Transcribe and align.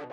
Donc, 0.00 0.08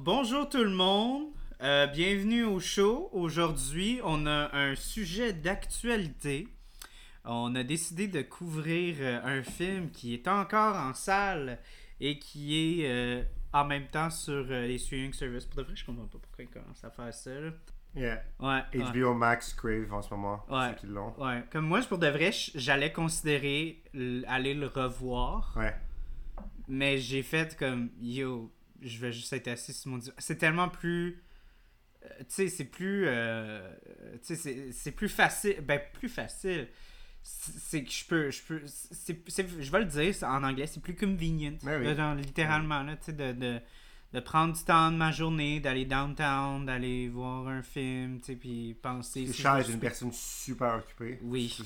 bonjour 0.00 0.50
tout 0.50 0.62
le 0.62 0.68
monde. 0.68 1.28
Euh, 1.62 1.86
bienvenue 1.86 2.44
au 2.44 2.60
show. 2.60 3.08
Aujourd'hui, 3.12 4.00
on 4.04 4.26
a 4.26 4.54
un 4.54 4.74
sujet 4.74 5.32
d'actualité. 5.32 6.46
On 7.24 7.54
a 7.54 7.62
décidé 7.62 8.06
de 8.06 8.20
couvrir 8.20 8.96
euh, 9.00 9.20
un 9.24 9.42
film 9.42 9.90
qui 9.90 10.12
est 10.12 10.28
encore 10.28 10.76
en 10.76 10.92
salle 10.92 11.58
et 12.00 12.18
qui 12.18 12.82
est 12.82 12.86
euh, 12.86 13.22
en 13.52 13.64
même 13.64 13.86
temps 13.88 14.10
sur 14.10 14.46
euh, 14.50 14.66
les 14.66 14.78
streaming 14.78 15.12
services. 15.12 15.44
Pour 15.44 15.56
de 15.58 15.62
vrai, 15.64 15.76
je 15.76 15.84
comprends 15.84 16.06
pas 16.06 16.18
pourquoi 16.18 16.44
ils 16.44 16.48
commencent 16.50 16.84
à 16.84 16.90
faire 16.90 17.12
ça. 17.12 17.30
là. 17.32 17.50
Yeah. 17.96 18.22
Ouais, 18.38 18.62
ouais. 18.78 18.92
HBO 18.92 19.14
Max 19.14 19.52
Crave 19.54 19.92
en 19.92 20.00
ce 20.00 20.10
moment. 20.14 20.44
Ouais. 20.48 20.68
Ceux 20.70 20.74
qui 20.76 20.86
l'ont. 20.86 21.12
Ouais, 21.18 21.42
comme 21.50 21.66
moi, 21.66 21.80
pour 21.82 21.98
de 21.98 22.06
vrai, 22.06 22.30
j'allais 22.54 22.92
considérer 22.92 23.82
aller 24.28 24.54
le 24.54 24.68
revoir. 24.68 25.52
Ouais. 25.56 25.74
Mais 26.68 26.98
j'ai 26.98 27.22
fait 27.24 27.56
comme 27.58 27.90
yo, 28.00 28.52
je 28.80 28.98
vais 29.00 29.10
juste 29.12 29.32
être 29.32 29.48
assis 29.48 29.72
sur 29.72 29.90
mon 29.90 29.98
divan. 29.98 30.14
C'est 30.18 30.36
tellement 30.36 30.68
plus. 30.68 31.20
euh, 32.04 32.08
tu 32.20 32.24
sais, 32.28 32.48
c'est 32.48 32.64
plus. 32.66 33.06
euh, 33.08 33.68
tu 34.24 34.36
sais, 34.36 34.70
c'est 34.70 34.92
plus 34.92 35.08
facile. 35.08 35.60
Ben, 35.62 35.80
plus 35.92 36.08
facile. 36.08 36.68
C'est 37.22 37.52
c'est 37.58 37.84
que 37.84 37.90
je 37.90 38.04
peux. 38.06 38.30
Je, 38.30 38.42
peux 38.42 38.62
c'est, 38.66 39.28
c'est- 39.28 39.62
je 39.62 39.70
vais 39.70 39.78
le 39.80 39.84
dire 39.84 40.14
c'est- 40.14 40.24
en 40.26 40.42
anglais, 40.42 40.66
c'est 40.66 40.80
plus 40.80 40.94
convenient. 40.96 41.56
Ben 41.62 41.80
oui. 41.80 41.94
Genre, 41.94 42.14
littéralement, 42.14 42.82
là, 42.82 42.96
tu 42.96 43.06
sais, 43.06 43.12
de, 43.12 43.32
de, 43.32 43.60
de 44.12 44.20
prendre 44.20 44.54
du 44.54 44.62
temps 44.64 44.90
de 44.90 44.96
ma 44.96 45.12
journée, 45.12 45.60
d'aller 45.60 45.84
downtown, 45.84 46.64
d'aller 46.66 47.08
voir 47.08 47.46
un 47.48 47.62
film, 47.62 48.20
tu 48.20 48.26
sais, 48.26 48.36
puis 48.36 48.74
penser. 48.74 49.22
Et 49.22 49.26
si 49.32 49.42
Charles 49.42 49.64
je 49.64 49.70
est 49.70 49.74
une 49.74 49.80
personne 49.80 50.12
super 50.12 50.76
occupée. 50.76 51.18
Oui. 51.22 51.56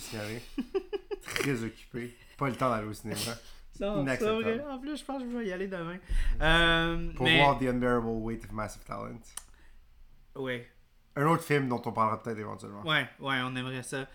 Très 1.22 1.62
occupée. 1.62 2.14
Pas 2.36 2.48
le 2.48 2.56
temps 2.56 2.70
d'aller 2.70 2.88
au 2.88 2.92
cinéma. 2.92 3.20
Non, 3.80 4.04
c'est 4.06 4.18
vrai. 4.18 4.64
En 4.70 4.78
plus, 4.78 4.98
je 4.98 5.04
pense 5.04 5.22
que 5.22 5.30
je 5.30 5.36
vais 5.36 5.46
y 5.46 5.52
aller 5.52 5.68
demain. 5.68 5.98
Euh, 6.40 7.12
Pour 7.14 7.26
mais... 7.26 7.38
voir 7.38 7.58
The 7.58 7.62
Unbearable 7.64 8.06
Weight 8.08 8.44
of 8.44 8.52
Massive 8.52 8.84
Talent. 8.84 9.18
Ouais. 10.36 10.68
Un 11.16 11.26
autre 11.26 11.44
film 11.44 11.68
dont 11.68 11.80
on 11.84 11.92
parlera 11.92 12.22
peut-être 12.22 12.38
éventuellement. 12.38 12.82
Ouais, 12.84 13.08
ouais, 13.20 13.40
on 13.44 13.54
aimerait 13.56 13.82
ça. 13.84 14.06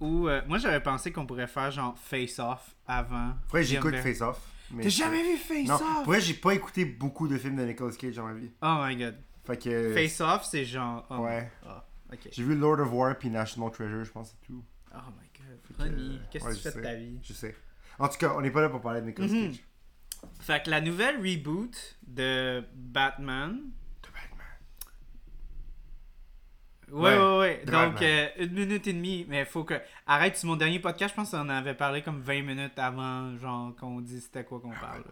Ou 0.00 0.28
euh, 0.28 0.40
moi 0.46 0.58
j'avais 0.58 0.80
pensé 0.80 1.12
qu'on 1.12 1.26
pourrait 1.26 1.46
faire 1.48 1.70
genre 1.70 1.98
Face 1.98 2.38
Off 2.38 2.74
avant. 2.86 3.30
Après, 3.46 3.62
j'écoute 3.64 3.96
Face 3.96 4.20
Off. 4.20 4.40
T'as 4.82 4.88
jamais 4.88 5.22
vu 5.22 5.36
Face 5.38 5.66
Non, 5.66 5.74
Off? 5.76 6.04
vrai, 6.06 6.20
j'ai 6.20 6.34
pas 6.34 6.52
écouté 6.54 6.84
beaucoup 6.84 7.26
de 7.26 7.38
films 7.38 7.56
de 7.56 7.64
Nicolas 7.64 7.94
Cage 7.96 8.16
dans 8.16 8.26
ma 8.26 8.34
vie. 8.34 8.50
Oh 8.62 8.76
my 8.84 8.96
god. 8.96 9.16
Fait 9.46 9.56
que. 9.56 9.94
Face 9.94 10.20
Off, 10.20 10.44
c'est 10.44 10.64
genre. 10.64 11.06
Oh, 11.10 11.18
Ouais. 11.24 11.50
ah. 11.66 11.84
J'ai 12.32 12.42
vu 12.42 12.54
Lord 12.54 12.80
of 12.80 12.92
War 12.92 13.18
puis 13.18 13.28
National 13.30 13.70
Treasure, 13.70 14.04
je 14.04 14.10
pense, 14.10 14.30
c'est 14.30 14.46
tout. 14.46 14.62
Oh 14.94 14.98
my 15.20 15.28
god. 15.38 15.78
Ronnie, 15.78 16.20
qu'est-ce 16.30 16.44
ouais, 16.44 16.52
que 16.52 16.56
tu 16.56 16.62
fais 16.70 16.78
de 16.78 16.82
ta 16.82 16.94
vie? 16.94 17.18
Je 17.22 17.32
sais. 17.32 17.54
En 17.98 18.08
tout 18.08 18.16
cas, 18.18 18.32
on 18.36 18.40
n'est 18.40 18.50
pas 18.50 18.60
là 18.62 18.68
pour 18.68 18.80
parler 18.80 19.00
de 19.00 19.06
Nicolas 19.06 19.28
Mhm. 19.28 19.48
Cage. 19.48 19.60
Fait 20.40 20.62
que 20.62 20.70
la 20.70 20.80
nouvelle 20.80 21.16
reboot. 21.16 21.96
De 22.06 22.64
Batman. 22.74 23.58
Ouais, 26.90 27.16
ouais, 27.18 27.38
Ouais, 27.38 27.62
Donc, 27.66 28.00
euh, 28.02 28.28
une 28.38 28.52
minute 28.52 28.86
et 28.86 28.92
demie. 28.92 29.26
Mais 29.28 29.44
faut 29.44 29.64
que. 29.64 29.74
Arrête, 30.06 30.36
sur 30.36 30.48
mon 30.48 30.56
dernier 30.56 30.78
podcast, 30.80 31.12
je 31.12 31.16
pense 31.16 31.30
qu'on 31.30 31.38
en 31.40 31.48
avait 31.48 31.74
parlé 31.74 32.02
comme 32.02 32.20
20 32.20 32.42
minutes 32.42 32.78
avant, 32.78 33.36
genre, 33.38 33.74
qu'on 33.76 34.00
dit 34.00 34.20
c'était 34.20 34.44
quoi 34.44 34.60
qu'on 34.60 34.70
parle. 34.72 35.02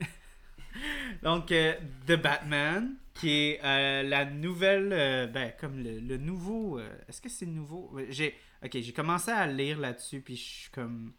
là. 0.00 0.06
Donc, 1.22 1.50
euh, 1.52 1.74
The 2.06 2.12
Batman, 2.20 2.94
qui 3.14 3.30
est 3.30 3.60
euh, 3.64 4.02
la 4.02 4.24
nouvelle. 4.24 4.90
euh, 4.92 5.26
ben, 5.26 5.52
comme 5.60 5.82
le, 5.82 5.98
le 6.00 6.16
nouveau. 6.18 6.78
Est-ce 7.08 7.20
que 7.20 7.28
c'est 7.28 7.46
nouveau? 7.46 7.96
J'ai. 8.10 8.36
Ok, 8.64 8.72
j'ai 8.80 8.92
commencé 8.92 9.30
à 9.30 9.46
lire 9.46 9.78
là-dessus, 9.78 10.20
puis 10.20 10.36
je 10.36 10.42
suis 10.42 10.70
comme. 10.70 11.12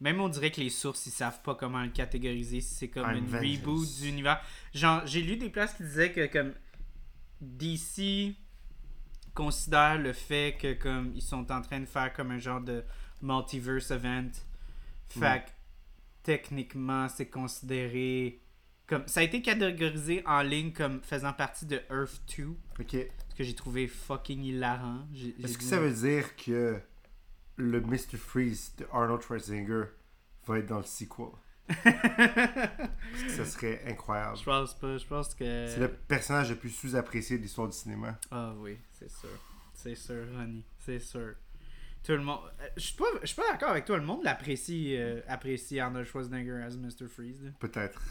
Même 0.00 0.18
on 0.20 0.28
dirait 0.30 0.50
que 0.50 0.60
les 0.60 0.70
sources, 0.70 1.04
ils 1.06 1.10
savent 1.10 1.42
pas 1.42 1.54
comment 1.54 1.82
le 1.82 1.90
catégoriser, 1.90 2.60
si 2.62 2.74
c'est 2.74 2.88
comme 2.88 3.04
vengeance. 3.26 3.58
reboot 3.58 3.86
d'univers. 4.00 4.40
Genre, 4.72 5.02
j'ai 5.06 5.20
lu 5.22 5.36
des 5.36 5.50
places 5.50 5.74
qui 5.74 5.82
disaient 5.82 6.10
que 6.10 6.24
comme 6.26 6.54
DC 7.42 8.34
considère 9.44 9.98
le 9.98 10.12
fait 10.12 10.56
que 10.60 10.74
comme 10.74 11.12
ils 11.14 11.22
sont 11.22 11.50
en 11.50 11.62
train 11.62 11.80
de 11.80 11.86
faire 11.86 12.12
comme 12.12 12.30
un 12.30 12.38
genre 12.38 12.60
de 12.60 12.84
multiverse 13.22 13.90
event. 13.90 14.30
Fait 15.08 15.44
que 15.46 15.50
techniquement, 16.22 17.08
c'est 17.08 17.26
considéré 17.30 18.40
comme 18.86 19.06
ça 19.06 19.20
a 19.20 19.22
été 19.22 19.40
catégorisé 19.40 20.22
en 20.26 20.42
ligne 20.42 20.72
comme 20.72 21.00
faisant 21.00 21.32
partie 21.32 21.64
de 21.64 21.80
Earth 21.90 22.20
2, 22.36 22.48
Ok. 22.80 22.90
ce 23.30 23.34
que 23.36 23.44
j'ai 23.44 23.54
trouvé 23.54 23.86
fucking 23.86 24.42
hilarant. 24.42 25.06
Est-ce 25.42 25.56
que 25.56 25.64
ça 25.64 25.78
veut 25.78 25.92
dire 25.92 26.34
que 26.36 26.78
le 27.56 27.80
Mr. 27.80 28.16
Freeze 28.18 28.74
de 28.76 28.86
Arnold 28.92 29.22
Schwarzenegger 29.22 29.84
va 30.46 30.58
être 30.58 30.66
dans 30.66 30.78
le 30.78 30.84
sequel? 30.84 31.26
Parce 31.84 33.22
que 33.24 33.30
ça 33.30 33.44
serait 33.44 33.82
incroyable. 33.86 34.36
Je 34.36 34.44
pense 34.44 34.74
pas, 34.74 34.96
je 34.98 35.06
pense 35.06 35.34
que 35.34 35.66
C'est 35.68 35.78
le 35.80 35.88
personnage 35.88 36.50
le 36.50 36.56
plus 36.56 36.70
sous-apprécié 36.70 37.38
de 37.38 37.42
l'histoire 37.42 37.68
du 37.68 37.76
cinéma. 37.76 38.18
Ah 38.30 38.52
oui, 38.58 38.76
c'est 38.92 39.10
sûr. 39.10 39.28
C'est 39.74 39.94
sûr, 39.94 40.24
Ronnie. 40.36 40.64
C'est 40.78 40.98
sûr. 41.00 41.34
Tout 42.02 42.12
le 42.12 42.22
monde. 42.22 42.40
euh, 42.60 42.66
Je 42.76 42.82
suis 42.82 42.96
pas, 42.96 43.04
je 43.22 43.26
suis 43.26 43.36
pas 43.36 43.50
d'accord 43.50 43.70
avec 43.70 43.84
toi. 43.84 43.96
Le 43.98 44.04
monde 44.04 44.24
l'apprécie 44.24 44.96
euh, 44.96 45.20
apprécie 45.28 45.78
Arnold 45.80 46.06
Schwarzenegger 46.06 46.62
as 46.66 46.76
Mr. 46.76 47.08
Freeze. 47.08 47.52
Peut-être. 47.58 48.02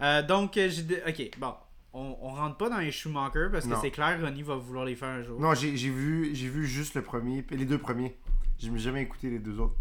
Euh, 0.00 0.22
donc, 0.22 0.52
j'ai. 0.54 1.02
Ok, 1.06 1.30
bon. 1.38 1.54
On, 1.92 2.14
on 2.20 2.28
rentre 2.28 2.58
pas 2.58 2.68
dans 2.68 2.76
les 2.78 2.90
Schumacher 2.90 3.48
parce 3.50 3.66
que 3.66 3.74
c'est 3.80 3.90
clair, 3.90 4.20
Ronnie 4.20 4.42
va 4.42 4.56
vouloir 4.56 4.84
les 4.84 4.94
faire 4.96 5.08
un 5.08 5.22
jour. 5.22 5.40
Non, 5.40 5.54
j'ai 5.54 5.70
vu, 5.72 6.30
vu 6.34 6.66
juste 6.66 6.94
le 6.94 7.00
premier, 7.02 7.42
les 7.50 7.64
deux 7.64 7.78
premiers. 7.78 8.14
J'ai 8.58 8.76
jamais 8.78 9.02
écouté 9.02 9.30
les 9.30 9.38
deux 9.38 9.58
autres. 9.58 9.76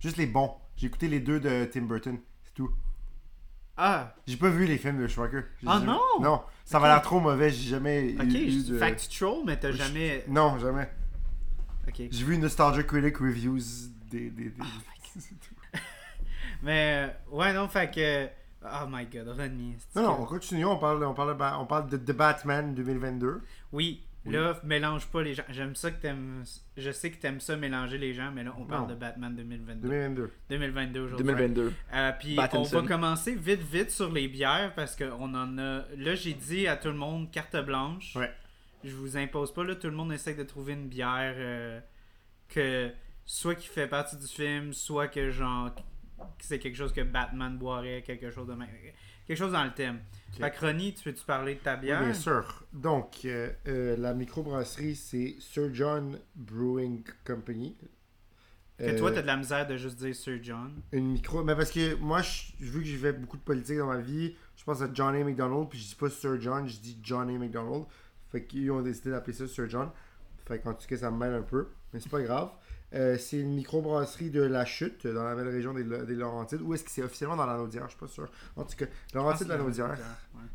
Juste 0.00 0.16
les 0.16 0.26
bons. 0.26 0.54
J'ai 0.76 0.86
écouté 0.88 1.08
les 1.08 1.20
deux 1.20 1.38
de 1.40 1.64
Tim 1.66 1.82
Burton. 1.82 2.18
C'est 2.44 2.54
tout. 2.54 2.70
Ah, 3.76 4.14
J'ai 4.26 4.36
pas 4.36 4.48
vu 4.50 4.66
les 4.66 4.76
films 4.78 5.00
de 5.00 5.06
Schumacher. 5.06 5.42
J'ai 5.60 5.66
Ah 5.68 5.74
jamais- 5.74 5.86
non? 5.86 6.00
Non, 6.20 6.42
ça 6.64 6.76
Ok. 6.78 6.82
va 6.82 6.88
l'air 6.88 7.02
trop 7.02 7.20
mauvais. 7.20 7.50
J'ai 7.50 7.68
jamais 7.70 8.14
ok. 8.18 8.24
eu, 8.26 8.62
de... 8.64 8.94
Tu 9.08 9.18
trolls, 9.18 9.44
mais 9.46 9.58
t'as 9.58 9.72
jamais. 9.72 10.24
Non, 10.28 10.58
jamais. 10.58 10.90
Ok. 11.88 12.02
J'ai 12.10 12.24
vu 12.24 12.36
Nostalgia 12.36 12.82
Critic 12.82 13.16
Reviews 13.18 13.58
des... 14.10 14.30
des, 14.30 14.50
des... 14.50 14.52
Oh. 14.60 15.18
Mais, 16.62 17.08
euh, 17.08 17.36
ouais, 17.36 17.52
non, 17.54 17.68
fait 17.68 17.90
que. 17.90 18.28
Oh 18.62 18.86
my 18.90 19.06
god, 19.06 19.34
c'est 19.38 20.00
non, 20.00 20.02
non, 20.02 20.18
on 20.20 20.26
continue. 20.26 20.66
On 20.66 20.76
parle, 20.76 21.02
on 21.04 21.14
parle, 21.14 21.34
on 21.58 21.64
parle 21.64 21.88
de 21.88 21.96
The 21.96 22.12
Batman 22.14 22.74
2022. 22.74 23.40
Oui, 23.72 24.02
Oui. 24.26 24.34
là, 24.34 24.60
mélange 24.64 25.06
pas 25.06 25.22
les 25.22 25.34
gens. 25.34 25.44
J'aime 25.48 25.74
ça 25.74 25.90
que 25.90 26.00
t'aimes. 26.00 26.44
Je 26.76 26.90
sais 26.90 27.10
que 27.10 27.16
t'aimes 27.16 27.40
ça 27.40 27.56
mélanger 27.56 27.96
les 27.96 28.12
gens, 28.12 28.30
mais 28.30 28.44
là, 28.44 28.54
on 28.58 28.66
parle 28.66 28.82
Non. 28.82 28.88
de 28.88 28.94
Batman 28.94 29.34
2022. 29.34 29.88
2022. 29.88 30.30
2022 30.50 31.00
aujourd'hui. 31.00 31.26
2022. 31.26 31.72
Euh, 31.94 32.12
puis 32.18 32.36
on 32.52 32.62
va 32.62 32.82
commencer 32.82 33.34
vite 33.34 33.62
vite 33.62 33.90
sur 33.90 34.12
les 34.12 34.28
bières 34.28 34.74
parce 34.74 34.94
qu'on 34.94 35.34
en 35.34 35.58
a. 35.58 35.84
Là, 35.96 36.14
j'ai 36.14 36.34
dit 36.34 36.66
à 36.66 36.76
tout 36.76 36.88
le 36.88 36.94
monde 36.94 37.30
carte 37.30 37.56
blanche. 37.64 38.14
Ouais. 38.16 38.30
Je 38.84 38.94
vous 38.94 39.16
impose 39.16 39.52
pas 39.52 39.64
là, 39.64 39.74
tout 39.74 39.88
le 39.88 39.96
monde 39.96 40.12
essaie 40.12 40.34
de 40.34 40.42
trouver 40.42 40.72
une 40.74 40.88
bière 40.88 41.34
euh, 41.36 41.80
que 42.48 42.90
soit 43.26 43.54
qui 43.54 43.68
fait 43.68 43.86
partie 43.86 44.16
du 44.16 44.26
film, 44.26 44.72
soit 44.72 45.08
que 45.08 45.30
genre 45.30 45.74
que 45.74 46.44
c'est 46.44 46.58
quelque 46.58 46.76
chose 46.76 46.92
que 46.92 47.00
Batman 47.00 47.56
boirait, 47.56 48.02
quelque 48.02 48.30
chose 48.30 48.46
de 48.48 48.54
même. 48.54 48.68
Quelque 49.26 49.38
chose 49.38 49.52
dans 49.52 49.64
le 49.64 49.72
thème. 49.72 50.00
Ok. 50.32 50.38
Fait 50.40 50.50
que 50.50 50.60
Ronnie, 50.66 50.94
tu 50.94 51.08
veux-tu 51.08 51.24
parler 51.24 51.54
de 51.56 51.60
ta 51.60 51.74
Oui, 51.74 51.80
bière? 51.82 52.00
bien 52.04 52.14
sûr. 52.14 52.64
Donc, 52.72 53.20
euh, 53.24 53.50
euh, 53.66 53.96
la 53.96 54.14
microbrasserie, 54.14 54.94
c'est 54.96 55.36
Sir 55.40 55.70
John 55.72 56.18
Brewing 56.36 57.02
Company. 57.24 57.76
Que 58.78 58.96
toi, 58.98 59.10
Euh, 59.10 59.14
t'as 59.14 59.22
de 59.22 59.26
la 59.26 59.36
misère 59.36 59.66
de 59.66 59.76
juste 59.76 59.96
dire 59.98 60.14
Sir 60.14 60.38
John? 60.42 60.80
Une 60.92 61.12
micro. 61.12 61.44
Mais 61.44 61.54
parce 61.54 61.70
que 61.70 61.94
moi, 61.96 62.22
je- 62.22 62.52
vu 62.64 62.80
que 62.80 62.86
j'ai 62.86 62.96
fait 62.96 63.12
beaucoup 63.12 63.36
de 63.36 63.42
politique 63.42 63.76
dans 63.76 63.86
ma 63.88 63.98
vie, 63.98 64.34
je 64.56 64.64
pense 64.64 64.80
à 64.80 64.88
John 64.92 65.14
A. 65.14 65.22
McDonald, 65.24 65.68
puis 65.68 65.78
je 65.78 65.88
dis 65.88 65.94
pas 65.94 66.08
Sir 66.08 66.40
John, 66.40 66.66
je 66.66 66.78
dis 66.78 66.98
John 67.02 67.28
A. 67.28 67.32
McDonald. 67.38 67.84
Fait 68.30 68.44
qu'ils 68.44 68.70
ont 68.70 68.80
décidé 68.80 69.10
d'appeler 69.10 69.34
ça 69.36 69.46
Sir 69.46 69.68
John. 69.68 69.90
Fait 70.46 70.60
qu'en 70.60 70.72
tout 70.72 70.86
cas, 70.86 70.96
ça 70.96 71.10
me 71.10 71.18
mêle 71.18 71.34
un 71.34 71.42
peu, 71.42 71.68
mais 71.92 72.00
c'est 72.00 72.08
pas 72.10 72.22
grave. 72.22 72.50
Euh, 72.94 73.16
c'est 73.18 73.38
une 73.38 73.54
microbrasserie 73.54 74.30
de 74.30 74.42
La 74.42 74.64
Chute, 74.64 75.06
dans 75.06 75.22
la 75.24 75.34
belle 75.36 75.48
région 75.48 75.72
des, 75.74 75.84
des 75.84 76.14
Laurentides. 76.14 76.60
Ou 76.62 76.74
est-ce 76.74 76.82
que 76.84 76.90
c'est 76.90 77.02
officiellement 77.02 77.36
dans 77.36 77.46
la 77.46 77.56
Naudière? 77.56 77.84
Je 77.84 77.90
suis 77.90 77.98
pas 78.00 78.08
sûr. 78.08 78.28
En 78.56 78.64
tout 78.64 78.76
cas, 78.76 78.86
Laurentides 79.14 79.46
de 79.46 79.52
la 79.52 79.58
Naudière. 79.58 79.96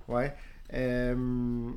Ouais. 0.07 0.15
Ouais. 0.15 0.35
Euh, 0.73 1.69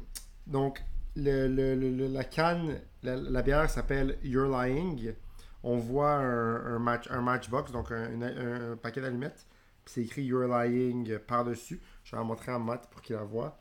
donc, 0.47 0.83
le, 1.17 1.47
le- 1.49 1.75
le- 1.75 1.91
le- 1.91 2.09
la 2.09 2.25
canne, 2.25 2.81
la, 3.03 3.17
la 3.17 3.43
bière 3.43 3.69
s'appelle 3.71 4.19
You're 4.23 4.49
Lying. 4.49 5.15
On 5.63 5.77
voit 5.79 6.13
un, 6.15 6.75
un 6.75 6.79
match, 6.79 7.07
un 7.11 7.21
matchbox, 7.21 7.71
donc 7.73 7.91
un, 7.93 8.21
un- 8.23 8.73
un 8.73 8.77
paquet 8.77 9.01
d'allumettes. 9.01 9.47
Puis 9.85 9.95
c'est 9.95 10.03
écrit 10.03 10.23
You're 10.25 10.47
Lying 10.49 11.19
par-dessus. 11.19 11.81
Je 12.05 12.13
vais 12.13 12.17
la 12.19 12.25
montrer 12.25 12.53
à 12.53 12.59
Matt 12.59 12.89
pour 12.91 13.01
qu'il 13.03 13.17
la 13.17 13.23
voit. 13.25 13.59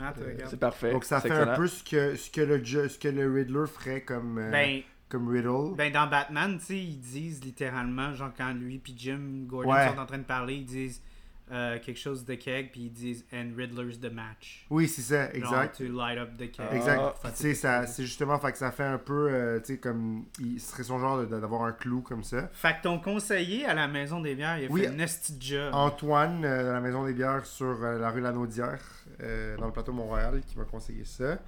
Ah, 0.00 0.12
tu 0.16 0.22
Euh. 0.22 0.36
C'est 0.48 0.58
parfait. 0.60 0.92
Donc 0.92 1.04
ça 1.04 1.20
fait 1.20 1.30
un 1.32 1.56
peu 1.56 1.66
ce 1.66 1.82
que, 1.82 2.14
ce 2.16 2.30
que, 2.30 2.40
le, 2.40 2.64
ce 2.64 2.98
que 2.98 3.08
le 3.08 3.30
Riddler 3.32 3.66
ferait 3.66 4.02
comme, 4.02 4.38
euh, 4.38 4.50
Ben, 4.50 4.82
comme 5.08 5.28
Riddle. 5.28 5.74
Ben 5.76 5.92
dans 5.92 6.06
Batman, 6.06 6.58
tu 6.58 6.64
sais, 6.66 6.78
ils 6.78 6.98
disent 7.00 7.42
littéralement, 7.44 8.12
genre 8.14 8.30
quand 8.36 8.52
lui 8.52 8.78
puis 8.78 8.94
Jim 8.96 9.44
Gordon 9.46 9.72
Ouais. 9.72 9.88
sont 9.88 9.98
en 9.98 10.06
train 10.06 10.18
de 10.18 10.24
parler, 10.24 10.54
ils 10.56 10.64
disent 10.66 11.02
euh, 11.50 11.78
quelque 11.78 11.98
chose 11.98 12.26
de 12.26 12.34
keg, 12.34 12.70
puis 12.72 12.82
ils 12.82 12.92
disent 12.92 13.24
And 13.32 13.52
Riddler's 13.56 13.98
the 13.98 14.12
match. 14.12 14.66
Oui, 14.68 14.86
c'est 14.86 15.00
ça, 15.00 15.32
exact. 15.32 15.78
Genre, 15.78 15.88
to 15.88 15.96
light 15.96 16.18
up 16.18 16.36
the 16.36 16.50
keg. 16.52 16.66
Exact. 16.72 17.00
Ah. 17.02 17.14
Puis, 17.22 17.32
tu 17.32 17.36
sais, 17.38 17.54
ça- 17.54 17.86
c'est 17.86 18.02
justement, 18.02 18.38
fait 18.38 18.52
que 18.52 18.58
ça 18.58 18.70
fait 18.70 18.84
un 18.84 18.98
peu, 18.98 19.30
euh, 19.32 19.58
tu 19.60 19.64
sais, 19.72 19.78
comme, 19.78 20.26
il 20.38 20.60
ce 20.60 20.72
serait 20.72 20.82
son 20.82 20.98
genre 20.98 21.20
de- 21.20 21.24
d'avoir 21.24 21.62
un 21.62 21.72
clou 21.72 22.02
comme 22.02 22.22
ça. 22.22 22.48
Fait 22.52 22.76
que 22.76 22.82
ton 22.82 22.98
conseiller 23.00 23.64
à 23.64 23.72
la 23.72 23.88
maison 23.88 24.20
des 24.20 24.34
bières, 24.34 24.58
il 24.58 24.66
a 24.66 24.70
Oui. 24.70 24.82
fait 24.82 24.88
un 24.88 24.98
esti 24.98 25.36
job. 25.40 25.70
Antoine, 25.72 26.44
euh, 26.44 26.64
de 26.64 26.68
la 26.68 26.80
Maison 26.82 27.06
des 27.06 27.14
Bières 27.14 27.46
sur 27.46 27.82
euh, 27.82 27.98
la 27.98 28.10
rue 28.10 28.20
Lanaudière, 28.20 28.82
euh, 29.22 29.56
dans 29.56 29.66
le 29.68 29.72
plateau 29.72 29.94
Montréal, 29.94 30.42
qui 30.46 30.58
m'a 30.58 30.64
conseillé 30.64 31.04
ça. 31.06 31.38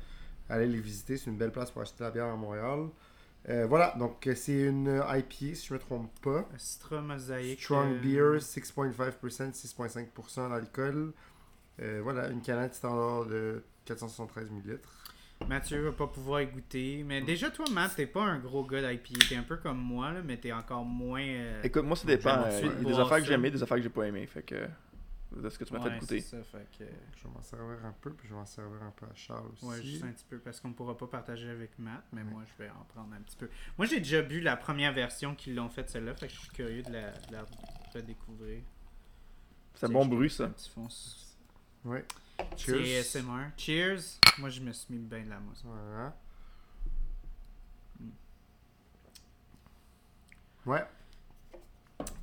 Allez 0.48 0.66
les 0.66 0.80
visiter, 0.80 1.18
c'est 1.18 1.28
une 1.30 1.36
belle 1.36 1.52
place 1.52 1.70
pour 1.70 1.82
acheter 1.82 2.02
la 2.04 2.10
bière 2.10 2.24
à 2.24 2.36
Montréal. 2.36 2.86
Euh, 3.48 3.66
voilà, 3.66 3.94
donc 3.98 4.26
euh, 4.26 4.34
c'est 4.34 4.60
une 4.69 5.02
IPA, 5.08 5.54
si 5.54 5.66
je 5.66 5.75
me 5.75 5.78
trompe 5.78 6.10
pas. 6.20 6.46
Citra 6.58 7.00
mosaïque. 7.00 7.60
Strong 7.62 7.92
euh, 7.94 8.00
Beer, 8.00 8.38
6.5%, 8.40 9.52
6.5% 9.52 10.50
d'alcool. 10.50 11.12
Euh, 11.81 12.00
voilà, 12.02 12.28
une 12.28 12.42
canette 12.42 12.75
standard 12.75 13.25
de 13.26 13.62
473 13.87 14.50
ml. 14.50 14.78
Mathieu 15.48 15.81
va 15.84 15.92
pas 15.92 16.06
pouvoir 16.06 16.42
y 16.42 16.46
goûter. 16.48 17.02
Mais 17.02 17.22
déjà, 17.22 17.48
toi, 17.50 17.64
Matt, 17.72 17.92
t'es 17.96 18.04
pas 18.04 18.20
un 18.22 18.38
gros 18.38 18.62
gars 18.62 18.82
d'IPA. 18.82 19.25
T'es 19.26 19.37
un 19.37 19.43
peu 19.43 19.56
comme 19.56 19.78
moi, 19.78 20.12
là, 20.12 20.20
mais 20.22 20.36
t'es 20.36 20.52
encore 20.52 20.84
moins. 20.84 21.22
euh, 21.22 21.62
Écoute, 21.62 21.84
moi, 21.84 21.96
ça 21.96 22.06
dépend. 22.06 22.43
Euh, 22.44 22.60
Il 22.82 22.82
y 22.88 22.90
a 22.90 22.94
des 22.94 23.00
affaires 23.00 23.16
que 23.16 23.22
ça. 23.22 23.28
j'ai 23.28 23.32
aimées, 23.34 23.50
des 23.50 23.62
affaires 23.62 23.78
que 23.78 23.82
j'ai 23.82 23.88
pas 23.88 24.04
aimées. 24.06 24.26
Fait 24.26 24.43
que. 24.43 24.56
De 25.37 25.49
ce 25.49 25.59
que 25.59 25.65
tu 25.65 25.73
m'as 25.73 25.79
ouais, 25.79 25.91
fait 25.93 25.99
goûter. 26.00 26.21
c'est 26.21 26.37
ça, 26.38 26.43
fait 26.43 26.67
que- 26.77 26.85
Je 27.17 27.23
vais 27.23 27.31
m'en 27.32 27.43
servir 27.43 27.85
un 27.85 27.93
peu, 28.00 28.12
puis 28.12 28.27
je 28.27 28.32
vais 28.35 28.38
m'en 28.41 28.47
servir 28.47 28.82
un 28.82 28.91
peu 28.91 29.06
à 29.06 29.15
Charles 29.15 29.47
aussi. 29.53 29.65
Ouais, 29.65 29.81
juste 29.82 30.03
un 30.03 30.11
petit 30.11 30.25
peu 30.29 30.38
parce 30.41 30.59
qu'on 30.61 30.73
pourra 30.73 30.97
pas 30.97 31.06
partager 31.06 31.49
avec 31.49 31.79
Matt, 31.79 32.03
mais 32.12 32.25
moi 32.25 32.43
je 32.47 32.62
vais 32.65 32.69
en 32.71 32.85
prendre 32.88 33.15
un 33.15 33.21
petit 33.21 33.37
peu. 33.37 33.49
Moi 33.79 33.87
j'ai 33.87 33.99
déjà 33.99 34.23
bu 34.23 34.41
la 34.41 34.56
première 34.56 34.93
version 34.93 35.37
qu'ils 35.37 35.55
l'ont 35.55 35.69
faite 35.69 35.88
celle-là, 35.88 36.15
fait 36.15 36.27
que 36.27 36.32
je 36.35 36.38
suis 36.41 36.50
curieux 36.50 36.82
de 36.82 36.91
la, 36.91 37.12
de 37.12 37.32
la 37.32 37.44
redécouvrir. 37.94 38.61
C'est 39.75 39.87
un 39.87 39.91
bon 39.91 40.05
bruit, 40.05 40.31
ça. 40.31 40.44
Un 40.47 40.50
petit 40.50 40.69
fond. 40.69 40.88
Ouais. 41.85 42.05
Cheers. 42.56 42.85
Cheers. 42.85 42.99
ASMR. 43.00 43.50
Cheers. 43.56 44.21
Moi 44.38 44.50
je 44.50 44.61
me 44.61 44.73
suis 44.73 44.93
mis 44.94 45.00
bien 45.00 45.23
de 45.25 45.31
la 45.31 45.38
mousse. 45.38 45.62
Voilà. 45.65 46.17
Ouais. 50.67 50.85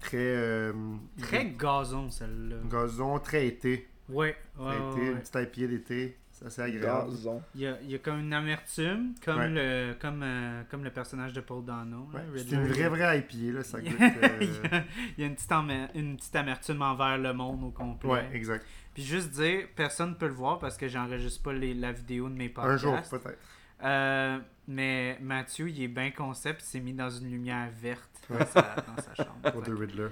Très 0.08 0.18
euh, 0.18 0.74
Très 1.22 1.46
gazon 1.52 2.10
celle-là. 2.10 2.56
gazon, 2.70 3.20
très 3.20 3.48
été. 3.48 3.88
Ouais, 4.10 4.36
ouais, 4.58 4.66
Très 4.66 4.66
ouais, 4.66 4.92
été, 4.92 5.02
ouais. 5.02 5.08
une 5.12 5.20
petite 5.20 5.36
IPA 5.36 5.68
d'été. 5.68 6.18
C'est 6.32 6.46
assez 6.46 6.62
agréable. 6.62 7.10
Gazon. 7.10 7.42
Il 7.56 7.62
y 7.62 7.68
a, 7.68 7.78
il 7.82 7.90
y 7.92 7.96
a 7.96 7.98
comme 7.98 8.20
une 8.20 8.32
amertume, 8.32 9.16
comme, 9.26 9.40
Ouais. 9.40 9.50
le, 9.50 9.94
comme, 10.00 10.22
euh, 10.24 10.62
comme 10.70 10.84
le 10.84 10.92
personnage 10.92 11.34
de 11.34 11.42
Paul 11.42 11.66
Dano. 11.66 12.08
c'est 12.36 12.52
une 12.52 12.68
vraie, 12.68 12.90
vraie 12.90 13.20
IPA, 13.20 13.58
là. 13.58 13.64
Ça 13.64 13.80
Il 13.82 13.88
y 13.88 13.90
goûte. 13.90 14.02
a- 14.02 14.06
euh, 14.06 14.38
il 15.18 15.22
y 15.22 15.24
a- 15.24 15.28
une 15.28 15.36
petite, 15.36 15.52
amer- 15.52 15.90
une 15.96 16.16
petite 16.16 16.36
amertume 16.36 16.82
envers 16.84 17.18
le 17.18 17.34
monde 17.34 17.64
au 17.64 17.72
complet. 17.72 18.10
Ouais, 18.10 18.30
exact. 18.34 18.64
Puis 18.94 19.04
juste 19.04 19.32
dire, 19.32 19.68
personne 19.76 20.12
ne 20.12 20.16
peut 20.16 20.28
le 20.28 20.34
voir 20.34 20.60
parce 20.60 20.78
que 20.78 20.88
j'enregistre 20.88 21.42
pas 21.44 21.54
les- 21.54 21.74
la 21.74 21.92
vidéo 21.92 22.30
de 22.30 22.36
mes 22.36 22.50
podcasts. 22.50 22.74
Un 22.74 22.78
jour, 22.78 23.02
peut-être. 23.10 23.40
Euh, 23.84 24.40
mais 24.68 25.18
Mathieu, 25.22 25.70
il 25.70 25.82
est 25.82 25.88
bien 25.88 26.12
concept, 26.12 26.62
il 26.62 26.66
s'est 26.66 26.80
mis 26.80 26.94
dans 26.94 27.10
une 27.10 27.30
lumière 27.30 27.70
verte 27.82 28.10
Ouais. 28.30 28.40
dans, 28.40 28.46
sa, 28.46 28.62
dans 28.62 29.02
sa 29.02 29.16
chambre. 29.24 29.52
Pour 29.54 29.64
fait, 29.64 29.72
The 29.72 29.80
Riddler. 29.80 30.08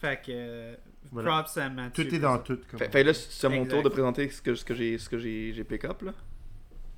fait 0.00 0.16
que 0.24 0.26
euh, 0.30 0.74
Voilà. 1.10 1.30
props 1.42 1.56
à 1.56 1.68
Mathieu. 1.68 2.04
Tout 2.06 2.14
est 2.14 2.18
dans 2.20 2.38
tout. 2.38 2.58
comme 2.70 2.78
Fait, 2.78 2.88
fait 2.90 3.02
là, 3.04 3.12
c'est 3.14 3.46
à 3.46 3.50
mon 3.50 3.66
tour 3.66 3.82
de 3.82 3.88
présenter 3.88 4.28
ce 4.28 4.40
que, 4.40 4.54
ce 4.54 4.64
que 4.64 4.74
j'ai 4.74 4.96
ce 4.98 5.08
que 5.08 5.18
j'ai 5.18 5.52
j'ai 5.52 5.64
pick 5.64 5.84
up 5.84 6.02
là. 6.02 6.12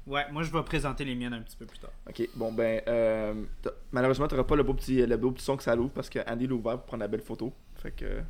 Ouais, 0.06 0.24
moi 0.32 0.42
je 0.42 0.50
vais 0.52 0.62
présenter 0.62 1.04
les 1.04 1.14
miennes 1.14 1.34
un 1.34 1.42
petit 1.42 1.56
peu 1.56 1.66
plus 1.66 1.78
tard. 1.78 1.92
Ok, 2.08 2.28
bon 2.34 2.52
ben 2.52 2.82
euh, 2.88 3.34
malheureusement 3.92 4.26
t'auras 4.28 4.44
pas 4.44 4.56
le 4.56 4.62
beau 4.62 4.74
petit 4.74 5.06
le 5.06 5.16
beau 5.16 5.30
petit 5.30 5.44
son 5.44 5.56
que 5.56 5.62
ça 5.62 5.74
loue 5.76 5.88
parce 5.88 6.10
que 6.10 6.18
Andy 6.30 6.46
l'a 6.46 6.54
ouvert 6.54 6.76
pour 6.78 6.86
prendre 6.86 7.02
la 7.02 7.08
belle 7.08 7.20
photo. 7.22 7.52
Fait 7.76 7.92
que 7.92 8.20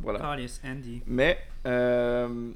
voilà. 0.00 0.18
Carlis, 0.18 0.60
Andy. 0.64 1.02
Mais 1.06 1.38
euh, 1.66 2.50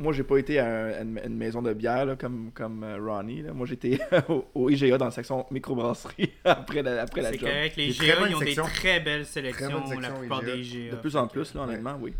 moi 0.00 0.12
j'ai 0.12 0.22
pas 0.24 0.38
été 0.38 0.58
à, 0.58 0.66
un- 0.66 0.90
à 0.92 1.00
une, 1.02 1.20
une 1.26 1.36
maison 1.36 1.60
de 1.62 1.72
bière 1.72 2.06
là, 2.06 2.16
comme 2.16 2.50
comme 2.54 2.84
euh, 2.84 2.98
Ronnie. 3.04 3.42
là. 3.42 3.52
Moi 3.52 3.66
j'étais 3.66 3.98
au, 4.28 4.44
au 4.54 4.70
IGA 4.70 4.96
dans 4.98 5.06
la 5.06 5.10
section 5.10 5.46
microbrasserie 5.50 6.32
après 6.44 6.82
la 6.82 7.02
après 7.02 7.22
la 7.22 7.30
C'est 7.32 7.38
correct, 7.38 7.76
les 7.76 7.88
Des 7.88 7.94
très 7.94 8.06
GA, 8.08 8.16
bonnes 8.20 8.30
ils 8.30 8.36
ont 8.36 8.40
des 8.40 8.54
très 8.54 9.00
belles 9.00 9.26
sélections, 9.26 9.82
la 10.00 10.10
plupart 10.10 10.42
IGA. 10.42 10.56
des 10.56 10.62
GA. 10.62 10.90
De 10.96 11.00
plus 11.00 11.16
en 11.16 11.26
plus 11.26 11.54
là 11.54 11.62
honnêtement 11.62 11.96
oui. 12.00 12.14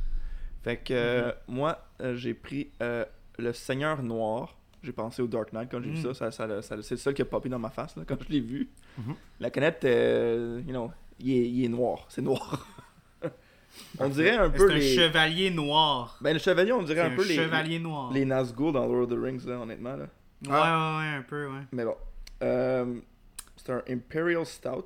Fait 0.64 0.76
que 0.76 0.92
euh, 0.92 1.32
moi 1.46 1.78
euh, 2.00 2.16
j'ai 2.16 2.34
pris 2.34 2.68
euh, 2.82 3.04
le 3.38 3.52
Seigneur 3.52 4.02
Noir. 4.02 4.54
J'ai 4.82 4.92
pensé 4.92 5.20
au 5.22 5.26
Dark 5.26 5.52
Knight 5.52 5.68
quand 5.70 5.82
j'ai 5.82 5.90
vu 5.90 5.98
Mm. 5.98 6.14
ça. 6.14 6.30
ça, 6.30 6.30
ça- 6.30 6.62
ça- 6.62 6.76
c'est 6.82 6.92
le 6.94 6.98
seul 6.98 7.12
qui 7.14 7.22
a 7.22 7.24
popé 7.24 7.48
dans 7.48 7.58
ma 7.58 7.68
face 7.70 7.96
là, 7.96 8.04
quand 8.06 8.16
je 8.26 8.32
l'ai 8.32 8.40
vu. 8.40 8.68
Mhm. 8.96 9.14
La 9.40 9.50
canette, 9.50 9.84
euh, 9.84 10.60
you 10.64 10.70
know, 10.72 10.92
il 11.18 11.30
est, 11.32 11.48
il 11.50 11.64
est 11.64 11.68
noir. 11.68 12.06
C'est 12.08 12.22
noir. 12.22 12.64
on 13.98 14.08
dirait 14.08 14.36
un 14.36 14.50
peu 14.50 14.68
C'est 14.68 14.74
un 14.74 14.78
les... 14.78 14.94
chevalier 14.94 15.50
noir. 15.50 16.16
Ben 16.20 16.32
le 16.32 16.38
chevalier, 16.38 16.72
on 16.72 16.82
dirait 16.82 17.00
un 17.00 17.12
un 17.12 17.16
peu 17.16 17.26
les, 17.26 17.34
chevalier 17.36 17.78
noir. 17.78 18.12
les 18.12 18.24
Nazgûl 18.24 18.72
dans 18.72 18.86
Lord 18.86 19.02
of 19.04 19.08
the 19.10 19.22
Rings 19.22 19.46
là, 19.46 19.58
honnêtement 19.60 19.96
là. 19.96 20.06
Ouais, 20.46 20.50
ouais, 20.50 20.56
ouais, 20.56 21.16
un 21.18 21.24
peu, 21.28 21.46
ouais. 21.46 21.62
Mais 21.72 21.84
bon. 21.84 21.96
Euh, 22.42 22.94
c'est 23.56 23.72
un 23.72 23.82
Imperial 23.88 24.46
Stout. 24.46 24.84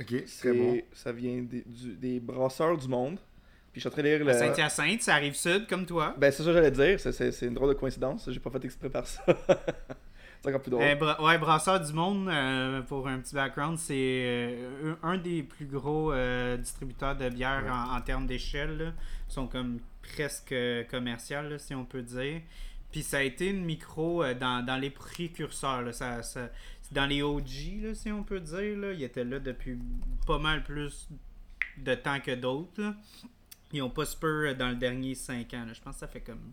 Ok, 0.00 0.06
très 0.06 0.24
C'est- 0.26 0.52
bon. 0.52 0.80
Ça 0.92 1.12
vient 1.12 1.42
des, 1.42 1.62
du- 1.66 1.94
des 1.96 2.20
brasseurs 2.20 2.76
du 2.76 2.86
monde. 2.88 3.18
Puis 3.72 3.80
je 3.80 3.80
suis 3.80 3.88
en 3.88 3.92
train 3.92 4.02
de 4.02 4.08
lire 4.08 4.24
le... 4.24 4.30
À 4.30 4.34
Saint-Hyacinthe, 4.34 5.02
ça 5.02 5.14
arrive 5.14 5.34
sud 5.34 5.66
comme 5.66 5.84
toi. 5.86 6.14
Ben 6.18 6.30
c'est 6.30 6.42
ça 6.42 6.48
que 6.50 6.52
j'allais 6.54 6.70
dire. 6.70 6.98
C'est 7.00 7.42
une 7.46 7.54
drôle 7.54 7.68
de 7.70 7.74
coïncidence. 7.78 8.28
J'ai 8.30 8.40
pas 8.40 8.50
fait 8.50 8.64
exprès 8.64 8.88
par 8.90 9.06
ça. 9.06 9.22
plus 10.42 10.70
drôle. 10.70 10.94
Bra- 10.98 11.22
ouais, 11.22 11.38
Brasseur 11.38 11.80
du 11.84 11.92
Monde, 11.92 12.28
euh, 12.28 12.82
pour 12.82 13.08
un 13.08 13.18
petit 13.18 13.34
background, 13.34 13.76
c'est 13.78 13.94
euh, 13.96 14.94
un 15.02 15.18
des 15.18 15.42
plus 15.42 15.66
gros 15.66 16.12
euh, 16.12 16.56
distributeurs 16.56 17.16
de 17.16 17.28
bière 17.28 17.62
Ouais. 17.64 17.70
en, 17.70 17.96
en 17.96 18.00
termes 18.00 18.26
d'échelle. 18.26 18.94
Ils 19.28 19.32
sont 19.32 19.46
comme 19.46 19.78
presque 20.02 20.52
euh, 20.52 20.84
commercial, 20.84 21.48
là, 21.50 21.58
si 21.58 21.74
on 21.74 21.84
peut 21.84 22.02
dire. 22.02 22.40
Puis 22.90 23.02
ça 23.02 23.18
a 23.18 23.22
été 23.22 23.48
une 23.48 23.64
micro 23.64 24.22
euh, 24.24 24.32
dans, 24.34 24.64
dans 24.64 24.76
les 24.78 24.90
précurseurs. 24.90 25.82
là. 25.82 25.92
Ça, 25.92 26.20
dans 26.92 27.04
les 27.06 27.20
OG, 27.22 27.82
là, 27.82 27.94
si 27.94 28.10
on 28.10 28.22
peut 28.22 28.40
dire. 28.40 28.78
Là. 28.78 28.92
Ils 28.92 29.02
étaient 29.02 29.24
là 29.24 29.38
depuis 29.40 29.78
pas 30.26 30.38
mal 30.38 30.62
plus 30.64 31.08
de 31.76 31.94
temps 31.94 32.20
que 32.20 32.34
d'autres. 32.34 32.94
Ils 33.72 33.82
ont 33.82 33.90
pas 33.90 34.06
spur 34.06 34.54
dans 34.56 34.70
le 34.70 34.76
dernier 34.76 35.14
5 35.14 35.52
ans. 35.52 35.64
là. 35.66 35.72
Je 35.74 35.80
pense 35.82 35.94
que 35.96 36.00
ça 36.00 36.08
fait 36.08 36.22
comme 36.22 36.52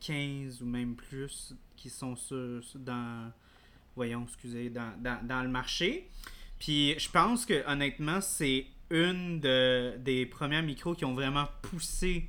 15 0.00 0.62
ou 0.62 0.66
même 0.66 0.94
plus 0.94 1.54
qui 1.76 1.90
sont 1.90 2.16
sur, 2.16 2.62
sur- 2.62 2.80
dans 2.80 3.30
voyons 3.94 4.24
excusez 4.24 4.68
dans, 4.70 4.92
dans, 4.98 5.18
dans 5.26 5.42
le 5.42 5.48
marché 5.48 6.08
puis 6.58 6.98
je 6.98 7.10
pense 7.10 7.46
que 7.46 7.66
honnêtement 7.70 8.20
c'est 8.20 8.66
une 8.90 9.40
de, 9.40 9.96
des 9.98 10.26
premières 10.26 10.62
micros 10.62 10.94
qui 10.94 11.04
ont 11.04 11.14
vraiment 11.14 11.46
poussé 11.62 12.26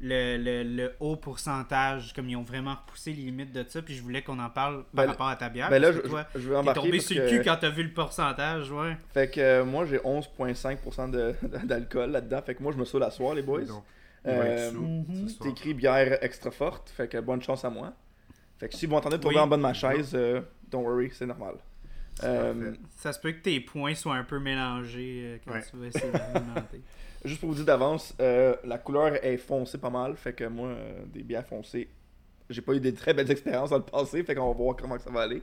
le, 0.00 0.36
le, 0.36 0.62
le 0.62 0.92
haut 1.00 1.16
pourcentage 1.16 2.12
comme 2.12 2.28
ils 2.28 2.36
ont 2.36 2.42
vraiment 2.44 2.74
repoussé 2.76 3.12
les 3.12 3.22
limites 3.22 3.52
de 3.52 3.64
ça 3.68 3.82
puis 3.82 3.94
je 3.96 4.02
voulais 4.02 4.22
qu'on 4.22 4.38
en 4.38 4.50
parle 4.50 4.84
par 4.94 5.04
Ben, 5.04 5.06
rapport 5.08 5.26
à 5.28 5.34
ta 5.36 5.48
bière 5.48 5.70
ben 5.70 5.80
là, 5.82 5.90
je, 5.92 5.98
toi 6.00 6.24
je- 6.36 6.40
je 6.40 6.48
t'es 6.50 6.54
embarquer 6.56 6.80
tombé 6.80 6.92
parce 6.98 7.06
sur 7.06 7.16
le 7.16 7.22
que- 7.28 7.36
cul 7.36 7.42
quand 7.42 7.56
t'as 7.60 7.70
vu 7.70 7.82
le 7.82 7.92
pourcentage 7.92 8.70
ouais 8.70 8.96
Fait 9.12 9.28
que 9.30 9.40
euh, 9.40 9.64
moi 9.64 9.86
j'ai 9.86 9.98
11.5% 9.98 11.10
de- 11.10 11.34
d'alcool 11.64 12.10
là-dedans. 12.12 12.42
Fait 12.42 12.54
que 12.54 12.62
moi 12.62 12.70
je 12.72 12.76
me 12.78 12.84
saoule 12.84 13.02
à 13.02 13.10
soir 13.10 13.34
les 13.34 13.42
boys. 13.42 13.62
Euh, 14.26 14.70
mhm. 14.72 15.04
C'est 15.28 15.34
soir. 15.36 15.48
écrit 15.50 15.74
bière 15.74 16.22
extra 16.22 16.50
forte. 16.50 16.90
Fait 16.90 17.08
que 17.08 17.18
bonne 17.18 17.42
chance 17.42 17.64
à 17.64 17.70
moi. 17.70 17.92
Fait 18.58 18.68
que 18.68 18.74
si 18.74 18.86
vous 18.86 18.92
m'entendez 18.92 19.18
tomber 19.20 19.36
Oui. 19.36 19.40
en 19.40 19.46
bas 19.46 19.56
de 19.56 19.62
ma 19.62 19.72
chaise, 19.74 20.12
euh, 20.14 20.40
don't 20.70 20.82
worry, 20.84 21.10
c'est 21.12 21.26
normal. 21.26 21.54
Euh, 22.24 22.74
ça 22.96 23.12
se 23.12 23.20
peut 23.20 23.30
que 23.32 23.40
tes 23.42 23.60
points 23.60 23.94
soient 23.94 24.16
un 24.16 24.24
peu 24.24 24.40
mélangés 24.40 25.22
euh, 25.24 25.38
quand 25.44 25.52
Ouais. 25.52 25.62
tu 25.70 25.76
vas 25.76 25.86
essayer 25.86 26.10
d'alimenter 26.10 26.82
juste 27.24 27.38
pour 27.40 27.50
vous 27.50 27.54
dire 27.54 27.64
d'avance, 27.64 28.14
euh, 28.20 28.56
la 28.64 28.78
couleur 28.78 29.24
est 29.24 29.36
foncée 29.36 29.78
pas 29.78 29.90
mal. 29.90 30.16
Fait 30.16 30.32
que 30.32 30.44
moi, 30.44 30.68
euh, 30.68 31.04
des 31.06 31.22
bières 31.22 31.46
foncées, 31.46 31.88
j'ai 32.50 32.60
pas 32.60 32.72
eu 32.74 32.80
des 32.80 32.92
très 32.94 33.14
belles 33.14 33.30
expériences 33.30 33.70
dans 33.70 33.76
le 33.78 33.84
passé. 33.84 34.22
Fait 34.24 34.34
qu'on 34.34 34.48
va 34.48 34.54
voir 34.54 34.74
comment 34.76 34.96
que 34.96 35.02
ça 35.02 35.10
va 35.10 35.22
aller. 35.22 35.42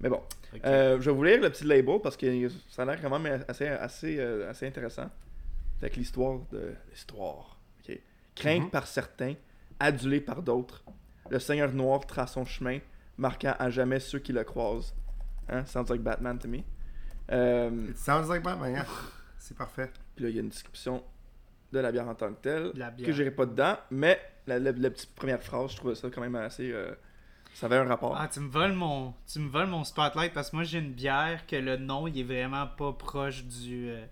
Mais 0.00 0.10
bon. 0.10 0.20
Euh, 0.66 1.00
je 1.00 1.10
vais 1.10 1.16
vous 1.16 1.24
lire 1.24 1.40
le 1.40 1.48
petit 1.50 1.64
label 1.64 1.98
parce 2.02 2.16
que 2.18 2.48
ça 2.68 2.82
a 2.82 2.84
l'air 2.84 3.00
quand 3.00 3.18
même 3.18 3.42
assez, 3.48 3.66
assez, 3.68 4.18
euh, 4.18 4.50
assez 4.50 4.66
intéressant. 4.66 5.08
Fait 5.80 5.88
que 5.88 5.96
l'histoire 5.96 6.40
de 6.52 6.74
l'histoire. 6.90 7.58
ok. 7.88 7.98
Crainte 8.34 8.64
Mhm. 8.64 8.70
par 8.70 8.86
certains, 8.86 9.34
adulé 9.80 10.20
par 10.20 10.42
d'autres. 10.42 10.84
Le 11.30 11.38
Seigneur 11.38 11.72
Noir 11.72 12.06
trace 12.06 12.32
son 12.34 12.44
chemin, 12.44 12.78
marquant 13.16 13.54
à 13.58 13.70
jamais 13.70 14.00
ceux 14.00 14.18
qui 14.18 14.32
le 14.32 14.44
croisent. 14.44 14.94
Hein? 15.48 15.64
Sounds 15.66 15.86
like 15.90 16.02
Batman 16.02 16.38
to 16.38 16.48
me. 16.48 16.58
Euh, 17.30 17.86
It 17.90 17.96
sounds 17.98 18.28
like 18.28 18.42
Batman, 18.42 18.72
yeah. 18.72 18.86
C'est 19.38 19.56
parfait. 19.56 19.90
puis 20.14 20.24
là, 20.24 20.30
il 20.30 20.36
y 20.36 20.38
a 20.38 20.42
une 20.42 20.48
description 20.48 21.02
de 21.72 21.78
la 21.78 21.90
bière 21.92 22.08
en 22.08 22.14
tant 22.14 22.32
que 22.32 22.40
telle, 22.40 22.70
La 22.74 22.90
bière. 22.90 23.06
que 23.06 23.12
j'irai 23.12 23.30
pas 23.30 23.46
dedans, 23.46 23.76
mais 23.90 24.20
la, 24.46 24.58
la- 24.58 24.72
la 24.72 24.90
petite 24.90 25.14
première 25.14 25.42
phrase, 25.42 25.72
je 25.72 25.76
trouvais 25.76 25.94
ça 25.94 26.08
quand 26.10 26.20
même 26.20 26.36
assez... 26.36 26.70
euh, 26.70 26.94
ça 27.54 27.66
avait 27.66 27.76
un 27.76 27.84
rapport. 27.84 28.16
Ah, 28.18 28.28
tu 28.28 28.40
me 28.40 28.48
voles 28.48 28.72
mon, 28.72 29.14
tu 29.30 29.38
me 29.38 29.48
voles 29.48 29.66
mon 29.68 29.84
spotlight 29.84 30.32
parce 30.32 30.50
que 30.50 30.56
moi 30.56 30.64
j'ai 30.64 30.78
une 30.78 30.92
bière 30.92 31.46
que 31.46 31.54
le 31.56 31.76
nom 31.76 32.06
il 32.08 32.18
est 32.18 32.22
vraiment 32.24 32.66
pas 32.66 32.92
proche 32.92 33.44
du, 33.44 33.90
euh, 33.90 34.04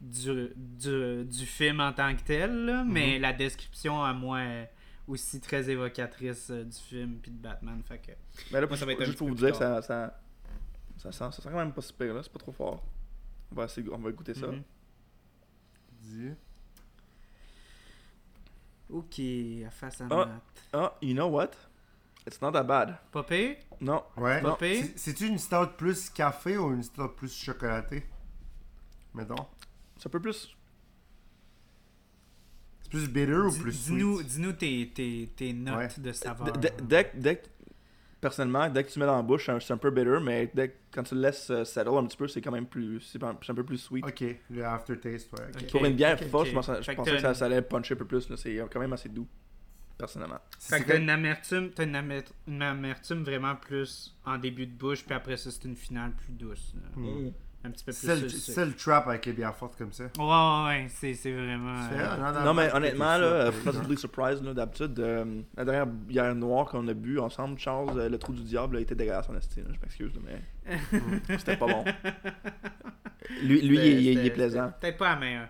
du, 0.00 0.48
du, 0.56 1.24
du 1.26 1.46
film 1.46 1.80
en 1.80 1.92
tant 1.92 2.14
que 2.16 2.22
tel, 2.22 2.64
là, 2.64 2.84
mais 2.86 3.18
la 3.18 3.32
description 3.34 4.02
à 4.02 4.12
moi 4.14 4.38
aussi 5.10 5.40
très 5.40 5.68
évocatrice 5.68 6.50
euh, 6.50 6.64
du 6.64 6.76
film 6.76 7.18
puis 7.20 7.30
de 7.30 7.36
Batman. 7.38 7.82
Fait 7.84 7.98
que 7.98 8.12
Mais 8.52 8.60
là, 8.60 8.66
Moi, 8.66 8.76
ça 8.76 8.86
va 8.86 8.92
être 8.92 9.04
juste 9.04 9.18
pour 9.18 9.28
vous 9.28 9.34
dire 9.34 9.54
ça, 9.54 9.82
ça, 9.82 10.20
ça, 10.98 11.12
sent, 11.12 11.18
ça 11.18 11.42
sent 11.42 11.48
quand 11.50 11.56
même 11.56 11.72
pas 11.72 11.82
si 11.82 11.92
pire, 11.92 12.14
là. 12.14 12.22
C'est 12.22 12.32
pas 12.32 12.38
trop 12.38 12.52
fort. 12.52 12.82
On 13.52 13.54
va, 13.56 13.64
essayer, 13.64 13.88
on 13.90 13.98
va 13.98 14.10
goûter 14.12 14.34
ça. 14.34 14.46
Mhm. 14.46 14.62
Dis. 16.02 16.30
Ok, 18.88 19.20
à 19.66 19.70
face 19.70 20.00
à. 20.00 20.04
Matt. 20.06 20.30
Ah, 20.72 20.96
you 21.00 21.14
know 21.14 21.28
what? 21.28 21.50
It's 22.26 22.40
not 22.42 22.52
that 22.52 22.64
bad. 22.64 22.98
Pas 23.12 23.22
pire? 23.22 23.56
Non. 23.80 24.02
Ouais. 24.16 24.40
Pas 24.42 24.56
pire? 24.56 24.84
C'est- 24.84 24.98
C'est-tu 24.98 25.26
une 25.26 25.38
stout 25.38 25.68
plus 25.76 26.10
café 26.10 26.56
ou 26.58 26.72
une 26.72 26.82
stout 26.82 27.08
plus 27.08 27.32
chocolatée? 27.32 28.04
Mettons. 29.14 29.46
C'est 29.96 30.06
un 30.08 30.10
peu 30.10 30.20
plus. 30.20 30.56
Plus 32.90 33.08
bitter 33.08 33.32
ou 33.34 33.52
plus 33.52 33.72
sweet? 33.72 33.96
Dis-nous 33.96 34.22
dis-nous 34.22 34.52
tes, 34.52 34.90
tes, 34.94 35.28
tes 35.36 35.52
notes 35.52 35.76
Ouais. 35.76 35.88
de 35.98 36.12
saveur. 36.12 36.52
Dès- 36.58 37.10
dès- 37.14 37.36
que- 37.36 37.46
personnellement, 38.20 38.68
dès 38.68 38.84
que 38.84 38.90
tu 38.90 38.98
mets 38.98 39.06
dans 39.06 39.16
la 39.16 39.22
bouche, 39.22 39.48
c'est 39.60 39.72
un, 39.72 39.76
peu 39.78 39.90
bitter, 39.90 40.18
mais 40.22 40.50
dès 40.52 40.68
que- 40.70 40.74
quand 40.92 41.02
tu 41.04 41.14
le 41.14 41.20
laisses 41.22 41.48
euh, 41.50 41.64
settle 41.64 41.90
un 41.96 42.04
petit 42.06 42.16
peu, 42.16 42.26
c'est 42.28 42.40
quand 42.40 42.50
même 42.50 42.66
plus. 42.66 43.00
C'est 43.00 43.22
un, 43.22 43.34
peu 43.54 43.64
plus 43.64 43.78
sweet. 43.78 44.04
Ok, 44.04 44.24
le 44.50 44.64
aftertaste, 44.64 45.32
ouais. 45.32 45.66
Pour 45.70 45.84
une 45.86 45.94
bière 45.94 46.18
ok, 46.20 46.28
forte, 46.28 46.48
je 46.48 46.52
pensais, 46.52 46.82
je 46.82 46.92
que 46.92 47.34
ça, 47.34 47.44
allait 47.46 47.62
puncher 47.62 47.94
un 47.94 47.98
peu 47.98 48.04
plus. 48.04 48.28
là. 48.28 48.36
C'est 48.36 48.56
quand 48.70 48.80
même 48.80 48.92
assez 48.92 49.08
doux, 49.08 49.26
personnellement. 49.96 50.40
Fait 50.58 50.78
C'est 50.78 50.82
que 50.82 50.88
t'as 50.88 50.98
une 50.98 51.10
amertume, 51.10 51.70
t'as 51.70 51.84
une, 51.84 51.94
amer- 51.94 52.24
une 52.48 52.62
amertume 52.62 53.22
vraiment 53.22 53.54
plus 53.54 54.14
en 54.26 54.36
début 54.36 54.66
de 54.66 54.72
bouche, 54.76 55.04
puis 55.04 55.14
après 55.14 55.36
ça, 55.36 55.50
c'est 55.50 55.64
une 55.64 55.76
finale 55.76 56.12
plus 56.12 56.32
douce. 56.32 56.74
là. 56.74 57.02
Un 57.62 57.70
petit 57.72 57.84
peu 57.84 57.92
plus 57.92 58.30
C'est 58.30 58.64
le, 58.64 58.72
trap 58.72 59.06
avec 59.06 59.26
les 59.26 59.34
bières 59.34 59.54
fortes 59.54 59.76
comme 59.76 59.92
ça. 59.92 60.04
Ouais, 60.04 60.24
ouais, 60.24 60.64
ouais, 60.84 60.86
c'est, 60.88 61.12
c'est 61.12 61.30
vraiment. 61.30 61.74
C'est 61.90 61.98
euh, 62.00 62.06
vrai, 62.06 62.18
non, 62.18 62.32
non, 62.32 62.44
Non, 62.46 62.54
mais 62.54 62.72
honnêtement, 62.72 63.18
là, 63.18 63.24
euh, 63.26 63.52
pleasantly 63.52 63.98
surprised, 63.98 64.42
là, 64.42 64.54
d'habitude, 64.54 64.98
euh, 64.98 65.42
la 65.56 65.64
dernière 65.66 65.86
bière 65.86 66.34
noire 66.34 66.66
qu'on 66.66 66.88
a 66.88 66.94
bu 66.94 67.18
ensemble, 67.18 67.58
Charles, 67.58 67.98
euh, 68.00 68.08
le 68.08 68.16
trou 68.18 68.32
du 68.32 68.42
diable, 68.44 68.78
a 68.78 68.80
été 68.80 68.94
dégueulasse 68.94 69.28
en 69.28 69.36
esti, 69.36 69.60
là, 69.60 69.66
je 69.74 69.78
m'excuse, 69.80 70.10
là, 70.14 70.20
mais 70.24 70.78
c'était 71.38 71.58
pas 71.58 71.66
bon. 71.66 71.84
Lui, 73.42 73.60
lui 73.60 73.76
il, 73.76 73.80
est- 73.80 73.92
il 73.92 74.08
est- 74.08 74.12
il 74.12 74.18
est 74.18 74.22
C'était- 74.22 74.30
plaisant. 74.30 74.66
c'était 74.68 74.80
Peut-être 74.80 74.98
pas 74.98 75.10
la 75.10 75.16
meilleure. 75.16 75.48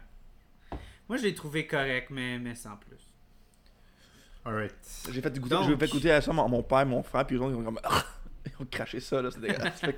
Moi, 1.09 1.17
je 1.19 1.23
l'ai 1.23 1.35
trouvé 1.35 1.67
correct, 1.69 2.09
mais, 2.11 2.41
mais 2.41 2.57
sans 2.57 2.77
plus. 2.77 2.97
Alright. 4.45 4.75
J'ai 5.13 5.21
fait 5.23 5.39
goûter, 5.39 5.55
Donc- 5.55 5.69
j'ai 5.69 5.77
fait 5.77 5.89
goûter 5.89 6.11
à 6.11 6.21
ça 6.21 6.33
mon, 6.33 6.49
mon 6.49 6.63
père, 6.65 6.85
mon 6.87 7.05
frère, 7.05 7.25
puis 7.25 7.37
eux 7.37 7.41
autres, 7.41 7.53
ils 7.55 7.61
ont 7.61 7.63
comme. 7.65 7.81
ils 8.47 8.53
ont 8.63 8.67
craché 8.69 8.99
ça, 8.99 9.23
là, 9.23 9.31
c'est 9.31 9.41
dégueulasse. 9.41 9.81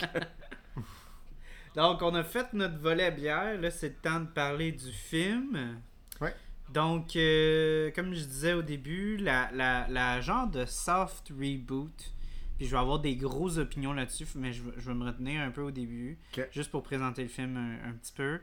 Donc, 1.76 2.02
on 2.02 2.14
a 2.14 2.22
fait 2.22 2.52
notre 2.52 2.78
volet 2.78 3.10
bière. 3.10 3.60
Là, 3.60 3.70
c'est 3.70 3.88
le 3.88 3.94
temps 3.94 4.20
de 4.20 4.26
parler 4.26 4.72
du 4.72 4.92
film. 4.92 5.80
Ouais. 6.20 6.34
Donc, 6.72 7.16
euh, 7.16 7.90
comme 7.92 8.14
je 8.14 8.24
disais 8.24 8.52
au 8.54 8.62
début, 8.62 9.16
la, 9.16 9.50
la, 9.52 9.86
la 9.88 10.20
genre 10.20 10.46
de 10.48 10.64
soft 10.64 11.28
reboot. 11.30 12.12
Puis 12.58 12.66
je 12.66 12.70
vais 12.72 12.78
avoir 12.78 12.98
des 12.98 13.16
grosses 13.16 13.58
opinions 13.58 13.92
là-dessus, 13.92 14.26
mais 14.36 14.52
je, 14.52 14.62
vais- 14.62 14.72
je 14.76 14.86
vais 14.86 14.94
me 14.94 15.04
retenir 15.04 15.40
un 15.40 15.50
peu 15.50 15.62
au 15.62 15.70
début. 15.70 16.18
Juste 16.52 16.70
pour 16.70 16.82
présenter 16.82 17.22
le 17.22 17.28
film 17.28 17.56
un, 17.56 17.88
un 17.88 17.92
petit 17.92 18.12
peu. 18.12 18.40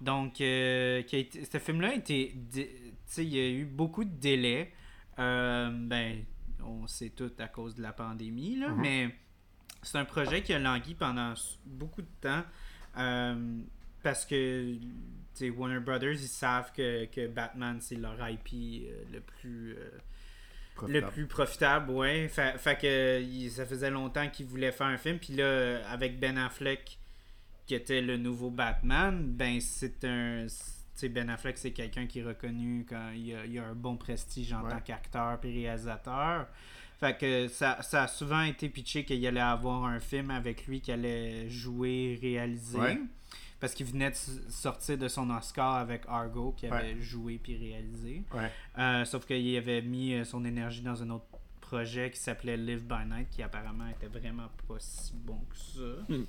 Donc, 0.00 0.40
euh, 0.40 1.02
qui 1.02 1.16
a 1.16 1.18
été- 1.20 1.44
ce 1.44 1.58
film-là 1.58 1.88
a 1.90 1.94
été. 1.94 2.32
dé- 2.34 2.70
Tu 3.06 3.14
sais, 3.14 3.24
il 3.24 3.34
y 3.34 3.38
a 3.40 3.48
eu 3.48 3.64
beaucoup 3.64 4.04
de 4.04 4.10
délais. 4.14 4.72
Euh, 5.18 5.70
ben, 5.72 6.24
on 6.64 6.86
sait 6.86 7.10
tout 7.10 7.30
à 7.38 7.46
cause 7.48 7.74
de 7.76 7.82
la 7.82 7.92
pandémie, 7.92 8.56
là, 8.56 8.68
Mhm. 8.68 8.80
mais 8.80 9.14
c'est 9.82 9.98
un 9.98 10.04
projet 10.04 10.42
qui 10.42 10.52
a 10.54 10.58
langui 10.58 10.94
pendant 10.94 11.34
beaucoup 11.66 12.02
de 12.02 12.08
temps. 12.20 12.42
Euh, 12.98 13.58
parce 14.02 14.24
que 14.24 14.74
Warner 15.40 15.80
Brothers, 15.80 16.12
ils 16.12 16.28
savent 16.28 16.72
que, 16.72 17.06
que 17.06 17.26
Batman, 17.26 17.78
c'est 17.80 17.96
leur 17.96 18.16
IP 18.28 18.48
euh, 18.86 19.02
le 19.12 19.20
plus. 19.20 19.72
euh, 19.76 19.90
le 20.88 21.00
Profitable. 21.00 21.12
plus 21.12 21.26
profitable, 21.26 21.90
ouais. 21.90 22.28
Fait, 22.28 22.56
fait 22.58 22.78
que 22.80 23.48
ça 23.50 23.66
faisait 23.66 23.90
longtemps 23.90 24.28
qu'ils 24.30 24.46
voulaient 24.46 24.72
faire 24.72 24.86
un 24.86 24.96
film. 24.96 25.18
Puis 25.18 25.34
là, 25.34 25.86
avec 25.88 26.18
Ben 26.18 26.38
Affleck, 26.38 26.98
qui 27.66 27.74
était 27.74 28.00
le 28.00 28.16
nouveau 28.16 28.50
Batman, 28.50 29.22
ben 29.22 29.60
c'est 29.60 30.04
un. 30.04 30.46
Ben 31.10 31.28
Affleck, 31.30 31.58
c'est 31.58 31.72
quelqu'un 31.72 32.06
qui 32.06 32.20
est 32.20 32.24
reconnu 32.24 32.86
quand 32.88 33.10
il 33.10 33.34
a, 33.34 33.44
il 33.44 33.58
a 33.58 33.64
un 33.66 33.74
bon 33.74 33.96
prestige 33.96 34.52
en 34.52 34.62
Ouais. 34.62 34.70
tant 34.70 34.80
qu'acteur 34.80 35.38
puis 35.40 35.52
réalisateur. 35.52 36.46
Fait 37.02 37.18
que 37.18 37.48
ça, 37.48 37.82
ça 37.82 38.04
a 38.04 38.06
souvent 38.06 38.42
été 38.42 38.68
pitché 38.68 39.04
qu'il 39.04 39.26
allait 39.26 39.40
avoir 39.40 39.86
un 39.86 39.98
film 39.98 40.30
avec 40.30 40.68
lui 40.68 40.80
qui 40.80 40.92
allait 40.92 41.50
jouer, 41.50 42.16
réaliser. 42.22 42.78
Ouais. 42.78 43.00
Parce 43.58 43.74
qu'il 43.74 43.86
venait 43.86 44.10
de 44.10 44.16
sortir 44.48 44.96
de 44.98 45.08
son 45.08 45.28
Oscar 45.30 45.78
avec 45.78 46.02
Argo, 46.06 46.54
qui 46.56 46.68
avait 46.68 47.00
joué 47.00 47.40
puis 47.42 47.56
réalisé. 47.56 48.22
Ouais. 48.32 48.48
Euh, 48.78 49.04
sauf 49.04 49.26
qu'il 49.26 49.56
avait 49.56 49.82
mis 49.82 50.14
euh, 50.14 50.24
son 50.24 50.44
énergie 50.44 50.82
dans 50.82 51.02
un 51.02 51.10
autre 51.10 51.26
projet 51.60 52.08
qui 52.12 52.20
s'appelait 52.20 52.56
Live 52.56 52.84
by 52.84 53.04
Night, 53.04 53.30
qui 53.30 53.42
apparemment 53.42 53.88
était 53.88 54.06
vraiment 54.06 54.50
pas 54.68 54.76
si 54.78 55.12
bon 55.16 55.40
que 55.50 55.56
ça. 55.56 56.04
Hmm. 56.08 56.24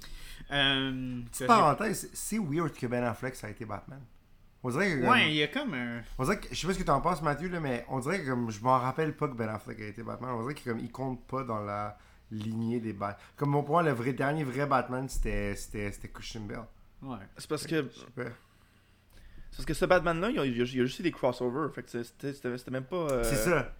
Euh, 0.49 1.21
Petite 1.29 1.45
parenthèse, 1.45 2.09
c'est 2.13 2.39
weird 2.39 2.73
que 2.73 2.87
Ben 2.87 3.03
Affleck 3.03 3.35
ça 3.35 3.45
a 3.45 3.51
été 3.51 3.63
Batman. 3.63 4.01
On 4.63 4.69
dirait 4.69 4.95
que. 4.95 5.01
comme- 5.01 5.09
Ouais, 5.09 5.29
il 5.29 5.35
y 5.35 5.43
a 5.43 5.47
comme 5.47 5.73
un. 5.73 6.01
On 6.17 6.23
dirait 6.23 6.39
que, 6.39 6.47
je 6.51 6.55
sais 6.55 6.67
pas 6.67 6.73
ce 6.73 6.79
que 6.79 6.83
t'en 6.83 7.01
penses, 7.01 7.21
Mathieu, 7.21 7.49
là, 7.49 7.59
mais 7.59 7.85
on 7.89 7.99
dirait 7.99 8.21
que 8.23 8.29
comme, 8.29 8.49
je 8.49 8.61
m'en 8.61 8.79
rappelle 8.79 9.13
pas 9.15 9.27
que 9.27 9.33
Ben 9.33 9.49
Affleck 9.49 9.79
a 9.81 9.85
été 9.87 10.03
Batman. 10.03 10.31
On 10.31 10.41
dirait 10.41 10.53
qu'il 10.53 10.71
comme, 10.71 10.79
il 10.81 10.91
compte 10.91 11.25
pas 11.27 11.43
dans 11.43 11.59
la 11.61 11.97
lignée 12.31 12.79
des 12.79 12.93
Batman. 12.93 13.17
Comme 13.35 13.49
mon 13.49 13.63
point, 13.63 13.83
le 13.83 13.91
vrai, 13.91 14.13
dernier 14.13 14.43
vrai 14.43 14.65
Batman, 14.65 15.07
c'était, 15.09 15.55
c'était, 15.55 15.91
c'était 15.91 16.07
Christian 16.07 16.41
Bale. 16.41 16.65
Ouais. 17.01 17.17
C'est 17.37 17.49
parce 17.49 17.67
que. 17.67 17.75
Je 17.93 17.99
sais 17.99 18.05
pas. 18.15 18.23
C'est 19.51 19.57
parce 19.57 19.65
que 19.65 19.73
ce 19.73 19.85
Batman-là, 19.85 20.29
il 20.29 20.35
y 20.37 20.39
a, 20.39 20.45
il 20.45 20.57
y 20.57 20.59
a- 20.59 20.63
a 20.63 20.85
juste 20.85 20.99
eu 20.99 21.03
des 21.03 21.11
crossovers. 21.11 21.71
Fait 21.75 21.83
que 21.83 21.89
c'était 22.01 22.33
c'était- 22.33 22.57
c'était 22.57 22.71
même 22.71 22.85
pas. 22.85 22.95
euh, 23.11 23.23
C'est 23.23 23.35
ça. 23.35 23.73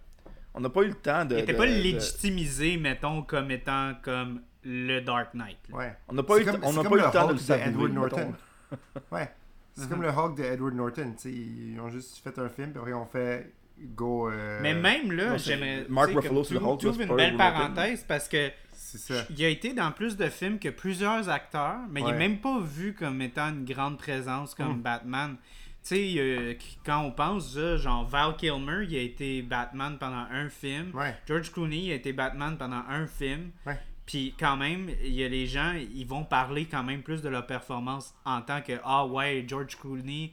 On 0.52 0.60
n'a 0.60 0.68
pas 0.70 0.82
eu 0.82 0.88
le 0.88 0.94
temps 0.94 1.24
de. 1.24 1.34
Il 1.34 1.40
était 1.40 1.52
de- 1.52 1.58
pas 1.58 1.66
de- 1.66 1.72
légitimisé, 1.72 2.76
mettons, 2.76 3.22
comme 3.22 3.50
étant 3.50 3.94
comme 4.02 4.42
le 4.62 5.00
Dark 5.00 5.34
Knight. 5.34 5.58
là. 5.70 5.76
Ouais. 5.76 5.96
On 6.08 6.12
n'a 6.14 6.22
pas 6.22 6.38
eu, 6.38 6.44
comme- 6.44 6.60
on 6.62 6.72
comme 6.74 6.88
pas 6.90 6.96
eu 6.96 6.98
le 6.98 7.10
temps 7.10 7.26
de 7.26 7.32
le 7.32 7.60
Edward 7.68 7.92
mettons. 7.92 8.00
Norton. 8.18 8.34
Ouais. 9.10 9.30
C'est 9.74 9.88
comme 9.88 10.02
le 10.02 10.08
Hulk 10.08 10.36
de 10.38 10.44
Edward 10.44 10.74
Norton. 10.74 11.12
tu 11.16 11.22
sais, 11.22 11.32
Ils 11.32 11.78
ont 11.80 11.90
juste 11.90 12.18
fait 12.22 12.38
un 12.38 12.48
film, 12.48 12.70
puis 12.70 12.78
après, 12.78 12.92
on 12.92 13.06
fait 13.06 13.52
Go. 13.96 14.30
euh, 14.30 14.60
Mais 14.62 14.72
même 14.74 15.10
là, 15.10 15.36
j'aimerais. 15.36 15.84
Mark 15.88 16.08
Ruffalo, 16.14 16.34
comme 16.34 16.44
c'est 16.44 16.54
le 16.54 16.60
tu- 16.60 16.66
Hulk, 16.66 16.78
tu 16.80 16.86
là, 16.86 16.90
ouvres 16.92 17.00
c'est 17.02 17.08
une 17.10 17.16
belle 17.16 17.36
Norton. 17.36 17.52
parenthèse 17.58 18.04
parce 18.06 18.28
que 18.28 18.50
C'est 18.72 18.98
ça. 18.98 19.24
il 19.30 19.44
a 19.44 19.48
été 19.48 19.72
dans 19.74 19.90
plus 19.90 20.16
de 20.16 20.26
films 20.28 20.58
que 20.60 20.68
plusieurs 20.68 21.28
acteurs, 21.28 21.78
mais 21.90 22.00
il 22.00 22.04
Ouais. 22.06 22.10
est 22.12 22.18
même 22.18 22.38
pas 22.38 22.60
vu 22.60 22.94
comme 22.94 23.20
étant 23.20 23.48
une 23.48 23.64
grande 23.64 23.98
présence 23.98 24.54
comme 24.54 24.76
Mm. 24.78 24.82
Batman. 24.82 25.36
Tu 25.82 25.96
sais, 25.96 26.14
euh, 26.18 26.54
quand 26.86 27.00
on 27.02 27.10
pense, 27.10 27.58
genre 27.76 28.06
Val 28.08 28.36
Kilmer, 28.36 28.86
il 28.88 28.96
a 28.96 29.00
été 29.00 29.42
Batman 29.42 29.96
pendant 29.98 30.24
un 30.30 30.48
film. 30.48 30.92
Ouais. 30.94 31.14
George 31.26 31.52
Clooney 31.52 31.90
a 31.90 31.96
été 31.96 32.12
Batman 32.12 32.56
pendant 32.56 32.82
un 32.88 33.06
film. 33.08 33.50
Ouais. 33.66 33.78
Puis 34.06 34.34
quand 34.38 34.56
même, 34.56 34.90
il 35.02 35.14
y 35.14 35.24
a 35.24 35.28
les 35.28 35.46
gens, 35.46 35.72
ils 35.72 36.06
vont 36.06 36.24
parler 36.24 36.66
quand 36.66 36.82
même 36.82 37.02
plus 37.02 37.22
de 37.22 37.28
leur 37.30 37.46
performance 37.46 38.14
en 38.24 38.42
tant 38.42 38.60
que 38.60 38.72
ah 38.84 39.06
ouais, 39.06 39.44
George 39.48 39.76
Clooney, 39.76 40.32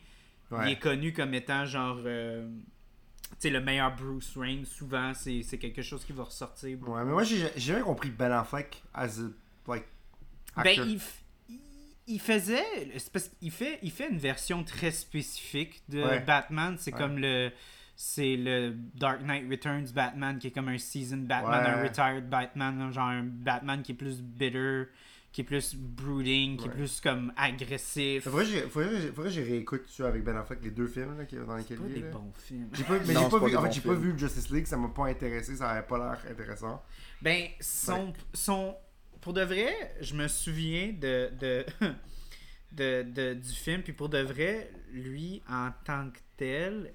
il 0.66 0.70
est 0.70 0.80
connu 0.80 1.14
comme 1.14 1.34
étant 1.34 1.66
genre 1.66 1.98
euh, 2.06 2.46
tu 3.30 3.36
sais 3.40 3.50
le 3.50 3.62
meilleur 3.62 3.96
Bruce 3.96 4.36
Wayne. 4.36 4.66
Souvent, 4.66 5.14
c'est 5.14 5.42
c'est 5.44 5.58
quelque 5.58 5.82
chose 5.82 6.04
qui 6.04 6.12
va 6.12 6.24
ressortir. 6.24 6.78
beaucoup. 6.78 6.92
Ouais, 6.94 7.06
mais 7.06 7.12
moi, 7.12 7.24
j'ai 7.24 7.38
j'ai 7.56 7.72
jamais 7.74 7.82
compris 7.84 8.10
Ben 8.10 8.32
Affleck 8.32 8.84
as 8.94 9.20
a, 9.20 9.24
like, 9.72 9.86
Ben, 10.58 10.76
il, 10.86 11.00
il- 11.50 11.60
il 12.08 12.20
faisait. 12.20 12.66
c'est 12.98 13.10
parce 13.14 13.30
qu'il 13.30 13.52
fait, 13.52 13.80
il 13.82 13.92
fait 13.92 14.10
une 14.10 14.18
version 14.18 14.66
très 14.66 14.92
spécifique 14.92 15.82
de 15.88 16.04
Ouais. 16.04 16.20
Batman. 16.20 16.76
C'est 16.78 16.92
Ouais. 16.94 17.00
comme 17.00 17.18
le. 17.20 17.52
C'est 18.04 18.36
le 18.36 18.74
Dark 18.96 19.22
Knight 19.22 19.48
Returns 19.48 19.92
Batman 19.94 20.40
qui 20.40 20.48
est 20.48 20.52
comme 20.52 20.70
un 20.70 20.78
season 20.80 21.18
Batman, 21.18 21.64
Ouais. 21.64 21.70
un 21.70 21.84
retired 21.84 22.28
Batman, 22.28 22.92
genre 22.92 23.10
un 23.10 23.22
Batman 23.22 23.84
qui 23.84 23.92
est 23.92 23.96
plus 23.96 24.24
bitter, 24.24 24.86
qui 25.32 25.42
est 25.42 25.44
plus 25.44 25.76
brooding, 25.76 26.58
qui 26.58 26.66
est 26.68 26.72
plus 26.72 27.00
comme 27.00 27.32
agressif. 27.38 28.24
Faudrait 28.24 28.46
que 28.46 29.30
j'ai- 29.30 29.44
réécoute 29.44 29.84
ça 29.88 30.08
avec 30.08 30.24
Ben 30.24 30.36
Affleck, 30.36 30.64
les 30.64 30.72
deux 30.72 30.88
films 30.88 31.16
là, 31.16 31.26
qui- 31.26 31.36
dans 31.36 31.46
C'est 31.58 31.58
lesquels 31.60 31.78
il 31.86 31.92
est. 31.92 31.96
des 31.96 32.02
là. 32.02 32.10
bons 32.12 32.32
films. 32.40 32.70
J'ai 32.74 32.84
pas, 32.86 32.98
mais 33.06 33.14
Non, 33.14 33.30
pas 33.30 33.40
pas 33.40 33.46
vu, 33.48 33.56
en 33.56 33.62
fait, 33.62 33.72
j'ai 33.72 33.82
pas 33.82 33.94
vu 33.94 34.18
Justice 34.18 34.50
League, 34.50 34.66
ça 34.66 34.78
m'a 34.78 34.90
pas 34.90 35.06
intéressé, 35.06 35.56
ça 35.56 35.70
avait 35.70 35.86
pas 35.88 35.98
l'air 36.00 36.32
intéressant. 36.32 36.84
Ben, 37.22 37.50
son, 37.60 38.14
son, 38.34 38.76
pour 39.22 39.34
de 39.34 39.44
vrai, 39.44 39.96
je 40.02 40.16
me 40.16 40.28
souviens 40.28 40.88
de, 41.00 41.30
de, 41.40 41.66
de, 42.72 43.04
de- 43.04 43.34
du 43.36 43.50
film, 43.54 43.84
puis 43.84 43.94
pour 43.94 44.10
de 44.10 44.20
vrai, 44.20 44.72
lui, 44.92 45.44
en 45.48 45.70
tant 45.86 46.10
que 46.10 46.18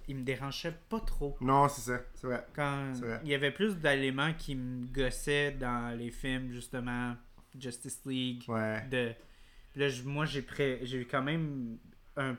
il 0.08 0.16
me 0.16 0.22
dérangeait 0.22 0.74
pas 0.88 1.00
trop. 1.00 1.36
Non, 1.40 1.68
c'est 1.68 1.82
ça, 1.82 2.00
c'est 2.14 2.26
vrai. 2.26 2.46
Quand 2.54 2.92
vrai. 2.94 3.20
il 3.24 3.28
y 3.30 3.34
avait 3.34 3.50
plus 3.50 3.76
d'éléments 3.76 4.32
qui 4.34 4.54
me 4.54 4.86
gossaient 4.86 5.52
dans 5.52 5.96
les 5.96 6.10
films, 6.10 6.50
justement, 6.52 7.14
Justice 7.58 8.02
League, 8.06 8.44
Ouais. 8.48 8.84
de... 8.90 9.12
Là, 9.76 9.88
moi, 10.04 10.24
j'ai 10.24 10.42
pré- 10.42 10.80
j'ai 10.82 11.04
quand 11.04 11.22
même 11.22 11.78
un... 12.16 12.36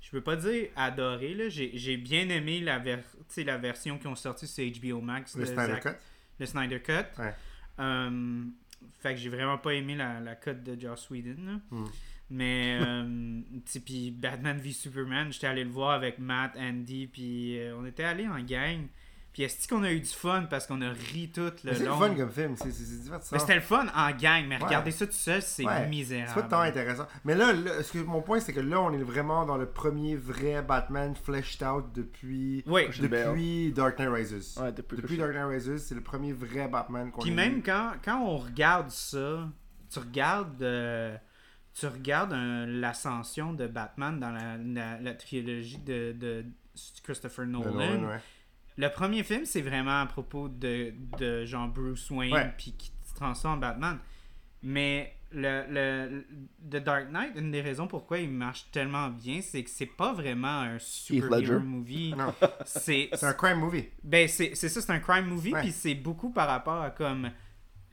Je 0.00 0.10
peux 0.10 0.20
pas 0.20 0.36
dire 0.36 0.68
adoré, 0.76 1.34
là. 1.34 1.48
J'ai 1.48 1.72
j'ai 1.76 1.96
bien 1.96 2.28
aimé 2.28 2.60
la, 2.60 2.78
ver... 2.78 3.02
la 3.38 3.56
version 3.58 3.98
qui 3.98 4.06
ont 4.06 4.14
sorti 4.16 4.46
sur 4.46 4.64
HBO 4.64 5.00
Max. 5.00 5.34
Le 5.36 5.40
de 5.42 5.46
Snyder 5.46 5.80
Cut? 5.80 5.88
le 6.38 6.46
Snyder 6.46 6.80
Cut. 6.80 7.20
Ouais. 7.20 7.34
Euh, 7.80 8.44
fait 9.00 9.14
que 9.14 9.20
j'ai 9.20 9.28
vraiment 9.30 9.58
pas 9.58 9.74
aimé 9.74 9.94
la, 9.96 10.20
la 10.20 10.34
cut 10.36 10.54
de 10.54 10.78
Joss 10.80 11.08
Whedon. 11.10 11.36
là. 11.44 11.60
Hmm. 11.70 11.84
Mais, 12.28 12.78
euh, 12.82 13.40
tu 13.64 13.72
sais, 13.72 13.80
puis 13.80 14.10
Batman 14.10 14.58
v 14.58 14.72
Superman, 14.72 15.32
j'étais 15.32 15.46
allé 15.46 15.62
le 15.64 15.70
voir 15.70 15.90
avec 15.92 16.18
Matt, 16.18 16.56
Andy, 16.58 17.06
puis 17.06 17.58
euh, 17.60 17.76
on 17.78 17.86
était 17.86 18.02
allé 18.04 18.26
en 18.26 18.40
gang. 18.40 18.86
Puis 19.32 19.42
est-ce 19.42 19.68
qu'on 19.68 19.82
a 19.84 19.92
eu 19.92 20.00
du 20.00 20.08
fun 20.08 20.44
parce 20.48 20.66
qu'on 20.66 20.80
a 20.80 20.88
ri 20.88 21.30
tout 21.32 21.42
le 21.42 21.52
Mais 21.64 21.74
C'est 21.74 21.80
le 21.84 21.90
long? 21.90 21.98
fun 21.98 22.14
comme 22.14 22.30
film, 22.30 22.56
c'est 22.56 22.68
divertissant. 23.02 23.36
Mais 23.36 23.38
c'était 23.38 23.54
le 23.56 23.60
fun 23.60 23.86
en 23.94 24.10
gang, 24.12 24.46
mais 24.48 24.56
Ouais. 24.56 24.64
regarder 24.64 24.90
ça 24.90 25.06
tout 25.06 25.12
seul, 25.12 25.42
c'est 25.42 25.62
Ouais. 25.64 25.86
misérable. 25.88 26.32
C'est 26.34 26.40
pas 26.40 26.48
tant 26.48 26.60
intéressant. 26.62 27.06
Mais 27.22 27.34
là, 27.34 27.52
là, 27.52 27.82
ce 27.82 27.92
que, 27.92 27.98
mon 27.98 28.22
point, 28.22 28.40
c'est 28.40 28.54
que 28.54 28.60
là, 28.60 28.80
on 28.80 28.92
est 28.94 29.02
vraiment 29.02 29.44
dans 29.44 29.58
le 29.58 29.66
premier 29.66 30.16
vrai 30.16 30.62
Batman 30.62 31.14
fleshed 31.14 31.62
out 31.62 31.84
depuis, 31.94 32.64
Oui. 32.66 32.84
Depuis 32.98 33.72
Dark 33.72 33.98
Knight 33.98 34.08
Rises. 34.10 34.58
Ouais, 34.58 34.72
depuis, 34.72 34.96
Depuis 34.96 35.18
Dark 35.18 35.32
Knight 35.34 35.46
Rises, 35.48 35.84
c'est 35.86 35.94
le 35.94 36.00
premier 36.00 36.32
vrai 36.32 36.66
Batman 36.66 37.10
qu'on 37.10 37.20
Puis 37.20 37.30
a 37.32 37.34
même 37.34 37.58
eu. 37.58 37.62
quand, 37.62 37.92
quand 38.02 38.18
on 38.22 38.38
regarde 38.38 38.88
ça, 38.90 39.48
tu 39.92 39.98
regardes, 39.98 40.62
euh, 40.62 41.14
tu 41.78 41.86
regardes 41.86 42.32
l'ascension 42.32 43.52
de 43.52 43.66
Batman 43.66 44.18
dans 44.18 44.30
la, 44.30 44.56
la, 44.56 44.98
la 44.98 45.14
trilogie 45.14 45.78
de, 45.78 46.12
de 46.18 46.44
Christopher 47.02 47.46
Nolan. 47.46 47.72
Nolan, 47.72 48.08
ouais. 48.08 48.20
Le 48.78 48.88
premier 48.88 49.22
film, 49.22 49.44
c'est 49.44 49.60
vraiment 49.62 50.00
à 50.00 50.06
propos 50.06 50.48
de, 50.48 50.92
de 51.18 51.44
genre 51.44 51.68
Bruce 51.68 52.10
Wayne 52.10 52.52
puis 52.56 52.72
qui 52.72 52.92
se 53.04 53.14
transforme 53.14 53.54
en 53.54 53.60
Batman. 53.60 53.98
Mais 54.62 55.14
le, 55.32 55.64
le, 55.70 56.24
The 56.70 56.82
Dark 56.82 57.10
Knight, 57.10 57.32
une 57.36 57.50
des 57.50 57.60
raisons 57.60 57.86
pourquoi 57.86 58.18
il 58.18 58.30
marche 58.30 58.66
tellement 58.72 59.08
bien, 59.08 59.40
c'est 59.42 59.62
que 59.62 59.70
c'est 59.70 59.86
pas 59.86 60.12
vraiment 60.12 60.60
un 60.60 60.74
Ledger. 60.74 60.80
super 60.84 61.60
movie. 61.60 62.14
C'est 62.64 63.10
un 63.22 63.32
crime 63.34 63.58
movie. 63.58 63.88
ben, 64.02 64.28
c'est 64.28 64.54
ça, 64.54 64.68
c'est 64.68 64.92
un 64.92 65.00
crime 65.00 65.26
movie, 65.26 65.52
puis 65.52 65.72
c'est 65.72 65.94
beaucoup 65.94 66.30
par 66.30 66.48
rapport 66.48 66.80
à 66.82 66.90
comme 66.90 67.30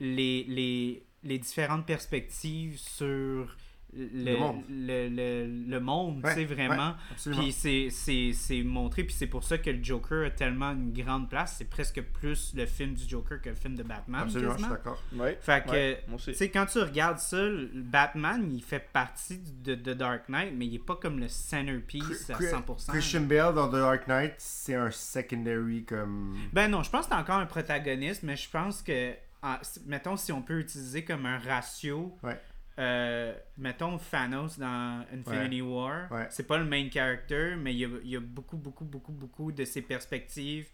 les, 0.00 0.44
les, 0.44 1.06
les 1.22 1.38
différentes 1.38 1.86
perspectives 1.86 2.78
sur 2.78 3.56
le, 3.96 4.24
Le 4.32 4.36
monde. 4.38 4.62
le, 4.68 5.08
le- 5.08 5.66
le 5.70 5.80
monde, 5.80 6.24
Ouais, 6.24 6.34
tu 6.34 6.40
sais, 6.40 6.44
vraiment. 6.46 6.94
ouais. 7.26 7.32
Puis 7.32 7.52
c'est- 7.52 7.88
c'est 7.90 8.32
c'est 8.32 8.62
montré, 8.62 9.04
puis 9.04 9.14
c'est 9.14 9.26
pour 9.26 9.44
ça 9.44 9.58
que 9.58 9.70
le 9.70 9.82
Joker 9.82 10.26
a 10.26 10.30
tellement 10.30 10.72
une 10.72 10.92
grande 10.92 11.28
place. 11.30 11.56
C'est 11.58 11.68
presque 11.70 12.02
plus 12.02 12.52
le 12.56 12.66
film 12.66 12.94
du 12.94 13.08
Joker 13.08 13.40
que 13.40 13.48
le 13.50 13.54
film 13.54 13.74
de 13.76 13.82
Batman, 13.82 14.22
Absolument, 14.22 14.52
je 14.54 14.58
suis 14.58 14.68
d'accord. 14.68 15.02
Ouais. 15.14 15.38
Fait 15.40 15.64
que, 15.64 16.16
tu 16.24 16.34
sais, 16.34 16.50
quand 16.50 16.66
tu 16.66 16.78
regardes 16.80 17.18
ça, 17.18 17.38
Batman, 17.74 18.48
il 18.52 18.62
fait 18.62 18.86
partie 18.92 19.40
de, 19.62 19.74
de 19.74 19.94
Dark 19.94 20.28
Knight, 20.28 20.52
mais 20.56 20.66
il 20.66 20.74
est 20.76 20.78
pas 20.84 20.96
comme 20.96 21.18
le 21.20 21.28
centerpiece 21.28 22.30
à 22.30 22.34
Chri- 22.34 22.50
100%. 22.50 22.92
Christian 22.92 23.20
Bale 23.22 23.54
dans 23.54 23.68
The 23.68 23.72
Dark 23.72 24.06
Knight, 24.08 24.34
c'est 24.38 24.74
un 24.74 24.90
secondary 24.90 25.84
comme. 25.84 26.36
Ben 26.52 26.68
non, 26.70 26.82
je 26.82 26.90
pense 26.90 27.06
que 27.06 27.12
c'est 27.14 27.20
encore 27.20 27.38
un 27.38 27.46
protagoniste, 27.46 28.22
mais 28.22 28.36
je 28.36 28.48
pense 28.50 28.82
que, 28.82 29.12
en- 29.42 29.56
mettons, 29.86 30.16
si 30.16 30.32
on 30.32 30.42
peut 30.42 30.58
utiliser 30.60 31.04
comme 31.04 31.26
un 31.26 31.38
ratio, 31.38 32.16
Ouais. 32.22 32.40
Euh, 32.78 33.34
mettons 33.58 33.98
Thanos 34.10 34.58
dans 34.58 35.04
Infinity 35.12 35.62
War, 35.62 36.10
Ouais. 36.10 36.26
c'est 36.30 36.46
pas 36.46 36.58
le 36.58 36.64
main 36.64 36.88
character, 36.90 37.54
mais 37.58 37.72
il 37.74 37.78
y 37.78 37.84
a, 37.84 37.88
il 38.02 38.10
y 38.10 38.16
a 38.16 38.20
beaucoup, 38.20 38.56
beaucoup, 38.56 38.84
beaucoup, 38.84 39.12
beaucoup 39.12 39.52
de 39.52 39.64
ses 39.64 39.82
perspectives, 39.82 40.66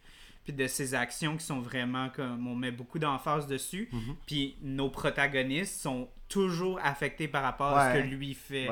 puis 0.44 0.54
de 0.54 0.66
ses 0.66 0.94
actions 0.94 1.36
qui 1.36 1.44
sont 1.44 1.60
vraiment 1.60 2.08
comme, 2.08 2.46
on 2.46 2.54
met 2.54 2.70
beaucoup 2.72 2.98
d'emphase 2.98 3.46
dessus, 3.46 3.88
Mhm. 3.92 4.16
puis 4.26 4.56
nos 4.62 4.88
protagonistes 4.88 5.80
sont 5.80 6.08
toujours 6.28 6.78
affectés 6.82 7.28
par 7.28 7.42
rapport 7.42 7.76
à 7.76 7.92
ce 7.94 7.98
que 8.00 8.06
lui 8.06 8.32
fait. 8.34 8.68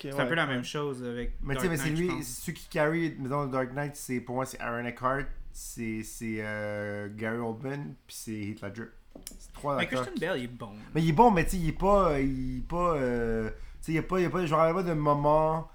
C'est 0.00 0.18
un 0.18 0.26
peu 0.26 0.34
la 0.34 0.46
même 0.46 0.64
chose 0.64 1.04
avec 1.04 1.34
Mais 1.42 1.54
tu 1.54 1.60
sais, 1.60 1.68
mais 1.68 1.76
c'est 1.76 1.90
lui, 1.90 2.10
ceux 2.24 2.52
qui 2.52 2.68
carry, 2.68 3.14
mettons, 3.18 3.46
Dark 3.46 3.72
Knight, 3.74 3.94
c'est, 3.94 4.20
pour 4.20 4.34
moi, 4.36 4.46
c'est 4.46 4.58
Aaron 4.60 4.86
Eckhart, 4.86 5.26
c'est, 5.52 6.02
c'est 6.02 6.38
euh, 6.40 7.08
Gary 7.14 7.36
Oldman, 7.38 7.94
puis 8.06 8.16
c'est 8.16 8.32
Heath 8.32 8.62
Ledger. 8.62 8.84
C'est 9.38 9.52
trois 9.52 9.76
Mais. 9.76 9.86
Christian 9.86 10.12
Bale, 10.20 10.38
il 10.38 10.44
est 10.44 10.46
bon. 10.48 10.72
Mais 10.94 11.02
il 11.02 11.08
est 11.10 11.12
bon, 11.12 11.30
mais 11.30 11.44
tu 11.44 11.50
sais, 11.52 11.56
il 11.58 11.68
est 11.68 11.72
pas. 11.72 12.18
Il 12.20 12.58
est 12.58 12.68
pas. 12.68 12.94
euh, 12.96 13.48
tu 13.50 13.56
sais, 13.80 13.92
il 13.92 13.94
y 13.96 13.98
a 13.98 14.02
pas. 14.02 14.18
Il 14.18 14.22
y 14.22 14.26
a 14.26 14.30
pas. 14.30 14.44
Je 14.44 14.52
me 14.52 14.56
rappelle 14.58 14.74
pas 14.74 14.82
de 14.82 14.92
moment 14.94 15.68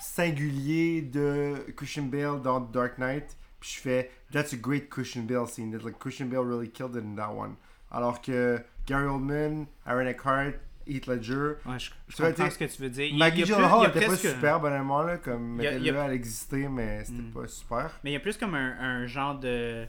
singulier 0.00 1.02
de 1.02 1.54
Christian 1.76 2.04
Bale 2.04 2.40
dans 2.42 2.60
Dark 2.60 2.98
Knight. 2.98 3.36
Puis 3.60 3.72
je 3.76 3.80
fais. 3.80 4.10
That's 4.32 4.52
a 4.52 4.56
great 4.56 4.88
Christian 4.88 5.22
Bale 5.22 5.46
scene. 5.48 5.72
That, 5.72 5.84
like, 5.84 5.98
Christian 5.98 6.26
Bale 6.28 6.44
really 6.44 6.68
killed 6.68 6.94
it 6.96 7.02
in 7.04 7.16
that 7.16 7.32
one. 7.34 7.56
Alors 7.90 8.20
que 8.20 8.60
Gary 8.86 9.06
Oldman, 9.06 9.66
Aaron 9.86 10.06
Eckhart, 10.06 10.54
Heath 10.86 11.06
Ledger. 11.06 11.54
Ouais, 11.66 11.78
je, 11.78 11.90
je 12.08 12.16
comprends 12.22 12.50
ce 12.50 12.58
que 12.58 12.64
tu 12.66 12.82
veux 12.82 12.90
dire. 12.90 13.06
Il- 13.06 13.18
Maggie 13.18 13.44
Gyllenhaal 13.44 13.88
était 13.88 14.06
pas 14.06 14.16
super, 14.16 14.60
bonnement, 14.60 15.02
là. 15.02 15.16
Comme. 15.18 15.56
Mettez-le, 15.56 15.96
elle 15.96 16.12
existait, 16.12 16.68
mais 16.68 17.04
c'était 17.04 17.22
Mm. 17.22 17.32
pas 17.32 17.46
super. 17.48 17.90
Mais 18.04 18.10
il 18.10 18.12
y 18.14 18.16
a 18.16 18.20
plus 18.20 18.36
comme 18.36 18.54
un, 18.54 18.76
un 18.78 19.06
genre 19.06 19.38
de 19.38 19.86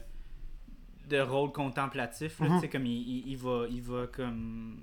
de 1.10 1.20
rôle 1.20 1.52
contemplatif 1.52 2.40
là, 2.40 2.48
Mhm. 2.48 2.54
tu 2.56 2.60
sais 2.62 2.68
comme 2.68 2.86
il, 2.86 3.02
il, 3.08 3.28
il 3.32 3.36
va 3.36 3.66
il 3.70 3.82
va 3.82 4.06
comme 4.06 4.78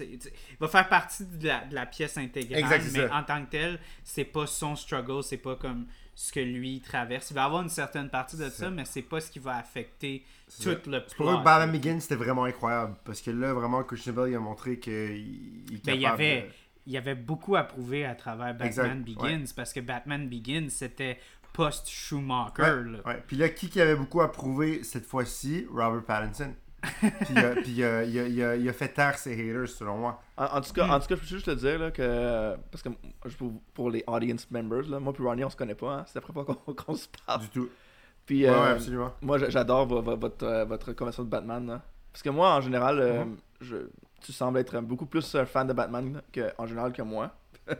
il 0.00 0.18
va 0.60 0.68
faire 0.68 0.88
partie 0.88 1.24
de 1.26 1.46
la, 1.48 1.64
de 1.64 1.74
la 1.74 1.86
pièce 1.86 2.16
intégrale 2.18 2.60
Exact, 2.60 2.84
mais 2.92 3.08
ça. 3.08 3.16
en 3.18 3.22
tant 3.24 3.44
que 3.44 3.50
tel 3.50 3.78
c'est 4.04 4.24
pas 4.24 4.46
son 4.46 4.76
struggle 4.76 5.22
c'est 5.22 5.38
pas 5.38 5.56
comme 5.56 5.86
ce 6.14 6.32
que 6.32 6.40
lui 6.40 6.80
traverse 6.80 7.30
il 7.30 7.34
va 7.34 7.44
avoir 7.44 7.62
une 7.62 7.68
certaine 7.68 8.08
partie 8.10 8.36
de 8.36 8.48
ça 8.48 8.70
mais 8.70 8.84
c'est 8.84 9.02
pas 9.02 9.20
ce 9.20 9.30
qui 9.30 9.38
va 9.38 9.56
affecter 9.56 10.24
tout 10.46 10.62
ça. 10.62 10.70
le 10.70 10.76
C'est 11.06 11.16
pour 11.16 11.28
eux 11.30 11.34
plot 11.34 11.42
Batman 11.42 11.72
Begins, 11.72 12.00
c'était 12.00 12.14
vraiment 12.16 12.44
incroyable. 12.44 12.96
Parce 13.04 13.20
que 13.20 13.30
là, 13.30 13.52
vraiment, 13.52 13.82
Christian 13.84 14.14
Bale, 14.14 14.30
il 14.30 14.34
a 14.34 14.40
montré 14.40 14.78
qu'il 14.78 14.92
il 15.70 15.80
Ben, 15.84 15.92
il 15.94 16.00
y 16.00 16.06
avait- 16.06 16.42
de- 16.42 16.46
il 16.86 16.92
y 16.94 16.96
avait 16.96 17.14
beaucoup 17.14 17.54
à 17.54 17.64
prouver 17.64 18.06
à 18.06 18.14
travers 18.14 18.54
Batman 18.54 18.66
Exact, 18.66 19.04
Begins 19.04 19.44
parce 19.54 19.74
que 19.74 19.80
Batman 19.80 20.26
Begins 20.26 20.68
c'était 20.70 21.18
post 21.58 21.88
Schumacher 21.88 22.62
Ouais, 22.62 23.00
ouais. 23.04 23.22
Puis 23.26 23.36
là, 23.36 23.48
qui, 23.48 23.68
qui 23.68 23.80
avait 23.80 23.96
beaucoup 23.96 24.20
à 24.20 24.30
prouver 24.30 24.82
cette 24.84 25.04
fois-ci? 25.06 25.66
Robert 25.72 26.04
Pattinson. 26.04 26.54
puis 26.80 27.34
euh, 27.36 27.54
puis 27.62 27.82
euh, 27.82 28.04
il, 28.04 28.18
a, 28.20 28.26
il, 28.28 28.42
a, 28.44 28.54
il 28.56 28.68
a 28.68 28.72
fait 28.72 28.88
taire 28.88 29.18
ses 29.18 29.32
haters, 29.32 29.68
selon 29.68 29.96
moi. 29.98 30.22
En, 30.36 30.44
en 30.44 30.60
tout 30.60 30.72
cas, 30.72 30.86
Hmm. 30.86 30.90
en 30.92 31.00
tout 31.00 31.08
cas, 31.08 31.16
je 31.16 31.20
peux 31.20 31.26
juste 31.26 31.46
te 31.46 31.50
dire 31.50 31.78
là, 31.80 31.90
que. 31.90 32.54
Parce 32.70 32.82
que 32.82 32.90
pour, 33.36 33.52
pour 33.74 33.90
les 33.90 34.04
audience 34.06 34.48
members, 34.50 34.88
là, 34.88 35.00
moi 35.00 35.12
puis 35.12 35.24
Ronnie, 35.24 35.44
on 35.44 35.50
se 35.50 35.56
connaît 35.56 35.74
pas. 35.74 35.92
Hein, 35.92 36.04
c'est 36.06 36.14
la 36.14 36.20
première 36.20 36.44
fois 36.46 36.54
qu'on 36.64 36.72
qu'on 36.84 36.94
se 36.94 37.08
parle. 37.26 37.40
Du 37.40 37.48
tout. 37.48 37.68
Puis, 38.24 38.44
Ouais, 38.44 38.50
euh, 38.50 38.62
ouais, 38.62 38.68
absolument. 38.70 39.12
moi, 39.22 39.38
j'a- 39.38 39.50
j'adore 39.50 39.86
vo- 39.86 40.00
vo- 40.02 40.16
votre, 40.16 40.44
euh, 40.46 40.64
votre 40.64 40.92
conversation 40.92 41.24
de 41.24 41.28
Batman. 41.30 41.66
là. 41.66 41.82
Parce 42.12 42.22
que 42.22 42.30
moi, 42.30 42.54
en 42.54 42.60
général, 42.60 42.98
euh, 43.00 43.24
Mhm. 43.24 43.36
je, 43.62 43.76
tu 44.22 44.32
sembles 44.32 44.58
être 44.58 44.80
beaucoup 44.80 45.06
plus 45.06 45.34
un 45.34 45.46
fan 45.46 45.66
de 45.66 45.72
Batman 45.72 46.22
que, 46.32 46.52
en 46.58 46.66
général 46.66 46.92
que 46.92 47.02
moi. 47.02 47.32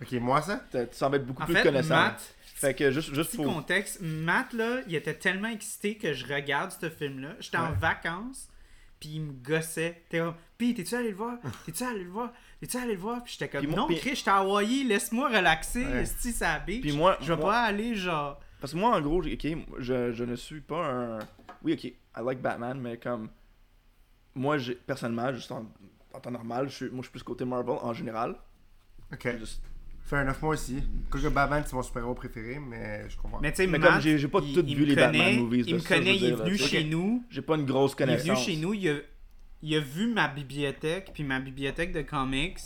Ok, 0.00 0.12
moi, 0.12 0.40
ça? 0.40 0.60
Tu 0.70 0.78
tu 0.88 0.96
sembles 0.96 1.16
être 1.16 1.26
beaucoup 1.26 1.42
en 1.42 1.44
plus 1.46 1.54
fait 1.54 1.62
connaissant. 1.62 1.94
Matt 1.96 2.34
Fait 2.58 2.74
que 2.74 2.90
juste, 2.90 3.14
juste 3.14 3.30
Petit 3.32 3.36
pour. 3.36 3.52
contexte, 3.52 4.00
Matt, 4.00 4.52
là, 4.54 4.80
il 4.88 4.94
était 4.94 5.14
tellement 5.14 5.48
excité 5.48 5.96
que 5.98 6.12
je 6.14 6.26
regarde 6.26 6.72
ce 6.72 6.88
film-là. 6.88 7.34
J'étais 7.38 7.58
en 7.58 7.72
vacances, 7.72 8.48
puis 8.98 9.10
il 9.10 9.20
me 9.20 9.32
gossait. 9.32 10.02
T'es 10.08 10.18
comme, 10.20 10.34
Pis, 10.56 10.72
t'es-tu 10.72 10.94
allé 10.94 11.10
le 11.10 11.16
voir? 11.16 11.34
T'es-tu 11.66 11.84
allé 11.84 12.02
le 12.04 12.08
voir? 12.10 12.32
T'es-tu 12.60 12.78
allé 12.78 12.94
le 12.94 12.98
voir? 12.98 13.22
Puis 13.22 13.34
j'étais 13.38 13.50
comme, 13.50 13.66
moi- 13.66 13.76
non, 13.76 13.86
Chris, 13.88 14.16
j'étais 14.16 14.30
à 14.30 14.36
Hawaii, 14.38 14.84
laisse-moi 14.84 15.28
relaxer, 15.28 15.84
Ouais. 15.84 16.06
si 16.06 16.32
ça 16.32 16.54
a 16.54 16.58
beach. 16.60 16.80
Puis 16.80 16.92
moi, 16.92 17.18
je 17.20 17.30
vais 17.32 17.36
moi- 17.38 17.50
pas 17.50 17.60
aller, 17.64 17.94
genre. 17.94 18.40
Parce 18.58 18.72
que 18.72 18.78
moi, 18.78 18.96
en 18.96 19.00
gros, 19.02 19.20
j'ai- 19.22 19.34
ok, 19.34 19.58
je, 19.80 20.12
je 20.12 20.24
ne 20.24 20.34
suis 20.34 20.62
pas 20.62 20.82
un. 20.90 21.18
Oui, 21.62 21.74
ok, 21.74 21.84
I 21.84 21.94
like 22.24 22.40
Batman, 22.40 22.80
mais 22.80 22.96
comme. 22.96 23.28
Moi, 24.34 24.56
personnellement, 24.86 25.32
juste 25.32 25.52
en, 25.52 25.66
en 26.14 26.20
temps 26.20 26.30
normal, 26.30 26.68
je 26.70 26.74
suis, 26.74 26.84
moi, 26.86 26.98
je 26.98 27.02
suis 27.04 27.10
plus 27.12 27.22
côté 27.22 27.44
Marvel 27.44 27.76
en 27.82 27.92
général. 27.92 28.36
Ok. 29.12 29.36
Juste- 29.38 29.62
Fait 30.06 30.16
un 30.16 30.24
9 30.24 30.40
mois 30.42 30.54
aussi. 30.54 30.82
Quoique 31.10 31.26
Batman, 31.28 31.62
c'est 31.66 31.74
mon 31.74 31.82
super-héros 31.82 32.14
préféré, 32.14 32.58
mais 32.60 33.08
je 33.10 33.16
comprends. 33.16 33.40
Mais 33.40 33.50
tu 33.50 33.56
sais, 33.56 33.66
Mais 33.66 33.78
Matt, 33.78 33.90
comme 33.90 34.00
j'ai- 34.02 34.18
j'ai 34.18 34.28
pas 34.28 34.38
il- 34.40 34.54
tout 34.54 34.64
il 34.66 34.76
vu 34.76 34.82
me 34.82 34.86
les 34.86 34.94
Batman 34.94 35.20
connaît, 35.20 35.36
movies, 35.38 35.64
Il 35.66 35.74
me 35.74 35.78
ça, 35.80 35.96
connaît, 35.96 36.16
il 36.16 36.24
est 36.24 36.32
venu 36.32 36.56
chez 36.56 36.84
nous. 36.84 37.24
J'ai 37.28 37.42
pas 37.42 37.56
une 37.56 37.66
grosse 37.66 37.90
Il 37.90 37.94
est 37.94 38.06
connaissance. 38.06 38.26
venu 38.46 38.54
chez 38.54 38.56
nous, 38.60 38.72
il 38.74 38.88
a, 38.88 38.96
il 39.62 39.74
a 39.74 39.80
vu 39.80 40.06
ma 40.12 40.28
bibliothèque, 40.28 41.10
puis 41.12 41.24
ma 41.24 41.40
bibliothèque 41.40 41.90
de 41.92 42.02
comics, 42.02 42.58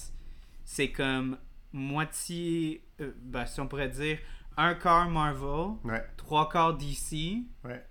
c'est 0.65 0.91
comme 0.91 1.39
moitié, 1.73 2.83
euh, 3.01 3.11
ben, 3.23 3.47
si 3.47 3.61
on 3.61 3.67
pourrait 3.69 3.89
dire, 3.89 4.19
un 4.57 4.75
quart 4.75 5.09
Marvel, 5.09 5.77
Ouais, 5.85 6.05
trois 6.19 6.49
quarts 6.49 6.77
DC, 6.77 7.43
ouais. 7.65 7.83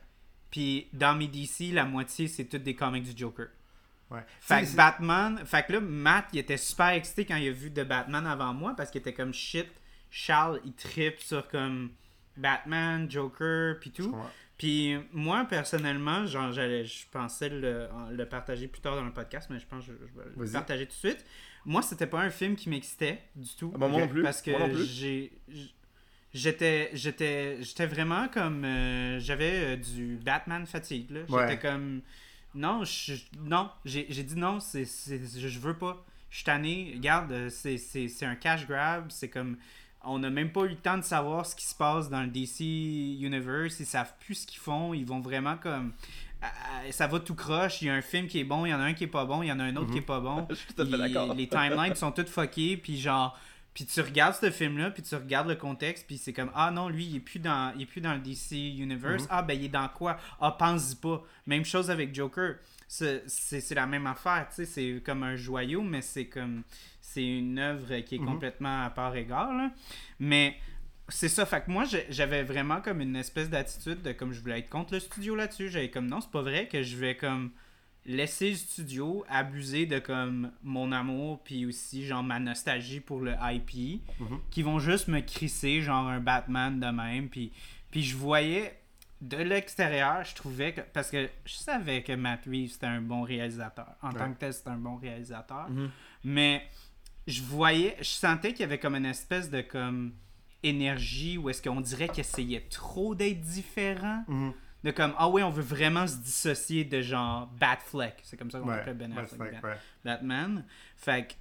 puis 0.52 0.88
dans 0.94 1.16
mes 1.18 1.28
DC, 1.28 1.72
la 1.74 1.86
moitié, 1.86 2.28
c'est 2.28 2.46
toutes 2.46 2.64
des 2.64 2.76
comics 2.76 3.04
du 3.04 3.18
Joker. 3.18 3.48
Ouais. 4.12 4.22
Fait 4.42 4.64
que 4.64 4.76
Batman, 4.76 5.42
fait 5.46 5.66
que 5.68 5.74
là, 5.74 5.80
Matt, 5.82 6.26
il 6.34 6.40
était 6.40 6.58
super 6.58 6.90
excité 6.90 7.26
quand 7.26 7.36
il 7.36 7.48
a 7.50 7.52
vu 7.52 7.70
de 7.70 7.84
Batman 7.84 8.26
avant 8.26 8.54
moi, 8.54 8.74
parce 8.76 8.90
qu'il 8.90 9.00
était 9.02 9.14
comme 9.14 9.34
shit, 9.34 9.68
Charles, 10.10 10.60
il 10.66 10.74
tripe 10.74 11.20
sur 11.20 11.48
comme 11.48 11.92
Batman, 12.38 13.10
Joker, 13.10 13.80
puis 13.80 13.92
tout. 13.92 14.16
Puis 14.58 14.98
moi, 15.14 15.46
personnellement, 15.46 16.26
genre, 16.26 16.52
j'allais, 16.52 16.84
je 16.86 17.06
pensais 17.12 17.50
le, 17.50 17.88
le 18.12 18.26
partager 18.26 18.68
plus 18.68 18.82
tard 18.82 18.96
dans 18.96 19.06
le 19.06 19.14
podcast, 19.14 19.48
mais 19.52 19.60
je 19.60 19.66
pense 19.68 19.86
que 19.86 19.92
je, 19.94 19.98
je 20.08 20.40
vais 20.40 20.46
le 20.46 20.52
partager 20.52 20.86
tout 20.86 20.92
de 20.92 21.10
suite. 21.10 21.26
Moi, 21.66 21.82
c'était 21.82 22.08
pas 22.08 22.20
un 22.22 22.30
film 22.30 22.56
qui 22.56 22.70
m'excitait 22.70 23.22
du 23.36 23.54
tout. 23.56 23.72
Ah 23.76 23.78
bah, 23.78 23.88
moi 23.88 24.02
non 24.02 24.08
plus. 24.08 24.24
Parce 24.24 24.42
que 24.42 24.52
j'ai. 24.86 25.32
J'étais, 26.34 26.92
j'étais, 26.94 27.58
j'étais 27.62 27.88
vraiment 27.88 28.28
comme. 28.28 28.64
euh, 28.64 29.20
j'avais 29.20 29.74
euh, 29.74 29.76
du 29.78 30.18
Batman 30.24 30.66
fatigue. 30.68 31.10
Là. 31.10 31.22
J'étais 31.22 31.34
Ouais. 31.36 31.58
comme. 31.60 32.02
Non, 32.56 32.84
je, 32.84 33.14
non. 33.44 33.70
J'ai, 33.86 34.06
dit 34.06 34.36
non, 34.36 34.60
c'est, 34.60 34.86
je, 34.86 35.60
veux 35.60 35.78
pas. 35.78 36.04
Je 36.30 36.38
suis 36.38 36.46
tanné. 36.46 36.94
Regarde, 36.96 37.32
euh, 37.32 37.50
c'est, 37.50 38.26
un 38.26 38.36
cash 38.36 38.68
grab. 38.68 39.06
C'est 39.10 39.30
comme. 39.30 39.58
On 40.04 40.20
n'a 40.20 40.30
même 40.30 40.52
pas 40.52 40.62
eu 40.62 40.70
le 40.70 40.78
temps 40.78 40.98
de 40.98 41.04
savoir 41.04 41.46
ce 41.46 41.56
qui 41.56 41.66
se 41.66 41.76
passe 41.76 42.10
dans 42.10 42.22
le 42.22 42.30
DC 42.30 42.62
Universe. 43.22 43.80
Ils 43.82 43.86
savent 43.86 44.14
plus 44.22 44.36
ce 44.36 44.48
qu'ils 44.48 44.60
font. 44.60 44.94
Ils 44.94 45.06
vont 45.06 45.20
vraiment 45.20 45.58
comme. 45.58 45.94
ah, 46.42 46.48
ah, 46.48 46.92
Ça 46.92 47.08
va 47.08 47.20
tout 47.20 47.36
croche. 47.36 47.82
Il 47.82 47.88
y 47.88 47.90
a 47.90 47.96
un 47.96 48.02
film 48.02 48.28
qui 48.28 48.40
est 48.40 48.46
bon, 48.46 48.66
il 48.66 48.70
y 48.70 48.74
en 48.74 48.80
a 48.80 48.84
un 48.84 48.94
qui 48.94 49.04
est 49.04 49.08
pas 49.08 49.26
bon, 49.26 49.44
il 49.44 49.48
y 49.48 49.52
en 49.52 49.60
a 49.60 49.64
un 49.66 49.76
autre 49.76 49.92
qui 49.92 49.98
est 49.98 50.02
pas 50.02 50.20
bon. 50.20 50.48
Je 50.50 50.56
suis 50.56 50.74
tout 50.74 50.82
à 50.82 50.86
fait 50.86 50.98
d'accord. 50.98 51.34
Les 51.34 51.48
timelines 51.48 51.96
sont 51.96 52.12
toutes 52.12 52.30
fuckées, 52.30 52.78
puis 52.78 52.98
genre. 52.98 53.38
Puis 53.80 53.86
tu 53.86 54.02
regardes 54.02 54.36
ce 54.36 54.52
film-là, 54.52 54.92
puis 54.92 55.02
tu 55.02 55.16
regardes 55.16 55.48
le 55.48 55.56
contexte, 55.56 56.06
puis 56.06 56.18
c'est 56.18 56.34
comme 56.34 56.52
ah 56.54 56.70
non, 56.70 56.90
lui 56.90 57.06
il 57.06 57.16
est 57.16 57.20
plus 57.22 57.40
dans, 57.40 57.74
il 57.78 57.84
est 57.84 57.86
plus 57.86 58.02
dans 58.02 58.12
le 58.14 58.20
DC 58.20 58.52
Universe. 58.78 59.22
Mhm. 59.24 59.28
Ah 59.30 59.42
ben 59.42 59.54
il 59.58 59.64
est 59.66 59.70
dans 59.70 59.88
quoi? 59.88 60.18
Ah 60.42 60.52
pense-y 60.52 60.98
pas. 60.98 61.24
Même 61.48 61.64
chose 61.64 61.90
avec 61.90 62.14
Joker. 62.14 62.56
C'est 62.90 63.72
la 63.72 63.86
même 63.86 64.06
affaire, 64.06 64.48
tu 64.50 64.56
sais, 64.56 64.66
c'est 64.66 65.02
comme 65.06 65.24
un 65.24 65.38
joyau, 65.38 65.82
mais 65.82 66.02
c'est 66.02 66.26
comme 66.26 66.64
c'est 67.00 67.26
une 67.26 67.58
œuvre 67.58 68.00
qui 68.02 68.16
est 68.16 68.20
Mhm. 68.20 68.26
complètement 68.26 68.84
à 68.84 68.90
part 68.90 69.16
égard. 69.16 69.54
là. 69.54 69.72
Mais 70.20 70.58
c'est 71.08 71.30
ça, 71.30 71.46
fait 71.46 71.64
que 71.64 71.72
moi 71.72 71.86
j'avais 72.10 72.44
vraiment 72.44 72.82
comme 72.82 73.00
une 73.00 73.16
espèce 73.16 73.50
d'attitude 73.50 74.02
de 74.02 74.12
comme 74.12 74.34
je 74.34 74.42
voulais 74.42 74.60
être 74.60 74.70
contre 74.70 74.94
le 74.94 75.00
studio 75.00 75.36
là-dessus. 75.36 75.70
J'avais 75.70 75.90
comme 75.90 76.08
non, 76.08 76.20
c'est 76.20 76.32
pas 76.32 76.42
vrai 76.42 76.68
que 76.68 76.84
je 76.84 76.98
vais 76.98 77.16
comme 77.16 77.52
laisser 78.06 78.52
le 78.52 78.56
studio 78.56 79.24
abuser 79.30 79.86
de 79.86 80.00
comme 80.00 80.52
mon 80.64 80.92
amour 80.92 81.44
puis 81.44 81.66
aussi 81.66 82.06
genre 82.06 82.24
ma 82.24 82.40
nostalgie 82.40 83.00
pour 83.02 83.20
le 83.22 83.34
IP 83.42 84.02
Mhm. 84.20 84.40
qui 84.50 84.64
vont 84.64 84.80
juste 84.80 85.08
me 85.10 85.20
crisser 85.20 85.82
genre 85.82 86.08
un 86.08 86.20
Batman 86.20 86.80
de 86.80 86.88
même 86.88 87.30
puis 87.30 87.52
puis 87.92 88.04
je 88.04 88.16
voyais 88.16 88.80
de 89.22 89.38
l'extérieur 89.38 90.24
je 90.24 90.34
trouvais 90.34 90.74
que 90.74 90.82
parce 90.82 91.12
que 91.12 91.30
je 91.46 91.54
savais 91.56 92.02
que 92.02 92.14
Matt 92.14 92.46
Reeves 92.46 92.72
c'était 92.72 92.86
un 92.88 93.02
bon 93.02 93.22
réalisateur 93.24 93.90
en 94.02 94.12
tant 94.14 94.32
que 94.34 94.40
tel 94.40 94.54
c'est 94.54 94.68
un 94.70 94.78
bon 94.78 94.96
réalisateur 94.96 95.70
Mhm. 95.70 95.92
mais 96.24 96.64
je 97.28 97.42
voyais 97.44 97.96
je 98.00 98.06
sentais 98.10 98.52
qu'il 98.54 98.62
y 98.62 98.64
avait 98.64 98.80
comme 98.80 98.96
une 98.96 99.06
espèce 99.06 99.50
de 99.52 99.62
comme 99.62 100.14
énergie 100.64 101.38
où 101.38 101.50
est-ce 101.50 101.62
qu'on 101.62 101.82
dirait 101.82 102.08
qu'il 102.10 102.22
essayait 102.22 102.62
trop 102.70 103.14
d'être 103.16 103.42
différent 103.42 104.24
Mhm. 104.28 104.54
De 104.84 104.92
comme 104.92 105.14
ah 105.18 105.28
oui 105.30 105.44
on 105.44 105.50
veut 105.50 105.62
vraiment 105.64 106.08
se 106.08 106.16
dissocier 106.18 106.86
de 106.86 107.02
genre 107.02 107.48
Batfleck 107.60 108.16
c'est 108.24 108.38
comme 108.38 108.50
ça 108.52 108.60
qu'on 108.60 108.68
Ouais, 108.70 108.76
appelle 108.76 108.96
Ben 108.98 109.12
Affleck 109.18 109.40
Bat- 109.62 109.68
ouais. 109.68 109.76
Batman 110.06 110.64
fait 110.96 111.28
que 111.28 111.34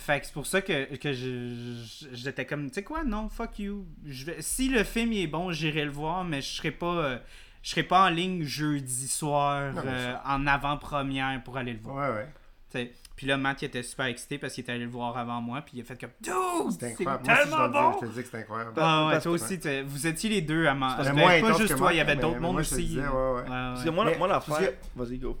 fait 0.00 0.20
que 0.20 0.26
c'est 0.26 0.32
pour 0.32 0.46
ça 0.46 0.62
que, 0.62 0.96
que 0.96 1.12
je- 1.12 2.08
j'étais 2.12 2.46
comme 2.46 2.68
tu 2.68 2.74
sais 2.76 2.82
quoi 2.82 3.04
non 3.04 3.28
fuck 3.28 3.58
you 3.58 3.86
je 4.06 4.24
vais, 4.26 4.42
si 4.42 4.68
le 4.68 4.82
film 4.84 5.12
il 5.12 5.22
est 5.22 5.26
bon 5.26 5.52
j'irai 5.52 5.84
le 5.84 5.90
voir 5.90 6.24
mais 6.24 6.40
je 6.42 6.48
serai 6.48 6.70
pas 6.70 6.86
euh, 6.96 7.18
je 7.62 7.70
serai 7.70 7.82
pas 7.82 8.06
en 8.06 8.08
ligne 8.08 8.42
jeudi 8.44 9.06
soir 9.08 9.72
Non, 9.74 9.82
euh, 9.84 10.14
en 10.24 10.46
avant-première 10.46 11.42
pour 11.44 11.56
aller 11.58 11.74
le 11.74 11.80
voir 11.80 12.10
Ouais, 12.10 12.16
ouais. 12.16 12.28
tu 12.70 12.78
sais. 12.78 12.92
Puis 13.20 13.26
là 13.26 13.36
Matt 13.36 13.60
il 13.60 13.66
était 13.66 13.82
super 13.82 14.06
excité 14.06 14.38
parce 14.38 14.54
qu'il 14.54 14.62
était 14.62 14.72
allé 14.72 14.84
le 14.84 14.90
voir 14.90 15.14
avant 15.18 15.42
moi 15.42 15.60
puis 15.60 15.74
il 15.76 15.82
a 15.82 15.84
fait 15.84 16.00
comme 16.00 16.08
dude 16.22 16.72
C'était 16.72 16.94
c'est 16.96 17.06
incroyable. 17.06 17.26
Moi, 17.26 17.34
si 17.36 17.42
je 17.42 17.50
tellement 17.50 17.68
dire, 17.68 17.82
bon 17.82 17.92
je 17.92 18.06
te 18.06 18.12
dis 18.14 18.22
que 18.22 18.28
c'est 18.30 18.38
incroyable. 18.38 18.72
ah 18.78 19.04
ouais, 19.06 19.12
Parce 19.12 19.24
toi 19.24 19.32
aussi, 19.32 19.60
t'es- 19.60 19.82
vous 19.82 20.06
étiez 20.06 20.30
les 20.30 20.40
deux 20.40 20.66
à 20.66 20.74
m'en. 20.74 20.96
pas 20.96 21.52
juste 21.52 21.68
toi, 21.68 21.76
moi, 21.76 21.92
il 21.92 21.96
y 21.98 22.00
avait 22.00 22.16
d'autres 22.16 22.40
mondes 22.40 22.52
moi, 22.52 22.60
aussi. 22.62 22.76
disais, 22.86 23.00
ouais, 23.02 23.32
ouais. 23.34 23.42
Parce 23.46 23.84
que 23.84 23.90
moi, 23.90 24.04
Mais- 24.06 24.16
moi 24.16 24.26
l'affaire. 24.26 24.56
que- 24.58 24.98
Vas-y, 24.98 25.18
go. 25.18 25.38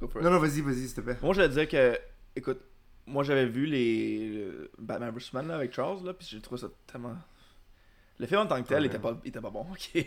Go 0.00 0.06
for 0.06 0.20
it. 0.20 0.24
Non, 0.24 0.30
non, 0.30 0.38
vas-y, 0.38 0.60
vas-y, 0.60 0.86
s'il 0.86 0.94
te 0.94 1.00
plaît. 1.00 1.16
Moi, 1.20 1.34
je 1.34 1.40
voulais 1.42 1.48
dire 1.52 1.68
que, 1.68 1.98
écoute, 2.36 2.60
moi 3.08 3.24
j'avais 3.24 3.46
vu 3.46 3.66
les 3.66 4.28
le 4.28 4.70
Batman 4.78 5.10
vs 5.10 5.20
Superman 5.20 5.48
là, 5.48 5.54
avec 5.56 5.72
Charles, 5.72 6.04
là, 6.06 6.14
puis 6.14 6.28
j'ai 6.30 6.40
trouvé 6.40 6.60
ça 6.60 6.68
tellement. 6.86 7.16
Le 8.18 8.26
film 8.26 8.40
en 8.40 8.46
tant 8.46 8.62
que 8.62 8.66
tel 8.68 8.84
était, 8.86 8.98
pas, 8.98 9.14
il 9.24 9.28
était 9.28 9.40
pas 9.42 9.50
bon, 9.50 9.66
ok. 9.70 10.06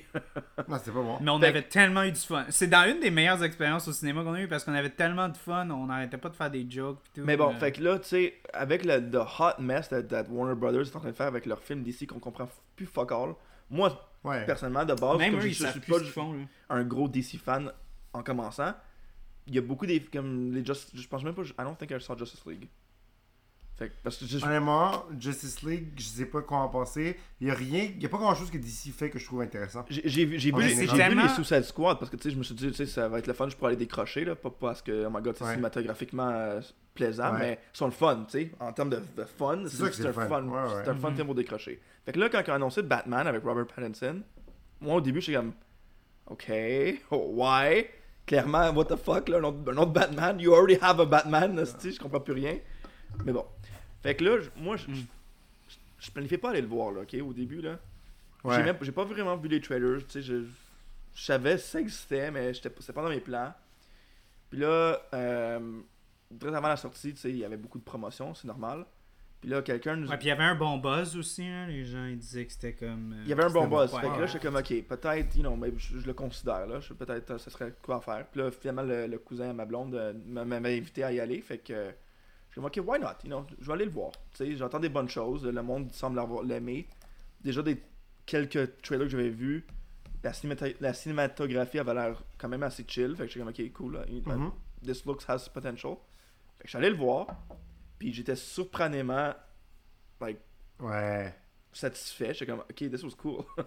Non, 0.68 0.78
c'était 0.80 0.92
pas 0.92 1.02
bon. 1.02 1.18
Mais 1.22 1.30
on 1.30 1.40
Fait- 1.40 1.46
avait 1.48 1.62
tellement 1.62 2.04
eu 2.04 2.12
du 2.12 2.20
fun. 2.20 2.44
C'est 2.50 2.66
dans 2.68 2.90
une 2.90 3.00
des 3.00 3.12
meilleures 3.12 3.44
expériences 3.44 3.88
au 3.88 3.92
cinéma 3.92 4.24
qu'on 4.24 4.34
a 4.34 4.42
eu 4.42 4.48
parce 4.48 4.64
qu'on 4.64 4.74
avait 4.74 4.90
tellement 4.90 5.30
de 5.30 5.38
fun, 5.38 5.70
on 5.70 5.86
n'arrêtait 5.86 6.18
pas 6.18 6.30
de 6.30 6.36
faire 6.36 6.50
des 6.50 6.66
jokes. 6.70 6.98
pis 7.04 7.20
tout, 7.22 7.26
Mais 7.26 7.38
bon, 7.38 7.52
euh, 7.54 7.58
fait 7.60 7.72
que 7.72 7.84
là, 7.84 8.00
tu 8.00 8.08
sais, 8.08 8.42
avec 8.52 8.84
le 8.84 9.00
the 9.12 9.18
hot 9.40 9.62
mess 9.62 9.90
that, 9.90 10.04
that 10.04 10.24
Warner 10.30 10.56
Brothers 10.56 10.88
est 10.88 10.96
en 10.96 11.00
train 11.00 11.12
de 11.12 11.16
faire 11.16 11.28
avec 11.28 11.46
leur 11.46 11.62
film 11.62 11.84
d'ici 11.84 12.08
qu'on 12.08 12.20
comprend 12.20 12.50
plus 12.76 12.88
fuck 12.88 13.12
all, 13.12 13.36
moi, 13.70 14.10
Ouais. 14.24 14.44
personnellement, 14.46 14.86
de 14.86 14.96
base, 14.96 15.18
Même 15.20 15.32
comme 15.34 15.40
eux, 15.42 15.44
je, 15.44 15.50
je 15.66 15.68
suis 15.68 15.80
pas 15.80 16.00
là. 16.00 16.24
un 16.72 16.84
gros 16.84 17.08
DC 17.08 17.38
fan 17.38 17.72
en 18.12 18.24
commençant, 18.24 18.74
il 19.48 19.54
y 19.56 19.58
a 19.58 19.62
beaucoup 19.62 19.86
des. 19.86 20.02
Comme 20.02 20.52
les 20.52 20.66
Just, 20.66 20.90
je 20.96 21.08
pense 21.08 21.24
même 21.24 21.34
pas. 21.36 21.44
I 21.44 21.54
don't 21.60 21.76
think 21.78 21.92
I 21.92 22.02
saw 22.02 22.18
Justice 22.18 22.44
League. 22.46 22.68
Fait 23.80 23.88
que, 23.88 23.94
parce 24.04 24.18
que 24.18 24.26
je, 24.26 24.44
Honnêtement, 24.46 25.06
Justice 25.18 25.62
League, 25.64 25.88
je 25.96 26.04
sais 26.04 26.26
pas 26.26 26.42
comment 26.42 26.66
en 26.66 26.68
penser. 26.68 27.18
Il 27.40 27.48
y 27.48 27.50
a 27.50 27.54
rien, 27.54 27.86
il 27.96 28.04
y 28.04 28.06
a 28.06 28.10
pas 28.10 28.18
grand 28.18 28.36
chose 28.36 28.52
que 28.52 28.58
DC 28.58 28.92
fait 28.94 29.10
que 29.10 29.18
je 29.18 29.26
trouve 29.26 29.40
intéressant. 29.42 29.86
J'ai 29.90 30.02
j'ai 30.06 30.26
vu, 30.26 30.38
j'ai 30.38 30.52
tellement- 30.52 31.24
les 31.24 31.30
Suicide 31.30 31.64
Squad 31.64 31.98
parce 31.98 32.12
que 32.12 32.18
tu 32.18 32.24
sais, 32.24 32.32
je 32.32 32.38
me 32.38 32.44
suis 32.44 32.54
dit, 32.56 32.68
tu 32.68 32.74
sais, 32.74 32.86
ça 32.86 33.08
va 33.08 33.20
être 33.20 33.28
le 33.28 33.32
fun, 33.34 33.48
je 33.48 33.56
pourrais 33.56 33.70
aller 33.70 33.78
décrocher, 33.78 34.26
là, 34.26 34.36
pas 34.36 34.50
parce 34.50 34.82
que, 34.82 35.06
oh 35.06 35.10
my 35.10 35.22
god, 35.22 35.36
c'est 35.38 35.46
Ouais. 35.46 35.52
cinématographiquement 35.52 36.28
euh, 36.30 36.60
plaisant, 36.94 37.32
Ouais. 37.32 37.40
mais 37.40 37.60
ils 37.74 37.78
sont 37.78 37.86
le 37.86 37.92
fun, 37.94 38.26
tu 38.30 38.38
sais, 38.38 38.52
en 38.60 38.74
termes 38.74 38.90
de, 38.90 38.98
de 39.16 39.24
fun, 39.24 39.64
C'est 39.70 39.82
un 39.82 40.08
le 40.08 40.12
fun, 40.12 40.28
fun. 40.28 40.44
Ouais, 40.44 40.62
ouais. 40.62 40.82
c'est 40.84 40.90
un 40.90 40.96
fun 40.96 41.14
film 41.14 41.26
pour 41.28 41.36
décrocher. 41.36 41.80
Fait 42.06 42.12
que 42.12 42.20
là, 42.20 42.28
quand 42.28 42.42
ils 42.46 42.52
ont 42.52 42.56
annoncé 42.56 42.82
Batman 42.84 43.28
avec 43.28 43.42
Robert 43.46 43.66
Pattinson, 43.68 44.22
moi 44.82 44.96
au 44.96 45.02
début, 45.02 45.22
j'étais 45.22 45.38
comme, 45.38 45.54
ok, 46.28 46.52
oh, 47.12 47.30
why? 47.34 47.86
Clairement, 48.28 48.72
what 48.72 48.86
the 48.86 48.98
fuck, 48.98 49.30
là, 49.30 49.38
un 49.38 49.44
autre, 49.46 49.72
un 49.72 49.78
autre 49.78 49.92
Batman, 49.94 50.38
you 50.38 50.54
already 50.54 50.78
have 50.82 51.00
a 51.00 51.06
Batman, 51.06 51.58
esti, 51.60 51.94
je 51.94 52.00
comprends 52.00 52.20
plus 52.20 52.34
rien. 52.34 52.58
Mais 53.26 53.32
bon. 53.32 53.44
Fait 54.02 54.16
que 54.16 54.24
là, 54.24 54.40
j- 54.40 54.50
moi, 54.58 54.78
je, 54.78 54.88
Mm. 54.90 54.96
je, 54.96 55.76
je 56.00 56.12
planifiais 56.12 56.38
pas 56.38 56.52
aller 56.52 56.62
le 56.62 56.68
voir, 56.68 56.92
là, 56.92 57.02
ok, 57.02 57.16
au 57.22 57.34
début, 57.34 57.62
là. 57.62 57.78
J'ai 58.46 58.50
Ouais. 58.50 58.64
même- 58.64 58.78
J'ai 58.82 58.92
pas 58.94 59.04
vraiment 59.04 59.36
vu 59.36 59.50
les 59.50 59.60
trailers, 59.60 60.00
tu 60.06 60.12
sais, 60.12 60.22
je, 60.22 60.44
je 61.14 61.22
savais 61.24 61.56
que 61.56 61.62
ça 61.62 61.80
existait, 61.82 62.32
mais 62.32 62.54
j'étais 62.54 62.70
pas- 62.70 62.80
c'était 62.82 62.94
pas 62.94 63.04
dans 63.04 63.10
mes 63.10 63.20
plans. 63.20 63.54
Puis 64.50 64.60
là, 64.60 65.00
euh, 65.14 65.82
très 66.40 66.56
avant 66.56 66.70
la 66.70 66.78
sortie, 66.78 67.14
tu 67.14 67.20
sais, 67.20 67.30
il 67.30 67.38
y 67.38 67.46
avait 67.46 67.58
beaucoup 67.58 67.78
de 67.80 67.84
promotions, 67.84 68.34
c'est 68.34 68.48
normal. 68.48 68.86
Puis 69.42 69.50
là, 69.50 69.62
quelqu'un 69.62 69.96
nous... 69.96 70.10
Ouais, 70.10 70.18
puis 70.18 70.26
il 70.28 70.30
y 70.30 70.32
avait 70.32 70.44
un 70.44 70.56
bon 70.56 70.78
buzz 70.80 71.16
aussi. 71.16 71.46
hein, 71.46 71.68
Les 71.68 71.86
gens 71.86 72.06
ils 72.06 72.18
disaient 72.18 72.46
que 72.46 72.52
c'était 72.52 72.74
comme. 72.74 73.14
euh, 73.14 73.22
Il 73.24 73.30
y 73.30 73.34
avait 73.34 73.44
un 73.46 73.50
bon 73.50 73.68
buzz. 73.68 73.90
Fait 73.92 74.02
que 74.08 74.20
là, 74.20 74.26
j'étais 74.26 74.40
comme, 74.46 74.56
ok, 74.58 74.84
peut-être, 74.84 75.36
you 75.38 75.42
know, 75.44 75.56
mais 75.56 75.72
je, 75.78 76.00
je 76.00 76.06
le 76.06 76.14
considère, 76.14 76.66
là. 76.68 76.80
Je- 76.82 76.94
Peut-être, 76.94 77.38
ça 77.38 77.50
serait 77.50 77.74
quoi 77.82 77.98
à 77.98 78.02
faire. 78.02 78.26
Puis 78.28 78.42
là, 78.42 78.52
finalement, 78.52 78.82
le, 78.84 79.08
le 79.08 79.18
cousin 79.18 79.50
à 79.52 79.54
ma 79.54 79.64
blonde 79.66 79.96
euh, 79.96 80.14
m'a- 80.28 80.44
m'avait 80.44 80.78
invité 80.78 81.04
à 81.06 81.12
y 81.14 81.20
aller. 81.22 81.40
Fait 81.42 81.58
que, 81.60 81.72
euh, 81.74 81.92
je 82.62 82.68
comme, 82.68 82.84
ok, 82.86 82.88
why 82.88 83.00
not? 83.00 83.16
You 83.24 83.30
know, 83.30 83.46
je 83.60 83.66
vais 83.68 83.74
aller 83.74 83.86
le 83.86 83.92
voir. 83.92 84.12
J'entends 84.40 84.80
des 84.80 84.90
bonnes 84.90 85.10
choses. 85.10 85.46
Le 85.46 85.62
monde 85.62 85.92
semble 85.94 86.20
l'aimer. 86.46 86.88
Déjà, 87.42 87.62
des 87.62 87.82
quelques 88.26 88.82
trailers 88.82 89.06
que 89.06 89.12
j'avais 89.12 89.30
vus, 89.30 89.66
la, 90.24 90.32
cinémata- 90.32 90.76
la 90.82 90.94
cinématographie 90.94 91.80
avait 91.80 91.94
l'air 91.94 92.22
quand 92.38 92.50
même 92.50 92.64
assez 92.64 92.84
chill. 92.88 93.16
Fait 93.16 93.24
que 93.26 93.30
j'étais 93.32 93.40
comme, 93.40 93.50
ok, 93.50 93.72
cool. 93.74 93.94
là. 93.96 94.06
Mhm. 94.36 94.52
This 94.84 95.06
looks 95.06 95.24
has 95.28 95.48
potential. 95.54 95.96
Fait 96.58 96.64
que 96.64 96.66
je 96.66 96.70
suis 96.70 96.78
allé 96.78 96.90
le 96.90 96.96
voir. 96.98 97.28
Puis 97.98 98.14
j'étais 98.14 98.36
surprenamment, 98.36 99.34
like, 100.22 100.40
Ouais. 100.80 101.34
satisfait. 101.74 102.34
J'étais 102.34 102.52
comme, 102.52 102.60
ok, 102.62 102.76
this 102.76 103.04
was 103.04 103.16
cool. 103.18 103.44
tu 103.58 103.64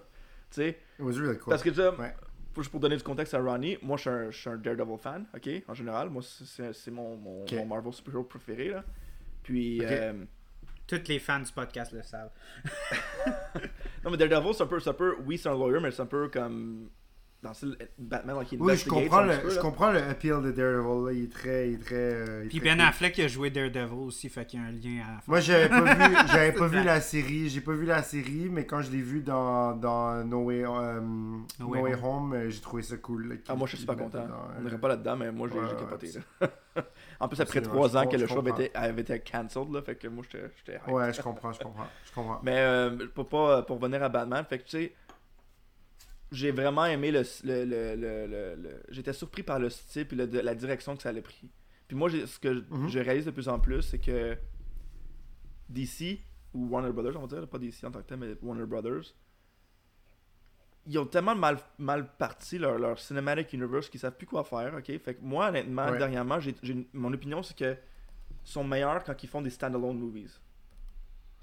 sais, 0.50 0.68
It 0.98 1.04
was 1.04 1.12
really 1.18 1.38
cool. 1.38 1.50
parce 1.50 1.62
que 1.62 1.70
tu 1.70 1.80
Ouais. 1.80 2.14
Pour, 2.54 2.62
pour 2.70 2.80
donner 2.80 2.96
du 2.96 3.02
contexte 3.02 3.34
à 3.34 3.40
Ronnie, 3.40 3.78
moi 3.82 3.96
je 3.96 4.02
suis 4.02 4.10
un, 4.10 4.30
je 4.30 4.36
suis 4.38 4.50
un 4.50 4.56
Daredevil 4.56 4.98
fan, 4.98 5.26
ok, 5.34 5.48
en 5.68 5.74
général. 5.74 6.10
Moi 6.10 6.22
c'est- 6.22 6.90
mon, 6.90 7.16
mon, 7.16 7.42
Ok. 7.42 7.52
mon 7.54 7.66
Marvel 7.66 7.92
superhero 7.92 8.24
préféré 8.24 8.68
là. 8.70 8.84
Puis, 9.42 9.80
euh, 9.82 10.24
Tous 10.86 11.00
les 11.08 11.18
fans 11.18 11.40
du 11.40 11.50
podcast 11.52 11.92
le 11.92 12.02
savent. 12.02 12.30
non 14.04 14.10
mais 14.10 14.16
Daredevil 14.16 14.54
c'est 14.54 14.62
un 14.62 14.66
peu, 14.66 14.80
c'est 14.80 14.90
un 14.90 14.94
peu, 14.94 15.16
oui 15.26 15.38
c'est 15.38 15.48
un 15.48 15.52
lawyer, 15.52 15.80
mais 15.80 15.90
c'est 15.90 16.02
un 16.02 16.06
peu 16.06 16.28
comme 16.28 16.90
dans 17.42 17.48
le 17.50 17.54
style 17.54 17.76
Batman 17.98 18.36
like, 18.36 18.48
qui 18.48 18.56
Oui, 18.56 18.76
je 18.76 18.88
comprends, 18.88 19.22
le, 19.22 19.36
peu, 19.40 19.50
je 19.50 19.56
là. 19.56 19.60
comprends 19.62 19.90
le 19.90 19.98
appeal 20.02 20.42
de 20.42 20.52
Daredevil. 20.52 21.06
Là. 21.06 21.12
Il 21.12 21.24
est 21.24 21.32
très. 21.32 21.68
Il 21.70 21.74
est 21.74 21.78
très 21.78 21.94
euh, 21.96 22.40
il 22.44 22.48
Puis 22.48 22.60
Ben. 22.60 22.80
Affleck 22.80 23.18
a 23.18 23.26
joué 23.26 23.50
Daredevil 23.50 23.94
aussi, 24.06 24.28
fait 24.28 24.44
qu'il 24.46 24.60
y 24.60 24.62
a 24.62 24.66
un 24.66 24.70
lien 24.70 25.02
à. 25.04 25.20
Moi, 25.26 25.40
j'avais 25.40 25.68
pas 25.68 25.80
vu, 25.80 26.16
j'avais 26.32 26.52
pas 26.52 26.66
vu 26.68 26.82
la 26.84 27.00
série. 27.00 27.48
J'ai 27.48 27.60
pas 27.60 27.72
vu 27.72 27.84
la 27.84 28.02
série, 28.02 28.48
mais 28.50 28.64
quand 28.64 28.80
je 28.82 28.92
l'ai 28.92 29.02
vu 29.02 29.20
dans, 29.22 29.74
dans 29.74 30.24
No 30.24 30.44
Way, 30.44 30.64
euh, 30.64 31.00
no 31.58 31.66
Way 31.66 31.80
Way 31.80 31.94
Home, 32.02 32.32
euh, 32.34 32.48
j'ai 32.50 32.60
trouvé 32.60 32.82
ça 32.82 32.96
cool. 32.98 33.28
là, 33.28 33.34
Ah, 33.48 33.54
moi 33.56 33.66
je 33.66 33.76
suis 33.76 33.86
mette 33.86 33.98
content. 33.98 34.22
dedans, 34.22 34.34
On 34.54 34.60
euh. 34.60 34.62
n'irait 34.64 34.78
pas 34.78 34.88
là-dedans, 34.88 35.16
mais 35.16 35.32
moi 35.32 35.48
j'ai 35.52 35.58
Ouais, 35.58 35.64
ouais, 35.66 35.76
capoté. 35.76 36.10
là. 36.40 36.48
en 37.20 37.28
plus, 37.28 37.40
après 37.40 37.60
3 37.60 37.96
ans 37.96 38.06
que 38.06 38.16
le 38.16 38.26
show 38.26 38.38
avait 38.38 38.50
été, 38.50 38.70
avait 38.76 39.02
été 39.02 39.18
cancelled, 39.20 39.72
là, 39.72 39.82
fait 39.82 39.96
que 39.96 40.06
moi 40.08 40.24
j'étais. 40.30 40.80
Ouais, 40.88 41.12
je 41.12 41.20
comprends, 41.20 41.52
je 41.52 41.58
comprends. 41.60 41.86
Je 42.06 42.12
comprends. 42.12 42.40
Mais 42.44 42.56
euh, 42.58 42.96
pour, 43.14 43.28
pas, 43.28 43.62
pour 43.62 43.78
revenir 43.80 44.02
à 44.02 44.08
Batman, 44.08 44.44
fait 44.48 44.58
que 44.58 44.64
tu 44.64 44.70
sais, 44.78 44.92
j'ai 46.32 46.50
vraiment 46.50 46.86
aimé 46.86 47.10
le. 47.12 47.22
le, 47.44 47.64
le, 47.64 48.56
le, 48.56 48.82
J'étais 48.88 49.12
surpris 49.12 49.42
par 49.42 49.58
le 49.60 49.70
style 49.70 50.06
et 50.20 50.42
la 50.42 50.54
direction 50.54 50.96
que 50.96 51.02
ça 51.02 51.10
allait 51.10 51.22
pris. 51.22 51.48
Puis 51.86 51.96
moi, 51.96 52.10
ce 52.10 52.38
que 52.38 52.54
je- 52.54 52.60
Mhm. 52.70 52.88
je 52.88 52.98
réalise 52.98 53.26
de 53.26 53.30
plus 53.30 53.48
en 53.48 53.60
plus, 53.60 53.82
c'est 53.82 53.98
que 53.98 54.36
DC, 55.68 56.20
ou 56.54 56.66
Warner 56.68 56.92
Brothers, 56.92 57.16
on 57.16 57.26
va 57.26 57.38
dire, 57.38 57.48
pas 57.48 57.58
DC 57.58 57.84
en 57.84 57.90
tant 57.90 58.00
que 58.02 58.06
tel, 58.08 58.18
mais 58.18 58.34
Warner 58.42 58.66
Brothers, 58.66 59.14
ils 60.86 60.98
ont 60.98 61.06
tellement 61.06 61.34
mal, 61.36 61.58
mal 61.78 62.08
parti 62.16 62.58
leur, 62.58 62.78
leur 62.78 62.98
cinematic 62.98 63.52
universe 63.52 63.88
qu'ils 63.88 64.00
savent 64.00 64.16
plus 64.16 64.26
quoi 64.26 64.42
faire, 64.44 64.74
ok? 64.74 64.98
Fait 64.98 65.14
que 65.14 65.22
moi, 65.22 65.48
honnêtement, 65.48 65.86
Ouais. 65.86 65.98
dernièrement, 65.98 66.40
j'ai, 66.40 66.54
j'ai- 66.62 66.88
mon 66.92 67.12
opinion, 67.12 67.42
c'est 67.42 67.56
que 67.56 67.72
ils 68.44 68.50
sont 68.50 68.64
meilleurs 68.64 69.04
quand 69.04 69.22
ils 69.22 69.28
font 69.28 69.40
des 69.42 69.50
standalone 69.50 69.96
movies. 69.98 70.40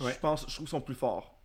Ouais. 0.01 0.11
Je 0.13 0.19
pense, 0.19 0.41
je 0.41 0.45
trouve 0.53 0.65
qu'ils 0.65 0.69
sont 0.69 0.81
plus 0.81 0.95
forts. 0.95 1.38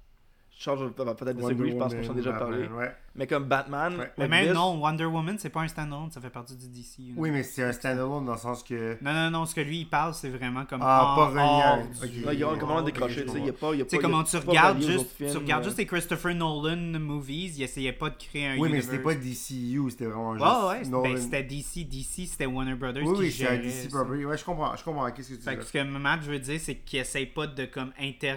Charles 0.57 0.79
va 0.97 1.15
peut-être 1.15 1.37
Wonder 1.41 1.55
disagree, 1.55 1.71
je 1.73 1.77
pense 1.77 1.95
qu'on 1.95 2.03
s'en 2.05 2.13
a 2.13 2.15
déjà 2.15 2.33
parlé. 2.33 2.59
Batman, 2.63 2.79
Ouais. 2.79 2.93
Mais 3.17 3.27
comme 3.29 3.45
Batman. 3.45 3.97
Ouais. 3.97 4.11
Mais 4.19 4.29
même 4.29 4.53
non, 4.53 4.81
Wonder 4.81 5.05
Woman, 5.05 5.37
c'est 5.39 5.51
pas 5.51 5.61
un 5.61 5.69
standalone, 5.69 6.11
ça 6.11 6.21
fait 6.21 6.31
partie 6.31 6.57
du 6.57 6.69
DC. 6.69 6.99
Universe. 6.99 7.19
Oui, 7.19 7.31
mais 7.31 7.43
c'est 7.43 7.63
un 7.63 7.73
standalone 7.73 8.25
dans 8.25 8.33
le 8.33 8.39
sens 8.39 8.63
que. 8.63 8.97
Non, 9.03 9.13
non, 9.13 9.31
non, 9.31 9.47
ce 9.47 9.55
que 9.55 9.61
lui 9.61 9.81
il 9.81 9.85
parle, 9.89 10.15
c'est 10.15 10.31
vraiment 10.31 10.65
comme. 10.65 10.81
Ah, 10.83 11.15
pas 11.17 11.27
relié. 11.27 11.41
hors 11.41 11.79
Ok. 12.03 12.11
du- 12.11 12.25
Ouais, 12.25 12.37
ils 12.37 12.45
ont 12.45 12.59
comment 12.59 12.77
ok, 12.79 12.85
décroché, 12.87 13.15
je 13.21 13.23
tu 13.23 13.29
sais, 13.31 13.39
il 13.39 13.47
y 13.47 13.51
a 13.51 13.53
pas. 13.53 13.73
il 13.73 13.79
Y 13.79 13.83
a 13.83 13.85
Tu 13.85 13.91
sais, 13.91 13.99
comment 13.99 14.23
il 14.23 14.27
y 14.27 14.31
tu 14.31 14.37
a 14.37 14.41
regardes 14.41 14.81
juste, 14.83 15.11
films, 15.17 15.31
tu 15.31 15.37
regardes 15.39 15.63
euh, 15.63 15.67
juste 15.67 15.79
les 15.79 15.87
Christopher 15.87 16.35
Nolan 16.35 16.99
movies, 16.99 17.57
il 17.59 17.63
essayait 17.63 17.93
pas 17.93 18.11
de 18.11 18.17
créer 18.17 18.47
un 18.49 18.59
Oui, 18.59 18.69
mais 18.71 18.81
c'était 18.81 18.99
pas 18.99 19.15
DCU, 19.15 19.91
c'était 19.91 20.07
vraiment 20.07 20.35
juste. 20.35 20.45
Ouais, 20.47 20.69
ouais, 20.69 20.79
c'était- 20.79 20.89
Nolan. 20.91 21.03
ben, 21.13 21.17
c'était 21.21 21.43
DC, 21.43 21.85
DC, 21.85 22.27
c'était 22.27 22.47
Warner 22.47 22.75
Brothers 22.75 23.05
Oui, 23.05 23.15
qui 23.15 23.21
oui, 23.21 23.31
c'est 23.33 23.49
un 23.49 23.59
DC 23.59 23.89
property. 23.91 24.25
Ouais, 24.25 24.39
je 24.39 24.45
comprends, 24.45 24.75
je 24.77 24.83
comprends. 24.85 25.11
Qu'est-ce 25.11 25.29
que 25.31 25.35
tu 25.35 25.57
dis 25.57 25.67
ce 25.67 25.73
que 25.73 25.83
Matt 25.85 26.21
veut 26.23 26.39
dire, 26.39 26.59
c'est 26.61 26.77
qu'il 26.77 26.99
essaye 27.01 27.27
pas 27.27 27.47
de 27.47 27.65
comme 27.67 27.93
inter... 28.01 28.37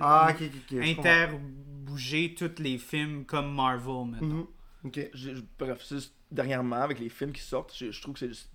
Ah, 0.00 0.28
ok, 0.30 0.42
ok, 0.42 0.50
ok. 0.54 0.82
je 0.82 0.94
comprends. 0.94 1.10
interbouger 1.10 2.34
tous 2.34 2.62
les 2.62 2.78
films 2.78 3.24
comme 3.24 3.54
Marvel, 3.54 4.06
maintenant. 4.10 4.26
Mhm. 4.28 4.46
Ok. 4.84 5.10
j'ai- 5.14 5.34
Bref, 5.58 5.82
c'est 5.84 5.96
juste 5.96 6.14
dernièrement, 6.30 6.76
avec 6.76 6.98
les 6.98 7.08
films 7.08 7.32
qui 7.32 7.42
sortent, 7.42 7.74
je, 7.76 7.90
je 7.90 8.00
trouve 8.02 8.14
que 8.14 8.20
c'est 8.20 8.28
juste- 8.28 8.50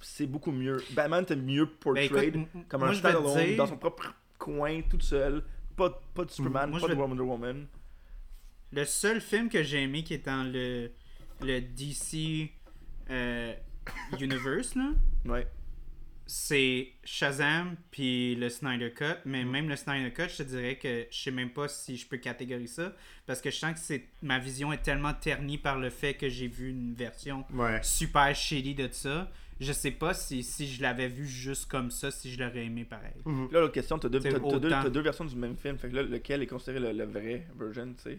c'est 0.00 0.26
beaucoup 0.26 0.50
mieux. 0.52 0.82
Batman 0.94 1.22
était 1.22 1.36
mieux 1.36 1.66
Ben, 1.66 1.72
portrayed 1.80 2.36
écoute, 2.36 2.48
comme 2.68 2.82
un 2.84 2.92
je 2.92 2.98
standalone 2.98 3.46
dire- 3.46 3.56
dans 3.56 3.66
son 3.66 3.76
propre 3.76 4.12
coin, 4.38 4.80
toute 4.82 5.02
seule. 5.02 5.44
Pas, 5.76 5.90
pas 6.14 6.24
de 6.24 6.30
Superman, 6.30 6.70
Moi, 6.70 6.80
pas 6.80 6.86
je 6.86 6.92
de 6.92 6.96
vais- 6.96 7.02
Wonder 7.02 7.22
Woman. 7.22 7.66
Le 8.72 8.84
seul 8.84 9.20
film 9.20 9.48
que 9.48 9.62
j'ai 9.62 9.82
aimé 9.82 10.02
qui 10.02 10.14
est 10.14 10.26
dans 10.26 10.50
le, 10.50 10.90
le 11.42 11.60
DC 11.60 12.50
euh, 13.10 13.54
Universe, 14.20 14.74
là, 14.74 14.90
Ouais. 15.26 15.46
C'est 16.34 16.88
Shazam 17.04 17.76
puis 17.90 18.34
le 18.36 18.48
Snyder 18.48 18.90
Cut. 18.90 19.18
Mais 19.26 19.44
même 19.44 19.68
le 19.68 19.76
Snyder 19.76 20.10
Cut, 20.10 20.30
je 20.30 20.38
te 20.38 20.42
dirais 20.44 20.76
que 20.76 21.06
je 21.10 21.16
sais 21.24 21.30
même 21.30 21.50
pas 21.50 21.68
si 21.68 21.98
je 21.98 22.06
peux 22.06 22.16
catégoriser 22.16 22.72
ça. 22.72 22.96
Parce 23.26 23.42
que 23.42 23.50
je 23.50 23.56
sens 23.56 23.74
que 23.74 23.78
c'est 23.78 24.06
ma 24.22 24.38
vision 24.38 24.72
est 24.72 24.80
tellement 24.80 25.12
ternie 25.12 25.58
par 25.58 25.78
le 25.78 25.90
fait 25.90 26.14
que 26.14 26.30
j'ai 26.30 26.48
vu 26.48 26.70
une 26.70 26.94
version 26.94 27.44
Ouais. 27.52 27.80
super 27.82 28.34
shitty 28.34 28.74
de 28.74 28.88
ça. 28.90 29.30
Je 29.60 29.72
sais 29.74 29.90
pas 29.90 30.14
si, 30.14 30.42
si 30.42 30.66
je 30.66 30.80
l'avais 30.80 31.06
vu 31.08 31.26
juste 31.26 31.66
comme 31.70 31.90
ça, 31.90 32.10
si 32.10 32.32
je 32.32 32.42
l'aurais 32.42 32.64
aimé 32.64 32.86
pareil. 32.86 33.12
Mhm. 33.26 33.48
Puis 33.48 33.54
là, 33.54 33.60
l'autre 33.60 33.74
question, 33.74 33.98
t'as 33.98 34.08
deux, 34.08 34.18
t'as 34.18 34.88
deux 34.88 35.00
versions 35.02 35.26
du 35.26 35.36
même 35.36 35.56
film. 35.56 35.76
Fait 35.76 35.90
que 35.90 35.96
là, 35.96 36.02
lequel 36.02 36.42
est 36.42 36.46
considéré 36.46 36.80
le, 36.80 36.92
le 36.92 37.04
vrai 37.04 37.46
version, 37.58 37.92
tu 37.92 38.02
sais? 38.04 38.18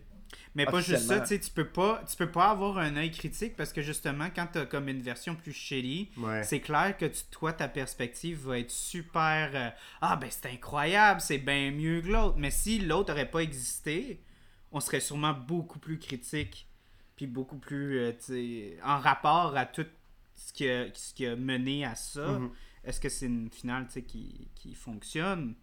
Mais 0.55 0.65
pas 0.65 0.81
juste 0.81 1.03
ça, 1.07 1.19
tu 1.21 1.27
sais, 1.27 1.39
tu 1.39 1.49
peux 1.51 1.67
pas, 1.67 2.03
tu 2.09 2.15
peux 2.15 2.29
pas 2.31 2.49
avoir 2.51 2.77
un 2.77 2.95
œil 2.97 3.11
critique 3.11 3.55
parce 3.55 3.73
que 3.73 3.81
justement, 3.81 4.29
quand 4.35 4.47
t'as 4.51 4.65
comme 4.65 4.87
une 4.89 5.01
version 5.01 5.35
plus 5.35 5.53
shitty, 5.53 6.11
Ouais. 6.17 6.43
c'est 6.43 6.59
clair 6.59 6.95
que 6.97 7.05
tu- 7.05 7.23
toi, 7.31 7.53
ta 7.53 7.67
perspective 7.67 8.39
va 8.47 8.59
être 8.59 8.71
super. 8.71 9.51
euh, 9.53 9.69
ah, 10.01 10.15
ben 10.15 10.29
c'est 10.31 10.47
incroyable, 10.47 11.21
c'est 11.21 11.37
bien 11.39 11.71
mieux 11.71 12.01
que 12.01 12.07
l'autre. 12.07 12.35
Mais 12.37 12.51
si 12.51 12.79
l'autre 12.79 13.11
aurait 13.13 13.29
pas 13.29 13.39
existé, 13.39 14.21
on 14.71 14.79
serait 14.79 14.99
sûrement 15.01 15.33
beaucoup 15.33 15.79
plus 15.79 15.99
critique, 15.99 16.67
puis 17.15 17.27
beaucoup 17.27 17.57
plus, 17.57 17.99
euh, 17.99 18.11
tu 18.11 18.17
sais, 18.33 18.77
en 18.83 18.99
rapport 18.99 19.55
à 19.55 19.65
tout 19.65 19.85
ce 20.35 20.51
qui 20.53 20.67
a, 20.69 20.87
ce 20.93 21.13
qui 21.13 21.25
a 21.27 21.35
mené 21.35 21.85
à 21.85 21.95
ça. 21.95 22.25
Mhm. 22.39 22.49
Est-ce 22.83 22.99
que 22.99 23.07
c'est 23.09 23.27
une 23.27 23.49
finale, 23.49 23.85
tu 23.87 23.93
sais, 23.93 24.01
qui, 24.03 24.47
qui 24.55 24.73
fonctionne? 24.75 25.55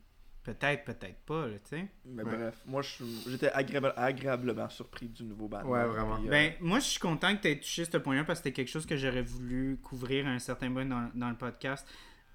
Peut-être, 0.43 0.85
peut-être 0.85 1.19
pas, 1.27 1.47
là, 1.47 1.59
tu 1.59 1.69
sais. 1.77 1.87
Mais 2.07 2.23
Ouais. 2.23 2.35
bref, 2.37 2.63
moi, 2.65 2.81
je 2.81 2.89
suis- 2.89 3.25
j'étais 3.29 3.51
agréable- 3.53 3.93
agréablement 3.97 4.71
surpris 4.71 5.07
du 5.09 5.25
nouveau 5.25 5.49
Batman. 5.49 5.71
Ouais, 5.71 5.85
vraiment. 5.87 6.17
Puis, 6.17 6.29
euh, 6.29 6.31
Ben, 6.31 6.55
moi, 6.61 6.79
je 6.79 6.87
suis 6.87 6.99
content 7.01 7.37
que 7.37 7.43
tu 7.43 7.49
aies 7.49 7.59
touché 7.61 7.85
ce 7.85 7.99
point-là 7.99 8.25
parce 8.25 8.41
que 8.41 8.45
c'était 8.45 8.55
quelque 8.57 8.71
chose 8.71 8.87
que 8.87 8.97
j'aurais 8.97 9.21
voulu 9.23 9.77
couvrir 9.83 10.27
à 10.27 10.31
un 10.31 10.39
certain 10.39 10.73
point 10.73 10.87
dans, 10.87 11.11
dans 11.15 11.29
le 11.29 11.37
podcast. 11.37 11.87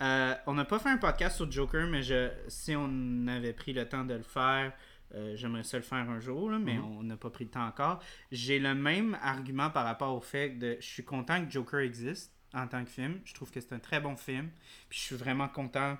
Euh, 0.04 0.36
on 0.46 0.54
n'a 0.54 0.66
pas 0.66 0.78
fait 0.78 0.90
un 0.90 0.98
podcast 0.98 1.38
sur 1.38 1.52
Joker, 1.52 1.88
mais 1.88 2.04
je, 2.04 2.30
si 2.48 2.76
on 2.76 3.26
avait 3.28 3.54
pris 3.54 3.74
le 3.74 3.88
temps 3.90 4.04
de 4.06 4.14
le 4.14 4.24
faire, 4.24 4.72
euh, 5.16 5.36
j'aimerais 5.36 5.64
ça 5.64 5.78
le 5.78 5.84
faire 5.84 6.08
un 6.10 6.20
jour, 6.20 6.52
là, 6.52 6.60
mais 6.60 6.78
on 6.78 7.02
n'a 7.02 7.18
pas 7.18 7.30
pris 7.32 7.46
le 7.46 7.50
temps 7.50 7.66
encore. 7.66 8.04
J'ai 8.32 8.60
le 8.60 8.76
même 8.76 9.18
argument 9.24 9.72
par 9.72 9.84
rapport 9.86 10.14
au 10.16 10.22
fait 10.22 10.50
de 10.50 10.78
je 10.80 10.86
suis 10.86 11.04
content 11.06 11.44
que 11.44 11.50
Joker 11.50 11.80
existe 11.80 12.32
en 12.54 12.68
tant 12.68 12.84
que 12.84 12.90
film. 12.92 13.20
Je 13.26 13.34
trouve 13.34 13.50
que 13.52 13.60
c'est 13.60 13.74
un 13.74 13.80
très 13.80 14.00
bon 14.00 14.16
film. 14.16 14.50
Puis 14.90 15.00
je 15.00 15.04
suis 15.06 15.16
vraiment 15.16 15.48
content, 15.48 15.98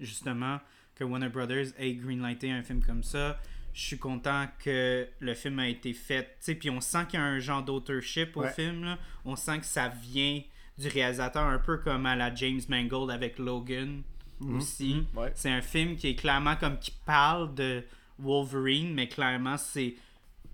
justement, 0.00 0.60
que 0.94 1.04
Warner 1.04 1.28
Brothers 1.28 1.68
ait 1.78 1.94
greenlighté 1.94 2.50
un 2.50 2.62
film 2.62 2.82
comme 2.84 3.02
ça. 3.02 3.38
Je 3.72 3.80
suis 3.82 3.98
content 3.98 4.46
que 4.60 5.08
le 5.18 5.34
film 5.34 5.58
a 5.58 5.68
été 5.68 5.92
fait. 5.92 6.36
Puis 6.60 6.70
on 6.70 6.80
sent 6.80 7.06
qu'il 7.08 7.18
y 7.18 7.22
a 7.22 7.26
un 7.26 7.40
genre 7.40 7.62
d'autorship 7.62 8.36
au 8.36 8.42
Ouais. 8.42 8.52
film. 8.52 8.84
là. 8.84 8.98
On 9.24 9.34
sent 9.36 9.58
que 9.60 9.66
ça 9.66 9.88
vient 9.88 10.40
du 10.78 10.88
réalisateur, 10.88 11.42
un 11.44 11.58
peu 11.58 11.78
comme 11.78 12.06
à 12.06 12.14
la 12.16 12.32
James 12.34 12.60
Mangold 12.68 13.10
avec 13.10 13.38
Logan 13.38 14.02
Mhm. 14.40 14.56
aussi. 14.56 15.06
Ouais. 15.14 15.32
C'est 15.34 15.50
un 15.50 15.62
film 15.62 15.96
qui 15.96 16.08
est 16.08 16.14
clairement 16.14 16.56
comme 16.56 16.78
qui 16.78 16.92
parle 17.04 17.54
de 17.54 17.82
Wolverine, 18.18 18.94
mais 18.94 19.08
clairement 19.08 19.56
c'est 19.56 19.94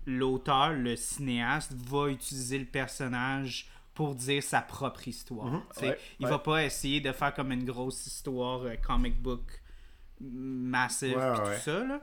l'auteur, 0.05 0.73
le 0.73 0.95
cinéaste, 0.95 1.73
va 1.73 2.07
utiliser 2.09 2.57
le 2.59 2.65
personnage 2.65 3.67
pour 3.93 4.15
dire 4.15 4.41
sa 4.41 4.61
propre 4.61 5.07
histoire. 5.07 5.47
Mhm. 5.47 5.61
Sais, 5.71 5.89
Ouais, 5.89 5.99
Il 6.19 6.27
va 6.27 6.39
pas 6.39 6.63
essayer 6.63 7.01
de 7.01 7.11
faire 7.11 7.33
comme 7.33 7.51
une 7.51 7.65
grosse 7.65 8.07
histoire 8.07 8.61
euh, 8.63 8.75
comic 8.77 9.21
book 9.21 9.60
massive 10.31 11.17
Ouais, 11.17 11.35
tout 11.35 11.61
ça. 11.63 11.83
Là. 11.83 12.01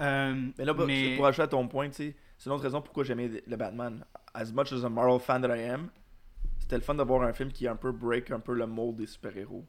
Euh, 0.00 0.48
Mais 0.58 0.64
là, 0.64 0.74
mais- 0.86 1.16
pour 1.16 1.26
ajouter 1.26 1.42
à 1.42 1.48
ton 1.48 1.68
point, 1.68 1.88
c'est 1.92 2.14
une 2.46 2.52
autre 2.52 2.62
raison 2.62 2.80
pourquoi 2.80 3.04
j'aimais 3.04 3.30
le 3.46 3.56
Batman. 3.56 4.04
As 4.32 4.52
much 4.52 4.72
as 4.72 4.84
a 4.84 4.88
Marvel 4.88 5.20
fan 5.20 5.42
that 5.42 5.54
I 5.56 5.64
am, 5.70 5.88
c'était 6.58 6.76
le 6.76 6.82
fun 6.82 6.94
d'avoir 6.94 7.22
un 7.22 7.32
film 7.32 7.52
qui 7.52 7.66
un 7.68 7.76
peu 7.76 7.92
break 7.92 8.30
un 8.30 8.40
peu 8.40 8.54
le 8.54 8.66
mold 8.66 8.96
des 8.96 9.06
super-héros. 9.06 9.66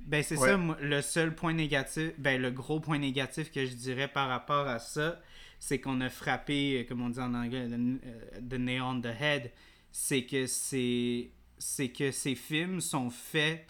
Ben 0.00 0.22
c'est 0.22 0.36
Ouais. 0.38 0.48
ça, 0.50 0.58
le 0.80 1.00
seul 1.00 1.34
point 1.34 1.52
négatif, 1.54 2.12
ben 2.18 2.40
le 2.40 2.50
gros 2.50 2.78
point 2.78 2.98
négatif 2.98 3.50
que 3.50 3.64
je 3.64 3.74
dirais 3.74 4.06
par 4.08 4.28
rapport 4.28 4.68
à 4.68 4.78
ça, 4.78 5.20
c'est 5.58 5.80
qu'on 5.80 6.00
a 6.02 6.08
frappé, 6.10 6.80
euh, 6.80 6.84
comme 6.88 7.00
on 7.00 7.08
dit 7.08 7.18
en 7.18 7.34
anglais, 7.34 7.66
the, 7.66 7.72
euh, 7.72 8.40
the 8.48 8.54
nail 8.60 8.82
on 8.82 9.00
the 9.00 9.06
head. 9.06 9.50
C'est 9.90 10.24
que 10.26 10.46
c'est 10.46 11.30
c'est 11.58 11.88
que 11.88 12.10
ces 12.12 12.34
films 12.34 12.80
sont 12.82 13.08
faits, 13.08 13.66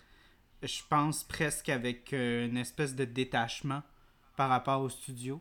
je 0.66 0.82
pense, 0.88 1.24
presque 1.24 1.68
avec 1.68 2.12
euh, 2.12 2.46
une 2.48 2.56
espèce 2.56 2.94
de 2.94 3.04
détachement 3.04 3.82
par 4.36 4.48
rapport 4.48 4.82
aux 4.82 4.88
studios. 4.90 5.40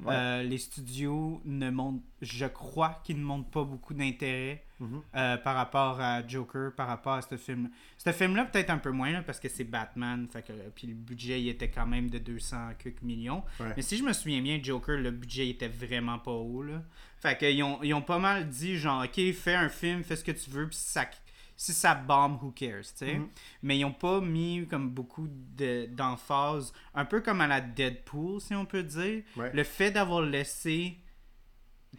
Ouais. 0.00 0.14
Euh, 0.14 0.42
les 0.42 0.58
studios 0.58 1.40
ne 1.46 1.70
montrent, 1.70 2.02
je 2.20 2.44
crois 2.44 3.00
qu'ils 3.02 3.18
ne 3.18 3.24
montrent 3.24 3.48
pas 3.50 3.64
beaucoup 3.64 3.94
d'intérêt 3.94 4.62
Mhm. 4.78 5.00
euh, 5.14 5.38
par 5.38 5.54
rapport 5.56 5.98
à 6.02 6.26
Joker, 6.28 6.70
par 6.74 6.86
rapport 6.88 7.14
à 7.14 7.22
ce 7.22 7.38
film. 7.38 7.70
Ce 7.96 8.12
film-là, 8.12 8.44
peut-être 8.44 8.68
un 8.68 8.76
peu 8.76 8.90
moins, 8.90 9.10
là, 9.10 9.22
parce 9.22 9.40
que 9.40 9.48
c'est 9.48 9.64
Batman, 9.64 10.28
fait 10.30 10.42
que, 10.42 10.52
puis 10.74 10.86
le 10.88 10.92
budget 10.92 11.40
il 11.40 11.48
était 11.48 11.70
quand 11.70 11.86
même 11.86 12.10
de 12.10 12.18
200 12.18 12.72
quelques 12.78 13.00
millions. 13.00 13.42
Ouais. 13.58 13.72
Mais 13.74 13.80
si 13.80 13.96
je 13.96 14.02
me 14.04 14.12
souviens 14.12 14.42
bien, 14.42 14.60
Joker, 14.62 14.98
le 14.98 15.10
budget 15.12 15.48
était 15.48 15.68
vraiment 15.68 16.18
pas 16.18 16.32
haut. 16.32 16.62
Là. 16.62 16.82
Fait 17.20 17.38
qu'ils 17.38 17.62
ont, 17.62 17.82
ils 17.82 17.94
ont 17.94 18.02
pas 18.02 18.18
mal 18.18 18.50
dit, 18.50 18.76
genre, 18.76 19.02
ok, 19.02 19.32
fais 19.32 19.54
un 19.54 19.70
film, 19.70 20.04
fais 20.04 20.16
ce 20.16 20.24
que 20.24 20.32
tu 20.32 20.50
veux, 20.50 20.68
puis 20.68 20.76
si 20.76 20.90
ça, 20.90 21.06
si 21.56 21.72
ça 21.72 21.94
bombe, 21.94 22.42
who 22.42 22.50
cares, 22.52 22.82
tu 22.82 23.06
sais. 23.06 23.14
Mhm. 23.14 23.28
Mais 23.62 23.78
ils 23.78 23.84
ont 23.84 23.92
pas 23.92 24.20
mis 24.20 24.66
comme 24.68 24.90
beaucoup 24.90 25.26
de- 25.28 25.86
d'emphase, 25.86 26.72
un 26.94 27.04
peu 27.04 27.20
comme 27.22 27.40
à 27.40 27.46
la 27.46 27.60
Deadpool, 27.60 28.40
si 28.40 28.54
on 28.54 28.66
peut 28.66 28.82
dire. 28.82 29.22
Ouais. 29.36 29.50
Le 29.54 29.64
fait 29.64 29.90
d'avoir 29.90 30.20
laissé 30.20 30.98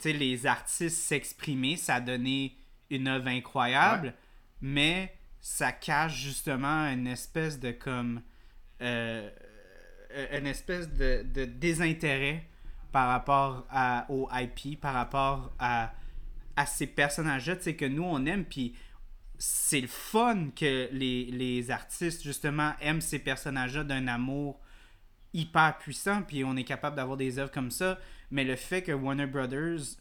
les 0.04 0.46
artistes 0.46 0.98
s'exprimer, 0.98 1.76
ça 1.76 1.96
a 1.96 2.02
donné 2.02 2.56
une 2.90 3.08
œuvre 3.08 3.28
incroyable, 3.28 4.14
mais 4.62 5.14
ça 5.42 5.72
cache 5.72 6.16
justement 6.22 6.86
une 6.92 7.08
espèce 7.08 7.60
de 7.60 7.72
comme 7.72 8.22
euh, 8.82 9.30
euh, 10.12 10.40
une 10.40 10.46
espèce 10.48 10.88
de, 10.94 11.24
de 11.24 11.46
désintérêt 11.46 12.46
par 12.92 13.08
rapport 13.10 13.66
à, 13.70 14.06
au 14.10 14.30
IP, 14.32 14.80
par 14.80 14.94
rapport 14.94 15.52
à, 15.60 15.94
à 16.56 16.66
ces 16.66 16.88
personnages-là, 16.88 17.56
tu 17.58 17.64
sais, 17.64 17.76
que 17.76 17.86
nous 17.86 18.04
on 18.04 18.24
aime, 18.26 18.46
puis 18.46 18.76
c'est 19.38 19.82
le 19.82 19.88
fun 19.88 20.50
que 20.56 20.90
les, 20.92 21.26
les 21.26 21.72
artistes 21.72 22.24
justement 22.24 22.74
aiment 22.82 23.02
ces 23.02 23.20
personnages-là 23.20 23.84
d'un 23.84 24.08
amour 24.08 24.60
hyper 25.34 25.78
puissant, 25.78 26.24
puis 26.24 26.44
on 26.44 26.56
est 26.56 26.64
capable 26.64 26.96
d'avoir 26.96 27.18
des 27.18 27.38
œuvres 27.38 27.52
comme 27.52 27.72
ça, 27.72 28.00
mais 28.32 28.44
le 28.44 28.56
fait 28.56 28.82
que 28.82 28.92
Warner 28.92 29.28
Brothers 29.28 29.98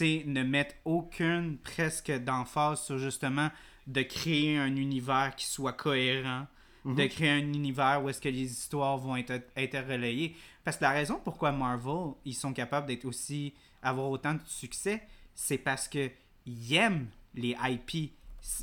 ne 0.00 0.42
mette 0.42 0.76
aucune 0.84 1.58
presque 1.58 2.10
d'emphase 2.10 2.82
sur 2.82 2.98
justement 2.98 3.50
de 3.86 4.02
créer 4.02 4.58
un 4.58 4.74
univers 4.76 5.34
qui 5.36 5.46
soit 5.46 5.72
cohérent, 5.72 6.46
de 6.84 7.06
créer 7.06 7.30
un 7.30 7.52
univers 7.52 8.02
où 8.02 8.08
est-ce 8.08 8.20
que 8.20 8.28
les 8.28 8.44
histoires 8.44 8.96
vont 8.96 9.16
être 9.16 9.42
interrelayées. 9.56 10.36
Parce 10.64 10.76
que 10.76 10.84
la 10.84 10.90
raison 10.90 11.20
pourquoi 11.22 11.50
Marvel, 11.50 12.12
ils 12.24 12.34
sont 12.34 12.52
capables 12.52 12.86
d'être 12.86 13.04
aussi, 13.04 13.54
avoir 13.82 14.08
autant 14.10 14.34
de 14.34 14.40
succès, 14.46 15.02
c'est 15.34 15.58
parce 15.58 15.88
que 15.88 16.10
ils 16.46 16.74
aiment 16.74 17.08
les 17.34 17.56
IP. 17.60 18.12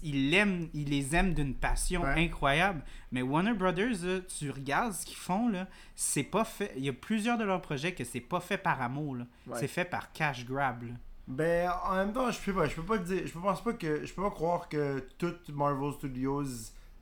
Ils, 0.02 0.30
l'aiment, 0.32 0.69
ils 0.74 0.89
les 0.89 1.15
aiment 1.15 1.34
d'une 1.34 1.54
passion 1.56 2.02
Ouais. 2.04 2.26
incroyable. 2.26 2.82
Mais 3.12 3.22
Warner 3.22 3.54
Brothers, 3.54 4.04
là, 4.04 4.19
tu 4.22 4.50
regardes 4.50 4.93
ce 4.93 5.06
qu'ils 5.06 5.17
font, 5.17 5.50
là, 5.50 5.67
c'est 5.96 6.24
pas 6.24 6.43
fait. 6.46 6.72
Il 6.78 6.84
y 6.86 6.89
a 6.89 6.93
plusieurs 6.93 7.38
de 7.38 7.43
leurs 7.43 7.62
projets 7.62 7.93
que 7.93 8.04
c'est 8.04 8.19
pas 8.22 8.39
fait 8.39 8.58
par 8.58 8.82
amour. 8.82 9.17
Ouais. 9.48 9.58
C'est 9.60 9.67
fait 9.67 9.86
par 9.86 10.12
cash 10.12 10.46
grab. 10.46 10.84
là. 10.84 10.93
Ben, 11.28 11.72
en 11.86 11.96
même 11.96 12.12
temps, 12.13 12.30
je 12.32 12.39
peux 12.39 12.54
pas, 12.54 12.67
je 12.67 12.76
peux 12.76 12.84
pas 12.84 12.98
dire, 12.98 13.26
je 13.26 13.32
pense 13.39 13.63
pas 13.63 13.74
que, 13.74 14.06
je 14.06 14.13
peux 14.13 14.24
pas 14.24 14.32
croire 14.32 14.67
que 14.67 15.08
toutes 15.17 15.48
Marvel 15.50 15.93
Studios 15.93 16.43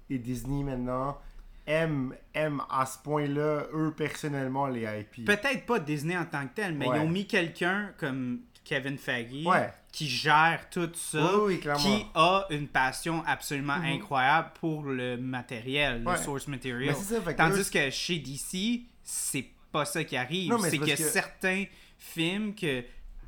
et 0.09 0.17
Disney 0.19 0.63
maintenant 0.63 1.17
aiment, 1.65 2.13
aiment 2.33 2.61
à 2.69 2.85
ce 2.85 2.97
point-là, 2.99 3.63
eux 3.73 3.93
personnellement, 3.95 4.67
les 4.67 4.81
IP. 4.83 5.25
Peut-être 5.25 5.65
pas 5.65 5.79
Disney 5.79 6.17
en 6.17 6.25
tant 6.25 6.47
que 6.47 6.53
tel, 6.55 6.75
mais 6.75 6.87
Ouais. 6.87 6.97
ils 6.97 7.01
ont 7.01 7.09
mis 7.09 7.25
quelqu'un 7.27 7.91
comme 7.97 8.41
Kevin 8.63 8.97
Feige 8.97 9.45
Ouais. 9.45 9.71
Qui 9.91 10.07
gère 10.07 10.69
tout 10.69 10.89
ça, 10.93 11.35
Oui, 11.37 11.55
oui, 11.55 11.59
clairement. 11.59 11.83
qui 11.83 12.05
a 12.15 12.45
une 12.49 12.67
passion 12.67 13.23
absolument 13.25 13.77
Mhm. 13.77 13.85
incroyable 13.95 14.49
pour 14.59 14.83
le 14.83 15.17
matériel, 15.17 16.03
Ouais. 16.07 16.17
le 16.17 16.23
source 16.23 16.47
material. 16.47 16.95
Ça, 16.95 17.19
fait 17.21 17.33
que 17.33 17.37
Tandis 17.37 17.59
eux, 17.59 17.65
que 17.71 17.89
chez 17.89 18.19
DC, 18.19 18.83
c'est 19.03 19.47
pas 19.71 19.85
ça 19.85 20.03
qui 20.03 20.15
arrive. 20.15 20.53
C'est 20.69 20.77
parce 20.79 20.91
que- 20.91 20.95
certains 20.97 21.65
films 21.97 22.55
que, 22.55 22.83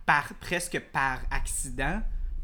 par, 0.06 0.34
presque 0.36 0.80
par 0.92 1.20
accident, 1.32 2.02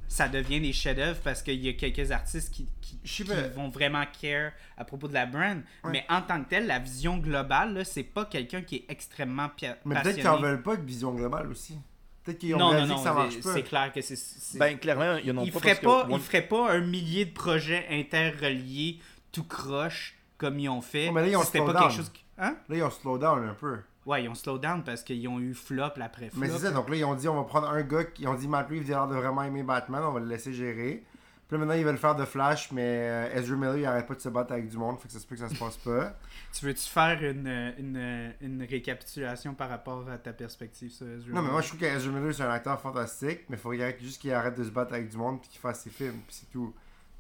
ça 0.08 0.28
devient 0.28 0.60
des 0.60 0.74
chefs-d'œuvre 0.74 1.20
parce 1.24 1.42
qu'il 1.44 1.64
y 1.64 1.70
a 1.70 1.74
quelques 1.74 2.12
artistes 2.12 2.52
qui, 2.54 2.68
qui, 2.82 3.24
vont 3.56 3.70
vraiment 3.70 4.04
care 4.22 4.52
à 4.76 4.84
propos 4.84 5.08
de 5.08 5.14
la 5.14 5.26
brand. 5.28 5.62
Ouais. 5.84 5.92
Mais 5.92 6.06
en 6.10 6.22
tant 6.24 6.44
que 6.44 6.50
tel, 6.50 6.66
la 6.68 6.80
vision 6.80 7.18
globale, 7.20 7.86
c'est 7.86 8.04
pas 8.04 8.26
quelqu'un 8.26 8.62
qui 8.64 8.78
est 8.78 8.86
extrêmement 8.90 9.50
Mais 9.86 10.02
peut-être 10.02 10.16
qu'ils 10.16 10.28
en 10.28 10.40
veulent 10.42 10.64
pas 10.64 10.76
de 10.76 10.82
vision 10.86 11.14
globale 11.14 11.48
aussi. 11.52 11.78
Peut-être 12.30 12.40
qu'ils 12.40 12.56
ont 12.56 12.60
Non, 12.60 12.74
non, 12.74 12.86
non, 12.86 12.96
que 12.98 13.02
ça 13.02 13.14
marche 13.14 13.34
c'est- 13.36 13.42
pas. 13.44 13.54
c'est 13.54 13.64
clair 13.64 13.92
que 13.92 14.02
c'est. 14.02 14.58
Ben, 14.60 14.78
clairement, 14.78 15.18
il 15.18 15.26
y 15.28 15.32
en 15.32 15.38
a 15.38 15.44
il 15.44 15.52
pas. 15.52 15.60
ferait 15.60 15.70
parce 15.82 16.28
que 16.28 16.40
pas, 16.42 16.72
un 16.72 16.80
millier 16.82 17.26
de 17.26 17.34
projets 17.34 17.86
interreliés 17.90 19.00
tout 19.32 19.44
croche 19.44 20.16
comme 20.38 20.60
ils 20.60 20.70
ont 20.70 20.82
fait. 20.82 21.12
Mais 21.12 21.22
là, 21.22 21.28
ils 21.28 21.36
ont 21.38 21.44
slow 21.44 21.66
pas 21.66 21.74
down. 21.74 21.82
quelque 21.84 21.96
chose. 21.98 22.10
qui- 22.12 22.24
Hein? 22.38 22.56
Là, 22.70 22.76
ils 22.78 22.84
ont 22.84 22.90
slow 22.92 23.18
down 23.18 23.44
un 23.50 23.54
peu. 23.54 23.78
Ouais, 24.06 24.24
ils 24.24 24.30
ont 24.30 24.36
slow 24.36 24.58
down 24.58 24.84
parce 24.84 25.04
qu'ils 25.04 25.28
ont 25.28 25.40
eu 25.40 25.54
flop 25.54 25.84
après 26.02 26.30
flop. 26.30 26.40
Mais 26.40 26.48
c'est 26.50 26.60
ça, 26.60 26.72
donc 26.72 26.90
là, 26.90 26.96
ils 26.96 27.04
ont 27.04 27.16
dit, 27.16 27.28
on 27.28 27.36
va 27.36 27.44
prendre 27.44 27.68
un 27.70 27.82
gars, 27.82 28.06
qui, 28.06 28.22
ils 28.24 28.28
ont 28.28 28.34
dit, 28.36 28.48
Matt 28.48 28.70
Reeves, 28.70 28.86
il 28.88 28.94
a 28.94 28.98
l'air 28.98 29.08
de 29.08 29.16
vraiment 29.16 29.44
aimer 29.44 29.64
Batman, 29.64 30.02
on 30.04 30.12
va 30.14 30.20
le 30.20 30.26
laisser 30.28 30.54
gérer. 30.54 31.04
Puis 31.50 31.58
là, 31.58 31.66
maintenant, 31.66 31.74
ils 31.80 31.84
veulent 31.84 31.98
faire 31.98 32.16
de 32.16 32.26
Flash, 32.26 32.72
mais 32.72 32.84
euh, 33.10 33.34
Ezra 33.36 33.56
Miller, 33.58 33.78
il 33.78 33.86
arrête 33.86 34.06
pas 34.06 34.14
de 34.14 34.20
se 34.20 34.30
battre 34.30 34.52
avec 34.54 34.70
du 34.70 34.78
monde, 34.78 35.00
fait 35.00 35.08
que 35.08 35.14
ça 35.14 35.20
se 35.20 35.26
peut 35.26 35.34
que 35.34 35.42
ça 35.42 35.50
se 35.50 35.58
passe 35.58 35.78
pas. 35.78 36.14
Tu 36.54 36.66
veux-tu 36.66 36.88
faire 36.90 37.22
une, 37.24 37.74
une, 37.78 38.34
une 38.42 38.64
récapitulation 38.64 39.54
par 39.56 39.70
rapport 39.70 40.08
à 40.10 40.18
ta 40.18 40.32
perspective 40.34 40.90
sur 40.92 41.08
Ezra 41.08 41.30
Non, 41.30 41.42
mais 41.42 41.42
moi, 41.42 41.48
Miller? 41.50 41.62
je 41.64 41.68
trouve 41.68 41.80
qu'Ezra 41.80 42.12
Miller, 42.12 42.34
c'est 42.36 42.44
un 42.44 42.52
acteur 42.52 42.80
fantastique, 42.80 43.42
mais 43.50 43.58
il 43.58 43.60
faut 43.60 43.72
qu'il 43.72 43.82
arrête- 43.82 44.02
juste 44.02 44.22
qu'il 44.22 44.32
arrête 44.32 44.58
de 44.58 44.64
se 44.64 44.70
battre 44.70 44.94
avec 44.94 45.10
du 45.10 45.18
monde, 45.18 45.42
puis 45.42 45.50
qu'il 45.50 45.60
fasse 45.60 45.82
ses 45.82 45.90
films, 45.90 46.22
puis 46.28 46.36
c'est 46.36 46.50
tout. 46.52 46.74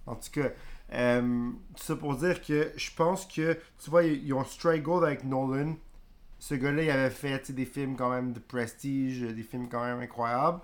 En 0.06 0.15
tout 0.15 0.30
cas, 0.32 0.50
euh, 0.94 1.50
ça 1.76 1.96
pour 1.96 2.15
dire 2.15 2.42
que 2.42 2.72
je 2.76 2.89
pense 2.96 3.26
que, 3.26 3.54
tu 3.84 3.89
vois, 3.89 4.04
ils, 4.04 4.34
ont 4.34 4.44
strike 4.44 4.84
gold 4.84 5.04
avec 5.06 5.24
Nolan. 5.24 5.76
Ce 6.39 6.56
gars-là, 6.56 6.84
il 6.84 6.89
avait 6.92 7.10
fait 7.10 7.52
des 7.52 7.65
films 7.65 7.96
quand 7.96 8.10
même 8.10 8.34
de 8.34 8.39
prestige, 8.39 9.22
des 9.22 9.44
films 9.44 9.70
quand 9.70 9.84
même 9.84 10.00
incroyables. 10.00 10.60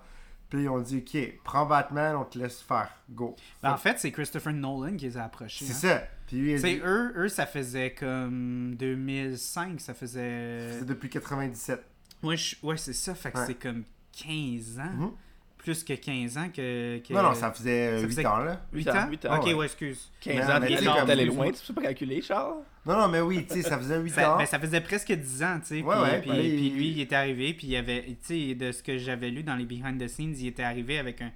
Puis 0.48 0.62
ils 0.62 0.68
ont 0.68 0.78
dit, 0.80 0.98
ok, 1.06 1.40
prends 1.42 1.66
Batman, 1.66 2.14
on 2.16 2.24
te 2.24 2.38
laisse 2.38 2.60
faire, 2.60 2.90
go. 3.10 3.34
Ben, 3.62 3.72
en 3.72 3.76
fait, 3.76 3.98
c'est 3.98 4.12
Christopher 4.12 4.52
Nolan 4.52 4.96
qui 4.96 5.06
les 5.06 5.16
a 5.16 5.24
approchés. 5.24 5.64
C'est 5.64 5.88
hein. 5.88 5.98
ça. 5.98 6.02
Puis 6.26 6.56
dit, 6.56 6.80
eux, 6.84 7.12
eux, 7.16 7.28
ça 7.28 7.46
faisait 7.46 7.92
comme 7.94 8.74
2005, 8.76 9.80
ça 9.80 9.94
faisait... 9.94 10.78
c'est 10.78 10.86
depuis 10.86 11.08
97. 11.08 11.82
Ouais, 12.22 12.36
je- 12.36 12.56
ouais 12.62 12.76
c'est 12.76 12.92
ça, 12.92 13.14
fait 13.14 13.32
que 13.32 13.38
Ouais. 13.38 13.46
c'est 13.46 13.54
comme 13.54 13.84
15 14.12 14.78
ans. 14.78 14.92
Mhm. 14.92 15.10
Plus 15.66 15.82
que 15.82 15.94
15 15.94 16.38
ans 16.38 16.48
que... 16.54 16.98
que- 16.98 17.12
Non, 17.12 17.22
non, 17.24 17.34
ça 17.34 17.50
faisait 17.52 17.96
ça 17.96 18.02
8 18.02 18.06
faisait- 18.06 18.26
ans, 18.26 18.36
là. 18.38 18.60
8 18.72 18.88
ans, 18.88 18.96
ans? 18.96 19.08
huit 19.10 19.26
ans, 19.26 19.36
Ok, 19.36 19.46
ouais. 19.46 19.54
ouais, 19.54 19.66
excuse. 19.66 20.12
15 20.20 20.34
Mais- 20.36 20.42
ans, 20.44 20.60
mais 20.60 20.66
t'es 20.68 20.76
tu 20.76 20.84
sais, 20.84 20.90
comme- 21.00 21.10
allé 21.10 21.24
loin, 21.24 21.50
tu 21.50 21.66
peux 21.66 21.74
pas 21.74 21.82
calculer, 21.82 22.22
Charles? 22.22 22.54
Non, 22.86 22.96
non, 22.96 23.08
mais 23.08 23.20
oui, 23.20 23.44
tu 23.48 23.54
sais, 23.54 23.62
ça 23.62 23.76
faisait 23.76 23.98
8 23.98 24.10
Ça, 24.10 24.32
ans. 24.34 24.38
ben, 24.38 24.46
ça 24.46 24.60
faisait 24.60 24.80
presque 24.80 25.12
10 25.12 25.42
ans, 25.42 25.58
tu 25.60 25.66
sais. 25.66 25.82
Ouais, 25.82 26.20
puis, 26.22 26.30
ouais, 26.30 26.38
puis, 26.38 26.48
il- 26.48 26.56
puis 26.56 26.70
lui, 26.70 26.88
il 26.90 27.00
était 27.00 27.16
arrivé, 27.16 27.52
puis 27.52 27.66
il 27.66 27.70
y 27.70 27.76
avait, 27.76 28.04
tu 28.24 28.48
sais, 28.50 28.54
de 28.54 28.70
ce 28.70 28.80
que 28.80 28.96
j'avais 28.96 29.28
lu 29.30 29.42
dans 29.42 29.56
les 29.56 29.64
behind 29.64 30.00
the 30.00 30.06
scenes, 30.06 30.36
il 30.38 30.46
était 30.46 30.62
arrivé 30.62 30.98
avec 31.00 31.20
un. 31.20 31.30
Tu 31.30 31.32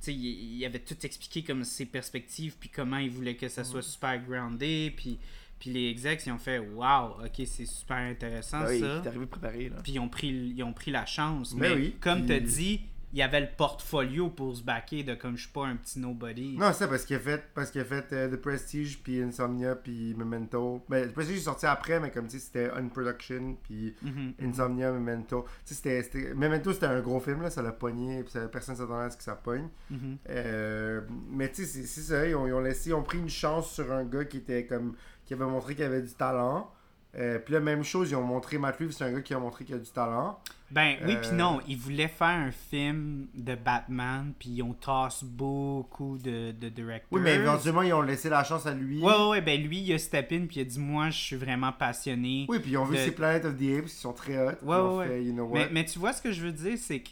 sais, 0.00 0.12
il, 0.12 0.56
il 0.58 0.64
avait 0.64 0.80
tout 0.80 0.96
expliqué 1.04 1.44
comme 1.44 1.62
ses 1.62 1.86
perspectives, 1.86 2.56
puis 2.58 2.70
comment 2.70 2.98
il 2.98 3.10
voulait 3.10 3.36
que 3.36 3.48
ça 3.48 3.62
soit 3.62 3.82
super 3.82 4.18
groundé, 4.20 4.92
puis, 4.96 5.18
puis 5.60 5.70
les 5.70 5.88
execs, 5.90 6.20
ils 6.26 6.32
ont 6.32 6.38
fait 6.38 6.58
Waouh, 6.58 7.24
ok, 7.24 7.42
c'est 7.46 7.64
super 7.66 7.96
intéressant 7.98 8.58
Ah 8.62 8.66
oui, 8.70 8.80
ça. 8.80 9.02
arrivé 9.06 9.26
préparé, 9.26 9.68
là. 9.68 9.76
Puis 9.84 9.92
ils 9.92 9.98
ont 10.00 10.08
pris, 10.08 10.28
ils 10.56 10.62
ont 10.64 10.72
pris 10.72 10.90
la 10.90 11.06
chance. 11.06 11.54
Ben 11.54 11.60
Mais 11.70 11.74
oui, 11.80 11.94
comme 12.00 12.26
puis- 12.26 12.38
tu 12.38 12.40
dit, 12.44 12.80
il 13.12 13.18
y 13.18 13.22
avait 13.22 13.40
le 13.40 13.48
portfolio 13.56 14.28
pour 14.28 14.54
se 14.56 14.62
backer 14.62 15.02
de 15.02 15.14
comme 15.14 15.36
je 15.36 15.42
suis 15.44 15.52
pas 15.52 15.64
un 15.66 15.76
petit 15.76 15.98
nobody. 15.98 16.56
Non, 16.58 16.68
c'est 16.72 16.80
ça, 16.80 16.88
parce 16.88 17.04
qu'il 17.04 17.16
a 17.16 17.20
fait, 17.20 17.42
parce 17.54 17.70
qu'il 17.70 17.80
a 17.80 17.84
fait 17.84 18.12
euh, 18.12 18.28
The 18.28 18.36
Prestige, 18.40 19.00
puis 19.02 19.22
Insomnia, 19.22 19.74
puis 19.76 20.14
Memento. 20.14 20.84
Ben, 20.88 21.08
The 21.08 21.12
Prestige 21.14 21.38
est 21.38 21.40
sorti 21.40 21.66
après, 21.66 22.00
mais 22.00 22.10
comme 22.10 22.26
tu 22.26 22.38
sais, 22.38 22.44
c'était 22.44 22.70
Unproduction, 22.70 23.56
puis 23.62 23.94
Mhm. 24.02 24.34
Insomnia, 24.42 24.92
Memento. 24.92 25.46
Tu 25.66 25.74
sais, 25.74 26.02
c'était, 26.02 26.34
Memento, 26.34 26.72
c'était 26.72 26.86
un 26.86 27.00
gros 27.00 27.20
film, 27.20 27.42
là, 27.42 27.50
ça 27.50 27.62
l'a 27.62 27.72
pogné, 27.72 28.22
puis 28.24 28.34
personne 28.52 28.76
s'attendait 28.76 29.04
à 29.06 29.10
ce 29.10 29.16
que 29.16 29.22
ça 29.22 29.36
pogne. 29.36 29.68
Mhm. 29.90 30.18
Euh, 30.28 31.00
mais 31.30 31.48
tu 31.50 31.64
sais, 31.64 31.66
c'est, 31.66 31.86
c'est 31.86 32.00
ça, 32.02 32.26
ils 32.26 32.34
ont, 32.34 32.46
ils 32.46 32.52
ont 32.52 32.60
laissé, 32.60 32.90
ils 32.90 32.94
ont 32.94 33.02
pris 33.02 33.18
une 33.18 33.28
chance 33.30 33.72
sur 33.72 33.90
un 33.92 34.04
gars 34.04 34.24
qui 34.26 34.38
était 34.38 34.66
comme, 34.66 34.94
qui 35.24 35.34
avait 35.34 35.44
montré 35.46 35.74
qu'il 35.74 35.84
avait 35.84 36.02
du 36.02 36.12
talent. 36.12 36.70
Euh, 37.16 37.38
puis 37.38 37.54
la 37.54 37.60
même 37.60 37.82
chose, 37.82 38.10
ils 38.10 38.16
ont 38.16 38.22
montré 38.22 38.58
Matt 38.58 38.76
Reeves, 38.76 38.90
c'est 38.92 39.04
un 39.04 39.12
gars 39.12 39.22
qui 39.22 39.32
a 39.32 39.38
montré 39.38 39.64
qu'il 39.64 39.74
a 39.74 39.78
du 39.78 39.90
talent. 39.90 40.38
Ben 40.70 40.96
oui, 41.06 41.14
Euh, 41.14 41.20
puis 41.22 41.30
non, 41.32 41.60
ils 41.66 41.78
voulaient 41.78 42.06
faire 42.08 42.26
un 42.28 42.50
film 42.50 43.28
de 43.34 43.54
Batman, 43.54 44.34
puis 44.38 44.50
ils 44.50 44.62
ont 44.62 44.74
tassé 44.74 45.24
beaucoup 45.24 46.18
de, 46.18 46.52
de 46.52 46.68
directeurs. 46.68 47.08
Oui, 47.10 47.22
mais 47.22 47.36
éventuellement, 47.36 47.80
ils 47.80 47.94
ont 47.94 48.02
laissé 48.02 48.28
la 48.28 48.44
chance 48.44 48.66
à 48.66 48.74
lui. 48.74 49.02
Ouais, 49.02 49.28
ouais, 49.30 49.40
ben 49.40 49.58
lui, 49.62 49.78
il 49.80 49.92
a 49.94 49.98
step 49.98 50.30
in, 50.32 50.44
puis 50.46 50.56
il 50.56 50.60
a 50.60 50.64
dit 50.64 50.78
Moi, 50.78 51.08
je 51.08 51.18
suis 51.18 51.36
vraiment 51.36 51.72
passionné. 51.72 52.44
Oui, 52.50 52.58
puis 52.58 52.72
ils 52.72 52.76
ont 52.76 52.84
vu 52.84 52.98
ces 52.98 53.12
Planet 53.12 53.46
of 53.46 53.56
the 53.56 53.78
Apes 53.78 53.86
qui 53.86 53.94
sont 53.94 54.12
très 54.12 54.36
hot. 54.36 54.52
Ouais, 54.62 54.78
ouais, 54.98 55.06
fait, 55.06 55.24
you 55.24 55.32
know 55.32 55.44
what. 55.44 55.54
Mais, 55.58 55.68
mais 55.72 55.84
tu 55.86 55.98
vois, 55.98 56.12
ce 56.12 56.20
que 56.20 56.30
je 56.32 56.42
veux 56.42 56.52
dire, 56.52 56.76
c'est 56.76 57.00
que 57.00 57.08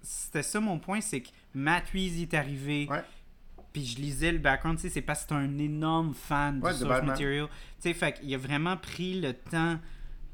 c'était 0.00 0.42
ça 0.42 0.60
mon 0.60 0.78
point, 0.78 1.00
c'est 1.02 1.20
que 1.20 1.28
Matt 1.54 1.84
Reeves 1.92 2.22
est 2.22 2.34
arrivé. 2.34 2.88
Ouais. 2.90 3.02
Puis 3.74 3.84
je 3.84 3.96
lisais 3.98 4.32
le 4.32 4.38
background, 4.38 4.78
tu 4.78 4.82
sais, 4.84 4.88
c'est 4.88 5.02
parce 5.02 5.24
que 5.24 5.28
c'est 5.30 5.34
un 5.34 5.58
énorme 5.58 6.14
fan 6.14 6.60
Ouais, 6.62 6.70
du 6.72 6.74
de 6.74 6.78
source 6.84 6.88
Batman. 6.88 7.06
material. 7.10 7.48
Tu 7.48 7.54
sais, 7.80 7.92
fait 7.92 8.12
qu'il 8.18 8.32
a 8.34 8.38
vraiment 8.38 8.76
pris 8.78 9.20
le 9.20 9.34
temps, 9.34 9.78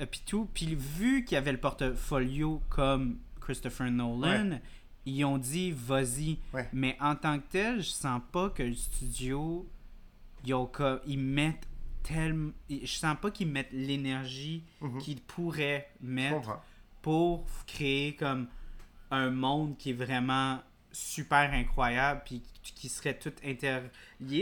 euh, 0.01 0.07
puis 0.07 0.23
tout. 0.27 0.49
Puis 0.55 0.77
vu 0.77 1.25
qu'il 1.25 1.35
y 1.35 1.39
avait 1.39 1.51
le 1.53 1.59
portfolio 1.59 2.63
comme 2.69 3.19
Christopher 3.41 3.91
Nolan, 3.91 4.61
ils 5.07 5.25
ont 5.25 5.39
dit, 5.39 5.73
vas-y. 5.73 6.39
Ouais. 6.53 6.69
Mais 6.73 6.97
en 7.01 7.17
tant 7.17 7.39
que 7.41 7.45
tel, 7.51 7.81
je 7.81 7.89
sens 7.89 8.21
pas 8.31 8.51
que 8.51 8.63
le 8.63 8.75
studio, 8.75 9.67
ils, 10.45 10.53
ont 10.55 10.71
ils 11.07 11.19
mettent 11.19 11.67
tellement... 12.03 12.53
Je 12.69 12.87
sens 12.87 13.17
pas 13.21 13.31
qu'ils 13.31 13.49
mettent 13.49 13.73
l'énergie 13.73 14.63
Mhm. 14.83 14.99
qu'ils 15.01 15.21
pourraient 15.23 15.89
mettre 16.03 16.59
pour 17.03 17.47
créer 17.67 18.15
comme 18.17 18.49
un 19.11 19.31
monde 19.31 19.77
qui 19.79 19.91
est 19.91 19.95
vraiment 19.95 20.61
super 20.93 21.53
incroyable 21.53 22.23
puis 22.25 22.43
qui- 22.63 22.89
serait 22.89 23.19
tout 23.19 23.33
interlié. 23.45 23.91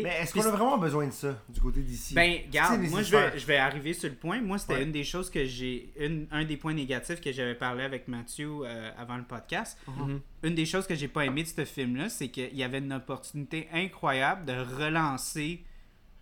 Mais 0.02 0.18
est-ce 0.20 0.32
qu'on 0.34 0.40
a 0.42 0.50
vraiment 0.50 0.78
besoin 0.78 1.06
de 1.06 1.12
ça 1.12 1.36
du 1.48 1.60
côté 1.60 1.80
d'ici? 1.82 2.14
Ben, 2.14 2.40
regarde, 2.46 2.80
moi 2.82 3.02
je 3.02 3.10
vais, 3.16 3.38
je 3.38 3.46
vais 3.46 3.56
arriver 3.56 3.94
sur 3.94 4.08
le 4.08 4.14
point. 4.16 4.40
Moi, 4.40 4.58
c'était 4.58 4.74
Ouais. 4.74 4.82
une 4.84 4.92
des 4.92 5.04
choses 5.04 5.30
que 5.30 5.44
j'ai. 5.44 5.92
une- 5.98 6.26
Un 6.30 6.44
des 6.44 6.56
points 6.56 6.74
négatifs 6.74 7.20
que 7.20 7.32
j'avais 7.32 7.54
parlé 7.54 7.84
avec 7.84 8.08
Mathieu 8.08 8.50
euh, 8.64 8.90
avant 8.98 9.16
le 9.16 9.24
podcast. 9.24 9.78
Mhm. 9.86 10.20
Une 10.42 10.54
des 10.54 10.66
choses 10.66 10.86
que 10.86 10.94
j'ai 10.94 11.08
pas 11.08 11.24
aimé 11.24 11.42
de 11.42 11.48
ce 11.48 11.64
film-là, 11.64 12.08
c'est 12.08 12.28
qu'il 12.28 12.54
y 12.54 12.62
avait 12.62 12.78
une 12.78 12.92
opportunité 12.92 13.68
incroyable 13.72 14.44
de 14.46 14.52
relancer 14.52 15.64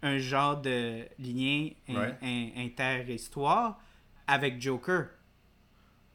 un 0.03 0.19
genre 0.19 0.61
de 0.61 1.05
lien 1.19 1.71
in- 1.89 1.95
Ouais. 1.95 2.15
in- 2.23 2.65
inter-histoire 2.67 3.79
avec 4.27 4.61
Joker. 4.61 5.07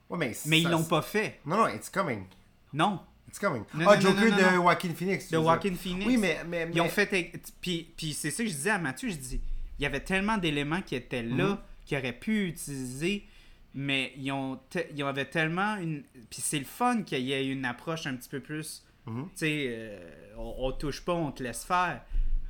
Ouais, 0.10 0.18
mais 0.18 0.34
Mais 0.46 0.62
ils 0.62 0.70
l'ont 0.70 0.84
pas 0.84 1.02
fait. 1.02 1.40
Non, 1.46 1.58
non, 1.58 1.68
it's 1.70 1.90
coming. 1.90 2.26
Non. 2.74 3.00
It's 3.32 3.40
coming. 3.40 3.64
Non, 3.74 3.86
ah, 3.90 3.96
non, 3.96 4.02
Joker 4.02 4.30
non, 4.30 4.36
de. 4.36 4.56
Joaquin 4.56 4.94
Phoenix. 4.94 5.30
De. 5.32 5.38
Joaquin 5.38 5.74
Phoenix. 5.76 6.06
Oui, 6.06 6.18
mais. 6.18 6.38
mais, 6.48 6.70
Ils 6.74 6.82
ont 6.82 6.90
fait. 6.90 7.32
Puis, 7.62 7.88
puis 7.96 8.14
c'est 8.14 8.30
ça 8.30 8.44
que 8.44 8.50
je 8.50 8.54
disais 8.56 8.70
à 8.72 8.78
Mathieu, 8.78 9.10
je 9.10 9.16
dis, 9.16 9.42
il 9.80 9.84
y 9.84 9.86
avait 9.86 10.02
tellement 10.02 10.38
d'éléments 10.38 10.82
qui 10.82 10.96
étaient 10.96 11.24
là, 11.24 11.48
Mhm. 11.52 11.58
qu'ils 11.86 11.98
auraient 11.98 12.12
pu 12.14 12.48
utiliser, 12.50 13.26
mais 13.74 14.12
ils 14.18 14.32
ont, 14.34 14.60
ils 14.94 15.02
avaient 15.04 15.26
tellement 15.26 15.78
une. 15.78 16.04
Puis 16.30 16.42
c'est 16.42 16.60
le 16.60 16.66
fun 16.66 17.04
qu'il 17.04 17.20
y 17.22 17.32
ait 17.32 17.48
une 17.48 17.64
approche 17.66 18.06
un 18.06 18.16
petit 18.16 18.30
peu 18.30 18.42
plus. 18.42 18.84
Mhm. 19.06 19.24
Tu 19.24 19.30
sais, 19.38 19.66
euh, 19.70 20.00
on, 20.38 20.56
on 20.68 20.72
touche 20.74 21.02
pas, 21.02 21.14
on 21.14 21.32
te 21.32 21.42
laisse 21.42 21.64
faire. 21.64 22.02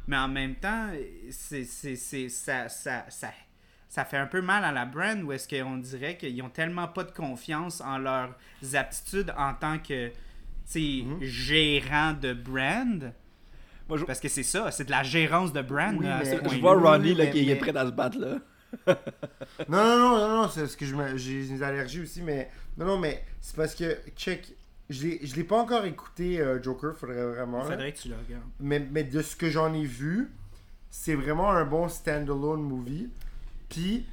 Mais 0.08 0.18
en 0.18 0.28
même 0.28 0.56
temps, 0.56 0.88
c'est, 1.30 1.64
c'est, 1.64 1.96
c'est- 1.96 2.28
ça, 2.30 2.68
ça, 2.70 3.06
ça, 3.10 3.32
ça 3.88 4.04
fait 4.04 4.18
un 4.18 4.26
peu 4.26 4.42
mal 4.42 4.64
à 4.66 4.72
la 4.72 4.86
brand 4.86 5.22
où 5.22 5.32
est-ce 5.32 5.48
qu'on 5.48 5.78
dirait 5.78 6.18
qu'ils 6.18 6.42
ont 6.42 6.50
tellement 6.50 6.88
pas 6.88 7.04
de 7.04 7.12
confiance 7.12 7.82
en 7.82 8.00
leurs 8.00 8.36
aptitudes 8.74 9.32
en 9.38 9.54
tant 9.54 9.78
que 9.78 10.12
tu 10.66 10.72
sais, 11.00 11.04
Mhm. 11.06 11.22
gérant 11.22 12.14
de 12.14 12.34
brand. 12.34 13.14
Moi, 13.90 13.98
je, 13.98 14.06
Parce 14.06 14.20
que 14.22 14.30
c'est 14.30 14.44
ça, 14.44 14.72
c'est 14.72 14.86
de 14.86 14.92
la 14.92 15.04
gérance 15.04 15.52
de 15.52 15.62
brand 15.62 15.96
Oui, 15.98 16.06
là, 16.06 16.18
à 16.18 16.20
mais 16.24 16.26
ce 16.26 16.50
je 16.56 16.60
vois 16.62 16.80
Ronnie 16.80 17.14
là, 17.14 17.26
mais- 17.26 17.32
qui 17.32 17.50
est 17.50 17.56
prêt 17.56 17.76
à 17.76 17.86
se 17.86 17.92
battre, 17.92 18.18
là. 18.20 18.38
Non, 19.68 19.84
non, 19.84 19.98
non, 19.98 20.18
non, 20.30 20.42
non, 20.44 20.50
c'est 20.50 20.62
parce 20.62 20.76
que 20.78 20.86
je 20.86 20.96
me- 20.96 21.18
j'ai 21.18 21.46
des 21.46 21.62
allergies 21.64 22.02
aussi, 22.02 22.22
mais. 22.22 22.50
Non, 22.78 22.86
non, 22.86 22.98
mais 22.98 23.24
c'est 23.42 23.56
parce 23.56 23.76
que, 23.76 23.98
check, 24.16 24.54
je 24.90 25.04
l'ai 25.08 25.20
je 25.26 25.36
l'ai 25.36 25.44
pas 25.44 25.58
encore 25.60 25.84
écouté, 25.86 26.40
euh, 26.40 26.62
Joker, 26.64 26.96
faudrait 26.96 27.26
vraiment. 27.26 27.64
Faudrait 27.66 27.92
que 27.92 27.98
tu 28.00 28.08
le 28.08 28.16
regardes. 28.16 28.44
Mais, 28.62 28.80
mais 28.80 29.04
de 29.04 29.22
ce 29.22 29.36
que 29.36 29.50
j'en 29.50 29.74
ai 29.74 29.84
vu, 29.84 30.32
c'est 30.90 31.16
vraiment 31.16 31.52
un 31.52 31.66
bon 31.66 31.90
standalone 31.90 32.62
movie. 32.62 33.10
Puis, 33.70 34.06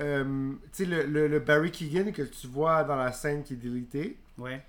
euh, 0.00 0.52
tu 0.72 0.84
sais, 0.84 0.84
le, 0.86 1.04
le- 1.04 1.28
le 1.28 1.38
Barry 1.40 1.70
Keegan 1.70 2.12
que 2.12 2.22
tu 2.22 2.46
vois 2.46 2.84
dans 2.84 2.96
la 2.96 3.12
scène 3.12 3.42
qui 3.42 3.54
est 3.54 3.56
délitée, 3.56 4.16
Ouais. 4.38 4.62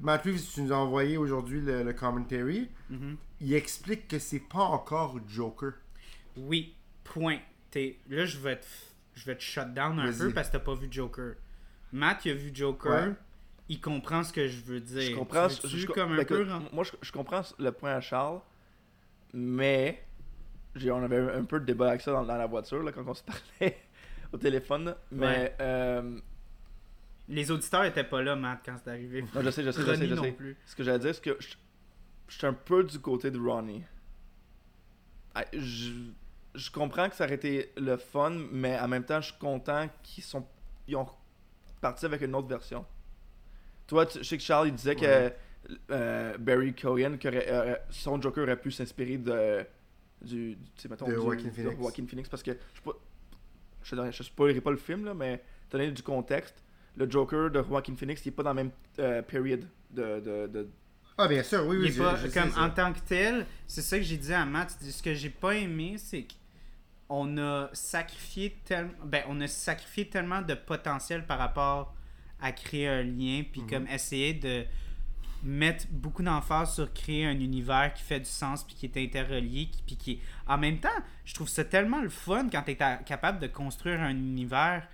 Matt 0.00 0.24
Reeves, 0.24 0.42
tu 0.52 0.62
nous 0.62 0.72
as 0.72 0.76
envoyé 0.76 1.16
aujourd'hui 1.16 1.60
le, 1.60 1.82
le 1.82 1.92
commentary, 1.92 2.68
Mhm. 2.90 3.16
il 3.40 3.54
explique 3.54 4.08
que 4.08 4.18
c'est 4.18 4.40
pas 4.40 4.58
encore 4.64 5.18
Joker. 5.28 5.72
Oui, 6.36 6.74
point. 7.04 7.38
Là, 8.08 8.24
je 8.24 8.38
vais 8.38 8.56
te, 8.60 8.66
je 9.14 9.24
vais 9.26 9.34
te 9.36 9.42
shut 9.42 9.72
down 9.74 9.98
un 9.98 10.12
peu 10.12 10.32
parce 10.32 10.46
que 10.48 10.52
t'as 10.52 10.58
pas 10.60 10.74
vu 10.74 10.86
Joker. 10.90 11.34
Matt, 11.92 12.24
il 12.24 12.30
a 12.32 12.34
vu 12.34 12.50
Joker. 12.54 13.08
Ouais. 13.08 13.12
il 13.68 13.80
comprend 13.80 14.22
ce 14.22 14.32
que 14.32 14.46
je 14.46 14.60
veux 14.62 14.80
dire. 14.80 15.00
Je 15.02 15.14
comprends. 15.16 15.48
Tu 15.48 15.66
je- 15.78 15.86
comme 15.86 16.12
un 16.12 16.16
ben, 16.18 16.26
peu. 16.26 16.46
moi, 16.72 16.84
je, 16.84 16.92
je 17.00 17.10
comprends 17.12 17.40
le 17.58 17.72
point 17.72 17.92
à 17.94 18.00
Charles, 18.00 18.40
mais 19.32 20.04
j'ai- 20.76 20.90
on 20.90 21.02
avait 21.02 21.32
un 21.32 21.44
peu 21.44 21.58
de 21.60 21.64
débat 21.64 21.88
avec 21.88 22.00
ça 22.02 22.12
dans, 22.12 22.24
dans 22.24 22.36
la 22.36 22.46
voiture 22.46 22.82
là, 22.82 22.92
quand 22.92 23.04
on 23.06 23.14
se 23.14 23.22
parlait 23.58 23.78
au 24.32 24.36
téléphone. 24.38 24.94
Mais 25.10 25.26
Ouais. 25.26 25.56
euh, 25.60 26.18
Les 27.28 27.50
auditeurs 27.50 27.84
étaient 27.84 28.04
pas 28.04 28.22
là, 28.22 28.36
Matt, 28.36 28.60
quand 28.64 28.76
c'est 28.82 28.90
arrivé. 28.90 29.22
non, 29.34 29.40
je 29.42 29.50
sais, 29.50 29.62
je 29.62 29.70
sais, 29.70 29.80
je 29.82 29.94
sais, 29.94 30.06
je 30.06 30.14
sais. 30.14 30.32
plus. 30.32 30.56
Ce 30.66 30.76
que 30.76 30.82
j'allais 30.84 30.98
dire, 30.98 31.14
c'est 31.14 31.22
que 31.24 31.36
je, 31.40 31.54
je 32.28 32.36
suis 32.38 32.46
un 32.46 32.52
peu 32.52 32.84
du 32.84 32.98
côté 32.98 33.30
de 33.30 33.38
Ronnie. 33.38 33.82
Ah, 35.34 35.44
Je, 35.52 35.90
je 36.54 36.70
comprends 36.70 37.08
que 37.08 37.16
ça 37.16 37.24
aurait 37.24 37.34
été 37.34 37.72
le 37.76 37.96
fun, 37.96 38.30
mais 38.52 38.78
en 38.78 38.88
même 38.88 39.04
temps, 39.04 39.20
je 39.20 39.30
suis 39.30 39.38
content 39.38 39.88
qu'ils 40.02 40.22
sont 40.24 40.46
ils 40.86 40.96
ont 40.96 41.08
parti 41.80 42.04
avec 42.04 42.20
une 42.20 42.34
autre 42.34 42.46
version. 42.48 42.84
Toi, 43.86 44.04
tu- 44.06 44.18
je 44.18 44.22
sais 44.24 44.36
que 44.36 44.42
Charles 44.42 44.68
il 44.68 44.74
disait 44.74 44.90
Ouais. 45.00 45.34
que 45.70 45.74
euh, 45.92 46.36
Barry 46.38 46.74
Cohen, 46.74 47.16
que 47.18 47.28
aurait- 47.28 47.82
son 47.90 48.20
Joker 48.20 48.44
aurait 48.44 48.60
pu 48.60 48.70
s'inspirer 48.70 49.16
de 49.16 49.64
du, 50.20 50.54
du- 50.56 50.70
tu 50.76 50.88
mettons, 50.88 51.06
De 51.06 51.12
du- 51.14 51.16
Joaquin 51.20 51.44
de 51.44 51.50
Phoenix. 51.50 51.76
Joaquin 51.80 52.06
Phoenix, 52.06 52.28
parce 52.28 52.42
que 52.42 52.52
je 53.82 54.10
je 54.12 54.22
spoilerai 54.22 54.60
pas 54.60 54.70
le 54.70 54.76
film 54.76 55.04
là, 55.06 55.14
mais 55.14 55.42
donné 55.70 55.90
du 55.90 56.02
contexte, 56.02 56.62
le 56.96 57.10
Joker 57.10 57.50
de 57.50 57.62
Joaquin 57.62 57.94
Phoenix, 57.96 58.24
il 58.24 58.28
est 58.28 58.32
pas 58.32 58.42
dans 58.42 58.50
la 58.50 58.54
même 58.62 58.70
euh, 58.98 59.22
period 59.22 59.66
de, 59.90 60.20
de, 60.20 60.46
de, 60.46 60.68
Ah, 61.18 61.28
bien 61.28 61.42
sûr, 61.42 61.64
oui, 61.66 61.76
Il 61.76 61.82
oui. 61.82 61.88
est 61.88 61.92
je- 61.92 62.02
pas- 62.02 62.16
je 62.16 62.28
sais 62.28 62.40
comme 62.40 62.50
ça. 62.52 62.62
en 62.62 62.70
tant 62.70 62.92
que 62.92 63.00
tel, 63.00 63.46
c'est 63.66 63.82
ça 63.82 63.96
que 63.98 64.04
j'ai 64.04 64.16
dit 64.16 64.32
à 64.32 64.44
Matt. 64.44 64.70
Ce 64.80 65.02
que 65.02 65.14
j'ai 65.14 65.30
pas 65.30 65.54
aimé, 65.54 65.96
c'est 65.98 66.26
qu'on 67.08 67.36
a 67.38 67.68
sacrifié 67.72 68.56
tellement, 68.64 68.92
ben, 69.04 69.22
on 69.28 69.40
a 69.40 69.46
sacrifié 69.48 70.08
tellement 70.08 70.42
de 70.42 70.54
potentiel 70.54 71.26
par 71.26 71.38
rapport 71.38 71.94
à 72.40 72.52
créer 72.52 72.88
un 72.88 73.02
lien, 73.02 73.42
puis 73.50 73.60
Mhm. 73.62 73.70
comme 73.70 73.86
essayer 73.88 74.34
de 74.34 74.64
mettre 75.42 75.86
beaucoup 75.90 76.22
d'emphase 76.22 76.74
sur 76.74 76.92
créer 76.94 77.26
un 77.26 77.38
univers 77.38 77.92
qui 77.94 78.02
fait 78.02 78.18
du 78.20 78.24
sens 78.28 78.64
puis 78.64 78.74
qui 78.76 78.86
est 78.86 78.96
interrelié 78.96 79.66
qui- 79.66 79.82
puis 79.86 79.96
qui 79.96 80.12
est... 80.12 80.20
en 80.48 80.56
même 80.56 80.78
temps 80.78 80.88
je 81.26 81.34
trouve 81.34 81.48
ça 81.50 81.64
tellement 81.66 82.00
le 82.00 82.08
fun 82.08 82.48
quand 82.50 82.62
tu 82.62 82.70
es 82.70 82.76
capable 82.76 83.40
de 83.40 83.46
construire 83.46 84.00
un 84.00 84.10
univers 84.16 84.88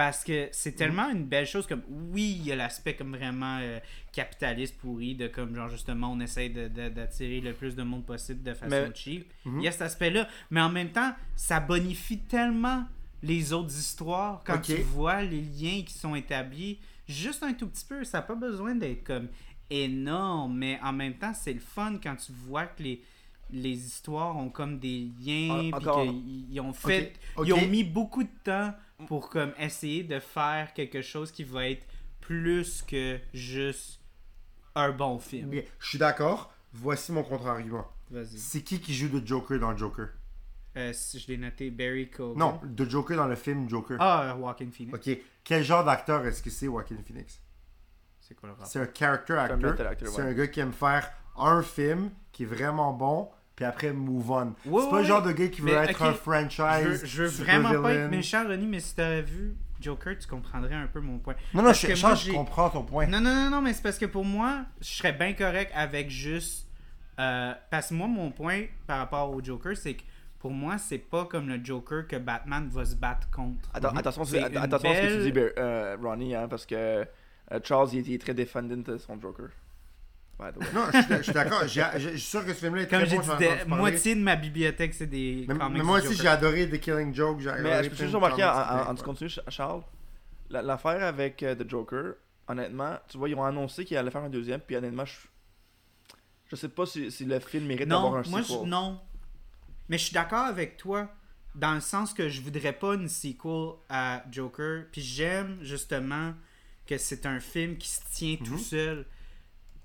parce 0.00 0.24
que 0.24 0.48
c'est 0.52 0.72
tellement 0.76 1.10
une 1.10 1.26
belle 1.26 1.46
chose 1.46 1.66
comme 1.66 1.82
oui 1.90 2.36
il 2.40 2.46
y 2.46 2.52
a 2.52 2.56
l'aspect 2.56 2.94
comme 2.96 3.14
vraiment 3.14 3.58
euh, 3.60 3.78
capitaliste 4.12 4.78
pourri 4.78 5.14
de 5.14 5.26
comme 5.26 5.54
genre 5.54 5.68
justement 5.68 6.10
on 6.10 6.20
essaye 6.20 6.48
d'attirer 6.48 7.42
le 7.42 7.52
plus 7.52 7.76
de 7.76 7.82
monde 7.82 8.06
possible 8.06 8.42
de 8.42 8.54
façon 8.54 8.70
Mais- 8.70 8.94
cheap. 8.94 9.30
Mhm. 9.44 9.58
il 9.60 9.64
y 9.64 9.68
a 9.68 9.72
cet 9.72 9.82
aspect 9.82 10.08
là 10.08 10.26
mais 10.50 10.62
en 10.62 10.70
même 10.70 10.88
temps 10.90 11.12
ça 11.36 11.60
bonifie 11.60 12.16
tellement 12.20 12.86
les 13.22 13.52
autres 13.52 13.76
histoires 13.78 14.40
quand 14.46 14.60
tu 14.62 14.76
vois 14.76 15.20
les 15.20 15.42
liens 15.42 15.82
qui 15.82 15.92
sont 15.92 16.14
établis 16.14 16.78
juste 17.06 17.42
un 17.42 17.52
tout 17.52 17.66
petit 17.68 17.84
peu 17.84 18.02
ça 18.02 18.18
n'a 18.20 18.22
pas 18.22 18.36
besoin 18.36 18.74
d'être 18.74 19.04
comme 19.04 19.28
énorme 19.68 20.56
mais 20.56 20.80
en 20.82 20.94
même 20.94 21.12
temps 21.18 21.34
c'est 21.34 21.52
le 21.52 21.60
fun 21.60 21.98
quand 22.02 22.16
tu 22.16 22.32
vois 22.32 22.64
que 22.64 22.82
les 22.82 23.02
les 23.52 23.84
histoires 23.84 24.36
ont 24.38 24.48
comme 24.48 24.78
des 24.78 25.10
liens 25.20 25.58
puis 25.58 25.74
encore- 25.74 26.04
qu'ils 26.04 26.46
ils 26.54 26.60
ont 26.60 26.72
fait 26.72 27.12
ils 27.44 27.52
ont 27.52 27.66
mis 27.66 27.84
beaucoup 27.84 28.22
de 28.22 28.30
temps 28.44 28.72
pour 29.06 29.28
comme 29.28 29.52
essayer 29.58 30.02
de 30.02 30.18
faire 30.20 30.72
quelque 30.74 31.02
chose 31.02 31.32
qui 31.32 31.44
va 31.44 31.68
être 31.68 31.86
plus 32.20 32.82
que 32.82 33.18
juste 33.34 34.00
un 34.74 34.90
bon 34.90 35.18
film. 35.18 35.62
Je 35.78 35.88
suis 35.88 35.98
d'accord. 35.98 36.52
Voici 36.72 37.12
mon 37.12 37.22
contre-argument. 37.22 37.86
Vas-y. 38.10 38.38
C'est 38.38 38.62
qui 38.62 38.80
qui 38.80 38.94
joue 38.94 39.08
de 39.08 39.26
Joker 39.26 39.58
dans 39.58 39.76
Joker? 39.76 40.08
Euh, 40.76 40.92
je 40.92 41.26
l'ai 41.26 41.36
noté, 41.36 41.70
Barry 41.70 42.08
Cogan. 42.08 42.38
Non, 42.38 42.60
de 42.62 42.88
Joker 42.88 43.16
dans 43.16 43.26
le 43.26 43.34
film 43.34 43.68
Joker. 43.68 43.96
Ah, 44.00 44.36
Walking 44.38 44.70
Phoenix. 44.70 44.94
Ok, 44.96 45.18
quel 45.42 45.64
genre 45.64 45.84
d'acteur 45.84 46.24
est-ce 46.26 46.42
que 46.42 46.50
c'est 46.50 46.66
Joaquin 46.66 46.96
Phoenix? 47.04 47.40
C'est 48.20 48.34
quoi 48.34 48.48
le 48.48 48.52
rapport? 48.52 48.68
C'est 48.68 48.78
un 48.78 48.88
character 48.96 49.32
un 49.32 49.44
actor. 49.44 49.74
C'est 49.98 50.22
ouais. 50.22 50.28
un 50.28 50.32
gars 50.32 50.46
qui 50.46 50.60
aime 50.60 50.72
faire 50.72 51.12
un 51.36 51.62
film 51.62 52.10
qui 52.30 52.44
est 52.44 52.46
vraiment 52.46 52.92
bon, 52.92 53.28
puis 53.60 53.66
après 53.66 53.92
move 53.92 54.30
on. 54.30 54.54
Ouais, 54.64 54.80
c'est 54.82 54.88
pas 54.88 54.96
ouais. 54.96 55.02
le 55.02 55.06
genre 55.06 55.22
de 55.22 55.32
gars 55.32 55.48
qui 55.48 55.60
veut 55.60 55.66
Mais, 55.66 55.72
être 55.90 56.00
un 56.02 56.12
Je 56.12 56.16
franchise. 56.16 56.86
veux, 56.86 57.04
je 57.06 57.22
veux 57.24 57.28
super 57.28 57.60
vraiment 57.60 57.82
pas 57.82 57.92
être 57.92 58.10
méchant, 58.10 58.42
Ronnie, 58.48 58.66
mais 58.66 58.80
si 58.80 58.94
t'avais 58.96 59.20
vu 59.20 59.54
Joker, 59.82 60.16
tu 60.18 60.26
comprendrais 60.26 60.74
un 60.76 60.86
peu 60.86 61.00
mon 61.00 61.18
point. 61.18 61.34
Non, 61.52 61.60
non, 61.60 61.66
Parce 61.68 61.82
je, 61.82 61.86
que 61.88 61.94
je, 61.94 62.06
moi, 62.06 62.14
je 62.14 62.32
comprends 62.32 62.70
ton 62.70 62.84
point. 62.84 63.06
Non, 63.06 63.20
non, 63.20 63.34
non, 63.34 63.50
non, 63.50 63.60
mais 63.60 63.74
c'est 63.74 63.82
parce 63.82 63.98
que 63.98 64.06
pour 64.06 64.24
moi, 64.24 64.62
je 64.80 64.86
serais 64.88 65.12
bien 65.12 65.34
correct 65.34 65.70
avec 65.74 66.08
juste. 66.08 66.66
euh, 67.18 67.52
parce 67.70 67.88
que 67.90 67.94
moi, 67.94 68.06
mon 68.06 68.30
point 68.30 68.62
par 68.86 68.96
rapport 68.98 69.30
au 69.30 69.42
Joker, 69.44 69.76
c'est 69.76 69.92
que 69.92 70.02
pour 70.38 70.52
moi, 70.52 70.78
c'est 70.78 70.96
pas 70.96 71.26
comme 71.26 71.46
le 71.50 71.62
Joker 71.62 72.06
que 72.06 72.16
Batman 72.16 72.66
va 72.72 72.86
se 72.86 72.94
battre 72.94 73.28
contre. 73.30 73.68
Attends, 73.74 73.90
Mhm. 73.92 73.98
Attention, 73.98 74.22
attention 74.22 74.90
à 74.90 74.94
ce 74.94 75.00
que 75.02 75.24
tu 75.26 75.32
dis, 75.32 75.38
euh, 75.58 75.96
Ronnie, 76.02 76.34
hein, 76.34 76.48
parce 76.48 76.64
que 76.64 76.74
euh, 76.74 77.04
Charles, 77.62 77.90
il 77.92 77.98
est, 77.98 78.02
il 78.06 78.14
est 78.14 78.18
très 78.18 78.32
défendant 78.32 78.78
de 78.78 78.96
son 78.96 79.20
Joker. 79.20 79.48
Non, 80.74 80.86
je 80.92 81.02
suis- 81.02 81.14
je 81.18 81.22
suis 81.22 81.32
d'accord. 81.32 81.66
J'ai- 81.66 81.84
Je 81.96 82.08
suis 82.10 82.20
sûr 82.20 82.44
que 82.44 82.52
ce 82.54 82.58
film-là 82.60 82.82
est 82.82 82.86
Comme 82.88 83.00
très 83.00 83.08
j'ai 83.10 83.16
bon. 83.16 83.22
dit, 83.22 83.28
j'en 83.28 83.38
ai 83.38 83.40
de- 83.40 83.46
entendu 83.48 83.68
parler. 83.68 83.80
moitié 83.80 84.14
de 84.14 84.20
ma 84.20 84.36
bibliothèque, 84.36 84.94
c'est 84.94 85.06
des 85.06 85.44
Mais, 85.48 85.54
comics 85.56 85.78
mais 85.78 85.84
moi 85.84 85.98
aussi, 85.98 86.08
Joker. 86.08 86.22
j'ai 86.22 86.28
adoré 86.28 86.70
The 86.70 86.80
Killing 86.80 87.14
Joke. 87.14 87.40
j'ai 87.40 87.50
Mais 87.62 87.84
je 87.84 87.90
peux 87.90 87.96
juste 87.96 88.14
remarquer, 88.14 88.44
en, 88.44 88.94
tu 88.94 89.02
continues, 89.02 89.30
Charles, 89.48 89.82
la- 90.48 90.62
l'affaire 90.62 91.02
avec 91.04 91.42
euh, 91.42 91.54
The 91.54 91.68
Joker, 91.68 92.14
honnêtement, 92.48 92.98
tu 93.08 93.18
vois, 93.18 93.28
ils 93.28 93.34
ont 93.34 93.44
annoncé 93.44 93.84
qu'ils 93.84 93.96
allaient 93.96 94.10
faire 94.10 94.22
un 94.24 94.30
deuxième, 94.30 94.60
puis 94.60 94.76
honnêtement, 94.76 95.04
je, 95.04 95.12
je 96.48 96.56
sais 96.56 96.68
pas 96.68 96.86
si, 96.86 97.10
si 97.10 97.24
le 97.24 97.38
film 97.40 97.66
mérite 97.66 97.88
d'avoir 97.88 98.12
Non, 98.12 98.18
un 98.18 98.28
moi, 98.30 98.42
je, 98.42 98.66
non. 98.66 99.00
Mais 99.88 99.98
je 99.98 100.04
suis 100.04 100.14
d'accord 100.14 100.46
avec 100.46 100.76
toi 100.76 101.08
dans 101.54 101.74
le 101.74 101.80
sens 101.80 102.14
que 102.14 102.28
je 102.28 102.40
voudrais 102.40 102.72
pas 102.72 102.94
une 102.94 103.08
sequel 103.08 103.72
à 103.88 104.22
Joker. 104.30 104.84
Puis 104.92 105.00
j'aime 105.02 105.58
justement 105.62 106.32
que 106.86 106.96
c'est 106.96 107.26
un 107.26 107.40
film 107.40 107.76
qui 107.76 107.88
se 107.88 108.00
tient 108.12 108.36
tout 108.36 108.52
Mhm. 108.52 108.58
seul. 108.58 109.06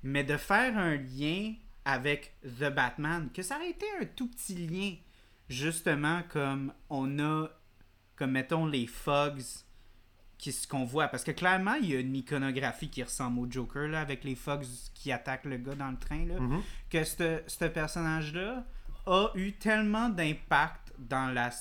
Mais 0.05 0.23
de 0.23 0.37
faire 0.37 0.77
un 0.77 0.95
lien 0.95 1.53
avec 1.83 2.35
The 2.43 2.69
Batman, 2.73 3.29
que 3.33 3.41
ça 3.41 3.57
aurait 3.57 3.71
été 3.71 3.85
un 4.01 4.05
tout 4.05 4.27
petit 4.29 4.55
lien, 4.55 4.95
justement 5.49 6.21
comme 6.29 6.73
on 6.89 7.19
a, 7.19 7.47
comme 8.15 8.31
mettons 8.31 8.65
les 8.65 8.87
Fogs 8.87 9.43
qui 10.37 10.51
ce 10.51 10.67
qu'on 10.67 10.83
voit 10.83 11.07
parce 11.07 11.23
que 11.23 11.31
clairement 11.31 11.75
il 11.75 11.89
y 11.89 11.95
a 11.95 11.99
une 11.99 12.15
iconographie 12.15 12.89
qui 12.89 13.01
ressemble 13.03 13.39
au 13.39 13.49
Joker 13.49 13.87
là 13.87 14.01
avec 14.01 14.23
les 14.25 14.35
Fogs 14.35 14.65
qui 14.93 15.11
attaquent 15.11 15.45
le 15.45 15.57
gars 15.57 15.75
dans 15.75 15.89
le 15.91 15.97
train 15.97 16.25
là 16.25 16.39
Mhm. 16.39 16.61
que 16.89 17.03
ce 17.05 17.65
personnage-là 17.67 18.65
a 19.07 19.27
eu 19.35 19.53
tellement 19.53 20.09
d'impact 20.09 20.93
dans 20.99 21.33
la, 21.33 21.51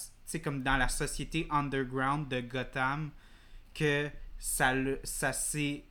comme 0.42 0.62
dans 0.62 0.76
la 0.76 0.88
société 0.88 1.47
underground 1.51 2.26
de 2.28 2.40
Gotham 2.40 3.11
que 3.74 4.11
ça, 4.47 4.74
le, 4.74 5.01
ça, 5.05 5.32
s'est, 5.32 5.84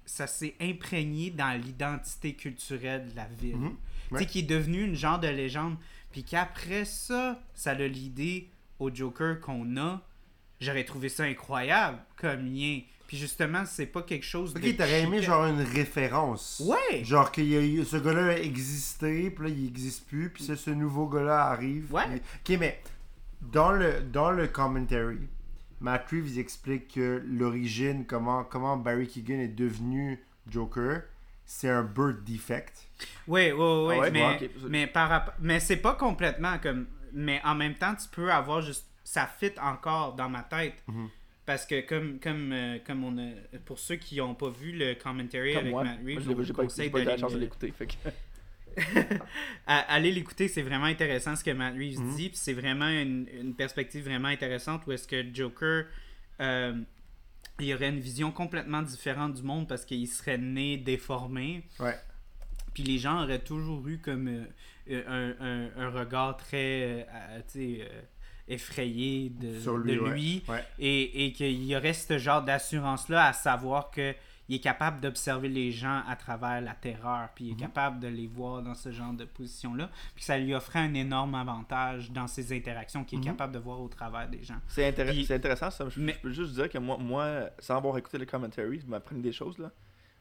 imprégné 0.62 1.32
dans 1.32 1.60
l'identité 1.60 2.36
culturelle 2.36 3.10
de 3.10 3.16
la 3.16 3.26
ville. 3.26 3.56
Mhm. 3.58 3.76
Tu 4.12 4.18
sais, 4.20 4.26
qui 4.28 4.40
est 4.40 4.44
devenu 4.44 4.84
une 4.84 4.94
genre 4.94 5.18
de 5.20 5.28
légende. 5.28 5.76
Puis 6.12 6.24
qu'après 6.24 6.86
ça, 6.86 7.42
ça 7.56 7.72
a 7.72 7.74
l'idée 7.74 8.52
au 8.78 8.94
Joker 8.94 9.40
qu'on 9.40 9.76
a. 9.78 10.04
J'aurais 10.62 10.84
trouvé 10.84 11.10
ça 11.10 11.24
incroyable 11.24 11.98
comme 12.16 12.46
lien. 12.46 12.82
Puis 13.08 13.18
justement, 13.18 13.66
c'est 13.66 13.88
pas 13.88 14.04
quelque 14.04 14.26
chose 14.26 14.54
de. 14.54 14.60
Ok, 14.60 14.78
t'aurais 14.78 15.02
aimé 15.02 15.24
genre 15.24 15.48
une 15.48 15.64
référence. 15.64 16.62
Ouais! 16.64 17.04
Genre 17.04 17.32
que 17.32 17.42
ce 17.42 17.98
gars-là 17.98 18.34
a 18.34 18.38
existé, 18.38 19.32
puis 19.32 19.48
là 19.50 19.56
il 19.58 19.66
existe 19.68 20.06
plus, 20.06 20.30
puis 20.30 20.44
ce 20.44 20.70
nouveau 20.70 21.08
gars-là 21.08 21.48
arrive. 21.48 21.92
Ouais. 21.92 22.22
puis- 22.44 22.54
Ok, 22.54 22.60
mais 22.60 22.80
dans 23.42 23.72
le, 23.72 24.02
dans 24.04 24.30
le 24.30 24.48
commentary, 24.48 25.18
Matt 25.84 26.10
Reeves 26.10 26.40
explique 26.40 26.96
que 26.96 27.22
l'origine, 27.28 28.06
comment, 28.06 28.44
comment 28.46 28.78
Barry 28.78 29.08
Keegan 29.08 29.40
est 29.40 29.50
devenu 29.50 30.18
Joker, 30.50 31.02
c'est 31.46 31.70
un 31.70 31.84
birth 31.84 32.24
defect. 32.24 32.72
Oui, 33.28 33.52
oui, 33.52 33.54
oui, 33.54 33.96
Ah 33.96 34.00
ouais? 34.00 34.12
mais, 34.12 34.22
Ouais, 34.24 34.36
ok. 34.44 34.50
mais, 34.70 34.88
par 34.88 35.34
mais 35.40 35.60
c'est 35.60 35.78
pas 35.78 35.94
complètement 35.96 36.58
comme. 36.58 36.88
Mais 37.12 37.40
en 37.44 37.54
même 37.54 37.76
temps, 37.76 37.94
tu 37.96 38.08
peux 38.10 38.32
avoir 38.32 38.62
juste. 38.62 38.88
Ça 39.04 39.28
fit 39.28 39.52
encore 39.62 40.14
dans 40.16 40.30
ma 40.30 40.42
tête. 40.44 40.76
Mhm. 40.88 41.10
Parce 41.46 41.66
que, 41.66 41.82
comme, 41.86 42.20
comme, 42.20 42.52
euh, 42.54 42.78
comme 42.88 43.04
on 43.04 43.18
a. 43.18 43.32
Pour 43.66 43.78
ceux 43.78 43.98
qui 43.98 44.16
n'ont 44.18 44.34
pas 44.34 44.50
vu 44.50 44.72
le 44.72 44.94
commentary 44.96 45.52
Comme 45.52 45.60
avec 45.64 45.72
moi, 45.72 45.84
Matt 45.84 46.02
Moi, 46.02 46.14
Reeves, 46.16 46.44
je 46.44 46.54
pas, 46.54 46.64
conseille 46.64 46.90
pas 46.90 47.00
eu 47.00 47.02
la 47.04 47.06
d'aller 47.12 47.22
chance 47.22 47.34
de 47.34 47.38
le- 47.38 47.44
l'écouter. 47.44 47.74
Allez 49.68 50.12
l'écouter, 50.12 50.48
c'est 50.48 50.62
vraiment 50.62 50.86
intéressant 50.86 51.36
ce 51.36 51.44
que 51.44 51.52
Matt 51.52 51.74
Reeves 51.76 52.00
Mhm. 52.00 52.16
dit. 52.16 52.32
C'est 52.34 52.54
vraiment 52.54 52.88
une, 52.90 53.28
une 53.40 53.54
perspective 53.56 54.04
vraiment 54.06 54.28
intéressante 54.30 54.84
où 54.88 54.92
est-ce 54.92 55.08
que 55.08 55.24
Joker, 55.34 55.86
euh, 56.42 56.74
il 57.60 57.66
y 57.68 57.74
aurait 57.74 57.90
une 57.90 58.00
vision 58.00 58.32
complètement 58.32 58.82
différente 58.82 59.36
du 59.36 59.44
monde 59.44 59.68
parce 59.68 59.86
qu'il 59.86 60.08
serait 60.08 60.38
né 60.38 60.78
déformé. 60.78 61.64
Ouais. 61.80 61.96
Puis 62.74 62.84
les 62.84 62.98
gens 62.98 63.24
auraient 63.24 63.40
toujours 63.44 63.88
eu 63.88 64.00
comme 64.00 64.28
euh, 64.28 64.44
euh, 64.90 65.34
un, 65.40 65.46
un- 65.80 65.86
un 65.86 65.90
regard 65.92 66.36
très 66.38 67.06
euh, 67.56 67.86
effrayé 68.48 69.30
de, 69.30 69.60
Sur 69.60 69.78
lui, 69.78 69.96
de 69.96 70.00
ouais. 70.00 70.12
lui. 70.12 70.44
Ouais. 70.50 70.64
Et, 70.80 71.26
et 71.26 71.32
qu'il 71.32 71.64
y 71.64 71.76
aurait 71.76 71.94
ce 71.94 72.18
genre 72.18 72.42
d'assurance-là 72.42 73.28
à 73.28 73.34
savoir 73.34 73.92
que 73.92 74.14
il 74.50 74.56
est 74.56 74.60
capable 74.60 75.00
d'observer 75.00 75.48
les 75.48 75.72
gens 75.72 76.02
à 76.08 76.16
travers 76.16 76.60
la 76.62 76.74
terreur, 76.74 77.30
puis 77.34 77.46
il 77.46 77.50
est 77.52 77.54
Mhm. 77.54 77.60
capable 77.60 78.00
de 78.00 78.08
les 78.08 78.28
voir 78.28 78.62
dans 78.62 78.76
ce 78.76 78.92
genre 78.92 79.14
de 79.14 79.24
position-là, 79.26 79.90
puis 80.16 80.24
ça 80.24 80.38
lui 80.38 80.54
offrait 80.54 80.80
un 80.80 80.94
énorme 80.94 81.34
avantage 81.36 82.12
dans 82.12 82.28
ses 82.28 82.56
interactions 82.56 83.04
qu'il 83.06 83.20
est 83.20 83.22
Mhm. 83.22 83.28
capable 83.28 83.54
de 83.54 83.60
voir 83.60 83.80
au 83.82 83.88
travers 83.88 84.28
des 84.28 84.44
gens. 84.44 84.60
C'est 84.68 84.90
intér- 84.92 85.34
intéressant, 85.34 85.72
ça. 85.72 85.88
Je, 85.90 86.00
Mais- 86.00 86.14
je 86.14 86.20
peux 86.20 86.32
juste 86.32 86.54
dire 86.54 86.70
que 86.70 86.78
moi, 86.78 86.98
moi, 86.98 87.50
sans 87.60 87.78
avoir 87.78 87.98
écouté 87.98 88.18
le 88.18 88.26
commentary, 88.26 88.80
je 88.82 88.86
m'apprenais 88.88 89.22
des 89.22 89.32
choses, 89.34 89.58
là. 89.58 89.72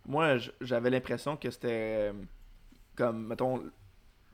moi, 0.06 0.36
j'avais 0.60 0.90
l'impression 0.90 1.36
que 1.36 1.48
c'était 1.50 2.10
euh, 2.10 2.12
comme, 2.96 3.26
mettons, 3.26 3.62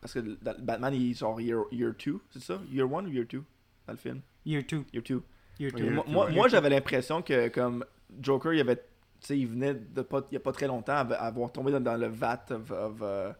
parce 0.00 0.14
que 0.14 0.20
dans- 0.20 0.54
Batman, 0.58 0.94
il 0.94 1.10
est 1.10 1.14
genre 1.14 1.40
year 1.40 1.64
2, 1.72 2.20
c'est 2.30 2.40
ça? 2.42 2.60
Year 2.70 2.86
1 2.86 3.04
ou 3.06 3.08
year 3.08 3.26
2 3.28 3.42
dans 3.86 3.92
le 3.92 3.98
film? 3.98 4.20
Year 4.46 4.62
2. 4.66 4.84
Year 4.92 5.02
2. 5.02 5.22
Year 5.60 5.72
Oui, 5.74 5.80
2. 5.80 5.84
year 5.84 5.92
Moi, 5.94 6.04
two, 6.04 6.10
moi, 6.12 6.26
ouais. 6.26 6.32
moi, 6.34 6.48
j'avais 6.48 6.70
l'impression 6.70 7.20
que 7.22 7.48
comme 7.48 7.84
Joker, 8.20 8.52
il 8.54 8.60
avait, 8.60 8.82
sais, 9.26 9.38
il 9.38 9.46
venait 9.46 9.74
de 9.74 10.02
pas, 10.02 10.20
il 10.30 10.34
y 10.34 10.36
a 10.36 10.40
pas 10.40 10.52
très 10.52 10.66
longtemps 10.66 10.92
à 10.92 11.00
avoir 11.14 11.50
tombé 11.52 11.72
dans, 11.72 11.80
dans 11.80 11.96
le 11.96 12.06
vat 12.08 12.44
of, 12.50 12.70
of, 12.70 13.02
of- 13.02 13.34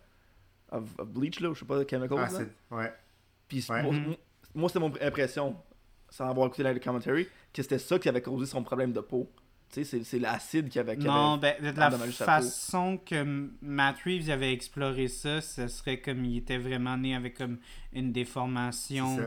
of 0.98 1.06
bleach 1.08 1.40
là, 1.40 1.50
ou 1.50 1.54
je 1.54 1.60
sais 1.60 1.66
pas, 1.66 1.82
de 1.82 1.88
chemicals. 1.88 2.18
Ah, 2.18 2.30
là. 2.32 2.76
ouais. 2.78 2.92
Puis 3.48 3.64
Ouais. 3.68 3.82
moi, 3.82 3.92
moi- 3.92 4.16
moi, 4.54 4.68
c'était 4.68 4.80
mon 4.80 4.92
impression, 5.00 5.56
sans 6.10 6.28
avoir 6.28 6.46
écouté 6.48 6.62
le 6.62 6.78
commentary, 6.78 7.26
que 7.52 7.62
c'était 7.62 7.78
ça 7.78 7.98
qui 7.98 8.08
avait 8.08 8.22
causé 8.22 8.46
son 8.46 8.62
problème 8.62 8.92
de 8.92 9.00
peau. 9.00 9.30
Tu 9.70 9.84
sais, 9.84 9.84
c'est- 9.84 10.04
c'est 10.04 10.18
l'acide 10.18 10.68
qui 10.70 10.78
avait. 10.78 10.96
qui 10.96 11.06
Non, 11.06 11.34
avait- 11.34 11.58
ben, 11.60 11.72
de 11.74 11.78
la 11.78 11.90
façon 11.90 12.98
que 13.04 13.48
Matt 13.60 13.96
Reeves 14.04 14.30
avait 14.30 14.52
exploré 14.52 15.08
ça, 15.08 15.42
ce 15.42 15.68
serait 15.68 16.00
comme 16.00 16.24
il 16.24 16.38
était 16.38 16.56
vraiment 16.58 16.96
né 16.96 17.14
avec 17.14 17.36
comme 17.36 17.58
une 17.92 18.06
C'est 18.06 18.12
déformation. 18.12 19.18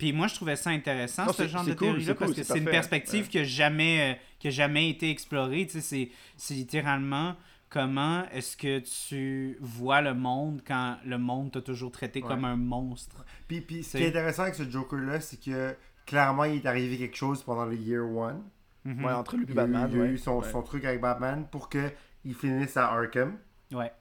Puis 0.00 0.12
moi, 0.12 0.26
je 0.26 0.34
trouvais 0.34 0.56
ça 0.56 0.70
intéressant, 0.70 1.26
Non, 1.26 1.32
ce 1.32 1.46
genre 1.46 1.62
de 1.64 1.74
cool, 1.74 1.88
théorie-là, 1.88 2.14
parce 2.14 2.30
cool, 2.32 2.40
que 2.40 2.42
c'est 2.42 2.58
une 2.58 2.64
perspective 2.64 3.24
Ouais. 3.24 3.28
qui 3.30 3.36
n'a 3.38 3.44
jamais, 3.44 4.12
euh, 4.14 4.20
qui 4.38 4.48
a 4.48 4.50
jamais 4.50 4.88
été 4.90 5.10
explorée. 5.10 5.66
Tu 5.66 5.72
sais, 5.74 5.80
c'est- 5.82 6.08
c'est 6.36 6.54
littéralement 6.54 7.36
comment 7.68 8.24
est-ce 8.32 8.56
que 8.56 8.78
tu 8.80 9.56
vois 9.60 10.00
le 10.00 10.14
monde 10.14 10.62
quand 10.66 10.96
le 11.04 11.18
monde 11.18 11.52
t'a 11.52 11.60
toujours 11.60 11.92
traité 11.92 12.20
Ouais. 12.22 12.28
comme 12.28 12.44
un 12.44 12.56
monstre. 12.56 13.24
Puis, 13.46 13.60
puis 13.60 13.84
ce 13.84 13.98
qui 13.98 14.02
est 14.04 14.08
intéressant 14.08 14.42
avec 14.44 14.54
ce 14.54 14.68
Joker-là, 14.68 15.20
c'est 15.20 15.38
que 15.38 15.76
clairement, 16.06 16.44
il 16.44 16.56
est 16.56 16.66
arrivé 16.66 16.96
quelque 16.98 17.16
chose 17.16 17.42
pendant 17.42 17.66
le 17.66 17.76
Year 17.76 18.04
One. 18.04 18.42
Mhm. 18.84 19.04
Ouais, 19.04 19.12
entre 19.12 19.36
lui 19.36 19.44
et 19.44 19.46
Il 19.50 19.54
y 19.54 19.58
a 19.58 19.64
eu- 19.64 19.66
Batman. 19.68 19.90
il 19.92 19.98
a 20.00 20.02
ouais. 20.04 20.08
eu 20.12 20.18
son, 20.18 20.38
Ouais. 20.40 20.50
son 20.50 20.62
truc 20.62 20.84
avec 20.86 21.00
Batman 21.02 21.46
pour 21.52 21.68
qu'il 21.68 22.34
finisse 22.34 22.76
à 22.78 22.90
Arkham. 22.90 23.36
Ouais. 23.72 23.92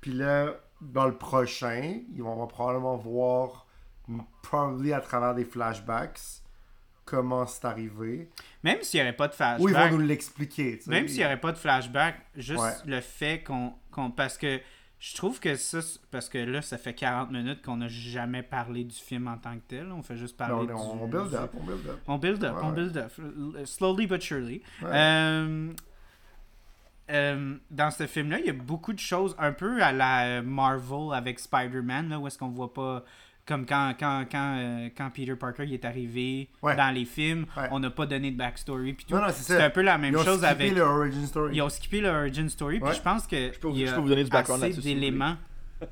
Puis 0.00 0.12
là, 0.12 0.54
dans 0.80 1.06
le 1.06 1.16
prochain, 1.18 1.98
ils 2.14 2.22
vont, 2.22 2.32
on 2.34 2.36
va 2.40 2.46
probablement 2.46 2.96
voir, 2.96 3.63
probably 4.42 4.92
à 4.92 5.00
travers 5.00 5.34
des 5.34 5.44
flashbacks, 5.44 6.20
comment 7.04 7.46
c'est 7.46 7.64
arrivé. 7.64 8.28
Même 8.62 8.82
s'il 8.82 9.00
n'y 9.00 9.06
aurait 9.06 9.16
pas 9.16 9.28
de 9.28 9.34
flashback. 9.34 9.60
Ou 9.60 9.68
ils 9.68 9.74
vont 9.74 9.90
nous 9.98 10.06
l'expliquer. 10.06 10.80
Même 10.86 11.08
s'il 11.08 11.18
n'y 11.18 11.24
aurait 11.24 11.40
pas 11.40 11.52
de 11.52 11.58
flashback, 11.58 12.16
juste 12.36 12.60
Ouais. 12.62 12.72
le 12.86 13.00
fait 13.00 13.42
qu'on. 13.42 13.74
qu'on- 13.90 14.10
parce 14.10 14.36
que 14.38 14.60
je 14.98 15.14
trouve 15.14 15.38
que 15.40 15.54
ça. 15.56 15.80
Parce 16.10 16.28
que 16.30 16.38
là, 16.38 16.62
ça 16.62 16.78
fait 16.78 16.94
40 16.94 17.30
minutes 17.30 17.62
qu'on 17.62 17.76
n'a 17.76 17.88
jamais 17.88 18.42
parlé 18.42 18.84
du 18.84 18.96
film 18.96 19.28
en 19.28 19.36
tant 19.36 19.54
que 19.56 19.62
tel. 19.68 19.92
On 19.92 20.02
fait 20.02 20.16
juste 20.16 20.38
Non, 20.40 20.46
parler 20.46 20.72
on, 20.72 20.94
du. 20.96 21.02
on 21.02 21.06
build 21.08 21.28
du- 21.30 21.36
up, 21.36 21.50
on 21.58 21.64
build 21.64 21.86
up. 21.86 21.98
On 22.06 22.18
build 22.18 22.44
up, 22.44 22.56
Ouais, 22.56 22.62
on 22.64 22.70
build 22.72 22.96
up. 22.96 23.12
Slowly 23.66 24.06
but 24.06 24.22
surely. 24.22 24.62
Ouais. 24.82 24.88
Euh, 24.92 25.72
euh, 27.10 27.56
dans 27.70 27.90
ce 27.90 28.06
film-là, 28.06 28.38
il 28.38 28.46
y 28.46 28.50
a 28.50 28.54
beaucoup 28.54 28.92
de 28.94 28.98
choses 28.98 29.36
un 29.38 29.52
peu 29.52 29.82
à 29.82 29.92
la 29.92 30.38
euh, 30.38 30.42
Marvel 30.42 31.12
avec 31.14 31.38
Spider-Man, 31.38 32.08
là, 32.08 32.18
où 32.18 32.26
est-ce 32.26 32.38
qu'on 32.38 32.48
voit 32.48 32.72
pas. 32.72 33.04
Comme 33.46 33.66
quand, 33.66 33.92
quand, 34.00 34.24
quand, 34.30 34.56
euh, 34.58 34.88
quand 34.96 35.10
Peter 35.10 35.36
Parker 35.36 35.64
il 35.64 35.74
est 35.74 35.84
arrivé 35.84 36.48
Ouais. 36.62 36.74
dans 36.76 36.90
les 36.94 37.04
films, 37.04 37.44
Ouais. 37.56 37.68
on 37.72 37.78
n'a 37.78 37.90
pas 37.90 38.06
donné 38.06 38.30
de 38.30 38.36
backstory. 38.38 38.94
Puis 38.94 39.04
tout. 39.04 39.14
Non, 39.14 39.20
non, 39.20 39.28
c'est 39.32 39.62
un 39.62 39.68
peu 39.70 39.82
la 39.82 39.98
même 39.98 40.14
Ils 40.14 40.16
ont 40.16 40.24
chose 40.24 40.38
skippé 40.38 40.64
avec. 40.64 40.74
le 40.74 40.80
origin 40.82 41.26
story. 41.26 41.54
Ils 41.56 41.60
ont 41.62 41.68
skippé 41.68 42.00
l'origin 42.00 42.48
story, 42.48 42.80
puis 42.80 42.94
je 42.94 43.02
pense 43.02 43.26
que 43.26 43.52
Je 43.52 43.58
peux, 43.58 43.68
il 43.70 43.80
y 43.80 43.86
je 43.86 43.92
a 43.92 43.94
peux 43.96 44.00
vous 44.00 44.08
donner 44.08 44.24
du 44.24 44.30
background 44.30 44.64
assez 44.64 44.80
d'éléments. 44.80 45.36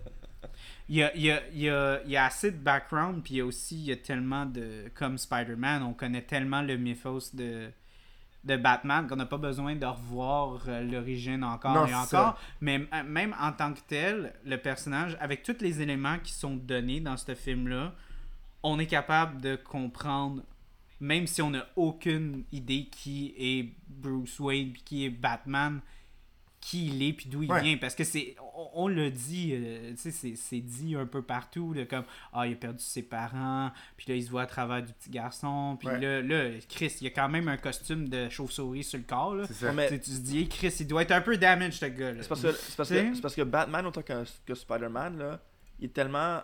Il 0.89 0.97
y 0.97 1.03
a, 1.05 1.15
il, 1.15 1.23
y 1.23 1.31
a, 1.31 1.41
il, 1.53 1.61
y 1.61 1.69
a, 1.71 2.01
il 2.05 2.11
y 2.11 2.17
a 2.17 2.25
assez 2.27 2.51
de 2.51 2.57
background, 2.57 3.23
puis 3.23 3.35
il 3.35 3.37
y 3.39 3.41
a 3.41 3.47
aussi 3.47 3.77
il 3.77 3.85
y 3.85 3.93
a 3.93 3.97
tellement 3.97 4.45
de. 4.45 4.91
Comme 4.95 5.17
Spider-Man, 5.17 5.83
on 5.85 5.93
connaît 5.95 6.23
tellement 6.23 6.61
le 6.61 6.77
mythos 6.77 7.35
de, 7.35 7.71
de 8.45 8.57
Batman 8.57 9.07
qu'on 9.07 9.17
n'a 9.17 9.27
pas 9.27 9.39
besoin 9.39 9.77
de 9.77 9.87
revoir 9.87 10.63
euh, 10.69 10.83
l'origine 10.83 11.45
encore 11.45 11.75
Non, 11.75 11.87
et 11.87 11.95
encore. 11.95 12.39
Mais 12.61 12.87
euh, 12.93 13.03
même 13.05 13.35
en 13.41 13.53
tant 13.53 13.73
que 13.73 13.81
tel, 13.87 14.35
le 14.45 14.57
personnage, 14.57 15.17
avec 15.21 15.43
tous 15.45 15.59
les 15.61 15.81
éléments 15.81 16.19
qui 16.19 16.33
sont 16.33 16.57
donnés 16.57 17.01
dans 17.01 17.17
ce 17.17 17.35
film-là, 17.35 17.95
on 18.65 18.79
est 18.81 18.87
capable 18.87 19.41
de 19.41 19.55
comprendre, 19.57 20.43
même 21.01 21.27
si 21.29 21.41
on 21.43 21.51
n'a 21.51 21.67
aucune 21.77 22.45
idée 22.53 22.87
qui 22.91 23.33
est 23.39 23.69
Bruce 23.89 24.39
Wayne 24.41 24.73
puis 24.73 24.83
qui 24.83 25.05
est 25.05 25.11
Batman, 25.11 25.81
qui 26.61 26.89
il 26.89 27.03
est 27.03 27.13
puis 27.13 27.29
d'où 27.29 27.43
il 27.45 27.51
Ouais. 27.51 27.63
vient. 27.63 27.77
Parce 27.77 27.95
que 27.95 28.05
c'est, 28.05 28.37
on, 28.55 28.85
on 28.85 28.89
le 28.89 29.11
dit, 29.11 29.53
euh, 29.55 29.91
tu 29.93 29.97
sais, 29.97 30.11
c'est, 30.11 30.35
c'est 30.37 30.61
dit 30.61 30.95
un 30.97 31.07
peu 31.07 31.23
partout, 31.23 31.73
là, 31.73 31.85
comme 31.87 32.05
ah 32.33 32.47
il 32.47 32.53
a 32.53 32.57
perdu 32.57 32.83
ses 32.83 33.03
parents, 33.03 33.71
puis 33.97 34.07
là 34.09 34.15
il 34.17 34.23
se 34.25 34.31
voit 34.31 34.43
à 34.43 34.47
travers 34.47 34.83
du 34.83 34.93
petit 34.93 35.11
garçon, 35.11 35.77
puis 35.79 35.89
Ouais. 35.89 36.01
là, 36.01 36.23
là 36.23 36.51
Chris, 36.69 36.97
il 37.01 37.07
a 37.07 37.11
quand 37.11 37.29
même 37.29 37.49
un 37.49 37.57
costume 37.57 38.09
de 38.09 38.29
chauve-souris 38.29 38.85
sur 38.85 38.99
le 38.99 39.05
corps 39.05 39.35
là. 39.35 39.47
Ça. 39.47 39.73
Mais- 39.73 39.89
Tu 39.89 40.01
te 40.01 40.11
dis, 40.21 40.49
Chris, 40.49 40.75
il 40.81 40.87
doit 40.87 41.03
être 41.03 41.13
un 41.13 41.21
peu 41.21 41.37
damaged, 41.37 41.73
ce 41.75 41.87
gars. 41.87 42.13
C'est 42.21 42.29
parce, 42.29 42.43
que, 42.43 42.53
c'est, 42.53 42.77
parce 42.77 42.89
que, 42.91 43.15
c'est 43.15 43.21
parce 43.23 43.35
que 43.35 43.43
Batman, 43.43 43.87
autant 43.87 44.03
que, 44.03 44.25
que 44.47 44.55
Spider-Man, 44.55 45.19
là, 45.19 45.41
il 45.79 45.87
est 45.87 45.93
tellement. 45.93 46.41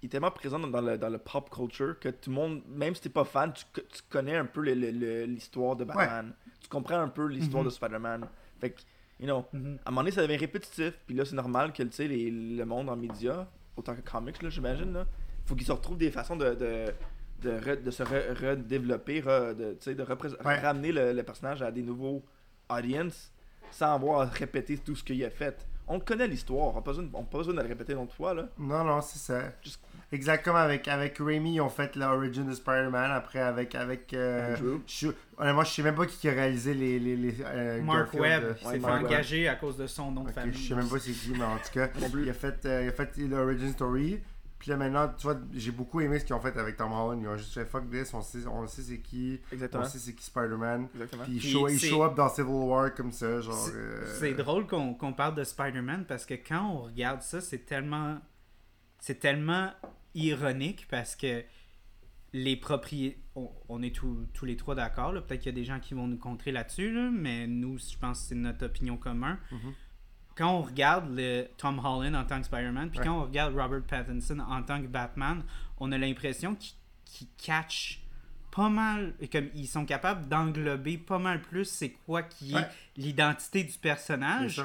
Il 0.00 0.06
est 0.06 0.08
tellement 0.08 0.32
présent 0.32 0.58
dans 0.58 0.80
le, 0.80 0.98
dans 0.98 1.08
le 1.08 1.18
pop 1.18 1.48
culture 1.48 1.96
que 2.00 2.08
tout 2.08 2.28
le 2.30 2.34
monde, 2.34 2.62
même 2.66 2.92
si 2.92 3.02
t'es 3.02 3.08
pas 3.08 3.24
fan, 3.24 3.52
tu, 3.52 3.64
tu 3.72 4.02
connais 4.10 4.34
un 4.36 4.46
peu 4.46 4.60
le- 4.60 4.74
le- 4.74 4.90
le- 4.90 5.24
l'histoire 5.26 5.76
de 5.76 5.84
Batman. 5.84 6.32
Tu 6.60 6.68
comprends 6.68 6.98
un 6.98 7.06
peu 7.08 7.26
l'histoire 7.28 7.62
Mhm. 7.62 7.68
de 7.68 7.72
Spider-Man. 7.72 8.28
Fait 8.60 8.70
que, 8.70 8.80
you 9.22 9.26
know, 9.26 9.44
Mhm. 9.52 9.78
à 9.84 9.88
un 9.88 9.90
moment 9.92 10.02
donné, 10.02 10.10
ça 10.10 10.20
devient 10.22 10.36
répétitif. 10.36 10.92
Puis 11.06 11.14
là, 11.16 11.24
c'est 11.24 11.36
normal 11.36 11.72
que 11.72 11.82
les- 12.08 12.30
le 12.30 12.64
monde 12.66 12.90
en 12.90 12.96
médias, 12.96 13.46
autant 13.76 13.94
que 13.94 14.00
comics, 14.02 14.42
là, 14.42 14.50
j'imagine, 14.50 14.92
là, 14.92 15.06
faut 15.46 15.54
qu'ils 15.54 15.66
se 15.66 15.72
retrouvent 15.72 15.96
des 15.96 16.10
façons 16.10 16.36
de, 16.36 16.54
de, 16.54 16.86
de, 17.40 17.50
re- 17.58 17.82
de 17.82 17.90
se 17.90 18.02
re- 18.02 18.32
redévelopper, 18.38 19.20
re- 19.22 19.54
de, 19.56 19.94
de 19.94 20.02
Ouais. 20.44 20.58
ramener 20.60 20.92
le, 20.92 21.12
le 21.12 21.22
personnage 21.22 21.62
à 21.62 21.70
des 21.70 21.82
nouveaux 21.82 22.22
audience 22.68 23.32
sans 23.70 23.94
avoir 23.94 24.20
à 24.22 24.24
répéter 24.26 24.76
tout 24.78 24.94
ce 24.94 25.02
qu'il 25.04 25.24
a 25.24 25.30
fait. 25.30 25.66
On 25.88 25.98
connaît 25.98 26.28
l'histoire, 26.28 26.68
on 26.68 26.74
n'a 26.74 26.80
pas, 26.80 26.92
besoin 26.92 27.04
de- 27.04 27.10
le 27.62 27.68
répéter 27.68 27.92
une 27.94 27.98
autre 28.00 28.14
fois. 28.14 28.34
Là. 28.34 28.48
Non, 28.58 28.84
non, 28.84 29.00
c'est 29.00 29.18
ça. 29.18 29.52
Exactement, 30.12 30.58
avec, 30.58 30.86
avec 30.88 31.16
Raimi, 31.18 31.54
ils 31.54 31.60
ont 31.60 31.68
fait 31.70 31.96
l'origin 31.96 32.42
de 32.44 32.52
Spider-Man. 32.54 33.10
Après, 33.10 33.40
avec. 33.40 33.74
avec 33.74 34.12
euh, 34.12 34.54
Andrew. 34.54 34.80
je, 34.86 35.08
honnêtement, 35.38 35.64
je 35.64 35.70
sais 35.70 35.82
même 35.82 35.94
pas 35.94 36.06
qui 36.06 36.28
a 36.28 36.32
réalisé 36.32 36.74
les. 36.74 36.98
les, 36.98 37.16
les 37.16 37.34
euh, 37.44 37.82
Mark 37.82 38.14
Garfield, 38.14 38.22
Webb 38.22 38.44
euh, 38.44 38.54
s'est 38.54 38.66
Ouais, 38.66 38.72
fait 38.74 38.78
Mark 38.80 38.94
Webb. 39.02 39.06
engager 39.06 39.48
à 39.48 39.54
cause 39.56 39.76
de 39.78 39.86
son 39.86 40.10
nom 40.12 40.24
de 40.24 40.30
famille. 40.30 40.52
je 40.54 40.68
sais 40.68 40.74
même 40.74 40.88
pas 40.88 40.98
c'est 40.98 41.12
qui, 41.12 41.30
mais 41.32 41.42
en 41.44 41.56
tout 41.56 41.72
cas, 41.72 41.88
il 42.14 42.28
a 42.28 42.34
fait, 42.34 42.66
euh, 42.66 42.82
il 42.84 42.88
a 42.88 42.92
fait 42.92 43.16
l'origin 43.18 43.72
story. 43.72 44.20
Puis 44.58 44.70
là 44.70 44.76
maintenant, 44.76 45.08
tu 45.18 45.24
vois, 45.26 45.36
j'ai 45.52 45.72
beaucoup 45.72 46.00
aimé 46.02 46.20
ce 46.20 46.24
qu'ils 46.24 46.36
ont 46.36 46.40
fait 46.40 46.56
avec 46.56 46.76
Tom 46.76 46.92
Holland. 46.92 47.20
Ils 47.20 47.26
ont 47.26 47.36
juste 47.36 47.52
fait 47.54 47.64
fuck 47.64 47.90
this, 47.90 48.14
on 48.14 48.22
sait, 48.22 48.46
on 48.46 48.64
sait 48.68 48.82
c'est 48.82 48.98
qui, 49.00 49.40
Exactement. 49.50 49.82
on 49.82 49.86
sait 49.88 49.98
c'est 49.98 50.12
qui 50.12 50.24
Spider-Man. 50.24 50.86
Exactement. 50.94 51.24
Puis 51.24 51.32
il 51.32 51.38
Puis 51.40 51.50
show, 51.50 51.68
il 51.68 51.80
show 51.80 52.04
up 52.04 52.14
dans 52.14 52.28
Civil 52.28 52.52
War 52.52 52.94
comme 52.94 53.10
ça, 53.10 53.40
genre. 53.40 53.54
C'est- 53.54 53.72
euh, 53.74 54.06
C'est 54.20 54.34
drôle 54.34 54.66
qu'on 54.68 54.94
qu'on 54.94 55.14
parle 55.14 55.34
de 55.34 55.42
Spider-Man 55.42 56.04
parce 56.06 56.24
que 56.26 56.34
quand 56.34 56.64
on 56.70 56.82
regarde 56.82 57.22
ça, 57.22 57.40
c'est 57.40 57.64
tellement. 57.66 58.18
C'est 59.00 59.18
tellement 59.18 59.70
ironique 60.14 60.86
parce 60.88 61.16
que 61.16 61.44
les 62.32 62.56
propriétaires. 62.56 63.18
On, 63.34 63.50
on 63.70 63.82
est 63.82 63.94
tous- 63.94 64.26
tous 64.34 64.44
les 64.44 64.56
trois 64.56 64.74
d'accord. 64.74 65.12
Peut-être 65.12 65.40
qu'il 65.40 65.46
y 65.46 65.54
a 65.54 65.58
des 65.58 65.64
gens 65.64 65.80
qui 65.80 65.94
vont 65.94 66.06
nous 66.06 66.18
contrer 66.18 66.52
là-dessus, 66.52 66.92
là, 66.92 67.08
mais 67.10 67.46
nous, 67.46 67.78
je 67.78 67.96
pense 67.98 68.20
que 68.20 68.26
c'est 68.28 68.34
notre 68.34 68.66
opinion 68.66 68.98
commune. 68.98 69.38
Mhm. 69.50 69.72
Quand 70.36 70.50
on 70.58 70.60
regarde 70.62 71.14
le 71.16 71.46
Tom 71.56 71.78
Holland 71.78 72.14
en 72.14 72.24
tant 72.24 72.38
que 72.40 72.44
Spider-Man, 72.46 72.90
puis 72.90 72.98
Ouais. 72.98 73.06
quand 73.06 73.18
on 73.20 73.22
regarde 73.24 73.54
Robert 73.54 73.82
Pattinson 73.84 74.38
en 74.40 74.62
tant 74.62 74.80
que 74.82 74.86
Batman, 74.86 75.42
on 75.78 75.92
a 75.92 75.98
l'impression 75.98 76.54
qu'ils 77.06 77.28
catchent 77.38 78.02
pas 78.50 78.68
mal, 78.68 79.14
et 79.20 79.28
comme 79.28 79.48
ils 79.54 79.66
sont 79.66 79.86
capables 79.86 80.28
d'englober 80.28 80.98
pas 80.98 81.18
mal 81.18 81.40
plus 81.40 81.64
c'est 81.64 81.90
quoi 82.04 82.22
qui 82.22 82.54
est 82.54 82.66
l'identité 82.98 83.64
du 83.64 83.78
personnage, 83.78 84.62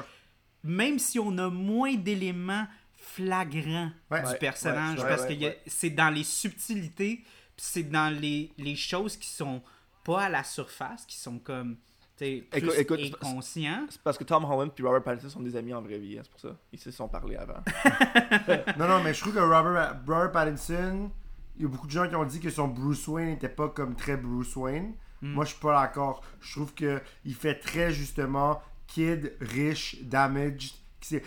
même 0.62 0.98
si 0.98 1.18
on 1.18 1.36
a 1.38 1.48
moins 1.48 1.94
d'éléments 1.94 2.66
flagrants 2.98 3.90
Ouais. 4.10 4.22
du 4.22 4.28
Ouais, 4.28 4.38
personnage, 4.38 4.98
ouais, 5.00 5.08
parce 5.08 5.22
ouais, 5.24 5.36
que 5.64 5.70
c'est 5.70 5.90
dans 5.90 6.10
les 6.10 6.24
subtilités, 6.24 7.16
puis 7.56 7.66
c'est 7.66 7.82
dans 7.84 8.12
les, 8.12 8.52
les 8.58 8.76
choses 8.76 9.16
qui 9.16 9.28
sont 9.28 9.62
pas 10.04 10.24
à 10.24 10.28
la 10.28 10.44
surface, 10.44 11.04
qui 11.06 11.16
sont 11.16 11.38
comme 11.38 11.76
plus 12.16 12.44
Écoute- 12.52 12.74
écoute, 12.76 12.98
c'est- 13.42 14.02
parce 14.02 14.18
que 14.18 14.24
Tom 14.24 14.44
Holland 14.44 14.72
et 14.76 14.82
Robert 14.82 15.04
Pattinson 15.04 15.28
sont 15.30 15.40
des 15.40 15.54
amis 15.54 15.72
en 15.72 15.80
vraie 15.80 15.98
vie, 15.98 16.18
hein, 16.18 16.22
c'est 16.24 16.30
pour 16.32 16.40
ça. 16.40 16.56
Ils 16.72 16.78
se 16.80 16.90
sont 16.90 17.06
parlé 17.08 17.36
avant. 17.36 17.62
Non, 18.76 18.88
non, 18.88 19.02
mais 19.04 19.14
je 19.14 19.20
trouve 19.20 19.34
que 19.34 19.38
Robert, 19.38 20.00
Robert 20.06 20.32
Pattinson, 20.32 21.10
il 21.56 21.62
y 21.62 21.64
a 21.64 21.68
beaucoup 21.68 21.86
de 21.86 21.92
gens 21.92 22.08
qui 22.08 22.16
ont 22.16 22.24
dit 22.24 22.40
que 22.40 22.50
son 22.50 22.66
Bruce 22.68 23.06
Wayne 23.06 23.28
n'était 23.30 23.48
pas 23.48 23.68
comme 23.68 23.94
très 23.94 24.16
Bruce 24.16 24.56
Wayne. 24.56 24.94
Hmm. 25.22 25.32
Moi, 25.34 25.44
je 25.44 25.50
suis 25.52 25.60
pas 25.60 25.80
d'accord. 25.80 26.22
Je 26.40 26.52
trouve 26.52 26.74
que 26.74 27.00
il 27.24 27.34
fait 27.34 27.54
très 27.56 27.92
justement 27.92 28.60
kid, 28.88 29.32
riche, 29.40 29.96
damaged. 30.02 30.72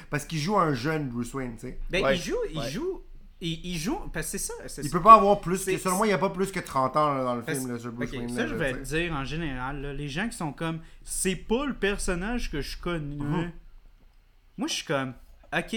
Parce 0.10 0.26
qu'il 0.26 0.40
joue 0.40 0.58
un 0.58 0.74
jeune 0.74 1.08
Bruce 1.10 1.34
Wayne, 1.34 1.54
tu 1.56 1.68
sais. 1.68 1.80
Ben, 1.90 2.04
Ouais, 2.04 2.16
il 2.18 2.22
joue, 2.22 2.36
il 2.52 2.58
ouais. 2.60 2.70
joue, 2.70 3.02
il, 3.40 3.66
il 3.66 3.78
joue, 3.78 3.98
parce 4.14 4.26
que 4.32 4.38
c'est 4.38 4.46
ça. 4.46 4.54
c'est 4.68 4.84
Il 4.84 4.90
ça 4.90 4.98
peut 4.98 5.04
pas 5.04 5.14
avoir 5.16 5.40
plus 5.42 5.58
c'est- 5.58 5.74
que. 5.76 5.80
Selon 5.80 5.98
moi, 5.98 6.06
il 6.08 6.10
n'y 6.10 6.14
a 6.14 6.18
pas 6.18 6.30
plus 6.30 6.52
que 6.52 6.60
30 6.60 6.96
ans 6.98 7.14
là, 7.14 7.24
dans 7.24 7.36
le 7.36 7.42
Parce- 7.42 7.58
film, 7.60 7.72
là, 7.72 7.80
ce 7.80 7.88
Bruce 7.88 8.12
Wayne. 8.12 8.30
ça, 8.30 8.48
je 8.48 8.56
vais 8.56 8.74
te 8.74 8.84
dire 8.84 9.14
en 9.14 9.24
général, 9.24 9.82
là, 9.82 9.94
les 9.94 10.10
gens 10.10 10.28
qui 10.30 10.36
sont 10.38 10.52
comme, 10.54 10.80
c'est 11.04 11.36
pas 11.36 11.66
le 11.66 11.74
personnage 11.74 12.52
que 12.52 12.62
je 12.62 12.78
connais. 12.78 13.16
Mhm. 13.16 13.52
Moi, 14.58 14.68
je 14.68 14.74
suis 14.74 14.86
comme, 14.86 15.14
ok, 15.58 15.76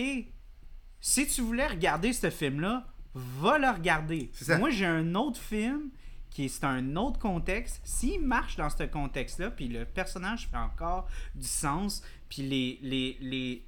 si 1.01 1.27
tu 1.27 1.41
voulais 1.43 1.67
regarder 1.67 2.13
ce 2.13 2.31
film-là, 2.31 2.87
va 3.15 3.59
le 3.59 3.69
regarder. 3.71 4.31
C'est 4.35 4.45
ça. 4.47 4.59
Moi, 4.59 4.71
j'ai 4.71 4.87
un 4.87 5.15
autre 5.15 5.41
film 5.41 5.91
qui 6.35 6.45
est 6.45 6.49
c'est 6.49 6.65
un 6.65 6.97
autre 6.97 7.19
contexte, 7.19 7.81
s'il 7.85 8.21
marche 8.21 8.57
dans 8.57 8.69
ce 8.69 8.83
contexte-là, 8.83 9.51
puis 9.53 9.69
le 9.69 9.87
personnage 9.87 10.49
fait 10.51 10.57
encore 10.59 11.09
du 11.35 11.47
sens, 11.47 12.03
puis 12.29 12.43
les, 12.43 12.79
les, 12.83 13.17
les 13.23 13.65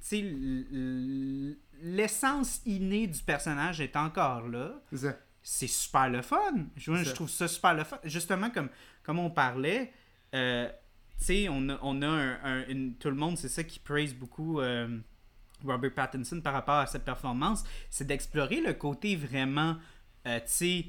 l'essence 1.81 2.61
innée 2.65 3.07
du 3.07 3.19
personnage 3.21 3.81
est 3.81 3.95
encore 3.95 4.47
là, 4.47 4.81
C'est 5.43 5.67
super 5.67 6.09
le 6.09 6.21
fun. 6.21 6.65
Je, 6.75 6.91
trouve 7.13 7.29
ça 7.29 7.47
super 7.47 7.73
le 7.73 7.83
fun. 7.85 7.97
Justement, 8.03 8.49
comme, 8.49 8.69
comme 9.03 9.19
on 9.19 9.29
parlait, 9.29 9.93
euh, 10.35 10.67
tu 11.19 11.25
sais, 11.25 11.47
on 11.49 11.69
a, 11.69 11.79
on 11.81 12.01
a 12.01 12.07
un, 12.07 12.39
un- 12.43 12.67
une- 12.67 12.95
tout 12.95 13.09
le 13.09 13.15
monde, 13.15 13.37
c'est 13.37 13.47
ça 13.47 13.63
qui 13.63 13.79
praise 13.79 14.13
beaucoup 14.13 14.59
euh, 14.59 14.99
Robert 15.63 15.93
Pattinson 15.93 16.41
par 16.41 16.51
rapport 16.53 16.75
à 16.75 16.85
cette 16.87 17.05
performance, 17.05 17.63
c'est 17.89 18.05
d'explorer 18.05 18.59
le 18.59 18.73
côté 18.73 19.15
vraiment, 19.15 19.77
euh, 20.27 20.37
tu 20.39 20.45
sais, 20.47 20.85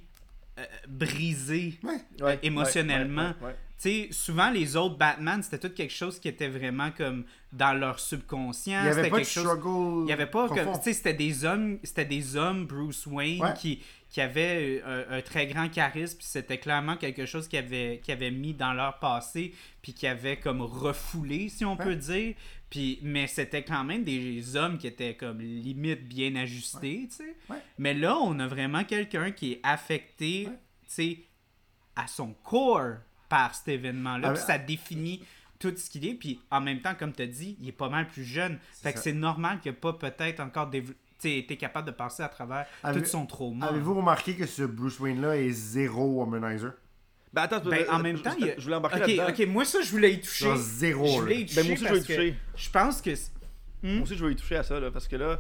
euh, 0.59 0.65
brisé. 0.89 1.79
Ouais. 1.83 2.01
Ouais, 2.21 2.39
émotionnellement. 2.43 3.29
ouais, 3.29 3.35
ouais, 3.41 3.47
ouais. 3.49 3.57
Tu 3.81 3.89
sais, 3.91 4.09
souvent 4.11 4.51
les 4.51 4.75
autres 4.75 4.97
Batman, 4.99 5.41
c'était 5.41 5.59
tout 5.69 5.73
quelque 5.73 5.93
chose 5.95 6.19
qui 6.19 6.27
était 6.27 6.49
vraiment 6.49 6.91
comme 6.91 7.25
dans 7.53 7.73
leur 7.79 8.01
subconscient. 8.01 8.81
Il 8.81 8.83
n'y 8.83 8.89
avait 8.89 8.95
c'était 8.97 9.11
pas 9.11 9.17
de 9.19 9.23
quelque 9.23 9.31
chose 9.33 9.45
struggle. 9.45 10.05
il 10.07 10.09
y 10.09 10.13
avait 10.13 10.27
pas 10.27 10.49
comme 10.49 10.57
profond. 10.57 10.79
tu 10.79 10.85
sais 10.85 10.93
c'était 10.95 11.15
des 11.15 11.45
hommes 11.45 11.79
c'était 11.85 12.05
des 12.05 12.35
hommes 12.37 12.67
Bruce 12.67 13.07
Wayne 13.07 13.41
Ouais. 13.41 13.55
qui 13.57 13.81
qui 14.11 14.21
avaient 14.21 14.83
euh, 14.85 15.05
un, 15.11 15.19
un 15.19 15.23
très 15.23 15.47
grand 15.47 15.69
charisme 15.69 16.17
puis 16.19 16.27
c'était 16.27 16.59
clairement 16.59 16.97
quelque 16.97 17.25
chose 17.25 17.47
qui 17.47 17.57
avait 17.57 18.01
qui 18.03 18.11
avait 18.11 18.33
mis 18.33 18.53
dans 18.53 18.73
leur 18.73 18.99
passé 18.99 19.55
puis 19.81 19.93
qui 19.95 20.09
avait 20.09 20.39
comme 20.39 20.61
refoulé 20.61 21.49
si 21.49 21.65
on 21.65 21.77
Ouais. 21.77 21.85
peut 21.85 21.95
dire 21.95 22.35
puis 22.71 22.99
mais 23.03 23.27
c'était 23.27 23.63
quand 23.65 23.85
même 23.85 24.05
des 24.05 24.57
hommes 24.57 24.79
qui 24.79 24.87
étaient 24.87 25.15
comme 25.17 25.41
limite 25.41 26.07
bien 26.09 26.35
ajustés 26.37 27.07
tu 27.11 27.17
sais 27.17 27.37
Ouais. 27.49 27.57
mais 27.79 27.95
là 27.95 28.17
on 28.19 28.39
a 28.41 28.47
vraiment 28.47 28.85
quelqu'un 28.85 29.31
qui 29.31 29.53
est 29.53 29.61
affecté 29.63 30.47
Ouais. 30.49 30.53
tu 30.87 30.93
sais 30.93 31.19
à 31.97 32.07
son 32.07 32.33
corps 32.45 32.97
par 33.29 33.55
cet 33.55 33.69
événement-là. 33.69 34.29
Ah, 34.31 34.33
puis 34.35 34.43
ça 34.43 34.57
définit 34.57 35.23
tout 35.59 35.75
ce 35.77 35.91
qu'il 35.91 36.07
est. 36.07 36.15
Puis 36.15 36.41
en 36.51 36.61
même 36.61 36.81
temps, 36.81 36.95
comme 36.95 37.13
tu 37.13 37.23
as 37.23 37.27
dit, 37.27 37.57
il 37.61 37.69
est 37.69 37.73
pas 37.73 37.89
mal 37.89 38.07
plus 38.09 38.23
jeune. 38.25 38.59
Fait 38.73 38.93
que 38.93 39.01
c'est 39.01 39.13
normal 39.13 39.59
qu'il 39.61 39.73
n'ait 39.73 39.77
pas 39.79 39.93
peut-être 39.93 40.39
encore 40.41 40.71
été 41.25 41.57
capable 41.57 41.89
de 41.89 41.93
passer 41.93 42.23
à 42.23 42.29
travers 42.29 42.67
Avez- 42.85 43.01
tout 43.03 43.07
son 43.09 43.27
trauma. 43.27 43.67
Avez-vous 43.67 43.95
remarqué 43.95 44.37
que 44.37 44.47
ce 44.47 44.63
Bruce 44.63 45.01
Wayne-là 45.01 45.37
est 45.39 45.51
zéro 45.51 46.05
womanizer? 46.23 46.73
Ben 47.33 47.43
attends, 47.43 47.61
Ben, 47.61 47.83
euh, 47.83 47.91
en 47.93 47.99
même 48.01 48.21
temps, 48.21 48.33
je, 48.39 48.41
il 48.45 48.47
y 48.47 48.51
a- 48.51 48.55
je 48.59 48.63
voulais 48.65 48.77
embarquer 48.77 49.03
Ok, 49.03 49.07
là-dedans. 49.17 49.43
ok, 49.45 49.47
moi 49.49 49.65
ça, 49.65 49.81
je 49.83 49.91
voulais 49.91 50.15
y 50.15 50.21
toucher. 50.21 50.45
Genre 50.47 50.57
zéro, 50.57 51.07
Je 51.07 51.13
là. 51.15 51.21
voulais 51.21 51.41
y 51.41 51.47
toucher. 51.47 51.61
Ben, 51.63 51.67
moi 51.67 51.75
aussi, 51.75 51.85
je 51.85 51.93
vais 51.93 51.99
y 51.99 52.03
toucher. 52.03 52.35
Je 52.57 52.71
pense 52.71 53.03
que. 53.03 53.15
c'est- 53.15 53.33
Moi 53.83 54.03
aussi, 54.03 54.17
je 54.17 54.25
vais 54.25 54.33
y 54.33 54.37
toucher 54.37 54.57
à 54.57 54.63
ça, 54.63 54.81
là, 54.81 54.91
parce 54.91 55.07
que 55.09 55.17
là, 55.17 55.39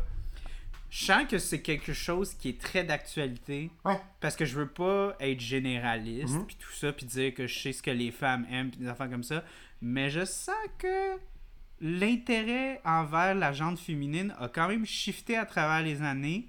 Je 0.91 1.05
sens 1.05 1.27
que 1.29 1.37
c'est 1.37 1.61
quelque 1.61 1.93
chose 1.93 2.33
qui 2.33 2.49
est 2.49 2.59
très 2.59 2.83
d'actualité. 2.83 3.71
Ouais. 3.85 4.01
Parce 4.21 4.35
que 4.37 4.47
je 4.47 4.55
veux 4.57 4.69
pas 4.69 5.15
être 5.21 5.39
généraliste, 5.39 6.33
Mhm. 6.33 6.47
puis 6.47 6.57
tout 6.59 6.73
ça, 6.73 6.95
puis 6.95 7.05
dire 7.05 7.35
que 7.35 7.47
je 7.47 7.59
sais 7.59 7.73
ce 7.75 7.83
que 7.83 7.91
les 7.91 8.11
femmes 8.11 8.47
aiment, 8.51 8.71
puis 8.71 8.81
des 8.81 8.89
affaires 8.89 9.11
comme 9.11 9.23
ça. 9.23 9.45
Mais 9.83 10.09
je 10.09 10.25
sens 10.25 10.55
que 10.79 11.19
l'intérêt 11.83 12.81
envers 12.85 13.35
la 13.35 13.53
gente 13.53 13.79
féminine 13.79 14.35
a 14.39 14.49
quand 14.49 14.69
même 14.69 14.85
shifté 14.87 15.37
à 15.37 15.45
travers 15.47 15.83
les 15.85 16.03
années. 16.03 16.49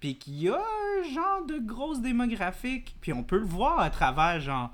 Puis 0.00 0.16
qu'il 0.18 0.42
y 0.42 0.48
a 0.48 0.56
un 0.58 1.12
genre 1.14 1.44
de 1.46 1.58
grosse 1.58 2.00
démographique. 2.00 2.96
Puis 3.00 3.12
on 3.12 3.22
peut 3.22 3.38
le 3.38 3.44
voir 3.44 3.78
à 3.80 3.90
travers, 3.90 4.40
genre, 4.40 4.72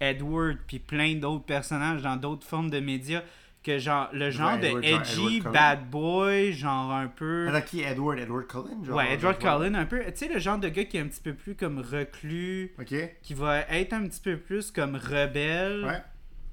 Edward, 0.00 0.58
puis 0.66 0.78
plein 0.78 1.14
d'autres 1.14 1.44
personnages 1.44 2.02
dans 2.02 2.16
d'autres 2.16 2.46
formes 2.46 2.70
de 2.70 2.80
médias. 2.80 3.22
Que 3.62 3.78
genre, 3.78 4.10
le 4.12 4.30
genre 4.30 4.58
Edward, 4.62 4.82
de 4.82 4.86
edgy, 4.86 5.40
bad 5.40 5.88
boy, 5.88 6.52
genre 6.52 6.92
un 6.92 7.06
peu. 7.08 7.48
Attends, 7.48 7.64
qui 7.66 7.80
Edward? 7.80 8.18
Edward 8.18 8.46
Cullen? 8.46 8.84
Genre, 8.84 8.94
Ouais, 8.94 9.14
Edward 9.14 9.38
Cullen, 9.38 9.74
un 9.74 9.86
peu. 9.86 10.00
Tu 10.04 10.12
sais, 10.16 10.28
le 10.28 10.38
genre 10.38 10.58
de 10.58 10.68
gars 10.68 10.84
qui 10.84 10.98
est 10.98 11.00
un 11.00 11.06
petit 11.08 11.22
peu 11.22 11.32
plus 11.32 11.54
comme 11.54 11.78
reclus, 11.78 12.74
Ok. 12.78 12.94
qui 13.22 13.32
va 13.32 13.60
être 13.70 13.94
un 13.94 14.06
petit 14.06 14.20
peu 14.20 14.36
plus 14.36 14.70
comme 14.70 14.96
rebelle, 14.96 15.82
Ouais. 15.86 16.02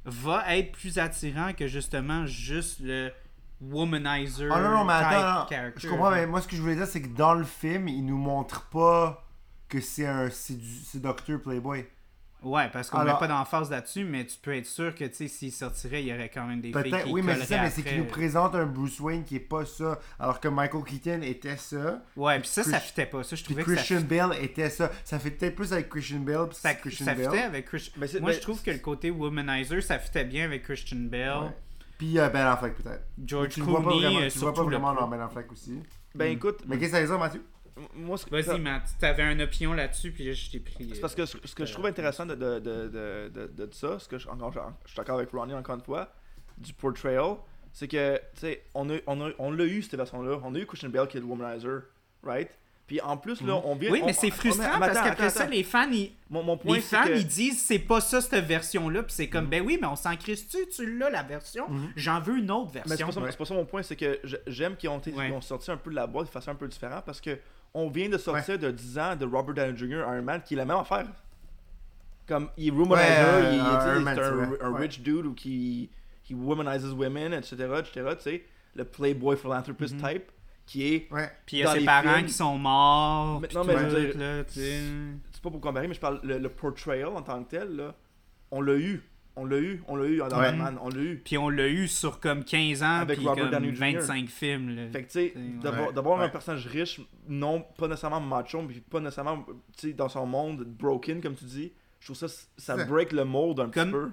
va 0.06 0.56
être 0.58 0.72
plus 0.72 0.98
attirant 1.00 1.52
que 1.52 1.68
justement 1.68 2.26
juste 2.26 2.80
le 2.82 3.12
womanizer. 3.62 4.50
Ah 4.52 4.60
non, 4.62 4.72
non, 4.72 4.86
mais 4.86 4.94
type 4.98 5.08
attends, 5.08 5.40
non. 5.42 5.48
character, 5.50 5.80
je 5.82 5.88
comprends, 5.90 6.12
mais 6.12 6.26
moi 6.28 6.42
ce 6.42 6.48
que 6.48 6.56
je 6.56 6.62
voulais 6.62 6.76
dire, 6.76 6.88
c'est 6.88 7.02
que 7.02 7.08
dans 7.10 7.34
le 7.34 7.44
film, 7.46 7.88
il 7.88 8.06
nous 8.06 8.18
montre 8.18 8.64
pas 8.70 9.26
que 9.70 9.80
c'est 9.80 10.06
un 10.08 10.28
sédu- 10.30 10.84
séducteur 10.86 11.40
Playboy. 11.42 11.86
Ouais, 12.44 12.68
parce 12.74 12.90
qu'on 12.90 13.04
met 13.04 13.12
pas 13.20 13.28
d'emphase 13.28 13.70
là-dessus, 13.70 14.04
mais 14.04 14.26
tu 14.26 14.36
peux 14.42 14.56
être 14.56 14.66
sûr 14.66 14.96
que, 14.96 15.04
tu 15.06 15.14
sais, 15.14 15.28
s'il 15.28 15.52
sortirait, 15.52 16.02
il 16.02 16.08
y 16.08 16.12
aurait 16.14 16.30
quand 16.30 16.44
même 16.48 16.60
des 16.60 16.70
filles 16.74 16.90
Peut-être, 16.90 17.06
qui 17.06 17.12
oui, 17.12 17.22
mais 17.22 17.36
c'est 17.36 17.46
ça, 17.46 17.62
mais 17.62 17.70
c'est 17.70 17.84
qu'il 17.84 18.00
nous 18.00 18.06
présente 18.06 18.56
un 18.56 18.66
Bruce 18.66 19.00
Wayne 19.00 19.24
qui 19.24 19.36
est 19.36 19.40
pas 19.40 19.64
ça, 19.64 20.00
alors 20.20 20.40
que 20.40 20.48
Michael 20.48 20.84
Keaton 20.84 21.22
était 21.22 21.58
ça, 21.58 22.02
Ouais, 22.16 22.40
puis 22.40 22.48
ça, 22.50 22.64
ça 22.64 22.80
fitait 22.80 23.06
pas. 23.06 23.22
Ça, 23.24 23.36
je 23.36 23.44
trouvais 23.44 23.64
que 23.64 23.70
ça 23.76 23.84
Christian 23.84 24.02
Bale 24.02 24.36
était 24.42 24.72
ça. 24.72 24.90
Ça 25.06 25.20
fait 25.20 25.30
peut-être 25.30 25.56
plus 25.56 25.72
avec 25.72 25.88
Christian 25.90 26.22
Bale, 26.22 26.48
Ça, 26.54 26.74
Christian 26.74 27.06
ça 27.06 27.14
Bale. 27.14 27.26
fitait 27.26 27.44
avec 27.44 27.66
Christian 27.68 27.94
Moi, 28.00 28.08
mais- 28.32 28.34
je 28.34 28.40
trouve 28.42 28.60
que 28.64 28.72
le 28.72 28.80
côté 28.80 29.12
womanizer, 29.12 29.84
ça 29.84 30.00
fitait 30.00 30.26
bien 30.26 30.46
avec 30.46 30.64
Christian 30.64 30.98
Bale. 31.02 31.54
Puis 32.02 32.18
euh, 32.18 32.30
Ben 32.30 32.48
Affleck 32.48 32.74
peut-être. 32.74 33.04
George 33.24 33.50
Tu 33.50 33.60
le 33.60 33.66
vois 33.68 33.80
pas 33.80 33.90
Clooney, 33.90 34.06
vraiment, 34.08 34.20
euh, 34.22 34.30
tu 34.32 34.40
vois 34.40 34.54
pas 34.56 34.64
vraiment 34.64 34.94
dans 34.96 35.08
Ben 35.08 35.22
Affleck 35.22 35.52
aussi. 35.52 35.84
ben 36.16 36.32
écoute, 36.32 36.64
Mais 36.66 36.80
qu'est-ce 36.80 36.94
que 36.94 36.98
ça 36.98 37.06
dire, 37.06 37.20
Mathieu? 37.20 37.44
moi, 37.94 38.18
ce 38.18 38.26
que- 38.26 38.32
Vas-y, 38.42 38.60
Matt, 38.60 38.90
t'avais 39.00 39.32
une 39.32 39.40
opinion 39.44 39.74
là-dessus, 39.74 40.12
puis 40.12 40.34
je 40.34 40.52
t'ai 40.52 40.60
pris. 40.62 40.90
C'est 40.96 41.00
parce 41.00 41.14
que 41.14 41.28
ce, 41.28 41.38
ce 41.44 41.54
que 41.54 41.64
je 41.64 41.72
trouve 41.74 41.86
intéressant 41.86 42.26
de, 42.26 42.34
de, 42.34 42.58
de, 42.60 42.88
de, 42.88 43.48
de, 43.48 43.66
de 43.68 43.74
ça, 43.74 44.00
ce 44.00 44.08
que 44.08 44.18
je, 44.18 44.28
encore, 44.28 44.52
je 44.84 44.90
suis 44.90 44.98
d'accord 44.98 45.18
avec 45.20 45.30
Ronnie 45.30 45.54
encore 45.54 45.76
une 45.76 45.82
fois, 45.84 46.12
du 46.58 46.74
portrayal, 46.74 47.36
c'est 47.72 47.88
que, 47.88 48.18
tu 48.34 48.40
sais, 48.40 48.64
on 48.74 48.90
a, 48.90 48.96
on, 49.06 49.22
a, 49.28 49.32
on 49.38 49.52
l'a 49.52 49.66
eu 49.66 49.84
cette 49.84 49.96
version-là. 49.96 50.40
On 50.44 50.56
a 50.56 50.58
eu 50.58 50.66
Christian 50.66 50.90
Bale 50.90 51.08
qui 51.08 51.18
est 51.18 51.22
le 51.22 51.28
womanizer, 51.28 51.84
right? 52.24 52.50
Puis 52.92 53.00
en 53.00 53.16
plus, 53.16 53.40
là, 53.40 53.54
on 53.64 53.74
vient. 53.76 53.88
Mhm. 53.90 53.94
Oui, 53.94 54.00
on- 54.04 54.06
mais 54.08 54.12
c'est 54.12 54.28
on- 54.28 54.36
frustrant 54.36 54.78
parce 54.78 55.00
qu'après 55.00 55.30
ça, 55.30 55.46
les 55.48 55.64
fans, 55.64 55.90
ils, 55.90 56.12
Mon, 56.30 56.44
mon 56.44 56.58
point, 56.58 56.76
les 56.76 56.82
fans, 56.82 57.06
que. 57.06 57.16
ils 57.16 57.26
disent 57.26 57.62
c'est 57.62 57.80
pas 57.80 58.02
ça 58.02 58.20
cette 58.20 58.44
version-là, 58.44 59.04
puis 59.04 59.14
c'est 59.14 59.30
comme 59.30 59.46
ben 59.46 59.64
oui, 59.66 59.78
mais 59.80 59.88
on 59.88 59.96
s'en 59.96 60.14
crisse-tu, 60.18 60.58
tu 60.76 60.98
l'as 60.98 61.10
la 61.10 61.24
version, 61.24 61.68
j'en 61.96 62.20
veux 62.20 62.38
une 62.40 62.52
autre 62.52 62.72
c'est 62.74 62.86
version. 62.86 63.08
pas, 63.08 63.32
c'est 63.32 63.38
pas 63.38 63.46
ça 63.46 63.54
mon 63.54 63.64
point, 63.64 63.82
c'est 63.82 63.96
que 63.96 64.20
j'aime 64.46 64.76
qu'ils 64.76 64.90
ont, 64.90 65.02
Ouais. 65.16 65.34
sorti 65.40 65.72
un 65.72 65.78
peu 65.78 65.90
de 65.90 65.96
la 65.96 66.06
boîte 66.06 66.26
de 66.26 66.32
façon 66.32 66.52
un 66.52 66.56
peu 66.56 66.68
différente 66.68 67.06
parce 67.06 67.22
que 67.22 67.40
on 67.74 67.90
vient 67.90 68.10
de 68.10 68.18
sortir 68.18 68.60
de 68.60 68.70
10 68.72 69.00
ans 69.00 69.16
de 69.16 69.26
Robert 69.26 69.56
Downey 69.56 69.78
Jr. 69.78 70.00
Iron 70.00 70.22
Man 70.24 70.42
qui 70.46 70.56
est 70.56 70.58
la 70.58 70.66
même 70.66 70.76
affaire. 70.80 71.06
Comme 72.28 72.50
il 72.58 72.68
est 72.68 72.72
womanizer, 72.72 73.52
il, 73.52 73.56
il- 73.56 73.62
euh, 73.62 73.98
tu 74.00 74.04
Man, 74.04 74.16
c'est 74.60 74.64
un, 74.66 74.76
rich 74.76 75.00
dude 75.02 75.26
ou 75.28 75.34
qui 75.34 75.90
womanizes 76.30 76.92
women, 76.94 77.34
etc., 77.34 77.56
etc., 77.80 78.02
tu 78.18 78.22
sais, 78.24 78.44
le 78.76 78.84
playboy 78.84 79.38
philanthropist 79.38 79.96
Mhm. 79.96 80.02
type 80.10 80.24
qui 80.66 80.94
est 80.94 81.12
Ouais. 81.12 81.30
Puis 81.46 81.58
il 81.58 81.60
y 81.60 81.64
a 81.64 81.74
ses 81.74 81.84
parents 81.86 82.14
films- 82.16 82.28
qui 82.28 82.34
sont 82.34 82.58
morts. 82.58 83.40
Mais- 83.42 83.48
non, 83.54 83.62
tout 83.62 83.68
mais 83.68 83.74
je 83.78 83.86
veux 83.96 84.08
dire- 84.12 84.18
là, 84.20 84.44
tu 84.46 84.54
sais. 84.54 84.80
c'est 85.32 85.42
pas 85.42 85.50
pour 85.50 85.60
comparer, 85.62 85.88
mais 85.88 85.94
je 85.94 86.00
parle 86.00 86.20
le, 86.24 86.38
le 86.38 86.50
portrayal 86.50 87.10
en 87.10 87.22
tant 87.22 87.44
que 87.44 87.50
tel 87.50 87.76
là, 87.76 87.96
on 88.52 88.62
l'a 88.62 88.76
eu, 88.76 89.02
on 89.36 89.46
l'a 89.46 89.58
eu, 89.58 89.82
on 89.88 89.96
l'a 89.96 90.06
eu 90.06 90.18
dans 90.18 90.26
Ouais. 90.40 90.52
On 90.82 90.90
l'a 90.90 91.02
eu. 91.02 91.22
Puis 91.24 91.38
on 91.38 91.50
l'a 91.50 91.68
eu 91.68 91.88
sur 91.88 92.20
comme 92.20 92.44
15 92.44 92.84
ans, 92.84 93.00
Avec 93.00 93.18
puis 93.18 93.28
Robert 93.28 93.50
comme 93.50 93.54
Downey 93.54 93.74
Jr. 93.76 94.00
25 94.00 94.28
films. 94.30 94.76
Là. 94.76 94.90
Fait 94.92 95.04
que 95.04 95.08
tu 95.12 95.14
sais, 95.14 95.34
d'avoir 95.94 96.22
un 96.22 96.30
personnage 96.30 96.68
riche, 96.68 97.02
non 97.28 97.66
pas 97.78 97.88
nécessairement 97.88 98.20
macho, 98.22 98.62
mais 98.62 98.76
pas 98.90 99.00
nécessairement 99.00 99.46
tu 99.78 99.88
sais, 99.90 99.94
dans 99.94 100.10
son 100.10 100.26
monde 100.26 100.64
broken 100.64 101.22
comme 101.22 101.36
tu 101.36 101.46
dis, 101.46 101.72
je 102.00 102.06
trouve 102.14 102.18
ça 102.18 102.28
ça 102.58 102.86
break 102.86 103.12
le 103.12 103.24
mold 103.26 103.60
un 103.60 103.70
Comme- 103.70 103.92
petit 103.92 103.92
peu. 103.92 104.10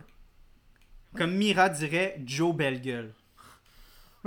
Comme 1.16 1.32
Mira 1.36 1.68
dirait, 1.70 2.20
Joe 2.24 2.54
Bellegueule. 2.54 3.12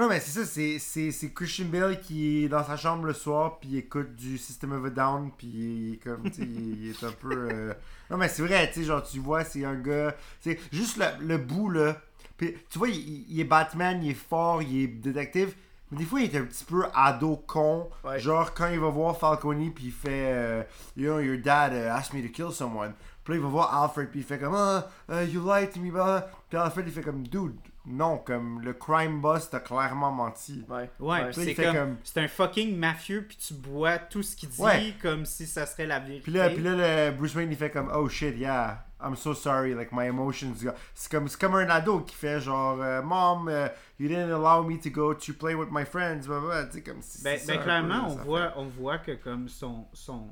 Non, 0.01 0.09
mais 0.09 0.19
c'est 0.19 0.31
ça, 0.31 0.45
c'est- 0.47 0.79
c'est 0.79 1.11
c'est 1.11 1.29
Christian 1.31 1.65
Bale 1.65 1.99
qui 2.01 2.43
est 2.45 2.49
dans 2.49 2.63
sa 2.65 2.75
chambre 2.75 3.05
le 3.05 3.13
soir, 3.13 3.59
puis 3.59 3.69
il 3.69 3.77
écoute 3.77 4.15
du 4.15 4.39
System 4.39 4.71
of 4.71 4.85
a 4.85 4.89
Down, 4.89 5.29
puis 5.37 5.47
il 5.47 5.93
est 5.93 5.97
comme, 5.97 6.23
tu 6.23 6.41
sais, 6.41 6.41
il, 6.41 6.89
est 6.89 7.03
un 7.03 7.11
peu. 7.11 7.29
euh, 7.51 7.73
Non, 8.09 8.17
mais 8.17 8.27
c'est 8.27 8.41
vrai, 8.41 8.67
tu 8.73 8.79
sais, 8.79 8.85
genre, 8.87 9.03
tu 9.03 9.19
vois, 9.19 9.43
c'est 9.43 9.63
un 9.63 9.75
gars. 9.75 10.15
C'est 10.39 10.59
juste 10.71 10.97
le, 10.97 11.05
le 11.27 11.37
bout, 11.37 11.69
là. 11.69 12.01
Puis, 12.35 12.55
tu 12.71 12.79
vois, 12.79 12.89
il, 12.89 12.95
il- 12.97 13.25
il 13.29 13.39
est 13.41 13.43
Batman, 13.43 14.01
il 14.03 14.09
est 14.11 14.13
fort, 14.15 14.63
il 14.63 14.83
est 14.83 14.87
détective, 14.87 15.53
mais 15.91 15.99
des 15.99 16.05
fois, 16.05 16.19
il 16.21 16.33
est 16.33 16.39
un 16.39 16.45
petit 16.45 16.65
peu 16.65 16.83
ado 16.95 17.35
con. 17.45 17.87
Ouais. 18.03 18.19
Genre, 18.19 18.55
quand 18.55 18.69
il 18.69 18.79
va 18.79 18.89
voir 18.89 19.15
Falcone, 19.19 19.71
puis 19.71 19.85
il 19.85 19.91
fait, 19.91 20.09
euh, 20.33 20.63
You 20.97 21.11
know, 21.11 21.19
your 21.19 21.37
dad 21.37 21.73
uh, 21.73 21.89
asked 21.95 22.15
me 22.15 22.23
to 22.27 22.29
kill 22.33 22.51
someone. 22.51 22.93
Puis 23.23 23.35
là, 23.35 23.39
il 23.39 23.43
va 23.43 23.49
voir 23.49 23.83
Alfred, 23.83 24.09
puis 24.09 24.21
il 24.21 24.25
fait 24.25 24.39
comme, 24.39 24.55
ah, 24.55 24.87
uh, 25.11 25.23
you 25.27 25.41
lied 25.47 25.69
to 25.71 25.79
me, 25.79 25.91
blah. 25.91 26.27
Puis 26.49 26.57
Alfred, 26.57 26.87
il 26.87 26.91
fait 26.91 27.03
comme, 27.03 27.21
dude, 27.27 27.53
non, 27.85 28.19
comme 28.19 28.61
le 28.61 28.73
crime 28.73 29.21
boss 29.21 29.49
t'a 29.49 29.59
clairement 29.59 30.11
menti. 30.11 30.63
Ouais. 30.69 30.89
Ouais, 30.99 31.21
là, 31.25 31.33
c'est 31.33 31.55
comme, 31.55 31.73
comme- 31.75 31.97
c'est 32.03 32.19
un 32.19 32.27
fucking 32.27 32.77
mafieux, 32.77 33.25
puis 33.27 33.37
tu 33.37 33.53
bois 33.55 33.97
tout 33.97 34.21
ce 34.21 34.35
qu'il 34.35 34.49
dit 34.49 34.61
Ouais. 34.61 34.93
comme 35.01 35.25
si 35.25 35.47
ça 35.47 35.65
serait 35.65 35.87
la 35.87 35.99
vérité. 35.99 36.21
Puis 36.23 36.31
là, 36.33 36.49
puis 36.49 36.61
là 36.63 37.09
le 37.09 37.17
Bruce 37.17 37.33
Wayne, 37.35 37.49
il 37.51 37.57
fait 37.57 37.71
comme, 37.71 37.91
oh 37.93 38.07
shit, 38.07 38.37
yeah, 38.37 38.85
I'm 39.03 39.15
so 39.15 39.33
sorry, 39.33 39.73
like 39.73 39.91
my 39.91 40.05
emotions. 40.05 40.53
go- 40.63 40.71
C'est 40.93 41.11
comme, 41.11 41.27
c'est 41.27 41.39
comme 41.41 41.55
un 41.55 41.67
ado 41.69 42.01
qui 42.01 42.13
fait 42.15 42.39
genre, 42.39 42.79
euh, 42.81 43.01
Mom, 43.01 43.49
uh, 43.49 43.69
you 43.99 44.07
didn't 44.07 44.31
allow 44.31 44.63
me 44.63 44.77
to 44.79 44.91
go 44.91 45.15
to 45.15 45.33
play 45.33 45.55
with 45.55 45.69
my 45.71 45.83
friends, 45.83 46.27
blah, 46.27 46.39
blah, 46.39 46.49
blah. 46.49 46.65
Tu 46.65 46.73
sais, 46.73 46.83
comme, 46.83 47.01
c'est- 47.01 47.23
Ben, 47.23 47.39
ben, 47.47 47.59
clairement, 47.63 48.05
peu, 48.05 48.11
on 48.11 48.15
voit, 48.23 48.53
on 48.57 48.65
voit 48.67 48.97
que 48.99 49.13
comme 49.13 49.49
son, 49.49 49.87
son, 49.93 50.27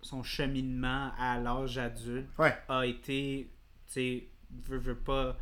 son 0.00 0.24
cheminement 0.24 1.12
à 1.16 1.38
l'âge 1.38 1.78
adulte. 1.78 2.28
Ouais, 2.36 2.56
a 2.68 2.84
été, 2.84 3.48
tu 3.86 3.92
sais, 3.92 4.28
veut, 4.68 4.78
veut 4.78 4.96
pas, 4.96 5.36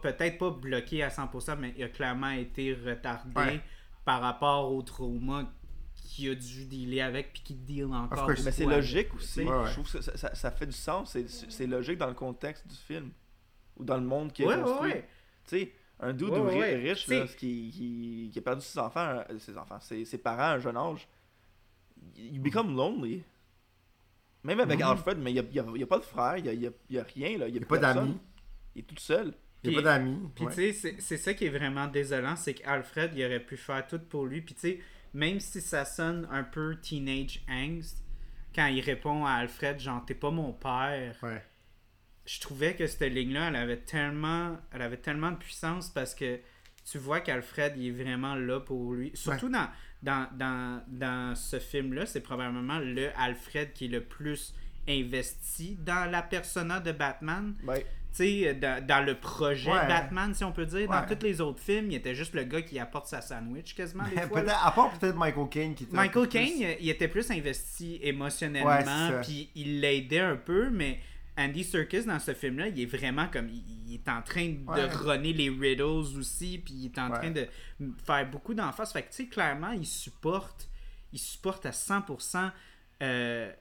pas 0.00 0.12
peut-être 0.12 0.38
pas 0.38 0.50
bloqué 0.50 1.02
à 1.02 1.08
100%, 1.08 1.56
mais 1.58 1.74
il 1.76 1.84
a 1.84 1.88
clairement 1.88 2.30
été 2.30 2.74
retardé 2.74 3.30
Ouais. 3.36 3.60
par 4.04 4.20
rapport 4.20 4.72
au 4.72 4.82
trauma 4.82 5.50
qu'il 5.94 6.30
a 6.30 6.34
dû 6.34 6.66
dealer 6.66 7.00
avec 7.00 7.32
puis 7.32 7.42
qu'il 7.42 7.64
deal 7.64 7.86
encore. 7.86 8.28
Mais 8.28 8.52
c'est 8.52 8.66
logique 8.66 9.08
avec, 9.08 9.14
aussi. 9.14 9.40
Ouais, 9.42 9.50
ouais. 9.50 9.66
Je 9.68 9.72
trouve 9.72 9.90
que 9.92 10.00
ça, 10.00 10.16
ça- 10.16 10.34
ça 10.34 10.50
fait 10.50 10.66
du 10.66 10.72
sens. 10.72 11.12
C'est- 11.12 11.50
C'est 11.50 11.66
logique 11.66 11.98
dans 11.98 12.08
le 12.08 12.14
contexte 12.14 12.66
du 12.66 12.74
film. 12.76 13.10
Ou 13.76 13.84
dans 13.84 13.96
le 13.96 14.04
monde 14.04 14.32
qui 14.32 14.42
est 14.42 14.46
construit. 14.46 14.92
ouais. 14.92 15.08
Tu 15.46 15.58
sais, 15.58 15.72
un 16.00 16.12
dude 16.12 16.28
Ouais, 16.30 16.40
ri- 16.50 16.58
ouais. 16.60 16.74
riche 16.90 17.08
là, 17.08 17.26
qui, 17.26 17.70
qui, 17.70 18.30
qui 18.32 18.38
a 18.38 18.42
perdu 18.42 18.62
ses 18.62 18.78
enfants, 18.78 19.22
euh, 19.28 19.38
ses 19.38 19.56
enfants, 19.58 19.80
ses, 19.80 20.04
ses 20.04 20.18
parents 20.18 20.42
à 20.42 20.54
un 20.54 20.58
jeune 20.58 20.76
âge, 20.76 21.08
you 22.16 22.40
become 22.40 22.74
lonely. 22.76 23.22
Même 24.44 24.60
avec 24.60 24.78
Mhm. 24.78 24.86
Alfred, 24.86 25.18
mais 25.18 25.30
il 25.32 25.34
n'y 25.34 25.40
a, 25.40 25.64
il 25.74 25.80
y 25.80 25.82
a 25.82 25.86
pas 25.86 25.98
de 25.98 26.04
frère, 26.04 26.36
il 26.36 26.44
n'y 26.44 26.48
a, 26.50 26.52
il 26.52 26.72
il 26.90 26.98
rien. 27.00 27.38
Là. 27.38 27.48
Il 27.48 27.50
Il 27.50 27.52
n'y 27.54 27.58
n'y 27.60 27.64
a 27.64 27.66
pas 27.66 27.78
d'amis. 27.78 28.18
Il 28.74 28.80
est 28.80 28.84
tout 28.84 28.96
seul. 28.98 29.34
Il 29.64 29.70
n'y 29.70 29.78
a 29.78 29.82
pas 29.82 29.98
d'amis. 29.98 30.18
Puis 30.34 30.44
ouais. 30.46 30.54
tu 30.54 30.72
sais, 30.72 30.96
c'est- 30.98 31.16
ça 31.16 31.34
qui 31.34 31.46
est 31.46 31.50
vraiment 31.50 31.86
désolant, 31.86 32.36
c'est 32.36 32.54
qu'Alfred, 32.54 33.12
il 33.14 33.24
aurait 33.24 33.40
pu 33.40 33.56
faire 33.56 33.86
tout 33.86 33.98
pour 33.98 34.26
lui. 34.26 34.40
Puis 34.42 34.54
tu 34.54 34.60
sais, 34.60 34.80
même 35.14 35.40
si 35.40 35.60
ça 35.60 35.84
sonne 35.84 36.26
un 36.30 36.42
peu 36.44 36.76
teenage 36.80 37.40
angst, 37.48 38.02
quand 38.54 38.66
il 38.66 38.80
répond 38.80 39.24
à 39.24 39.32
Alfred, 39.32 39.78
genre, 39.80 40.04
t'es 40.04 40.14
pas 40.14 40.30
mon 40.30 40.52
père, 40.52 41.16
Ouais. 41.22 41.42
je 42.26 42.40
trouvais 42.40 42.74
que 42.76 42.86
cette 42.86 43.00
ligne-là, 43.12 43.48
elle 43.48 43.56
avait 43.56 43.78
tellement, 43.80 44.56
elle 44.72 44.82
avait 44.82 44.96
tellement 44.96 45.30
de 45.32 45.36
puissance 45.36 45.88
parce 45.90 46.14
que 46.14 46.38
tu 46.90 46.98
vois 46.98 47.20
qu'Alfred, 47.20 47.74
il 47.76 47.88
est 47.88 48.02
vraiment 48.04 48.34
là 48.34 48.60
pour 48.60 48.92
lui. 48.92 49.10
Surtout 49.14 49.48
dans, 49.48 49.68
dans, 50.02 50.28
dans, 50.36 50.82
dans 50.88 51.34
ce 51.34 51.58
film-là, 51.58 52.06
c'est 52.06 52.20
probablement 52.20 52.78
le 52.78 53.08
Alfred 53.18 53.72
qui 53.72 53.86
est 53.86 53.88
le 53.88 54.02
plus 54.04 54.54
investi 54.86 55.76
dans 55.80 56.10
la 56.10 56.22
persona 56.22 56.80
de 56.80 56.92
Batman. 56.92 57.54
Tu 57.58 57.66
sais, 58.16 58.54
dans, 58.54 58.84
dans 58.86 59.04
le 59.04 59.14
projet 59.14 59.70
Ouais. 59.70 59.86
Batman, 59.88 60.32
si 60.34 60.44
on 60.44 60.52
peut 60.52 60.66
dire. 60.66 60.88
Dans 60.88 61.00
Ouais. 61.00 61.06
tous 61.16 61.24
les 61.24 61.40
autres 61.40 61.60
films, 61.60 61.90
il 61.90 61.96
était 61.96 62.14
juste 62.14 62.34
le 62.34 62.44
gars 62.44 62.62
qui 62.62 62.78
apporte 62.78 63.06
sa 63.06 63.20
sandwich 63.20 63.74
quasiment 63.74 64.04
des 64.04 64.20
fois. 64.22 64.40
Peut-être- 64.42 64.66
à 64.66 64.70
part 64.72 64.92
peut-être 64.98 65.16
Michael 65.16 65.48
Caine 65.48 65.74
qui 65.74 65.84
était. 65.84 65.96
Michael 65.96 66.28
Caine, 66.28 66.76
il 66.80 66.88
était 66.88 67.08
plus 67.08 67.30
investi 67.30 67.98
émotionnellement, 68.02 69.20
puis 69.22 69.50
il 69.54 69.80
l'aidait 69.80 70.20
un 70.20 70.36
peu, 70.36 70.70
mais 70.70 71.00
Andy 71.36 71.64
Serkis 71.64 72.04
dans 72.04 72.20
ce 72.20 72.32
film-là, 72.34 72.68
il 72.68 72.80
est 72.80 72.86
vraiment 72.86 73.26
comme. 73.26 73.48
Il, 73.48 73.94
est 73.94 74.08
en 74.08 74.22
train 74.22 74.48
de 74.48 74.64
Ouais. 74.70 74.86
runner 74.92 75.32
les 75.32 75.50
riddles 75.50 75.82
aussi, 75.82 76.58
puis 76.58 76.74
il 76.74 76.84
est 76.86 76.98
en 76.98 77.10
Ouais. 77.10 77.18
train 77.18 77.30
de 77.30 77.46
faire 78.04 78.28
beaucoup 78.28 78.54
d'emphase. 78.54 78.92
Fait 78.92 79.02
que, 79.02 79.08
tu 79.10 79.14
sais, 79.24 79.26
clairement, 79.28 79.70
il 79.72 79.86
supporte, 79.86 80.68
il 81.12 81.18
supporte 81.18 81.64
à 81.66 81.70
100% 81.72 82.50
euh, 83.02 83.52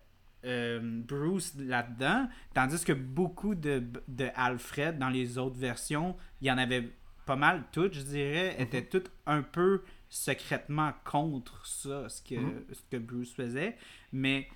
euh, 0.46 0.80
Bruce 1.08 1.54
là-dedans, 1.58 2.28
tandis 2.54 2.84
que 2.84 2.94
beaucoup 2.94 3.56
de, 3.56 3.84
de 4.08 4.28
Alfred 4.36 4.98
dans 5.00 5.10
les 5.10 5.38
autres 5.38 5.58
versions, 5.58 6.16
il 6.42 6.48
y 6.48 6.52
en 6.52 6.58
avait 6.58 6.90
pas 7.26 7.36
mal 7.38 7.64
toutes, 7.72 7.94
je 7.94 8.02
dirais, 8.02 8.56
Mhm. 8.58 8.62
étaient 8.64 8.86
toutes 8.86 9.10
un 9.26 9.42
peu 9.42 9.84
secrètement 10.10 10.94
contre 11.06 11.66
ça, 11.66 12.08
ce 12.10 12.22
que, 12.22 12.36
Mhm. 12.36 12.64
ce 12.72 12.82
que 12.92 12.98
Bruce 12.98 13.34
faisait. 13.34 13.78
Mais 14.12 14.48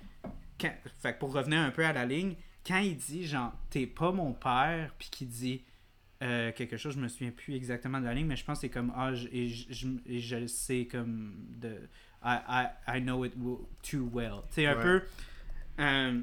quand- 0.60 0.74
fait 1.00 1.18
pour 1.18 1.32
revenir 1.32 1.58
un 1.60 1.70
peu 1.70 1.84
à 1.84 1.92
la 1.92 2.04
ligne, 2.04 2.34
quand 2.66 2.78
il 2.78 2.96
dit 2.96 3.26
genre 3.26 3.52
t'es 3.70 3.86
pas 3.86 4.12
mon 4.12 4.32
père, 4.32 4.94
puis 4.98 5.08
qu'il 5.10 5.28
dit 5.28 5.64
euh, 6.20 6.50
quelque 6.50 6.76
chose, 6.76 6.94
je 6.96 6.98
me 7.00 7.06
souviens 7.06 7.30
plus 7.30 7.54
exactement 7.54 8.00
de 8.00 8.04
la 8.04 8.12
ligne, 8.12 8.26
mais 8.26 8.34
je 8.34 8.44
pense 8.44 8.58
que 8.58 8.62
c'est 8.62 8.70
comme 8.70 8.92
ah 8.96 9.14
je- 9.14 9.28
et 9.30 9.48
je, 9.48 10.36
le 10.36 10.48
sais 10.48 10.88
comme 10.90 11.36
de 11.60 11.88
I, 12.24 12.38
I, 12.48 12.66
I 12.98 13.00
know 13.00 13.24
it 13.24 13.34
too 13.88 14.10
well. 14.12 14.42
Sais 14.50 14.66
un 14.66 14.76
Ouais. 14.76 14.82
peu 14.82 15.02
euh, 15.78 16.20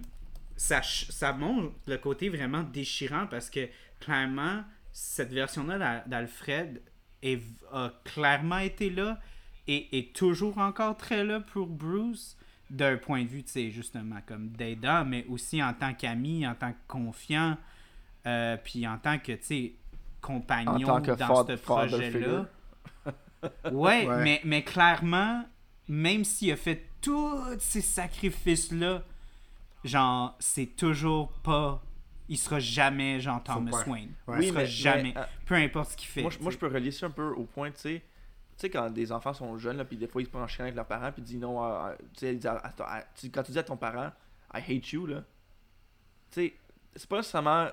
ça, 0.57 0.81
ça 0.83 1.33
montre 1.33 1.73
le 1.87 1.97
côté 1.97 2.29
vraiment 2.29 2.63
déchirant 2.63 3.27
parce 3.27 3.49
que 3.49 3.67
clairement 3.99 4.63
cette 4.91 5.31
version-là 5.33 5.77
d'Al- 5.77 6.03
d'Alfred 6.07 6.81
a 7.71 7.91
clairement 8.03 8.59
été 8.59 8.89
là 8.89 9.19
et 9.67 9.97
est 9.97 10.13
toujours 10.15 10.59
encore 10.59 10.95
très 10.95 11.23
là 11.23 11.39
pour 11.39 11.67
Bruce 11.67 12.37
d'un 12.69 12.97
point 12.97 13.23
de 13.23 13.27
vue, 13.27 13.43
tu 13.43 13.51
sais, 13.51 13.71
justement, 13.71 14.17
comme 14.25 14.49
d'aidant, 14.49 15.05
mais 15.05 15.25
aussi 15.29 15.61
en 15.61 15.73
tant 15.73 15.93
qu'ami, 15.93 16.47
en 16.47 16.55
tant 16.55 16.71
que 16.71 16.77
confiant, 16.87 17.57
euh, 18.25 18.57
puis 18.63 18.87
en 18.87 18.97
tant 18.97 19.17
que, 19.19 19.33
tu 19.33 19.43
sais, 19.43 19.73
compagnon 20.21 20.71
En 20.73 20.79
tant 20.79 21.01
que 21.01 21.11
dans 21.11 21.47
ce 21.47 21.53
projet-là. 21.53 22.47
ouais, 23.71 24.07
Ouais. 24.07 24.23
Mais, 24.23 24.41
mais 24.43 24.63
clairement, 24.63 25.45
même 25.87 26.23
s'il 26.23 26.51
a 26.51 26.55
fait 26.55 26.87
tous 27.01 27.37
ces 27.59 27.81
sacrifices-là, 27.81 29.03
genre, 29.85 30.35
c'est 30.39 30.75
toujours 30.75 31.31
pas... 31.31 31.81
Il 32.27 32.37
sera 32.39 32.59
jamais, 32.59 33.19
genre, 33.19 33.43
Thomas 33.43 33.69
père. 33.71 33.87
Wayne. 33.87 34.11
Ouais. 34.27 34.35
Il 34.37 34.39
Oui, 34.39 34.47
sera 34.47 34.59
mais- 34.61 34.65
jamais. 34.67 35.03
mais, 35.13 35.17
euh, 35.17 35.23
peu 35.45 35.53
importe 35.55 35.91
ce 35.91 35.97
qu'il 35.97 36.07
fait. 36.09 36.21
moi, 36.23 36.31
je- 36.31 36.39
moi, 36.39 36.51
je 36.51 36.57
peux 36.57 36.67
relier 36.67 36.89
ça 36.91 37.05
un 37.05 37.11
peu 37.11 37.29
au 37.33 37.43
point, 37.43 37.69
tu 37.71 37.77
sais. 37.79 37.99
Tu 38.57 38.61
sais, 38.61 38.69
quand 38.69 38.89
des 38.89 39.11
enfants 39.11 39.33
sont 39.33 39.57
jeunes, 39.57 39.83
puis 39.85 39.95
des 39.97 40.07
fois 40.07 40.21
ils 40.21 40.25
se 40.25 40.29
prennent 40.31 40.41
en 40.41 40.47
chien 40.47 40.63
avec 40.65 40.75
leurs 40.75 40.87
parents, 40.87 41.11
puis 41.11 41.21
ils 41.21 41.25
disent 41.25 41.39
non, 41.41 41.61
à- 41.61 41.95
à 41.95 42.83
à- 42.97 43.03
quand 43.31 43.43
tu 43.43 43.51
dis 43.51 43.59
à 43.59 43.63
ton 43.63 43.77
parent, 43.77 44.11
I 44.53 44.59
hate 44.59 44.91
you, 44.93 45.05
là, 45.05 45.23
tu 46.31 46.41
sais, 46.41 46.53
c'est 46.95 47.07
pas 47.09 47.17
nécessairement. 47.17 47.67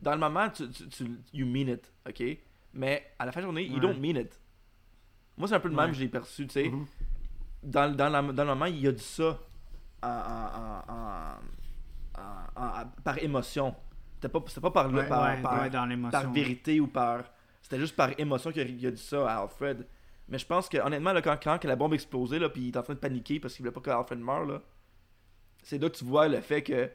Dans 0.00 0.12
le 0.12 0.18
moment, 0.18 0.48
tu, 0.48 0.68
tu, 0.70 0.88
tu- 0.88 1.18
you 1.32 1.46
mean 1.46 1.68
it, 1.68 1.92
ok? 2.08 2.22
Mais 2.72 3.10
à 3.18 3.26
la 3.26 3.32
fin 3.32 3.40
de 3.40 3.42
la 3.42 3.46
journée, 3.48 3.64
you 3.66 3.74
Ouais. 3.74 3.80
don't 3.80 3.98
mean 4.00 4.16
it. 4.20 4.38
Moi, 5.36 5.48
c'est 5.48 5.54
un 5.54 5.60
peu 5.60 5.68
le 5.68 5.74
même 5.74 5.86
Ouais. 5.86 5.90
que 5.92 5.96
j'ai 5.98 6.08
perçu, 6.08 6.46
tu 6.46 6.52
sais. 6.52 6.68
Mhm. 6.68 6.86
Dans, 7.62 7.94
dans, 7.94 8.10
dans 8.32 8.42
le 8.44 8.48
moment, 8.50 8.66
il 8.66 8.86
a 8.86 8.92
dit 8.92 9.02
ça 9.02 9.38
par 13.02 13.18
émotion. 13.22 13.74
C'était 14.14 14.28
pas, 14.28 14.40
par, 14.70 14.92
Ouais, 14.92 15.06
par, 15.06 15.22
ouais, 15.24 15.42
par- 15.42 15.62
ouais, 15.62 15.70
dans 15.70 15.86
l'émotion. 15.86 16.20
par 16.20 16.32
vérité 16.32 16.80
ou 16.80 16.86
par. 16.86 17.24
C'était 17.60 17.78
juste 17.78 17.96
par 17.96 18.18
émotion 18.18 18.52
qu'il 18.52 18.86
a, 18.86 18.90
dit 18.90 19.02
ça 19.02 19.28
à 19.30 19.42
Alfred. 19.42 19.86
Mais 20.28 20.38
je 20.38 20.46
pense 20.46 20.68
que, 20.68 20.78
honnêtement, 20.78 21.12
là, 21.12 21.20
quand, 21.20 21.64
la 21.64 21.76
bombe 21.76 21.92
a 21.92 21.94
explosé, 21.96 22.38
là, 22.38 22.48
puis 22.48 22.62
il 22.62 22.68
est 22.68 22.76
en 22.78 22.82
train 22.82 22.94
de 22.94 22.98
paniquer 22.98 23.40
parce 23.40 23.54
qu'il 23.54 23.62
voulait 23.62 23.72
pas 23.74 23.80
que 23.80 23.90
Alfred 23.90 24.18
meure, 24.18 24.46
là, 24.46 24.62
c'est 25.62 25.78
là 25.78 25.90
que 25.90 25.96
tu 25.96 26.04
vois 26.04 26.28
le 26.28 26.40
fait 26.40 26.62
que 26.62 26.90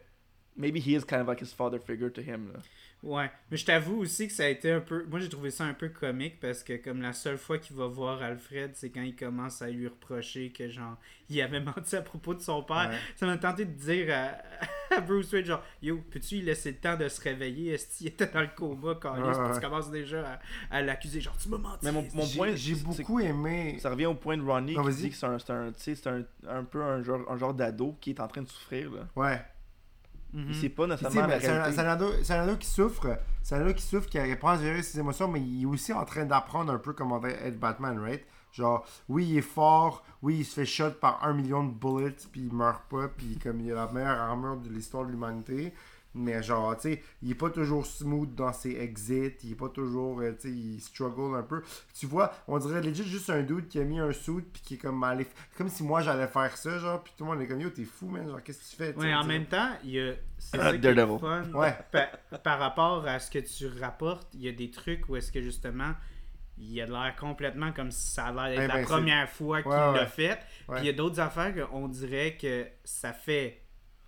maybe 0.55 0.77
he 0.77 0.89
is 0.95 1.03
kind 1.03 1.21
of 1.21 1.27
like 1.27 1.41
his 1.41 1.53
father 1.53 1.79
figure 1.79 2.11
to 2.11 2.21
him. 2.21 2.51
Là. 2.53 2.59
Ouais, 3.01 3.31
mais 3.49 3.55
je 3.55 3.65
t'avoue 3.65 4.01
aussi 4.01 4.27
que 4.27 4.33
ça 4.33 4.43
a 4.43 4.47
été 4.47 4.71
un 4.71 4.81
peu. 4.81 5.05
Moi, 5.09 5.19
j'ai 5.19 5.29
trouvé 5.29 5.51
ça 5.51 5.63
un 5.63 5.73
peu 5.73 5.87
comique 5.87 6.37
parce 6.41 6.63
que, 6.63 6.73
comme 6.73 7.01
la 7.01 7.13
seule 7.13 7.37
fois 7.37 7.57
qu'il 7.57 7.77
va 7.77 7.87
voir 7.87 8.21
Alfred, 8.21 8.71
c'est 8.73 8.89
quand 8.89 9.01
il 9.01 9.15
commence 9.15 9.61
à 9.61 9.69
lui 9.69 9.87
reprocher 9.87 10.49
que, 10.49 10.67
genre, 10.67 10.97
il 11.29 11.41
avait 11.41 11.59
menti 11.61 11.95
à 11.95 12.01
propos 12.01 12.33
de 12.33 12.41
son 12.41 12.61
père. 12.61 12.89
Ouais. 12.89 12.97
Ça 13.15 13.25
m'a 13.25 13.37
tenté 13.37 13.63
de 13.63 13.71
dire 13.71 14.13
à, 14.13 14.95
à 14.97 14.99
Bruce 14.99 15.31
Wayne, 15.31 15.45
genre, 15.45 15.63
yo, 15.81 16.01
peux-tu 16.11 16.35
lui 16.35 16.41
laisser 16.41 16.71
le 16.71 16.77
temps 16.77 16.97
de 16.97 17.07
se 17.07 17.21
réveiller? 17.21 17.73
Est-ce 17.75 17.97
qu'il 17.97 18.07
était 18.07 18.27
dans 18.27 18.41
le 18.41 18.49
coma 18.53 18.95
quand 19.01 19.13
Ouais, 19.15 19.37
ouais. 19.37 19.53
tu 19.53 19.61
commences 19.61 19.91
déjà 19.91 20.33
à, 20.69 20.77
à 20.77 20.81
l'accuser, 20.81 21.21
genre, 21.21 21.37
tu 21.37 21.47
m'as 21.47 21.57
menti. 21.57 21.85
Mais 21.85 21.93
mon, 21.93 22.03
point, 22.03 22.53
J'ai 22.55 22.75
beaucoup 22.75 23.21
aimé. 23.21 23.77
Ça 23.79 23.91
revient 23.91 24.07
au 24.07 24.15
point 24.15 24.35
de 24.35 24.43
Ronnie 24.43 24.75
Non, 24.75 24.83
qui 24.83 24.93
dit 24.95 25.09
que 25.09 25.15
c'est 25.15 25.25
un, 25.25 25.37
un, 25.37 25.71
tu 25.71 25.81
sais, 25.83 25.95
c'est 25.95 26.09
un, 26.09 26.23
un 26.49 26.65
peu 26.65 26.81
un 26.81 27.01
genre, 27.01 27.21
un 27.31 27.37
genre 27.37 27.53
d'ado 27.53 27.95
qui 28.01 28.09
est 28.09 28.19
en 28.19 28.27
train 28.27 28.41
de 28.41 28.49
souffrir. 28.49 28.91
Là. 28.91 29.07
Ouais. 29.15 29.41
Mhm. 30.33 30.45
Il 30.49 30.55
sait 30.55 30.69
pas 30.69 30.87
nécessairement 30.87 31.27
la 31.27 31.39
C'est 31.39 31.49
un, 31.49 31.71
c'est 31.71 31.79
un 31.79 31.87
ado, 31.87 32.07
c'est 32.23 32.33
un 32.33 32.43
ado 32.43 32.55
qui 32.57 32.67
souffre. 32.67 33.19
C'est 33.41 33.55
un 33.55 33.61
ado 33.61 33.73
qui 33.73 33.81
souffre, 33.81 34.07
qui 34.07 34.19
apprend 34.19 34.49
à 34.49 34.57
gérer 34.57 34.83
ses 34.83 34.99
émotions, 34.99 35.27
mais 35.27 35.41
il 35.41 35.63
est 35.63 35.65
aussi 35.65 35.91
en 35.93 36.05
train 36.05 36.25
d'apprendre 36.25 36.71
un 36.71 36.77
peu 36.77 36.93
comment 36.93 37.23
être 37.25 37.59
Batman, 37.59 37.99
right? 37.99 38.23
Genre, 38.51 38.85
oui, 39.07 39.27
il 39.29 39.37
est 39.37 39.41
fort, 39.41 40.03
oui, 40.21 40.39
il 40.39 40.45
se 40.45 40.55
fait 40.55 40.65
shot 40.65 40.91
par 40.99 41.23
un 41.23 41.33
million 41.33 41.63
de 41.63 41.71
bullets, 41.71 42.15
puis 42.31 42.41
il 42.41 42.53
meurt 42.53 42.83
pas, 42.89 43.07
puis 43.07 43.37
comme 43.37 43.61
il 43.61 43.71
a 43.71 43.75
la 43.75 43.91
meilleure 43.91 44.19
armure 44.19 44.57
de 44.57 44.69
l'histoire 44.69 45.05
de 45.05 45.11
l'humanité. 45.11 45.73
Mais 46.15 46.41
genre, 46.41 46.75
tu 46.75 46.93
sais, 46.93 47.03
il 47.21 47.31
est 47.31 47.35
pas 47.35 47.51
toujours 47.51 47.85
smooth 47.85 48.33
dans 48.33 48.51
ses 48.51 48.71
exits, 48.71 49.31
il 49.43 49.51
est 49.51 49.55
pas 49.55 49.69
toujours, 49.69 50.19
euh, 50.21 50.31
tu 50.31 50.47
sais, 50.47 50.53
il 50.53 50.81
struggle 50.81 51.35
un 51.37 51.43
peu. 51.43 51.61
Tu 51.93 52.07
vois, 52.07 52.33
on 52.47 52.57
dirait 52.57 52.81
legit 52.81 53.03
juste 53.03 53.29
un 53.29 53.43
dude 53.43 53.67
qui 53.67 53.79
a 53.79 53.83
mis 53.83 53.99
un 53.99 54.11
suit, 54.11 54.41
puis 54.51 54.61
qui 54.63 54.73
est 54.73 54.77
comme 54.77 55.03
allé. 55.03 55.27
Comme 55.55 55.69
si 55.69 55.83
moi 55.83 56.01
j'allais 56.01 56.27
faire 56.27 56.57
ça, 56.57 56.79
genre, 56.79 57.03
puis 57.03 57.13
tout 57.15 57.23
le 57.25 57.29
monde 57.29 57.41
est 57.41 57.47
comme 57.47 57.61
yo, 57.61 57.69
t'es 57.69 57.83
fou, 57.83 58.07
man, 58.07 58.27
genre, 58.27 58.41
qu'est-ce 58.41 58.57
que 58.59 58.69
tu 58.69 58.75
fais? 58.75 58.95
Ouais, 58.95 59.13
en 59.13 59.23
même 59.23 59.45
temps, 59.45 59.69
il 59.83 59.91
y 59.91 59.99
a. 60.01 60.13
C'est 60.39 60.57
Ah, 60.59 60.63
ça 60.63 60.69
qui 60.77 60.85
est 60.87 60.89
le 60.89 60.95
Daredevil. 60.95 61.19
fun. 61.19 61.43
Ouais. 61.53 61.77
Pa- 61.91 62.37
par 62.39 62.57
rapport 62.57 63.05
à 63.07 63.19
ce 63.19 63.29
que 63.29 63.39
tu 63.39 63.67
rapportes, 63.79 64.27
il 64.33 64.41
y 64.41 64.47
a 64.49 64.51
des 64.51 64.71
trucs 64.71 65.07
où 65.09 65.15
est-ce 65.15 65.31
que 65.31 65.41
justement, 65.41 65.93
il 66.57 66.81
a 66.81 66.85
l'air 66.87 67.15
complètement 67.19 67.71
comme 67.71 67.91
si 67.91 68.11
ça 68.13 68.25
a 68.25 68.31
l'air 68.33 68.45
d'être 68.57 68.63
Eh 68.63 68.67
la 68.67 68.73
ben, 68.73 68.79
c'est- 68.81 68.85
première 68.93 69.29
fois 69.29 69.61
qu'il 69.61 69.69
Ouais, 69.71 69.77
l'a 69.77 69.91
ouais. 69.93 70.05
fait. 70.07 70.39
Ouais. 70.67 70.75
Puis 70.77 70.79
il 70.79 70.85
y 70.85 70.89
a 70.89 70.93
d'autres 70.93 71.19
affaires 71.19 71.53
qu'on 71.69 71.87
dirait 71.87 72.35
que 72.35 72.65
ça 72.83 73.13
fait, 73.13 73.61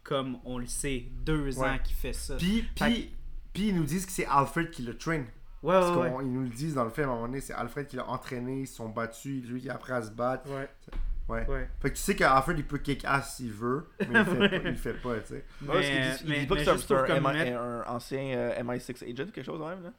comme 0.03 0.37
on 0.45 0.57
le 0.57 0.65
sait, 0.65 1.05
deux 1.23 1.57
Ouais. 1.59 1.69
ans 1.69 1.77
qu'il 1.83 1.95
fait 1.95 2.13
ça. 2.13 2.35
Puis, 2.37 2.61
Fait 2.77 2.85
puis, 2.85 3.15
puis 3.53 3.67
ils 3.69 3.75
nous 3.75 3.83
disent 3.85 4.05
que 4.05 4.11
c'est 4.11 4.25
Alfred 4.25 4.69
qui 4.71 4.81
le 4.83 4.97
train. 4.97 5.19
ouais, 5.19 5.25
Parce 5.63 5.97
ouais, 5.97 6.09
qu'ils 6.19 6.31
nous 6.33 6.41
le 6.43 6.49
disent 6.49 6.73
dans 6.75 6.83
le 6.85 6.89
film, 6.89 7.07
à 7.09 7.11
un 7.11 7.15
moment 7.15 7.27
donné, 7.27 7.41
c'est 7.41 7.53
Alfred 7.53 7.87
qui 7.87 7.95
l'a 7.97 8.07
entraîné, 8.07 8.61
ils 8.61 8.67
sont 8.67 8.89
battus, 8.89 9.43
lui 9.47 9.61
qui 9.61 9.69
a 9.69 9.75
appris 9.75 9.93
à 9.93 10.01
se 10.01 10.11
battre. 10.11 10.49
ouais. 10.49 10.69
Ouais. 11.29 11.47
Ouais. 11.47 11.69
Fait 11.79 11.91
que 11.91 11.95
tu 11.95 12.01
sais 12.01 12.15
qu'Alfred 12.15 12.57
il 12.59 12.65
peut 12.67 12.79
kick 12.79 13.05
ass 13.05 13.37
s'il 13.37 13.53
veut, 13.53 13.87
mais 14.01 14.07
il 14.07 14.11
le 14.13 14.25
fait 14.25 14.35
pas, 14.49 14.55
il 14.57 14.61
le 14.63 14.75
fait 14.75 14.93
pas, 14.95 15.19
tu 15.19 15.27
sais. 15.27 15.45
Ouais, 15.65 15.79
Mais- 15.79 16.11
dit, 16.17 16.17
il 16.25 16.29
mais- 16.29 16.39
dit 16.41 16.45
pas 16.47 16.55
que 16.55 16.63
c'est 16.63 16.93
un- 16.93 17.21
mettre- 17.21 17.57
un 17.61 17.83
ancien 17.87 18.19
euh, 18.35 18.63
MI6 18.63 19.03
agent, 19.03 19.31
quelque 19.31 19.43
chose 19.43 19.59
même. 19.61 19.83
Là. 19.83 19.93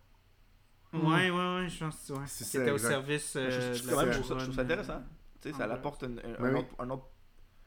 Ouais, 0.92 1.30
ouais, 1.30 1.54
ouais, 1.62 1.68
je 1.70 1.78
pense 1.84 1.96
que 2.06 2.12
ouais. 2.12 2.18
C'était 2.26 2.70
au 2.70 2.76
service. 2.76 3.32
je, 3.34 3.38
euh, 3.38 3.72
je- 3.72 3.78
je- 3.78 3.84
de 3.84 3.90
quand 3.90 3.96
la 3.96 4.04
même, 4.04 4.12
je 4.12 4.18
trouve 4.18 4.28
ça, 4.28 4.38
je 4.40 4.44
trouve 4.44 4.56
ça 4.56 4.62
intéressant. 4.62 5.02
Tu 5.40 5.50
sais, 5.50 5.56
ça 5.56 5.66
Ouais. 5.66 5.72
apporte 5.72 6.04
un, 6.04 6.08
un- 6.18 6.44
un 6.44 6.52
oui. 6.52 6.58
autre, 6.60 6.68
un 6.78 6.90
autre- 6.90 7.08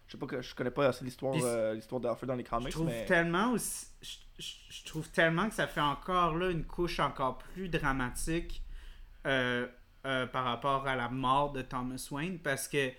Je 0.08 0.12
sais 0.12 0.18
pas 0.18 0.28
que 0.28 0.42
je 0.42 0.54
connais 0.56 0.72
pas 0.72 0.88
assez 0.88 1.04
l'histoire 1.04 1.36
euh, 1.42 1.74
l'histoire 1.74 2.00
d'Alfred 2.00 2.28
dans 2.28 2.36
les 2.36 2.44
Je 2.44 2.50
comics, 2.50 2.70
trouve 2.72 2.86
mais 2.88 3.06
tellement 3.06 3.52
aussi, 3.54 3.88
je, 4.02 4.18
je- 4.40 4.54
je 4.70 4.86
trouve 4.86 5.10
tellement 5.10 5.50
que 5.50 5.56
ça 5.56 5.66
fait 5.68 5.82
encore 5.82 6.36
là 6.38 6.50
une 6.52 6.64
couche 6.64 7.00
encore 7.00 7.40
plus 7.40 7.70
dramatique 7.70 8.62
euh, 9.26 9.66
euh, 10.06 10.28
par 10.28 10.44
rapport 10.46 10.88
à 10.88 10.96
la 10.96 11.10
mort 11.10 11.52
de 11.54 11.64
Thomas 11.64 12.08
Wayne 12.12 12.38
parce 12.40 12.68
que 12.68 12.92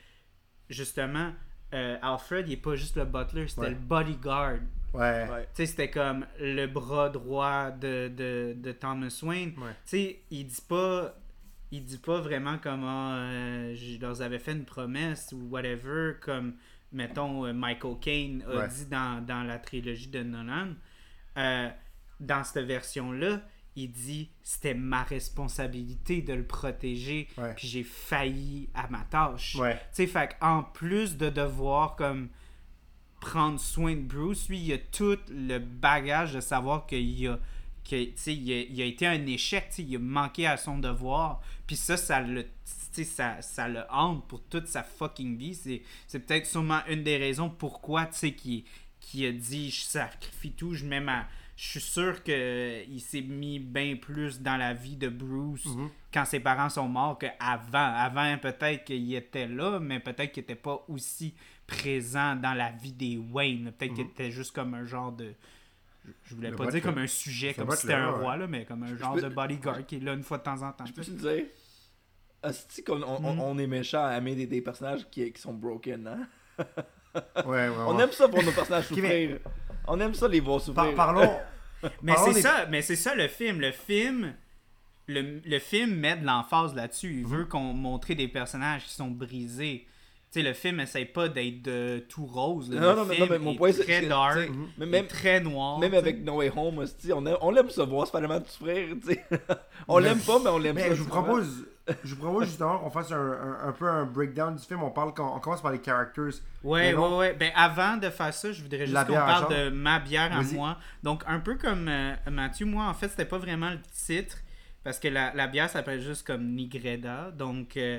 justement, 0.69 1.33
euh, 1.75 1.97
Alfred, 2.03 2.49
il 2.49 2.55
est 2.55 2.57
pas 2.57 2.75
juste 2.77 2.97
le 2.97 3.05
butler, 3.05 3.49
c'était 3.49 3.61
Ouais. 3.63 3.69
le 3.71 3.77
bodyguard. 3.77 4.59
Ouais. 4.95 5.29
Ouais. 5.31 5.43
Tu 5.55 5.57
sais, 5.57 5.67
c'était 5.67 5.91
comme 5.91 6.27
le 6.41 6.67
bras 6.67 7.09
droit 7.11 7.71
de, 7.71 8.09
de, 8.09 8.55
de 8.57 8.73
Thomas 8.73 9.17
Wayne. 9.23 9.53
Ouais. 9.59 9.71
Tu 9.71 9.77
sais, 9.85 10.21
il 10.31 10.47
dit 10.47 10.63
pas. 10.69 11.15
Il 11.73 11.85
dit 11.85 11.99
pas 11.99 12.21
vraiment 12.21 12.59
comment 12.63 13.15
euh, 13.17 13.75
je 13.75 14.01
leur 14.01 14.23
avais 14.23 14.39
fait 14.39 14.53
une 14.53 14.65
promesse 14.65 15.33
ou 15.33 15.49
whatever, 15.51 16.13
comme 16.21 16.55
mettons 16.93 17.45
euh, 17.47 17.53
Michael 17.53 17.99
Caine 18.01 18.45
a 18.49 18.57
Ouais. 18.57 18.69
dit 18.69 18.87
dans, 18.87 19.25
dans 19.25 19.43
la 19.43 19.59
trilogie 19.59 20.09
de 20.09 20.23
Nolan. 20.23 20.75
Euh, 21.37 21.69
dans 22.21 22.43
cette 22.45 22.65
version-là, 22.67 23.41
il 23.79 23.91
dit 23.93 24.31
c'était 24.43 24.73
ma 24.75 25.03
responsabilité 25.03 26.23
de 26.23 26.33
le 26.33 26.45
protéger, 26.47 27.29
Ouais. 27.37 27.53
puis 27.55 27.69
j'ai 27.69 27.83
failli 27.85 28.69
à 28.75 28.89
ma 28.89 29.01
tâche. 29.05 29.55
Ouais. 29.57 29.75
Tu 29.75 29.81
sais, 29.93 30.07
fait 30.07 30.35
en 30.41 30.63
plus 30.63 31.17
de 31.19 31.29
devoir 31.29 31.97
comme 31.97 32.29
prendre 33.21 33.59
soin 33.61 33.95
de 33.95 34.01
Bruce, 34.03 34.49
lui, 34.49 34.59
il 34.59 34.73
a 34.73 34.79
tout 34.79 35.19
le 35.31 35.59
bagage 35.59 36.35
de 36.35 36.41
savoir 36.41 36.87
qu'il 36.87 37.29
a, 37.29 37.39
que, 37.89 38.31
il 38.31 38.53
a, 38.53 38.61
il 38.63 38.83
a 38.83 38.85
été 38.85 39.07
un 39.07 39.25
échec, 39.27 39.71
il 39.79 39.97
a 39.97 39.99
manqué 39.99 40.47
à 40.47 40.57
son 40.57 40.79
devoir. 40.79 41.41
Puis 41.67 41.77
ça, 41.77 41.97
ça 41.97 42.21
le, 42.21 42.47
ça, 43.05 43.41
ça 43.43 43.69
le 43.69 43.83
hante 43.91 44.27
pour 44.29 44.43
toute 44.45 44.67
sa 44.69 44.83
fucking 44.83 45.37
vie. 45.37 45.55
C'est, 45.55 45.83
c'est 46.07 46.21
peut-être 46.21 46.47
sûrement 46.47 46.81
une 46.89 47.03
des 47.03 47.17
raisons 47.17 47.51
pourquoi, 47.51 48.07
qu'il, 48.07 48.65
qu'il 49.01 49.27
a 49.27 49.33
dit 49.33 49.71
je 49.71 49.83
sacrifie 49.83 50.53
tout, 50.53 50.75
je 50.75 50.85
mets 50.85 51.01
ma. 51.01 51.27
Je 51.57 51.69
suis 51.71 51.81
sûr 51.81 52.23
qu'il 52.23 53.01
s'est 53.01 53.23
mis 53.23 53.59
bien 53.59 53.97
plus 53.97 54.43
dans 54.43 54.59
la 54.59 54.75
vie 54.75 54.97
de 54.97 55.09
Bruce 55.09 55.65
Mhm. 55.65 55.89
quand 56.13 56.27
ses 56.27 56.41
parents 56.41 56.69
sont 56.69 56.87
morts 56.87 57.19
qu'avant. 57.19 57.95
Avant, 57.95 58.37
peut-être 58.37 58.85
qu'il 58.85 59.15
était 59.15 59.47
là, 59.49 59.81
mais 59.81 59.99
peut-être 60.01 60.33
qu'il 60.33 60.43
n'était 60.43 60.55
pas 60.55 60.85
aussi 60.89 61.33
présent 61.67 62.37
dans 62.37 62.53
la 62.53 62.71
vie 62.73 62.93
des 62.93 63.17
Wayne. 63.17 63.73
Peut-être 63.73 63.95
qu'il 63.95 64.05
était 64.05 64.31
juste 64.31 64.53
comme 64.55 64.75
un 64.75 64.85
genre 64.85 65.13
de. 65.13 65.33
Je- 66.25 66.35
voulais 66.35 66.51
Le 66.51 66.57
pas 66.57 66.67
dire 66.67 66.83
comme 66.83 66.99
un 66.99 67.07
sujet, 67.07 67.55
comme 67.55 67.71
si 67.73 67.79
c'était 67.83 67.95
un 67.95 68.11
roi, 68.11 68.37
là, 68.37 68.47
mais 68.47 68.65
comme 68.65 68.83
un 68.83 68.97
genre 68.97 69.15
peux- 69.15 69.23
de 69.23 69.29
bodyguard 69.29 69.85
qui 69.87 69.97
est 69.97 70.01
là 70.01 70.13
une 70.15 70.23
fois 70.23 70.39
de 70.39 70.43
temps 70.43 70.63
en 70.63 70.73
temps. 70.73 70.87
Je 70.87 70.93
peux 70.93 71.03
te 71.03 71.11
dire, 71.11 71.45
Asti 72.43 72.85
qu'on 72.85 73.03
on, 73.03 73.21
Mm. 73.35 73.41
on- 73.41 73.59
est 73.59 73.67
méchant 73.67 74.05
à 74.05 74.17
aimer 74.19 74.35
des, 74.35 74.47
des 74.47 74.61
personnages 74.61 75.09
qui, 75.11 75.33
qui 75.33 75.41
sont 75.41 75.55
broken, 75.55 76.07
hein? 76.07 76.29
Ouais, 77.45 77.45
ouais, 77.47 77.69
On 77.89 77.97
ouais. 77.97 78.05
aime 78.05 78.13
ça 78.13 78.29
pour 78.29 78.43
nos 78.43 78.53
personnages 78.53 78.87
souffrir. 78.89 79.39
On 79.89 79.99
aime 80.01 80.15
ça 80.15 80.29
les 80.29 80.41
voir 80.41 80.59
Par- 80.59 80.67
souffrir. 80.67 80.95
parlons. 80.95 81.31
Mais 82.03 82.15
c'est 82.17 82.35
des- 82.35 82.41
ça, 82.43 82.67
mais 82.67 82.83
c'est 82.83 82.97
ça 82.97 83.15
le 83.15 83.29
film. 83.29 83.61
Le 83.61 83.71
film, 83.73 84.35
le, 85.07 85.41
le 85.45 85.59
film 85.59 85.95
met 85.95 86.17
de 86.17 86.25
l'emphase 86.27 86.75
là-dessus. 86.75 87.13
Mhm. 87.13 87.19
Il 87.21 87.27
veut 87.27 87.45
qu'on 87.47 87.73
montre 87.75 88.13
des 88.15 88.29
personnages 88.29 88.85
qui 88.85 88.91
sont 88.95 89.11
brisés. 89.11 89.87
Sais, 90.37 90.43
le 90.43 90.53
film 90.53 90.81
essaye 90.81 91.07
pas 91.07 91.29
d'être 91.29 91.63
de 91.63 92.05
tout 92.11 92.27
rose. 92.27 92.71
là. 92.71 92.79
Non, 92.81 92.91
le 92.91 92.97
non, 92.97 93.05
mais- 93.07 93.15
film 93.15 93.27
non, 93.27 93.33
mais 93.33 93.39
mon 93.39 93.53
est 93.53 93.57
point, 93.57 93.73
c'est- 93.73 93.85
très 93.85 94.03
dark, 94.03 94.37
Mhm. 94.51 94.69
mais 94.77 94.87
même, 94.87 95.07
très 95.07 95.41
noir. 95.41 95.79
même 95.79 95.95
avec 95.95 96.23
No 96.23 96.37
Way 96.37 96.53
Home, 96.55 96.81
asti, 96.81 97.11
on 97.13 97.25
aime, 97.25 97.37
on 97.41 97.51
l'aime 97.51 97.71
se 97.71 97.81
voir 97.81 98.07
Spider-Man 98.07 98.43
souffrir, 98.47 98.89
tu 99.01 99.15
sais. 99.15 99.25
on 99.89 99.99
l'aime 99.99 100.19
pas, 100.19 100.39
mais 100.39 100.51
on 100.51 100.59
l'aime 100.59 100.79
ça. 100.79 100.89
Je 100.95 101.03
vous 101.03 101.09
propose, 101.09 101.65
je 102.05 102.15
vous 102.15 102.21
propose 102.21 102.47
justement 102.49 102.79
qu'on 102.79 102.91
fasse 102.91 103.13
un, 103.13 103.17
un, 103.17 103.69
un 103.69 103.73
peu 103.73 103.89
un 103.89 104.05
breakdown 104.05 104.55
du 104.57 104.63
film. 104.63 104.83
On 104.83 104.91
parle, 104.91 105.15
quand- 105.15 105.35
on 105.37 105.41
commence 105.41 105.63
par 105.63 105.73
les 105.73 105.81
characters. 105.83 106.35
Ouais, 106.63 106.93
non. 106.93 107.13
ouais, 107.13 107.29
ouais. 107.29 107.33
Ben, 107.39 107.51
avant 107.55 107.97
de 107.97 108.11
faire 108.11 108.35
ça, 108.35 108.53
je 108.53 108.61
voudrais 108.63 108.87
juste 108.87 109.07
qu'on 109.07 109.15
parle 109.15 109.55
de 109.55 109.71
ma 109.71 110.01
bière 110.01 110.37
à 110.37 110.43
moi. 110.43 110.77
Donc, 111.03 111.23
un 111.27 111.41
peu 111.41 111.55
comme 111.57 111.89
euh, 111.89 112.15
Mathieu, 112.31 112.67
moi, 112.67 112.85
en 112.85 112.95
fait, 112.95 113.09
c'était 113.09 113.25
pas 113.25 113.39
vraiment 113.39 113.71
le 113.71 113.79
titre. 114.07 114.37
Parce 114.85 115.01
que 115.01 115.09
la, 115.09 115.33
la 115.35 115.47
bière 115.49 115.69
s'appelle 115.71 116.01
juste 116.01 116.25
comme 116.27 116.55
Nigreda. 116.55 117.33
Donc, 117.37 117.77
euh, 117.77 117.99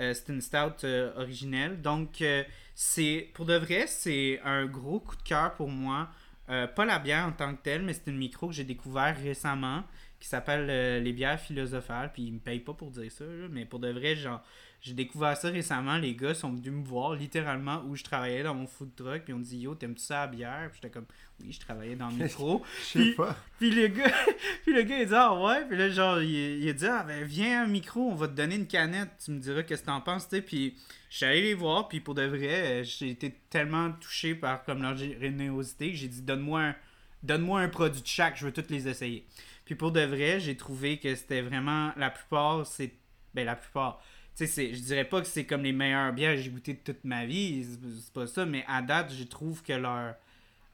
euh, 0.00 0.12
c'est 0.14 0.32
une 0.32 0.40
stout 0.40 0.84
euh, 0.84 1.12
originelle. 1.16 1.80
Donc, 1.80 2.20
euh, 2.20 2.44
c'est 2.74 3.30
pour 3.34 3.46
de 3.46 3.54
vrai, 3.54 3.86
c'est 3.86 4.40
un 4.44 4.66
gros 4.66 5.00
coup 5.00 5.16
de 5.16 5.22
cœur 5.22 5.54
pour 5.54 5.68
moi. 5.68 6.08
Pas 6.46 6.84
la 6.84 7.00
bière 7.00 7.26
en 7.26 7.32
tant 7.32 7.56
que 7.56 7.60
telle, 7.60 7.82
mais 7.82 7.92
c'est 7.92 8.06
une 8.06 8.18
micro 8.18 8.46
que 8.46 8.54
j'ai 8.54 8.62
découvert 8.62 9.16
récemment 9.20 9.82
qui 10.20 10.28
s'appelle 10.28 11.02
les 11.02 11.12
bières 11.12 11.40
philosophales. 11.40 12.12
Puis 12.12 12.22
ils 12.22 12.34
me 12.34 12.38
payent 12.38 12.60
pas 12.60 12.72
pour 12.72 12.92
dire 12.92 13.10
ça, 13.10 13.24
mais 13.50 13.64
pour 13.64 13.80
de 13.80 13.88
vrai, 13.90 14.14
genre, 14.14 14.44
j'ai 14.80 14.92
découvert 14.94 15.36
ça 15.36 15.48
récemment. 15.48 15.96
Les 15.96 16.14
gars 16.14 16.34
sont 16.34 16.50
venus 16.52 16.72
me 16.72 16.84
voir 16.84 17.14
littéralement 17.14 17.82
où 17.86 17.96
je 17.96 18.04
travaillais 18.04 18.42
dans 18.42 18.54
mon 18.54 18.66
food 18.66 18.94
truck. 18.94 19.22
Puis 19.24 19.32
on 19.32 19.38
me 19.38 19.44
dit 19.44 19.58
Yo, 19.58 19.74
t'aimes-tu 19.74 20.02
ça 20.02 20.20
la 20.20 20.26
bière? 20.28 20.68
Puis 20.70 20.80
j'étais 20.82 20.90
comme 20.92 21.06
Oui, 21.40 21.52
je 21.52 21.58
travaillais 21.60 21.96
dans 21.96 22.08
le 22.08 22.14
micro. 22.24 22.62
Je 22.80 22.84
sais 22.84 22.98
Puis- 23.00 23.12
pas. 23.14 23.36
Puis 23.58 23.70
le 23.70 23.88
gars, 23.88 24.12
puis 24.64 24.74
le 24.74 24.82
gars 24.82 24.98
il 25.00 25.06
dit 25.08 25.14
ah 25.14 25.34
ouais, 25.34 25.64
puis 25.66 25.76
là 25.76 25.88
genre 25.90 26.20
il, 26.22 26.30
il 26.62 26.68
a 26.68 26.72
dit 26.72 26.86
ah 26.86 27.02
ben 27.06 27.24
viens 27.24 27.60
à 27.60 27.64
un 27.64 27.66
micro, 27.66 28.00
on 28.10 28.14
va 28.14 28.28
te 28.28 28.34
donner 28.34 28.54
une 28.56 28.66
canette, 28.66 29.10
tu 29.24 29.30
me 29.32 29.38
diras 29.40 29.62
qu'est-ce 29.62 29.82
que 29.82 29.86
t'en 29.86 30.00
penses, 30.00 30.28
tu 30.28 30.36
sais. 30.36 30.42
Puis 30.42 30.76
je 31.10 31.16
suis 31.16 31.26
allé 31.26 31.40
les 31.42 31.54
voir, 31.54 31.88
puis 31.88 32.00
pour 32.00 32.14
de 32.14 32.22
vrai, 32.24 32.80
euh, 32.80 32.84
j'ai 32.84 33.10
été 33.10 33.30
tellement 33.50 33.92
touché 33.92 34.34
par 34.34 34.62
comme 34.64 34.82
leur 34.82 34.96
générosité 34.96 35.90
que 35.90 35.96
j'ai 35.96 36.08
dit 36.08 36.22
donne-moi 36.22 36.60
un, 36.60 36.76
donne-moi 37.22 37.60
un 37.60 37.68
produit 37.68 38.02
de 38.02 38.06
chaque, 38.06 38.36
je 38.36 38.44
veux 38.46 38.52
toutes 38.52 38.70
les 38.70 38.86
essayer. 38.88 39.26
Puis 39.64 39.74
pour 39.74 39.90
de 39.90 40.00
vrai, 40.02 40.38
j'ai 40.38 40.56
trouvé 40.56 40.98
que 40.98 41.14
c'était 41.14 41.40
vraiment 41.42 41.92
la 41.96 42.10
plupart, 42.10 42.64
c'est 42.66 42.92
ben 43.34 43.44
la 43.44 43.56
plupart. 43.56 44.00
Sais, 44.44 44.74
je 44.74 44.80
dirais 44.82 45.04
pas 45.06 45.22
que 45.22 45.26
c'est 45.26 45.46
comme 45.46 45.62
les 45.62 45.72
meilleures 45.72 46.12
bières 46.12 46.34
que 46.34 46.42
j'ai 46.42 46.50
goûtées 46.50 46.74
de 46.74 46.78
toute 46.80 47.04
ma 47.04 47.24
vie, 47.24 47.64
c'est- 47.64 48.12
pas 48.12 48.26
ça, 48.26 48.44
mais 48.44 48.64
à 48.68 48.82
date, 48.82 49.12
je 49.12 49.24
trouve 49.24 49.62
que 49.62 49.72
leur 49.72 50.14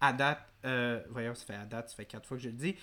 à 0.01 0.13
date, 0.13 0.45
euh, 0.65 1.01
voyons, 1.11 1.35
ça 1.35 1.45
fait 1.47 1.55
à 1.55 1.65
date, 1.65 1.91
ça 1.91 1.97
fait 1.97 2.05
quatre 2.07 2.27
fois 2.27 2.37
que 2.37 2.43
je 2.43 2.49
le 2.49 2.57
dis, 2.57 2.75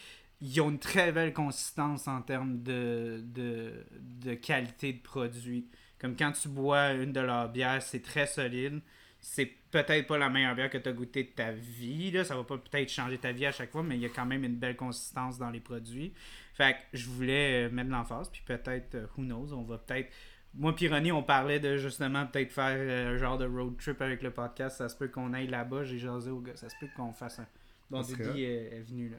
ils 0.41 0.61
ont 0.61 0.69
une 0.69 0.80
très 0.80 1.11
belle 1.11 1.34
consistance 1.34 2.07
en 2.07 2.21
termes 2.21 2.63
de, 2.63 3.21
de, 3.25 3.86
de 4.23 4.34
qualité 4.36 4.93
de 4.93 4.99
produit. 5.01 5.67
Comme 5.99 6.15
quand 6.15 6.32
tu 6.32 6.47
bois 6.47 6.93
une 6.93 7.11
de 7.11 7.19
leurs 7.19 7.49
bières, 7.49 7.82
c'est 7.82 8.01
très 8.01 8.25
solide. 8.25 8.80
C'est 9.19 9.51
peut-être 9.71 10.07
pas 10.07 10.17
la 10.17 10.30
meilleure 10.30 10.55
bière 10.55 10.69
que 10.69 10.77
tu 10.77 10.88
as 10.88 10.93
goûtée 10.93 11.23
de 11.23 11.30
ta 11.30 11.51
vie. 11.51 12.09
Là. 12.11 12.23
Ça 12.23 12.38
va 12.38 12.45
pas 12.45 12.57
peut-être 12.57 12.89
changer 12.89 13.17
ta 13.17 13.34
vie 13.34 13.45
à 13.45 13.51
chaque 13.51 13.71
fois, 13.71 13.84
mais 13.84 13.95
il 13.97 14.01
y 14.01 14.05
a 14.05 14.09
quand 14.09 14.25
même 14.25 14.45
une 14.45 14.55
belle 14.55 14.77
consistance 14.77 15.38
dans 15.38 15.49
les 15.49 15.59
produits. 15.59 16.13
Fait 16.53 16.73
que 16.73 16.97
je 16.97 17.05
voulais 17.09 17.67
euh, 17.67 17.69
mettre 17.69 17.89
l'emphase, 17.89 18.30
puis 18.30 18.41
peut-être, 18.45 18.95
euh, 18.95 19.07
who 19.17 19.23
knows, 19.23 19.51
on 19.53 19.63
va 19.63 19.77
peut-être. 19.77 20.09
Moi, 20.55 20.75
puis 20.75 20.87
Ronnie, 20.87 21.11
on 21.11 21.23
parlait 21.23 21.59
de 21.59 21.77
justement 21.77 22.25
peut-être 22.25 22.51
faire 22.51 22.75
euh, 22.77 23.15
un 23.15 23.17
genre 23.17 23.37
de 23.37 23.45
road 23.45 23.77
trip 23.77 24.01
avec 24.01 24.21
le 24.23 24.31
podcast. 24.31 24.77
Ça 24.77 24.89
se 24.89 24.95
peut 24.95 25.07
qu'on 25.07 25.33
aille 25.33 25.47
là-bas. 25.47 25.83
J'ai 25.83 25.99
jasé 25.99 26.31
au 26.31 26.39
gars. 26.39 26.55
Ça 26.55 26.69
se 26.69 26.75
peut 26.79 26.87
qu'on 26.95 27.13
fasse 27.13 27.39
un. 27.39 27.47
Bon, 27.89 28.01
Didi 28.01 28.43
est, 28.43 28.75
est 28.75 28.81
venu 28.81 29.09
là. 29.09 29.17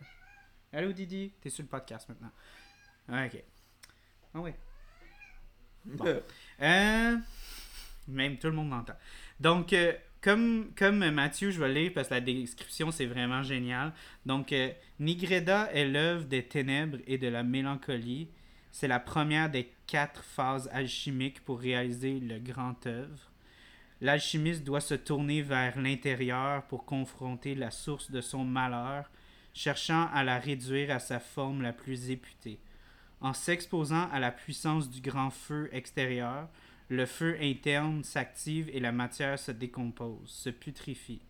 Allô 0.73 0.93
Didi, 0.93 1.33
t'es 1.41 1.51
sur 1.51 1.63
le 1.63 1.69
podcast 1.69 2.09
maintenant. 2.09 2.31
Ah, 3.09 3.27
Ok. 3.27 3.43
Ah 4.35 4.41
ouais. 4.41 4.55
Bon. 5.85 6.05
Euh, 6.63 7.17
même 8.07 8.37
tout 8.37 8.49
le 8.49 8.53
monde 8.53 8.69
m'entend. 8.69 8.93
Donc, 9.41 9.73
euh, 9.73 9.95
comme, 10.21 10.73
comme 10.77 11.11
Mathieu, 11.11 11.51
je 11.51 11.59
vais 11.59 11.73
lire 11.73 11.93
parce 11.95 12.09
que 12.09 12.15
la 12.15 12.21
description, 12.21 12.91
c'est 12.91 13.07
vraiment 13.07 13.43
génial. 13.43 13.93
Donc, 14.27 14.53
euh, 14.53 14.71
Nigreda 14.99 15.71
est 15.73 15.87
l'œuvre 15.87 16.25
des 16.27 16.45
ténèbres 16.47 16.99
et 17.07 17.17
de 17.17 17.29
la 17.29 17.43
mélancolie. 17.43 18.29
C'est 18.73 18.89
la 18.89 19.01
première 19.01 19.51
des 19.51 19.73
quatre 19.87 20.23
phases 20.23 20.69
alchimiques 20.73 21.45
pour 21.45 21.61
réaliser 21.61 22.21
le 22.21 22.39
grand 22.39 22.87
œuvre. 22.87 23.31
L'alchimiste 24.01 24.65
doit 24.65 24.81
se 24.81 24.95
tourner 24.95 25.43
vers 25.43 25.79
l'intérieur 25.79 26.63
pour 26.67 26.85
confronter 26.87 27.55
la 27.55 27.71
source 27.71 28.11
de 28.11 28.21
son 28.21 28.45
malheur, 28.45 29.11
cherchant 29.53 30.09
à 30.15 30.25
la 30.25 30.39
réduire 30.39 30.91
à 30.91 31.01
sa 31.01 31.21
forme 31.21 31.63
la 31.63 31.73
plus 31.73 32.11
éputée. 32.11 32.59
En 33.21 33.35
s'exposant 33.35 34.09
à 34.11 34.19
la 34.19 34.31
puissance 34.31 34.89
du 34.89 35.01
grand 35.03 35.31
feu 35.31 35.69
extérieur, 35.73 36.49
le 36.89 37.05
feu 37.05 37.37
interne 37.41 38.03
s'active 38.03 38.71
et 38.73 38.81
la 38.81 38.93
matière 38.93 39.39
se 39.39 39.53
décompose, 39.53 40.31
se 40.31 40.49
putrifie. 40.51 41.21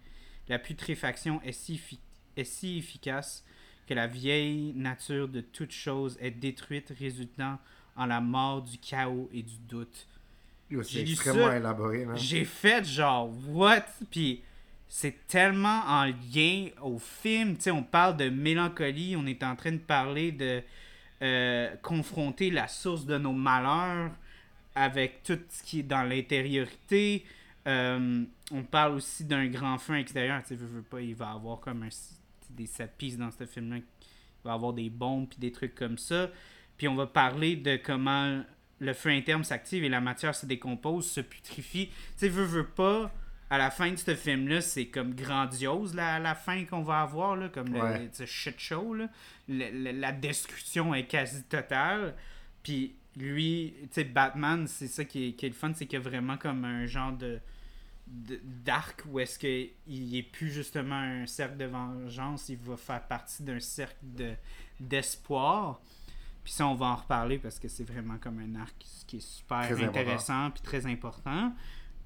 La 0.48 0.58
putréfaction 0.58 1.42
est 1.42 1.52
si, 1.52 1.74
effi- 1.74 1.98
est 2.36 2.44
si 2.44 2.78
efficace 2.78 3.44
que 3.90 3.94
la 3.94 4.06
vieille 4.06 4.72
nature 4.76 5.26
de 5.26 5.40
toute 5.40 5.72
chose 5.72 6.16
est 6.20 6.30
détruite, 6.30 6.92
résultant 6.96 7.58
en 7.96 8.06
la 8.06 8.20
mort 8.20 8.62
du 8.62 8.78
chaos 8.78 9.28
et 9.32 9.42
du 9.42 9.58
doute. 9.68 10.06
C'est 10.84 11.00
extrêmement 11.00 11.48
ça. 11.48 11.56
élaboré. 11.56 12.06
J'ai 12.14 12.44
fait 12.44 12.84
genre, 12.84 13.32
what? 13.48 13.86
Puis 14.08 14.44
c'est 14.86 15.26
tellement 15.26 15.82
en 15.88 16.04
lien 16.04 16.68
au 16.80 17.00
film. 17.00 17.56
Tu 17.56 17.62
sais, 17.62 17.70
on 17.72 17.82
parle 17.82 18.16
de 18.16 18.28
mélancolie, 18.28 19.16
on 19.18 19.26
est 19.26 19.42
en 19.42 19.56
train 19.56 19.72
de 19.72 19.78
parler 19.78 20.30
de 20.30 20.62
euh, 21.22 21.74
confronter 21.82 22.52
la 22.52 22.68
source 22.68 23.04
de 23.04 23.18
nos 23.18 23.32
malheurs 23.32 24.12
avec 24.76 25.24
tout 25.24 25.40
ce 25.48 25.64
qui 25.64 25.80
est 25.80 25.82
dans 25.82 26.04
l'intériorité. 26.04 27.24
Euh, 27.66 28.22
on 28.52 28.62
parle 28.62 28.94
aussi 28.94 29.24
d'un 29.24 29.48
grand 29.48 29.78
feu 29.78 29.96
extérieur. 29.98 30.40
Tu 30.42 30.50
sais, 30.50 30.54
veux, 30.54 30.68
veux 30.68 30.82
pas, 30.82 31.00
il 31.00 31.16
va 31.16 31.32
avoir 31.32 31.58
comme 31.58 31.82
un, 31.82 31.90
des 32.50 32.66
set 32.66 32.92
pieces 32.98 33.16
dans 33.16 33.30
ce 33.30 33.46
film-là. 33.46 33.78
Il 33.78 33.84
va 34.44 34.52
avoir 34.54 34.72
des 34.72 34.90
bombes 34.90 35.28
puis 35.28 35.38
des 35.38 35.52
trucs 35.52 35.74
comme 35.74 35.98
ça. 35.98 36.30
Puis 36.76 36.88
on 36.88 36.94
va 36.94 37.06
parler 37.06 37.56
de 37.56 37.76
comment 37.76 38.42
le 38.78 38.92
feu 38.94 39.10
interne 39.10 39.44
s'active 39.44 39.84
et 39.84 39.88
la 39.88 40.00
matière 40.00 40.34
se 40.34 40.46
décompose, 40.46 41.10
se 41.10 41.20
putrifie. 41.20 41.88
Tu 41.88 41.94
sais, 42.16 42.28
veux, 42.28 42.44
veux 42.44 42.66
pas, 42.66 43.12
à 43.50 43.58
la 43.58 43.70
fin 43.70 43.90
de 43.90 43.96
ce 43.96 44.14
film-là, 44.14 44.60
c'est 44.62 44.86
comme 44.86 45.14
grandiose, 45.14 45.98
à 45.98 46.18
la 46.18 46.34
fin 46.34 46.64
qu'on 46.64 46.82
va 46.82 47.02
avoir, 47.02 47.36
là, 47.36 47.48
comme 47.50 47.72
le- 47.74 47.80
Ouais. 47.80 47.98
le, 48.04 48.08
ce 48.12 48.24
shit 48.24 48.58
show, 48.58 48.94
là. 48.94 49.08
Le- 49.48 49.70
le- 49.70 49.98
la 50.00 50.12
destruction 50.12 50.94
est 50.94 51.06
quasi 51.06 51.42
totale. 51.44 52.14
Puis 52.62 52.94
lui, 53.16 53.74
tu 53.82 53.88
sais, 53.90 54.04
Batman, 54.04 54.66
c'est 54.66 54.86
ça 54.86 55.04
qui 55.04 55.28
est, 55.28 55.32
qui 55.32 55.44
est 55.46 55.50
le 55.50 55.54
fun, 55.54 55.72
c'est 55.74 55.84
qu'il 55.86 55.98
y 55.98 56.02
a 56.02 56.08
vraiment 56.08 56.38
comme 56.38 56.64
un 56.64 56.86
genre 56.86 57.12
de 57.12 57.40
d'arc 58.12 59.04
où 59.08 59.20
est-ce 59.20 59.38
qu'il 59.38 60.16
est 60.16 60.22
plus 60.22 60.50
justement 60.50 60.96
un 60.96 61.26
cercle 61.26 61.56
de 61.56 61.66
vengeance, 61.66 62.48
il 62.48 62.56
va 62.58 62.76
faire 62.76 63.02
partie 63.06 63.42
d'un 63.44 63.60
cercle 63.60 63.96
de, 64.02 64.32
d'espoir. 64.80 65.80
Puis 66.42 66.52
ça, 66.54 66.66
on 66.66 66.74
va 66.74 66.86
en 66.86 66.96
reparler 66.96 67.38
parce 67.38 67.58
que 67.58 67.68
c'est 67.68 67.84
vraiment 67.84 68.16
comme 68.18 68.38
un 68.40 68.60
arc 68.60 68.74
qui 69.06 69.18
est 69.18 69.20
super 69.20 69.60
Très 69.60 69.74
intéressant 69.88 70.50
puis 70.50 70.62
très 70.62 70.86
important. 70.86 71.54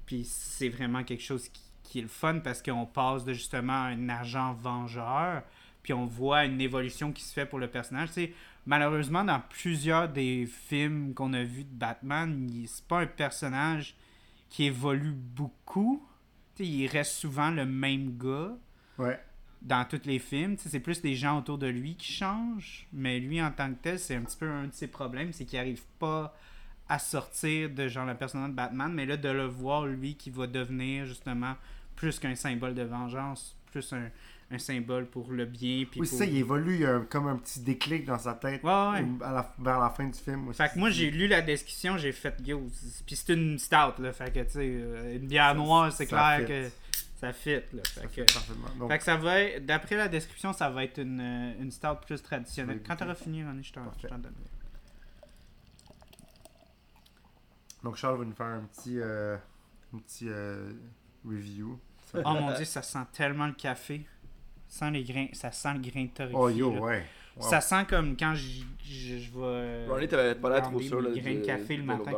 Puis 0.05 0.25
c'est 0.25 0.69
vraiment 0.69 1.03
quelque 1.03 1.23
chose 1.23 1.49
qui, 1.49 1.61
qui 1.83 1.99
est 1.99 2.03
le 2.03 2.07
fun 2.07 2.39
parce 2.39 2.61
qu'on 2.61 2.85
passe 2.85 3.23
de 3.25 3.33
justement 3.33 3.73
un 3.83 4.09
agent 4.09 4.53
vengeur, 4.55 5.41
puis 5.81 5.93
on 5.93 6.05
voit 6.05 6.45
une 6.45 6.61
évolution 6.61 7.11
qui 7.11 7.23
se 7.23 7.33
fait 7.33 7.45
pour 7.45 7.57
le 7.59 7.67
personnage. 7.69 8.09
Tu 8.09 8.13
sais, 8.13 8.33
malheureusement, 8.67 9.23
dans 9.23 9.39
plusieurs 9.39 10.09
des 10.09 10.45
films 10.45 11.13
qu'on 11.15 11.33
a 11.33 11.43
vus 11.43 11.63
de 11.63 11.73
Batman, 11.73 12.47
il- 12.51 12.67
c'est 12.67 12.85
pas 12.85 12.99
un 13.01 13.07
personnage 13.07 13.95
qui 14.49 14.65
évolue 14.65 15.11
beaucoup. 15.11 16.05
Il 16.59 16.87
reste 16.87 17.13
souvent 17.13 17.51
le 17.51 17.65
même 17.65 18.17
gars 18.17 18.55
Ouais. 18.97 19.19
dans 19.61 19.83
tous 19.85 20.01
les 20.05 20.19
films. 20.19 20.55
C'est 20.57 20.79
plus 20.79 21.03
les 21.03 21.15
gens 21.15 21.37
autour 21.39 21.57
de 21.57 21.67
lui 21.67 21.95
qui 21.95 22.11
changent. 22.13 22.87
Mais 22.93 23.19
lui, 23.19 23.41
en 23.41 23.51
tant 23.51 23.69
que 23.73 23.79
tel, 23.81 23.99
c'est 23.99 24.15
un 24.15 24.21
petit 24.21 24.37
peu 24.37 24.49
un 24.49 24.67
de 24.67 24.73
ses 24.73 24.87
problèmes. 24.87 25.33
C'est 25.33 25.45
qu'il 25.45 25.59
arrive 25.59 25.83
pas 25.99 26.33
à 26.87 26.97
sortir 26.99 27.69
de 27.71 27.87
genre 27.87 28.05
le 28.05 28.15
personnage 28.15 28.51
de 28.51 28.55
Batman. 28.55 28.93
Mais 28.93 29.05
là, 29.05 29.17
de 29.17 29.29
le 29.29 29.45
voir, 29.45 29.85
lui, 29.85 30.15
qui 30.15 30.29
va 30.29 30.47
devenir 30.47 31.05
justement 31.05 31.55
plus 31.95 32.19
qu'un 32.19 32.35
symbole 32.35 32.73
de 32.75 32.83
vengeance, 32.83 33.57
plus 33.71 33.91
un, 33.91 34.09
un 34.51 34.57
symbole 34.59 35.07
pour 35.07 35.31
le 35.31 35.45
bien. 35.45 35.85
Puis 35.89 36.01
Oui, 36.01 36.07
pour... 36.07 36.17
ça, 36.19 36.25
il 36.25 36.37
évolue, 36.37 36.75
il 36.75 36.81
y 36.81 36.85
a 36.85 36.95
un- 36.95 37.01
comme 37.05 37.27
un 37.27 37.35
petit 37.37 37.59
déclic 37.61 38.05
dans 38.05 38.19
sa 38.19 38.33
tête 38.35 38.63
Ouais, 38.63 38.69
ouais. 38.71 39.05
à 39.21 39.31
la- 39.31 39.53
vers 39.59 39.79
la 39.79 39.89
fin 39.89 40.05
du 40.05 40.17
film. 40.19 40.53
Fait 40.53 40.69
que 40.71 40.77
moi, 40.79 40.89
j'ai 40.91 41.09
lu 41.09 41.27
la 41.27 41.41
description, 41.41 41.97
j'ai 41.97 42.11
fait 42.11 42.35
yo. 42.45 42.69
Puis 43.05 43.15
c'est 43.15 43.33
une 43.33 43.57
stout, 43.57 43.99
là. 43.99 44.13
Fait 44.13 44.31
que, 44.31 44.41
tu 44.43 44.51
sais, 44.51 44.59
euh, 44.61 45.15
une 45.15 45.27
bière 45.27 45.49
Ça- 45.49 45.53
noire, 45.55 45.91
c'est 45.91 46.05
clair 46.05 46.41
fit. 46.41 46.45
que 46.45 46.69
ça 47.19 47.33
fit, 47.33 47.49
là. 47.55 47.61
Fait 47.83 48.01
Ça 48.01 48.07
que, 48.07 48.07
fait 48.13 48.33
parfaitement. 48.33 48.67
Donc, 48.77 48.91
fait 48.91 48.97
que 48.99 49.03
ça 49.03 49.15
va 49.17 49.39
être, 49.41 49.65
d'après 49.65 49.95
la 49.97 50.07
description, 50.07 50.53
ça 50.53 50.69
va 50.69 50.83
être 50.83 50.99
une, 50.99 51.19
euh, 51.19 51.61
une 51.63 51.71
stout 51.71 51.95
plus 52.05 52.21
traditionnelle. 52.21 52.81
Quand 52.85 52.95
t'auras 52.95 53.15
fini, 53.15 53.43
René, 53.43 53.63
je 53.63 53.73
t'en 53.73 53.83
Parfait. 53.85 53.99
je 54.03 54.07
t'en 54.09 54.17
donne. 54.19 54.33
donc 57.83 57.95
Charles 57.97 58.17
va 58.19 58.25
nous 58.25 58.33
faire 58.33 58.45
un 58.47 58.61
petit, 58.63 58.99
euh, 58.99 59.37
un 59.93 59.97
petit 59.99 60.27
euh, 60.27 60.71
review. 61.23 61.79
Ça- 62.11 62.19
Oh 62.25 62.33
mon 62.33 62.53
dieu, 62.55 62.65
ça 62.65 62.81
sent 62.81 62.99
tellement 63.13 63.47
le 63.47 63.53
café. 63.53 64.05
Ça 64.67 64.85
sent 64.87 64.91
les 64.91 65.03
grains, 65.03 65.27
ça 65.33 65.51
sent 65.51 65.73
le 65.75 65.79
grain 65.79 66.07
torréfié. 66.07 66.37
Oh 66.39 66.49
yo, 66.49 66.73
là. 66.75 66.81
ouais. 66.81 67.05
Wow. 67.37 67.49
Ça 67.49 67.61
sent 67.61 67.85
comme 67.89 68.15
quand 68.17 68.33
je, 68.35 68.61
je, 68.83 69.17
je 69.19 69.31
vais. 69.31 69.37
euh, 69.39 69.87
Ronnie, 69.89 70.07
t'avais 70.07 70.35
pas 70.35 70.49
l'air 70.49 70.61
trop 70.63 70.79
sûr 70.79 71.01
là, 71.01 71.09
mes 71.09 71.19
grains 71.21 71.35
de 71.35 71.45
café 71.45 71.75
le 71.77 71.81
de 71.83 71.87
matin. 71.87 72.11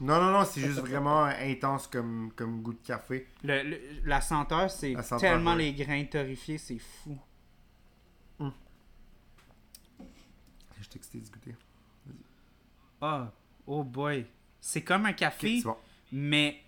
Non, 0.00 0.20
non, 0.20 0.30
non, 0.32 0.44
c'est 0.44 0.60
juste 0.62 0.80
vraiment 0.80 1.24
intense 1.24 1.86
comme, 1.86 2.32
comme 2.34 2.60
goût 2.62 2.72
de 2.72 2.84
café. 2.84 3.28
Le- 3.44 3.62
le- 3.62 3.80
la 4.04 4.20
senteur, 4.20 4.68
c'est 4.70 4.96
tellement 5.20 5.52
ouais. 5.52 5.58
les 5.58 5.72
grains 5.74 6.04
torréfiés, 6.04 6.58
c'est 6.58 6.78
fou. 6.78 7.16
Je 10.78 10.82
suis 10.84 10.96
excité 10.96 11.18
de 11.20 11.30
goûter. 11.30 11.54
Ah, 13.00 13.30
oh 13.66 13.84
boy. 13.84 14.26
C'est 14.60 14.82
comme 14.82 15.06
un 15.06 15.12
café, 15.12 15.60
bon. 15.62 15.76
mais 16.10 16.60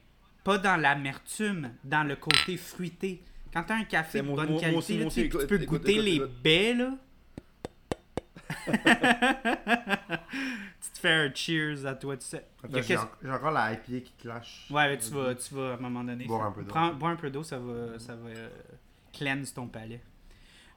pas 0.44 0.58
dans 0.58 0.76
l'amertume, 0.80 1.72
dans 1.82 2.04
le 2.04 2.16
côté 2.16 2.56
fruité. 2.56 3.22
Quand 3.54 3.62
t'as 3.62 3.76
un 3.76 3.84
café 3.84 4.20
de 4.20 4.26
bonne 4.26 4.58
qualité, 4.58 4.76
aussi, 4.76 4.98
là, 4.98 5.04
tu 5.06 5.10
sais, 5.12 5.28
tu 5.28 5.46
peux 5.46 5.62
écoute, 5.62 5.68
goûter 5.80 5.92
écoute, 5.92 6.04
les 6.04 6.14
écoute. 6.16 6.42
baies, 6.42 6.74
là. 6.74 6.90
tu 10.80 10.90
te 10.92 10.98
fais 10.98 11.12
un 11.12 11.32
cheers 11.34 11.86
à 11.86 11.94
toi, 11.94 12.16
tu 12.16 12.26
sais. 12.26 12.44
J'ai 12.86 12.96
encore 13.30 13.50
la 13.52 13.72
IPA 13.72 13.82
qui 14.04 14.12
clash. 14.18 14.66
Ouais, 14.70 14.88
mais 14.88 14.98
tu 14.98 15.10
vas, 15.10 15.34
tu 15.34 15.54
vas 15.54 15.70
à 15.72 15.74
un 15.74 15.76
moment 15.78 16.04
donné. 16.04 16.24
Boire 16.26 16.46
un 16.46 16.52
peu 16.52 16.62
d'eau. 16.62 16.68
Prends- 16.68 16.92
bois 16.94 17.10
un 17.10 17.16
peu 17.16 17.30
d'eau, 17.30 17.42
ça 17.42 17.58
va, 17.58 17.98
ça 17.98 18.14
va 18.16 18.28
euh, 18.30 18.48
cleanse 19.12 19.54
ton 19.54 19.66
palais. 19.68 20.00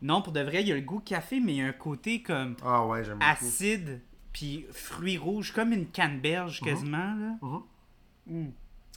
Non, 0.02 0.22
pour 0.22 0.32
de 0.34 0.42
vrai, 0.42 0.62
il 0.62 0.68
y 0.68 0.72
a 0.72 0.76
le 0.76 0.82
goût 0.82 1.00
café, 1.00 1.40
mais 1.40 1.54
il 1.54 1.58
y 1.58 1.62
a 1.62 1.68
un 1.68 1.72
côté 1.74 2.22
comme 2.22 2.56
Ah 2.64 2.86
ouais, 2.86 3.02
acide, 3.20 4.02
puis 4.32 4.66
fruits 4.72 5.18
rouges, 5.18 5.52
comme 5.52 5.72
une 5.74 5.88
canneberge 5.88 6.62
Mhm. 6.62 6.68
quasiment, 6.68 7.16
là. 7.16 7.38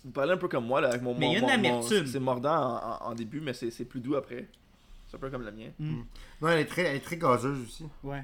Mm. 0.03 0.07
Vous 0.09 0.13
parlez 0.13 0.33
un 0.33 0.37
peu 0.37 0.49
comme 0.49 0.67
moi 0.67 0.81
là, 0.81 0.89
avec 0.89 1.03
mon. 1.03 1.15
Mais 1.15 1.29
il 1.29 1.33
y 1.33 1.37
a 1.37 1.39
une 1.41 1.51
amertume. 1.51 2.07
C'est 2.07 2.21
mordant 2.21 2.55
en, 2.55 2.77
en- 3.07 3.11
en 3.11 3.15
début, 3.15 3.41
mais 3.41 3.53
c'est 3.53 3.71
c'est 3.71 3.85
plus 3.85 4.01
doux 4.01 4.17
après. 4.17 4.49
C'est 5.09 5.17
un 5.17 5.21
peu 5.21 5.31
comme 5.31 5.43
le 5.43 5.53
mien. 5.53 5.71
Mm. 5.79 6.01
Non, 6.43 6.49
elle 6.49 6.61
est 6.61 6.65
très, 6.67 6.83
elle 6.83 6.97
est 6.97 7.05
très 7.05 7.17
gazeuse 7.17 7.63
aussi. 7.63 7.85
Ouais. 8.05 8.23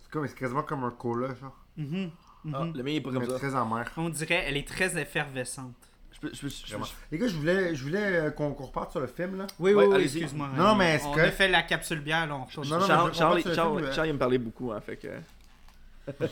C'est 0.00 0.10
comme, 0.10 0.26
c'est 0.28 0.38
quasiment 0.38 0.62
comme 0.62 0.84
un 0.84 0.90
cola, 0.90 1.34
genre. 1.34 1.56
Mhm. 1.76 2.10
Mhm. 2.44 2.54
Ah, 2.54 2.64
le 2.74 2.82
mien 2.82 2.92
est 2.92 3.00
pas 3.00 3.10
comme 3.10 3.22
Mais 3.22 3.28
ça. 3.28 3.38
très 3.38 3.54
amer. 3.54 3.90
On 3.96 4.08
dirait, 4.08 4.44
elle 4.46 4.56
est 4.56 4.66
très 4.66 4.98
effervescente. 5.00 5.74
Je 6.12 6.20
peux, 6.20 6.30
je 6.34 6.40
peux, 6.42 6.48
je 6.48 6.62
peux- 6.62 6.68
Vraiment. 6.70 6.86
Les 7.10 7.18
gars, 7.18 7.26
je 7.28 7.34
voulais, 7.36 7.74
je 7.74 7.82
voulais 7.84 7.98
euh, 8.16 8.30
qu'on 8.30 8.52
qu'on 8.52 8.66
reparte 8.66 8.90
sur 8.92 9.00
le 9.00 9.06
film, 9.06 9.36
là. 9.38 9.46
Oui, 9.58 9.74
Ouais, 9.74 9.86
oui, 9.86 9.94
oui, 9.96 10.02
excuse-moi. 10.04 10.48
Non, 10.56 10.62
non, 10.68 10.74
mais 10.76 11.00
On 11.04 11.10
correct. 11.10 11.26
a 11.28 11.32
fait 11.32 11.48
la 11.48 11.62
capsule 11.62 12.00
bière, 12.00 12.26
là, 12.26 12.36
on 12.36 12.44
retourne. 12.44 12.68
Non, 12.68 12.74
non, 12.76 12.80
mais 12.82 12.86
Charles, 12.86 13.14
Charles, 13.14 13.82
euh, 13.84 13.92
Charles, 13.92 14.08
il 14.08 14.12
me 14.14 14.18
parlait 14.18 14.38
beaucoup, 14.38 14.70
hein, 14.72 14.80
fait 14.80 14.96
que. 14.96 15.08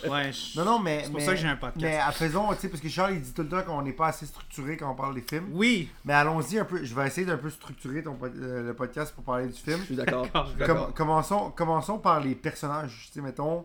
Ouais, 0.09 0.33
je- 0.33 0.59
Non, 0.59 0.65
non, 0.65 0.79
mais. 0.79 1.03
C'est 1.05 1.11
pour 1.11 1.21
mais- 1.21 1.27
ça 1.27 1.33
que 1.33 1.39
j'ai 1.39 1.49
un 1.49 1.57
podcast. 1.57 1.83
Mais 1.83 1.97
à 1.97 2.11
faisons, 2.13 2.49
tu 2.55 2.61
sais, 2.61 2.69
parce 2.69 2.81
que 2.83 2.89
Charles, 2.89 3.15
il 3.15 3.21
dit 3.21 3.33
tout 3.33 3.43
le 3.43 3.49
temps 3.49 3.63
qu'on 3.63 3.83
n'est 3.83 3.93
pas 3.93 4.09
assez 4.09 4.27
structuré 4.27 4.77
quand 4.77 4.91
on 4.91 4.95
parle 4.95 5.15
des 5.15 5.21
films. 5.23 5.49
Oui, 5.53 5.91
Mais 6.05 6.13
allons-y 6.13 6.59
un 6.59 6.65
peu. 6.65 6.85
Je 6.85 6.95
vais 6.95 7.07
essayer 7.07 7.27
d'un 7.27 7.37
peu 7.37 7.51
structurer 7.51 8.03
ton, 8.03 8.19
euh, 8.23 8.67
le 8.67 8.75
podcast 8.75 9.15
pour 9.15 9.25
parler 9.25 9.47
du 9.49 9.53
film. 9.59 9.79
Je 9.81 9.85
suis 9.85 9.97
d'accord. 9.97 10.27
Com- 10.67 10.93
commençons, 10.95 11.51
commençons 11.53 11.99
par 11.99 12.21
les 12.21 12.35
personnages. 12.35 13.07
Tu 13.09 13.13
sais, 13.15 13.21
mettons, 13.21 13.65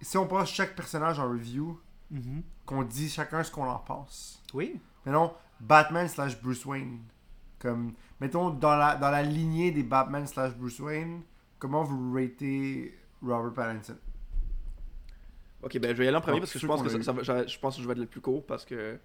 si 0.00 0.18
on 0.18 0.26
passe 0.26 0.50
chaque 0.50 0.74
personnage 0.76 1.18
en 1.18 1.28
review, 1.30 1.80
Mhm. 2.10 2.42
qu'on 2.66 2.82
dit 2.82 3.08
chacun 3.08 3.42
ce 3.42 3.50
qu'on 3.50 3.66
en 3.68 3.78
pense. 3.78 4.42
oui. 4.52 4.80
Mettons, 5.06 5.32
Batman 5.60 6.08
slash 6.08 6.40
Bruce 6.40 6.64
Wayne. 6.66 6.98
Comme, 7.58 7.92
mettons, 8.20 8.50
dans 8.50 8.76
la, 8.76 8.94
dans 8.96 9.10
la 9.10 9.22
lignée 9.22 9.70
des 9.70 9.82
Batman 9.82 10.26
slash 10.26 10.54
Bruce 10.54 10.80
Wayne, 10.80 11.22
comment 11.58 11.82
vous 11.82 12.12
ratez 12.14 12.94
Robert 13.22 13.52
Pattinson? 13.54 13.96
Ok, 15.64 15.78
ben 15.78 15.90
je 15.90 15.94
vais 15.96 16.04
y 16.04 16.08
aller 16.08 16.16
en 16.16 16.20
premier 16.20 16.34
Donc, 16.40 16.42
parce 16.42 16.52
que 16.52 16.58
je 16.58 16.66
pense 16.66 16.82
que 16.82 16.88
ça, 16.90 17.02
ça 17.24 17.46
je, 17.46 17.58
pense 17.58 17.76
que 17.76 17.82
je 17.82 17.86
vais 17.86 17.92
être 17.92 17.98
le 17.98 18.06
plus 18.06 18.20
court 18.20 18.44
parce 18.44 18.64
que 18.64 18.98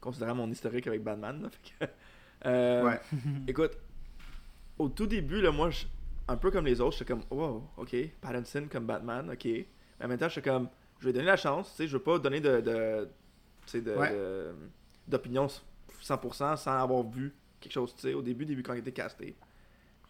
considérant 0.00 0.34
mon 0.34 0.50
historique 0.50 0.86
avec 0.86 1.02
Batman. 1.02 1.42
là, 1.42 1.48
fait 1.78 1.86
que, 1.86 1.92
euh, 2.48 2.84
Ouais. 2.84 3.00
Écoute, 3.48 3.72
au 4.78 4.88
tout 4.88 5.06
début, 5.06 5.40
là, 5.40 5.50
moi, 5.50 5.70
je- 5.70 5.86
un 6.28 6.36
peu 6.36 6.50
comme 6.50 6.66
les 6.66 6.80
autres, 6.80 6.96
j'étais 6.98 7.12
comme, 7.12 7.24
wow, 7.30 7.68
ok, 7.76 7.96
Pattinson 8.20 8.68
comme 8.70 8.86
Batman, 8.86 9.30
ok. 9.30 9.44
Mais 9.44 9.66
en 10.04 10.08
même 10.08 10.18
temps, 10.18 10.28
j'étais 10.28 10.48
comme, 10.50 10.68
je 11.00 11.06
vais 11.06 11.12
donner 11.12 11.26
la 11.26 11.36
chance, 11.36 11.70
tu 11.70 11.76
sais, 11.78 11.86
je 11.88 11.96
vais 11.96 12.02
pas 12.02 12.18
donner 12.18 12.40
de, 12.40 12.60
de, 12.60 13.08
tu 13.66 13.72
sais, 13.72 13.80
de, 13.82 13.94
Ouais. 13.94 14.10
de- 14.12 14.54
d'opinion 15.08 15.48
100% 16.00 16.56
sans 16.56 16.70
avoir 16.80 17.02
vu 17.02 17.34
quelque 17.60 17.72
chose, 17.72 17.94
tu 17.94 18.02
sais, 18.02 18.14
au 18.14 18.22
début, 18.22 18.44
début 18.46 18.62
quand 18.62 18.74
il 18.74 18.80
était 18.80 18.92
casté. 18.92 19.34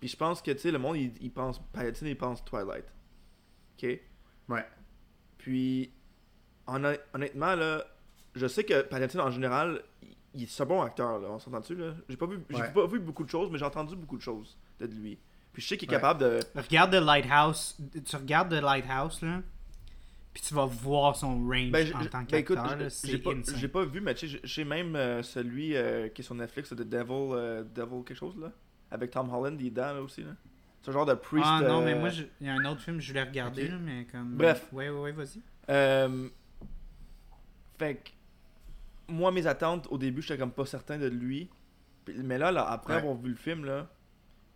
Puis 0.01 0.09
je 0.09 0.17
pense 0.17 0.43
que, 0.43 0.51
tu 0.51 0.59
sais, 0.59 0.71
le 0.71 0.79
monde, 0.79 0.97
il, 0.97 1.13
il 1.21 1.31
pense, 1.33 1.59
Pattinson, 1.73 2.07
il 2.07 2.17
pense 2.19 2.45
Twilight. 2.45 2.85
Ok? 3.79 4.01
Ouais. 4.51 4.65
Puis, 5.39 5.93
honnêtement, 6.67 7.55
là, 7.55 7.85
je 8.35 8.47
sais 8.47 8.65
que 8.65 8.83
Pattinson, 8.83 9.21
en 9.21 9.31
général, 9.31 9.83
il, 10.03 10.17
il 10.35 10.43
est 10.45 10.61
un 10.61 10.65
bon 10.65 10.83
acteur, 10.83 11.19
là, 11.21 11.29
on 11.31 11.39
s'entend 11.39 11.61
dessus, 11.61 11.77
là? 11.77 11.95
J'ai 12.09 12.17
pas 12.17 12.27
vu, 12.27 12.39
j'ai 12.51 12.57
Ouais. 12.57 12.73
pas 12.73 12.87
vu 12.87 12.99
beaucoup 12.99 13.25
de 13.25 13.31
choses, 13.31 13.51
mais 13.51 13.59
j'ai 13.59 13.65
entendu 13.65 13.95
beaucoup 13.97 14.17
de 14.17 14.23
choses 14.23 14.57
de 14.81 14.87
lui. 14.87 15.19
Puis 15.53 15.63
je 15.63 15.69
sais 15.69 15.77
qu'il 15.77 15.89
est 15.89 15.95
Ouais. 15.95 16.01
capable 16.01 16.21
de... 16.21 16.41
Regarde 16.57 16.91
The 16.93 17.01
Lighthouse. 17.05 17.77
Tu 18.05 18.17
regardes 18.17 18.51
The 18.51 18.61
Lighthouse, 18.63 19.23
là. 19.23 19.41
Puis 20.33 20.43
tu 20.43 20.53
vas 20.53 20.67
voir 20.67 21.15
son 21.15 21.47
range 21.47 21.71
Ben, 21.71 21.87
en 21.95 22.05
tant 22.07 22.23
ben, 22.29 22.39
écoute, 22.39 22.57
qu'acteur. 22.57 22.77
là, 22.77 22.89
j'ai- 22.89 23.07
j'ai 23.07 23.13
c'est 23.13 23.19
pas, 23.19 23.31
j'ai 23.57 23.69
pas 23.69 23.85
vu, 23.85 24.01
mais 24.01 24.15
tu 24.15 24.29
sais, 24.29 24.41
j'ai- 24.43 24.65
même 24.65 24.97
euh, 24.97 25.23
celui 25.23 25.77
euh, 25.77 26.09
qui 26.09 26.23
est 26.23 26.25
sur 26.25 26.35
Netflix, 26.35 26.73
de 26.73 26.83
Devil, 26.83 27.13
euh, 27.35 27.63
Devil 27.73 28.03
quelque 28.05 28.17
chose, 28.17 28.37
là, 28.41 28.51
avec 28.91 29.13
Tom 29.13 29.33
Holland, 29.33 29.57
il 29.61 29.69
est 29.69 29.71
dedans, 29.71 29.93
là, 29.95 30.03
aussi, 30.03 30.23
là. 30.25 30.33
C'est 30.83 30.91
un 30.91 30.93
genre 30.95 31.07
de 31.07 31.15
priest... 31.15 31.47
Ah 31.49 31.61
non, 31.63 31.83
mais 31.83 31.95
moi, 31.95 32.09
il 32.41 32.47
y 32.49 32.51
a 32.51 32.55
un 32.55 32.65
autre 32.65 32.81
film 32.81 33.01
je 33.01 33.09
voulais 33.09 33.23
regarder, 33.23 33.69
là, 33.69 33.77
mais 33.81 34.07
comme. 34.11 34.35
Bref. 34.37 34.67
Ouais, 34.73 34.91
ouais, 34.91 35.01
ouais, 35.01 35.13
vas-y. 35.13 35.41
Fait 37.85 37.97
que 37.97 38.11
moi, 39.13 39.31
mes 39.31 39.47
attentes 39.47 39.87
au 39.91 39.99
début, 39.99 40.23
j'étais 40.23 40.39
comme 40.39 40.53
pas 40.53 40.65
certain 40.65 40.97
de 40.99 41.07
lui. 41.07 41.51
Mais 42.09 42.39
là, 42.39 42.51
là 42.51 42.67
après 42.71 42.95
Ouais. 42.95 43.01
avoir 43.01 43.15
vu 43.17 43.29
le 43.31 43.35
film, 43.37 43.65
là, 43.67 43.89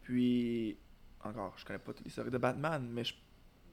puis 0.03 0.79
encore, 1.24 1.55
je 1.57 1.64
connais 1.64 1.79
pas 1.79 1.93
toutes 1.93 2.05
les 2.07 2.11
séries 2.11 2.31
de 2.31 2.39
Batman, 2.39 2.89
mais 2.91 3.05
je- 3.05 3.14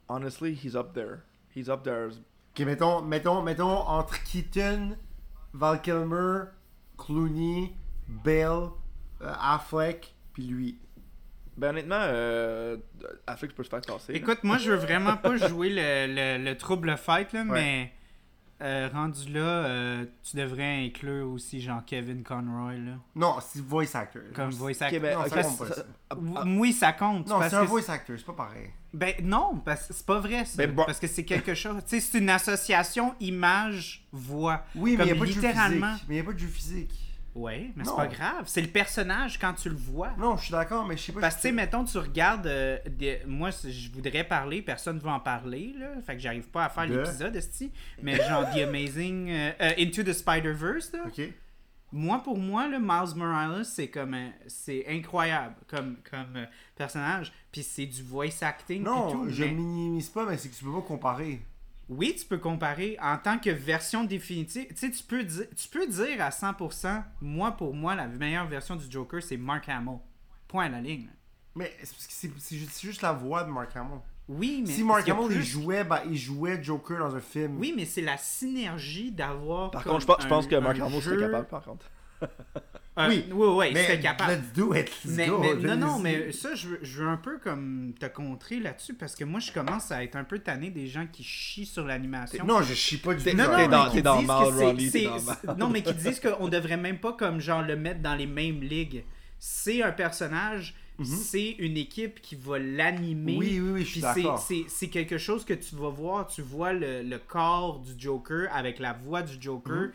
honestly, 0.10 0.52
he's 0.62 0.76
up 0.76 0.94
there. 0.94 1.20
He's 1.56 1.70
up 1.70 1.84
there. 1.84 2.08
Ok, 2.10 2.66
mettons, 2.66 3.02
mettons, 3.02 3.42
mettons 3.42 3.70
entre 3.88 4.22
Keaton, 4.24 4.98
Val 5.54 5.82
Kilmer, 5.82 6.46
Clooney, 6.98 7.74
Bale, 8.08 8.70
euh, 9.22 9.34
Affleck, 9.40 10.14
puis 10.34 10.44
lui. 10.48 10.80
Ben 11.58 11.70
honnêtement, 11.70 11.96
euh, 12.02 12.76
Affleck 13.28 13.56
peut 13.56 13.64
se 13.64 13.70
faire 13.70 13.80
classer. 13.82 14.12
là. 14.12 14.20
Écoute, 14.20 14.44
moi, 14.44 14.58
je 14.58 14.72
veux 14.72 14.78
vraiment 14.78 15.16
pas 15.16 15.38
jouer 15.38 15.70
le, 15.70 16.14
le, 16.14 16.44
le 16.44 16.58
trouble 16.58 16.98
fight, 16.98 17.32
là, 17.32 17.44
Ouais. 17.44 17.46
mais. 17.52 17.94
Euh, 18.62 18.90
rendu 18.94 19.32
là, 19.34 19.40
euh, 19.40 20.06
tu 20.24 20.38
devrais 20.38 20.86
inclure 20.86 21.30
aussi 21.30 21.60
genre 21.62 21.84
Kevin 21.86 22.24
Conroy, 22.24 22.76
là. 22.76 22.94
Non, 23.16 23.36
c'est 23.42 23.62
voice 23.62 23.94
actor. 23.96 24.22
Comme 24.34 24.50
voice 24.52 24.82
actor. 24.82 25.00
ben, 25.02 25.18
Non, 25.18 25.24
ok, 25.26 25.30
ça 25.30 25.44
compte 25.44 25.58
pas, 25.58 25.68
ça- 25.68 25.76
ça. 25.76 25.86
Ou- 26.18 26.60
Oui, 26.60 26.74
ça 26.74 26.94
compte. 26.94 27.28
Non, 27.28 27.40
c'est 27.50 27.56
un 27.56 27.64
voice 27.64 27.90
actor, 27.90 28.16
c'est 28.18 28.26
pas 28.26 28.34
pareil. 28.34 28.70
Ben 28.94 29.14
non, 29.24 29.58
parce 29.66 29.88
que 29.88 29.94
c'est 29.94 30.06
pas 30.06 30.20
vrai 30.20 30.46
ça. 30.46 30.58
Ben, 30.58 30.72
bon. 30.72 30.86
Parce 30.86 31.00
que 31.00 31.08
c'est 31.08 31.26
quelque 31.26 31.54
chose. 31.54 31.82
Tu 31.88 32.00
sais, 32.00 32.00
c'est 32.00 32.18
une 32.20 32.30
association 32.30 33.14
image-voix. 33.20 34.64
Oui, 34.76 34.96
mais 34.98 35.04
il 35.04 35.08
n'y 35.08 35.12
a 35.12 35.16
pas 35.16 35.26
de 35.26 35.32
jeu 35.32 35.42
physique. 35.42 35.82
Mais 35.82 35.98
il 36.10 36.14
n'y 36.16 36.20
a 36.20 36.24
pas 36.24 36.34
de 36.34 36.40
jeu 36.40 36.48
physique. 36.48 36.94
Ouais, 37.36 37.72
mais 37.76 37.84
c'est 37.84 37.96
pas 37.96 38.08
grave. 38.08 38.44
C'est 38.46 38.62
le 38.62 38.70
personnage 38.70 39.38
quand 39.38 39.54
tu 39.54 39.68
le 39.70 39.76
vois. 39.76 40.12
Non, 40.18 40.38
je 40.38 40.44
suis 40.46 40.52
d'accord, 40.54 40.86
mais 40.86 40.96
je 40.96 41.04
sais 41.04 41.12
pas. 41.12 41.20
Parce 41.20 41.36
que, 41.36 41.42
tu 41.42 41.48
sais, 41.50 41.54
mettons, 41.54 41.84
tu 41.84 41.98
regardes. 41.98 42.48
euh, 42.48 42.78
des- 42.88 43.20
moi, 43.28 43.50
je 43.52 43.92
voudrais 43.92 44.24
parler, 44.24 44.62
personne 44.62 44.96
ne 44.96 45.02
veut 45.02 45.10
en 45.10 45.20
parler, 45.20 45.76
là. 45.78 45.88
Fait 46.06 46.14
que 46.16 46.22
j'arrive 46.22 46.48
pas 46.50 46.66
à 46.66 46.70
faire 46.70 46.88
De? 46.88 46.96
l'épisode, 46.98 47.36
esti. 47.36 47.72
Mais 48.02 48.16
genre, 48.26 48.50
The 48.54 48.60
Amazing. 48.60 49.30
euh, 49.30 49.52
euh, 49.62 49.72
Into 49.78 50.04
the 50.04 50.14
Spider-Verse, 50.14 50.94
là. 50.94 51.00
Ok. 51.08 51.22
Moi, 51.92 52.20
pour 52.24 52.38
moi, 52.38 52.68
le 52.68 52.80
Miles 52.80 53.16
Morales, 53.16 53.64
c'est 53.66 53.88
comme. 53.90 54.16
c'est 54.48 54.86
incroyable 54.88 55.56
comme, 55.68 55.98
comme 56.10 56.36
euh, 56.38 56.46
personnage. 56.76 57.32
Puis 57.52 57.64
c'est 57.64 57.86
du 57.86 58.02
voice 58.04 58.42
acting. 58.44 58.84
Non, 58.84 59.12
tout, 59.12 59.30
je 59.30 59.44
mais- 59.44 59.52
minimise 59.52 60.10
pas, 60.10 60.26
mais 60.26 60.38
c'est 60.38 60.50
que 60.50 60.56
tu 60.56 60.64
peux 60.66 60.72
pas 60.74 60.82
comparer. 60.82 61.42
Oui, 61.88 62.16
tu 62.18 62.26
peux 62.26 62.38
comparer 62.40 62.98
en 63.02 63.18
tant 63.18 63.38
que 63.38 63.50
version 63.52 64.04
définitive. 64.04 64.68
Tu 64.70 64.76
sais, 64.76 64.92
tu 64.92 65.04
peux, 65.04 65.24
dire, 65.24 65.46
tu 65.56 65.68
peux 65.68 65.86
dire 65.88 66.20
à 66.22 66.30
100%, 66.30 67.04
moi, 67.22 67.52
pour 67.52 67.74
moi, 67.76 67.94
la 67.96 68.08
meilleure 68.08 68.48
version 68.48 68.76
du 68.76 68.86
Joker, 68.90 69.22
c'est 69.22 69.38
Mark 69.38 69.70
Hamill. 69.70 70.00
Point 70.48 70.66
à 70.66 70.70
la 70.70 70.82
ligne. 70.82 71.08
Mais 71.54 71.72
c'est 71.84 71.94
parce 71.96 72.08
que 72.08 72.14
c'est 72.14 72.32
c'est 72.40 72.88
juste, 72.88 73.02
la 73.02 73.14
voix 73.14 73.44
de 73.44 73.50
Mark 73.50 73.76
Hamill. 73.76 74.00
Oui, 74.28 74.64
mais. 74.66 74.74
si 74.74 74.84
Mark 74.84 75.08
Hamill 75.08 75.32
il 75.32 75.44
jouait, 75.44 75.84
bah, 75.84 76.02
il 76.10 76.18
jouait 76.18 76.62
Joker 76.64 76.98
dans 77.00 77.16
un 77.16 77.20
film. 77.22 77.60
Oui, 77.60 77.74
mais 77.76 77.86
c'est 77.86 78.02
la 78.02 78.18
synergie 78.18 79.12
d'avoir. 79.12 79.70
Par 79.72 79.84
contre, 79.84 80.02
je 80.02 80.06
pense, 80.08 80.18
je 80.22 80.26
un- 80.26 80.30
pense 80.30 80.48
que 80.48 80.56
Mark 80.56 80.80
Hamill 80.80 81.02
serait 81.02 81.16
jeu- 81.16 81.22
capable, 81.22 81.48
par 81.48 81.64
contre. 81.64 81.86
Oui, 82.98 83.26
oui, 83.30 83.48
oui, 83.50 83.66
il 83.70 83.74
mais 83.74 83.84
serait 83.84 84.00
capable. 84.00 84.32
let's 84.34 84.54
do 84.54 84.74
it, 84.74 84.90
let's 85.04 85.16
Mais, 85.16 85.28
go, 85.28 85.40
mais- 85.42 85.54
let's 85.56 85.64
non, 85.64 85.76
non, 85.76 86.00
mais 86.00 86.32
ça, 86.32 86.56
je 86.56 86.70
veux, 86.70 86.80
je 86.82 87.02
veux 87.04 87.08
un 87.10 87.18
peu 87.18 87.38
comme 87.40 87.94
te 88.00 88.06
contrer 88.06 88.60
là-dessus 88.62 88.94
parce 88.94 89.16
que 89.16 89.26
moi, 89.26 89.42
je 89.42 89.52
commence 89.52 89.92
à 89.92 90.02
être 90.04 90.16
un 90.16 90.24
peu 90.24 90.40
tanné 90.40 90.70
des 90.70 90.88
gens 90.88 91.06
qui 91.12 91.22
chient 91.24 91.66
sur 91.66 91.84
l'animation. 91.86 92.46
Non, 92.46 92.62
je 92.62 92.74
chie 92.74 92.98
pas 92.98 93.12
du 93.14 93.18
tout. 93.20 93.24
T'es- 93.26 93.34
Non, 93.34 93.52
non, 93.52 93.68
dans- 93.68 93.90
qui 93.90 93.96
t'es 93.98 94.02
dans 94.02 94.20
disent 94.20 94.28
le 94.30 94.34
que 94.34 94.40
mal, 94.44 94.54
c'est- 94.58 94.66
Ronnie, 94.66 94.92
t'es 94.92 95.00
c'est- 95.00 95.06
dans 95.06 95.16
le 95.16 95.22
c'est- 95.22 95.58
Non, 95.58 95.70
mais 95.70 95.82
qui 95.82 95.94
disent 95.96 96.20
qu'on 96.22 96.48
devrait 96.48 96.78
même 96.78 97.00
pas 97.00 97.12
comme 97.14 97.42
genre 97.42 97.62
le 97.64 97.76
mettre 97.76 98.02
dans 98.02 98.16
les 98.16 98.28
mêmes 98.28 98.62
ligues. 98.62 99.04
C'est 99.40 99.84
un 99.84 99.92
personnage, 99.92 100.74
c'est 101.04 101.52
une 101.60 101.76
équipe 101.76 102.22
qui 102.22 102.36
va 102.36 102.58
l'animer. 102.60 103.34
Mhm. 103.34 103.38
Oui, 103.40 103.60
oui, 103.60 103.70
oui, 103.74 103.82
je 103.82 103.86
suis 103.92 104.00
Puis 104.02 104.10
c'est- 104.14 104.22
d'accord. 104.24 104.40
c'est 104.40 104.64
c'est 104.70 104.88
quelque 104.88 105.18
chose 105.18 105.44
que 105.44 105.54
tu 105.54 105.76
vas 105.76 105.90
voir. 105.90 106.28
Tu 106.28 106.42
vois 106.42 106.72
le, 106.72 107.04
le 107.04 107.18
corps 107.20 107.80
du 107.80 107.92
Joker 107.98 108.48
avec 108.54 108.80
la 108.80 108.94
voix 108.94 109.22
du 109.22 109.34
Joker. 109.40 109.76
Mhm. 109.76 109.92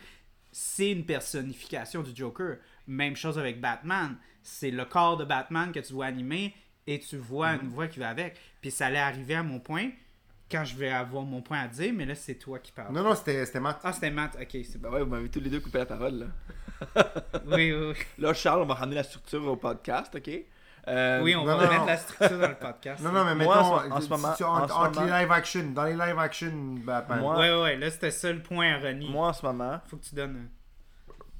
C'est 0.53 0.91
une 0.91 1.05
personnification 1.07 2.03
du 2.03 2.11
Joker. 2.15 2.57
Même 2.91 3.15
chose 3.17 3.39
avec 3.39 3.61
Batman. 3.61 4.17
C'est 4.43 4.71
le 4.71 4.85
corps 4.85 5.17
de 5.17 5.25
Batman 5.25 5.71
que 5.73 5.81
tu 5.81 5.93
vois 5.93 6.07
animer 6.07 6.55
et 6.87 6.99
tu 6.99 7.17
vois 7.17 7.53
Mhm. 7.53 7.61
une 7.63 7.69
voix 7.69 7.87
qui 7.87 8.01
va 8.01 8.09
avec. 8.09 8.37
Puis 8.61 8.71
ça 8.71 8.87
allait 8.87 8.99
arriver 8.99 9.35
à 9.37 9.43
mon 9.43 9.61
point 9.61 9.91
quand 10.51 10.65
je 10.65 10.75
vais 10.77 10.91
avoir 10.91 11.23
mon 11.23 11.41
point 11.43 11.61
à 11.61 11.69
dire, 11.69 11.93
mais 11.95 12.05
là, 12.05 12.15
c'est 12.17 12.35
toi 12.35 12.59
qui 12.59 12.73
parles. 12.73 12.93
Non, 12.93 13.05
non, 13.05 13.15
c'était 13.15 13.47
c'était 13.47 13.61
Matt. 13.61 13.81
Ah, 13.85 13.93
c'était 13.93 14.11
Matt. 14.11 14.37
Ok, 14.41 14.49
c'est 14.65 14.79
bon. 14.81 14.89
Ben 14.91 14.95
ouais, 14.97 15.03
vous 15.05 15.11
m'avez 15.11 15.29
tous 15.29 15.39
les 15.41 15.51
deux 15.51 15.61
coupé 15.61 15.79
la 15.79 15.87
parole, 15.87 16.15
là. 16.19 16.27
Oui, 17.47 17.73
oui, 17.73 17.87
oui. 17.91 17.95
Là, 18.19 18.35
Charles, 18.35 18.63
on 18.63 18.67
va 18.67 18.75
ramener 18.75 18.97
la 18.97 19.03
structure 19.05 19.45
au 19.47 19.57
podcast, 19.57 20.13
ok? 20.15 20.31
Euh, 20.89 21.21
Oui, 21.23 21.37
on 21.37 21.41
non, 21.41 21.45
va 21.45 21.55
non, 21.55 21.61
mettre 21.71 21.81
non. 21.81 21.87
la 21.87 21.97
structure 21.99 22.39
dans 22.39 22.49
le 22.49 22.55
podcast. 22.55 23.01
Non, 23.05 23.13
non, 23.13 23.25
mais 23.25 23.35
Moi, 23.45 23.55
mettons, 23.55 23.75
en 23.75 23.79
ce- 23.85 23.91
en 23.91 24.01
ce 24.01 24.05
tu- 24.07 24.11
moment- 24.11 24.35
tu- 24.35 24.43
en 24.45 24.67
ce 24.69 24.73
moment- 24.73 25.05
les 25.07 25.21
live 25.23 25.31
action, 25.33 25.71
dans 25.73 25.85
les 25.85 25.93
live 25.93 26.19
action 26.19 26.53
Batman. 26.85 27.21
Moi- 27.21 27.39
Ouais, 27.39 27.51
ouais, 27.55 27.63
ouais. 27.63 27.77
Là, 27.77 27.91
c'était 27.91 28.11
ça 28.11 28.33
le 28.33 28.41
point 28.43 28.73
à 28.75 28.79
Ronnie. 28.79 29.09
Moi, 29.11 29.29
en 29.29 29.33
ce 29.33 29.45
moment, 29.45 29.79
Faut 29.87 29.99
que 29.99 30.05
tu 30.05 30.15
donnes. 30.15 30.49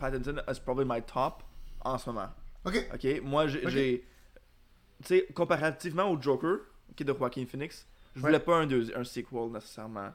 Pattinson 0.01 0.41
is 0.51 0.59
probably 0.61 0.85
my 0.87 1.03
top 1.03 1.43
en 1.83 1.99
ce 1.99 2.11
moment. 2.11 2.31
Ok. 2.65 2.89
Ok? 2.95 3.21
Moi, 3.23 3.47
j'ai. 3.47 4.07
Tu 5.03 5.07
sais, 5.07 5.27
comparativement 5.35 6.11
au 6.11 6.21
Joker, 6.21 6.59
qui 6.97 7.03
est 7.03 7.07
de 7.07 7.15
Joaquin 7.17 7.47
Phoenix, 7.47 7.87
je 8.15 8.21
voulais 8.21 8.35
Ouais. 8.35 8.41
pas 8.41 8.57
un, 8.57 8.67
deuxi- 8.67 8.95
un 8.95 9.05
sequel 9.05 9.51
nécessairement. 9.51 10.13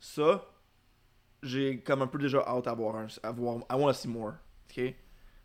Ça, 0.00 0.44
j'ai 1.42 1.80
comme 1.80 2.02
un 2.02 2.06
peu 2.06 2.18
déjà 2.18 2.40
hâte 2.46 2.66
à 2.66 2.74
voir 2.74 2.96
un. 2.96 3.06
À 3.22 3.30
voir, 3.32 3.58
I 3.70 3.74
wanna 3.74 3.94
see 3.94 4.08
more. 4.08 4.34
Ok? 4.70 4.94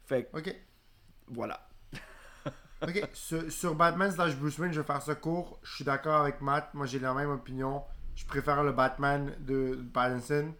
Fait 0.06 0.24
que, 0.26 0.38
Ok. 0.38 0.56
voilà. 1.28 1.68
Ok. 2.82 3.10
sur, 3.14 3.52
sur 3.52 3.74
Batman 3.76 4.12
slash 4.12 4.36
Bruce 4.36 4.58
Wayne, 4.60 4.72
je 4.72 4.82
vais 4.82 4.86
faire 4.86 5.02
ça 5.02 5.16
court. 5.16 5.60
Je 5.64 5.76
suis 5.76 5.84
d'accord 5.84 6.22
avec 6.22 6.42
Matt. 6.42 6.74
Moi, 6.74 6.86
j'ai 6.86 7.00
la 7.00 7.14
même 7.14 7.32
opinion. 7.32 7.84
Je 8.16 8.26
préfère 8.26 8.64
le 8.64 8.72
Batman 8.72 9.36
de 9.40 9.80
Pattinson. 9.94 10.54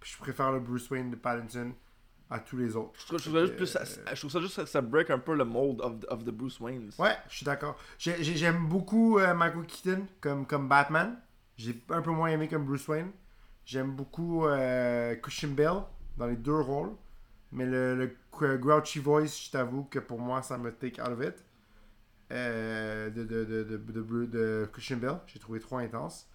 Puis 0.00 0.12
je 0.12 0.18
préfère 0.18 0.52
le 0.52 0.60
Bruce 0.60 0.88
Wayne 0.90 1.10
de 1.10 1.16
Pattinson 1.16 1.72
à 2.34 2.40
tous 2.40 2.56
les 2.56 2.74
autres. 2.74 2.92
Je 2.98 3.06
trouve, 3.06 3.18
je 3.18 3.24
trouve 3.24 3.34
ça 3.34 3.40
juste 3.46 3.56
plus. 3.56 3.76
Euh, 3.76 3.84
ça- 3.84 4.14
Je 4.14 4.20
trouve 4.20 4.30
ça 4.30 4.40
juste 4.40 4.56
que 4.56 4.66
ça 4.66 4.80
break 4.80 5.10
un 5.10 5.18
peu 5.18 5.34
le 5.36 5.44
mold 5.44 5.80
of, 5.80 5.92
of 6.08 6.24
the 6.24 6.30
Bruce 6.30 6.58
Wayne. 6.60 6.90
Ouais, 6.98 7.16
je 7.28 7.36
suis 7.36 7.46
d'accord. 7.46 7.76
J'ai- 7.98 8.22
j'ai- 8.24 8.36
J'aime 8.36 8.66
beaucoup 8.68 9.18
euh, 9.18 9.32
Michael 9.34 9.66
Keaton 9.66 10.06
comme, 10.20 10.44
comme 10.46 10.68
Batman. 10.68 11.16
J'ai 11.56 11.80
un 11.90 12.02
peu 12.02 12.10
moins 12.10 12.28
aimé 12.30 12.48
comme 12.48 12.64
Bruce 12.64 12.88
Wayne. 12.88 13.10
J'aime 13.64 13.92
beaucoup 13.92 14.46
euh, 14.46 15.14
Christian 15.16 15.50
Bale 15.50 15.82
dans 16.18 16.26
les 16.26 16.36
deux 16.36 16.58
rôles. 16.60 16.90
Mais 17.52 17.66
le, 17.66 17.94
le 17.94 18.16
gr- 18.32 18.58
grouchy 18.58 18.98
voice, 18.98 19.44
je 19.46 19.50
t'avoue 19.52 19.84
que 19.84 20.00
pour 20.00 20.18
moi, 20.18 20.42
ça 20.42 20.58
me 20.58 20.72
take 20.72 21.00
out 21.00 21.10
of 21.10 21.22
it. 21.24 21.34
Euh, 22.32 23.10
de, 23.10 23.22
de, 23.24 23.44
de, 23.44 23.62
de, 23.62 23.76
de, 23.76 24.02
Bru- 24.02 24.26
de 24.26 24.68
Christian 24.72 24.96
Bale. 24.96 25.20
J'ai 25.28 25.38
trouvé 25.38 25.60
trop 25.60 25.76
intense. 25.78 26.26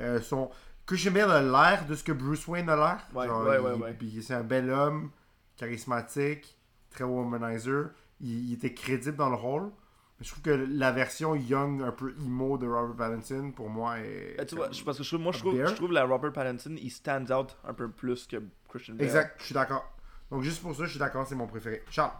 Euh, 0.00 0.20
son... 0.20 0.50
Christian 0.84 1.12
Bale 1.12 1.30
a 1.30 1.42
l'air 1.42 1.86
de 1.86 1.94
ce 1.94 2.02
que 2.04 2.12
Bruce 2.12 2.46
Wayne 2.46 2.68
a 2.68 2.76
l'air. 2.76 2.98
Ouais, 3.14 3.28
ouais, 3.28 3.58
ouais, 3.58 3.72
ouais. 3.74 3.96
c'est 4.22 4.34
un 4.34 4.42
bel 4.42 4.70
homme, 4.70 5.10
charismatique, 5.58 6.56
très 6.90 7.04
womanizer. 7.04 7.90
Il, 8.20 8.48
il 8.48 8.54
était 8.54 8.72
crédible 8.74 9.16
dans 9.16 9.28
le 9.28 9.36
rôle. 9.36 9.70
Mais 10.18 10.24
je 10.26 10.30
trouve 10.32 10.42
que 10.42 10.50
la 10.50 10.90
version 10.90 11.36
young, 11.36 11.80
un 11.82 11.92
peu 11.92 12.12
emo 12.18 12.58
de 12.58 12.66
Robert 12.66 12.96
Pattinson, 12.96 13.52
pour 13.52 13.68
moi, 13.68 14.00
est. 14.00 14.34
Ben, 14.36 14.46
tu 14.46 14.56
vois, 14.56 14.70
je- 14.72 14.82
parce 14.82 14.98
que 14.98 15.04
je 15.04 15.08
trouve, 15.10 15.20
moi, 15.20 15.32
je 15.32 15.38
trouve, 15.38 15.54
je 15.64 15.74
trouve 15.74 15.92
la 15.92 16.04
Robert 16.04 16.32
Pattinson, 16.32 16.74
il 16.76 16.90
stands 16.90 17.30
out 17.30 17.56
un 17.64 17.74
peu 17.74 17.88
plus 17.90 18.26
que 18.26 18.38
Christian 18.68 18.94
Bale. 18.94 19.06
Exact, 19.06 19.36
je 19.38 19.44
suis 19.44 19.54
d'accord. 19.54 19.88
Donc, 20.30 20.42
juste 20.42 20.60
pour 20.60 20.74
ça, 20.74 20.84
je 20.86 20.90
suis 20.90 20.98
d'accord, 20.98 21.24
c'est 21.26 21.36
mon 21.36 21.46
préféré. 21.46 21.84
Charles, 21.90 22.12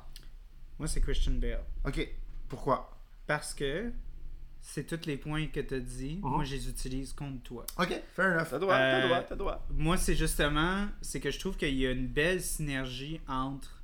Moi, 0.79 0.87
c'est 0.87 1.01
Christian 1.01 1.33
Bale. 1.33 1.65
ok. 1.87 2.09
Pourquoi? 2.49 2.91
Parce 3.27 3.53
que 3.53 3.91
c'est 4.71 4.85
tous 4.87 5.07
les 5.07 5.17
points 5.17 5.47
que 5.47 5.61
tu 5.61 5.75
as 5.75 5.81
dit. 5.81 6.19
Mhm. 6.23 6.31
Moi, 6.31 6.45
je 6.45 6.55
les 6.55 6.69
utilise 6.69 7.15
contre 7.15 7.43
toi. 7.43 7.65
Ok, 7.79 8.03
fair 8.15 8.35
enough. 8.35 8.49
T'as 8.51 8.59
droit, 8.59 8.75
Euh, 8.75 9.01
t'as 9.01 9.07
droit, 9.07 9.21
t'as 9.23 9.37
droit. 9.37 9.67
Moi, 9.71 9.97
c'est 9.97 10.15
justement, 10.15 10.87
c'est 11.01 11.21
que 11.21 11.31
je 11.31 11.39
trouve 11.39 11.57
qu'il 11.57 11.75
y 11.75 11.87
a 11.87 11.91
une 11.91 12.07
belle 12.07 12.43
synergie 12.43 13.19
entre. 13.27 13.81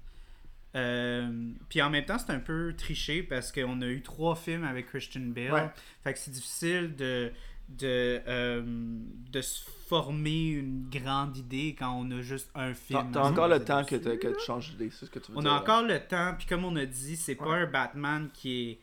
euh, 0.76 1.53
puis 1.68 1.80
en 1.82 1.89
même 1.89 2.05
temps, 2.05 2.18
c'est 2.18 2.32
un 2.32 2.41
peu 2.41 2.74
triché 2.76 3.22
parce 3.22 3.51
qu'on 3.53 3.80
a 3.80 3.87
eu 3.87 4.03
trois 4.03 4.35
films 4.37 4.64
avec 4.64 4.87
Christian 4.89 5.22
Bale. 5.22 5.53
Ouais. 5.53 5.70
Fait 6.03 6.12
que 6.12 6.18
c'est 6.18 6.32
difficile 6.32 6.95
de, 6.97 7.30
de, 7.68 8.20
euh, 8.28 8.62
de 9.30 9.41
se 9.41 9.64
former 9.89 10.49
une 10.51 10.89
grande 10.91 11.37
idée 11.37 11.76
quand 11.78 11.93
on 11.99 12.11
a 12.11 12.20
juste 12.22 12.51
un 12.55 12.74
film. 12.74 13.11
t'as 13.12 13.22
encore 13.22 13.49
le 13.49 13.64
temps 13.64 13.85
que, 13.85 13.97
que 13.97 14.28
tu 14.39 14.45
changes 14.45 14.70
d'idée, 14.72 14.91
c'est 14.91 15.07
ce 15.07 15.11
que 15.11 15.18
tu 15.20 15.30
veux 15.32 15.39
On 15.39 15.43
dire. 15.43 15.51
a 15.53 15.55
là. 15.55 15.61
encore 15.62 15.82
le 15.82 15.99
temps, 16.01 16.35
puis 16.37 16.47
comme 16.47 16.64
on 16.64 16.74
a 16.76 16.85
dit, 16.87 17.16
c'est 17.16 17.37
pas 17.37 17.55
un 17.55 17.66
Batman 17.66 18.28
qui 18.35 18.70
est 18.70 18.78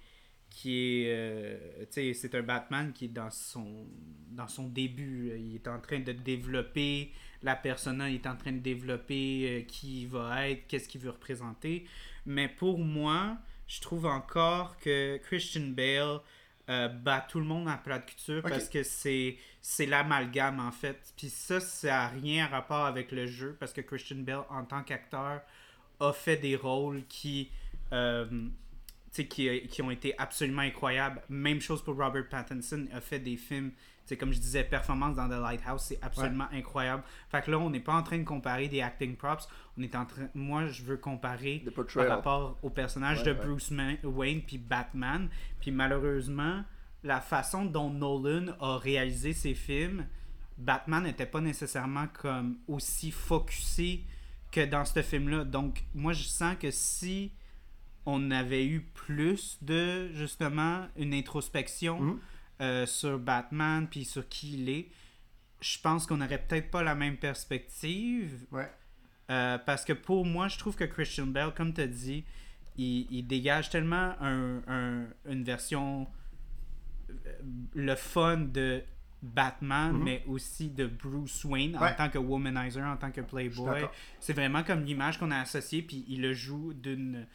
qui 0.51 1.03
est 1.03 1.05
euh, 1.07 1.57
tu 1.91 2.13
sais 2.13 2.13
c'est 2.13 2.35
un 2.35 2.43
Batman 2.43 2.93
qui 2.93 3.05
est 3.05 3.07
dans 3.07 3.31
son 3.31 3.87
dans 4.29 4.47
son 4.47 4.67
début 4.67 5.33
il 5.35 5.55
est 5.55 5.67
en 5.67 5.79
train 5.79 5.99
de 5.99 6.11
développer 6.11 7.11
la 7.41 7.55
persona 7.55 8.09
il 8.09 8.15
est 8.15 8.27
en 8.27 8.35
train 8.35 8.51
de 8.51 8.59
développer 8.59 9.47
euh, 9.47 9.61
qui 9.63 10.03
il 10.03 10.09
va 10.09 10.49
être 10.49 10.67
qu'est-ce 10.67 10.87
qu'il 10.87 11.01
veut 11.01 11.09
représenter. 11.09 11.85
Mais 12.25 12.47
pour 12.47 12.77
moi 12.77 13.37
je 13.67 13.81
trouve 13.81 14.05
encore 14.05 14.77
que 14.77 15.17
Christian 15.23 15.67
Bale 15.67 16.19
euh, 16.69 16.89
bat 16.89 17.25
tout 17.27 17.39
le 17.39 17.45
monde 17.45 17.67
en 17.67 17.77
plat 17.77 17.97
de 17.97 18.05
culture 18.05 18.43
parce 18.43 18.69
que 18.69 18.83
c'est 18.83 19.37
c'est 19.61 19.85
l'amalgame 19.85 20.59
en 20.59 20.71
fait. 20.71 21.13
Puis 21.17 21.29
ça 21.29 21.59
ça 21.59 22.03
a 22.03 22.07
rien 22.09 22.45
à 22.45 22.47
rapport 22.49 22.85
avec 22.85 23.11
le 23.11 23.25
jeu 23.25 23.55
parce 23.59 23.73
que 23.73 23.81
Christian 23.81 24.17
Bale 24.17 24.43
en 24.49 24.65
tant 24.65 24.83
qu'acteur 24.83 25.41
a 26.01 26.13
fait 26.13 26.37
des 26.37 26.55
rôles 26.55 27.03
qui, 27.07 27.49
euh, 27.93 28.25
qui, 29.11 29.67
qui 29.67 29.81
ont 29.81 29.91
été 29.91 30.17
absolument 30.17 30.61
incroyables. 30.61 31.21
Même 31.29 31.61
chose 31.61 31.83
pour 31.83 31.95
Robert 31.97 32.27
Pattinson, 32.29 32.87
a 32.93 33.01
fait 33.01 33.19
des 33.19 33.37
films, 33.37 33.71
comme 34.19 34.31
je 34.31 34.39
disais, 34.39 34.63
performance 34.63 35.15
dans 35.15 35.27
The 35.27 35.41
Lighthouse, 35.41 35.81
c'est 35.81 35.99
absolument 36.01 36.47
incroyable. 36.51 37.03
Fait 37.29 37.41
que 37.41 37.51
là, 37.51 37.59
on 37.59 37.69
n'est 37.69 37.81
pas 37.81 37.93
en 37.93 38.03
train 38.03 38.17
de 38.17 38.23
comparer 38.23 38.67
des 38.67 38.81
acting 38.81 39.15
props, 39.15 39.47
on 39.77 39.83
est 39.83 39.95
en 39.95 40.05
train, 40.05 40.27
moi, 40.33 40.67
je 40.67 40.83
veux 40.83 40.97
comparer 40.97 41.63
The 41.65 41.93
par 41.93 42.07
rapport 42.07 42.57
au 42.61 42.69
personnage 42.69 43.19
Ouais, 43.19 43.25
de 43.25 43.31
ouais. 43.31 43.45
Bruce 43.45 43.71
Wayne 44.03 44.41
puis 44.41 44.57
Batman. 44.57 45.29
Puis 45.59 45.71
malheureusement, 45.71 46.63
la 47.03 47.19
façon 47.19 47.65
dont 47.65 47.89
Nolan 47.89 48.53
a 48.59 48.77
réalisé 48.77 49.33
ses 49.33 49.55
films, 49.55 50.05
Batman 50.57 51.03
n'était 51.03 51.25
pas 51.25 51.41
nécessairement 51.41 52.07
comme 52.13 52.57
aussi 52.67 53.11
focusé 53.11 54.03
que 54.51 54.65
dans 54.65 54.85
ce 54.85 55.01
film-là. 55.01 55.43
Donc, 55.45 55.83
moi, 55.95 56.13
je 56.13 56.23
sens 56.23 56.55
que 56.59 56.69
si 56.71 57.31
on 58.05 58.31
avait 58.31 58.65
eu 58.65 58.81
plus 58.81 59.57
de, 59.61 60.09
justement, 60.13 60.87
une 60.97 61.13
introspection 61.13 61.99
Mhm. 62.01 62.19
euh, 62.61 62.85
sur 62.85 63.19
Batman 63.19 63.87
puis 63.89 64.05
sur 64.05 64.27
qui 64.29 64.53
il 64.53 64.69
est, 64.69 64.87
je 65.61 65.77
pense 65.79 66.07
qu'on 66.07 66.17
n'aurait 66.17 66.41
peut-être 66.43 66.71
pas 66.71 66.81
la 66.83 66.95
même 66.95 67.17
perspective. 67.17 68.45
Ouais. 68.51 68.69
Euh, 69.29 69.57
parce 69.59 69.85
que 69.85 69.93
pour 69.93 70.25
moi, 70.25 70.47
je 70.47 70.57
trouve 70.57 70.75
que 70.75 70.83
Christian 70.83 71.27
Bale, 71.27 71.53
comme 71.53 71.73
tu 71.73 71.81
as 71.81 71.87
dit, 71.87 72.25
il, 72.77 73.07
il 73.11 73.27
dégage 73.27 73.69
tellement 73.69 74.15
un, 74.19 74.61
un- 74.67 75.07
une 75.29 75.43
version, 75.43 76.07
euh, 77.09 77.13
le 77.73 77.95
fun 77.95 78.37
de 78.37 78.83
Batman, 79.21 79.93
Mhm. 79.93 80.03
mais 80.03 80.23
aussi 80.27 80.69
de 80.69 80.87
Bruce 80.87 81.43
Wayne 81.45 81.77
en 81.77 81.93
tant 81.93 82.09
que 82.09 82.17
womanizer, 82.17 82.83
en 82.83 82.97
tant 82.97 83.11
que 83.11 83.21
playboy. 83.21 83.85
C'est 84.19 84.33
vraiment 84.33 84.63
comme 84.63 84.83
l'image 84.83 85.19
qu'on 85.19 85.31
a 85.31 85.39
associée, 85.39 85.81
puis 85.81 86.03
il 86.07 86.21
le 86.21 86.33
joue 86.33 86.73
d'une. 86.73 87.27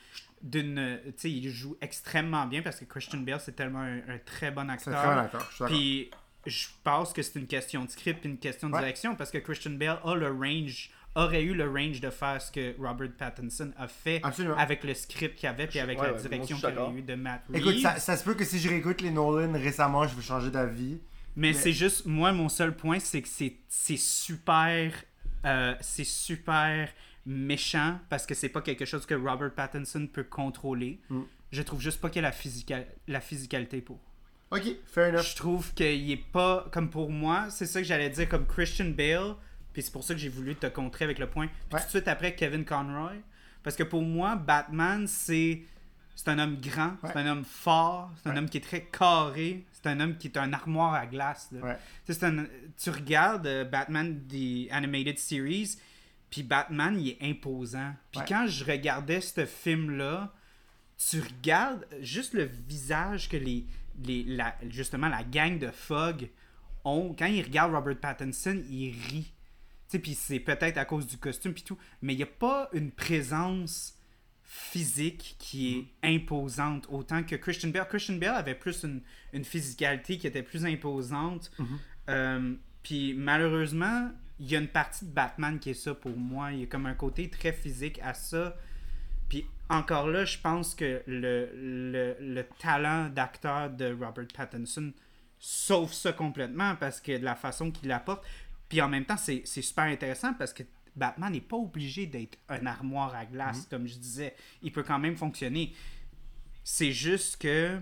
d'une 0.43 1.01
tu 1.07 1.13
sais, 1.17 1.31
il 1.31 1.49
joue 1.51 1.77
extrêmement 1.81 2.47
bien 2.47 2.61
parce 2.63 2.79
que 2.79 2.85
Christian 2.85 3.19
Bale, 3.21 3.41
c'est 3.41 3.57
tellement 3.57 3.81
un, 3.81 3.97
un 3.99 4.19
très 4.25 4.51
bon 4.51 4.69
acteur. 4.69 4.95
très 5.01 5.07
bon 5.15 5.19
acteur. 5.21 5.51
Je. 5.59 5.65
Puis 5.65 6.11
je 6.47 6.67
pense 6.85 7.13
que 7.13 7.23
c'est 7.23 7.39
une 7.39 7.47
question 7.47 7.85
de 7.85 7.91
script 7.91 8.25
une 8.25 8.39
question 8.39 8.69
de 8.69 8.75
Ouais. 8.75 8.81
direction 8.81 9.17
parce 9.17 9.31
que 9.31 9.39
Christian 9.39 9.73
Bale 9.73 9.99
a 10.05 10.15
le 10.15 10.29
range, 10.31 10.91
aurait 11.17 11.43
eu 11.43 11.55
le 11.55 11.69
range 11.69 12.01
de 12.01 12.11
faire 12.11 12.41
ce 12.41 12.53
que 12.53 12.77
Robert 12.79 13.11
Pattinson 13.19 13.73
a 13.79 13.89
fait 13.89 14.21
Absolument. 14.23 14.57
avec 14.57 14.85
le 14.85 14.93
script 14.95 15.37
qu'il 15.39 15.49
avait 15.49 15.67
puis 15.67 15.81
avec 15.81 15.99
Ouais, 15.99 16.13
la 16.13 16.19
direction 16.21 16.57
qu'il 16.59 16.67
avait 16.67 16.99
eu 16.99 17.03
de 17.03 17.15
Matt 17.15 17.43
Reeves. 17.49 17.57
Écoute, 17.63 17.79
ça, 17.79 17.97
ça 17.99 18.17
se 18.17 18.23
peut 18.23 18.35
que 18.35 18.45
si 18.45 18.59
je 18.61 18.69
réécoute 18.69 19.01
les 19.01 19.11
Nolan 19.11 19.53
récemment, 19.55 20.07
je 20.07 20.15
vais 20.15 20.23
changer 20.23 20.51
d'avis. 20.51 20.99
Mais, 21.37 21.49
Mais- 21.49 21.53
c'est 21.53 21.73
juste, 21.73 22.07
moi, 22.07 22.33
mon 22.33 22.49
seul 22.49 22.75
point, 22.75 22.99
c'est 22.99 23.23
que 23.23 23.29
c'est 23.29 23.97
super. 23.97 24.93
euh, 25.45 25.75
c'est 25.81 26.05
super 26.05 26.89
méchant 27.25 27.99
parce 28.09 28.27
que 28.27 28.35
c'est 28.35 28.49
pas 28.49 28.63
quelque 28.63 28.85
chose 28.85 29.05
que 29.07 29.15
Robert 29.15 29.53
Pattinson 29.55 30.09
peut 30.13 30.25
contrôler. 30.25 30.99
Mm. 31.11 31.21
Je 31.53 31.63
trouve 31.63 31.81
juste 31.81 32.01
pas 32.01 32.11
qu'il 32.11 32.25
a 32.25 32.29
la, 32.31 32.33
physica- 32.35 32.85
la 33.07 33.21
physicalité 33.21 33.81
pour. 33.81 34.01
Ok, 34.51 34.63
fair 34.87 35.11
enough. 35.13 35.23
Je 35.25 35.37
trouve 35.37 35.73
qu'il 35.75 36.11
est 36.11 36.17
pas. 36.33 36.67
Comme 36.73 36.89
pour 36.91 37.11
moi, 37.11 37.49
c'est 37.51 37.67
ça 37.67 37.81
que 37.81 37.87
j'allais 37.87 38.11
dire, 38.11 38.29
comme 38.29 38.47
Christian 38.47 38.87
Bale. 38.91 39.35
Puis 39.73 39.83
c'est 39.83 39.93
pour 39.93 40.03
ça 40.05 40.15
que 40.15 40.21
j'ai 40.21 40.29
voulu 40.31 40.55
te 40.57 40.67
contrer 40.69 41.05
avec 41.05 41.19
le 41.19 41.29
point. 41.29 41.47
Puis 41.49 41.55
Ouais. 41.75 41.81
tout 41.81 41.87
de 41.87 41.91
suite 41.91 42.09
après, 42.09 42.35
Kevin 42.35 42.65
Conroy. 42.65 43.13
Parce 43.63 43.77
que 43.77 43.83
pour 43.83 44.03
moi, 44.03 44.37
Batman, 44.37 45.07
c'est. 45.07 45.63
C'est 46.15 46.29
un 46.29 46.39
homme 46.39 46.57
grand, 46.61 46.93
Ouais. 47.03 47.11
c'est 47.13 47.19
un 47.19 47.27
homme 47.27 47.45
fort, 47.45 48.11
c'est 48.23 48.31
un 48.31 48.33
Ouais. 48.33 48.39
homme 48.39 48.49
qui 48.49 48.57
est 48.57 48.63
très 48.63 48.85
carré, 48.85 49.67
c'est 49.87 49.93
un 49.93 50.01
homme 50.01 50.17
qui 50.17 50.27
est 50.29 50.37
un 50.37 50.53
armoire 50.53 50.95
à 50.95 51.07
glace. 51.07 51.49
là. 51.53 51.61
Ouais. 51.61 51.77
Tu 52.05 52.13
sais, 52.13 52.19
c'est 52.21 52.27
un- 52.27 52.47
tu 52.77 52.91
regardes 52.91 53.47
euh, 53.47 53.65
Batman 53.65 54.21
The 54.29 54.71
Animated 54.73 55.19
Series, 55.19 55.77
puis 56.31 56.43
Batman, 56.43 56.99
il 57.01 57.11
est 57.11 57.19
imposant. 57.23 57.95
Puis 58.11 58.21
Ouais. 58.21 58.27
quand 58.29 58.47
je 58.49 58.65
regardais 58.65 59.21
ce 59.21 59.47
film-là, 59.47 60.33
tu 60.99 61.21
regardes 61.21 61.87
juste 62.01 62.35
le 62.35 62.45
visage 62.45 63.29
que 63.29 63.37
les, 63.37 63.65
les 64.05 64.25
la, 64.25 64.57
justement 64.69 65.09
la 65.09 65.23
gang 65.23 65.59
de 65.59 65.71
Fog 65.71 66.29
ont. 66.85 67.15
Quand 67.19 67.27
ils 67.27 67.43
regardent 67.43 67.75
Robert 67.75 67.99
Pattinson, 67.99 68.61
ils 68.69 68.93
rient. 69.09 69.33
Puis 70.03 70.15
c'est 70.15 70.41
peut-être 70.41 70.79
à 70.79 70.85
cause 70.85 71.07
du 71.07 71.17
costume 71.17 71.53
puis 71.55 71.63
tout, 71.63 71.79
mais 72.03 72.15
il 72.15 72.17
n'y 72.17 72.23
a 72.23 72.27
pas 72.27 72.69
une 72.73 72.91
présence 72.91 73.96
physique 74.47 75.35
qui 75.39 75.77
est 76.03 76.15
imposante 76.15 76.87
autant 76.89 77.25
que 77.25 77.35
Christian 77.35 77.71
Bale. 77.71 77.87
Christian 77.89 78.15
Bale 78.15 78.37
avait 78.37 78.55
plus 78.55 78.85
une, 78.85 79.03
une 79.33 79.45
physicalité 79.45 80.19
qui 80.19 80.27
était 80.27 80.43
plus 80.43 80.65
imposante. 80.65 81.51
Euh, 82.09 82.55
puis 82.83 83.13
malheureusement, 83.15 84.13
il 84.39 84.47
y 84.49 84.57
a 84.57 84.61
une 84.61 84.69
partie 84.69 85.05
de 85.05 85.11
Batman 85.11 85.59
qui 85.59 85.71
est 85.71 85.75
ça 85.75 85.95
pour 85.95 86.17
moi. 86.17 86.53
Il 86.53 86.61
y 86.61 86.63
a 86.63 86.67
comme 86.67 86.87
un 86.87 86.95
côté 86.95 87.29
très 87.29 87.53
physique 87.53 87.99
à 88.03 88.15
ça. 88.15 88.57
Puis 89.29 89.45
encore 89.69 90.07
là, 90.07 90.25
je 90.25 90.39
pense 90.39 90.77
que 90.77 91.03
le, 91.07 91.51
le, 91.55 92.17
le 92.21 92.45
talent 92.61 93.09
d'acteur 93.09 93.71
de 93.71 93.93
Robert 93.93 94.29
Pattinson 94.33 94.93
sauve 95.41 95.93
ça 95.93 96.13
complètement 96.13 96.77
parce 96.77 97.01
que 97.01 97.19
de 97.19 97.25
la 97.25 97.35
façon 97.35 97.73
qu'il 97.73 97.89
l'apporte. 97.89 98.25
Puis 98.69 98.81
en 98.81 98.89
même 98.89 99.05
temps, 99.05 99.17
c'est 99.17 99.43
c'est 99.45 99.63
super 99.63 99.85
intéressant 99.85 100.35
parce 100.35 100.53
que 100.53 100.63
Batman 100.97 101.33
n'est 101.33 101.41
pas 101.41 101.57
obligé 101.57 102.07
d'être 102.07 102.39
un 102.49 102.67
armoire 102.67 103.15
à 103.15 103.27
glace, 103.27 103.67
comme 103.71 103.87
je 103.87 103.97
disais. 103.97 104.35
Il 104.63 104.73
peut 104.73 104.83
quand 104.83 104.99
même 104.99 105.17
fonctionner. 105.17 105.75
C'est 106.65 106.93
juste 106.93 107.37
que 107.37 107.79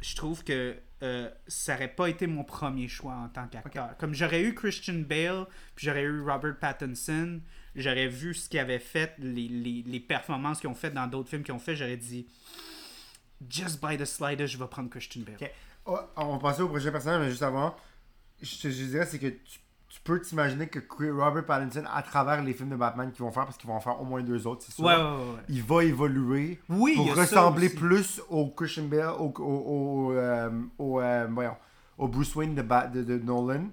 je 0.00 0.14
trouve 0.16 0.44
que 0.44 0.76
euh, 1.02 1.30
ça 1.46 1.74
n'aurait 1.74 1.94
pas 1.94 2.08
été 2.08 2.26
mon 2.26 2.44
premier 2.44 2.88
choix 2.88 3.14
en 3.14 3.28
tant 3.28 3.48
qu'acteur. 3.48 3.96
Comme 3.96 4.14
j'aurais 4.14 4.42
eu 4.42 4.54
Christian 4.54 5.00
Bale, 5.08 5.46
puis 5.74 5.86
j'aurais 5.86 6.02
eu 6.02 6.20
Robert 6.20 6.58
Pattinson, 6.58 7.40
j'aurais 7.74 8.08
vu 8.08 8.34
ce 8.34 8.48
qu'ils 8.48 8.60
avaient 8.60 8.78
fait, 8.78 9.14
les, 9.18 9.48
les, 9.48 9.82
les 9.82 10.00
performances 10.00 10.60
qu'ils 10.60 10.68
ont 10.68 10.74
fait 10.74 10.90
dans 10.90 11.06
d'autres 11.06 11.30
films 11.30 11.42
qu'ils 11.42 11.54
ont 11.54 11.58
fait, 11.58 11.74
j'aurais 11.74 11.96
dit 11.96 12.26
just 13.48 13.80
by 13.80 13.96
the 13.96 14.04
slider, 14.04 14.46
je 14.46 14.58
vais 14.58 14.66
prendre 14.66 14.90
Christian 14.90 15.22
Bale. 15.22 15.50
Oh, 15.86 15.98
on 16.16 16.36
va 16.36 16.38
passer 16.38 16.62
au 16.62 16.68
prochain 16.68 16.90
personnage, 16.90 17.20
mais 17.20 17.30
juste 17.30 17.42
avant, 17.42 17.74
je 18.42 18.56
te 18.56 18.68
dirais, 18.68 19.06
c'est 19.06 19.18
que 19.18 19.28
tu, 19.28 19.58
tu 19.90 20.00
peux 20.04 20.20
t'imaginer 20.20 20.68
que 20.68 20.78
Robert 21.12 21.44
Pattinson, 21.44 21.82
à 21.92 22.02
travers 22.02 22.42
les 22.42 22.54
films 22.54 22.70
de 22.70 22.76
Batman 22.76 23.10
qu'ils 23.10 23.24
vont 23.24 23.32
faire, 23.32 23.44
parce 23.44 23.56
qu'ils 23.56 23.68
vont 23.68 23.74
en 23.76 23.80
faire 23.80 24.00
au 24.00 24.04
moins 24.04 24.22
deux 24.22 24.46
autres, 24.46 24.62
c'est 24.64 24.72
sûr, 24.72 24.84
Ouais, 24.84 24.94
ouais, 24.94 25.02
ouais. 25.02 25.08
ouais. 25.08 25.40
il 25.48 25.62
va 25.64 25.82
évoluer 25.84 26.60
Oui, 26.68 26.94
pour 26.94 27.14
ressembler 27.16 27.68
plus 27.70 28.22
au 28.30 28.46
Christian 28.50 28.84
Bale, 28.84 29.10
au, 29.18 29.32
au, 29.38 29.42
au, 29.42 30.12
euh, 30.12 30.48
au, 30.78 31.00
euh, 31.00 31.26
voyons, 31.30 31.56
au 31.98 32.06
Bruce 32.08 32.34
Wayne 32.36 32.54
de, 32.54 32.62
Ba- 32.62 32.86
de, 32.86 33.02
de 33.02 33.18
Nolan 33.18 33.64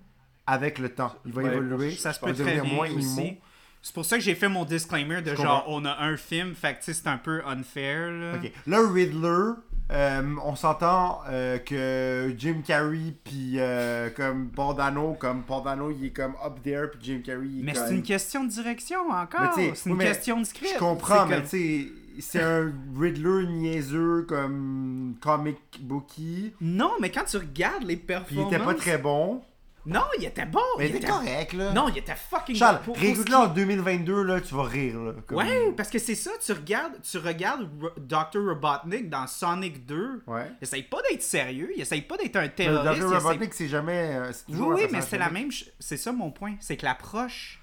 avec 0.48 0.80
le 0.80 0.90
temps. 0.90 1.14
Il 1.26 1.34
va 1.34 1.44
évoluer, 1.44 1.92
Ça 1.92 2.14
se 2.14 2.20
peut 2.20 2.34
devenir 2.34 2.66
moins 2.66 2.90
aussi. 2.92 3.38
C'est 3.84 3.94
pour 3.94 4.04
ça 4.04 4.18
que 4.18 4.24
j'ai 4.24 4.36
fait 4.36 4.50
mon 4.50 4.66
disclaimer 4.66 5.22
de 5.22 5.34
genre, 5.36 5.64
on 5.68 5.86
a 5.86 6.02
un 6.04 6.18
film, 6.18 6.56
fait 6.56 6.74
que 6.74 6.80
c'est 6.92 7.08
un 7.08 7.18
peu 7.18 7.42
unfair. 7.46 8.12
Là. 8.12 8.34
Là, 8.66 8.80
Riddler, 8.92 9.52
euh, 9.92 10.36
on 10.44 10.56
s'entend 10.56 11.22
euh, 11.30 11.60
que 11.60 12.34
Jim 12.38 12.62
Carrey 12.66 13.14
puis 13.24 13.54
euh, 13.58 14.10
comme 14.10 14.50
Paul 14.50 14.76
Dano, 14.76 15.14
comme 15.14 15.44
Paul 15.44 15.64
Dano, 15.64 15.92
il 15.92 16.06
est 16.08 16.10
comme 16.12 16.34
up 16.46 16.62
there, 16.64 16.90
puis 16.92 17.00
Jim 17.02 17.22
Carrey, 17.26 17.48
il 17.48 17.60
est 17.62 17.64
Mais 17.64 17.74
comme... 17.74 17.88
c'est 17.88 17.96
une 17.96 18.04
question 18.04 18.44
de 18.44 18.50
direction 18.50 19.10
encore. 19.10 19.54
C'est 19.56 19.90
une 19.90 19.98
oui, 19.98 20.06
question 20.06 20.40
de 20.40 20.46
script. 20.46 20.74
Je 20.74 20.80
comprends, 20.80 21.26
mais 21.26 21.36
comme- 21.38 21.44
tu 21.46 21.50
sais, 21.50 21.88
c'est 22.20 22.42
un 22.42 22.72
Riddler 23.00 23.48
niaiseux 23.48 24.24
comme 24.28 25.16
comic 25.22 25.58
bookie, 25.82 26.54
Non, 26.60 26.92
mais 27.00 27.12
quand 27.12 27.24
tu 27.26 27.38
regardes 27.38 27.84
les 27.84 27.96
puis 27.96 28.04
il 28.04 28.08
performances. 28.08 28.54
était 28.54 28.64
pas 28.64 28.74
très 28.74 28.98
bon. 28.98 29.42
Non, 29.88 30.04
il 30.20 30.26
était 30.26 30.46
bon. 30.46 30.60
Mais 30.78 30.90
il 30.90 30.96
était 30.98 31.08
correct, 31.08 31.54
là. 31.54 31.72
Non, 31.72 31.88
il 31.88 31.98
était 31.98 32.14
fucking 32.16 32.56
Charles, 32.56 32.82
bon. 32.86 32.94
Réécoute-le 32.94 33.32
ce 33.32 33.38
en 33.38 33.48
2022, 33.48 34.22
là, 34.24 34.42
tu 34.42 34.54
vas 34.54 34.64
rire, 34.64 35.00
là. 35.00 35.14
comme- 35.26 35.38
Ouais, 35.38 35.72
parce 35.78 35.90
que 35.90 35.98
c'est 35.98 36.16
ça, 36.16 36.32
tu 36.46 36.52
regardes, 36.52 37.02
tu 37.02 37.18
regardes 37.18 37.70
Dr. 37.98 38.40
Robotnik 38.50 39.10
dans 39.10 39.26
Sonic 39.28 39.86
2. 39.86 40.22
Ouais. 40.28 40.52
Il 40.62 40.64
essaye 40.64 40.84
pas 40.84 40.98
d'être 41.10 41.24
sérieux, 41.24 41.72
il 41.76 41.82
essaye 41.82 42.02
pas 42.02 42.18
d'être 42.18 42.36
un 42.36 42.42
Mais 42.42 42.50
terroriste. 42.50 42.84
Dr. 43.02 43.08
il 43.08 43.14
essaye- 43.16 43.18
Robotnik, 43.28 43.54
c'est 43.54 43.68
jamais... 43.70 44.16
euh, 44.16 44.32
Oui, 44.50 44.58
oui, 44.60 44.82
mais 44.92 45.02
c'est 45.02 45.18
la 45.18 45.30
même. 45.30 45.50
C'est 45.80 45.98
ça 45.98 46.12
mon 46.12 46.32
point. 46.32 46.56
C'est 46.60 46.76
que 46.78 46.86
l'approche 46.86 47.62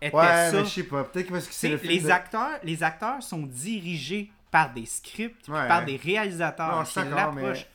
était 0.00 0.16
Ouais, 0.16 0.24
ça. 0.24 0.50
mais 0.52 0.64
je 0.64 0.70
sais 0.70 0.82
pas, 0.84 1.04
peut-être 1.04 1.30
parce 1.30 1.46
que 1.46 1.52
c'est 1.52 1.66
C'est- 1.66 1.72
le 1.72 1.78
film 1.78 1.92
les, 1.92 2.00
de- 2.00 2.10
acteurs, 2.10 2.58
les 2.62 2.82
acteurs 2.82 3.22
sont 3.22 3.42
dirigés 3.46 4.30
par 4.50 4.72
des 4.72 4.86
scripts, 4.86 5.48
Ouais. 5.48 5.68
par 5.68 5.84
des 5.84 5.96
réalisateurs. 5.96 6.86
C'est 6.86 7.04
l'approche. 7.10 7.34
mais- 7.34 7.66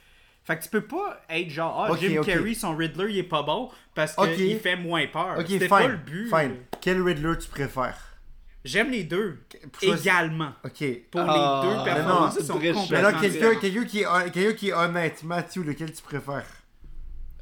Fait 0.51 0.57
que 0.57 0.63
tu 0.63 0.69
peux 0.69 0.81
pas 0.81 1.21
être 1.29 1.49
genre, 1.49 1.87
ah, 1.89 1.95
Jim. 1.97 2.21
Carrey, 2.25 2.53
son 2.53 2.75
Riddler, 2.75 3.09
il 3.09 3.17
est 3.19 3.23
pas 3.23 3.41
bon 3.41 3.69
parce 3.95 4.13
qu'il 4.15 4.59
fait 4.59 4.75
moins 4.75 5.07
peur. 5.07 5.37
C'était 5.37 5.59
fine, 5.59 5.69
pas 5.69 5.87
le 5.87 5.95
but. 5.95 6.27
fine. 6.29 6.55
Quel 6.81 7.01
Riddler 7.01 7.37
tu 7.37 7.47
préfères? 7.47 7.97
J'aime 8.65 8.91
les 8.91 9.05
deux. 9.05 9.39
Également. 9.81 10.51
Ok. 10.65 10.83
Pour 11.09 11.21
Ah, 11.21 11.61
les 11.63 11.69
deux 11.69 11.77
mais 11.77 11.83
performances, 11.85 12.35
non, 12.49 12.59
ils 12.61 12.73
sont 12.75 12.87
Mais 12.91 13.01
là, 13.01 13.13
quelqu'un 13.13 13.55
qui, 13.55 14.01
est 14.01 14.55
qui 14.57 14.69
est 14.69 14.73
honnête, 14.73 15.23
Mathieu, 15.23 15.63
lequel 15.63 15.93
tu 15.93 16.03
préfères? 16.03 16.45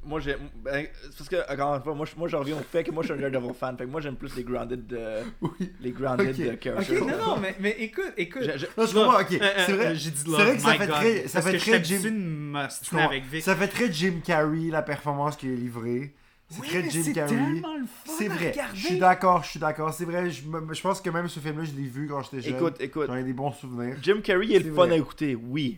Moi, 0.10 0.20
j'ai. 0.20 0.36
ben, 0.64 0.88
c'est 1.04 1.18
parce 1.18 1.30
que, 1.30 1.54
encore 1.54 1.76
une 1.76 1.84
fois, 1.84 1.94
moi, 1.94 2.06
je- 2.06 2.18
moi, 2.18 2.28
je 2.28 2.36
reviens 2.36 2.56
au 2.58 2.60
fait 2.64 2.84
que 2.84 2.92
moi, 2.92 3.04
je 3.04 3.14
suis 3.14 3.24
un 3.24 3.30
Daredevil 3.30 3.54
fan. 3.54 3.78
Fait 3.78 3.86
que 3.86 3.90
moi, 3.90 4.02
j'aime 4.02 4.16
plus 4.16 4.36
les 4.36 4.44
grounded, 4.44 4.92
euh, 4.92 5.24
Oui. 5.42 5.72
les 5.80 5.92
grounded 5.92 6.30
Ok. 6.32 6.40
euh, 6.40 6.54
Ok, 6.54 6.60
characters. 6.64 7.02
Non, 7.06 7.18
non, 7.18 7.38
mais, 7.40 7.56
mais 7.60 7.76
écoute, 7.80 8.12
écoute. 8.18 8.42
Je- 8.44 8.58
je- 8.58 8.66
Non, 8.78 8.86
je 8.88 8.94
comprends, 8.94 9.22
ok. 9.22 9.32
Euh, 9.34 9.38
euh, 9.42 9.64
c'est 9.66 9.74
vrai, 9.74 9.86
euh, 9.88 9.96
J'ai 9.96 10.10
dit 10.12 10.20
c'est 10.26 10.30
vrai 10.32 10.56
que 10.56 10.62
ça 10.62 10.72
fait 10.74 10.88
God, 10.88 10.96
très, 10.96 11.28
ça 11.28 11.42
parce 11.42 11.52
fait 11.52 11.58
très 11.60 11.84
Jim... 11.84 12.54
avec 12.98 13.24
Vic. 13.26 13.44
Ça 13.44 13.56
fait 13.56 13.68
très 13.68 13.92
Jim 13.94 14.14
Carrey, 14.26 14.70
la 14.72 14.82
performance 14.82 15.36
qu'il 15.36 15.52
a 15.52 15.56
livrée. 15.56 16.14
C'est 16.52 16.62
Oui, 16.62 16.68
très 16.68 16.82
mais 16.82 16.90
Jim 16.90 17.02
c'est 17.06 17.14
Carrey. 17.14 17.36
tellement 17.36 17.76
le 17.78 17.86
fun 17.86 18.12
C'est 18.18 18.28
vrai. 18.28 18.54
Je 18.74 18.80
suis 18.88 18.98
d'accord, 18.98 19.44
je 19.44 19.50
suis 19.52 19.60
d'accord. 19.60 19.94
C'est 19.94 20.06
vrai, 20.06 20.32
je, 20.32 20.42
je 20.42 20.82
pense 20.82 21.00
que 21.00 21.10
même 21.12 21.28
ce 21.30 21.40
film-là, 21.40 21.64
je 21.64 21.74
l'ai 21.80 21.88
vu 21.88 22.08
quand 22.08 22.24
j'étais 22.24 22.42
jeune. 22.42 22.56
Écoute, 22.56 22.76
écoute. 22.80 23.06
J'en 23.06 23.16
ai 23.16 23.24
des 23.24 23.34
bons 23.34 23.52
souvenirs. 23.52 23.96
Jim 24.02 24.20
Carrey 24.24 24.48
est, 24.48 24.58
C'est 24.58 24.64
le 24.64 24.74
fun 24.74 24.86
vrai. 24.88 24.96
à 24.96 24.98
écouter, 24.98 25.36
oui. 25.36 25.78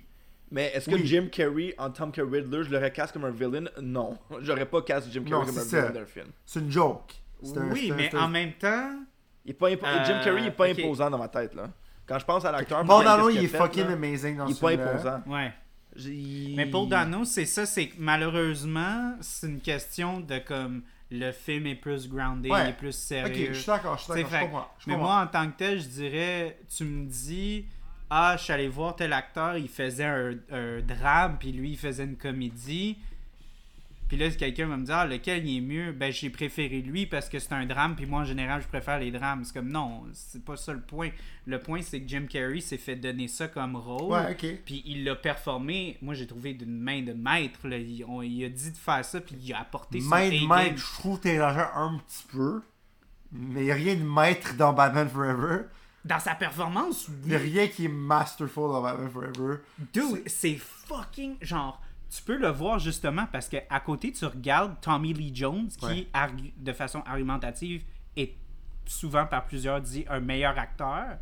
Mais 0.52 0.72
est-ce 0.74 0.90
que 0.90 0.96
Oui. 0.96 1.06
Jim 1.06 1.28
Carrey, 1.32 1.74
en 1.78 1.90
tant 1.90 2.12
que 2.12 2.22
Riddler, 2.22 2.64
je 2.64 2.70
l'aurais 2.72 2.92
casse 2.92 3.12
comme 3.12 3.24
un 3.26 3.32
villain? 3.32 3.70
Non. 3.82 4.18
J'aurais 4.42 4.66
pas 4.66 4.82
casse 4.82 5.06
Jim 5.10 5.24
Carrey 5.24 5.40
Non, 5.40 5.46
comme 5.46 5.58
un 5.58 5.62
c'est 5.62 5.78
villain 5.78 5.88
ça. 5.88 5.94
d'un 6.00 6.06
film. 6.06 6.28
C'est 6.46 6.60
une 6.60 6.72
joke. 6.72 7.14
Un- 7.56 7.72
Oui, 7.72 7.92
mais 7.96 8.14
un- 8.14 8.24
en 8.26 8.28
même 8.28 8.54
temps, 8.54 8.92
Il 9.46 9.52
est 9.52 9.54
pas 9.56 9.70
impo- 9.70 9.86
Euh, 9.86 10.06
Jim 10.06 10.20
Carrey 10.24 10.42
il 10.42 10.48
est 10.48 10.52
pas 10.52 10.70
ok. 10.70 10.78
imposant 10.80 11.10
dans 11.10 11.18
ma 11.18 11.28
tête, 11.28 11.56
là. 11.56 11.70
Quand 12.06 12.20
je 12.20 12.26
pense 12.26 12.44
à 12.46 12.52
l'acteur. 12.52 12.86
Paul 12.86 13.04
Dano, 13.06 13.30
il 13.30 13.44
est 13.46 13.48
fait, 13.48 13.58
fucking 13.58 13.86
là, 13.88 13.94
amazing 13.94 14.38
dans 14.38 14.46
Il 14.48 14.54
ce 14.54 14.66
est 14.66 14.78
pas 14.78 14.84
imposant. 14.92 15.22
ouais. 15.28 15.52
Mais 16.56 16.66
Paul 16.68 16.88
Dano, 16.90 17.26
c'est 17.26 17.46
ça, 17.46 17.66
c'est 17.66 17.88
que 17.88 17.96
malheureusement, 17.98 19.16
c'est 19.22 19.48
une 19.48 19.60
question 19.62 20.20
de 20.20 20.38
comme 20.40 20.84
le 21.10 21.32
film 21.32 21.68
est 21.68 21.76
plus 21.76 22.08
groundé, 22.10 22.50
Ouais. 22.50 22.66
il 22.66 22.70
est 22.70 22.74
plus 22.78 22.90
Ok, 22.90 22.94
sérieux. 22.94 23.50
je 23.54 23.60
suis 23.60 23.68
d'accord, 23.68 23.98
je 23.98 24.04
suis 24.04 24.14
d'accord, 24.24 24.32
je 24.32 24.46
comprends. 24.46 24.68
mais 24.88 24.96
moi, 24.98 25.22
en 25.22 25.28
tant 25.28 25.50
que 25.52 25.58
tel, 25.58 25.82
je 25.82 25.88
dirais, 25.88 26.60
tu 26.74 26.84
me 26.86 27.06
dis, 27.06 27.66
ah, 28.12 28.36
je 28.38 28.44
suis 28.44 28.54
allé 28.54 28.68
voir 28.68 28.96
tel 28.96 29.14
acteur, 29.14 29.58
il 29.58 29.70
faisait 29.70 30.04
un, 30.06 30.34
un 30.52 30.82
drame, 30.82 31.38
puis 31.40 31.52
lui, 31.52 31.72
il 31.72 31.78
faisait 31.78 32.04
une 32.04 32.18
comédie. 32.18 32.98
Puis 34.10 34.18
là, 34.20 34.30
quelqu'un 34.32 34.68
va 34.68 34.76
me 34.76 34.84
dire, 34.86 34.96
ah, 34.98 35.06
lequel 35.08 35.48
il 35.48 35.58
est 35.60 35.62
mieux 35.62 35.94
Ben, 35.94 36.12
j'ai 36.12 36.30
préféré 36.30 36.82
lui 36.82 37.06
parce 37.06 37.30
que 37.30 37.40
c'est 37.40 37.54
un 37.54 37.66
drame, 37.66 37.96
puis 37.96 38.06
moi, 38.06 38.20
en 38.22 38.26
général, 38.26 38.62
je 38.62 38.68
préfère 38.68 39.00
les 39.00 39.10
drames. 39.10 39.46
C'est 39.46 39.54
comme, 39.54 39.70
non, 39.70 40.04
c'est 40.12 40.44
pas 40.44 40.58
ça 40.58 40.74
le 40.74 40.82
point. 40.82 41.12
Le 41.46 41.60
point, 41.60 41.82
c'est 41.82 42.02
que 42.02 42.10
Jim 42.10 42.26
Carrey 42.30 42.60
s'est 42.60 42.78
fait 42.78 42.98
donner 42.98 43.30
ça 43.30 43.48
comme 43.48 43.78
rôle. 43.78 44.12
Ouais, 44.12 44.32
ok. 44.32 44.46
Puis 44.66 44.84
il 44.86 45.06
l'a 45.06 45.16
performé, 45.16 45.98
moi 46.02 46.14
j'ai 46.14 46.28
trouvé 46.28 46.54
d'une 46.54 46.78
main 46.82 47.02
de 47.04 47.14
maître. 47.14 47.66
Là. 47.70 47.78
Il, 47.78 48.04
on- 48.06 48.22
il 48.22 48.44
a 48.44 48.50
dit 48.50 48.72
de 48.72 48.78
faire 48.78 49.06
ça, 49.06 49.22
puis 49.22 49.38
il 49.42 49.54
a 49.54 49.62
apporté 49.62 50.02
son 50.02 50.10
Maître, 50.10 50.36
A-game. 50.36 50.50
maître, 50.50 50.78
je 50.78 50.94
trouve 51.00 51.18
que 51.20 51.24
t'exagères 51.24 51.78
un 51.78 51.98
petit 52.00 52.26
peu. 52.30 52.62
Mais 53.32 53.64
y 53.68 53.72
a 53.72 53.76
rien 53.76 53.96
de 53.96 54.04
maître 54.04 54.56
dans 54.58 54.74
Batman 54.74 55.08
Forever. 55.08 55.60
Dans 56.04 56.20
sa 56.20 56.34
performance, 56.36 57.08
oui. 57.26 57.36
rien 57.36 57.68
qui 57.68 57.86
est 57.86 57.90
masterful 57.90 58.72
dans 58.72 58.82
Batman 58.82 59.10
Forever. 59.10 59.58
Dude, 59.94 60.24
c'est 60.28 60.56
fucking 60.56 61.36
genre. 61.42 61.80
Tu 62.10 62.22
peux 62.24 62.38
le 62.38 62.50
voir 62.50 62.80
justement 62.80 63.26
parce 63.32 63.48
que 63.48 63.58
à 63.70 63.80
côté 63.80 64.12
tu 64.12 64.26
regardes 64.26 64.82
Tommy 64.82 65.14
Lee 65.14 65.32
Jones 65.34 65.68
qui 65.70 65.86
Ouais. 65.86 66.08
de 66.58 66.74
façon 66.74 67.02
argumentative 67.06 67.84
est 68.18 68.34
souvent 68.86 69.26
par 69.26 69.46
plusieurs 69.46 69.80
dit 69.80 70.04
un 70.10 70.20
meilleur 70.20 70.58
acteur. 70.58 71.18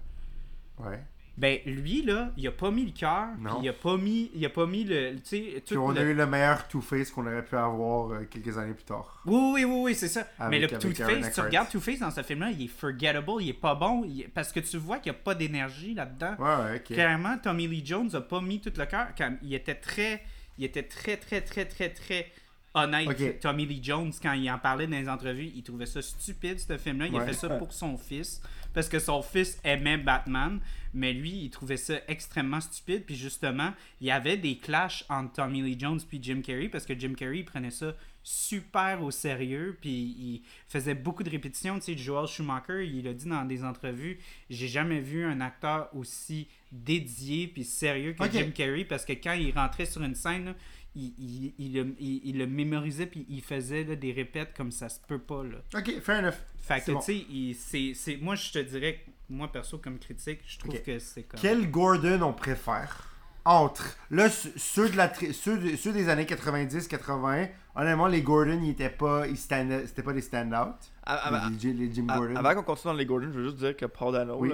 Ouais. 0.79 1.03
Ben 1.39 1.59
lui 1.65 2.01
là, 2.01 2.33
il 2.35 2.45
a 2.47 2.51
pas 2.51 2.69
mis 2.69 2.85
le 2.85 2.91
cœur, 2.91 3.29
il 3.63 3.69
a 3.69 3.73
pas 3.73 3.95
mis 3.95 4.29
il 4.35 4.45
a 4.45 4.49
pas 4.49 4.65
mis 4.65 4.83
le 4.83 5.15
tu 5.15 5.21
sais 5.23 5.63
Puis 5.65 5.77
on 5.77 5.95
a 5.95 6.01
eu 6.01 6.13
le 6.13 6.25
meilleur 6.25 6.67
Two-Face 6.67 7.11
qu'on 7.11 7.25
aurait 7.25 7.45
pu 7.45 7.55
avoir 7.55 8.11
euh, 8.11 8.25
quelques 8.29 8.57
années 8.57 8.73
plus 8.73 8.83
tard. 8.83 9.21
Oui, 9.25 9.39
oui, 9.53 9.63
oui, 9.63 9.81
oui, 9.85 9.95
c'est 9.95 10.09
ça. 10.09 10.27
Avec- 10.37 10.49
mais 10.49 10.67
le 10.67 10.77
Two-Face, 10.77 11.33
tu 11.33 11.39
regardes 11.39 11.69
Two-Face 11.69 11.99
dans 11.99 12.11
ce 12.11 12.23
film-là, 12.23 12.51
il 12.51 12.65
est 12.65 12.67
forgettable, 12.67 13.31
il 13.39 13.49
est 13.49 13.53
pas 13.53 13.73
bon, 13.73 14.03
il 14.03 14.27
parce 14.29 14.51
que 14.51 14.59
tu 14.59 14.77
vois 14.77 14.97
qu'il 14.99 15.13
n'y 15.13 15.17
a 15.17 15.21
pas 15.21 15.33
d'énergie 15.33 15.93
là-dedans. 15.93 16.35
Ouais, 16.39 16.71
ouais, 16.71 16.75
ok. 16.75 16.93
Clairement, 16.93 17.37
Tommy 17.37 17.67
Lee 17.67 17.85
Jones 17.85 18.09
a 18.13 18.21
pas 18.21 18.41
mis 18.41 18.59
tout 18.59 18.73
le 18.75 18.85
cœur. 18.85 19.07
Il 19.41 19.53
était 19.53 19.75
très, 19.75 20.21
il 20.57 20.65
était 20.65 20.83
très, 20.83 21.15
très, 21.15 21.39
très, 21.39 21.63
très, 21.65 21.89
très 21.89 22.31
honnête. 22.73 23.39
Tommy 23.39 23.65
Lee 23.65 23.79
Jones, 23.81 24.11
quand 24.21 24.33
il 24.33 24.49
en 24.49 24.59
parlait 24.59 24.87
dans 24.87 24.97
les 24.97 25.09
entrevues, 25.09 25.51
il 25.55 25.63
trouvait 25.63 25.85
ça 25.85 26.01
stupide, 26.01 26.59
ce 26.59 26.77
film-là. 26.77 27.07
Il 27.07 27.15
a 27.15 27.25
fait 27.25 27.33
ça 27.33 27.49
pour 27.49 27.73
son 27.73 27.97
fils, 27.97 28.41
parce 28.73 28.89
que 28.89 28.99
son 28.99 29.21
fils 29.21 29.59
aimait 29.63 29.97
Batman, 29.97 30.59
mais 30.93 31.13
lui, 31.13 31.31
il 31.31 31.49
trouvait 31.49 31.77
ça 31.77 31.95
extrêmement 32.07 32.61
stupide. 32.61 33.05
Puis 33.05 33.15
justement, 33.15 33.73
il 34.01 34.07
y 34.07 34.11
avait 34.11 34.37
des 34.37 34.57
clashs 34.57 35.03
entre 35.09 35.33
Tommy 35.33 35.61
Lee 35.61 35.77
Jones 35.79 35.99
puis 36.07 36.19
Jim 36.21 36.41
Carrey, 36.41 36.69
parce 36.69 36.85
que 36.85 36.97
Jim 36.97 37.13
Carrey 37.15 37.39
il 37.39 37.45
prenait 37.45 37.71
ça 37.71 37.95
super 38.21 39.01
au 39.01 39.11
sérieux, 39.11 39.77
puis 39.81 39.89
il 39.91 40.41
faisait 40.67 40.93
beaucoup 40.93 41.23
de 41.23 41.29
répétitions. 41.29 41.79
Tu 41.79 41.85
sais, 41.85 41.97
Joel 41.97 42.27
Schumacher, 42.27 42.85
il 42.85 43.07
a 43.07 43.13
dit 43.13 43.27
dans 43.27 43.45
des 43.45 43.63
entrevues, 43.63 44.19
j'ai 44.49 44.67
jamais 44.67 44.99
vu 44.99 45.23
un 45.23 45.41
acteur 45.41 45.89
aussi 45.95 46.47
dédié 46.71 47.47
puis 47.47 47.63
sérieux 47.63 48.13
que. 48.13 48.31
Jim 48.31 48.51
Carrey, 48.53 48.85
parce 48.85 49.05
que 49.05 49.13
quand 49.13 49.33
il 49.33 49.51
rentrait 49.51 49.85
sur 49.85 50.03
une 50.03 50.15
scène, 50.15 50.45
là, 50.45 50.55
il, 50.99 51.13
il, 51.17 51.53
il, 51.57 51.73
le- 51.73 51.95
il- 51.99 52.21
il 52.25 52.37
le 52.37 52.47
mémorisait 52.47 53.05
puis 53.07 53.25
il 53.29 53.41
faisait 53.41 53.83
là, 53.83 53.95
des 53.95 54.11
répètes 54.11 54.53
comme 54.55 54.71
ça 54.71 54.89
se 54.89 54.99
peut 55.07 55.19
pas. 55.19 55.43
Là. 55.43 55.57
Ok, 55.75 55.99
fair 56.01 56.19
enough. 56.19 56.33
Fait 56.57 56.81
que, 56.81 56.91
tu 56.91 57.01
sais, 57.01 57.25
c'est- 57.59 57.93
c'est- 57.93 58.17
moi, 58.17 58.35
je 58.35 58.51
te 58.51 58.59
dirais, 58.59 58.99
moi, 59.29 59.51
perso, 59.51 59.77
comme 59.77 59.97
critique, 59.99 60.39
je 60.45 60.59
trouve 60.59 60.81
que 60.81 60.99
c'est 60.99 61.23
comme... 61.23 61.39
Quel 61.39 61.69
Gordon 61.71 62.21
on 62.21 62.33
préfère? 62.33 63.05
Entre 63.45 63.97
là 64.11 64.29
ce- 64.29 64.49
ceux 64.57 64.89
de 64.89 64.97
la 64.97 65.07
tri- 65.07 65.33
ceux, 65.33 65.57
de- 65.57 65.75
ceux 65.77 65.93
des 65.93 66.09
années 66.09 66.25
90 66.25 66.87
80 66.89 67.47
honnêtement 67.73 68.07
les 68.07 68.21
Gordon 68.21 68.59
ils 68.61 68.71
étaient 68.71 68.89
pas 68.89 69.25
ils 69.27 69.37
stand 69.37 69.71
c'était 69.85 70.03
pas 70.03 70.11
des 70.11 70.21
stand 70.21 70.53
out 70.53 70.75
Ah, 71.03 71.21
ah, 71.23 71.49
les, 71.63 71.73
les 71.73 71.91
Jim 71.91 72.05
ah, 72.09 72.17
Gordon 72.17 72.35
Avant 72.35 72.53
qu'on 72.55 72.63
continue 72.63 72.93
dans 72.93 72.97
les 72.99 73.05
Gordon, 73.05 73.27
je 73.33 73.39
veux 73.39 73.45
juste 73.45 73.57
dire 73.57 73.75
que 73.77 73.85
Paul 73.85 74.13
Dano, 74.13 74.35
Oui. 74.39 74.51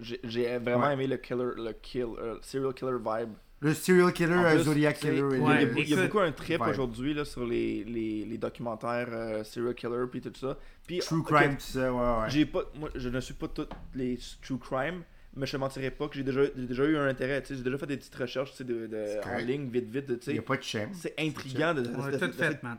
j'ai- 0.00 0.58
vraiment 0.58 0.86
Ouais. 0.86 0.92
aimé 0.92 1.06
le 1.06 1.16
killer, 1.16 1.50
le 1.56 1.72
kill, 1.72 2.06
euh, 2.18 2.36
serial 2.42 2.74
killer 2.74 2.98
vibe. 2.98 3.32
Le 3.60 3.74
serial 3.74 4.12
killer 4.12 4.36
plus, 4.54 4.62
Zodiac 4.62 4.98
killer 4.98 5.18
il 5.18 5.18
y 5.18 5.22
a- 5.22 5.26
et 5.34 5.36
il 5.36 5.40
y, 5.40 5.42
a, 5.42 5.44
Ouais, 5.44 5.82
il 5.82 5.88
y 5.90 5.94
a 5.94 6.02
beaucoup 6.04 6.18
un 6.20 6.32
trip 6.32 6.60
aujourd'hui 6.62 7.12
là, 7.14 7.24
sur 7.24 7.46
les, 7.46 7.84
les, 7.84 8.24
les 8.24 8.38
documentaires 8.38 9.08
euh, 9.10 9.44
serial 9.44 9.74
killer 9.74 10.06
puis 10.10 10.20
tout 10.20 10.32
ça. 10.34 10.56
Puis, 10.86 10.98
true 11.00 11.22
crime 11.22 11.56
tout 11.56 11.60
ça 11.60 11.92
ouais 11.92 11.98
ouais 12.22 12.30
J'ai 12.30 12.46
pas, 12.46 12.62
moi, 12.74 12.88
je 12.94 13.08
ne 13.08 13.20
suis 13.20 13.34
pas 13.34 13.48
toutes 13.48 13.70
les 13.94 14.18
true 14.42 14.58
crime, 14.58 15.02
mais 15.36 15.46
je 15.46 15.52
te 15.52 15.56
mentirais 15.58 15.90
pas 15.90 16.08
que 16.08 16.14
j'ai 16.16 16.24
déjà, 16.24 16.84
eu 16.84 16.96
un 16.96 17.06
intérêt. 17.06 17.42
tu 17.42 17.48
sais, 17.48 17.56
J'ai 17.56 17.62
déjà 17.62 17.76
fait 17.78 17.86
des 17.86 17.96
petites 17.98 18.14
recherches 18.14 18.56
de, 18.62 18.86
de- 18.86 19.20
en 19.28 19.36
ligne, 19.38 19.68
vite, 19.68 19.88
vite. 19.90 20.06
tu 20.06 20.12
il 20.14 20.22
sais. 20.22 20.34
y 20.34 20.38
a 20.38 20.42
pas 20.42 20.56
de 20.56 20.62
shame 20.62 20.90
C'est 20.94 21.14
intriguant 21.20 21.74
de, 21.74 21.82
de, 21.82 21.88
tout 22.18 22.26
de- 22.26 22.32
fait, 22.32 22.62
man. 22.62 22.78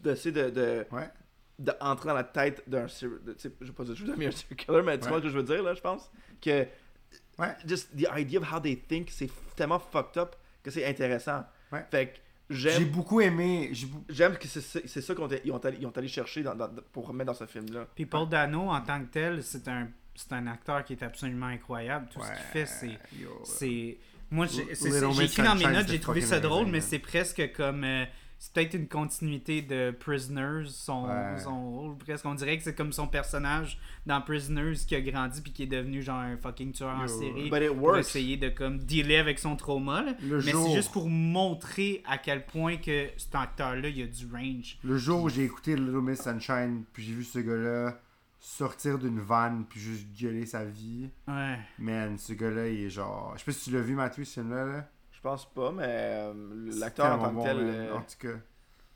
d'essayer 0.00 0.32
de, 0.32 0.50
de, 0.50 0.84
ouais 0.92 1.08
de 1.60 1.72
entrer 1.80 2.08
dans 2.10 2.14
la 2.14 2.22
tête 2.22 2.62
d'un 2.68 2.86
serial 2.86 3.18
de- 3.24 3.32
tu 3.32 3.40
sais, 3.48 3.52
je 3.60 3.72
pas 3.72 3.84
si 3.84 3.94
je 3.96 4.04
veux 4.04 4.14
dire 4.16 4.28
un 4.28 4.30
serial 4.30 4.56
killer, 4.56 4.82
mais 4.84 4.96
tu 4.98 5.04
Ouais. 5.04 5.08
vois 5.10 5.18
ce 5.18 5.22
que 5.24 5.28
je 5.30 5.36
veux 5.38 5.42
dire 5.42 5.60
là, 5.62 5.74
je 5.74 5.80
pense. 5.80 6.08
Que 6.40 6.66
Ouais. 7.38 7.54
just 7.66 7.88
the 7.96 8.06
idea 8.16 8.40
of 8.40 8.52
how 8.52 8.60
they 8.60 8.76
think, 8.76 9.10
c'est 9.10 9.30
tellement 9.56 9.78
fucked 9.78 10.16
up 10.16 10.34
que 10.62 10.70
c'est 10.70 10.84
intéressant. 10.86 11.44
Ouais. 11.72 11.84
Fait 11.90 12.06
que 12.08 12.18
j'ai 12.50 12.70
j'aime 12.70 12.84
beaucoup 12.86 13.20
aimé 13.20 13.68
j'ai 13.72 13.86
j'aime 14.08 14.36
que 14.38 14.48
c'est 14.48 14.60
ça 14.60 15.14
qu'ils 15.14 15.22
ont, 15.22 15.28
ils 15.44 15.52
ont, 15.86 15.92
allé- 15.96 16.08
chercher 16.08 16.42
dans, 16.42 16.54
dans- 16.54 16.70
pour 16.92 17.06
remettre 17.06 17.30
dans 17.32 17.38
ce 17.38 17.46
film 17.46 17.66
là. 17.72 17.86
Puis 17.94 18.06
Paul 18.06 18.28
Dano, 18.28 18.70
en 18.70 18.80
tant 18.80 19.00
que 19.00 19.06
tel, 19.12 19.42
c'est 19.42 19.68
un, 19.68 19.88
c'est 20.14 20.32
un 20.32 20.46
acteur 20.46 20.82
qui 20.84 20.94
est 20.94 21.02
absolument 21.02 21.46
incroyable. 21.46 22.08
Tout 22.12 22.20
ce 22.22 22.28
qu'il 22.28 22.64
fait, 22.66 22.66
c'est... 23.44 23.98
moi 24.30 24.46
j'ai 24.46 24.66
j'ai 24.74 25.24
écrit 25.24 25.42
dans 25.42 25.54
mes 25.54 25.66
notes 25.66 25.88
j'ai 25.88 26.00
trouvé 26.00 26.20
ça 26.22 26.40
drôle 26.40 26.66
mais 26.66 26.80
c'est 26.80 26.98
presque 26.98 27.52
comme 27.52 27.84
euh, 27.84 28.04
c'est 28.40 28.52
peut-être 28.52 28.74
une 28.74 28.86
continuité 28.88 29.62
de 29.62 29.90
Prisoners 29.90 30.66
son, 30.68 31.06
Ouais. 31.08 31.38
son 31.38 31.70
rôle 31.70 31.98
presque. 31.98 32.24
On 32.24 32.34
dirait 32.34 32.56
que 32.56 32.62
c'est 32.62 32.74
comme 32.74 32.92
son 32.92 33.08
personnage 33.08 33.78
dans 34.06 34.20
Prisoners 34.20 34.74
qui 34.86 34.94
a 34.94 35.00
grandi 35.00 35.40
puis 35.42 35.52
qui 35.52 35.64
est 35.64 35.66
devenu 35.66 36.02
genre 36.02 36.20
un 36.20 36.36
fucking 36.36 36.72
tueur 36.72 36.90
en 36.96 37.08
série 37.08 37.50
But 37.50 37.62
it 37.62 37.76
pour 37.76 37.96
essayer 37.96 38.36
de 38.36 38.48
comme 38.48 38.78
dealer 38.78 39.16
avec 39.18 39.38
son 39.40 39.56
trauma 39.56 40.02
là. 40.02 40.14
Le 40.22 40.36
mais 40.42 40.52
c'est 40.52 40.74
juste 40.74 40.92
pour 40.92 41.08
montrer 41.08 42.02
à 42.06 42.16
quel 42.18 42.46
point 42.46 42.76
que 42.76 43.08
cet 43.16 43.34
acteur 43.34 43.74
là 43.74 43.88
il 43.88 44.02
a 44.02 44.06
du 44.06 44.26
range. 44.32 44.78
Le 44.84 44.96
jour 44.98 45.22
où 45.24 45.28
j'ai 45.28 45.44
écouté 45.44 45.74
Little 45.76 46.00
Miss 46.00 46.22
Sunshine 46.22 46.84
puis 46.92 47.02
j'ai 47.02 47.12
vu 47.14 47.24
ce 47.24 47.40
gars 47.40 47.56
là 47.56 48.00
sortir 48.40 48.98
d'une 49.00 49.18
vanne 49.18 49.64
puis 49.68 49.80
juste 49.80 50.06
gueuler 50.16 50.46
sa 50.46 50.64
vie. 50.64 51.10
Ouais. 51.26 51.58
Man 51.78 52.16
ce 52.18 52.32
gars 52.34 52.50
là 52.50 52.68
il 52.68 52.84
est 52.84 52.90
genre 52.90 53.32
je 53.34 53.40
sais 53.40 53.44
pas 53.46 53.52
si 53.52 53.68
tu 53.70 53.76
l'as 53.76 53.82
vu 53.82 53.94
Mathieu 53.96 54.24
ce 54.24 54.34
film 54.34 54.50
là, 54.50 54.64
là. 54.64 54.88
Je 55.18 55.22
pense 55.22 55.52
pas, 55.52 55.72
mais 55.72 55.82
euh, 55.84 56.32
l'acteur 56.78 57.20
en 57.20 57.30
tant 57.32 57.34
que 57.40 57.42
tel, 57.44 57.56
euh, 57.58 57.96
en 57.96 58.00
tout 58.02 58.18
cas 58.20 58.38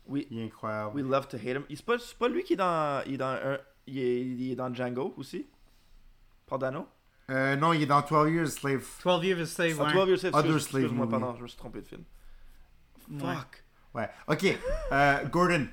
oui, 0.07 0.25
il 0.31 0.39
est 0.39 0.45
incroyable 0.45 0.95
we 0.95 1.03
love 1.03 1.27
to 1.27 1.35
hate 1.35 1.43
him. 1.57 1.63
Il- 1.69 1.75
C'est 1.75 1.85
pas, 1.85 1.99
c'est 1.99 2.17
pas 2.17 2.29
lui 2.29 2.43
qui 2.43 2.53
est 2.53 2.55
dans, 2.55 3.03
il 3.05 3.15
est 3.15 3.17
dans 3.17 3.25
un, 3.27 3.57
il 3.87 3.99
est, 3.99 4.21
il 4.21 4.51
est 4.51 4.55
dans 4.55 4.73
Django 4.73 5.13
aussi? 5.17 5.45
Paul 6.45 6.59
Dano. 6.59 6.87
Euh, 7.29 7.55
non, 7.57 7.73
il 7.73 7.81
est 7.81 7.85
dans 7.85 8.01
12 8.01 8.31
Years 8.31 8.47
a 8.47 8.51
Slave. 8.51 8.85
12 9.03 9.25
Years 9.25 9.39
a 9.41 9.45
Slave 9.45 9.77
Ah, 9.81 9.83
ouais. 9.85 9.93
12 9.93 10.07
Years 10.09 10.17
a 10.17 10.19
Slave, 10.29 10.35
Other 10.35 10.55
excuse- 10.55 10.69
Slave 10.69 10.81
excuse-moi, 10.83 11.09
pardon, 11.09 11.35
je 11.37 11.43
me 11.43 11.47
suis 11.47 11.57
trompé 11.57 11.81
de 11.81 11.87
film. 11.87 12.03
Ouais. 13.11 13.19
Fuck. 13.35 13.63
Ouais. 13.93 14.09
Ok. 14.29 14.57
Euh, 14.93 15.25
Gordon. 15.29 15.67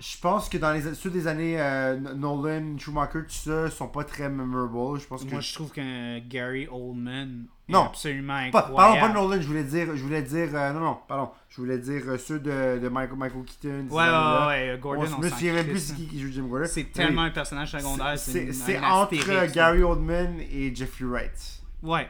Je 0.00 0.18
pense 0.18 0.48
que 0.48 0.56
dans 0.56 0.72
les 0.72 0.94
ceux 0.94 1.10
des 1.10 1.26
années 1.26 1.60
euh, 1.60 1.96
Nolan, 1.98 2.78
Schumacher, 2.78 3.20
tout 3.20 3.34
ça, 3.34 3.68
sont 3.70 3.88
pas 3.88 4.02
très 4.04 4.30
memorable. 4.30 4.98
Je 4.98 5.06
pense 5.06 5.24
que. 5.24 5.30
moi 5.30 5.40
je 5.40 5.52
trouve 5.54 5.70
qu'un 5.72 6.20
Gary 6.20 6.66
Oldman 6.72 7.44
est 7.68 7.72
Non. 7.72 7.84
absolument 7.84 8.50
Pas, 8.50 8.60
incroyable 8.60 8.76
parlons 8.76 9.00
pas 9.00 9.20
Nolan, 9.28 9.42
je 9.42 9.46
voulais 9.46 9.62
dire. 9.64 9.88
Je 9.94 10.02
voulais 10.02 10.22
dire. 10.22 10.48
euh, 10.54 10.72
non, 10.72 10.80
non, 10.80 10.98
pardon. 11.06 11.30
Je 11.50 11.60
voulais 11.60 11.76
dire 11.76 12.02
euh, 12.06 12.16
ceux 12.16 12.38
de, 12.40 12.78
de 12.78 12.88
Michael, 12.88 13.18
Michael 13.18 13.44
Keaton. 13.44 13.86
Ouais, 13.90 14.04
ouais, 14.04 14.08
ouais, 14.08 14.72
ouais, 14.72 14.78
Gordon, 14.80 15.06
On 15.16 15.20
me 15.20 15.28
souviens 15.28 15.62
plus 15.64 15.92
qui 15.92 16.06
qui 16.06 16.18
joue 16.18 16.32
Jim 16.32 16.46
Gordon. 16.46 16.64
C'est 16.66 16.84
Mais 16.84 16.90
tellement 16.90 17.22
oui, 17.22 17.28
un 17.28 17.32
personnage 17.32 17.72
secondaire. 17.72 18.18
C'est 18.18 18.78
entre. 18.78 19.52
Gary 19.52 19.82
Oldman 19.82 20.40
et 20.50 20.74
Jeffrey 20.74 21.04
Wright. 21.04 21.60
Ouais. 21.82 22.08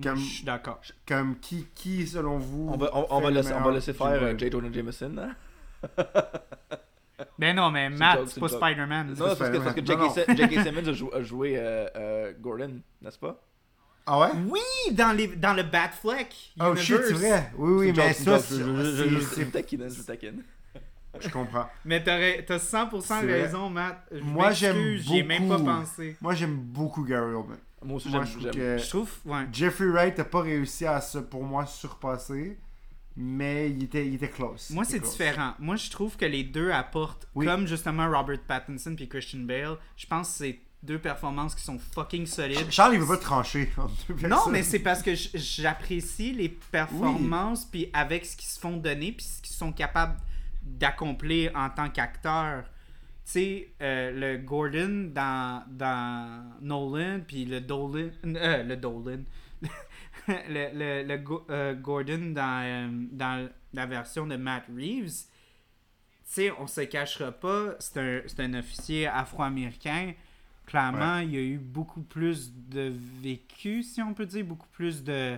Comme- 0.00 0.16
Je 0.16 0.22
suis 0.22 0.44
d'accord. 0.44 0.80
Comme 1.08 1.36
qui, 1.40 1.66
qui 1.74 2.06
selon 2.06 2.38
vous. 2.38 2.70
On 2.72 2.76
va, 2.76 2.88
on, 3.10 3.20
va, 3.20 3.30
laisser, 3.32 3.52
on 3.52 3.62
va 3.62 3.72
laisser 3.72 3.92
faire? 3.92 4.38
J. 4.38 4.48
Jonah 4.50 4.72
Jameson. 4.72 5.16
Hein? 5.18 5.34
Ben 7.38 7.54
non, 7.54 7.70
mais 7.70 7.88
Matt, 7.90 8.26
c'est 8.28 8.40
pas. 8.40 8.48
Spider-Man. 8.48 9.08
Non, 9.08 9.16
parce 9.36 9.38
que, 9.50 9.58
parce 9.58 9.74
que 9.74 9.80
Non, 9.80 10.36
J.K. 10.36 10.62
Simmons 10.62 10.88
a 10.88 10.92
joué, 10.92 11.10
a 11.14 11.22
joué 11.22 11.54
euh, 11.56 11.86
euh, 11.96 12.32
Gordon, 12.40 12.80
n'est-ce 13.00 13.18
pas? 13.18 13.40
Ah 14.06 14.18
ouais? 14.18 14.28
Oui, 14.48 14.94
dans, 14.94 15.12
les, 15.16 15.28
dans 15.28 15.54
le 15.54 15.62
Batfleck. 15.62 16.54
Oh 16.60 16.74
shit, 16.74 16.96
c'est 17.06 17.12
vrai. 17.12 17.52
Oui, 17.56 17.86
oui, 17.86 17.92
mais 17.96 18.12
ça, 18.12 18.38
c'est. 18.40 18.56
je- 18.56 19.44
taquine, 19.50 19.88
je 19.88 20.02
taquine. 20.02 20.42
Je 21.20 21.28
comprends. 21.28 21.68
Mais 21.84 22.02
t'as 22.02 22.16
ra- 22.16 22.42
t'as 22.46 22.56
100% 22.56 23.00
C'est 23.02 23.14
vrai. 23.26 23.42
raison, 23.42 23.68
Matt. 23.68 24.02
Je 24.10 24.20
Moi, 24.20 24.50
j'aime 24.52 24.96
J'y 24.96 25.18
ai 25.18 25.22
même 25.22 25.46
pas 25.46 25.58
beaucoup. 25.58 25.68
pensé. 25.70 26.16
Moi, 26.20 26.34
j'aime 26.34 26.56
beaucoup 26.56 27.04
Gary 27.04 27.34
Oldman. 27.34 27.58
Moi 27.84 27.96
aussi, 27.96 28.08
Moi, 28.08 28.22
j'aime. 28.24 28.28
je 28.28 28.32
trouve 28.38 28.52
j'aime. 28.52 28.76
que 28.76 28.82
Je 28.82 28.88
trouve, 28.88 29.10
ouais. 29.26 29.46
Jeffrey 29.52 29.86
Wright 29.88 30.16
n'a 30.18 30.24
pas 30.24 30.40
réussi 30.40 30.86
à 30.86 31.00
se, 31.00 31.18
pour 31.18 31.44
moi, 31.44 31.66
surpasser, 31.66 32.58
mais 33.16 33.70
il 33.70 33.84
était, 33.84 34.06
il 34.06 34.14
était 34.14 34.28
close. 34.30 34.70
Moi, 34.70 34.84
c'est 34.84 35.00
différent. 35.00 35.54
Moi, 35.58 35.76
je 35.76 35.90
trouve 35.90 36.16
que 36.16 36.24
les 36.24 36.44
deux 36.44 36.70
apportent, 36.70 37.28
Oui. 37.34 37.46
comme 37.46 37.66
justement 37.66 38.08
Robert 38.10 38.40
Pattinson 38.46 38.94
puis 38.96 39.08
Christian 39.08 39.40
Bale, 39.40 39.76
je 39.96 40.06
pense 40.06 40.28
que 40.30 40.34
c'est 40.38 40.60
deux 40.82 40.98
performances 40.98 41.54
qui 41.54 41.62
sont 41.62 41.78
fucking 41.78 42.26
solides. 42.26 42.70
Charles, 42.70 42.94
il 42.94 43.00
veut 43.00 43.06
pas 43.06 43.16
trancher 43.16 43.70
Non, 44.28 44.48
mais 44.50 44.62
c'est 44.64 44.80
parce 44.80 45.00
que 45.02 45.12
j'apprécie 45.34 46.32
les 46.32 46.48
performances, 46.48 47.64
puis 47.64 47.88
avec 47.92 48.26
ce 48.26 48.36
qu'ils 48.36 48.48
se 48.48 48.58
font 48.58 48.76
donner, 48.78 49.12
puis 49.12 49.24
ce 49.24 49.40
qu'ils 49.42 49.54
sont 49.54 49.72
capables 49.72 50.16
d'accomplir 50.62 51.52
en 51.54 51.70
tant 51.70 51.88
qu'acteurs. 51.88 52.64
Tu 53.24 53.32
sais, 53.32 53.72
euh, 53.80 54.10
le 54.10 54.38
Gordon 54.38 55.10
dans, 55.14 55.62
dans 55.70 56.44
Nolan, 56.60 57.20
puis 57.26 57.44
le 57.44 57.60
Dolan. 57.60 58.08
euh, 58.24 58.62
le 58.64 58.76
Dolan. 58.76 59.20
le 60.48 60.70
le, 60.74 61.02
le 61.08 61.18
Go- 61.18 61.46
euh, 61.50 61.74
Gordon 61.74 62.32
dans, 62.34 62.62
euh, 62.64 62.88
dans 63.12 63.48
la 63.74 63.86
version 63.86 64.26
de 64.26 64.36
Matt 64.36 64.64
Reeves. 64.74 65.24
sais, 66.24 66.50
on 66.58 66.66
se 66.66 66.82
cachera 66.82 67.32
pas, 67.32 67.74
c'est 67.78 67.98
un, 67.98 68.20
un 68.44 68.54
officier 68.58 69.06
afro-américain. 69.06 70.12
Clairement, 70.66 71.18
il 71.18 71.30
y 71.32 71.36
a 71.36 71.40
eu 71.40 71.58
beaucoup 71.58 72.02
plus 72.02 72.52
de 72.54 72.92
vécu, 73.22 73.82
si 73.82 74.00
on 74.00 74.14
peut 74.14 74.26
dire, 74.26 74.44
beaucoup 74.44 74.68
plus 74.72 75.02
de. 75.02 75.36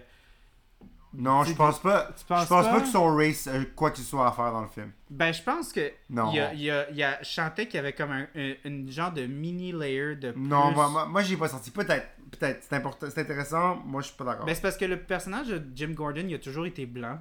Non, 1.16 1.44
je 1.44 1.50
Tu- 1.52 1.56
pense 1.56 1.78
pas. 1.80 2.10
tu 2.18 2.24
penses 2.24 2.42
je 2.44 2.48
pense 2.48 2.66
pas, 2.66 2.72
pas? 2.72 2.80
que 2.80 2.88
son 2.88 3.14
race 3.16 3.46
a 3.46 3.64
quoi 3.76 3.92
ce 3.94 4.02
soit 4.02 4.26
à 4.28 4.32
faire 4.32 4.52
dans 4.52 4.62
le 4.62 4.68
film. 4.68 4.90
Ben, 5.08 5.32
je 5.32 5.42
pense 5.42 5.72
que. 5.72 5.92
Non. 6.10 6.30
Il 6.32 6.36
y 6.36 6.40
a, 6.40 6.52
il 6.54 6.60
y 6.62 6.70
a, 6.70 6.90
il 6.90 6.96
y 6.96 7.02
a- 7.04 7.22
je 7.22 7.28
sentais 7.28 7.66
qu'il 7.66 7.76
y 7.76 7.78
avait 7.78 7.92
comme 7.92 8.10
un, 8.10 8.26
un- 8.34 8.54
une 8.64 8.90
genre 8.90 9.12
de 9.12 9.24
mini 9.26 9.72
layer 9.72 10.16
de. 10.16 10.32
Non, 10.36 10.66
plus. 10.66 10.74
moi, 10.74 10.88
moi, 10.88 11.06
moi 11.06 11.22
j'ai 11.22 11.36
pas 11.36 11.48
senti. 11.48 11.70
Peut-être. 11.70 12.06
Peut-être. 12.38 12.62
C'est 12.68 12.74
important. 12.76 13.06
C'est 13.10 13.20
intéressant. 13.20 13.76
Moi, 13.84 14.02
je 14.02 14.08
suis 14.08 14.16
pas 14.16 14.24
d'accord. 14.24 14.46
Ben, 14.46 14.54
c'est 14.54 14.62
parce 14.62 14.76
que 14.76 14.84
le 14.84 14.98
personnage 15.00 15.48
de 15.48 15.62
Jim 15.74 15.90
Gordon, 15.92 16.24
il 16.28 16.34
a 16.34 16.38
toujours 16.38 16.66
été 16.66 16.86
blanc. 16.86 17.18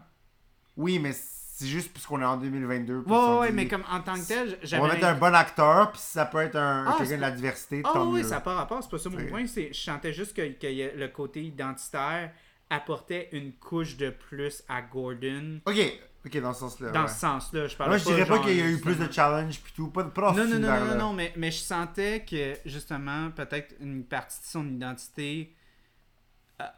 Oui, 0.78 0.98
mais 1.00 1.12
c'est 1.14 1.68
juste 1.68 1.94
parce 1.94 2.06
qu'on 2.08 2.20
est 2.22 2.26
en 2.26 2.38
2022. 2.38 3.04
puis 3.04 3.12
Ouais, 3.12 3.18
ils 3.18 3.22
se 3.22 3.26
sont 3.28 3.40
ouais, 3.40 3.50
dit, 3.50 3.56
mais 3.56 3.68
comme 3.68 3.84
en 3.92 4.00
tant 4.02 4.16
que 4.16 4.28
tel, 4.28 4.58
On 4.62 4.66
j'avais. 4.66 4.88
va 4.88 4.94
mettre 4.96 5.06
un 5.06 5.14
bon 5.16 5.36
acteur, 5.36 5.92
puis 5.92 6.02
ça 6.02 6.26
peut 6.26 6.40
être 6.40 6.56
un, 6.56 6.86
Ah, 6.88 6.92
quelqu'un 6.98 7.06
c'est 7.12 7.16
de 7.18 7.22
la 7.22 7.32
diversité, 7.32 7.82
Ah 7.86 7.92
tant 7.94 8.08
oui, 8.10 8.22
mieux. 8.22 8.28
ça 8.28 8.40
pas 8.42 8.56
rapport, 8.56 8.82
c'est 8.82 8.90
pas 8.90 8.98
ça 8.98 9.10
mon 9.10 9.24
point. 9.28 9.46
C'est, 9.46 9.72
je 9.72 9.80
sentais 9.80 10.14
juste 10.14 10.36
que, 10.36 10.42
que 10.54 10.68
y 10.68 10.82
a- 10.84 10.94
le 10.96 11.08
côté 11.10 11.44
identitaire 11.44 12.32
apportait 12.72 13.30
une 13.34 13.54
couche 13.54 13.98
de 13.98 14.10
plus 14.10 14.64
à 14.68 14.82
Gordon. 14.82 15.60
Ok, 15.68 15.78
ok, 16.26 16.42
dans 16.42 16.54
ce 16.54 16.60
sens-là. 16.62 16.92
Dans 16.92 17.02
ouais. 17.04 17.08
ce 17.08 17.20
sens-là, 17.20 17.68
je 17.68 17.76
parle 17.76 17.90
Moi, 17.92 17.98
je 17.98 18.06
dirais 18.06 18.26
pas 18.26 18.40
qu'il 18.40 18.58
y 18.58 18.62
a 18.62 18.66
eu 18.66 18.72
justement- 18.76 18.96
plus 18.96 19.08
de 19.08 19.12
challenge 19.12 19.60
puis 19.62 19.74
tout. 19.76 19.88
Pas, 19.90 20.04
pas 20.06 20.22
dans 20.32 20.34
Non, 20.34 20.46
non, 20.46 20.60
non, 20.60 20.80
non, 20.80 20.86
non, 20.86 20.96
non, 20.98 21.14
mais, 21.14 21.34
mais 21.36 21.52
je 21.52 21.60
sentais 21.60 22.26
que 22.30 22.58
justement, 22.66 23.32
peut-être 23.32 23.76
une 23.80 24.04
partie 24.06 24.40
de 24.42 24.46
son 24.46 24.68
identité 24.68 25.56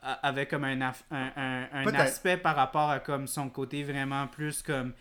avait 0.02 0.48
comme 0.48 0.64
un, 0.64 0.78
aff- 0.80 1.04
un, 1.12 1.32
un- 1.36 1.68
un 1.88 1.94
aspect 1.96 2.38
par 2.38 2.56
rapport 2.56 2.90
à 2.90 3.00
comme 3.00 3.28
son 3.28 3.50
côté 3.50 3.84
vraiment 3.84 4.26
plus 4.28 4.62
comme, 4.64 4.92
tu 4.94 4.98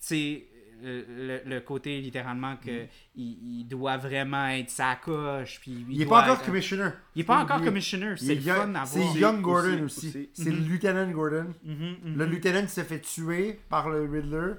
sais, 0.00 0.46
le, 0.82 1.04
le- 1.08 1.42
le 1.46 1.60
côté 1.60 2.00
littéralement 2.00 2.56
que 2.56 2.86
il, 3.14 3.60
il 3.60 3.64
doit 3.68 3.96
vraiment 3.96 4.46
être 4.48 4.70
sa 4.70 4.96
coche, 4.96 5.60
puis 5.60 5.86
Il 5.90 6.02
est 6.02 6.04
doit 6.04 6.18
pas 6.18 6.24
encore 6.24 6.36
être- 6.40 6.46
commissioner. 6.46 6.88
Il 7.14 7.20
est 7.20 7.24
pas 7.24 7.38
encore 7.42 7.58
Il 7.60 7.64
commissioner, 7.64 8.14
c'est 8.16 8.32
est 8.32 8.34
le 8.36 8.40
young- 8.42 8.72
fun 8.72 8.74
à 8.74 8.86
C'est. 8.86 9.04
Young 9.20 9.40
Gordon 9.40 9.84
aussi, 9.84 9.84
aussi. 9.84 10.08
aussi. 10.08 10.30
C'est 10.34 10.50
le 10.50 10.56
Mhm. 10.60 10.68
lieutenant 10.68 11.10
Gordon. 11.10 11.54
Mhm, 11.64 11.74
mhm. 12.04 12.16
Le 12.18 12.26
lieutenant 12.26 12.62
qui 12.62 12.68
s'est 12.72 12.84
fait 12.84 13.00
tuer 13.00 13.60
par 13.68 13.88
le 13.88 14.02
Riddler, 14.02 14.54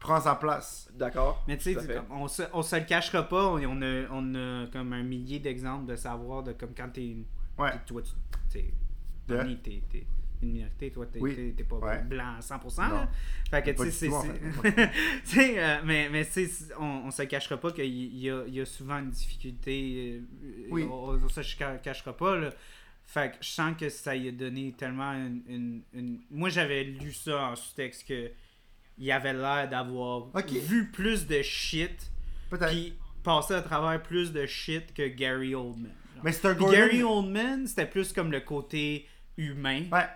prend 0.00 0.20
sa 0.20 0.34
place. 0.34 0.90
D'accord. 0.94 1.42
Mais 1.48 1.56
tu 1.56 1.72
sais, 1.74 1.76
on 2.10 2.28
se, 2.28 2.42
on 2.52 2.60
se 2.62 2.76
le 2.76 2.82
cachera 2.84 3.22
pas, 3.22 3.46
on, 3.48 3.58
on 3.64 3.80
a, 3.82 4.04
on 4.10 4.34
a 4.34 4.66
comme 4.66 4.92
un 4.92 5.02
millier 5.02 5.38
d'exemples 5.38 5.86
de 5.90 5.96
savoir 5.96 6.42
de 6.42 6.52
comme 6.52 6.74
quand 6.76 6.90
t'es. 6.92 7.16
Ouais. 7.58 7.70
t'es- 7.72 7.78
Toi, 7.86 8.02
tu. 8.02 8.10
T'es. 8.52 10.06
Une 10.42 10.52
minorité, 10.52 10.90
toi, 10.90 11.06
t'es 11.06 11.20
Oui. 11.20 11.54
pas 11.68 11.76
Ouais. 11.76 12.02
blanc 12.02 12.34
à 12.38 12.40
100%. 12.40 12.88
Non. 12.88 12.94
là. 12.96 13.08
Fait 13.50 13.62
que, 13.62 13.70
tu 13.70 13.90
sais, 13.90 14.10
c'est. 14.10 14.10
sais, 15.24 15.54
euh, 15.58 15.78
mais, 15.84 16.08
mais 16.10 16.24
tu 16.26 16.46
sais, 16.46 16.74
on, 16.78 17.04
on 17.06 17.10
se 17.10 17.22
cachera 17.22 17.56
pas 17.56 17.72
qu'il 17.72 17.84
y 17.86 18.26
y 18.26 18.60
a 18.60 18.66
souvent 18.66 18.98
une 18.98 19.10
difficulté. 19.10 20.20
euh, 20.42 20.66
Oui. 20.70 20.82
On, 20.90 21.10
on 21.22 21.28
se 21.28 21.42
ca- 21.42 21.78
cachera 21.78 22.16
pas, 22.16 22.36
là. 22.36 22.50
Fait 23.06 23.32
que 23.32 23.36
je 23.44 23.48
sens 23.50 23.74
que 23.78 23.88
ça 23.88 24.16
y 24.16 24.28
a 24.28 24.32
donné 24.32 24.72
tellement 24.76 25.12
une. 25.12 25.42
une- 25.48 25.82
une- 25.92 26.20
Moi, 26.30 26.48
j'avais 26.48 26.84
lu 26.84 27.12
ça 27.12 27.48
en 27.50 27.56
sous-texte 27.56 28.06
que. 28.08 28.30
Il 28.96 29.10
avait 29.10 29.32
l'air 29.32 29.68
d'avoir 29.68 30.28
vu 30.68 30.90
plus 30.92 31.26
de 31.26 31.42
shit 31.42 32.12
puis 32.48 32.94
passer 33.24 33.54
à 33.54 33.62
travers 33.62 34.00
plus 34.00 34.32
de 34.32 34.46
shit 34.46 34.94
que 34.94 35.08
Gary 35.08 35.52
Oldman. 35.54 35.90
genre. 36.14 36.22
Mais 36.24 36.30
Gordon. 36.54 36.70
Gary 36.70 37.02
Oldman, 37.02 37.66
c'était 37.66 37.86
plus 37.86 38.12
comme 38.12 38.30
le 38.30 38.38
côté 38.40 39.08
humain, 39.36 39.82
Ouais. 39.90 40.06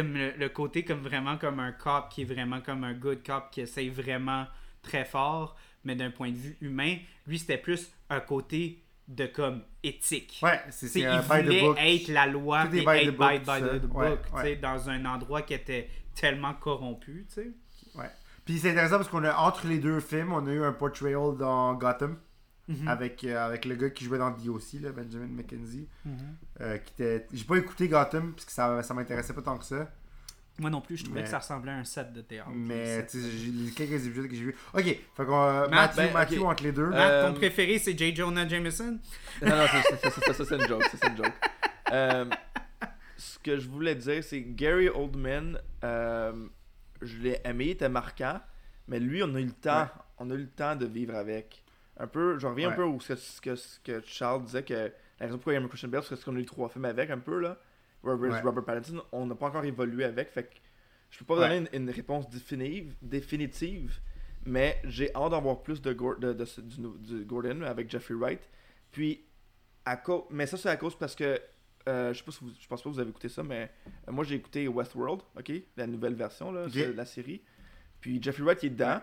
Comme 0.00 0.14
le, 0.14 0.32
le 0.32 0.48
côté 0.48 0.84
comme 0.84 1.00
vraiment 1.00 1.36
comme 1.38 1.58
un 1.60 1.72
cop 1.72 2.08
qui 2.10 2.22
est 2.22 2.24
vraiment 2.24 2.60
comme 2.60 2.84
un 2.84 2.92
good 2.94 3.24
cop 3.26 3.50
qui 3.50 3.62
essaye 3.62 3.88
vraiment 3.88 4.46
très 4.82 5.04
fort, 5.04 5.56
mais 5.84 5.96
d'un 5.96 6.10
point 6.10 6.30
de 6.30 6.36
vue 6.36 6.56
humain, 6.60 6.96
lui 7.26 7.38
c'était 7.38 7.58
plus 7.58 7.90
un 8.10 8.20
côté 8.20 8.82
de 9.08 9.26
comme 9.26 9.62
éthique. 9.82 10.40
Ouais, 10.42 10.60
c'est 10.70 10.86
il 11.00 11.06
the 11.06 11.22
voulait 11.22 11.60
book. 11.60 11.76
être 11.80 12.08
la 12.08 12.26
loi 12.26 12.64
et 12.66 12.68
by 12.68 12.84
the 12.84 12.88
être 12.88 13.16
book, 13.16 13.30
by, 13.40 13.62
the 13.62 13.82
book, 13.86 13.96
Ouais, 13.96 14.18
tu 14.28 14.34
ouais. 14.36 14.42
sais, 14.42 14.56
dans 14.56 14.90
un 14.90 15.04
endroit 15.04 15.42
qui 15.42 15.54
était 15.54 15.88
tellement 16.14 16.54
corrompu, 16.54 17.26
tu 17.28 17.34
sais. 17.34 17.50
Ouais. 17.94 18.10
Puis 18.44 18.58
c'est 18.58 18.70
intéressant 18.70 18.96
parce 18.96 19.08
qu'on 19.08 19.24
a 19.24 19.34
entre 19.36 19.66
les 19.66 19.78
deux 19.78 20.00
films, 20.00 20.32
on 20.32 20.46
a 20.46 20.50
eu 20.52 20.62
un 20.62 20.72
portrayal 20.72 21.36
dans 21.36 21.74
Gotham 21.74 22.18
Mhm. 22.68 22.88
avec, 22.88 23.22
euh, 23.24 23.46
avec 23.46 23.64
le 23.64 23.74
gars 23.76 23.90
qui 23.90 24.04
jouait 24.04 24.18
dans 24.18 24.30
DOC, 24.30 24.80
là, 24.82 24.90
Benjamin 24.92 25.26
McKenzie. 25.28 25.88
Mhm. 26.04 26.16
euh, 26.62 26.78
qui 26.78 26.92
était... 26.94 27.26
J'ai 27.32 27.44
pas 27.44 27.56
écouté 27.56 27.88
Gotham 27.88 28.32
parce 28.32 28.44
que 28.44 28.52
ça, 28.52 28.82
ça 28.82 28.92
m'intéressait 28.94 29.34
pas 29.34 29.42
tant 29.42 29.56
que 29.58 29.64
ça. 29.64 29.90
Moi 30.58 30.70
non 30.70 30.80
plus, 30.80 30.96
je 30.96 31.04
trouvais 31.04 31.20
Mais- 31.20 31.24
que 31.24 31.30
ça 31.30 31.38
ressemblait 31.38 31.70
à 31.72 31.76
un 31.76 31.84
set 31.84 32.12
de 32.14 32.22
théâtre. 32.22 32.48
Mais 32.54 33.06
tu 33.06 33.20
sais, 33.20 33.72
quelques 33.76 34.06
épisodes 34.06 34.26
que 34.26 34.34
j'ai 34.34 34.42
vus. 34.44 34.56
Ok, 34.72 34.84
fait 34.84 35.24
qu'on. 35.26 35.42
euh, 35.44 35.68
Matt, 35.68 35.70
Matthew, 35.70 35.96
ben, 35.96 36.12
Matthew 36.14 36.42
entre 36.44 36.62
les 36.64 36.72
deux. 36.72 36.84
Euh, 36.86 36.90
Matt, 37.24 37.26
ton 37.34 37.38
préféré, 37.38 37.78
c'est 37.78 37.96
J. 37.96 38.16
Jonah 38.16 38.48
Jameson? 38.48 38.98
Non, 39.42 39.48
non, 39.56 39.66
ça, 39.66 39.82
c'est 40.44 40.54
une 40.56 40.66
joke. 40.66 40.82
ça, 40.84 40.96
c'est 41.00 41.08
une 41.08 41.16
joke. 41.18 41.32
Euh, 41.92 42.24
ce 43.18 43.38
que 43.38 43.58
je 43.58 43.68
voulais 43.68 43.94
dire, 43.96 44.24
c'est 44.24 44.40
Gary 44.42 44.88
Oldman, 44.88 45.58
euh, 45.84 46.48
je 47.02 47.18
l'ai 47.18 47.38
aimé, 47.44 47.66
il 47.66 47.70
était 47.72 47.88
marquant, 47.90 48.40
mais 48.88 48.98
lui, 48.98 49.22
on 49.22 49.34
a 49.34 49.40
eu 49.40 49.44
le 49.44 49.52
temps, 49.52 49.82
Ouais. 49.82 49.88
on 50.18 50.30
a 50.30 50.34
eu 50.34 50.38
le 50.38 50.48
temps 50.48 50.74
de 50.74 50.86
vivre 50.86 51.14
avec. 51.16 51.62
Un 51.98 52.06
peu, 52.06 52.38
je 52.38 52.46
reviens 52.46 52.70
un 52.70 52.72
peu 52.72 52.82
au 52.82 53.00
ce 53.00 53.14
que, 53.14 53.16
ce 53.16 53.40
que, 53.40 53.56
ce 53.56 53.80
que 53.80 54.00
Charles 54.06 54.44
disait 54.44 54.62
que 54.62 54.74
la 54.74 55.26
raison 55.26 55.36
pourquoi 55.38 55.54
il 55.54 55.56
y 55.56 55.58
a 55.58 55.64
un 55.64 55.68
Christian 55.68 55.88
Bale, 55.88 56.02
c'est 56.02 56.10
parce 56.10 56.24
qu'on 56.24 56.36
a 56.36 56.38
eu 56.40 56.44
trois 56.44 56.68
films 56.68 56.84
avec 56.84 57.08
un 57.10 57.18
peu 57.18 57.40
là. 57.40 57.58
Robert, 58.02 58.30
Ouais. 58.32 58.40
Robert 58.40 58.64
Pattinson, 58.64 59.02
on 59.12 59.26
n'a 59.26 59.34
pas 59.34 59.46
encore 59.46 59.64
évolué 59.64 60.04
avec, 60.04 60.28
fait 60.30 60.44
que 60.44 60.54
je 61.10 61.18
peux 61.18 61.24
pas 61.24 61.34
vous 61.36 61.40
Ouais. 61.40 61.48
donner 61.60 61.68
une, 61.72 61.82
une 61.84 61.90
réponse 61.90 62.28
définitive, 62.28 62.94
définitive, 63.00 63.98
mais 64.44 64.78
j'ai 64.84 65.14
hâte 65.14 65.30
d'en 65.30 65.40
voir 65.40 65.62
plus 65.62 65.80
de, 65.80 65.92
Gor- 65.94 66.18
de, 66.18 66.32
de 66.34 66.44
du 66.98 67.24
Gordon 67.24 67.62
avec 67.62 67.90
Jeffrey 67.90 68.14
Wright. 68.14 68.40
Puis, 68.92 69.24
à 69.86 70.00
mais 70.30 70.46
ça 70.46 70.56
c'est 70.56 70.68
à 70.68 70.76
cause 70.76 70.96
parce 70.98 71.14
que 71.14 71.40
euh, 71.88 72.12
je 72.12 72.18
sais 72.18 72.24
pas 72.24 72.32
si 72.32 72.40
vous, 72.44 72.50
je 72.60 72.66
pense 72.66 72.82
pas 72.82 72.90
que 72.90 72.94
vous 72.94 73.00
avez 73.00 73.10
écouté 73.10 73.28
ça, 73.28 73.42
mais 73.42 73.70
euh, 74.08 74.12
moi 74.12 74.24
j'ai 74.24 74.34
écouté 74.34 74.66
Westworld, 74.68 75.22
ok, 75.38 75.52
la 75.76 75.86
nouvelle 75.86 76.14
version 76.14 76.52
là, 76.52 76.66
de 76.66 76.92
la 76.92 77.06
série. 77.06 77.40
Puis 78.00 78.20
Jeffrey 78.22 78.42
Wright 78.44 78.62
il 78.62 78.66
est 78.66 78.70
dedans. 78.70 79.00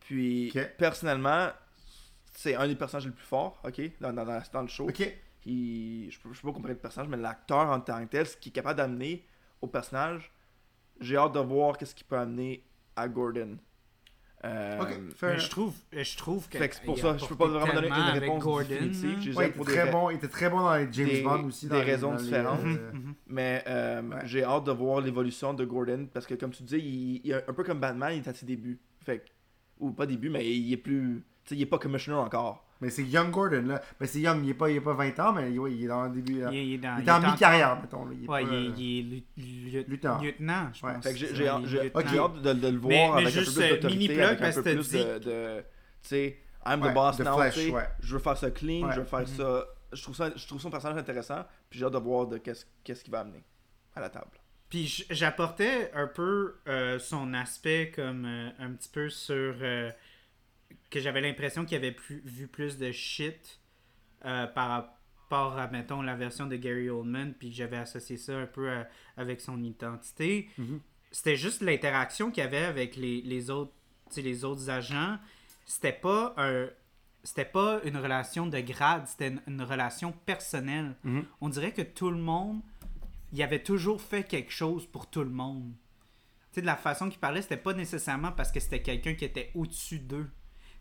Puis 0.00 0.52
personnellement, 0.78 1.48
c'est 2.32 2.54
un 2.54 2.66
des 2.66 2.74
personnages 2.74 3.06
les 3.06 3.12
plus 3.12 3.24
forts, 3.24 3.60
ok, 3.64 3.80
dans, 4.00 4.12
dans, 4.12 4.24
dans- 4.24 4.42
dans 4.52 4.62
le 4.62 4.68
show. 4.68 4.88
Ok. 4.88 5.00
Il- 5.44 6.10
je, 6.10 6.18
je 6.32 6.40
peux 6.40 6.48
pas 6.48 6.52
comparer 6.54 6.74
le 6.74 6.78
personnage, 6.80 7.08
mais 7.08 7.16
l'acteur 7.16 7.68
en 7.70 7.80
tant 7.80 8.00
que 8.04 8.10
tel, 8.10 8.26
ce 8.26 8.36
qu'il 8.36 8.50
est 8.50 8.54
capable 8.54 8.78
d'amener 8.78 9.24
au 9.60 9.66
personnage, 9.66 10.32
j'ai 11.00 11.16
hâte 11.16 11.32
de 11.34 11.40
voir 11.40 11.76
qu'est-ce 11.76 11.94
qu'il 11.94 12.06
peut 12.06 12.16
amener 12.18 12.64
à 12.96 13.08
Gordon. 13.08 13.58
Euh, 14.44 14.80
je 15.38 15.48
trouve, 15.48 15.72
je 15.92 16.16
trouve 16.16 16.48
que. 16.48 16.58
C'est 16.58 16.82
pour 16.82 16.98
ça, 16.98 17.10
a 17.12 17.16
je 17.16 17.26
peux 17.26 17.36
pas 17.36 17.46
vraiment 17.46 17.74
donner 17.74 17.86
une 17.86 18.18
réponse 18.18 18.42
Gordon, 18.42 18.66
définitive. 18.68 19.36
Ouais, 19.36 19.46
il 19.46 19.50
était 19.50 19.58
des 19.60 19.64
très 19.64 19.90
bon. 19.90 20.10
Il 20.10 20.16
était 20.16 20.28
très 20.28 20.50
bon 20.50 20.58
dans 20.60 20.74
les 20.74 20.88
James 20.92 21.08
des- 21.08 21.22
Bond 21.22 21.44
aussi. 21.44 21.66
des 21.66 21.70
dans 21.70 21.76
les- 21.78 21.82
raisons 21.84 22.10
dans 22.10 22.16
les, 22.16 22.22
différentes. 22.24 22.60
euh, 22.64 22.92
Mhm. 22.92 23.14
Mais 23.28 23.62
euh, 23.68 24.02
Ouais. 24.02 24.16
j'ai 24.24 24.42
hâte 24.42 24.64
de 24.64 24.72
voir 24.72 25.00
l'évolution 25.00 25.54
de 25.54 25.64
Gordon 25.64 26.08
parce 26.12 26.26
que, 26.26 26.34
comme 26.34 26.50
tu 26.50 26.64
dis, 26.64 26.76
il, 26.76 27.20
il 27.24 27.30
est 27.30 27.48
un 27.48 27.52
peu 27.52 27.62
comme 27.62 27.78
Batman, 27.78 28.14
il 28.14 28.18
est 28.18 28.28
à 28.28 28.34
ses 28.34 28.44
débuts. 28.46 28.80
Fait 28.98 29.24
ou 29.78 29.92
pas 29.92 30.06
début, 30.06 30.28
mais 30.28 30.44
il 30.52 30.72
est 30.72 30.76
plus. 30.76 31.24
Tu 31.44 31.48
sais, 31.50 31.56
il 31.56 31.62
est 31.62 31.66
pas 31.66 31.78
commissioner 31.78 32.18
encore. 32.18 32.64
Mais 32.80 32.90
c'est 32.90 33.04
Young 33.04 33.30
Gordon 33.30 33.62
là. 33.66 33.80
Mais 34.00 34.06
c'est 34.08 34.20
Young, 34.20 34.40
il 34.44 34.50
est 34.50 34.54
pas, 34.54 34.68
il 34.68 34.76
est 34.76 34.80
pas 34.80 34.92
20 34.92 35.18
ans, 35.20 35.32
mais 35.32 35.56
ouais, 35.56 35.72
il 35.72 35.84
est 35.84 35.88
dans 35.88 36.04
le 36.04 36.10
début. 36.10 36.40
là. 36.40 36.50
Il, 36.52 36.56
est- 36.58 36.66
il 36.66 36.74
est 36.74 36.78
dans, 36.78 36.98
Il 36.98 37.08
est 37.08 37.10
en 37.12 37.20
mi-carrière, 37.20 37.80
mettons. 37.80 38.04
là. 38.04 38.10
Il 38.12 38.24
est 38.24 38.28
Ouais, 38.28 38.42
pas, 38.44 38.50
il 38.50 39.08
est, 39.08 39.22
euh, 39.78 39.84
Lieutenant. 39.88 40.20
lieutenant, 40.20 40.68
je 40.72 40.84
Ouais. 40.86 40.94
pense. 40.94 41.04
Fait 41.04 41.12
que 41.12 41.18
j'ai 41.18 41.26
Ouais, 41.26 41.60
j'ai 41.64 41.90
j'ai 42.10 42.18
hâte 42.18 42.42
de, 42.42 42.52
de 42.52 42.68
le 42.68 42.78
voir 42.78 42.90
Mais- 42.90 43.06
mais 43.08 43.22
avec 43.22 43.34
juste, 43.34 43.50
un 43.50 43.52
peu 43.52 43.58
plus 43.60 43.64
euh, 43.64 43.74
d'autorité, 43.76 43.98
mini-plug, 43.98 44.24
avec 44.42 44.42
un 44.56 44.62
peu 44.62 44.74
plus 44.74 44.88
dit 44.90 44.98
de, 45.04 45.18
de 45.18 45.60
tu 46.02 46.08
sais, 46.08 46.38
I'm 46.66 46.80
the 46.80 46.92
boss 46.94 47.16
de 47.18 47.24
now, 47.24 47.38
ouais. 47.38 47.50
je 48.00 48.12
veux 48.14 48.18
faire 48.20 48.36
ça 48.36 48.50
clean, 48.50 48.86
Ouais. 48.86 48.94
je 48.94 49.00
veux 49.00 49.06
faire 49.06 49.20
Mhm. 49.20 49.26
ça, 49.26 49.64
je 49.92 50.02
trouve 50.02 50.16
ça, 50.16 50.30
je 50.34 50.46
trouve 50.46 50.60
son 50.60 50.70
personnage 50.70 50.98
intéressant, 50.98 51.44
puis 51.70 51.78
j'ai 51.78 51.84
hâte 51.84 51.92
de 51.92 51.98
voir 51.98 52.26
de 52.26 52.38
qu'est-ce 52.38 52.64
qu'est-ce 52.84 53.02
qu'il 53.04 53.12
va 53.12 53.20
amener 53.20 53.44
à 53.94 54.00
la 54.00 54.10
table. 54.10 54.30
Puis 54.68 54.86
j- 54.86 55.06
j'apportais 55.10 55.90
un 55.94 56.06
peu 56.08 56.56
euh, 56.66 56.98
son 56.98 57.32
aspect 57.34 57.92
comme 57.94 58.24
euh, 58.24 58.48
un 58.58 58.70
petit 58.72 58.88
peu 58.88 59.08
sur 59.10 59.54
euh, 59.60 59.90
que 60.92 61.00
j'avais 61.00 61.20
l'impression 61.20 61.64
qu'il 61.64 61.76
avait 61.76 61.90
plus, 61.92 62.20
vu 62.24 62.46
plus 62.46 62.76
de 62.78 62.92
shit 62.92 63.60
euh, 64.24 64.46
par 64.46 64.68
rapport 64.68 65.58
à 65.58 65.66
mettons 65.68 66.02
la 66.02 66.14
version 66.14 66.46
de 66.46 66.56
Gary 66.56 66.88
Oldman 66.90 67.32
puis 67.34 67.48
que 67.50 67.56
j'avais 67.56 67.78
associé 67.78 68.16
ça 68.18 68.36
un 68.38 68.46
peu 68.46 68.70
à- 68.70 68.86
avec 69.16 69.40
son 69.40 69.62
identité. 69.62 70.48
Mhm. 70.58 70.80
C'était 71.10 71.36
juste 71.36 71.62
l'interaction 71.62 72.30
qu'il 72.30 72.42
y 72.44 72.46
avait 72.46 72.64
avec 72.64 72.96
les, 72.96 73.22
les 73.22 73.50
autres 73.50 73.72
les 74.16 74.44
autres 74.44 74.68
agents. 74.68 75.18
C'était 75.64 75.92
pas 75.92 76.34
un 76.36 76.68
c'était 77.24 77.44
pas 77.46 77.80
une 77.84 77.96
relation 77.96 78.46
de 78.46 78.58
grade, 78.60 79.06
c'était 79.06 79.28
une, 79.28 79.40
une 79.46 79.62
relation 79.62 80.12
personnelle. 80.26 80.94
Mhm. 81.04 81.24
On 81.40 81.48
dirait 81.48 81.72
que 81.72 81.82
tout 81.82 82.10
le 82.10 82.18
monde 82.18 82.60
il 83.32 83.42
avait 83.42 83.62
toujours 83.62 84.02
fait 84.02 84.24
quelque 84.24 84.52
chose 84.52 84.86
pour 84.86 85.08
tout 85.08 85.22
le 85.24 85.30
monde. 85.30 85.72
Tu 86.52 86.56
sais, 86.56 86.60
de 86.60 86.66
la 86.66 86.76
façon 86.76 87.08
qu'il 87.08 87.18
parlait, 87.18 87.40
c'était 87.40 87.56
pas 87.56 87.72
nécessairement 87.72 88.32
parce 88.32 88.52
que 88.52 88.60
c'était 88.60 88.82
quelqu'un 88.82 89.14
qui 89.14 89.24
était 89.24 89.50
au-dessus 89.54 89.98
d'eux. 90.00 90.28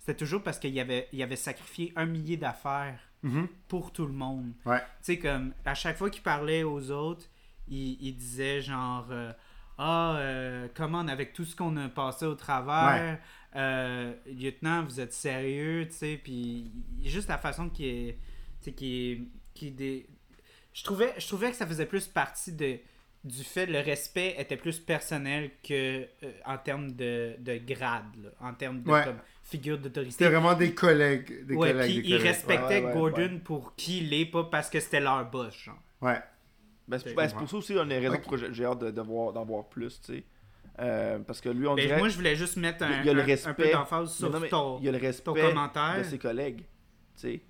C'était 0.02 0.16
toujours 0.18 0.42
parce 0.44 0.58
qu'il 0.60 0.78
avait, 0.80 1.08
il 1.14 1.22
avait 1.24 1.36
sacrifié 1.36 1.94
un 1.96 2.06
millier 2.06 2.36
d'affaires 2.38 3.00
Mhm. 3.24 3.48
pour 3.68 3.94
tout 3.94 4.08
le 4.08 4.14
monde. 4.14 4.52
Ouais. 4.66 4.80
Tu 4.80 4.86
sais, 5.04 5.20
comme 5.20 5.54
à 5.64 5.76
chaque 5.76 5.96
fois 5.96 6.10
qu'il 6.10 6.24
parlait 6.24 6.64
aux 6.64 6.90
autres, 6.90 7.28
il, 7.68 8.02
il 8.02 8.16
disait 8.18 8.62
genre 8.62 9.06
euh, 9.12 9.32
Ah, 9.78 10.16
euh, 10.18 10.68
comment, 10.74 11.08
avec 11.08 11.32
tout 11.34 11.46
ce 11.46 11.56
qu'on 11.56 11.78
a 11.78 11.88
passé 11.88 12.26
au 12.26 12.34
travers, 12.34 13.20
euh, 13.56 14.14
lieutenant, 14.26 14.84
vous 14.84 15.00
êtes 15.00 15.14
sérieux, 15.14 15.86
tu 15.88 15.94
sais, 15.96 16.20
puis 16.24 16.72
juste 17.04 17.30
la 17.30 17.38
façon 17.38 17.70
qui 17.70 17.86
est. 17.88 18.18
Tu 18.62 18.66
sais, 18.66 18.72
qui. 18.74 19.30
Qui 19.54 19.70
des... 19.70 20.08
je, 20.74 20.84
trouvais, 20.84 21.14
je 21.20 21.28
trouvais 21.28 21.52
que 21.52 21.58
ça 21.58 21.68
faisait 21.68 21.86
plus 21.86 22.08
partie 22.08 22.54
de, 22.54 22.80
du 23.24 23.44
fait 23.44 23.66
le 23.68 23.80
respect 23.82 24.34
était 24.40 24.58
plus 24.58 24.80
personnel 24.80 25.52
que 25.64 26.08
euh, 26.24 26.32
en 26.46 26.58
termes 26.58 26.92
de, 26.94 27.36
de 27.38 27.58
grade, 27.58 28.16
là, 28.24 28.30
en 28.40 28.54
termes 28.56 28.82
de 28.82 28.90
Ouais. 28.90 29.04
comme, 29.04 29.20
figure 29.52 29.78
d'autorité. 29.78 30.12
C'était 30.12 30.30
vraiment 30.30 30.54
des 30.56 30.74
collègues. 30.74 31.46
Des 31.46 31.54
Ouais, 31.56 31.72
collègues, 31.74 31.92
puis 31.92 32.02
des 32.02 32.08
ils 32.08 32.12
collègues. 32.18 32.28
respectaient 32.28 32.80
Ouais, 32.82 32.86
ouais, 32.86 32.94
Gordon 32.94 33.22
ouais. 33.34 33.40
pour 33.44 33.76
qui 33.76 34.00
il 34.00 34.14
est, 34.14 34.26
pas 34.26 34.46
parce 34.46 34.70
que 34.70 34.80
c'était 34.80 35.00
leur 35.00 35.30
boss, 35.30 35.54
genre. 35.56 35.78
Ouais. 36.02 36.20
Ben, 36.88 36.98
c'est 36.98 37.14
ben, 37.14 37.30
pour 37.30 37.50
ça 37.50 37.58
aussi 37.58 37.74
une 37.74 37.88
des 37.90 38.00
raisons 38.00 38.16
Ok. 38.16 38.24
pour 38.24 38.38
j'ai- 38.38 38.66
hâte 38.66 38.80
de, 38.80 38.92
de 38.92 39.02
voir, 39.02 39.32
d'en 39.34 39.46
voir 39.46 39.66
plus, 39.70 40.02
tu 40.02 40.14
sais. 40.16 40.24
Euh, 40.80 41.20
parce 41.20 41.40
que 41.42 41.50
lui, 41.50 41.68
on 41.68 41.76
Ben, 41.76 41.86
dirait. 41.86 42.00
moi, 42.00 42.10
je 42.10 42.16
voulais 42.16 42.36
juste 42.36 42.58
mettre 42.58 42.84
un, 42.84 43.02
il 43.02 43.06
y 43.06 43.10
a 43.10 43.14
le 43.14 43.20
un- 43.20 43.24
un 43.24 43.26
respect. 43.28 43.54
peu 43.54 43.72
d'emphase 43.72 44.14
sur 44.16 44.30
non, 44.30 44.40
mais 44.40 44.50
ton, 44.50 44.80
il 44.80 44.86
y 44.86 44.90
a 44.90 44.92
le 44.92 45.00
ton 45.00 45.06
respect 45.06 45.42
commentaire. 45.42 45.98
de 46.00 46.04
ses 46.04 46.18
collègues, 46.18 46.60
tu 46.60 46.66
sais. 47.16 47.42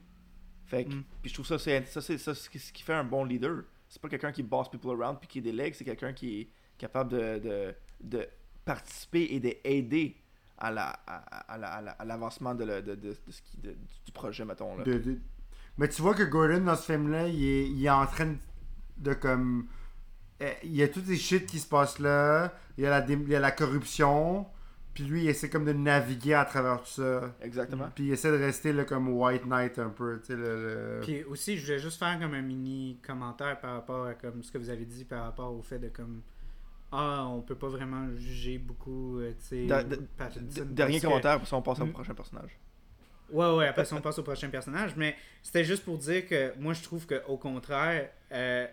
Fait 0.66 0.86
que, 0.86 0.90
Mm. 0.94 1.04
puis 1.22 1.30
je 1.30 1.34
trouve 1.34 1.46
ça, 1.46 1.60
c'est 1.60 1.86
ça, 1.88 2.02
c'est 2.02 2.18
ça, 2.18 2.34
ce 2.34 2.50
qui 2.50 2.60
ce 2.60 2.72
qui 2.74 2.84
fait 2.84 2.94
un 2.94 3.04
bon 3.04 3.24
leader. 3.24 3.64
C'est 3.88 4.02
pas 4.02 4.10
quelqu'un 4.10 4.32
qui 4.32 4.42
boss 4.44 4.70
people 4.70 4.92
around 4.92 5.20
puis 5.20 5.28
qui 5.28 5.42
délègue, 5.42 5.74
c'est 5.76 5.84
quelqu'un 5.86 6.14
qui 6.14 6.42
est 6.42 6.48
capable 6.78 7.12
de, 7.12 7.40
de, 7.40 7.76
de 8.02 8.28
participer 8.66 9.28
et 9.32 9.40
d'aider 9.40 10.16
à 10.62 10.72
la 10.72 10.90
à, 11.08 11.54
à 11.54 11.58
la- 11.58 11.68
à 11.74 11.82
la- 11.82 11.92
à 11.92 12.06
l'avancement 12.06 12.56
de, 12.56 12.64
le- 12.64 12.82
de, 12.82 12.96
de, 12.96 13.10
de 13.10 13.32
ce 13.32 13.42
qui, 13.42 13.58
de- 13.58 13.76
du 14.06 14.12
projet, 14.14 14.46
mettons. 14.46 14.78
Là. 14.78 14.84
De- 14.84 14.98
de- 14.98 15.18
Mais 15.78 15.88
tu 15.90 16.02
vois 16.02 16.14
que 16.14 16.24
Gordon, 16.24 16.62
dans 16.66 16.76
ce 16.76 16.92
film-là, 16.94 17.28
il 17.28 17.44
est, 17.44 17.68
il 17.70 17.86
est 17.86 17.90
en 17.90 18.06
train 18.06 18.36
de 18.98 19.14
comme. 19.14 19.68
eh, 20.40 20.54
Il 20.64 20.76
y 20.76 20.84
a 20.84 20.88
toutes 20.88 21.06
ces 21.06 21.18
shit 21.18 21.46
qui 21.46 21.60
se 21.60 21.68
passent 21.68 22.00
là. 22.00 22.54
Il 22.78 22.84
y 22.84 22.88
a 22.88 22.90
la, 22.90 23.02
dé- 23.02 23.14
il 23.22 23.30
y 23.30 23.36
a 23.36 23.40
la 23.40 23.52
corruption. 23.52 24.46
Puis 24.94 25.06
lui, 25.06 25.24
il 25.24 25.30
essaie 25.30 25.50
comme 25.50 25.64
de 25.64 25.72
naviguer 25.72 26.34
à 26.34 26.44
travers 26.44 26.82
tout 26.82 26.90
ça. 27.02 27.34
Exactement. 27.42 27.90
Puis 27.96 28.08
il 28.08 28.12
essaie 28.12 28.30
de 28.30 28.36
rester 28.44 28.74
là, 28.74 28.84
comme 28.84 29.08
White 29.08 29.46
Knight 29.46 29.80
un 29.80 29.90
peu. 29.90 30.20
Tu 30.20 30.28
sais, 30.28 30.36
le, 30.36 30.98
le- 30.98 31.00
Puis 31.02 31.24
aussi, 31.24 31.58
je 31.58 31.66
voulais 31.66 31.80
juste 31.80 31.98
faire 31.98 32.20
comme 32.20 32.34
un 32.34 32.42
mini 32.42 33.00
commentaire 33.06 33.58
par 33.62 33.76
rapport 33.76 34.06
à 34.08 34.14
comme 34.16 34.44
ce 34.44 34.52
que 34.52 34.58
vous 34.58 34.70
avez 34.70 34.84
dit 34.86 35.06
par 35.06 35.24
rapport 35.24 35.54
au 35.54 35.62
fait 35.62 35.80
de 35.80 35.88
comme 35.88 36.22
ah 36.92 37.26
on 37.28 37.42
peut 37.42 37.56
pas 37.56 37.70
vraiment 37.70 38.08
juger 38.18 38.58
beaucoup 38.58 39.20
euh, 39.20 39.32
tu 39.50 39.68
sais 39.68 40.64
Dernier 40.66 41.00
que- 41.00 41.06
commentaire, 41.08 41.46
ça, 41.48 41.56
on 41.56 41.62
passe 41.62 41.80
au 41.80 41.86
Mm. 41.86 41.92
prochain 41.94 42.14
personnage. 42.14 42.58
Ouais, 43.32 43.56
ouais, 43.56 43.68
après 43.68 43.86
ça, 43.86 43.96
on 43.96 44.02
passe 44.02 44.20
au 44.20 44.24
prochain 44.24 44.50
personnage. 44.50 44.94
Mais 44.98 45.16
c'était 45.42 45.64
juste 45.64 45.86
pour 45.86 45.98
dire 45.98 46.28
que 46.28 46.54
moi, 46.60 46.74
je 46.74 46.84
trouve 46.84 47.08
qu'au 47.08 47.38
contraire, 47.38 48.10
euh, 48.34 48.68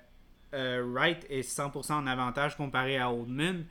euh, 0.55 0.85
Wright 0.93 1.25
est 1.31 1.43
100% 1.43 1.95
en 1.95 2.07
avantage 2.09 2.57
comparé 2.57 2.99
à 2.99 3.13
Oldman 3.13 3.65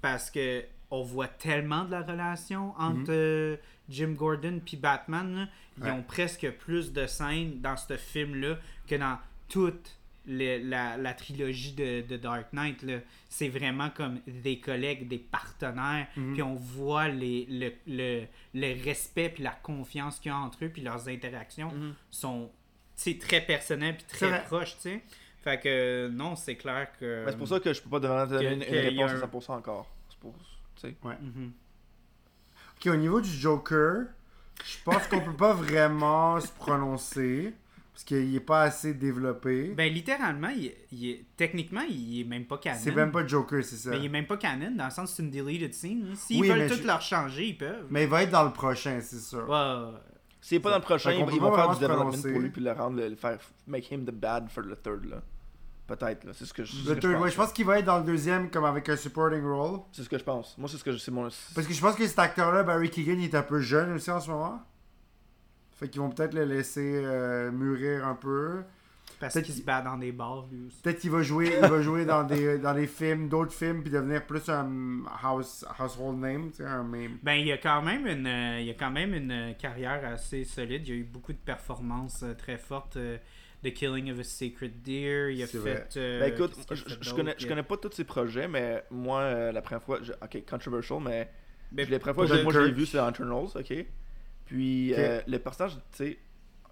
parce 0.00 0.30
que 0.30 0.64
on 0.90 1.02
voit 1.02 1.28
tellement 1.28 1.84
de 1.84 1.90
la 1.90 2.02
relation 2.02 2.74
entre 2.78 3.10
euh, 3.10 3.56
Jim 3.88 4.12
Gordon 4.16 4.60
puis 4.64 4.76
Batman. 4.76 5.34
là. 5.36 5.46
Ils 5.78 5.84
Ouais. 5.84 5.90
ont 5.90 6.02
presque 6.02 6.50
plus 6.58 6.92
de 6.92 7.06
scènes 7.06 7.60
dans 7.60 7.76
ce 7.76 7.96
film-là 7.96 8.56
que 8.86 8.94
dans 8.94 9.18
toute 9.48 9.98
les- 10.26 10.62
la, 10.62 10.96
la 10.96 11.14
trilogie 11.14 11.72
de, 11.72 12.02
de 12.02 12.16
Dark 12.16 12.52
Knight. 12.52 12.82
là. 12.82 12.98
C'est 13.28 13.48
vraiment 13.48 13.90
comme 13.90 14.20
des 14.26 14.60
collègues, 14.60 15.08
des 15.08 15.18
partenaires. 15.18 16.06
Mhm. 16.16 16.32
Puis 16.34 16.42
on 16.42 16.54
voit 16.54 17.08
les, 17.08 17.46
le, 17.50 17.72
le, 17.86 18.24
le 18.54 18.84
respect 18.84 19.30
puis 19.30 19.42
la 19.42 19.50
confiance 19.50 20.18
qu'il 20.20 20.30
y 20.30 20.34
a 20.34 20.38
entre 20.38 20.64
eux. 20.64 20.68
Puis 20.68 20.82
leurs 20.82 21.08
interactions 21.08 21.72
sont 22.10 22.50
tu 22.96 23.12
sais, 23.12 23.18
très 23.18 23.40
personnelles 23.40 23.96
puis 23.96 24.04
très 24.06 24.44
proches. 24.44 24.76
tu 24.76 24.82
sais. 24.82 25.02
Fait 25.42 25.58
que 25.58 26.08
non, 26.12 26.36
c'est 26.36 26.54
clair 26.56 26.88
que. 27.00 27.24
Ben, 27.24 27.32
c'est 27.32 27.38
pour 27.38 27.48
ça 27.48 27.58
que 27.58 27.72
je 27.72 27.82
peux 27.82 27.90
pas 27.90 27.98
donner 27.98 28.38
que- 28.38 28.54
une, 28.54 28.62
réponse 28.62 29.10
un- 29.10 29.14
à 29.22 29.26
100% 29.26 29.52
encore. 29.56 29.90
C'est 30.08 30.18
pour, 30.20 30.34
tu 30.76 30.82
sais. 30.82 30.94
Mhm. 31.02 31.52
Ok, 32.76 32.86
au 32.86 32.96
niveau 32.96 33.20
du 33.20 33.28
Joker, 33.30 34.04
je 34.64 34.76
pense 34.84 35.06
qu'on 35.08 35.20
peut 35.20 35.34
pas 35.36 35.52
vraiment 35.54 36.38
se 36.40 36.48
prononcer. 36.52 37.52
Parce 37.92 38.04
qu'il 38.04 38.34
est 38.34 38.40
pas 38.40 38.62
assez 38.62 38.94
développé. 38.94 39.74
Ben 39.76 39.92
littéralement, 39.92 40.48
il, 40.48 40.72
il 40.92 41.10
est, 41.10 41.24
techniquement, 41.36 41.82
il 41.88 42.20
est 42.20 42.24
même 42.24 42.46
pas 42.46 42.56
canon. 42.56 42.78
c'est 42.82 42.94
même 42.94 43.12
pas 43.12 43.26
Joker, 43.26 43.62
c'est 43.62 43.76
ça. 43.76 43.90
Mais 43.90 43.98
il 43.98 44.06
est 44.06 44.08
même 44.08 44.26
pas 44.26 44.38
canon 44.38 44.70
dans 44.74 44.86
le 44.86 44.90
sens 44.90 45.10
que 45.10 45.16
c'est 45.16 45.22
une 45.22 45.30
deleted 45.30 45.74
scene. 45.74 46.14
S'ils 46.16 46.40
Oui, 46.40 46.48
veulent 46.48 46.68
tout 46.70 46.76
je- 46.80 46.86
leur 46.86 47.02
changer, 47.02 47.48
ils 47.48 47.58
peuvent. 47.58 47.86
Mais 47.90 48.04
il 48.04 48.08
va 48.08 48.22
être 48.22 48.30
dans 48.30 48.44
le 48.44 48.52
prochain, 48.52 48.98
c'est 49.02 49.18
sûr. 49.20 49.46
Ouais, 49.48 49.54
ouais, 49.54 49.84
ouais. 49.92 49.98
S'il 50.40 50.56
est 50.56 50.60
pas 50.60 50.70
dans 50.70 50.76
le 50.76 50.82
prochain, 50.82 51.12
ils, 51.12 51.18
vont 51.24 51.54
faire 51.54 51.68
du 51.74 51.80
development 51.80 52.22
pour 52.22 52.40
lui 52.40 52.48
puis 52.50 52.62
le 52.62 52.72
rendre, 52.72 52.96
le, 52.96 53.08
le 53.10 53.14
faire 53.16 53.38
make 53.66 53.90
him 53.92 54.04
the 54.04 54.10
bad 54.10 54.48
for 54.50 54.64
the 54.64 54.82
third 54.82 55.04
là. 55.04 55.22
Peut-être 55.86 56.24
là, 56.24 56.32
c'est 56.34 56.46
ce 56.46 56.54
que 56.54 56.64
je, 56.64 56.72
c'est 56.72 56.82
ce 56.84 56.88
Le 56.88 56.94
que 56.94 57.00
third, 57.00 57.12
je 57.12 57.16
ouais, 57.18 57.22
pense. 57.24 57.30
je 57.32 57.36
pense 57.36 57.52
qu'il 57.52 57.66
va 57.66 57.78
être 57.78 57.84
dans 57.84 57.98
le 57.98 58.04
deuxième 58.04 58.48
comme 58.50 58.64
avec 58.64 58.88
un 58.88 58.96
supporting 58.96 59.44
role. 59.44 59.80
C'est 59.92 60.02
ce 60.02 60.08
que 60.08 60.16
je 60.18 60.24
pense. 60.24 60.56
Moi 60.56 60.68
c'est 60.68 60.78
ce 60.78 60.84
que 60.84 60.92
je- 60.92 60.96
c'est 60.98 61.10
mon 61.10 61.28
Parce 61.54 61.66
que 61.66 61.74
je 61.74 61.80
pense 61.80 61.94
que 61.94 62.06
cet 62.06 62.18
acteur-là, 62.18 62.62
Barry 62.62 62.88
Keegan, 62.88 63.18
il 63.18 63.24
est 63.24 63.34
un 63.34 63.42
peu 63.42 63.60
jeune 63.60 63.92
aussi 63.92 64.10
en 64.10 64.18
ce 64.18 64.30
moment. 64.30 64.62
Fait 65.82 65.88
qu'ils 65.88 66.00
vont 66.00 66.10
peut-être 66.10 66.34
le 66.34 66.44
laisser 66.44 67.02
euh, 67.04 67.50
mûrir 67.50 68.06
un 68.06 68.14
peu. 68.14 68.62
Parce 69.18 69.34
Peut-être 69.34 69.46
qu'il 69.46 69.54
se 69.54 69.62
bat 69.62 69.82
dans 69.82 69.96
des 69.98 70.10
bars, 70.10 70.46
lui 70.50 70.66
aussi. 70.66 70.80
Peut-être 70.82 70.98
qu'il 70.98 71.10
va 71.10 71.22
jouer, 71.22 71.52
il 71.62 71.68
va 71.68 71.80
jouer 71.82 72.04
dans 72.04 72.24
des 72.24 72.58
dans 72.58 72.74
des 72.74 72.86
films, 72.88 73.28
d'autres 73.28 73.52
films, 73.52 73.82
puis 73.82 73.90
devenir 73.90 74.26
plus 74.26 74.48
un 74.48 75.02
house, 75.22 75.64
household 75.78 76.18
name, 76.18 76.50
tu 76.50 76.56
sais, 76.58 76.64
un 76.64 76.82
meme. 76.82 77.18
Ben, 77.22 77.34
il 77.34 77.46
y 77.46 77.52
a 77.52 77.58
quand 77.58 77.82
même 77.82 78.06
une, 78.06 78.26
euh, 78.26 78.60
il 78.60 78.66
y 78.66 78.70
a 78.70 78.74
quand 78.74 78.90
même 78.90 79.14
une 79.14 79.30
euh, 79.30 79.52
carrière 79.52 80.04
assez 80.04 80.44
solide. 80.44 80.82
Il 80.86 80.94
y 80.94 80.96
a 80.96 81.00
eu 81.00 81.04
beaucoup 81.04 81.32
de 81.32 81.38
performances 81.38 82.22
euh, 82.24 82.34
très 82.34 82.58
fortes. 82.58 82.96
euh, 82.96 83.16
The 83.64 83.72
Killing 83.72 84.10
of 84.10 84.18
a 84.18 84.24
Sacred 84.24 84.82
Deer. 84.82 85.30
Il 85.30 85.42
a 85.42 85.46
fait. 85.46 85.58
vrai. 85.58 85.88
euh, 85.96 86.20
Ben 86.20 86.32
écoute, 86.32 86.52
je, 86.68 86.74
fait 86.74 86.90
je 86.90 86.94
d'autre? 86.96 87.14
connais, 87.14 87.34
je 87.38 87.46
connais 87.46 87.62
pas 87.62 87.76
tous 87.76 87.92
ses 87.92 88.04
projets, 88.04 88.48
mais 88.48 88.82
moi, 88.90 89.20
euh, 89.20 89.52
la 89.52 89.62
première 89.62 89.82
fois, 89.84 90.00
je- 90.02 90.12
ok, 90.12 90.44
controversial, 90.48 90.98
mais 91.00 91.30
Ben, 91.70 91.88
la 91.88 91.98
première 92.00 92.16
fois 92.16 92.26
que 92.26 92.42
moi 92.42 92.52
je 92.52 92.58
l'ai 92.58 92.64
Dunkirk. 92.64 92.76
vu, 92.76 92.86
c'est 92.86 92.96
dans 92.98 93.08
Eternals, 93.10 93.48
ok? 93.54 93.86
Puis 94.52 94.92
euh, 94.94 95.20
le 95.26 95.38
personnage, 95.38 95.76
tu 95.76 95.80
sais, 95.92 96.18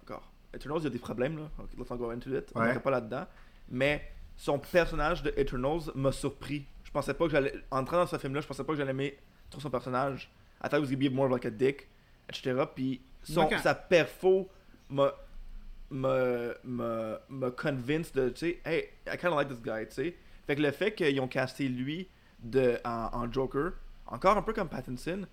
encore, 0.01 0.31
Eternals, 0.53 0.79
il 0.81 0.83
y 0.83 0.87
a 0.87 0.89
des 0.91 0.99
problèmes, 0.99 1.37
là. 1.37 1.49
Ok, 1.57 1.69
let's 1.77 1.89
not 1.89 1.97
go 1.97 2.11
into 2.11 2.29
it. 2.35 2.51
On 2.53 2.59
Ouais. 2.59 2.67
n'était 2.67 2.79
pas 2.79 2.91
là-dedans. 2.91 3.25
Mais 3.69 4.11
son 4.37 4.59
personnage 4.59 5.23
de 5.23 5.33
Eternals 5.35 5.91
m'a 5.95 6.11
surpris. 6.11 6.65
Je 6.83 6.91
pensais 6.91 7.13
pas 7.15 7.25
que 7.25 7.31
j'allais. 7.31 7.53
En 7.71 7.79
entrant 7.79 7.97
dans 7.97 8.05
ce 8.07 8.17
film-là, 8.17 8.41
je 8.41 8.47
pensais 8.47 8.63
pas 8.63 8.73
que 8.73 8.77
j'allais 8.77 8.91
aimer 8.91 9.17
trop 9.49 9.59
son 9.59 9.69
personnage. 9.71 10.29
I 10.63 10.69
thought 10.69 10.77
it 10.77 10.81
was 10.81 10.91
gonna 10.95 11.09
be 11.09 11.11
more 11.11 11.27
like 11.29 11.45
a 11.45 11.49
dick, 11.49 11.87
etc. 12.29 12.65
Puis 12.75 13.01
son, 13.23 13.47
quand- 13.47 13.57
sa 13.59 13.73
perfo 13.73 14.47
m'a 14.89 15.11
me 15.89 16.55
me 16.63 17.17
me 17.29 17.49
convince 17.49 18.11
de 18.13 18.29
tu 18.29 18.37
sais 18.39 18.59
hey 18.65 18.89
I 19.07 19.17
kind 19.17 19.33
of 19.33 19.35
like 19.37 19.49
this 19.49 19.61
guy 19.61 19.85
tu 19.87 19.93
sais 19.95 20.15
fait 20.47 20.55
que 20.55 20.61
le 20.61 20.71
fait 20.71 20.93
qu'ils 20.95 21.19
ont 21.19 21.27
casté 21.27 21.67
lui 21.67 22.07
de 22.39 22.77
en, 22.85 23.09
en 23.11 23.31
Joker 23.31 23.73
encore 24.07 24.37
un 24.37 24.41
peu 24.41 24.53
comme 24.53 24.69
Pattinson 24.69 25.27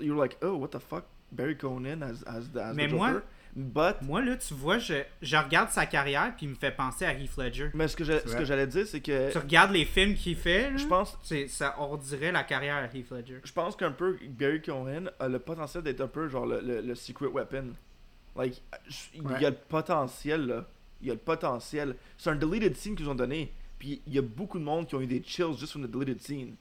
you're 0.00 0.18
like 0.18 0.38
oh 0.42 0.52
what 0.56 0.68
the 0.68 0.78
fuck? 0.78 1.04
Barry 1.32 1.56
Conan 1.56 2.02
as 2.02 2.22
as 2.26 2.48
the, 2.52 2.56
as 2.58 2.72
Mais 2.74 2.88
the 2.88 2.92
moi- 2.92 3.08
Joker 3.08 3.22
but 3.56 4.02
Moi, 4.02 4.22
là, 4.22 4.36
tu 4.36 4.54
vois, 4.54 4.78
je, 4.78 4.94
je 5.20 5.36
regarde 5.36 5.70
sa 5.70 5.84
carrière 5.86 6.32
puis 6.36 6.46
il 6.46 6.50
me 6.50 6.54
fait 6.54 6.70
penser 6.70 7.04
à 7.06 7.12
Heath 7.14 7.36
Ledger. 7.36 7.70
mais 7.74 7.88
ce 7.88 7.96
que 7.96 8.04
je- 8.04 8.20
ce 8.24 8.36
que 8.36 8.44
j'allais 8.44 8.66
dire 8.66 8.86
c'est 8.86 9.00
que 9.00 9.32
Tu 9.32 9.38
regardes 9.38 9.72
les 9.72 9.84
films 9.84 10.14
qu'il 10.14 10.36
fait, 10.36 10.70
là, 10.70 10.76
je 10.76 10.86
pense 10.86 11.18
c'est, 11.22 11.48
ça 11.48 11.74
on 11.78 11.96
dirait 11.96 12.30
la 12.30 12.44
carrière 12.44 12.76
à 12.76 12.84
Heath 12.96 13.10
Ledger. 13.10 13.40
je 13.42 13.52
pense 13.52 13.74
qu'un 13.74 13.90
peu 13.90 14.16
Barry 14.28 14.62
Cohen 14.62 15.06
a 15.18 15.28
le 15.28 15.38
potentiel 15.38 15.82
d'être 15.82 16.00
un 16.02 16.06
peu 16.08 16.28
genre 16.28 16.46
le, 16.46 16.60
le, 16.60 16.80
le 16.82 16.94
secret 16.94 17.26
weapon. 17.26 17.72
Like 18.36 18.62
je- 18.86 18.96
il 19.16 19.22
Ouais. 19.26 19.40
y 19.42 19.46
a 19.46 19.50
le 19.50 19.56
potentiel 19.56 20.46
là. 20.46 20.66
Il 21.00 21.08
y 21.08 21.10
a 21.10 21.14
le 21.14 21.20
potentiel. 21.20 21.94
C'est 22.16 22.30
un 22.30 22.36
deleted 22.36 22.76
scene 22.76 22.94
qu'ils 22.96 23.08
ont 23.08 23.14
donné 23.14 23.52
puis 23.78 24.02
il 24.06 24.14
y 24.14 24.18
a 24.18 24.22
beaucoup 24.22 24.58
de 24.58 24.64
monde 24.64 24.86
qui 24.86 24.94
ont 24.94 25.00
eu 25.00 25.06
des 25.06 25.22
chills 25.24 25.56
juste 25.58 25.72
from 25.72 25.86
the 25.86 25.90
deleted 25.90 26.20
scene. 26.20 26.54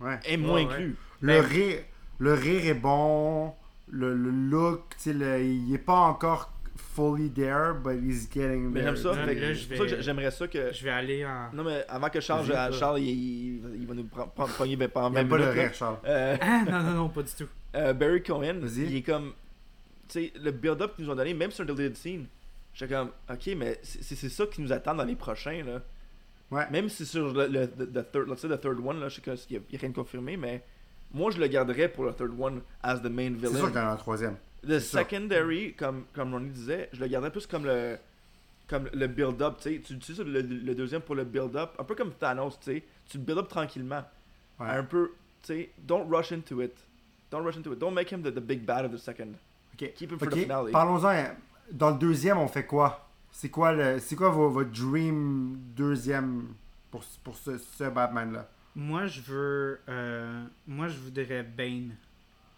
Ouais. 0.00 0.18
et 0.26 0.36
moi 0.36 0.54
Ouais, 0.54 0.62
inclus. 0.64 0.96
Le 1.20 1.26
Ben- 1.40 1.44
rire, 1.44 1.78
le 2.18 2.34
rire 2.34 2.66
est 2.66 2.74
bon, 2.74 3.54
le, 3.88 4.14
le 4.16 4.30
look, 4.30 4.90
tu 4.96 4.96
sais, 4.98 5.12
le- 5.12 5.42
il 5.42 5.74
est 5.74 5.78
pas 5.78 5.98
encore 5.98 6.52
fully 6.94 7.30
there, 7.30 7.72
but 7.82 7.94
he's 8.02 8.28
getting 8.32 8.70
Mais 8.70 8.82
there. 8.82 8.96
j'aime 8.96 9.14
ça. 9.76 9.86
J'ai- 9.86 10.02
j'aimerais 10.02 10.30
ça 10.30 10.48
que. 10.48 10.72
Je 10.72 10.84
vais 10.84 10.90
aller 10.90 11.24
en. 11.24 11.50
Non, 11.52 11.64
mais 11.64 11.84
avant 11.88 12.08
que 12.10 12.20
Charles. 12.20 12.46
Charles 12.72 13.00
il, 13.00 13.08
il- 13.08 13.62
il 13.80 13.86
va 13.86 13.94
nous 13.94 14.04
prendre 14.04 14.52
pogner 14.56 14.76
ben, 14.76 14.88
pendant 14.88 15.08
Il 15.10 15.14
20 15.14 15.20
aime 15.20 15.28
pas 15.28 15.38
le 15.38 15.48
rire, 15.48 15.74
Charles. 15.74 15.98
Euh, 16.06 16.36
Ah, 16.40 16.64
non, 16.70 16.82
non, 16.82 16.90
non, 16.92 17.08
pas 17.08 17.22
du 17.22 17.32
tout. 17.32 17.48
euh, 17.76 17.92
Barry 17.92 18.22
Cohen, 18.22 18.58
Vas-y. 18.60 18.82
il 18.86 18.96
est 18.96 19.02
comme. 19.02 19.32
Tu 20.08 20.24
sais, 20.26 20.32
le 20.42 20.50
build-up 20.50 20.94
qu'ils 20.96 21.04
nous 21.06 21.10
ont 21.12 21.14
donné, 21.16 21.32
même 21.34 21.50
sur 21.50 21.62
un 21.62 21.66
deleted 21.66 21.96
scene, 21.96 22.26
j'étais 22.74 22.94
comme, 22.94 23.10
ok, 23.30 23.50
mais 23.56 23.78
c'est 23.82 24.02
c'est 24.14 24.28
ça 24.28 24.44
qui 24.46 24.60
nous 24.60 24.72
attend 24.72 24.94
dans 24.94 25.04
les 25.04 25.16
prochains, 25.16 25.62
là. 25.64 25.80
Ouais. 26.50 26.68
Même 26.70 26.90
si 26.90 27.06
sur 27.06 27.32
le, 27.32 27.46
le, 27.46 27.66
the- 27.66 27.90
the 27.90 28.12
third, 28.12 28.28
let's 28.28 28.40
say 28.40 28.48
the 28.48 28.60
third 28.60 28.78
one, 28.84 29.00
là, 29.00 29.08
je 29.08 29.14
sais 29.14 29.20
qu'il 29.22 29.32
n'y 29.32 29.56
a, 29.56 29.60
il 29.70 29.72
y 29.72 29.76
a 29.76 29.80
rien 29.80 29.88
de 29.88 29.94
confirmé, 29.94 30.36
mais 30.36 30.62
moi 31.14 31.30
je 31.30 31.38
le 31.38 31.46
garderais 31.48 31.88
pour 31.88 32.04
le 32.04 32.12
third 32.12 32.32
one 32.38 32.60
as 32.82 32.98
the 32.98 33.04
main 33.10 33.32
C'est 33.40 33.46
sûr 33.48 33.50
villain. 33.56 33.66
qu'il 33.70 33.76
y 33.76 33.82
en 33.82 33.88
a 33.88 33.92
un 33.92 33.96
troisième. 33.96 34.36
Le 34.64 34.78
secondary, 34.78 35.74
comme, 35.74 36.04
comme 36.14 36.32
Ronnie 36.32 36.50
disait, 36.50 36.88
je 36.92 37.00
le 37.00 37.08
garderais 37.08 37.32
plus 37.32 37.46
comme 37.46 37.64
le 37.64 37.98
comme 38.68 38.88
le 38.94 39.06
build-up, 39.06 39.56
tu 39.60 39.74
sais. 39.74 39.80
Tu 39.84 39.94
utilises 39.94 40.20
le, 40.20 40.40
le 40.40 40.74
deuxième 40.74 41.02
pour 41.02 41.14
le 41.14 41.24
build-up, 41.24 41.70
un 41.78 41.84
peu 41.84 41.94
comme 41.94 42.12
Thanos, 42.12 42.58
tu 42.60 42.72
sais. 42.72 42.82
Tu 43.08 43.18
le 43.18 43.24
build-up 43.24 43.48
tranquillement. 43.48 44.02
Ouais. 44.60 44.68
Un 44.68 44.84
peu, 44.84 45.10
tu 45.42 45.48
sais, 45.48 45.70
don't 45.78 46.06
rush 46.08 46.32
into 46.32 46.62
it. 46.62 46.72
Don't 47.30 47.42
rush 47.44 47.56
into 47.56 47.72
it. 47.72 47.78
Don't 47.78 47.92
make 47.92 48.10
him 48.10 48.22
the, 48.22 48.30
the 48.32 48.40
big 48.40 48.64
bad 48.64 48.84
of 48.86 48.92
the 48.92 48.98
second. 48.98 49.34
Ok. 49.74 49.92
Keep 49.94 50.12
him 50.12 50.18
for 50.18 50.28
Ok, 50.28 50.34
the 50.34 50.42
finale. 50.42 50.70
Parlons-en. 50.70 51.34
Dans 51.72 51.90
le 51.90 51.98
deuxième, 51.98 52.38
on 52.38 52.48
fait 52.48 52.64
quoi? 52.64 53.08
C'est 53.30 53.48
quoi, 53.50 53.72
le, 53.72 53.98
c'est 53.98 54.14
quoi 54.16 54.30
vo- 54.30 54.48
votre 54.50 54.70
dream 54.70 55.56
deuxième 55.76 56.48
pour, 56.90 57.02
pour 57.24 57.36
ce, 57.36 57.58
ce 57.58 57.84
Batman-là? 57.84 58.48
Moi, 58.74 59.06
je 59.06 59.20
veux. 59.20 59.80
euh, 59.88 60.44
moi, 60.66 60.88
je 60.88 60.98
voudrais 60.98 61.42
Bane. 61.42 61.96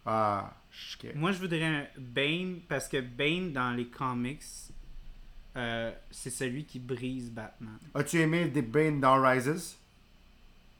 Ah, 0.07 0.55
je 0.71 0.97
Moi, 1.15 1.33
je 1.33 1.39
voudrais 1.39 1.91
Bane 1.99 2.61
parce 2.69 2.89
que 2.89 3.01
Bane, 3.01 3.53
dans 3.53 3.71
les 3.71 3.87
comics, 3.87 4.43
euh, 5.57 5.93
c'est 6.11 6.31
celui 6.31 6.65
qui 6.65 6.79
brise 6.79 7.31
Batman. 7.31 7.79
As-tu 7.95 8.19
aimé 8.19 8.51
The 8.53 8.65
Bane 8.65 9.01
dans 9.01 9.21
Rises? 9.21 9.77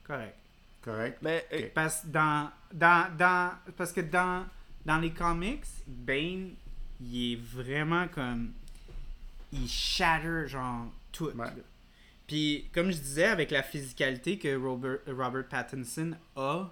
Correct. 0.03 0.35
Correct. 0.81 1.17
Mais 1.21 1.45
euh, 1.53 1.69
Parce, 1.73 2.05
dans, 2.05 2.51
dans, 2.71 3.09
dans, 3.17 3.51
parce 3.75 3.91
que 3.91 4.01
dans, 4.01 4.45
dans 4.85 4.99
les 4.99 5.11
comics, 5.11 5.65
Bane, 5.87 6.51
il 7.01 7.33
est 7.33 7.35
vraiment 7.41 8.07
comme. 8.07 8.53
Il 9.51 9.67
shatter, 9.67 10.47
genre, 10.47 10.91
tout. 11.11 11.29
Ouais. 11.29 11.47
Puis, 12.27 12.65
comme 12.73 12.91
je 12.91 12.97
disais, 12.97 13.25
avec 13.27 13.51
la 13.51 13.61
physicalité 13.63 14.37
que 14.39 14.55
Robert, 14.55 14.97
Robert 15.07 15.47
Pattinson 15.47 16.13
a, 16.35 16.69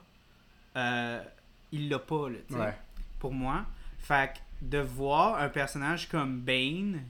euh, 0.75 1.23
il 1.71 1.89
l'a 1.89 1.99
pas, 1.99 2.30
là, 2.30 2.38
tu 2.47 2.53
sais, 2.55 2.59
Ouais. 2.59 2.73
pour 3.19 3.34
moi. 3.34 3.65
Fait 3.99 4.34
que 4.34 4.39
de 4.65 4.80
voir 4.80 5.39
un 5.39 5.49
personnage 5.49 6.09
comme 6.09 6.39
Bane, 6.39 7.01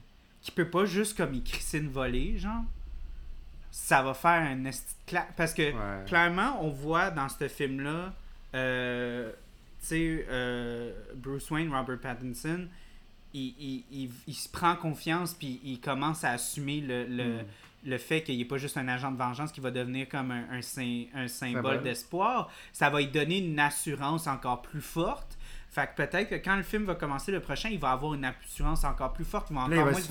qui 0.42 0.50
peut 0.50 0.68
pas 0.68 0.84
juste 0.84 1.16
comme 1.16 1.32
il 1.34 1.42
crisse 1.42 1.72
une 1.74 1.88
volée, 1.88 2.36
genre, 2.36 2.62
ça 3.70 4.02
va 4.02 4.12
faire 4.14 4.42
un 4.42 4.62
claque. 5.06 5.34
Parce 5.36 5.54
que 5.54 5.72
Ouais. 5.72 6.04
clairement, 6.06 6.58
on 6.62 6.68
voit 6.70 7.10
dans 7.10 7.28
ce 7.28 7.48
film-là, 7.48 8.12
euh, 8.54 9.32
tu 9.80 9.86
sais, 9.86 10.26
euh, 10.28 10.92
Bruce 11.14 11.50
Wayne, 11.50 11.74
Robert 11.74 11.98
Pattinson, 11.98 12.68
il, 13.32 13.54
il, 13.58 13.84
il, 13.90 14.10
il 14.28 14.34
se 14.34 14.48
prend 14.48 14.76
confiance 14.76 15.34
puis 15.34 15.60
il 15.64 15.80
commence 15.80 16.22
à 16.24 16.30
assumer 16.32 16.80
le, 16.80 17.06
le, 17.06 17.24
Mm. 17.42 17.46
Le 17.84 17.98
fait 17.98 18.22
qu'il 18.22 18.38
n'est 18.38 18.44
pas 18.44 18.58
juste 18.58 18.76
un 18.76 18.88
agent 18.88 19.12
de 19.12 19.16
vengeance 19.16 19.52
qui 19.52 19.60
va 19.60 19.70
devenir 19.70 20.08
comme 20.08 20.30
un, 20.30 20.44
un, 20.50 20.60
sym- 20.60 21.08
un 21.14 21.28
symbole 21.28 21.62
d'espoir. 21.82 22.50
Ça 22.72 22.88
va 22.90 23.00
lui 23.00 23.08
donner 23.08 23.38
une 23.38 23.58
assurance 23.58 24.26
encore 24.26 24.62
plus 24.62 24.80
forte. 24.80 25.36
Fait 25.70 25.86
que 25.88 25.96
peut-être 26.02 26.30
que 26.30 26.34
quand 26.36 26.56
le 26.56 26.62
film 26.62 26.84
va 26.84 26.94
commencer 26.94 27.32
le 27.32 27.40
prochain, 27.40 27.68
il 27.68 27.78
va 27.78 27.90
avoir 27.90 28.14
une 28.14 28.24
assurance 28.24 28.84
encore 28.84 29.12
plus 29.12 29.24
forte. 29.24 29.48
Il 29.50 29.56
va 29.56 29.62
Là, 29.62 29.66
il 29.68 29.72
encore 29.74 29.84
va 29.86 29.90
moins 29.92 30.00
se. 30.00 30.06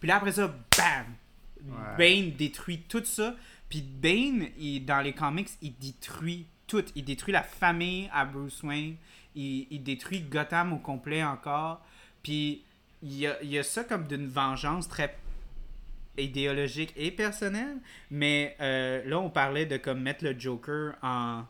Puis 0.00 0.08
là, 0.08 0.16
après 0.16 0.32
ça, 0.32 0.48
bam! 0.48 1.06
Ouais. 1.66 1.96
Bane 2.26 2.36
détruit 2.36 2.80
tout 2.88 3.04
ça. 3.04 3.34
Puis 3.68 3.80
Bane, 3.82 4.48
il- 4.58 4.84
dans 4.84 5.00
les 5.00 5.12
comics, 5.12 5.48
il 5.62 5.76
détruit 5.78 6.46
tout. 6.66 6.84
Il 6.94 7.04
détruit 7.04 7.32
la 7.32 7.42
famille 7.42 8.10
à 8.12 8.24
Bruce 8.24 8.62
Wayne. 8.62 8.96
Il, 9.34 9.66
il 9.70 9.82
détruit 9.82 10.20
Gotham 10.20 10.72
au 10.72 10.78
complet 10.78 11.22
encore. 11.24 11.80
Puis 12.22 12.62
il 13.02 13.14
y 13.16 13.26
a, 13.26 13.40
il 13.42 13.50
y 13.50 13.58
a 13.58 13.62
ça 13.62 13.84
comme 13.84 14.06
d'une 14.06 14.26
vengeance 14.26 14.88
très 14.88 15.16
idéologique 16.18 16.92
et 16.96 17.10
personnelle. 17.10 17.78
Mais 18.10 18.56
euh, 18.60 19.02
là, 19.04 19.18
on 19.18 19.30
parlait 19.30 19.66
de 19.66 19.76
comme 19.76 20.00
mettre 20.00 20.24
le 20.24 20.38
Joker 20.38 20.94
en, 21.02 21.44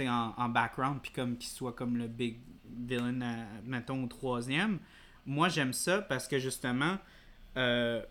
en, 0.00 0.34
en 0.36 0.48
background, 0.48 1.00
puis 1.02 1.12
comme 1.12 1.36
qu'il 1.36 1.50
soit 1.50 1.72
comme 1.72 1.96
le 1.96 2.06
big 2.08 2.36
villain, 2.86 3.20
à- 3.22 3.46
mettons, 3.64 4.04
au 4.04 4.06
troisième. 4.06 4.78
Moi, 5.26 5.48
j'aime 5.48 5.72
ça 5.72 6.02
parce 6.02 6.26
que 6.28 6.38
justement, 6.38 6.98
euh, 7.56 8.02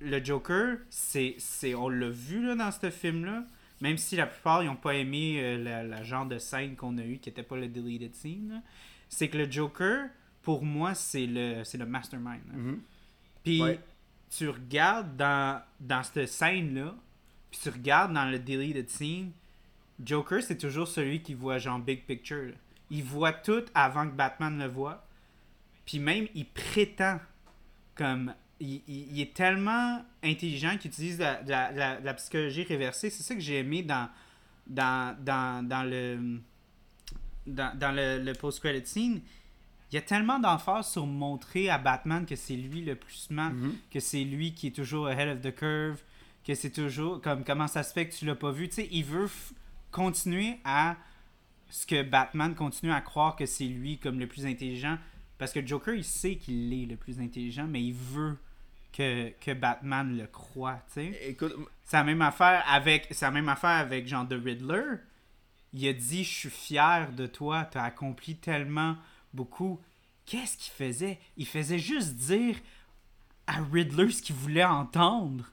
le 0.00 0.24
Joker, 0.24 0.78
c'est, 0.90 1.34
c'est 1.38 1.74
on 1.74 1.88
l'a 1.88 2.08
vu 2.10 2.44
là, 2.44 2.54
dans 2.54 2.70
ce 2.70 2.90
film-là, 2.90 3.44
même 3.80 3.96
si 3.98 4.16
la 4.16 4.26
plupart 4.26 4.62
n'ont 4.62 4.76
pas 4.76 4.94
aimé 4.94 5.38
euh, 5.40 5.62
la, 5.62 5.82
la 5.82 6.02
genre 6.02 6.26
de 6.26 6.38
scène 6.38 6.76
qu'on 6.76 6.98
a 6.98 7.04
eu 7.04 7.18
qui 7.18 7.28
n'était 7.30 7.42
pas 7.42 7.56
le 7.56 7.68
deleted 7.68 8.14
scene, 8.14 8.48
là, 8.50 8.62
c'est 9.08 9.28
que 9.28 9.38
le 9.38 9.50
Joker, 9.50 10.08
pour 10.42 10.64
moi, 10.64 10.94
c'est 10.94 11.26
le, 11.26 11.62
c'est 11.64 11.78
le 11.78 11.86
mastermind. 11.86 12.40
Mhm. 12.52 12.80
Puis 13.44 13.60
Ouais. 13.62 13.80
Tu 14.36 14.48
regardes 14.48 15.16
dans, 15.16 15.62
dans 15.80 16.02
cette 16.02 16.28
scène-là, 16.28 16.94
puis 17.50 17.60
tu 17.62 17.68
regardes 17.68 18.12
dans 18.14 18.24
le 18.24 18.38
deleted 18.38 18.88
scene, 18.88 19.32
Joker, 20.02 20.42
c'est 20.42 20.56
toujours 20.58 20.88
celui 20.88 21.22
qui 21.22 21.34
voit 21.34 21.58
genre 21.58 21.78
big 21.78 22.04
picture. 22.04 22.52
Il 22.90 23.04
voit 23.04 23.32
tout 23.32 23.64
avant 23.74 24.06
que 24.08 24.14
Batman 24.14 24.58
le 24.58 24.66
voit. 24.68 25.06
Puis 25.86 25.98
même, 25.98 26.26
il 26.34 26.46
prétend 26.46 27.20
comme... 27.94 28.34
Il, 28.60 28.80
il- 28.86 29.20
est 29.20 29.34
tellement 29.34 30.04
intelligent 30.22 30.76
qu'il 30.78 30.90
utilise 30.92 31.18
la, 31.18 31.42
la- 31.42 31.98
la- 32.00 32.14
psychologie 32.14 32.62
réversée. 32.62 33.10
C'est 33.10 33.24
ça 33.24 33.34
que 33.34 33.40
j'ai 33.40 33.58
aimé 33.58 33.82
dans, 33.82 34.08
le 35.84 36.38
dans, 37.46 37.94
le 37.94 38.32
post-credit 38.34 38.86
scene. 38.86 39.20
Il 39.92 39.96
y 39.96 39.98
a 39.98 40.02
tellement 40.02 40.38
d'emphase 40.38 40.90
sur 40.90 41.06
montrer 41.06 41.68
à 41.68 41.76
Batman 41.78 42.24
que 42.24 42.34
c'est 42.34 42.56
lui 42.56 42.82
le 42.82 42.94
plus 42.96 43.14
smart, 43.14 43.52
Mhm. 43.52 43.74
que 43.90 44.00
c'est 44.00 44.24
lui 44.24 44.54
qui 44.54 44.68
est 44.68 44.70
toujours 44.74 45.06
ahead 45.06 45.28
of 45.36 45.40
the 45.42 45.54
curve, 45.54 46.00
que 46.46 46.54
c'est 46.54 46.70
toujours 46.70 47.20
comme 47.20 47.44
comment 47.44 47.68
ça 47.68 47.82
se 47.82 47.92
fait 47.92 48.08
que 48.08 48.14
tu 48.14 48.24
l'as 48.24 48.34
pas 48.34 48.50
vu. 48.52 48.68
Tu 48.68 48.76
sais, 48.76 48.88
il 48.90 49.04
veut 49.04 49.28
continuer 49.90 50.58
à 50.64 50.96
ce 51.68 51.86
que 51.86 52.02
Batman 52.02 52.54
continue 52.54 52.92
à 52.92 53.00
croire 53.00 53.36
que 53.36 53.46
c'est 53.46 53.64
lui 53.66 53.98
comme 53.98 54.18
le 54.18 54.26
plus 54.26 54.46
intelligent. 54.46 54.98
Parce 55.38 55.52
que 55.52 55.64
Joker, 55.66 55.94
il 55.94 56.04
sait 56.04 56.36
qu'il 56.36 56.72
est 56.72 56.86
le 56.86 56.96
plus 56.96 57.20
intelligent, 57.20 57.66
mais 57.68 57.82
il 57.82 57.94
veut 57.94 58.38
que, 58.92 59.30
que 59.40 59.52
Batman 59.52 60.16
le 60.16 60.26
croit, 60.26 60.80
tu 60.88 60.94
sais. 60.94 61.18
écoute, 61.28 61.52
C'est 61.84 61.96
la 61.96 62.04
même 62.04 62.22
affaire 62.22 62.62
avec 62.68 63.08
la 63.20 63.30
même 63.30 63.48
affaire 63.48 63.70
avec 63.70 64.06
genre 64.06 64.26
The 64.28 64.34
Riddler. 64.42 64.84
Il 65.74 65.86
a 65.88 65.92
dit 65.94 66.24
je 66.24 66.30
suis 66.30 66.50
fier 66.50 67.10
de 67.12 67.26
toi, 67.26 67.64
tu 67.70 67.78
as 67.78 67.84
accompli 67.84 68.36
tellement 68.36 68.96
beaucoup. 69.34 69.80
Qu'est-ce 70.26 70.56
qu'il 70.56 70.72
faisait? 70.72 71.18
Il 71.36 71.46
faisait 71.46 71.78
juste 71.78 72.14
dire 72.14 72.56
à 73.46 73.62
Riddler 73.72 74.10
ce 74.10 74.22
qu'il 74.22 74.36
voulait 74.36 74.64
entendre. 74.64 75.50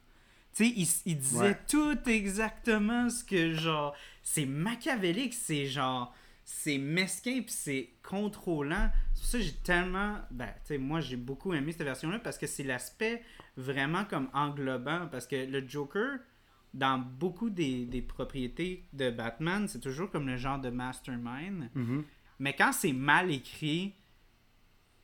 Tu 0.53 0.65
sais, 0.65 0.73
il, 0.75 0.87
il 1.05 1.17
disait 1.17 1.39
Ouais. 1.39 1.59
tout 1.67 1.97
exactement 2.07 3.09
ce 3.09 3.23
que 3.23 3.53
genre 3.53 3.95
c'est 4.23 4.45
machiavélique, 4.45 5.33
c'est 5.33 5.65
genre 5.65 6.13
c'est 6.43 6.77
mesquin 6.77 7.41
puis 7.41 7.51
c'est 7.53 7.89
contrôlant. 8.03 8.89
C'est 9.13 9.21
pour 9.21 9.29
ça 9.29 9.37
que 9.39 9.43
j'ai 9.43 9.53
tellement 9.63 10.17
ben 10.31 10.47
tu 10.47 10.59
sais 10.65 10.77
moi 10.77 10.99
j'ai 11.01 11.15
beaucoup 11.17 11.53
aimé 11.53 11.71
cette 11.71 11.83
version 11.83 12.09
là 12.09 12.19
parce 12.19 12.37
que 12.37 12.47
c'est 12.47 12.63
l'aspect 12.63 13.23
vraiment 13.57 14.05
comme 14.05 14.29
englobant 14.33 15.07
parce 15.11 15.27
que 15.27 15.35
le 15.35 15.67
Joker 15.67 16.19
dans 16.73 16.99
beaucoup 16.99 17.49
des, 17.49 17.85
des 17.85 18.01
propriétés 18.03 18.85
de 18.93 19.09
Batman, 19.09 19.67
c'est 19.67 19.79
toujours 19.79 20.11
comme 20.11 20.27
le 20.27 20.37
genre 20.37 20.59
de 20.59 20.69
mastermind. 20.69 21.69
Mhm. 21.73 22.03
Mais 22.39 22.53
quand 22.53 22.71
c'est 22.71 22.93
mal 22.93 23.31
écrit, 23.31 23.93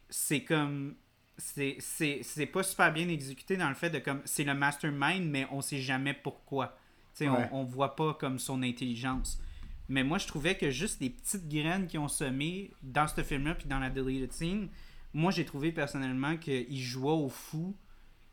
c'est 0.09 0.43
comme. 0.43 0.95
C'est 1.37 1.75
c'est- 1.79 2.21
c'est 2.23 2.45
pas 2.45 2.63
super 2.63 2.93
bien 2.93 3.09
exécuté 3.09 3.57
dans 3.57 3.67
le 3.67 3.75
fait 3.75 3.89
de 3.89 3.99
comme. 3.99 4.21
C'est 4.25 4.45
le 4.45 4.53
mastermind, 4.53 5.29
mais 5.29 5.45
on 5.51 5.61
sait 5.61 5.81
jamais 5.81 6.13
pourquoi. 6.13 6.77
Tu 7.13 7.25
sais, 7.25 7.29
Ouais. 7.29 7.49
on, 7.51 7.61
on 7.61 7.63
voit 7.63 7.95
pas 7.95 8.13
comme 8.13 8.39
son 8.39 8.63
intelligence. 8.63 9.41
Mais 9.89 10.03
moi, 10.03 10.17
je 10.17 10.27
trouvais 10.27 10.57
que 10.57 10.71
juste 10.71 10.99
les 11.01 11.09
petites 11.09 11.47
graines 11.47 11.87
qui 11.87 11.97
ont 11.97 12.07
semé 12.07 12.71
dans 12.81 13.07
ce 13.07 13.21
film-là, 13.21 13.55
puis 13.55 13.67
dans 13.67 13.79
la 13.79 13.89
deleted 13.89 14.31
scene, 14.31 14.69
moi, 15.13 15.31
j'ai 15.31 15.45
trouvé 15.45 15.71
personnellement 15.71 16.37
qu'il 16.37 16.79
jouait 16.81 17.11
au 17.11 17.29
fou, 17.29 17.75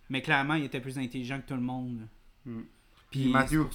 mais 0.08 0.22
clairement, 0.22 0.54
il 0.54 0.64
était 0.64 0.80
plus 0.80 0.98
intelligent 0.98 1.40
que 1.40 1.46
tout 1.48 1.54
le 1.54 1.60
monde. 1.60 2.06
Mm. 2.46 2.60
Puis, 3.10 3.20
Puis 3.22 3.28
Matthew, 3.32 3.66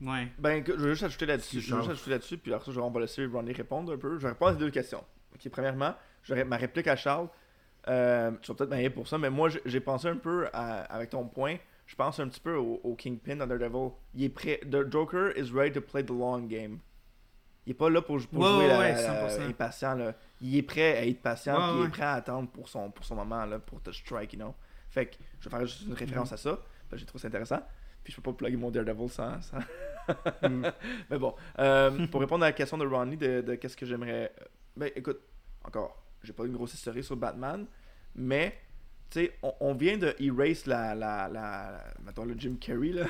Ouais. 0.00 0.28
Ben, 0.38 0.56
écoute, 0.58 0.74
je 0.78 0.84
vais 0.84 0.90
juste 0.90 1.04
ajouter 1.04 1.26
là-dessus. 1.26 1.60
Je 1.60 1.74
vais 1.74 1.80
juste 1.80 1.92
ajouter 1.92 2.10
là-dessus, 2.10 2.38
puis 2.38 2.52
après 2.52 2.72
ça, 2.72 2.80
on 2.80 2.90
va 2.90 3.00
laisser 3.00 3.24
Ronnie 3.26 3.52
répondre 3.52 3.92
un 3.92 3.96
peu. 3.96 4.18
Je 4.18 4.22
vais 4.22 4.28
répondre 4.30 4.50
à 4.50 4.54
ces 4.54 4.60
deux 4.60 4.70
questions. 4.70 5.02
Ok, 5.34 5.48
premièrement, 5.50 5.94
j'aurais 6.22 6.44
ma 6.44 6.56
réplique 6.56 6.86
à 6.86 6.96
Charles. 6.96 7.28
Euh, 7.88 8.32
tu 8.42 8.48
vas 8.50 8.54
peut-être 8.56 8.70
m'aider 8.70 8.90
pour 8.90 9.06
ça, 9.08 9.16
mais 9.16 9.30
moi, 9.30 9.48
j'ai- 9.64 9.80
pensé 9.80 10.08
un 10.08 10.16
peu 10.16 10.48
à- 10.52 10.82
avec 10.92 11.10
ton 11.10 11.24
point. 11.26 11.56
Je 11.86 11.94
pense 11.94 12.18
un 12.18 12.28
petit 12.28 12.40
peu 12.40 12.56
au, 12.56 12.80
au 12.82 12.94
Kingpin 12.96 13.36
dans 13.36 13.46
Daredevil. 13.46 13.90
Il 14.14 14.24
est 14.24 14.28
prêt. 14.28 14.60
The 14.70 14.90
Joker 14.90 15.32
is 15.38 15.52
ready 15.52 15.72
to 15.74 15.80
play 15.80 16.02
the 16.04 16.10
long 16.10 16.40
game. 16.46 16.78
Il 17.64 17.70
est 17.70 17.74
pas 17.74 17.88
là 17.90 18.02
pour, 18.02 18.18
pour 18.26 18.40
Ouais, 18.40 18.48
jouer 18.48 18.58
ouais, 18.58 18.68
la- 18.68 18.78
ouais, 18.78 18.92
la- 18.92 19.28
100%. 19.28 19.44
il 19.44 19.50
est 19.50 19.54
patient 19.54 19.94
là. 19.94 20.14
Il 20.40 20.56
est 20.56 20.62
prêt 20.62 20.96
à 20.98 21.06
être 21.06 21.22
patient, 21.22 21.54
puis 21.56 21.80
il 21.80 21.86
est 21.86 21.90
prêt 21.90 22.02
à 22.02 22.12
attendre 22.14 22.48
pour 22.50 22.68
son, 22.68 22.90
pour 22.90 23.04
son 23.04 23.14
moment 23.14 23.44
là, 23.46 23.58
pour 23.60 23.80
te 23.82 23.90
strike, 23.92 24.32
you 24.34 24.38
know. 24.38 24.54
Fait 24.90 25.06
que 25.06 25.16
je 25.40 25.48
vais 25.48 25.56
faire 25.56 25.66
juste 25.66 25.82
une 25.86 25.94
référence 25.94 26.32
à 26.32 26.36
ça, 26.36 26.56
parce 26.56 26.90
que 26.90 26.96
j'ai 26.98 27.06
trouvé 27.06 27.22
ça 27.22 27.28
intéressant. 27.28 27.60
Puis 28.06 28.12
je 28.12 28.20
peux 28.20 28.30
pas 28.30 28.36
plugger 28.38 28.56
mon 28.56 28.70
Daredevil 28.70 29.08
sans. 29.08 29.42
sans... 29.42 29.58
Mm. 30.48 30.64
Mais 31.10 31.18
bon, 31.18 31.34
euh, 31.58 32.06
pour 32.06 32.20
répondre 32.20 32.44
à 32.44 32.46
la 32.46 32.52
question 32.52 32.78
de 32.78 32.86
Ronnie 32.86 33.16
de, 33.16 33.40
de 33.40 33.56
qu'est-ce 33.56 33.76
que 33.76 33.84
j'aimerais. 33.84 34.32
Ben 34.76 34.92
écoute, 34.94 35.18
encore, 35.64 36.00
j'ai 36.22 36.32
pas 36.32 36.44
une 36.44 36.52
grosse 36.52 36.72
historique 36.74 37.02
sur 37.02 37.16
Batman, 37.16 37.66
mais 38.14 38.56
tu 39.10 39.22
sais, 39.24 39.32
on, 39.42 39.52
on 39.58 39.74
vient 39.74 39.98
de 39.98 40.14
erase 40.20 40.66
la, 40.66 40.94
la, 40.94 41.28
la, 41.28 41.82
mettons 42.04 42.24
le 42.24 42.36
Jim 42.38 42.54
Carrey 42.60 42.90
là. 42.90 43.06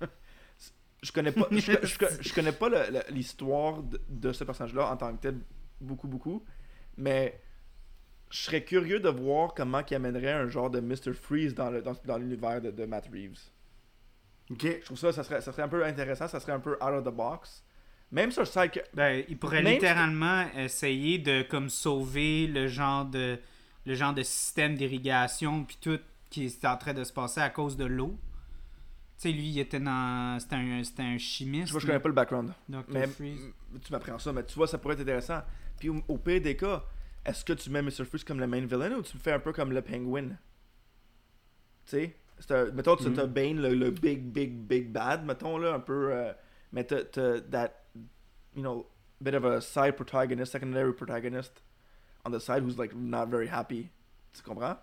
je 1.02 1.10
connais 1.10 1.32
pas, 1.32 1.48
je, 1.50 1.58
je- 1.82 2.22
je 2.22 2.32
connais 2.32 2.52
pas 2.52 2.68
l'histoire 3.10 3.82
de, 3.82 4.00
de 4.08 4.32
ce 4.32 4.44
personnage-là 4.44 4.92
en 4.92 4.96
tant 4.96 5.12
que 5.16 5.20
tel 5.22 5.40
beaucoup 5.80 6.06
beaucoup, 6.06 6.44
mais 6.96 7.40
je 8.30 8.38
serais 8.42 8.62
curieux 8.62 9.00
de 9.00 9.08
voir 9.08 9.52
comment 9.54 9.82
il 9.90 9.94
amènerait 9.96 10.32
un 10.34 10.46
genre 10.46 10.70
de 10.70 10.78
Mr. 10.78 11.14
Freeze 11.14 11.56
dans 11.56 11.70
le 11.70 11.82
dans, 11.82 11.96
dans 12.04 12.18
l'univers 12.18 12.60
de, 12.60 12.70
de 12.70 12.84
Matt 12.84 13.08
Reeves. 13.12 13.40
Ok. 14.50 14.62
Je 14.80 14.84
trouve 14.84 14.98
ça, 14.98 15.12
ça 15.12 15.22
serait, 15.24 15.40
ça 15.40 15.52
serait 15.52 15.62
un 15.62 15.68
peu 15.68 15.84
intéressant, 15.84 16.28
ça 16.28 16.40
serait 16.40 16.52
un 16.52 16.60
peu 16.60 16.72
out 16.74 16.80
of 16.94 17.04
the 17.04 17.14
box. 17.14 17.62
Même 18.10 18.30
sur 18.30 18.42
le 18.42 18.46
site 18.46 18.70
que- 18.72 18.80
Ben, 18.94 19.22
il 19.28 19.36
pourrait 19.38 19.62
Même 19.62 19.74
littéralement 19.74 20.46
essayer 20.56 21.18
de 21.18 21.42
comme 21.42 21.68
sauver 21.68 22.46
le 22.46 22.66
genre 22.68 23.04
de 23.04 23.38
le 23.86 23.94
genre 23.94 24.12
de 24.12 24.22
système 24.22 24.74
d'irrigation 24.74 25.64
puis 25.64 25.78
tout 25.80 25.98
qui 26.30 26.44
est 26.44 26.64
en 26.66 26.76
train 26.76 26.92
de 26.92 27.04
se 27.04 27.12
passer 27.12 27.40
à 27.40 27.48
cause 27.50 27.76
de 27.76 27.84
l'eau. 27.86 28.18
sais, 29.16 29.32
lui, 29.32 29.48
il 29.48 29.58
était 29.58 29.80
dans. 29.80 30.38
C'était 30.40 30.56
un, 30.56 30.82
un 30.98 31.18
chimiste. 31.18 31.66
Je 31.68 31.72
vois, 31.72 31.80
je 31.80 31.86
connais 31.86 31.98
pas 32.00 32.08
le 32.08 32.14
background. 32.14 32.52
Dr. 32.68 32.84
Mais 32.88 33.06
Freeze. 33.06 33.40
m- 33.72 33.80
tu 33.84 33.92
m'apprends 33.92 34.18
ça, 34.18 34.32
mais 34.32 34.44
tu 34.44 34.54
vois, 34.54 34.66
ça 34.68 34.78
pourrait 34.78 34.94
être 34.94 35.00
intéressant. 35.00 35.40
Puis 35.78 35.88
au, 35.88 36.02
au 36.08 36.18
pire 36.18 36.40
des 36.40 36.56
cas, 36.56 36.84
est-ce 37.24 37.44
que 37.44 37.52
tu 37.54 37.68
mets 37.70 37.82
Mr. 37.82 38.04
Freeze 38.04 38.24
comme 38.24 38.40
le 38.40 38.46
main 38.46 38.60
villain 38.64 38.92
ou 38.92 39.02
tu 39.02 39.16
le 39.16 39.20
fais 39.22 39.32
un 39.32 39.38
peu 39.40 39.52
comme 39.52 39.72
le 39.72 39.82
Penguin? 39.82 40.28
Tu 40.28 40.36
sais? 41.86 42.16
Un- 42.50 42.70
Mettons, 42.72 42.96
tu 42.96 43.08
Mhm. 43.08 43.18
as 43.18 43.26
Bane, 43.26 43.60
le, 43.60 43.74
le 43.74 43.90
big, 43.90 44.22
big, 44.22 44.52
big 44.52 44.90
bad, 44.92 45.24
mettons, 45.24 45.58
là, 45.58 45.74
un 45.74 45.80
peu. 45.80 46.12
euh, 46.12 46.32
mais 46.72 46.84
t'as 46.84 47.04
t'as 47.04 47.40
that, 47.40 47.72
you 48.54 48.62
know, 48.62 48.86
bit 49.20 49.34
of 49.34 49.44
a 49.44 49.60
side 49.60 49.92
protagonist, 49.96 50.52
secondary 50.52 50.92
protagonist 50.92 51.62
on 52.24 52.30
the 52.30 52.38
side 52.38 52.62
who's 52.62 52.76
like 52.78 52.94
not 52.94 53.26
very 53.26 53.48
happy. 53.48 53.88
Tu 54.32 54.42
comprends? 54.42 54.76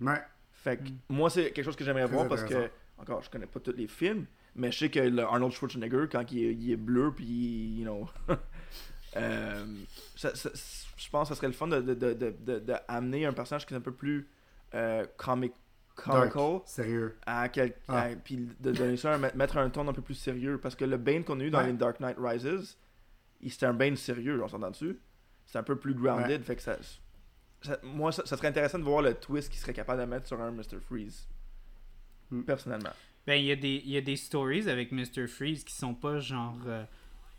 Ouais. 0.00 0.20
Fait 0.52 0.76
que 0.78 0.88
Mm. 0.90 0.98
moi, 1.10 1.30
c'est 1.30 1.52
quelque 1.52 1.64
chose 1.64 1.76
que 1.76 1.84
j'aimerais 1.84 2.06
voir 2.06 2.26
parce 2.28 2.44
que, 2.44 2.70
encore, 2.98 3.22
je 3.22 3.30
connais 3.30 3.46
pas 3.46 3.60
tous 3.60 3.72
les 3.76 3.86
films, 3.86 4.26
mais 4.54 4.72
je 4.72 4.78
sais 4.78 4.90
que 4.90 4.98
le 5.00 5.22
Arnold 5.22 5.52
Schwarzenegger, 5.52 6.06
quand 6.10 6.30
il 6.32 6.44
est, 6.44 6.54
il 6.54 6.72
est 6.72 6.76
bleu, 6.76 7.12
puis, 7.14 7.24
you 7.78 7.84
know, 7.84 8.08
euh, 9.16 9.64
ça- 10.16 10.34
ça- 10.34 10.50
je 10.96 11.08
pense 11.10 11.28
que 11.28 11.34
ça 11.34 11.38
serait 11.38 11.48
le 11.48 11.52
fun 11.52 11.66
de, 11.68 11.80
de, 11.80 11.94
de, 11.94 12.34
de, 12.58 12.74
amener 12.88 13.26
un 13.26 13.32
personnage 13.32 13.66
qui 13.66 13.74
est 13.74 13.76
un 13.76 13.80
peu 13.80 13.92
plus 13.92 14.28
euh, 14.74 15.04
comic. 15.16 15.52
Comical, 16.02 16.60
Sérieux. 16.66 17.16
à 17.26 17.48
quel, 17.48 17.74
Ah. 17.88 18.02
à- 18.02 18.08
puis 18.16 18.48
de 18.60 18.72
donner 18.72 18.96
ça, 18.96 19.14
un- 19.14 19.18
mettre 19.18 19.56
un 19.58 19.68
ton 19.70 19.86
un 19.88 19.92
peu 19.92 20.02
plus 20.02 20.14
sérieux, 20.14 20.58
parce 20.62 20.74
que 20.74 20.84
le 20.84 20.96
Bane 20.96 21.24
qu'on 21.24 21.38
a 21.40 21.44
eu 21.44 21.50
dans 21.50 21.58
Ouais. 21.58 21.66
les 21.68 21.72
Dark 21.74 22.00
Knight 22.00 22.16
Rises, 22.18 22.76
il- 23.40 23.50
c'était 23.50 23.66
un 23.66 23.74
Bane 23.74 23.96
sérieux, 23.96 24.42
on 24.42 24.48
s'entend 24.48 24.70
dessus. 24.70 24.98
C'est 25.46 25.58
un 25.58 25.62
peu 25.62 25.76
plus 25.76 25.94
grounded, 25.94 26.42
fait 26.44 26.56
que 26.56 26.62
ça, 26.62 26.76
ça- 27.62 27.78
moi, 27.82 28.12
ça, 28.12 28.22
ça 28.24 28.36
serait 28.36 28.48
intéressant 28.48 28.78
de 28.78 28.84
voir 28.84 29.02
le 29.02 29.14
twist 29.14 29.48
qu'il 29.50 29.58
serait 29.60 29.72
capable 29.74 30.00
de 30.00 30.06
mettre 30.06 30.26
sur 30.28 30.40
un 30.40 30.50
Mr. 30.52 30.78
Freeze. 30.80 31.26
Hmm. 32.30 32.42
Personnellement. 32.42 32.90
Ben, 33.26 33.34
il 33.34 33.44
y, 33.46 33.52
a 33.52 33.56
des- 33.56 33.82
il 33.84 33.90
y 33.90 33.96
a 33.96 34.00
des 34.00 34.16
stories 34.16 34.68
avec 34.68 34.92
Mr. 34.92 35.26
Freeze 35.26 35.64
qui 35.64 35.74
sont 35.74 35.94
pas 35.94 36.18
genre. 36.20 36.56
euh, 36.66 36.84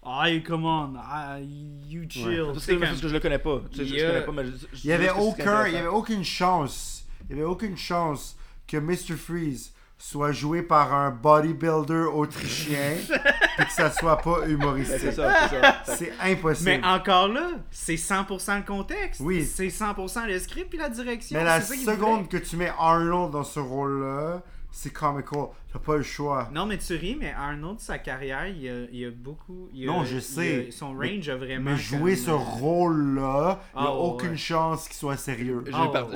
Hey, 0.04 0.42
come 0.42 0.66
on, 0.66 0.96
ah, 0.98 1.40
you 1.40 2.06
chill. 2.10 2.46
Parce 2.48 2.64
C'est 2.66 2.72
que, 2.74 2.80
comme- 2.80 2.88
parce 2.90 3.02
que 3.02 3.08
je 3.08 3.14
le 3.14 3.20
connais 3.20 3.38
pas. 3.38 3.62
Tu 3.72 3.78
sais, 3.78 3.86
je, 3.86 3.90
Il 3.90 3.96
y 3.96 4.00
je 4.00 4.06
a- 4.06 4.10
connais 4.10 4.26
pas, 4.26 4.32
mais 4.32 4.46
je- 4.46 4.52
je- 4.52 4.66
je 4.74 4.82
Il 4.84 4.88
y 4.88 4.94
avait 4.94 5.12
aucun, 5.12 5.68
il 5.68 5.74
y 5.74 5.78
avait 5.78 5.88
aucune 5.88 6.24
chance, 6.24 7.06
il 7.30 7.36
y 7.36 7.40
avait 7.40 7.48
aucune 7.48 7.78
chance 7.78 8.36
que 8.72 8.78
Mr. 8.78 9.18
Freeze 9.18 9.74
soit 9.98 10.32
joué 10.32 10.62
par 10.64 10.94
un 10.94 11.12
bodybuilder 11.12 12.06
autrichien 12.14 12.94
et 13.60 13.66
que 13.66 13.72
ça 13.72 13.92
soit 13.92 14.18
pas 14.18 14.40
Ben, 14.40 14.46
c'est 14.46 14.52
humoristique. 14.52 15.12
ça, 15.12 15.48
c'est 15.50 15.62
ça. 15.62 15.82
C'est 15.98 16.14
impossible. 16.22 16.70
Mais 16.70 16.86
encore 16.86 17.28
là, 17.28 17.50
c'est 17.70 17.96
100% 17.96 18.58
le 18.58 18.64
contexte. 18.64 19.22
Oui. 19.22 19.46
C'est 19.46 19.68
100% 19.68 20.26
le 20.28 20.40
script 20.40 20.70
puis 20.70 20.80
la 20.80 20.90
direction. 20.90 21.38
Mais 21.38 21.44
la 21.44 21.62
c'est 21.62 21.68
ça 21.68 21.76
qu'il 21.76 21.86
seconde 21.86 22.30
que 22.30 22.38
tu 22.38 22.56
mets 22.56 22.72
Arnold 22.80 23.32
dans 23.32 23.44
ce 23.44 23.60
rôle-là, 23.60 24.42
c'est 24.72 24.92
comical. 24.92 25.48
T'as 25.72 25.80
pas 25.80 25.98
le 25.98 26.04
choix. 26.04 26.50
Non, 26.54 26.66
mais 26.66 26.78
tu 26.78 26.96
ris, 26.96 27.16
mais 27.20 27.32
Arnold, 27.32 27.80
sa 27.80 27.98
carrière, 27.98 28.48
il 28.48 28.62
y 28.62 28.70
a, 28.70 28.84
il 28.92 28.96
y 29.00 29.06
a 29.06 29.12
beaucoup. 29.12 29.70
il 29.74 29.82
y 29.82 29.84
a- 29.84 29.92
Non, 29.92 30.04
je 30.04 30.18
a- 30.18 30.22
sais. 30.22 30.72
son 30.72 30.94
Mais- 30.94 31.10
range 31.16 31.30
a 31.30 31.36
vraiment. 31.38 31.72
Mais 31.72 31.78
jouer 31.78 32.16
comme, 32.16 32.24
ce 32.26 32.32
rôle-là, 32.32 33.60
il 33.76 33.82
n'y 33.82 33.88
a 33.88 33.90
Ah, 33.90 33.94
aucune 33.96 34.32
ouais. 34.32 34.38
chance 34.38 34.88
qu'il 34.88 34.98
soit 34.98 35.18
sérieux. 35.18 35.64
J'ai 35.66 35.72
Ah, 35.74 35.88
par- 35.92 36.08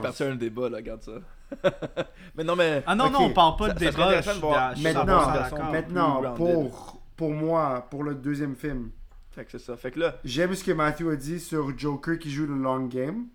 parti 0.00 0.22
un 0.24 0.34
débat, 0.36 0.68
là, 0.68 0.78
regarde 0.78 1.02
ça. 1.02 1.12
mais 2.36 2.42
non, 2.44 2.56
mais. 2.56 2.82
Ah 2.86 2.94
non, 2.94 3.10
non, 3.10 3.20
on 3.22 3.30
parle 3.30 3.56
pas 3.56 3.68
Ça- 3.68 3.74
de 3.74 3.78
ça 3.84 3.90
débat. 3.90 4.20
voir- 4.40 4.72
Maintenant, 4.78 5.20
100% 5.20 5.70
maintenant, 5.72 6.34
pour, 6.34 7.00
pour 7.16 7.30
moi, 7.32 7.86
pour 7.90 8.02
le 8.04 8.14
deuxième 8.14 8.54
film, 8.56 8.90
Fait 9.30 9.44
que 9.44 9.50
c'est 9.50 9.58
ça. 9.58 9.76
Fait 9.76 9.90
que 9.90 10.00
là, 10.00 10.16
j'aime 10.24 10.54
ce 10.54 10.64
que 10.64 10.72
Matthew 10.72 11.10
a 11.10 11.16
dit 11.16 11.38
sur 11.40 11.76
Joker 11.78 12.18
qui 12.18 12.30
joue 12.30 12.46
le 12.46 12.54
long 12.56 12.86
game. 12.86 13.26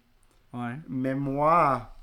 Ouais. 0.52 0.76
Mais 0.90 1.14
moi, 1.14 1.94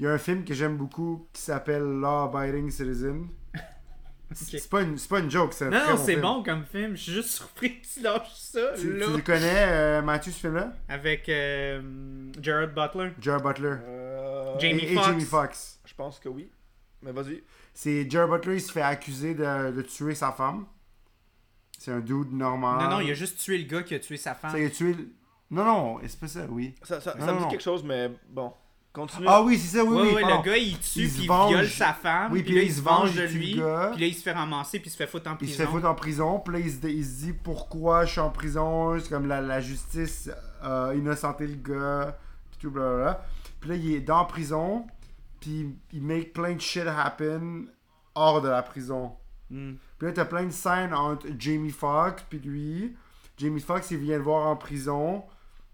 il 0.00 0.04
y 0.04 0.06
a 0.08 0.12
un 0.12 0.18
film 0.18 0.44
que 0.44 0.54
j'aime 0.54 0.76
beaucoup 0.76 1.28
qui 1.32 1.42
s'appelle 1.42 1.82
Law 1.82 2.34
Abiding 2.34 2.70
Citizen. 2.70 3.28
C'est 4.32 4.70
pas, 4.70 4.82
une- 4.82 4.96
c'est 4.96 5.08
pas 5.08 5.18
une 5.18 5.28
joke, 5.30 5.52
c'est 5.52 5.64
un 5.66 5.70
Non, 5.70 5.80
non, 5.90 5.96
c'est 5.96 6.12
film. 6.12 6.20
bon 6.20 6.42
comme 6.44 6.64
film. 6.64 6.94
Je 6.96 7.02
suis 7.02 7.12
juste 7.12 7.30
surpris 7.38 7.80
que 7.80 7.86
tu 7.86 8.00
lâches 8.00 8.32
ça, 8.32 8.60
Tu, 8.78 8.96
là. 8.96 9.06
tu 9.06 9.12
le 9.16 9.22
connais, 9.22 9.64
euh, 9.66 10.02
Matthew, 10.02 10.26
ce 10.30 10.38
film-là? 10.38 10.72
Avec 10.88 11.28
euh, 11.28 12.30
Jared 12.40 12.72
Butler. 12.72 13.10
Jared 13.20 13.42
Butler. 13.42 13.74
euh, 13.82 14.56
Jamie 14.60 14.82
et, 14.84 14.92
et. 14.92 14.96
Jamie 14.96 15.24
Foxx. 15.24 15.80
je 15.84 15.94
pense 15.94 16.20
que 16.20 16.28
oui. 16.28 16.48
Mais 17.02 17.10
vas-y. 17.10 17.42
C'est 17.74 18.08
Jared 18.08 18.30
Butler, 18.30 18.54
il 18.54 18.60
se 18.60 18.70
fait 18.70 18.82
accuser 18.82 19.34
de, 19.34 19.72
de 19.72 19.82
tuer 19.82 20.14
sa 20.14 20.30
femme. 20.30 20.64
C'est 21.76 21.90
un 21.90 21.98
dude 22.00 22.32
normal. 22.32 22.84
Non, 22.84 22.90
non, 22.98 23.00
il 23.00 23.10
a 23.10 23.14
juste 23.14 23.38
tué 23.40 23.58
le 23.58 23.64
gars 23.64 23.82
qui 23.82 23.96
a 23.96 23.98
tué 23.98 24.16
sa 24.16 24.34
femme. 24.36 24.52
Ça, 24.52 24.60
il 24.60 24.66
a 24.66 24.70
tué. 24.70 24.92
le- 24.92 25.08
Non, 25.50 25.64
non, 25.64 25.98
c'est 26.06 26.20
pas 26.20 26.28
ça, 26.28 26.46
oui. 26.48 26.72
Ça, 26.84 27.00
ça, 27.00 27.16
Non, 27.18 27.26
ça 27.26 27.32
me 27.32 27.38
dit 27.38 27.44
non. 27.46 27.50
quelque 27.50 27.62
chose, 27.64 27.82
mais 27.82 28.12
bon. 28.28 28.52
Continue. 28.92 29.26
Ah 29.28 29.40
oui, 29.42 29.56
c'est 29.56 29.76
ça, 29.78 29.84
oui, 29.84 29.94
ouais, 29.96 30.02
oui. 30.08 30.14
ouais, 30.14 30.22
le 30.36 30.42
gars 30.42 30.56
il 30.56 30.76
tue 30.80 31.02
Il 31.02 31.10
puis 31.12 31.22
il 31.22 31.28
venge. 31.28 31.50
viole 31.52 31.68
sa 31.68 31.92
femme. 31.92 32.32
Oui, 32.32 32.42
puis 32.42 32.56
là 32.56 32.62
il 32.62 32.72
se 32.72 32.80
venge 32.80 33.14
de 33.14 33.22
lui. 33.22 33.52
Puis 33.52 33.60
là 33.60 33.92
il 33.96 34.14
se 34.14 34.22
fait 34.22 34.32
ramasser 34.32 34.80
puis 34.80 34.88
il 34.88 34.90
se 34.90 34.96
fait 34.96 35.06
foutre 35.06 35.30
en 35.30 35.36
Il 35.40 35.48
se 35.48 35.54
prison. 35.54 35.64
fait 35.64 35.70
foutre 35.70 35.86
en 35.88 35.94
prison, 35.94 36.40
puis 36.40 36.54
là 36.54 36.58
il 36.60 36.72
se, 36.72 36.86
il 36.88 37.04
se 37.04 37.24
dit 37.26 37.32
pourquoi 37.32 38.04
je 38.04 38.10
suis 38.12 38.20
en 38.20 38.30
prison, 38.30 38.98
c'est 38.98 39.08
comme 39.08 39.26
la, 39.28 39.40
la 39.40 39.60
justice 39.60 40.28
a 40.60 40.92
innocenté 40.94 41.46
le 41.46 41.54
gars, 41.54 42.18
puis 42.50 42.58
tout 42.60 42.70
blablabla. 42.72 43.24
Puis 43.60 43.70
là 43.70 43.76
il 43.76 43.94
est 43.94 44.00
dans 44.00 44.18
la 44.18 44.24
prison, 44.24 44.86
puis 45.38 45.72
il 45.92 46.02
make 46.02 46.32
plein 46.32 46.54
de 46.54 46.60
shit 46.60 46.82
happen 46.88 47.66
hors 48.16 48.40
de 48.42 48.48
la 48.48 48.62
prison. 48.62 49.12
Hmm. 49.50 49.74
Puis 49.98 50.08
là 50.08 50.12
t'as 50.14 50.24
plein 50.24 50.44
de 50.46 50.50
scènes 50.50 50.94
entre 50.94 51.28
Jamie 51.38 51.70
Foxx 51.70 52.24
puis 52.28 52.40
lui. 52.40 52.96
Jamie 53.38 53.60
Foxx 53.60 53.92
il 53.92 53.98
vient 53.98 54.16
le 54.16 54.24
voir 54.24 54.48
en 54.48 54.56
prison, 54.56 55.22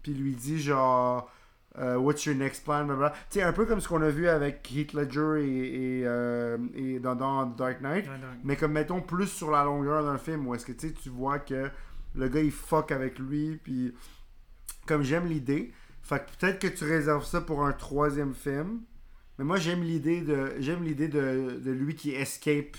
puis 0.03 0.13
lui 0.13 0.35
dit 0.35 0.61
genre 0.61 1.31
euh, 1.79 1.97
What's 1.97 2.25
your 2.25 2.35
next 2.35 2.63
plan? 2.63 2.85
blablabla. 2.85 3.11
Tu 3.29 3.39
sais, 3.39 3.43
un 3.43 3.53
peu 3.53 3.65
comme 3.65 3.79
ce 3.79 3.87
qu'on 3.87 4.01
a 4.01 4.09
vu 4.09 4.27
avec 4.27 4.69
Heath 4.71 4.93
Ledger 4.93 5.41
et, 5.41 5.99
et, 5.99 6.03
euh, 6.05 6.57
et 6.75 6.99
dans, 6.99 7.15
dans 7.15 7.45
Dark 7.45 7.81
Knight. 7.81 8.07
Mais 8.43 8.55
comme 8.55 8.71
mettons 8.73 9.01
plus 9.01 9.27
sur 9.27 9.51
la 9.51 9.63
longueur 9.63 10.03
d'un 10.03 10.17
film 10.17 10.47
où 10.47 10.55
est-ce 10.55 10.65
que 10.65 10.71
tu 10.71 11.09
vois 11.09 11.39
que 11.39 11.69
le 12.15 12.27
gars 12.29 12.41
il 12.41 12.51
fuck 12.51 12.91
avec 12.91 13.19
lui 13.19 13.59
puis 13.63 13.93
comme 14.87 15.03
j'aime 15.03 15.27
l'idée, 15.27 15.71
fait 16.01 16.25
que 16.25 16.31
peut-être 16.39 16.59
que 16.59 16.67
tu 16.67 16.85
réserves 16.85 17.25
ça 17.25 17.41
pour 17.41 17.65
un 17.65 17.73
troisième 17.73 18.33
film. 18.33 18.81
Mais 19.37 19.45
moi 19.45 19.57
j'aime 19.57 19.83
l'idée 19.83 20.21
de 20.21 20.53
j'aime 20.59 20.83
l'idée 20.83 21.09
de, 21.09 21.59
de 21.63 21.71
lui 21.71 21.93
qui 21.95 22.11
escape 22.11 22.77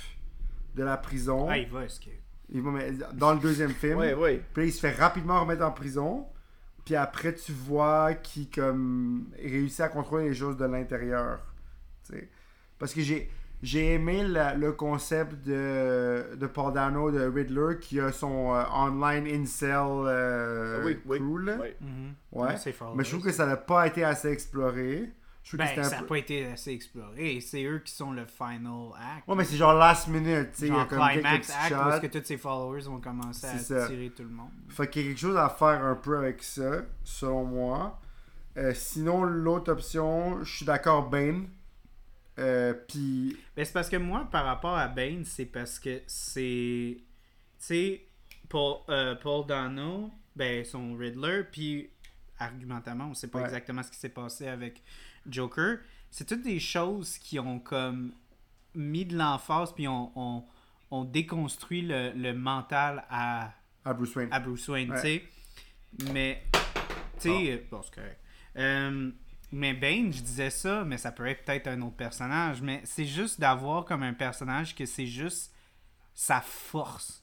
de 0.74 0.82
la 0.82 0.96
prison. 0.96 1.46
Ah, 1.48 1.58
il 1.58 1.68
va 1.68 1.84
escape. 1.84 2.14
Il 2.50 2.62
va 2.62 2.70
dans 3.12 3.34
le 3.34 3.38
deuxième 3.38 3.70
film. 3.70 3.98
Ouais, 3.98 4.14
ouais. 4.14 4.42
Puis 4.54 4.68
il 4.68 4.72
se 4.72 4.80
fait 4.80 4.92
rapidement 4.92 5.40
remettre 5.40 5.64
en 5.64 5.70
prison. 5.70 6.26
Puis 6.88 6.96
après, 6.96 7.34
tu 7.34 7.52
vois 7.52 8.14
qu'il 8.14 8.48
comme 8.48 9.26
réussit 9.38 9.80
à 9.80 9.88
contrôler 9.90 10.30
les 10.30 10.34
choses 10.34 10.56
de 10.56 10.64
l'intérieur. 10.64 11.38
tu 12.06 12.14
sais. 12.14 12.28
Parce 12.78 12.94
que 12.94 13.02
j'ai 13.02 13.30
j'ai 13.62 13.92
aimé 13.92 14.22
la- 14.26 14.54
le 14.54 14.72
concept 14.72 15.34
de, 15.46 16.34
de 16.34 16.46
Paul 16.46 16.72
Dano, 16.72 17.10
de 17.10 17.26
Riddler, 17.26 17.76
qui 17.78 18.00
a 18.00 18.10
son 18.10 18.54
euh, 18.54 18.62
online 18.72 19.26
incel 19.26 19.74
euh, 20.06 20.82
Oui, 20.82 20.98
oui, 21.04 21.18
crew, 21.18 21.38
là. 21.44 21.56
ouais. 21.58 21.76
Mhm. 21.82 22.14
Ouais. 22.32 22.56
Mais 22.96 23.04
je 23.04 23.10
trouve 23.10 23.22
que 23.24 23.32
ça 23.32 23.44
n'a 23.44 23.58
pas 23.58 23.86
été 23.86 24.02
assez 24.02 24.28
exploré. 24.30 25.10
Je 25.50 25.56
Ben, 25.56 25.74
que 25.74 25.82
ça 25.82 25.90
n'a 25.96 25.98
peu... 26.02 26.06
pas 26.08 26.18
été 26.18 26.44
assez 26.46 26.72
exploré. 26.72 27.40
C'est 27.40 27.64
eux 27.64 27.78
qui 27.78 27.92
sont 27.92 28.12
le 28.12 28.26
final 28.26 28.90
act. 28.98 29.26
Ouais, 29.26 29.34
mais 29.34 29.44
c'est 29.44 29.56
genre 29.56 29.72
last 29.72 30.08
minute, 30.08 30.52
tu 30.52 30.60
sais. 30.60 30.66
Genre 30.68 30.86
comme 30.86 31.08
climax 31.08 31.50
act 31.50 31.68
shots. 31.70 31.90
est-ce 31.90 32.00
que 32.02 32.18
tous 32.18 32.24
ses 32.24 32.36
followers 32.36 32.82
vont 32.82 33.00
commencer 33.00 33.46
à 33.46 33.58
ça. 33.58 33.86
tirer 33.88 34.10
tout 34.10 34.24
le 34.24 34.28
monde. 34.28 34.50
Fait 34.68 34.88
qu'il 34.90 35.02
y 35.02 35.04
a 35.06 35.08
quelque 35.08 35.20
chose 35.20 35.36
à 35.38 35.48
faire 35.48 35.82
un 35.84 35.94
peu 35.94 36.18
avec 36.18 36.42
ça, 36.42 36.82
selon 37.02 37.44
moi. 37.44 37.98
Euh, 38.58 38.74
sinon, 38.74 39.22
l'autre 39.22 39.72
option, 39.72 40.42
je 40.44 40.56
suis 40.56 40.66
d'accord, 40.66 41.08
Bane. 41.08 41.48
Euh, 42.38 42.74
Puis, 42.86 43.36
Ben, 43.56 43.64
c'est 43.64 43.72
parce 43.72 43.88
que 43.88 43.96
moi, 43.96 44.28
par 44.30 44.44
rapport 44.44 44.76
à 44.76 44.86
Bane, 44.88 45.24
c'est 45.24 45.46
parce 45.46 45.78
que 45.78 46.02
c'est. 46.06 46.98
Tu 46.98 47.04
sais, 47.58 48.02
Paul, 48.48 48.78
euh, 48.90 49.14
Paul 49.16 49.46
Dano, 49.46 50.10
ben, 50.36 50.64
son 50.64 50.94
Riddler, 50.94 51.44
puis 51.50 51.90
argumentalement, 52.38 53.06
on 53.10 53.14
sait 53.14 53.26
pas 53.28 53.38
Ouais. 53.38 53.44
exactement 53.46 53.82
ce 53.82 53.90
qui 53.90 53.96
s'est 53.96 54.08
passé 54.10 54.46
avec 54.46 54.82
Joker. 55.30 55.78
C'est 56.10 56.26
toutes 56.26 56.42
des 56.42 56.60
choses 56.60 57.18
qui 57.18 57.38
ont 57.38 57.58
comme 57.58 58.12
mis 58.74 59.04
de 59.04 59.16
l'emphase, 59.16 59.72
puis 59.72 59.86
on, 59.88 60.10
on, 60.16 60.44
on 60.90 61.04
déconstruit 61.04 61.82
le, 61.82 62.12
le 62.14 62.32
mental 62.34 63.04
à, 63.10 63.52
à 63.84 63.92
Bruce 63.94 64.14
Wayne. 64.16 64.28
à 64.32 64.40
Bruce 64.40 64.68
Wayne, 64.68 64.90
Ouais. 64.90 64.96
tu 64.96 65.02
sais. 66.02 66.12
Mais, 66.12 66.42
tu 67.20 67.28
sais, 67.30 67.66
bon, 67.70 67.80
c'est 67.82 67.94
correct. 67.94 68.20
Euh, 68.56 69.10
mais 69.52 69.72
Bane, 69.74 70.12
je 70.12 70.20
disais 70.20 70.50
ça, 70.50 70.84
mais 70.84 70.98
ça 70.98 71.10
peut 71.12 71.26
être 71.26 71.44
peut-être 71.44 71.68
un 71.68 71.80
autre 71.82 71.96
personnage. 71.96 72.60
Mais 72.60 72.82
c'est 72.84 73.06
juste 73.06 73.40
d'avoir 73.40 73.84
comme 73.84 74.02
un 74.02 74.12
personnage 74.12 74.74
que 74.74 74.84
c'est 74.84 75.06
juste 75.06 75.54
sa 76.14 76.40
force. 76.40 77.17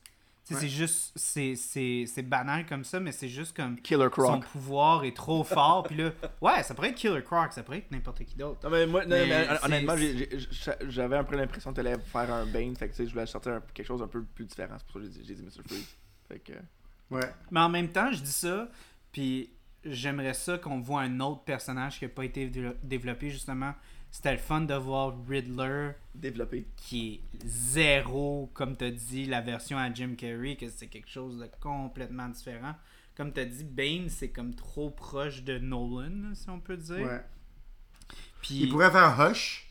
Ouais. 0.54 0.58
C'est 0.60 0.70
juste, 0.70 1.12
c'est- 1.16 1.56
c'est 1.56 2.06
c'est 2.08 2.22
banal 2.22 2.68
comme 2.68 2.84
ça, 2.84 3.00
mais 3.00 3.12
c'est 3.12 3.28
juste 3.30 3.56
comme 3.58 3.80
Killer 3.82 4.10
son 4.16 4.40
pouvoir 4.42 5.04
est 5.04 5.16
trop 5.16 5.44
fort. 5.44 5.84
Puis 5.84 5.98
là, 5.98 6.12
ouais, 6.42 6.62
ça 6.62 6.76
pourrait 6.76 6.90
être 6.90 6.96
Killer 6.96 7.24
Croc, 7.24 7.52
ça 7.52 7.64
pourrait 7.64 7.80
être 7.80 7.92
n'importe 7.92 8.24
qui 8.26 8.36
d'autre. 8.36 8.60
Non, 8.64 8.70
mais 8.70 8.86
moi, 8.86 9.04
non, 9.06 9.10
Mais 9.10 9.26
mais 9.28 9.48
c'est- 9.48 9.66
honnêtement, 9.66 9.98
j'ai- 9.98 10.30
j'ai- 10.40 10.72
j'avais 10.90 11.18
un 11.18 11.24
peu 11.24 11.36
l'impression 11.36 11.72
que 11.72 11.78
t'allais 11.78 11.98
faire 11.98 12.32
un 12.32 12.46
Bane. 12.46 12.76
Fait 12.76 12.88
que 12.88 12.92
tu 12.94 12.98
sais, 12.98 13.08
je 13.08 13.14
voulais 13.14 13.26
sortir 13.26 13.54
un- 13.54 13.62
quelque 13.74 13.88
chose 13.88 14.04
un 14.04 14.08
peu 14.08 14.24
plus 14.24 14.46
différent. 14.46 14.76
C'est 14.78 14.86
pour 14.86 14.94
ça 14.94 15.00
que 15.00 15.06
j'ai 15.14 15.20
dit, 15.20 15.26
j'ai 15.28 15.34
dit 15.34 15.42
Mr. 15.44 15.64
Freeze. 15.68 15.96
Fait 16.28 16.40
que. 16.40 16.54
Ouais. 17.10 17.22
Mais 17.50 17.60
en 17.62 17.70
même 17.70 17.90
temps, 17.90 18.12
je 18.12 18.22
dis 18.22 18.32
ça, 18.32 18.70
puis 19.12 19.50
j'aimerais 19.84 20.34
ça 20.36 20.58
qu'on 20.60 20.80
voit 20.80 21.02
un 21.02 21.20
autre 21.22 21.44
personnage 21.44 22.00
qui 22.00 22.06
n'a 22.06 22.10
pas 22.10 22.26
été 22.26 22.48
dévelop- 22.50 22.78
développé, 22.84 23.30
justement, 23.30 23.74
c'était 24.16 24.32
le 24.32 24.38
fun 24.38 24.62
de 24.62 24.74
voir 24.74 25.14
Riddler 25.28 25.92
Développé. 26.14 26.66
qui 26.78 27.16
est 27.34 27.46
zéro, 27.46 28.50
comme 28.54 28.78
tu 28.78 28.90
dit, 28.90 29.26
la 29.26 29.42
version 29.42 29.78
à 29.78 29.94
Jim 29.94 30.16
Carrey, 30.18 30.56
que 30.56 30.70
c'est 30.70 30.88
quelque 30.88 31.10
chose 31.10 31.38
de 31.40 31.50
complètement 31.60 32.30
différent. 32.30 32.76
Comme 33.18 33.34
tu 33.34 33.46
dit, 33.46 33.66
Bane, 33.66 34.08
c'est 34.08 34.30
comme 34.30 34.56
trop 34.56 34.90
proche 34.90 35.44
de 35.44 35.58
Nolan, 35.58 36.34
si 36.34 36.50
on 36.50 36.62
peut 36.62 36.78
dire. 36.78 37.06
Ouais. 37.06 37.26
Puis, 38.42 38.62
Il 38.62 38.70
pourrait 38.70 38.90
faire 38.90 39.20
Hush. 39.20 39.70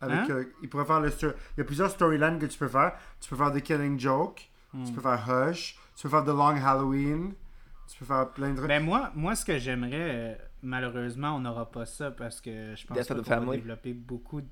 Avec, 0.00 0.16
Hein? 0.16 0.26
euh, 0.30 0.44
il 0.62 0.70
pourrait 0.70 0.86
faire 0.86 1.00
le 1.00 1.10
Il 1.20 1.58
y 1.58 1.60
a 1.60 1.64
plusieurs 1.64 1.90
storylines 1.90 2.38
que 2.38 2.46
tu 2.46 2.58
peux 2.58 2.68
faire. 2.68 2.94
Tu 3.20 3.28
peux 3.28 3.36
faire 3.36 3.52
The 3.52 3.60
Killing 3.60 4.00
Joke. 4.00 4.48
Hmm. 4.72 4.84
Tu 4.84 4.92
peux 4.92 5.02
faire 5.02 5.28
Hush. 5.50 5.78
Tu 5.94 6.04
peux 6.04 6.08
faire 6.08 6.24
The 6.24 6.28
Long 6.28 6.56
Halloween. 6.56 7.34
Tu 7.86 7.98
peux 7.98 8.06
faire 8.06 8.30
plein 8.30 8.52
de 8.52 8.56
trucs. 8.56 8.68
Ben 8.68 8.82
moi, 8.82 9.12
moi, 9.14 9.34
ce 9.36 9.44
que 9.44 9.58
j'aimerais, 9.58 9.90
euh, 9.92 10.34
malheureusement, 10.62 11.36
on 11.36 11.40
n'aura 11.40 11.70
pas 11.70 11.86
ça 11.86 12.10
parce 12.10 12.40
que 12.40 12.74
je 12.76 12.86
pense 12.86 12.96
qu'on 13.14 13.14
va 13.22 13.22
développer 13.56 13.92
beaucoup. 13.92 14.40
de- 14.40 14.48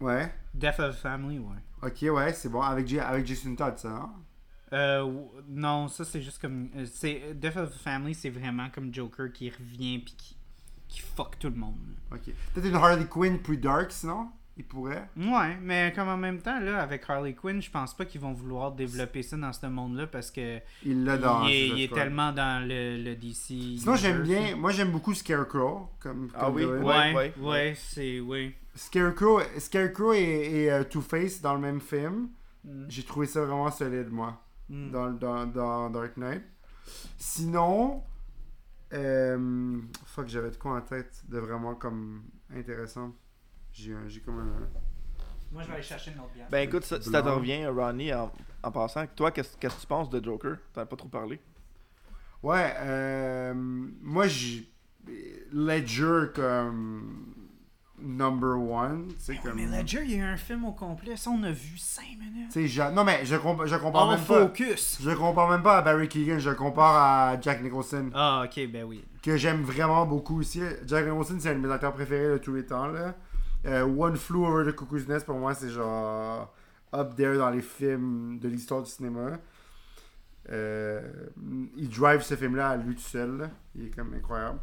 Ouais. 0.00 0.32
Death 0.52 0.80
of 0.80 0.96
the 0.96 0.98
Family, 1.00 1.38
ouais. 1.38 1.56
Ok, 1.88 2.14
ouais, 2.14 2.32
c'est 2.32 2.48
bon. 2.48 2.60
Avec, 2.60 2.86
J- 2.88 2.98
avec 2.98 3.24
Jason 3.26 3.54
Todd, 3.54 3.78
ça. 3.78 3.88
hein? 3.90 4.12
Euh, 4.72 5.24
non, 5.48 5.86
ça 5.88 6.04
c'est 6.04 6.22
juste 6.22 6.40
comme. 6.40 6.70
euh, 6.76 6.86
c'est 6.86 7.34
Death 7.34 7.56
of 7.56 7.70
the 7.70 7.78
Family, 7.78 8.14
c'est 8.14 8.30
vraiment 8.30 8.68
comme 8.70 8.92
Joker 8.92 9.30
qui 9.32 9.50
revient 9.50 9.98
puis 9.98 10.14
qui, 10.16 10.36
qui 10.88 11.00
fuck 11.00 11.38
tout 11.38 11.50
le 11.50 11.56
monde. 11.56 11.76
Ok. 12.10 12.30
Peut-être 12.54 12.66
une 12.68 12.74
Harley 12.74 13.06
Quinn 13.06 13.38
plus 13.38 13.58
dark, 13.58 13.92
sinon? 13.92 14.30
Il 14.56 14.64
pourrait. 14.64 15.08
Ouais, 15.16 15.56
mais 15.62 15.92
comme 15.96 16.08
en 16.08 16.16
même 16.18 16.38
temps, 16.40 16.60
là, 16.60 16.82
avec 16.82 17.08
Harley 17.08 17.32
Quinn, 17.32 17.62
je 17.62 17.70
pense 17.70 17.96
pas 17.96 18.04
qu'ils 18.04 18.20
vont 18.20 18.32
vouloir 18.34 18.72
développer 18.72 19.22
ça 19.22 19.36
dans 19.38 19.52
ce 19.52 19.66
monde-là 19.66 20.06
parce 20.08 20.30
que 20.30 20.58
Il 20.84 21.04
l'a 21.04 21.16
dans. 21.16 21.44
il 21.46 21.52
est, 21.54 21.68
il 21.84 21.88
tellement 21.90 22.32
dans 22.32 22.62
le, 22.66 23.02
le 23.02 23.16
DC. 23.16 23.78
Sinon, 23.78 23.96
j'aime 23.96 24.22
bien. 24.22 24.54
Moi, 24.56 24.70
j'aime 24.72 24.90
beaucoup 24.90 25.14
Scarecrow. 25.14 25.88
Comme, 26.00 26.30
Ah 26.34 26.50
oui. 26.50 26.64
Ouais, 26.66 26.78
Ouais, 26.80 27.14
ouais, 27.14 27.34
ouais. 27.40 27.74
c'est. 27.76 28.20
Oui. 28.20 28.54
Scarecrow, 28.74 29.40
Scarecrow 29.58 30.12
et, 30.12 30.18
et, 30.64 30.70
euh, 30.72 30.84
Two-Face 30.84 31.40
dans 31.40 31.54
le 31.54 31.60
même 31.60 31.80
film. 31.80 32.28
Mm. 32.64 32.84
J'ai 32.88 33.02
trouvé 33.04 33.26
ça 33.26 33.40
vraiment 33.44 33.70
solide, 33.70 34.10
moi. 34.10 34.42
Mm. 34.68 34.90
dans, 34.90 35.10
dans, 35.12 35.46
dans 35.46 35.90
Dark 35.90 36.16
Knight. 36.18 36.42
Sinon, 37.16 38.02
euh, 38.92 39.78
fuck, 40.06 40.28
j'avais 40.28 40.50
de 40.50 40.56
quoi 40.56 40.76
en 40.76 40.80
tête 40.82 41.22
de 41.28 41.38
vraiment 41.38 41.74
comme 41.74 42.22
intéressant. 42.54 43.12
J'ai 43.72 43.92
un- 43.94 44.08
j'ai 44.08 44.20
comme 44.20 44.38
un. 44.38 44.68
Moi, 45.50 45.62
je 45.62 45.68
vais 45.68 45.74
aller 45.74 45.82
chercher 45.82 46.12
une 46.12 46.20
autre 46.20 46.32
bière. 46.34 46.46
Ben 46.50 46.66
écoute, 46.66 46.84
ça, 46.84 47.00
si 47.00 47.10
ça 47.10 47.22
te 47.22 47.28
revient, 47.28 47.66
Ronnie, 47.66 48.12
en, 48.14 48.30
en 48.62 48.70
passant, 48.70 49.06
toi, 49.08 49.30
qu'est-ce 49.30 49.56
qu'est-ce 49.58 49.76
que 49.76 49.80
tu 49.82 49.86
penses 49.86 50.08
de 50.10 50.22
Joker? 50.24 50.56
T'en 50.72 50.80
as 50.82 50.86
pas 50.86 50.96
trop 50.96 51.08
parlé? 51.08 51.40
Ouais, 52.42 52.74
euh, 52.80 53.52
moi 53.54 54.26
j'ai. 54.28 54.68
Ledger 55.52 56.26
comme. 56.34 57.34
Number 57.98 58.58
one. 58.58 59.08
Tu 59.10 59.14
sais, 59.20 59.36
comme. 59.36 59.54
Mais 59.54 59.66
Ledger, 59.66 60.00
il 60.04 60.10
y 60.10 60.14
a 60.14 60.18
eu 60.18 60.22
un 60.22 60.36
film 60.36 60.64
au 60.64 60.72
complet. 60.72 61.16
Ça, 61.16 61.30
on 61.30 61.40
a 61.44 61.52
vu 61.52 61.78
5 61.78 62.02
minutes. 62.18 62.92
Non, 62.94 63.04
mais 63.04 63.24
je, 63.24 63.36
compa- 63.36 63.66
je 63.66 63.76
compare 63.76 64.08
même 64.10 64.24
pas. 64.24 64.40
focus! 64.40 64.98
Je 65.00 65.10
compare 65.10 65.48
même 65.48 65.62
pas 65.62 65.78
à 65.78 65.82
Barry 65.82 66.08
Keegan, 66.08 66.38
je 66.40 66.50
compare 66.50 66.96
à 66.96 67.40
Jack 67.40 67.62
Nicholson. 67.62 68.10
Ah, 68.14 68.44
ok, 68.44 68.66
ben 68.72 68.84
oui. 68.84 69.04
que 69.22 69.36
j'aime 69.36 69.62
vraiment 69.62 70.04
beaucoup 70.04 70.40
aussi. 70.40 70.60
Jack 70.84 71.04
Nicholson, 71.04 71.36
c'est 71.38 71.50
un 71.50 71.54
de 71.54 71.60
mes 71.60 71.70
acteurs 71.72 71.92
préférés 71.92 72.32
de 72.32 72.38
tous 72.38 72.54
les 72.54 72.66
temps. 72.66 72.86
Là. 72.88 73.14
Euh, 73.66 73.82
One 73.84 74.16
Flew 74.16 74.44
Over 74.44 74.70
the 74.70 74.74
Cuckoo's 74.74 75.06
Nest, 75.08 75.26
pour 75.26 75.36
moi, 75.38 75.54
c'est 75.54 75.70
genre 75.70 76.52
up 76.94 77.14
there 77.16 77.38
dans 77.38 77.50
les 77.50 77.62
films 77.62 78.38
de 78.40 78.48
l'histoire 78.48 78.82
du 78.82 78.90
cinéma. 78.90 79.38
Euh, 80.50 81.00
il 81.76 81.88
drive 81.88 82.22
ce 82.22 82.34
film-là 82.34 82.70
à 82.70 82.76
lui 82.76 82.94
tout 82.96 83.00
seul. 83.02 83.38
là. 83.38 83.50
Il 83.74 83.86
est 83.86 83.90
comme 83.94 84.12
incroyable. 84.14 84.58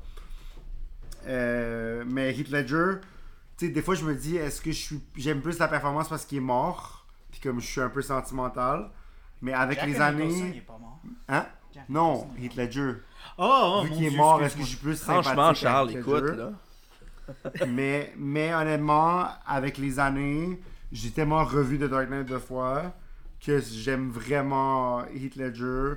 Euh, 1.28 2.04
mais 2.08 2.34
Heath 2.38 2.50
Ledger, 2.50 2.96
tu 3.58 3.68
sais, 3.68 3.72
des 3.72 3.82
fois, 3.82 3.96
je 3.96 4.06
me 4.06 4.16
dis, 4.16 4.36
est-ce 4.38 4.62
que 4.62 4.72
je 4.72 4.78
suis 4.78 5.02
j'aime 5.16 5.42
plus 5.42 5.58
la 5.60 5.68
performance 5.68 6.10
parce 6.10 6.26
qu'il 6.26 6.38
est 6.38 6.42
mort, 6.42 7.06
puis 7.32 7.40
comme 7.42 7.60
je 7.60 7.66
suis 7.68 7.82
un 7.82 7.90
peu 7.90 8.02
sentimental. 8.02 8.90
Mais 9.42 9.54
avec 9.54 9.78
Jack 9.80 9.88
les 9.88 9.94
Nicholson, 9.94 10.14
années. 10.18 10.50
il 10.54 10.58
est 10.58 10.62
pas 10.62 10.78
mort. 10.78 11.02
Hein? 11.30 11.46
Jack 11.74 11.88
Non, 11.88 12.14
Nicholson, 12.14 12.36
Heath 12.42 12.56
Ledger. 12.58 12.94
Oh, 13.38 13.62
oh 13.80 13.84
Vu 13.84 13.92
qu'il 13.92 14.04
est 14.06 14.18
mort, 14.18 14.42
est-ce 14.44 14.56
que 14.56 14.62
je 14.64 14.68
suis 14.68 14.78
plus 14.78 15.02
Franchement, 15.02 15.24
sympathique 15.54 15.62
Charles, 15.62 15.90
avec 15.90 16.00
écoute, 16.02 16.24
là. 16.38 16.52
mais, 17.68 18.14
mais 18.18 18.54
honnêtement, 18.54 19.26
avec 19.46 19.78
les 19.78 20.00
années, 20.00 20.60
j'ai 20.92 21.12
tellement 21.12 21.44
revu 21.44 21.78
The 21.78 21.84
Dark 21.90 22.10
Knight 22.10 22.28
deux 22.28 22.40
fois 22.40 22.94
que 23.44 23.60
j'aime 23.60 24.10
vraiment 24.10 25.06
Heath 25.14 25.36
Ledger. 25.36 25.94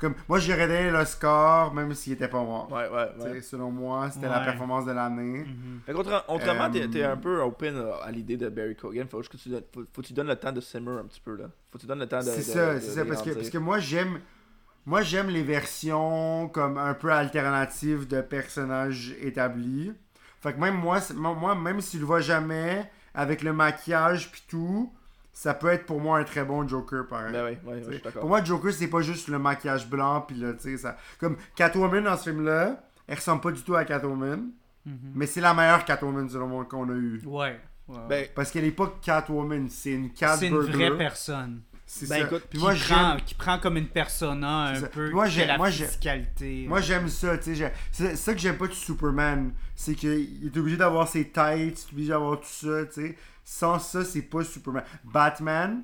Comme, 0.00 0.14
moi, 0.30 0.38
j'aurais 0.38 0.66
donné 0.66 0.90
l'Oscar 0.90 1.74
même 1.74 1.92
s'il 1.92 2.14
était 2.14 2.26
pas 2.28 2.42
mort. 2.42 2.72
Ouais, 2.72 2.88
ouais, 2.88 3.10
ouais. 3.32 3.42
Selon 3.42 3.70
moi, 3.70 4.10
c'était 4.10 4.28
la 4.28 4.40
performance 4.40 4.86
de 4.86 4.92
l'année. 4.92 5.44
Fait 5.84 5.92
qu'autre- 5.92 6.24
autrement, 6.26 6.64
Euh, 6.64 6.68
t'es 6.70 6.88
t'es 6.88 7.04
un 7.04 7.18
peu 7.18 7.42
open 7.42 7.76
euh, 7.76 7.92
à 8.02 8.10
l'idée 8.10 8.38
de 8.38 8.48
Barry 8.48 8.74
Cogan. 8.74 9.06
Faut 9.10 9.18
juste 9.20 9.30
que 9.32 9.36
tu 9.36 9.50
donnes, 9.50 9.62
faut, 9.74 9.84
faut 9.92 10.00
que 10.00 10.06
tu 10.06 10.14
donnes 10.14 10.28
le 10.28 10.36
temps 10.36 10.52
de 10.52 10.60
simmer 10.62 10.92
un 10.92 11.04
petit 11.04 11.20
peu 11.20 11.36
là. 11.36 11.48
Faut 11.70 11.76
que 11.76 11.82
tu 11.82 11.86
donnes 11.86 11.98
le 11.98 12.06
temps 12.06 12.20
de. 12.20 12.24
C'est 12.24 12.36
de- 12.38 12.42
ça, 12.42 12.74
de- 12.76 12.80
c'est 12.80 12.86
de 12.86 12.92
ça. 12.92 13.04
Parce 13.04 13.18
que, 13.20 13.24
grandir. 13.24 13.34
parce 13.34 13.50
que 13.50 13.58
moi, 13.58 13.78
j'aime. 13.78 14.20
Moi, 14.86 15.02
j'aime 15.02 15.28
les 15.28 15.42
versions 15.42 16.48
comme 16.48 16.78
un 16.78 16.94
peu 16.94 17.12
alternatives 17.12 18.08
de 18.08 18.22
personnages 18.22 19.14
établis. 19.20 19.92
Fait 20.40 20.52
que 20.54 20.58
même 20.60 20.74
moi, 20.76 20.98
moi, 21.14 21.34
moi, 21.34 21.54
même 21.54 21.80
si 21.80 21.92
tu 21.92 21.98
le 21.98 22.04
vois 22.06 22.20
jamais, 22.20 22.90
avec 23.14 23.42
le 23.42 23.52
maquillage 23.52 24.30
puis 24.32 24.42
tout, 24.48 24.92
ça 25.32 25.54
peut 25.54 25.68
être 25.68 25.86
pour 25.86 26.00
moi 26.00 26.18
un 26.18 26.24
très 26.24 26.44
bon 26.44 26.66
Joker, 26.66 27.06
pareil. 27.06 27.32
Ben 27.32 27.44
ouais, 27.44 27.60
ouais, 27.64 27.72
ouais, 27.72 27.78
je 27.78 27.82
T'sais, 27.84 27.92
suis 27.94 28.02
d'accord. 28.02 28.20
Pour 28.20 28.28
moi, 28.30 28.42
Joker, 28.42 28.72
c'est 28.72 28.88
pas 28.88 29.00
juste 29.02 29.28
le 29.28 29.38
maquillage 29.38 29.88
blanc, 29.88 30.22
puis 30.22 30.36
là, 30.36 30.52
tu 30.54 30.60
sais, 30.62 30.76
ça. 30.76 30.96
Comme 31.18 31.36
Catwoman 31.54 32.04
dans 32.04 32.16
ce 32.16 32.30
film-là, 32.30 32.82
elle 33.06 33.16
ressemble 33.16 33.40
pas 33.42 33.52
du 33.52 33.62
tout 33.62 33.74
à 33.74 33.84
Catwoman, 33.84 34.50
Mhm. 34.86 34.98
mais 35.14 35.26
c'est 35.26 35.40
la 35.42 35.52
meilleure 35.52 35.84
Catwoman, 35.84 36.28
selon 36.28 36.46
moi, 36.48 36.64
qu'on 36.64 36.88
a 36.88 36.94
eue. 36.94 37.20
Ouais. 37.26 37.60
ouais. 37.88 37.96
Ben, 38.08 38.26
Parce 38.34 38.50
qu'elle 38.50 38.64
est 38.64 38.70
pas 38.70 38.92
Catwoman, 39.02 39.68
c'est 39.68 39.92
une 39.92 40.10
Cat 40.12 40.36
c'est 40.38 40.48
une 40.48 40.56
vraie 40.58 40.96
personne. 40.96 41.60
C'est 41.92 42.08
Ben, 42.08 42.20
ça. 42.20 42.26
écoute, 42.26 42.44
puis 42.48 42.58
qui, 42.60 42.64
moi, 42.64 42.74
prend, 42.74 43.16
qui 43.26 43.34
prend 43.34 43.58
comme 43.58 43.76
une 43.76 43.88
persona 43.88 44.66
un 44.68 44.74
ça. 44.80 44.86
peu. 44.86 45.10
Moi, 45.10 45.26
la 45.28 45.56
moi, 45.58 45.72
physicalité. 45.72 46.66
Moi, 46.68 46.80
j'aime 46.80 47.08
ça, 47.08 47.36
tu 47.36 47.44
sais. 47.46 47.54
j'ai- 47.56 47.72
C'est 47.90 48.14
ça 48.14 48.32
que 48.32 48.38
j'aime 48.38 48.56
pas 48.56 48.68
du 48.68 48.76
Superman. 48.76 49.52
C'est 49.74 49.96
qu'il 49.96 50.46
est 50.46 50.56
obligé 50.56 50.76
d'avoir 50.76 51.08
ses 51.08 51.28
têtes, 51.28 51.58
il 51.58 51.88
est 51.88 51.92
obligé 51.92 52.08
d'avoir 52.10 52.38
tout 52.38 52.46
ça, 52.48 52.86
tu 52.86 52.92
sais. 52.92 53.16
Sans 53.44 53.80
ça, 53.80 54.04
c'est 54.04 54.22
pas 54.22 54.44
Superman. 54.44 54.84
Batman, 55.02 55.82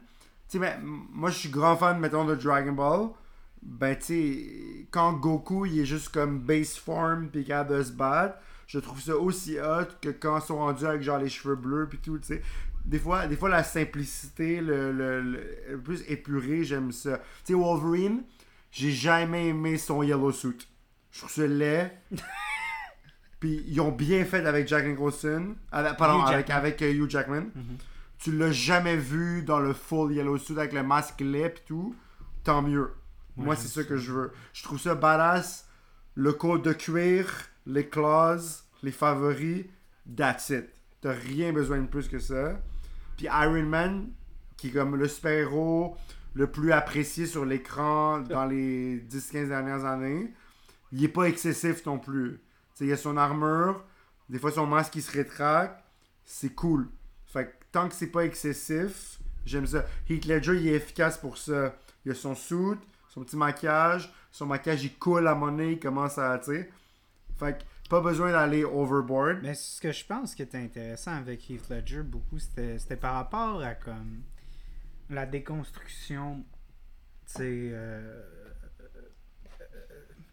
tu 0.48 0.52
sais, 0.52 0.58
mais, 0.60 0.74
m- 0.80 1.00
moi, 1.12 1.30
je 1.30 1.38
suis 1.38 1.48
grand 1.48 1.76
fan, 1.76 1.98
mettons, 1.98 2.24
de 2.24 2.36
Dragon 2.36 2.70
Ball. 2.72 3.08
Ben, 3.60 3.96
tu 3.98 4.04
sais, 4.04 4.86
quand 4.92 5.12
Goku, 5.14 5.66
il 5.66 5.80
est 5.80 5.86
juste 5.86 6.10
comme 6.10 6.38
base 6.38 6.76
form, 6.76 7.26
puis 7.30 7.44
capable 7.44 7.78
de 7.78 7.82
se 7.82 7.90
battre, 7.90 8.36
je 8.68 8.78
trouve 8.78 9.00
ça 9.00 9.16
aussi 9.16 9.58
hot 9.58 9.86
que 10.00 10.10
quand 10.10 10.38
ils 10.38 10.46
sont 10.46 10.58
rendus 10.58 10.86
avec, 10.86 11.02
genre, 11.02 11.18
les 11.18 11.28
cheveux 11.28 11.56
bleus, 11.56 11.88
puis 11.90 11.98
tout, 11.98 12.16
tu 12.18 12.26
sais. 12.28 12.42
Des 12.86 13.00
fois, 13.00 13.26
des 13.26 13.36
fois, 13.36 13.48
la 13.48 13.64
simplicité, 13.64 14.60
le, 14.60 14.92
le, 14.92 15.78
plus 15.82 16.02
épuré, 16.08 16.62
j'aime 16.62 16.92
ça. 16.92 17.18
Tu 17.44 17.52
sais, 17.52 17.54
Wolverine, 17.54 18.22
j'ai 18.70 18.92
jamais 18.92 19.48
aimé 19.48 19.76
son 19.76 20.02
yellow 20.02 20.30
suit. 20.30 20.68
Je 21.10 21.18
trouve 21.18 21.30
ça 21.30 21.46
laid. 21.46 21.90
Puis 23.40 23.64
ils 23.66 23.80
ont 23.80 23.90
bien 23.90 24.24
fait 24.24 24.46
avec 24.46 24.68
Jack 24.68 24.86
Nicholson. 24.86 25.56
Avec, 25.72 25.96
pardon, 25.96 26.24
Hugh 26.24 26.32
avec, 26.32 26.50
avec 26.50 26.82
euh, 26.82 26.92
Hugh 26.92 27.10
Jackman. 27.10 27.50
Mhm. 27.54 27.76
Tu 28.18 28.32
l'as 28.32 28.52
jamais 28.52 28.96
vu 28.96 29.42
dans 29.42 29.58
le 29.58 29.74
full 29.74 30.12
yellow 30.12 30.38
suit 30.38 30.58
avec 30.58 30.72
le 30.72 30.82
masque 30.82 31.20
laid 31.20 31.50
pis 31.50 31.62
tout. 31.66 31.94
Tant 32.44 32.62
mieux. 32.62 32.92
Moi, 33.36 33.56
c'est 33.56 33.68
ça 33.68 33.84
que 33.84 33.96
je 33.96 34.12
veux. 34.12 34.32
Je 34.52 34.62
trouve 34.62 34.80
ça 34.80 34.94
badass. 34.94 35.68
Le 36.14 36.32
code 36.32 36.62
de 36.62 36.72
cuir, 36.72 37.30
les 37.66 37.88
clauses, 37.88 38.64
les 38.82 38.92
favoris, 38.92 39.66
that's 40.16 40.48
it. 40.48 40.66
T'as 41.02 41.12
rien 41.12 41.52
besoin 41.52 41.78
de 41.80 41.86
plus 41.86 42.08
que 42.08 42.18
ça. 42.18 42.58
Puis 43.16 43.26
Iron 43.26 43.64
Man, 43.64 44.10
qui 44.56 44.68
est 44.68 44.72
comme 44.72 44.96
le 44.96 45.08
super-héros 45.08 45.96
le 46.34 46.50
plus 46.50 46.72
apprécié 46.72 47.26
sur 47.26 47.44
l'écran 47.44 48.20
dans 48.20 48.44
les 48.44 48.98
10-15 49.00 49.48
dernières 49.48 49.84
années, 49.84 50.34
il 50.92 51.02
est 51.02 51.08
pas 51.08 51.24
excessif 51.24 51.84
non 51.86 51.98
plus. 51.98 52.32
Tu 52.32 52.40
sais, 52.74 52.86
il 52.86 52.92
a 52.92 52.96
son 52.96 53.16
armure, 53.16 53.82
des 54.28 54.38
fois 54.38 54.52
son 54.52 54.66
masque 54.66 54.92
qui 54.92 55.02
se 55.02 55.10
rétracte, 55.12 55.82
c'est 56.24 56.54
cool. 56.54 56.88
Fait 57.26 57.46
que 57.46 57.52
tant 57.72 57.88
que 57.88 57.94
c'est 57.94 58.08
pas 58.08 58.24
excessif, 58.24 59.18
j'aime 59.46 59.66
ça. 59.66 59.86
Heath 60.10 60.26
Ledger, 60.26 60.56
il 60.56 60.68
est 60.68 60.74
efficace 60.74 61.16
pour 61.16 61.38
ça. 61.38 61.74
Il 62.04 62.12
a 62.12 62.14
son 62.14 62.34
suit, 62.34 62.78
son 63.08 63.24
petit 63.24 63.36
maquillage, 63.36 64.12
son 64.30 64.46
maquillage 64.46 64.84
il 64.84 64.94
coule 64.94 65.26
à 65.26 65.34
monnaie, 65.34 65.72
il 65.72 65.80
commence 65.80 66.18
à. 66.18 66.38
Fait 66.40 66.68
que 67.38 67.64
pas 67.88 68.00
besoin 68.00 68.32
d'aller 68.32 68.64
overboard. 68.64 69.40
Mais 69.42 69.54
ce 69.54 69.80
que 69.80 69.92
je 69.92 70.04
pense 70.04 70.34
qui 70.34 70.42
était 70.42 70.58
intéressant 70.58 71.12
avec 71.12 71.48
Heath 71.50 71.68
Ledger, 71.68 72.02
beaucoup, 72.02 72.38
c'était 72.38 72.78
c'était 72.78 72.96
par 72.96 73.14
rapport 73.14 73.62
à 73.62 73.74
comme 73.74 74.22
la 75.10 75.26
déconstruction, 75.26 76.44
tu 77.26 77.32
sais, 77.32 77.42
euh, 77.72 78.22
euh, 78.80 79.62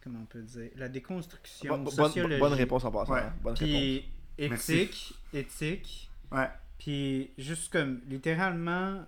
comment 0.04 0.20
on 0.22 0.26
peut 0.26 0.42
dire, 0.42 0.70
la 0.76 0.90
déconstruction 0.90 1.70
Bonne, 1.70 1.84
bonne- 1.86 1.94
sociologique, 1.94 2.40
bonne 2.40 2.54
réponse 2.54 2.84
en 2.86 2.92
passant. 2.92 3.14
Ouais. 3.14 3.22
hein. 3.22 3.34
Bonne 3.42 3.54
réponse. 3.54 3.70
puis 3.70 4.12
Merci. 4.50 4.74
éthique, 4.80 5.14
éthique, 5.34 6.12
Ouais. 6.32 6.50
puis 6.80 7.34
juste 7.38 7.72
comme 7.72 8.02
littéralement, 8.08 9.06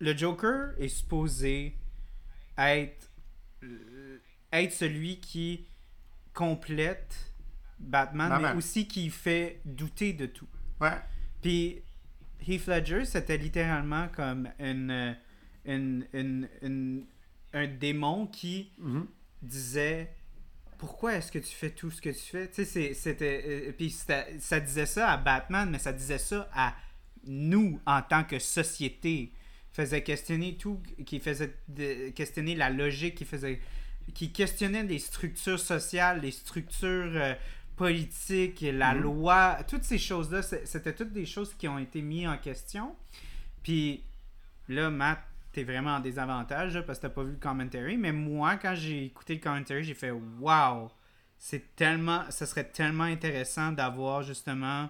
le 0.00 0.16
Joker 0.16 0.74
est 0.78 0.88
supposé 0.88 1.74
être 2.58 3.10
euh, 3.62 4.18
être 4.52 4.72
celui 4.72 5.18
qui 5.20 5.66
complète 6.36 7.32
Batman, 7.80 8.28
Batman. 8.28 8.52
mais 8.52 8.58
aussi 8.58 8.86
qui 8.86 9.10
fait 9.10 9.60
douter 9.64 10.12
de 10.12 10.26
tout. 10.26 10.46
Ouais. 10.80 10.92
Puis 11.42 11.82
Heath 12.46 12.66
Ledger, 12.66 13.04
c'était 13.06 13.38
littéralement 13.38 14.08
comme 14.14 14.48
une, 14.60 14.90
euh, 14.90 15.12
une, 15.64 16.06
une- 16.12 16.48
une- 16.62 17.06
un 17.52 17.66
démon 17.66 18.26
qui 18.26 18.70
Mhm. 18.78 19.06
disait 19.42 20.12
pourquoi 20.78 21.14
est-ce 21.14 21.32
que 21.32 21.38
tu 21.38 21.54
fais 21.54 21.70
tout 21.70 21.90
ce 21.90 22.00
que 22.02 22.10
tu 22.10 22.20
fais? 22.20 22.50
Tu 22.50 22.64
sais 22.66 22.92
c'était 22.94 23.42
euh, 23.46 23.72
puis 23.72 23.90
ça 23.90 24.60
disait 24.60 24.86
ça 24.86 25.08
à 25.10 25.16
Batman 25.16 25.68
mais 25.70 25.78
ça 25.78 25.92
disait 25.92 26.18
ça 26.18 26.48
à 26.52 26.74
nous 27.26 27.80
en 27.86 28.02
tant 28.02 28.24
que 28.24 28.38
société 28.38 29.32
faisait 29.72 30.02
questionner 30.02 30.56
tout 30.56 30.80
qui 31.06 31.18
faisait 31.20 31.54
de- 31.68 32.10
questionner 32.10 32.54
la 32.54 32.68
logique 32.70 33.14
qui 33.14 33.24
faisait 33.24 33.58
qui 34.14 34.32
questionnait 34.32 34.82
les 34.84 34.98
structures 34.98 35.60
sociales 35.60 36.20
les 36.20 36.30
structures 36.30 37.12
euh, 37.14 37.34
politiques 37.76 38.60
la 38.62 38.94
Mhm. 38.94 39.02
loi 39.02 39.58
toutes 39.68 39.84
ces 39.84 39.98
choses 39.98 40.30
là 40.30 40.42
c'était 40.42 40.94
toutes 40.94 41.12
des 41.12 41.26
choses 41.26 41.52
qui 41.54 41.68
ont 41.68 41.78
été 41.78 42.00
mises 42.02 42.28
en 42.28 42.38
question 42.38 42.96
puis 43.62 44.04
là, 44.68 44.90
Matt, 44.90 45.18
t'es 45.50 45.64
vraiment 45.64 45.96
en 45.96 46.00
désavantage 46.00 46.74
là, 46.74 46.82
parce 46.84 47.00
que 47.00 47.08
t'as 47.08 47.12
pas 47.12 47.24
vu 47.24 47.32
le 47.32 47.36
commentary. 47.38 47.96
Mais 47.96 48.12
moi, 48.12 48.54
quand 48.58 48.76
j'ai 48.76 49.06
écouté 49.06 49.34
le 49.34 49.40
commentary, 49.40 49.82
j'ai 49.82 49.94
fait 49.94 50.12
Wow! 50.12 50.88
C'est 51.36 51.74
tellement. 51.74 52.22
Ça 52.30 52.46
serait 52.46 52.70
tellement 52.70 53.02
intéressant 53.04 53.72
d'avoir 53.72 54.22
justement 54.22 54.88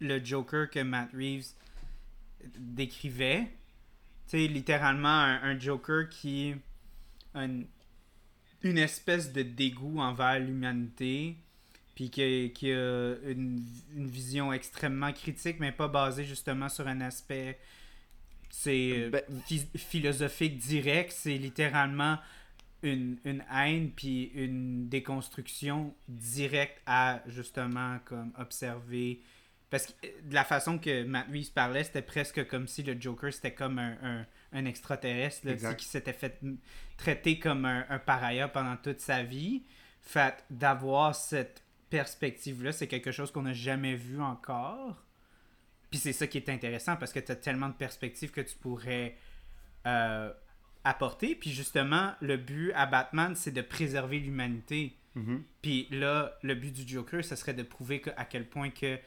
le 0.00 0.22
Joker 0.24 0.68
que 0.68 0.80
Matt 0.80 1.12
Reeves 1.12 1.46
décrivait. 2.58 3.52
Tu 4.28 4.38
sais, 4.38 4.46
littéralement 4.48 5.08
un, 5.08 5.42
un 5.44 5.58
Joker 5.58 6.08
qui 6.08 6.56
a 7.34 7.46
une, 8.70 8.78
espèce 8.78 9.32
de 9.32 9.42
dégoût 9.42 9.98
envers 10.00 10.38
l'humanité, 10.40 11.36
puis 11.94 12.10
qui, 12.10 12.52
qui 12.54 12.72
a 12.72 13.14
une, 13.26 13.62
une 13.96 14.06
vision 14.06 14.52
extrêmement 14.52 15.12
critique, 15.12 15.58
mais 15.60 15.72
pas 15.72 15.88
basée 15.88 16.24
justement 16.24 16.68
sur 16.68 16.86
un 16.86 17.00
aspect 17.00 17.58
c'est 18.50 18.92
euh, 18.92 19.10
Ben- 19.10 19.24
phi- 19.46 19.68
philosophique 19.76 20.58
direct, 20.58 21.12
c'est 21.12 21.36
littéralement 21.36 22.18
une, 22.82 23.18
une 23.24 23.44
haine 23.52 23.90
puis 23.90 24.30
une 24.34 24.88
déconstruction 24.88 25.94
directe 26.08 26.80
à 26.86 27.22
justement 27.26 27.98
comme 28.04 28.32
observer. 28.38 29.20
Parce 29.70 29.86
que 29.86 29.92
euh, 30.06 30.10
de 30.24 30.34
la 30.34 30.44
façon 30.44 30.78
que 30.78 31.04
Matt 31.04 31.26
Reeves 31.30 31.52
parlait, 31.52 31.84
c'était 31.84 32.02
presque 32.02 32.46
comme 32.48 32.66
si 32.66 32.82
le 32.82 33.00
Joker 33.00 33.32
c'était 33.32 33.54
comme 33.54 33.78
un, 33.78 33.96
un, 34.02 34.26
un 34.56 34.64
extraterrestre 34.64 35.46
là, 35.46 35.52
qui 35.74 35.84
s'était 35.86 36.12
fait 36.12 36.40
traiter 36.96 37.38
comme 37.38 37.64
un, 37.64 37.84
un 37.88 37.98
pariah 37.98 38.48
pendant 38.48 38.76
toute 38.76 39.00
sa 39.00 39.22
vie. 39.22 39.62
Fait 40.00 40.44
d'avoir 40.50 41.14
cette 41.14 41.62
perspective-là, 41.90 42.72
c'est 42.72 42.86
quelque 42.88 43.12
chose 43.12 43.30
qu'on 43.30 43.42
n'a 43.42 43.52
jamais 43.52 43.94
vu 43.94 44.20
encore. 44.20 45.02
Puis 45.90 46.00
c'est 46.00 46.12
ça 46.12 46.26
qui 46.26 46.38
est 46.38 46.48
intéressant 46.48 46.96
parce 46.96 47.12
que 47.12 47.20
tu 47.20 47.30
as 47.32 47.36
tellement 47.36 47.68
de 47.68 47.74
perspectives 47.74 48.30
que 48.30 48.40
tu 48.40 48.56
pourrais 48.56 49.16
euh, 49.86 50.32
apporter. 50.84 51.34
Puis 51.34 51.50
justement, 51.52 52.12
le 52.20 52.36
but 52.36 52.72
à 52.74 52.86
Batman, 52.86 53.34
c'est 53.36 53.52
de 53.52 53.62
préserver 53.62 54.18
l'humanité. 54.18 54.96
Mhm. 55.14 55.42
Puis 55.62 55.86
là, 55.90 56.36
le 56.42 56.54
but 56.54 56.72
du 56.72 56.86
Joker, 56.86 57.24
ce 57.24 57.36
serait 57.36 57.54
de 57.54 57.62
prouver 57.62 58.00
que- 58.00 58.10
à 58.16 58.24
quel 58.24 58.48
point 58.48 58.70
que 58.70 58.98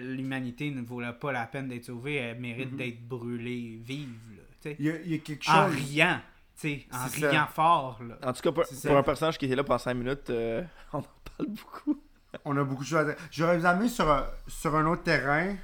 l'humanité 0.00 0.70
ne 0.70 0.82
vaut 0.82 1.00
pas 1.20 1.32
la 1.32 1.46
peine 1.46 1.68
d'être 1.68 1.84
sauvée, 1.84 2.16
elle 2.16 2.40
mérite 2.40 2.72
Mhm. 2.72 2.76
d'être 2.78 3.08
brûlée 3.08 3.80
vive. 3.84 4.08
Là, 4.36 4.42
tu 4.60 4.68
sais. 4.70 4.76
Il 4.78 4.84
y, 4.86 4.90
a, 4.90 5.00
il 5.00 5.10
y 5.10 5.14
a 5.14 5.18
quelque 5.18 5.48
en 5.50 5.66
chose. 5.68 5.76
riant, 5.76 6.20
tu 6.56 6.60
sais, 6.68 6.86
en 6.92 7.06
C'est 7.08 7.20
ça. 7.20 7.30
riant 7.30 7.46
fort. 7.46 8.00
Là. 8.02 8.18
En 8.22 8.32
tout 8.32 8.42
cas, 8.42 8.52
pour, 8.52 8.96
un 8.96 9.02
personnage 9.02 9.38
qui 9.38 9.46
était 9.46 9.56
là 9.56 9.64
pendant 9.64 9.78
5 9.78 9.94
minutes, 9.94 10.30
euh, 10.30 10.62
on 10.92 10.98
en 10.98 11.02
parle 11.36 11.48
beaucoup. 11.50 12.00
On 12.44 12.56
a 12.56 12.64
beaucoup 12.64 12.82
de 12.82 12.88
choses 12.88 12.98
à 12.98 13.04
dire. 13.04 13.16
J'aurais 13.30 13.58
vous 13.58 13.66
amené 13.66 13.88
sur 13.88 14.10
un, 14.10 14.26
sur 14.48 14.74
un 14.74 14.86
autre 14.86 15.02
terrain. 15.04 15.54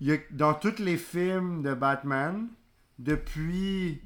Il 0.00 0.08
y 0.08 0.12
a, 0.12 0.16
dans 0.30 0.52
tous 0.54 0.78
les 0.80 0.96
films 0.98 1.62
de 1.62 1.72
Batman, 1.74 2.48
depuis 2.98 4.02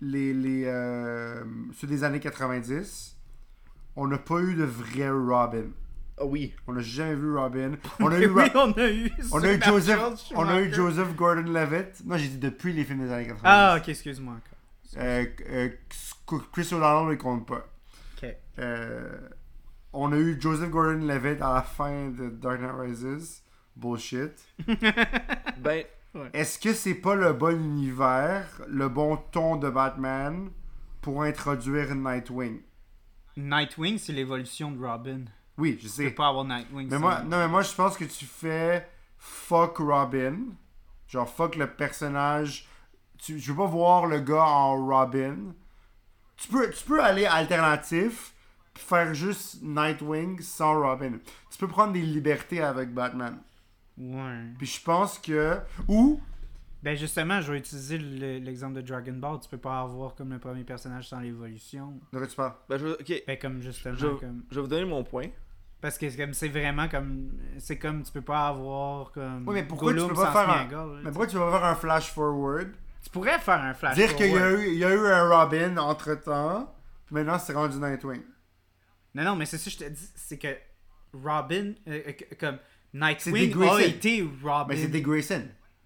les, 0.00 0.34
les, 0.34 0.64
euh, 0.66 1.44
ceux 1.74 1.86
des 1.86 2.04
années 2.04 2.20
90, 2.20 3.16
on 3.96 4.06
n'a 4.08 4.18
pas 4.18 4.40
eu 4.40 4.54
de 4.54 4.64
vrai 4.64 5.08
Robin. 5.10 5.66
Ah 6.18 6.24
oui. 6.24 6.54
On 6.66 6.72
n'a 6.72 6.80
jamais 6.80 7.14
vu 7.14 7.36
Robin. 7.36 7.72
On 8.00 8.10
a 8.10 8.18
eu, 8.18 8.26
oui, 8.28 8.44
on 8.54 8.72
a 8.72 8.90
eu. 8.90 9.12
on 9.32 9.42
a 9.42 9.48
eu 9.48 9.54
Supergirl, 9.54 9.74
Joseph, 9.74 10.00
on 10.34 10.48
a 10.48 10.60
eu. 10.60 10.72
Joseph 10.72 11.14
Gordon-Levitt. 11.14 12.04
Non, 12.06 12.16
j'ai 12.16 12.28
dit 12.28 12.38
depuis 12.38 12.72
les 12.72 12.84
films 12.84 13.06
des 13.06 13.12
années 13.12 13.26
90. 13.26 13.42
Ah, 13.44 13.76
ok, 13.78 13.88
excuse-moi 13.88 14.34
encore. 14.34 15.02
Euh, 15.02 15.26
euh, 15.50 15.68
Chris 16.52 16.68
O'Donnell 16.72 17.10
ne 17.10 17.14
compte 17.16 17.46
pas. 17.46 17.66
Ok. 18.16 18.34
Euh, 18.58 19.28
on 19.92 20.12
a 20.12 20.16
eu 20.16 20.40
Joseph 20.40 20.70
Gordon-Levitt 20.70 21.42
à 21.42 21.54
la 21.54 21.62
fin 21.62 22.08
de 22.08 22.30
Dark 22.30 22.60
Knight 22.60 22.74
Rises. 22.78 23.42
Bullshit. 23.76 24.32
Ben, 25.58 25.84
Est-ce 26.32 26.58
que 26.58 26.72
c'est 26.72 26.94
pas 26.94 27.14
le 27.14 27.32
bon 27.34 27.60
univers, 27.62 28.46
le 28.68 28.88
bon 28.88 29.18
ton 29.32 29.56
de 29.56 29.68
Batman 29.68 30.50
pour 31.02 31.22
introduire 31.22 31.94
Nightwing? 31.94 32.60
Nightwing, 33.36 33.98
c'est 33.98 34.12
l'évolution 34.14 34.70
de 34.70 34.82
Robin. 34.82 35.24
Oui, 35.58 35.72
je 35.80 35.88
Tu 35.88 35.96
peux 35.96 36.08
sais. 36.08 36.10
pas 36.10 36.28
avoir 36.28 36.44
Nightwing. 36.44 36.88
Mais 36.90 36.98
moi, 36.98 37.22
non, 37.22 37.38
mais 37.38 37.48
moi, 37.48 37.62
je 37.62 37.74
pense 37.74 37.96
que 37.96 38.04
tu 38.04 38.24
fais 38.26 38.86
fuck 39.18 39.78
Robin. 39.78 40.36
Genre, 41.08 41.28
fuck 41.28 41.56
le 41.56 41.66
personnage. 41.66 42.68
Tu, 43.18 43.38
je 43.38 43.52
veux 43.52 43.58
pas 43.58 43.66
voir 43.66 44.06
le 44.06 44.20
gars 44.20 44.44
en 44.44 44.84
Robin. 44.86 45.36
Tu 46.36 46.48
peux, 46.48 46.70
tu 46.70 46.84
peux 46.84 47.02
aller 47.02 47.24
alternatif, 47.26 48.34
puis 48.74 48.84
faire 48.84 49.14
juste 49.14 49.62
Nightwing 49.62 50.40
sans 50.42 50.78
Robin. 50.78 51.12
Tu 51.50 51.58
peux 51.58 51.68
prendre 51.68 51.94
des 51.94 52.02
libertés 52.02 52.60
avec 52.60 52.92
Batman. 52.92 53.38
Ouais. 53.96 54.42
Puis 54.58 54.66
je 54.66 54.82
pense 54.82 55.18
que. 55.18 55.58
Ou. 55.88 56.20
Ben 56.82 56.94
justement, 56.96 57.40
je 57.40 57.50
vais 57.50 57.58
utiliser 57.58 57.96
le- 57.98 58.38
l'exemple 58.38 58.74
de 58.74 58.80
Dragon 58.82 59.14
Ball. 59.14 59.40
Tu 59.40 59.48
peux 59.48 59.56
pas 59.58 59.80
avoir 59.80 60.14
comme 60.14 60.30
le 60.30 60.38
premier 60.38 60.62
personnage 60.62 61.08
sans 61.08 61.18
l'évolution. 61.20 61.98
De 62.12 62.18
quoi 62.18 62.26
tu 62.26 62.36
parles 62.36 62.52
ben 62.68 62.76
je, 62.78 62.86
ok. 62.88 63.22
Ben 63.26 63.38
comme 63.38 63.62
justement 63.62 63.96
Je, 63.96 64.06
comme 64.08 64.44
je 64.50 64.54
vais 64.56 64.60
vous 64.60 64.68
donner 64.68 64.84
mon 64.84 65.02
point. 65.02 65.28
Parce 65.86 65.98
que 65.98 66.10
c'est 66.10 66.16
comme 66.16 66.34
c'est 66.34 66.48
vraiment 66.48 66.88
comme 66.88 67.30
c'est 67.58 67.78
comme 67.78 68.02
tu 68.02 68.10
peux 68.10 68.20
pas 68.22 68.48
avoir 68.48 69.12
comme 69.12 69.44
Oui, 69.46 69.54
mais 69.54 69.62
pourquoi 69.64 69.92
tu 69.94 70.00
peux 70.06 70.14
pas 70.14 70.32
faire 70.32 70.50
un- 70.50 70.96
Mais 71.04 71.10
pourquoi 71.10 71.26
tu 71.28 71.36
vas 71.36 71.50
faire 71.52 71.64
un 71.64 71.74
flash 71.76 72.10
forward? 72.12 72.72
Tu 73.04 73.10
pourrais 73.10 73.38
faire 73.38 73.60
un 73.62 73.72
flash 73.72 73.94
Dire 73.94 74.16
qu'il 74.16 74.26
y, 74.32 74.34
a 74.36 74.38
forward. 74.40 74.60
eu- 74.60 74.66
il 74.72 74.78
y 74.78 74.84
a 74.84 74.92
eu 74.92 75.06
un 75.06 75.28
Robin 75.28 75.76
entre 75.76 76.14
temps, 76.16 76.74
puis 77.06 77.14
maintenant 77.14 77.38
c'est 77.38 77.52
rendu 77.52 77.78
Nightwing. 77.78 78.22
Non 79.14 79.22
non, 79.22 79.36
mais 79.36 79.46
c'est 79.46 79.58
ça 79.58 79.64
que 79.66 79.70
je 79.70 79.78
te 79.78 79.88
dis, 79.88 80.10
c'est 80.16 80.38
que 80.38 80.48
Robin 81.12 81.74
euh, 81.88 82.02
euh, 82.08 82.12
comme 82.40 82.58
Nightwing 82.92 83.62
a 83.62 83.80
été 83.82 84.28
Robin. 84.42 84.66
Mais 84.68 84.76
c'est 84.76 84.88
Dick 84.88 85.04
Grayson. 85.04 85.44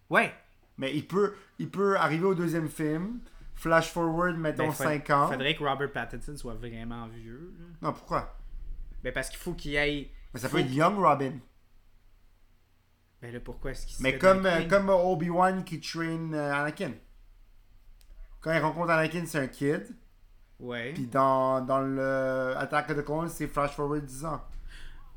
Ouais. 0.08 0.32
Mais 0.78 0.94
il 0.96 1.06
peut, 1.06 1.34
il 1.58 1.68
peut 1.70 1.96
arriver 1.98 2.24
au 2.24 2.34
deuxième 2.34 2.68
film, 2.68 3.20
flash 3.54 3.90
forward, 3.92 4.36
mettons 4.38 4.64
Ben, 4.68 4.72
fa- 4.72 4.84
5 4.84 5.10
ans. 5.10 5.28
Faudrait 5.28 5.54
que 5.54 5.62
Robert 5.62 5.92
Pattinson 5.92 6.34
soit 6.36 6.54
vraiment 6.54 7.06
vieux. 7.08 7.52
Non, 7.82 7.92
pourquoi? 7.92 8.34
Ben 9.02 9.12
parce 9.12 9.28
qu'il 9.28 9.38
faut 9.38 9.54
qu'il 9.54 9.76
aille 9.76 10.10
Mais 10.34 10.40
ça 10.40 10.48
peut 10.48 10.58
être 10.60 10.70
Young 10.70 10.98
Robin. 10.98 11.32
Ben 13.22 13.32
là 13.32 13.40
pourquoi 13.40 13.72
est-ce 13.72 13.86
qu'il 13.86 14.02
Mais 14.02 14.10
serait 14.10 14.18
comme, 14.18 14.46
euh, 14.46 14.66
comme 14.68 14.88
Obi-Wan 14.88 15.64
qui 15.64 15.80
train 15.80 16.32
euh, 16.32 16.52
Anakin. 16.54 16.92
Quand 18.40 18.52
il 18.52 18.58
rencontre 18.60 18.90
Anakin, 18.90 19.24
c'est 19.26 19.38
un 19.38 19.46
kid. 19.46 19.86
Ouais. 20.58 20.92
Puis 20.94 21.06
dans, 21.06 21.60
dans 21.60 21.80
le 21.80 22.54
Attack 22.56 22.90
of 22.90 22.96
the 22.98 23.04
Clones, 23.04 23.28
c'est 23.28 23.46
flash 23.46 23.72
forward 23.72 24.04
10 24.04 24.24
ans. 24.24 24.40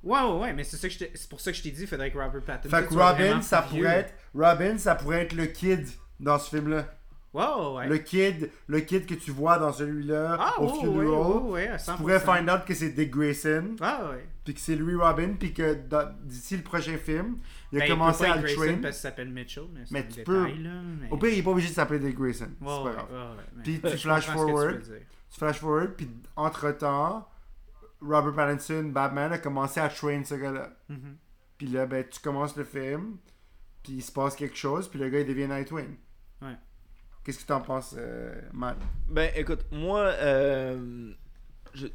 Ouais, 0.03 0.19
ouais, 0.21 0.39
ouais, 0.39 0.53
mais 0.53 0.65
c'est 0.65 0.75
ça 0.75 0.87
que 0.89 0.93
je 0.93 0.99
t'ai- 0.99 1.11
c'est 1.15 1.29
pour 1.29 1.39
ça 1.39 1.51
que 1.51 1.57
je 1.57 1.63
t'ai 1.63 1.71
dit, 1.71 1.81
il 1.83 1.87
faudrait 1.87 2.11
que 2.11 2.17
Robert 2.17 2.41
Pattinson. 2.41 2.75
Fait 2.75 2.85
que 2.85 2.91
soit 2.93 3.11
Robin, 3.11 3.23
vraiment 3.23 3.41
ça 3.41 3.61
plus 3.61 3.75
vieux. 3.75 3.83
pourrait 3.83 3.99
être 3.99 4.13
Robin, 4.33 4.77
ça 4.77 4.95
pourrait 4.95 5.21
être 5.23 5.33
le 5.33 5.45
kid 5.45 5.87
dans 6.19 6.37
ce 6.39 6.49
film-là. 6.49 6.85
Ouais. 7.33 7.87
Le 7.87 7.97
kid, 7.97 8.51
le 8.67 8.79
kid 8.81 9.05
que 9.07 9.15
tu 9.15 9.31
vois 9.31 9.57
dans 9.57 9.73
celui-là 9.73 10.37
Ah, 10.39 10.61
au 10.61 10.67
ouais, 10.67 10.79
funeral. 10.79 11.73
à 11.73 11.77
Tu 11.77 11.83
100%. 11.85 11.97
pourrais 11.97 12.19
find 12.19 12.49
out 12.49 12.65
que 12.65 12.73
c'est 12.75 12.89
Dick 12.89 13.09
Grayson, 13.09 13.75
Ah, 13.81 14.11
puis 14.45 14.53
que 14.53 14.59
c'est 14.59 14.75
lui 14.75 14.95
Robin, 14.95 15.33
puis 15.39 15.51
que 15.53 15.77
d'ici 16.23 16.57
le 16.57 16.63
prochain 16.63 16.97
film, 16.97 17.37
il 17.71 17.79
a 17.81 17.85
Ben, 17.85 17.89
commencé 17.91 18.25
peut 18.25 18.29
pas 18.29 18.33
à 18.33 18.41
le 18.41 18.53
train. 18.53 18.73
parce 18.81 18.95
qu'il 18.95 19.01
s'appelle 19.01 19.29
Mitchell, 19.29 19.63
mais 19.91 20.03
tu 20.03 20.07
détail, 20.09 20.23
peux- 20.25 20.45
là. 20.63 20.69
Mais... 21.01 21.09
Au 21.09 21.17
pire, 21.17 21.29
il 21.29 21.39
est 21.39 21.43
pas 21.43 21.49
obligé 21.51 21.69
de 21.69 21.73
s'appeler 21.73 21.99
Dick 21.99 22.15
Grayson. 22.17 22.49
C'est 22.59 22.65
pas 22.65 22.91
grave. 22.91 23.37
mais- 23.55 23.63
Puis 23.63 23.81
tu 23.81 23.97
flash 23.97 24.25
tu 24.25 24.31
forward. 24.31 24.81
Tu 24.83 25.39
flash 25.39 25.59
forward, 25.59 25.93
puis 25.97 26.07
entre-temps, 26.35 27.27
Robert 28.01 28.33
Pattinson, 28.35 28.83
Batman, 28.93 29.31
a 29.31 29.37
commencé 29.39 29.79
à 29.79 29.89
train 29.89 30.23
ce 30.23 30.35
gars-là. 30.35 30.69
Mhm. 30.89 31.17
Puis 31.57 31.67
là, 31.67 31.85
ben, 31.87 32.03
tu 32.09 32.19
commences 32.19 32.55
le 32.57 32.63
film, 32.63 33.17
puis 33.81 33.93
il 33.93 34.01
se 34.03 34.11
passe 34.11 34.35
quelque 34.35 34.57
chose, 34.57 34.87
puis 34.87 34.99
le 34.99 35.09
gars, 35.09 35.19
il 35.21 35.27
devient 35.27 35.47
Nightwing. 35.47 35.95
Ouais. 36.41 36.57
Qu'est-ce 37.23 37.39
que 37.39 37.45
t'en 37.47 37.61
penses, 37.61 37.95
euh, 37.97 38.33
Matt? 38.51 38.77
Ben 39.07 39.31
écoute, 39.35 39.65
moi, 39.71 40.01
euh, 40.01 41.11
je 41.73 41.87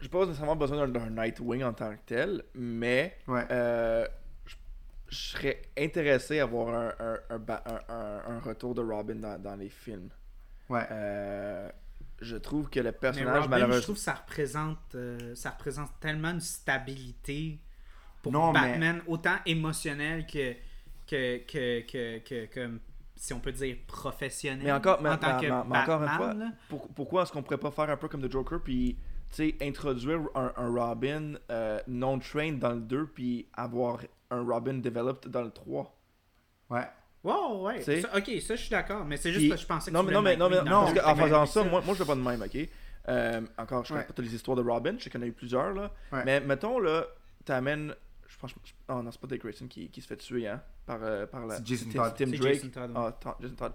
j'ai 0.00 0.08
pas 0.08 0.24
nécessairement 0.26 0.54
besoin 0.54 0.86
d'un- 0.86 1.10
Nightwing 1.10 1.64
en 1.64 1.72
tant 1.72 1.90
que 1.92 1.98
tel, 2.06 2.44
mais 2.54 3.16
Ouais. 3.26 3.44
euh, 3.50 4.06
je 4.46 4.54
je 5.08 5.16
serais 5.16 5.62
intéressé 5.76 6.38
à 6.38 6.44
voir 6.46 6.68
un, 6.72 6.92
un, 7.00 7.18
un, 7.30 7.38
ba- 7.38 7.64
un- 7.66 7.92
un- 7.94 8.36
un 8.36 8.38
retour 8.40 8.74
de 8.76 8.82
Robin 8.82 9.16
dans, 9.16 9.42
dans 9.42 9.56
les 9.56 9.70
films. 9.70 10.10
Ouais. 10.68 10.86
Euh, 10.92 11.68
je 12.20 12.36
trouve 12.36 12.68
que 12.70 12.78
le 12.78 12.86
Mais 12.86 12.92
personnage, 12.92 13.34
Robin, 13.42 13.42
je 13.44 13.48
malheureusement. 13.50 13.82
trouve 13.82 13.96
que 13.96 14.02
ça 14.02 14.14
représente, 14.14 14.94
euh, 14.94 15.34
ça 15.34 15.50
représente 15.50 15.90
tellement 15.98 16.30
une 16.30 16.40
stabilité 16.40 17.58
pour 18.22 18.30
Non, 18.32 18.52
mais- 18.52 18.60
Batman, 18.60 19.02
autant 19.08 19.36
émotionnel 19.46 20.26
que, 20.26 20.52
que, 21.08 21.38
que, 21.38 21.80
que, 21.80 22.18
que, 22.18 22.44
que- 22.46 22.78
si 23.18 23.32
on 23.34 23.40
peut 23.40 23.52
dire 23.52 23.76
professionnel. 23.86 24.64
Mais 24.64 24.72
encore- 24.72 25.02
mais- 25.02 25.10
en 25.10 25.16
tant 25.18 25.34
mais- 25.36 25.46
que 25.46 25.52
mais- 25.52 25.62
mais 25.68 25.78
encore 25.78 26.00
une 26.02 26.06
Batman, 26.06 26.38
fois. 26.38 26.50
Pour- 26.68 26.88
pourquoi 26.88 27.22
est-ce 27.22 27.32
qu'on 27.32 27.42
pourrait 27.42 27.58
pas 27.58 27.70
faire 27.70 27.90
un 27.90 27.96
peu 27.96 28.08
comme 28.08 28.22
The 28.26 28.30
Joker, 28.32 28.60
puis 28.62 28.96
tu 29.30 29.36
sais, 29.36 29.54
introduire 29.60 30.20
un, 30.34 30.52
un 30.56 30.68
Robin 30.70 31.34
euh, 31.50 31.78
non-trained 31.86 32.58
dans 32.58 32.72
le 32.72 32.80
2, 32.80 33.06
puis 33.06 33.46
avoir 33.54 33.98
un 34.30 34.42
Robin 34.42 34.74
developed 34.74 35.30
dans 35.30 35.42
le 35.42 35.50
3 35.50 35.94
Ouais. 36.70 36.86
Wow, 37.24 37.66
ouais. 37.66 37.82
Ça- 37.82 38.16
ok, 38.16 38.30
ça 38.40 38.54
je 38.56 38.60
suis 38.60 38.70
d'accord, 38.70 39.04
mais 39.04 39.16
c'est 39.16 39.30
juste 39.30 39.40
Puis- 39.42 39.48
parce 39.48 39.60
que 39.60 39.66
je 39.68 39.74
pensais 39.74 39.90
que 39.90 39.96
Non, 39.96 40.02
tu 40.02 40.06
mais, 40.08 40.12
non, 40.14 40.22
mais, 40.22 40.32
le 40.34 40.38
non, 40.38 40.48
mais, 40.48 40.56
non, 40.62 40.80
parce 40.82 40.94
le 40.94 41.00
qu'en 41.00 41.16
faisant 41.16 41.46
ça, 41.46 41.64
moi, 41.64 41.82
moi 41.84 41.94
je 41.94 42.02
fais 42.02 42.06
pas 42.08 42.14
de 42.14 42.20
même, 42.20 42.40
ok? 42.42 42.68
Euh, 43.08 43.40
encore, 43.58 43.84
je 43.84 43.88
connais 43.88 44.00
Ouais. 44.02 44.06
pas 44.06 44.12
toutes 44.12 44.24
les 44.26 44.34
histoires 44.34 44.56
de 44.56 44.62
Robin, 44.62 44.94
je 44.98 45.04
sais 45.04 45.10
qu'il 45.10 45.18
y 45.20 45.22
en 45.24 45.26
a 45.26 45.28
eu 45.28 45.32
plusieurs, 45.32 45.72
là. 45.72 45.90
Ouais. 46.12 46.22
Mais 46.24 46.40
mettons, 46.40 46.78
là, 46.78 47.04
t'amènes. 47.44 47.88
Je 47.88 47.94
pense. 48.38 48.50
je- 48.64 48.72
Oh 48.88 49.02
non, 49.02 49.10
c'est 49.10 49.20
pas 49.20 49.26
Dick 49.26 49.42
Grayson 49.42 49.66
qui, 49.68 49.88
qui 49.90 50.00
se 50.00 50.06
fait 50.06 50.16
tuer, 50.16 50.48
hein? 50.48 50.62
Par, 50.86 50.98
euh, 51.02 51.26
par 51.26 51.46
la. 51.46 51.56
C'est 51.56 51.66
Jason 51.66 51.86
Tim- 51.92 52.02
Todd. 52.02 52.14
Tim 52.16 52.26
C'est 52.30 52.36
Drake. 52.38 52.54
Jason 52.54 52.68
Todd, 52.70 52.90
ouais. 52.90 53.10
Ah, 53.24 53.36
Jason 53.40 53.54
Todd. 53.54 53.72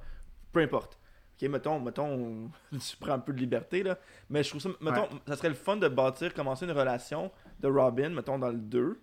Peu 0.51 0.59
importe. 0.61 0.99
Ok, 1.41 1.49
mettons, 1.49 1.79
mettons, 1.79 2.49
tu 2.71 2.97
prends 2.99 3.13
un 3.13 3.19
peu 3.19 3.33
de 3.33 3.39
liberté, 3.39 3.81
là. 3.83 3.97
Mais 4.29 4.43
je 4.43 4.49
trouve 4.49 4.61
ça, 4.61 4.69
mettons, 4.81 5.07
ça 5.27 5.35
serait 5.35 5.49
le 5.49 5.55
fun 5.55 5.77
de 5.77 5.87
bâtir, 5.87 6.33
commencer 6.33 6.65
une 6.65 6.71
relation 6.71 7.31
de 7.59 7.67
Robin, 7.67 8.09
mettons, 8.09 8.37
dans 8.37 8.49
le 8.49 8.57
2. 8.59 8.99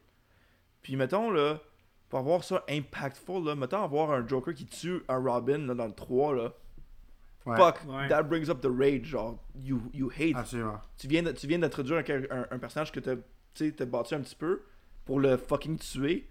Puis, 0.83 0.97
mettons, 0.97 1.31
là, 1.31 1.59
pour 2.09 2.21
avoir 2.21 2.43
ça 2.45 2.65
impactful, 2.69 3.45
là, 3.45 3.55
mettons, 3.55 3.83
avoir 3.83 4.13
un 4.13 4.27
Joker 4.27 4.55
qui 4.55 4.67
tue 4.67 5.03
un 5.09 5.19
Robin, 5.19 5.59
là, 5.59 5.75
dans 5.75 5.87
le 5.87 5.93
3, 5.93 6.35
là. 6.35 6.53
Ouais. 7.47 7.57
Fuck, 7.57 7.81
Ouais. 7.89 8.09
that 8.09 8.23
brings 8.25 8.49
up 8.51 8.61
the 8.61 8.69
rage, 8.71 9.05
genre, 9.07 9.37
you, 9.57 9.81
you 9.93 10.11
hate. 10.11 10.37
Absolument. 10.37 10.81
Tu 10.97 11.09
viens, 11.09 11.23
de- 11.23 11.33
tu 11.33 11.47
viens 11.47 11.59
d'introduire 11.59 11.99
un, 12.09 12.37
un, 12.39 12.47
un 12.51 12.59
personnage 12.59 12.93
que 12.93 13.01
t'as, 13.01 13.17
tu 13.17 13.23
sais, 13.55 13.73
t'as 13.73 13.87
bâti 13.87 14.15
un 14.15 14.21
petit 14.21 14.37
peu 14.37 14.63
pour 15.05 15.21
le 15.21 15.37
fucking 15.37 15.79
tuer. 15.79 16.29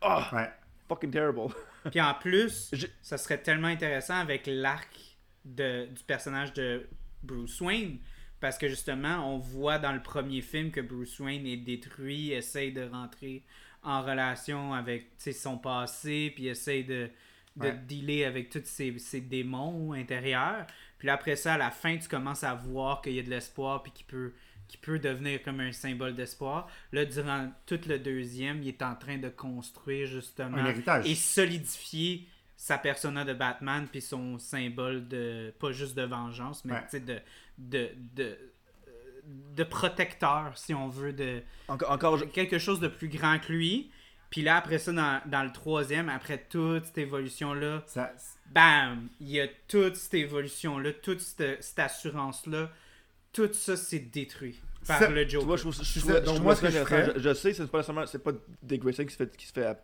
Ah, 0.00 0.30
Ouais. 0.32 0.50
fucking 0.88 1.10
terrible. 1.10 1.52
Puis 1.90 2.00
en 2.00 2.14
plus, 2.14 2.70
Je- 2.72 2.86
ça 3.02 3.18
serait 3.18 3.42
tellement 3.42 3.68
intéressant 3.68 4.14
avec 4.16 4.42
l'arc 4.46 4.90
de, 5.44 5.86
du 5.86 6.02
personnage 6.04 6.52
de 6.52 6.88
Bruce 7.22 7.60
Wayne. 7.60 7.98
Parce 8.40 8.58
que 8.58 8.68
justement, 8.68 9.34
on 9.34 9.38
voit 9.38 9.78
dans 9.78 9.92
le 9.92 10.02
premier 10.02 10.42
film 10.42 10.70
que 10.70 10.80
Bruce 10.82 11.18
Wayne 11.20 11.46
est 11.46 11.56
détruit, 11.56 12.32
essaye 12.32 12.72
de 12.72 12.82
rentrer 12.86 13.42
en 13.82 14.02
relation 14.02 14.74
avec 14.74 15.12
son 15.18 15.56
passé, 15.58 16.32
puis 16.34 16.48
essaye 16.48 16.84
de, 16.84 17.10
de 17.56 17.66
Ouais. 17.68 17.78
dealer 17.86 18.24
avec 18.24 18.50
tous 18.50 18.62
ses, 18.64 18.98
ses 18.98 19.20
démons 19.22 19.92
intérieurs. 19.94 20.66
Puis 20.98 21.06
là, 21.06 21.14
après 21.14 21.36
ça, 21.36 21.54
à 21.54 21.58
la 21.58 21.70
fin, 21.70 21.96
tu 21.96 22.08
commences 22.08 22.44
à 22.44 22.54
voir 22.54 23.00
qu'il 23.00 23.12
y 23.14 23.18
a 23.18 23.22
de 23.22 23.30
l'espoir, 23.30 23.82
puis 23.82 23.92
qu'il 23.92 24.06
peut, 24.06 24.32
qu'il 24.68 24.80
peut 24.80 24.98
devenir 24.98 25.42
comme 25.42 25.60
un 25.60 25.72
symbole 25.72 26.14
d'espoir. 26.14 26.68
Là, 26.92 27.04
durant 27.04 27.50
tout 27.66 27.80
le 27.86 27.98
deuxième, 27.98 28.62
il 28.62 28.68
est 28.68 28.82
en 28.82 28.94
train 28.94 29.18
de 29.18 29.28
construire 29.28 30.06
justement 30.06 30.56
Un 30.58 30.66
héritage. 30.66 31.06
et 31.08 31.14
solidifier 31.14 32.26
sa 32.56 32.78
persona 32.78 33.24
de 33.24 33.34
Batman 33.34 33.86
puis 33.90 34.00
son 34.00 34.38
symbole 34.38 35.06
de 35.08 35.52
pas 35.58 35.72
juste 35.72 35.96
de 35.96 36.02
vengeance 36.04 36.64
mais 36.64 36.72
Ouais. 36.74 36.82
tu 36.84 36.90
sais, 36.90 37.00
de 37.00 37.18
de, 37.58 37.90
de 38.14 38.38
de 39.56 39.64
protecteur 39.64 40.52
si 40.56 40.74
on 40.74 40.88
veut 40.88 41.12
de 41.12 41.42
Encore, 41.68 41.90
encore, 41.90 42.16
je- 42.18 42.24
quelque 42.24 42.58
chose 42.58 42.80
de 42.80 42.88
plus 42.88 43.08
grand 43.08 43.38
que 43.38 43.52
lui 43.52 43.90
puis 44.30 44.42
là 44.42 44.56
après 44.56 44.78
ça 44.78 44.92
dans, 44.92 45.20
dans 45.26 45.42
le 45.42 45.52
troisième 45.52 46.08
après 46.08 46.38
toute 46.48 46.84
cette 46.86 46.98
évolution 46.98 47.54
là 47.54 47.82
Ça, 47.86 48.12
bam 48.50 49.08
il 49.20 49.30
y 49.30 49.40
a 49.40 49.48
toute 49.68 49.96
cette 49.96 50.14
évolution 50.14 50.78
là 50.78 50.92
toute 50.92 51.20
cette, 51.20 51.62
cette 51.62 51.78
assurance 51.78 52.46
là 52.46 52.70
tout 53.34 53.50
ça 53.52 53.76
c'est 53.76 53.98
détruit 53.98 54.58
par 54.86 54.98
Ça- 54.98 55.08
le 55.10 55.24
tu 55.24 55.32
Joker 55.32 55.46
vois, 55.46 55.56
je 55.56 55.70
je 55.70 56.00
ça. 56.00 56.20
Donc, 56.20 56.40
moi, 56.40 56.54
ça 56.54 56.60
ce 56.62 56.66
que 56.66 56.72
je 56.72 56.78
intéressant. 56.78 57.10
ferais- 57.12 57.20
Je, 57.22 57.28
je 57.28 57.34
sais, 57.34 57.52
c'est 57.54 57.66
pas 57.66 57.78
nécessairement, 57.78 58.06
c'est 58.06 58.22
pas 58.22 58.32
Dick 58.62 58.80
Grayson 58.82 59.04
qui 59.04 59.12
se 59.12 59.16
fait, 59.16 59.36
qui 59.36 59.46
se 59.46 59.52
fait 59.52 59.64
à- 59.64 59.78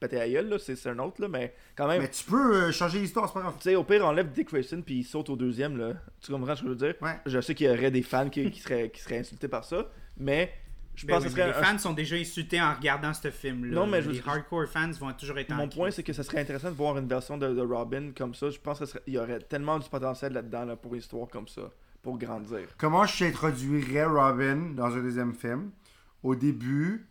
péter 0.00 0.20
à 0.20 0.28
gueule, 0.28 0.48
là, 0.48 0.58
c'est, 0.58 0.86
un 0.86 0.98
autre, 1.00 1.20
là, 1.20 1.26
mais 1.28 1.54
quand 1.76 1.88
même, 1.88 2.02
Mais 2.02 2.08
tu 2.10 2.22
peux 2.24 2.66
euh, 2.68 2.72
changer 2.72 3.00
l'histoire, 3.00 3.26
c'est 3.28 3.34
pas 3.34 3.40
grave. 3.40 3.54
tu 3.58 3.62
sais, 3.64 3.74
au 3.74 3.82
pire, 3.84 4.04
enlève 4.06 4.30
Dick 4.30 4.48
Grayson 4.48 4.80
puis 4.84 4.98
il 5.00 5.04
saute 5.04 5.28
au 5.30 5.36
deuxième, 5.36 5.76
là. 5.76 5.94
Tu 6.20 6.30
comprends 6.30 6.54
ce 6.54 6.60
que 6.62 6.66
je 6.68 6.72
veux 6.72 6.76
dire? 6.78 6.94
Ouais. 7.00 7.16
Je 7.26 7.40
sais 7.40 7.54
qu'il 7.54 7.66
y 7.66 7.70
aurait 7.70 7.90
des 7.90 8.02
fans 8.02 8.28
qui, 8.28 8.48
qui 8.50 8.60
seraient, 8.60 8.90
qui 8.90 9.00
seraient 9.00 9.18
insultés 9.18 9.48
par 9.48 9.64
ça, 9.64 9.90
mais 10.16 10.52
je 10.94 11.04
Ben 11.06 11.14
pense 11.14 11.22
oui, 11.24 11.28
que 11.30 11.34
serait 11.36 11.46
les 11.48 11.52
fans 11.52 11.78
sont 11.78 11.92
déjà 11.94 12.14
insultés 12.16 12.60
en 12.60 12.74
regardant 12.74 13.12
ce 13.14 13.30
film-là. 13.30 13.74
Non, 13.74 13.86
mais 13.88 14.02
je- 14.02 14.10
les 14.10 14.22
hardcore 14.24 14.66
fans 14.68 14.90
vont 14.92 15.12
toujours 15.14 15.38
être 15.38 15.50
Mon 15.54 15.68
point, 15.68 15.90
c'est 15.90 16.02
que 16.04 16.12
ce 16.12 16.22
serait 16.24 16.40
intéressant 16.40 16.70
de 16.70 16.76
voir 16.76 16.96
une 16.98 17.08
version 17.08 17.36
de, 17.38 17.48
de 17.54 17.60
Robin 17.60 18.10
comme 18.16 18.34
ça. 18.34 18.50
Je 18.50 18.58
pense 18.58 18.78
qu'il 19.04 19.14
y 19.14 19.18
aurait 19.18 19.38
tellement 19.40 19.78
du 19.80 19.88
potentiel 19.88 20.32
là-dedans 20.32 20.64
là, 20.64 20.76
pour 20.76 20.92
une 20.94 21.00
histoire 21.00 21.26
comme 21.28 21.48
ça, 21.48 21.62
pour 22.08 22.16
grandir. 22.16 22.66
Comment 22.78 23.04
je 23.04 23.18
t'introduirais 23.18 24.06
Robin 24.06 24.72
dans 24.74 24.86
un 24.86 25.02
deuxième 25.02 25.34
film? 25.34 25.72
Au 26.22 26.34
début, 26.34 27.06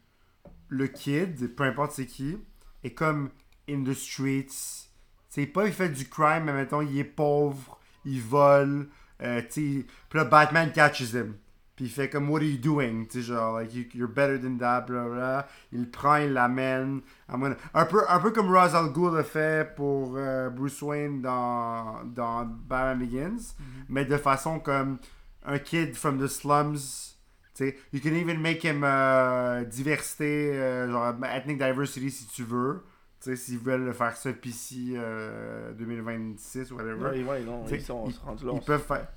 le 0.69 0.87
kid, 0.87 1.55
peu 1.55 1.65
importe 1.65 1.91
c'est 1.91 2.07
qui, 2.07 2.35
est 2.83 2.95
comme 2.95 3.29
in 3.69 3.83
the 3.83 3.93
streets. 3.93 4.87
C'est 5.29 5.45
pas 5.45 5.67
il 5.67 5.71
fait 5.71 5.89
du 5.89 6.09
crime, 6.09 6.45
mais 6.45 6.53
mettons 6.53 6.81
il 6.81 6.97
est 6.97 7.03
pauvre, 7.03 7.79
il 8.05 8.19
vole. 8.19 8.89
Euh, 9.21 9.43
puis 9.47 9.85
là 10.15 10.25
Batman 10.25 10.71
catches 10.71 11.13
him. 11.13 11.35
Puis 11.77 11.85
il 11.85 11.91
fait 11.91 12.09
comme 12.09 12.29
What 12.29 12.39
are 12.39 12.43
you 12.43 12.57
doing? 12.57 13.05
Tu 13.05 13.21
sais, 13.21 13.27
genre, 13.27 13.59
like, 13.59 13.73
you- 13.73 13.85
you're 13.93 14.09
better 14.11 14.37
than 14.41 14.57
that, 14.57 14.81
bla. 14.87 15.47
Il 15.71 15.81
le 15.83 15.89
prend, 15.89 16.15
il 16.17 16.33
l'amène. 16.33 17.01
Gonna- 17.31 17.55
Un 17.73 17.85
peu, 17.85 18.01
un 18.09 18.19
peu 18.19 18.31
comme 18.31 18.51
Ra's 18.51 18.73
al 18.75 18.91
Ghul 18.91 19.15
a 19.17 19.23
fait 19.23 19.73
pour 19.75 20.15
euh, 20.17 20.49
Bruce 20.49 20.81
Wayne 20.81 21.21
dans, 21.21 22.03
dans 22.03 22.45
Batman 22.45 22.97
Begins, 22.99 23.53
mais 23.87 24.03
de 24.05 24.17
façon 24.17 24.59
comme 24.59 24.97
un 25.45 25.59
kid 25.59 25.95
from 25.95 26.19
the 26.19 26.27
slums. 26.27 27.13
Tu 27.53 27.65
sais, 27.69 27.77
you 27.93 27.99
can 28.01 28.15
even 28.15 28.39
make 28.41 28.63
him 28.63 28.83
euh, 28.83 29.63
diversité, 29.63 30.51
euh, 30.53 30.89
genre 30.91 31.13
ethnic 31.25 31.57
diversity 31.59 32.09
si 32.11 32.27
tu 32.27 32.43
veux. 32.43 32.83
Tu 33.21 33.29
sais, 33.31 33.35
s'ils 33.35 33.57
veulent 33.59 33.85
le 33.85 33.93
faire 33.93 34.15
ça 34.17 34.31
PC 34.33 34.93
euh, 34.95 35.73
2026 35.73 36.71
ou 36.71 36.75
whatever. 36.75 37.09
Ouais, 37.09 37.23
ouais, 37.23 37.43
non, 37.43 37.65
ils 37.67 37.81
sont 37.81 38.05
ils-. 38.07 38.13
Ils 38.43 38.49
on- 38.49 38.59
peuvent 38.59 38.83
faire, 38.83 39.07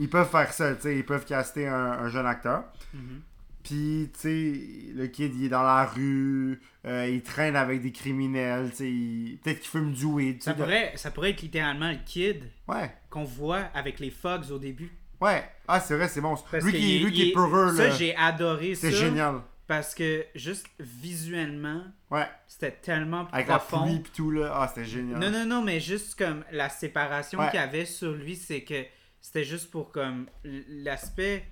ils 0.00 0.10
peuvent 0.10 0.28
faire 0.28 0.52
ça, 0.52 0.74
tu 0.74 0.82
sais, 0.82 0.96
ils 0.96 1.04
peuvent 1.06 1.24
caster 1.24 1.68
un, 1.68 1.74
un 1.92 2.08
jeune 2.08 2.26
acteur. 2.26 2.64
Mhm. 2.92 3.20
Puis, 3.62 4.10
tu 4.14 4.18
sais, 4.20 4.60
le 4.94 5.06
kid, 5.06 5.34
il 5.36 5.44
est 5.44 5.48
dans 5.50 5.62
la 5.62 5.84
rue, 5.84 6.60
euh, 6.86 7.06
il 7.08 7.22
traîne 7.22 7.54
avec 7.56 7.82
des 7.82 7.92
criminels, 7.92 8.70
tu 8.70 8.76
sais, 8.76 8.90
il- 8.90 9.38
peut-être 9.44 9.60
qu'il 9.60 9.68
fume 9.68 9.92
du 9.92 10.06
weed. 10.06 10.42
Ça 10.42 10.54
de- 10.54 10.62
pourrait, 10.62 10.92
ça 10.96 11.10
pourrait 11.10 11.30
être 11.30 11.42
littéralement 11.42 11.90
le 11.90 11.98
kid 12.04 12.44
Ouais, 12.66 12.90
qu'on 13.10 13.24
voit 13.24 13.68
avec 13.74 14.00
les 14.00 14.10
Fogs 14.10 14.50
au 14.50 14.58
début. 14.58 14.90
ouais. 15.20 15.44
Ah, 15.68 15.78
c'est 15.78 15.94
vrai, 15.94 16.08
c'est 16.08 16.20
bon. 16.22 16.34
Parce 16.50 16.64
lui 16.64 16.72
qui, 16.72 16.96
il- 16.96 17.04
lui 17.04 17.12
qui 17.12 17.28
est 17.30 17.32
peureux, 17.32 17.76
Ça, 17.76 17.90
j'ai 17.90 18.16
adoré 18.16 18.74
ça. 18.74 18.88
C'est 18.88 18.96
génial. 18.96 19.42
Parce 19.68 19.94
que 19.94 20.24
juste 20.34 20.66
visuellement, 20.80 21.84
Ouais, 22.10 22.26
c'était 22.48 22.72
tellement 22.72 23.28
avec 23.30 23.46
la 23.46 23.58
pluie 23.60 24.00
pis 24.00 24.10
tout, 24.10 24.30
là. 24.32 24.50
Ah, 24.54 24.66
c'était 24.68 24.84
génial. 24.88 25.20
Non, 25.20 25.30
non, 25.30 25.46
non, 25.46 25.62
mais 25.62 25.78
juste 25.78 26.18
comme 26.18 26.42
la 26.50 26.68
séparation 26.68 27.38
Ouais. 27.38 27.50
qu'il 27.50 27.60
y 27.60 27.62
avait 27.62 27.84
sur 27.84 28.12
lui, 28.12 28.34
c'est 28.34 28.62
que 28.62 28.82
c'était 29.20 29.44
juste 29.44 29.70
pour 29.70 29.92
comme 29.92 30.26
l'aspect 30.44 31.46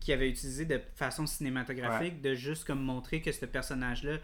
qu'il 0.00 0.14
avait 0.14 0.28
utilisé 0.28 0.66
de 0.66 0.80
façon 0.96 1.26
cinématographique, 1.26 2.20
de 2.20 2.34
juste 2.34 2.64
comme 2.64 2.82
montrer 2.82 3.22
que 3.22 3.32
ce 3.32 3.46
personnage-là 3.46 4.18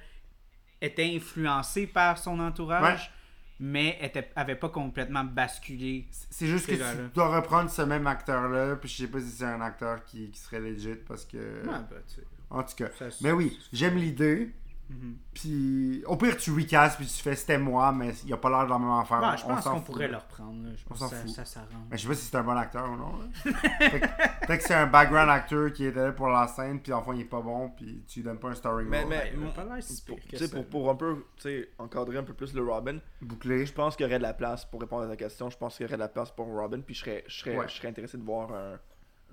était 0.82 1.14
influencé 1.14 1.86
par 1.86 2.18
son 2.18 2.39
entourage, 2.40 3.12
mais 3.59 3.98
était, 4.01 4.31
avait 4.36 4.56
pas 4.56 4.68
complètement 4.68 5.24
basculé. 5.24 6.06
C'est 6.31 6.47
juste 6.47 6.66
que 6.66 6.72
tu 6.72 7.14
dois 7.14 7.36
reprendre 7.36 7.70
ce 7.70 7.82
même 7.82 8.06
acteur-là, 8.06 8.77
puis 8.77 8.89
je 8.89 8.97
sais 8.97 9.09
pas 9.09 9.20
si 9.20 9.28
c'est 9.28 9.44
un 9.44 9.60
acteur 9.60 10.05
qui, 10.05 10.31
qui 10.31 10.39
serait 10.39 10.60
legit, 10.60 10.97
parce 11.06 11.24
que... 11.24 11.36
Ouais, 11.36 11.66
bah, 11.66 11.86
tu 12.09 12.16
sais, 12.16 12.22
En 12.51 12.62
tout 12.62 12.74
cas. 12.77 12.89
ça 12.98 13.06
Mais 13.22 13.32
oui, 13.32 13.59
j'aime 13.72 13.97
l'idée, 13.97 14.51
Mhm. 14.90 15.16
puis 15.32 16.02
au 16.06 16.16
pire, 16.16 16.36
tu 16.36 16.50
recastes, 16.52 16.96
puis 16.96 17.06
tu 17.06 17.22
fais 17.22 17.34
«c'était 17.36 17.58
moi», 17.58 17.92
mais 17.96 18.12
il 18.26 18.32
a 18.32 18.36
pas 18.36 18.50
l'air 18.50 18.64
de 18.64 18.70
la 18.70 18.78
même 18.78 18.90
affaire. 18.90 19.20
Bah, 19.20 19.36
je 19.36 19.44
On 19.44 19.48
pense 19.48 19.62
s'en 19.62 19.70
qu'on 19.74 19.76
fout, 19.78 19.86
pourrait 19.86 20.08
le 20.08 20.16
reprendre. 20.16 20.64
là. 20.64 20.70
Je 20.74 20.82
On 20.84 20.88
pense 20.88 20.98
s'en 20.98 21.08
que 21.08 21.14
ça, 21.14 21.20
fout. 21.22 21.30
ça 21.30 21.44
s'arrange. 21.44 21.70
Mais 21.90 21.96
je 21.96 22.02
sais 22.02 22.08
pas 22.08 22.14
si 22.14 22.24
c'est 22.26 22.36
un 22.36 22.42
bon 22.42 22.56
acteur 22.56 22.90
ou 22.90 22.96
non. 22.96 23.12
Peut-être 23.44 24.46
que 24.58 24.62
c'est 24.62 24.74
un 24.74 24.86
background 24.88 25.30
acteur 25.30 25.72
qui 25.72 25.84
était 25.86 26.02
là 26.06 26.12
pour 26.12 26.28
la 26.28 26.46
scène, 26.48 26.80
puis 26.80 26.92
enfin 26.92 27.14
il 27.14 27.20
est 27.20 27.24
pas 27.24 27.40
bon, 27.40 27.70
puis 27.70 28.04
tu 28.08 28.18
lui 28.20 28.24
donnes 28.24 28.38
pas 28.38 28.48
un 28.48 28.54
starring 28.54 28.88
Mais- 28.88 29.00
role. 29.02 29.08
mais- 29.10 29.32
il 29.36 29.46
a 29.46 29.50
pas 29.50 29.64
l'air 29.64 29.82
si 29.82 30.02
Pour, 30.04 30.18
que 30.28 30.36
ça. 30.36 30.48
pour, 30.48 30.66
pour 30.66 30.90
un 30.90 30.96
peu 30.96 31.24
tu 31.36 31.42
sais, 31.42 31.68
encadrer 31.78 32.18
un 32.18 32.24
peu 32.24 32.34
plus 32.34 32.52
le 32.54 32.62
Robin, 32.62 32.98
Bouclé. 33.22 33.66
je 33.66 33.72
pense 33.72 33.96
qu'il 33.96 34.04
y 34.06 34.08
aurait 34.08 34.18
de 34.18 34.22
la 34.24 34.34
place 34.34 34.64
pour 34.64 34.80
répondre 34.80 35.04
à 35.04 35.08
ta 35.08 35.16
question. 35.16 35.50
Je 35.50 35.56
pense 35.56 35.76
qu'il 35.76 35.84
y 35.84 35.88
aurait 35.88 35.96
de 35.96 36.00
la 36.02 36.08
place 36.08 36.30
pour 36.32 36.46
Robin, 36.46 36.80
puis 36.80 36.94
je 36.94 37.00
serais, 37.00 37.24
je 37.28 37.38
serais, 37.38 37.56
Ouais. 37.56 37.68
je 37.68 37.74
serais 37.74 37.88
intéressé 37.88 38.18
de 38.18 38.24
voir 38.24 38.50
un, 38.52 38.78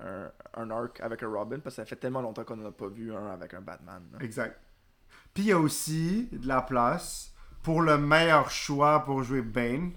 un, 0.06 0.32
un 0.54 0.70
arc 0.70 1.02
avec 1.02 1.24
un 1.24 1.30
Robin, 1.30 1.58
parce 1.60 1.76
que 1.76 1.82
ça 1.82 1.86
fait 1.86 1.96
tellement 1.96 2.22
longtemps 2.22 2.44
qu'on 2.44 2.58
n'en 2.58 2.68
a 2.70 2.72
pas 2.72 2.88
vu 2.88 3.14
un 3.16 3.32
avec 3.32 3.54
un 3.56 3.62
Batman. 3.62 4.04
là. 4.14 4.20
Exact. 4.22 4.60
Puis 5.38 5.44
il 5.46 5.50
y 5.50 5.52
a 5.52 5.60
aussi 5.60 6.28
de 6.32 6.48
la 6.48 6.64
place 6.64 7.32
pour 7.62 7.84
le 7.84 7.96
meilleur 8.00 8.50
choix 8.50 9.06
pour 9.06 9.22
jouer 9.22 9.44
Bane. 9.44 9.92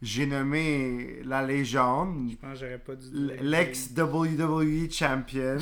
J'ai 0.00 0.24
nommé 0.24 1.20
la 1.24 1.42
légende, 1.44 2.30
Je 2.30 2.36
pense 2.36 2.52
que 2.54 2.64
j'aurais 2.64 2.78
pas 2.78 2.94
dû. 2.94 3.06
l- 3.14 3.36
l'ex-WWE 3.42 4.90
champion, 4.90 5.58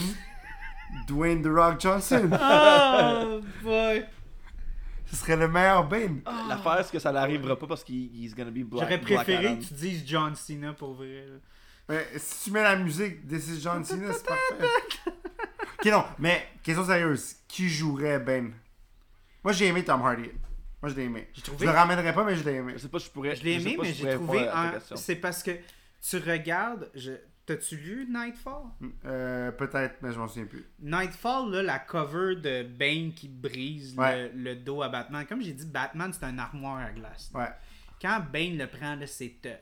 Dwayne 1.09 1.43
The 1.43 1.49
Rock 1.49 1.81
Johnson. 1.81 2.31
Oh 2.33 3.41
boy! 3.65 4.05
Ce 5.07 5.17
serait 5.17 5.37
le 5.39 5.49
meilleur 5.49 5.89
Bane. 5.89 6.21
L'affaire, 6.49 6.85
c'est 6.85 6.93
que 6.93 6.99
ça 7.01 7.11
n'arrivera 7.11 7.59
pas 7.59 7.67
parce 7.67 7.83
qu'il 7.83 8.15
he's 8.15 8.33
gonna 8.33 8.53
be 8.53 8.63
black. 8.63 8.83
J'aurais 8.85 9.01
préféré 9.01 9.59
que 9.59 9.65
tu 9.65 9.75
dises 9.75 10.05
John 10.07 10.37
Cena 10.37 10.73
pour 10.73 10.95
vrai. 10.95 11.25
Mais 11.89 12.07
si 12.17 12.45
tu 12.45 12.51
mets 12.53 12.63
la 12.63 12.77
musique 12.77 13.27
This 13.27 13.49
is 13.49 13.61
John 13.61 13.85
Cena, 13.85 14.13
c'est 14.13 14.25
parfait. 14.25 14.69
ok, 15.81 15.87
non, 15.87 16.05
mais 16.21 16.47
question 16.63 16.85
sérieuse. 16.85 17.35
Qui 17.49 17.69
jouerait 17.69 18.21
Ben 18.21 18.53
Moi, 19.45 19.53
j'ai 19.53 19.67
aimé 19.67 19.85
Tom 19.85 20.01
Hardy. 20.03 20.31
Moi, 20.83 20.91
je 20.91 20.95
l'ai 20.97 21.05
aimé. 21.05 21.29
J'ai 21.35 21.43
Je 21.59 21.65
le 21.65 21.71
ramènerais 21.71 22.13
pas, 22.15 22.25
mais 22.25 22.35
je 22.37 22.45
l'ai 22.45 22.55
aimé. 22.55 22.73
Je 22.77 22.79
sais 22.83 22.89
pas 22.89 22.99
si 22.99 23.07
je 23.07 23.11
pourrais. 23.13 23.37
Je 23.37 23.45
l'ai 23.45 23.53
aimé, 23.55 23.77
mais 23.81 23.93
j'ai 23.93 24.11
trouvé. 24.15 24.49
un-. 24.49 24.75
C'est 24.97 25.17
parce 25.17 25.43
que 25.43 25.53
tu 26.01 26.17
regardes. 26.19 26.91
Je... 26.95 27.13
T'as-tu 27.47 27.77
lu 27.77 28.07
Nightfall? 28.11 28.63
Euh, 29.05 29.53
Peut-être, 29.53 29.97
mais 30.01 30.13
je 30.13 30.19
m'en 30.19 30.27
souviens 30.27 30.47
plus. 30.47 30.65
Nightfall, 30.81 31.51
là, 31.51 31.63
la 31.63 31.79
cover 31.79 32.37
de 32.37 32.63
Bane 32.63 33.13
qui 33.13 33.29
brise 33.29 33.95
Ouais. 33.99 34.31
le, 34.35 34.43
le 34.43 34.57
dos 34.57 34.81
à 34.83 34.89
Batman. 34.89 35.27
Comme 35.27 35.43
j'ai 35.43 35.53
dit, 35.53 35.67
Batman, 35.67 36.11
c'est 36.11 36.25
un 36.25 36.39
armoire 36.39 36.79
à 36.79 36.91
glace. 36.91 37.31
Ouais. 37.35 37.51
Quand 38.01 38.21
Bane 38.33 38.57
le 38.57 38.67
prend, 38.67 38.97
là, 38.97 39.07
c'est. 39.07 39.35
euh, 39.45 39.55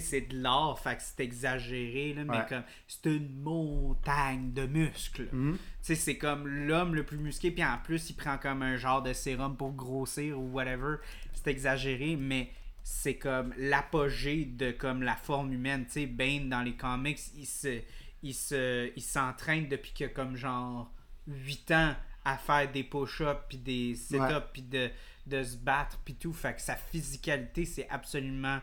sais, 0.00 0.06
c'est 0.06 0.20
de 0.22 0.42
l'art, 0.42 0.78
fait 0.78 0.96
que 0.96 1.02
c'est 1.02 1.20
exagéré, 1.20 2.14
là, 2.14 2.24
mais 2.24 2.36
Ouais. 2.38 2.46
comme. 2.48 2.62
C'est 2.86 3.06
une 3.06 3.40
montagne 3.42 4.52
de 4.52 4.66
muscles. 4.66 5.28
Mhm. 5.32 5.56
Tu 5.56 5.58
sais, 5.82 5.94
c'est 5.94 6.18
comme 6.18 6.46
l'homme 6.46 6.94
le 6.94 7.04
plus 7.04 7.18
musclé, 7.18 7.50
puis 7.50 7.64
en 7.64 7.78
plus, 7.78 8.10
il 8.10 8.14
prend 8.16 8.38
comme 8.38 8.62
un 8.62 8.76
genre 8.76 9.02
de 9.02 9.12
sérum 9.12 9.56
pour 9.56 9.72
grossir 9.72 10.38
ou 10.40 10.50
whatever. 10.52 10.96
C'est 11.32 11.48
exagéré, 11.48 12.16
mais 12.16 12.50
c'est 12.82 13.16
comme 13.16 13.54
l'apogée 13.56 14.44
de 14.44 14.70
comme 14.70 15.02
la 15.02 15.16
forme 15.16 15.52
humaine. 15.52 15.84
Tu 15.86 15.92
sais, 15.92 16.06
Bane, 16.06 16.48
dans 16.48 16.62
les 16.62 16.74
comics, 16.76 17.18
il 17.36 17.46
se, 17.46 17.80
il 18.22 18.34
se, 18.34 18.90
il 18.96 19.02
s'entraîne 19.02 19.68
depuis 19.68 20.04
a 20.04 20.08
comme 20.08 20.36
genre 20.36 20.92
8 21.26 21.70
ans 21.72 21.94
à 22.26 22.38
faire 22.38 22.70
des 22.72 22.84
push-ups, 22.84 23.40
puis 23.48 23.58
des 23.58 23.94
sit-ups, 23.94 24.46
puis 24.52 24.62
de, 24.62 24.90
de 25.26 25.42
se 25.42 25.56
battre, 25.56 25.98
puis 26.04 26.14
tout. 26.14 26.32
Fait 26.32 26.54
que 26.54 26.60
sa 26.62 26.76
physicalité, 26.76 27.64
c'est 27.66 27.88
absolument 27.90 28.60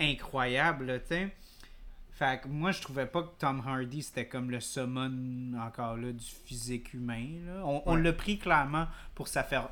incroyable, 0.00 1.00
tu 1.02 1.08
sais. 1.14 1.34
Fait 2.12 2.40
que 2.42 2.48
moi, 2.48 2.70
je 2.72 2.82
trouvais 2.82 3.06
pas 3.06 3.22
que 3.22 3.30
Tom 3.38 3.62
Hardy, 3.66 4.02
c'était 4.02 4.26
comme 4.26 4.50
le 4.50 4.60
summon, 4.60 5.54
encore 5.58 5.96
là, 5.96 6.12
du 6.12 6.24
physique 6.44 6.92
humain. 6.92 7.26
Là. 7.46 7.62
On, 7.64 7.82
on 7.86 7.94
Ouais. 7.94 8.02
l'a 8.02 8.12
pris 8.12 8.38
clairement 8.38 8.86
pour, 9.14 9.26
sa 9.28 9.42
faire, 9.42 9.70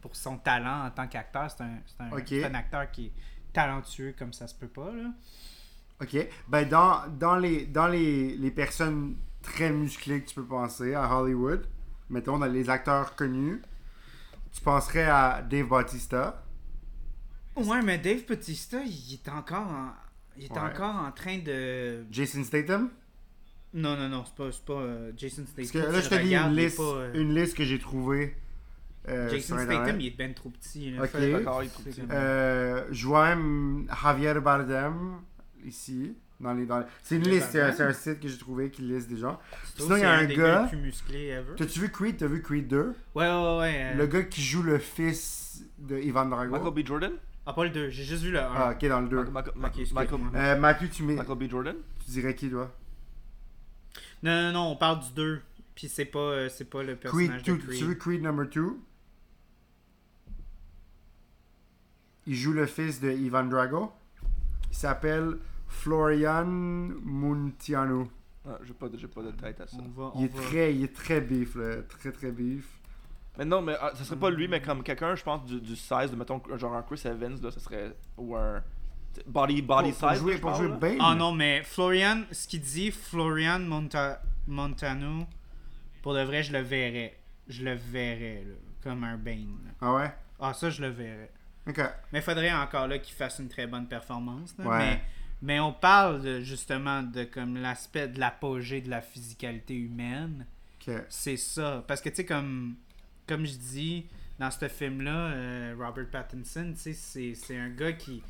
pour 0.00 0.16
son 0.16 0.38
talent 0.38 0.86
en 0.86 0.90
tant 0.90 1.06
qu'acteur. 1.08 1.50
C'est 1.50 1.62
un, 1.62 1.80
un, 2.00 2.50
un 2.50 2.54
acteur 2.54 2.90
qui 2.90 3.06
est 3.06 3.12
talentueux 3.52 4.14
comme 4.18 4.32
ça 4.32 4.46
se 4.46 4.54
peut 4.54 4.68
pas. 4.68 4.90
Là. 4.92 5.10
Ok. 6.00 6.16
Ben, 6.48 6.66
dans, 6.68 7.06
dans, 7.18 7.36
les, 7.36 7.66
dans 7.66 7.86
les, 7.88 8.34
les 8.36 8.50
personnes 8.50 9.16
très 9.42 9.70
musclées 9.70 10.22
que 10.22 10.28
tu 10.30 10.34
peux 10.36 10.46
penser 10.46 10.94
à 10.94 11.14
Hollywood, 11.14 11.66
mettons 12.08 12.38
dans 12.38 12.46
les 12.46 12.70
acteurs 12.70 13.14
connus, 13.14 13.60
tu 14.52 14.60
penserais 14.62 15.04
à 15.04 15.42
Dave 15.42 15.66
Bautista. 15.68 16.42
Ouais, 17.56 17.82
mais 17.82 17.98
Dave 17.98 18.24
Bautista, 18.26 18.78
il 18.84 19.14
est 19.14 19.28
encore 19.28 19.66
en, 19.66 19.92
il 20.36 20.44
est 20.44 20.50
Ouais. 20.52 20.58
encore 20.58 20.96
en 20.96 21.10
train 21.12 21.38
de. 21.38 22.04
Jason 22.10 22.42
Statham? 22.44 22.90
Non, 23.72 23.96
non, 23.96 24.08
non, 24.08 24.24
c'est 24.24 24.34
pas, 24.34 24.52
c'est 24.52 24.64
pas 24.64 24.72
euh, 24.74 25.12
Jason 25.16 25.42
Statham. 25.46 25.54
Parce 25.56 25.70
que 25.70 25.78
là, 25.78 26.00
je 26.00 26.08
te 26.08 26.14
lis 26.16 26.24
regardes, 26.36 26.52
une 26.52 26.56
liste, 26.58 26.76
pas, 26.76 26.82
euh, 26.82 27.12
une 27.14 27.34
liste 27.34 27.56
que 27.56 27.64
j'ai 27.64 27.78
trouvée. 27.78 28.36
euh, 29.08 29.28
Jason 29.30 29.56
Statham, 29.58 29.70
Internet. 29.82 29.96
il 30.00 30.06
est 30.06 30.16
ben 30.16 30.34
trop 30.34 30.48
petit. 30.50 30.90
là. 30.92 31.02
Ok. 31.02 31.10
Fait- 31.10 31.32
D'accord, 31.32 31.62
il 31.62 31.66
est 31.66 31.68
trop 31.70 31.82
c'est 31.84 31.90
petit. 31.90 32.00
comme- 32.00 32.92
je 32.94 33.06
vois 33.06 33.28
même 33.34 33.86
Javier 34.02 34.40
Bardem 34.40 35.20
ici. 35.64 36.14
Dans 36.40 36.52
les, 36.52 36.66
dans 36.66 36.80
les- 36.80 36.86
C'est 37.02 37.16
une 37.16 37.28
liste, 37.28 37.48
c'est 37.52 37.60
un, 37.60 37.68
Bardem. 37.68 37.76
c'est 37.92 38.10
un 38.10 38.12
site 38.14 38.20
que 38.22 38.28
j'ai 38.28 38.38
trouvé 38.38 38.70
qui 38.70 38.82
liste 38.82 39.08
des 39.08 39.16
gens. 39.18 39.38
Sinon, 39.76 39.96
il 39.96 40.00
y 40.02 40.04
a 40.04 40.12
un 40.12 40.24
gars- 40.24 40.62
le 40.62 40.68
plus 40.68 40.78
musclé 40.78 41.26
ever? 41.28 41.52
T'as-tu 41.56 41.80
vu 41.80 41.90
Creed? 41.90 42.16
T'as 42.16 42.26
vu 42.26 42.42
Creed 42.42 42.66
2 42.66 42.94
Ouais, 43.14 43.24
ouais, 43.28 43.58
ouais. 43.58 43.92
euh, 43.92 43.94
Le 43.94 44.06
gars 44.06 44.22
qui 44.24 44.42
joue 44.42 44.62
le 44.62 44.78
fils 44.78 45.62
de 45.78 45.98
Ivan 45.98 46.26
Drago. 46.26 46.52
Michael 46.52 46.74
B. 46.82 46.86
Jordan? 46.86 47.12
Ah, 47.46 47.52
pas 47.52 47.64
le 47.64 47.70
2, 47.70 47.90
j'ai 47.90 48.04
juste 48.04 48.22
vu 48.22 48.30
le 48.32 48.40
1. 48.40 48.48
Ah, 48.54 48.72
ok, 48.74 48.88
dans 48.88 49.00
le 49.00 49.08
2. 49.08 49.24
Michael, 49.24 49.52
Ok, 49.56 49.92
Michael, 49.92 50.20
Euh, 50.34 50.56
Matthew, 50.58 50.90
tu, 50.90 51.02
mets, 51.02 51.14
Michael 51.16 51.38
B. 51.38 51.50
Jordan? 51.50 51.76
tu 52.04 52.10
dirais 52.10 52.34
qui, 52.34 52.48
toi? 52.48 52.74
Non, 54.22 54.42
non, 54.44 54.52
non, 54.52 54.60
on 54.72 54.76
parle 54.76 55.00
du 55.00 55.12
2. 55.14 55.42
Puis 55.74 55.88
c'est 55.88 56.04
pas, 56.06 56.18
euh, 56.18 56.48
c'est 56.48 56.64
pas 56.70 56.82
le 56.82 56.94
Creed 56.96 57.00
personnage 57.02 57.42
2. 57.42 57.56
de 57.56 57.62
Creed. 57.62 57.78
Tu 57.78 57.84
veux 57.84 57.94
Creed 57.96 58.22
number 58.22 58.46
2 58.48 58.76
Il 62.26 62.34
joue 62.34 62.52
le 62.52 62.66
fils 62.66 63.00
de 63.00 63.10
Ivan 63.10 63.44
Drago. 63.44 63.92
Il 64.70 64.76
s'appelle 64.76 65.36
Florian 65.68 66.46
Muntianu. 66.46 68.06
Ah, 68.46 68.58
J'ai 68.62 68.72
pas, 68.74 68.88
de- 68.88 68.96
j'ai 68.98 69.08
pas 69.08 69.22
de 69.22 69.30
tête 69.32 69.60
à 69.60 69.66
ça. 69.66 69.76
On 69.78 69.88
va, 69.88 70.12
on 70.14 70.20
Il 70.20 70.24
est 70.26 70.34
va- 70.34 70.42
très, 70.42 70.74
il 70.74 70.84
est 70.84 70.94
très 70.94 71.20
beef, 71.20 71.54
là. 71.56 71.82
Très, 71.82 72.12
très 72.12 72.30
beef. 72.30 72.66
Mais 73.38 73.44
non, 73.44 73.62
mais 73.62 73.74
ah, 73.80 73.90
ça 73.94 74.04
serait 74.04 74.18
pas 74.18 74.30
lui, 74.30 74.46
mais 74.48 74.60
comme 74.60 74.82
quelqu'un, 74.82 75.14
je 75.16 75.22
pense, 75.22 75.44
du, 75.44 75.60
du 75.60 75.74
size 75.76 76.10
de, 76.10 76.16
mettons, 76.16 76.40
genre 76.56 76.74
un 76.74 76.82
Chris 76.82 77.02
Evans, 77.04 77.36
là, 77.42 77.50
ça 77.50 77.60
serait. 77.60 77.96
Ou 78.16 78.36
un. 78.36 78.62
Body, 79.26 79.62
body 79.62 79.90
pour, 79.90 80.00
pour 80.00 80.10
size. 80.10 80.18
jouer, 80.20 80.38
pour 80.38 80.50
parle, 80.52 80.66
jouer. 80.66 80.76
Bane. 80.76 80.98
Ah 81.00 81.14
non, 81.14 81.32
mais 81.32 81.62
Florian, 81.62 82.22
ce 82.32 82.48
qu'il 82.48 82.60
dit, 82.60 82.90
Florian 82.90 83.60
Monta... 83.60 84.20
Montano, 84.46 85.26
pour 86.02 86.14
de 86.14 86.22
vrai, 86.22 86.42
je 86.42 86.52
le 86.52 86.60
verrais. 86.60 87.18
Je 87.46 87.64
le 87.64 87.74
verrais, 87.74 88.42
là, 88.46 88.54
comme 88.82 89.04
un 89.04 89.16
Bane. 89.16 89.56
là. 89.64 89.70
Ah 89.80 89.94
ouais? 89.94 90.12
Ah, 90.40 90.52
ça, 90.52 90.68
je 90.70 90.82
le 90.82 90.88
verrais. 90.88 91.30
Ok. 91.66 91.78
Mais 92.12 92.18
il 92.18 92.22
faudrait 92.22 92.52
encore 92.52 92.88
là 92.88 92.98
qu'il 92.98 93.14
fasse 93.14 93.38
une 93.38 93.48
très 93.48 93.66
bonne 93.66 93.86
performance. 93.86 94.54
là. 94.58 94.66
Ouais. 94.66 94.78
Mais, 94.78 95.00
mais 95.42 95.60
on 95.60 95.72
parle 95.72 96.20
de, 96.22 96.40
justement 96.40 97.02
de 97.02 97.24
comme 97.24 97.56
l'aspect 97.56 98.08
de 98.08 98.18
l'apogée 98.18 98.80
de 98.80 98.90
la 98.90 99.00
physicalité 99.00 99.74
humaine. 99.74 100.46
C'est 101.08 101.36
ça. 101.38 101.82
Parce 101.86 102.00
que, 102.02 102.10
tu 102.10 102.16
sais, 102.16 102.26
comme, 102.26 102.74
comme 103.26 103.46
je 103.46 103.56
dis, 103.56 104.06
dans 104.38 104.50
ce 104.50 104.68
film-là, 104.68 105.28
euh, 105.32 105.74
Robert 105.78 106.08
Pattinson, 106.10 106.72
tu 106.74 106.94
sais, 106.94 107.34
c'est, 107.34 107.56
un 107.56 107.68
gars 107.70 107.92
qui. 107.92 108.22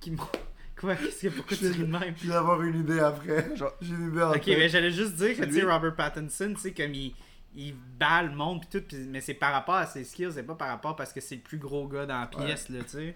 qui 0.00 0.12
Quoi? 0.76 0.96
Qu'est-ce 0.96 1.22
que, 1.22 1.28
Pourquoi 1.28 1.56
tu 1.56 1.68
ris 1.68 1.78
de 1.78 1.84
même? 1.86 2.14
Je 2.20 2.26
vais 2.28 2.34
avoir 2.34 2.60
une 2.62 2.80
idée 2.80 2.98
après. 2.98 3.54
Genre- 3.56 3.74
J'ai 3.80 3.94
une 3.94 4.10
idée 4.10 4.22
en 4.22 4.32
Ok, 4.32 4.46
mais 4.48 4.68
j'allais 4.68 4.90
juste 4.90 5.14
dire 5.14 5.36
que, 5.36 5.44
tu 5.44 5.52
sais? 5.52 5.62
Robert 5.62 5.94
Pattinson, 5.94 6.52
tu 6.54 6.60
sais, 6.60 6.72
comme 6.72 6.94
il. 6.94 7.14
Il 7.56 7.72
bat 8.00 8.24
le 8.24 8.34
monde 8.34 8.62
pis 8.62 8.66
tout, 8.66 8.82
pis- 8.84 8.96
mais 9.08 9.20
c'est 9.20 9.34
par 9.34 9.52
rapport 9.52 9.76
à 9.76 9.86
ses 9.86 10.02
skills, 10.02 10.32
c'est 10.32 10.42
pas 10.42 10.56
par 10.56 10.66
rapport 10.66 10.96
parce 10.96 11.12
que 11.12 11.20
c'est 11.20 11.36
le 11.36 11.40
plus 11.40 11.58
gros 11.58 11.86
gars 11.86 12.04
dans 12.04 12.18
la 12.18 12.26
pièce, 12.26 12.68
là, 12.68 12.82
tu 12.82 12.88
sais. 12.90 13.14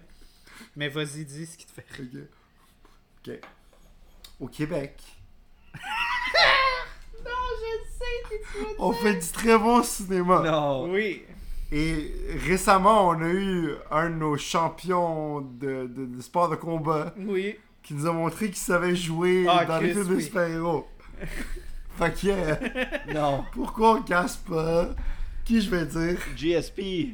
Mais 0.77 0.87
vas-y, 0.87 1.25
dis 1.25 1.45
ce 1.45 1.57
qui 1.57 1.65
te 1.65 1.71
fait 1.73 1.85
rire. 1.91 2.23
Ok. 3.27 3.33
Ok. 3.33 3.39
Au 4.39 4.47
Québec, 4.47 5.01
Non, 5.73 7.31
je 7.59 7.89
sais 7.89 7.89
que 7.89 7.97
tu 7.97 7.98
on 8.79 8.91
fait 8.93 9.13
du 9.15 9.27
très 9.31 9.57
bon 9.57 9.83
cinéma. 9.83 10.41
Non. 10.45 10.89
Oui. 10.91 11.23
Et 11.71 12.11
récemment, 12.47 13.09
on 13.09 13.21
a 13.21 13.27
eu 13.29 13.69
un 13.91 14.09
de 14.09 14.15
nos 14.15 14.37
champions 14.37 15.41
de, 15.41 15.85
de, 15.87 16.05
de 16.05 16.21
sport 16.21 16.49
de 16.49 16.55
combat 16.55 17.13
Oui. 17.17 17.55
qui 17.83 17.93
nous 17.93 18.07
a 18.07 18.11
montré 18.11 18.47
qu'il 18.47 18.55
savait 18.55 18.95
jouer 18.95 19.45
Ah, 19.47 19.65
dans 19.65 19.79
les 19.79 19.93
films 19.93 20.15
de 20.15 20.19
super-héros. 20.19 20.87
fait 21.99 22.11
que, 22.21 22.27
euh, 22.27 22.55
Non. 23.13 23.45
pourquoi 23.53 23.95
on 23.97 24.01
casse 24.01 24.37
pas? 24.37 24.89
Qui 25.45 25.61
je 25.61 25.69
vais 25.69 25.85
dire? 25.85 26.17
GSP. 26.35 27.09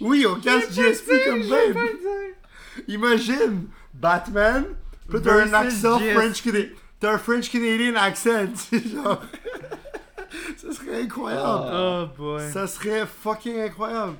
Oui, 0.00 0.26
on 0.26 0.36
casse 0.40 0.72
GSP 0.74 1.10
comme 1.26 1.46
Bane. 1.48 1.76
Imagine 2.88 3.68
Batman, 3.94 4.64
puis 5.08 5.20
t'as 5.22 5.42
un 5.44 5.52
accent. 5.52 5.98
French 5.98 6.42
Canadian. 6.42 6.70
T'as 6.98 7.12
un 7.14 7.18
French 7.18 7.50
Canadian 7.50 7.94
accent, 7.96 8.46
genre. 8.72 9.20
Ça 10.56 10.72
serait 10.72 11.02
incroyable. 11.02 11.64
Oh 11.72 12.06
boy. 12.16 12.50
Ça 12.52 12.66
serait 12.66 13.06
fucking 13.06 13.60
incroyable. 13.60 14.14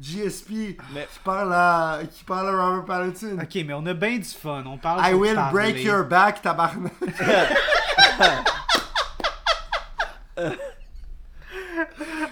GSP 0.00 0.76
Mais- 0.94 1.06
qui 1.12 1.18
parle 1.22 1.52
à 1.52 2.00
qui 2.10 2.24
parle 2.24 2.48
à 2.48 2.66
Robert 2.66 2.84
Pattinson. 2.86 3.36
Ok, 3.40 3.54
mais 3.66 3.74
on 3.74 3.84
a 3.86 3.94
bien 3.94 4.16
du 4.18 4.24
fun. 4.24 4.64
On 4.66 4.78
parle 4.78 5.02
I 5.08 5.14
will 5.14 5.34
parler. 5.34 5.72
break 5.72 5.84
your 5.84 6.04
back, 6.04 6.40
tabarnak. 6.42 6.92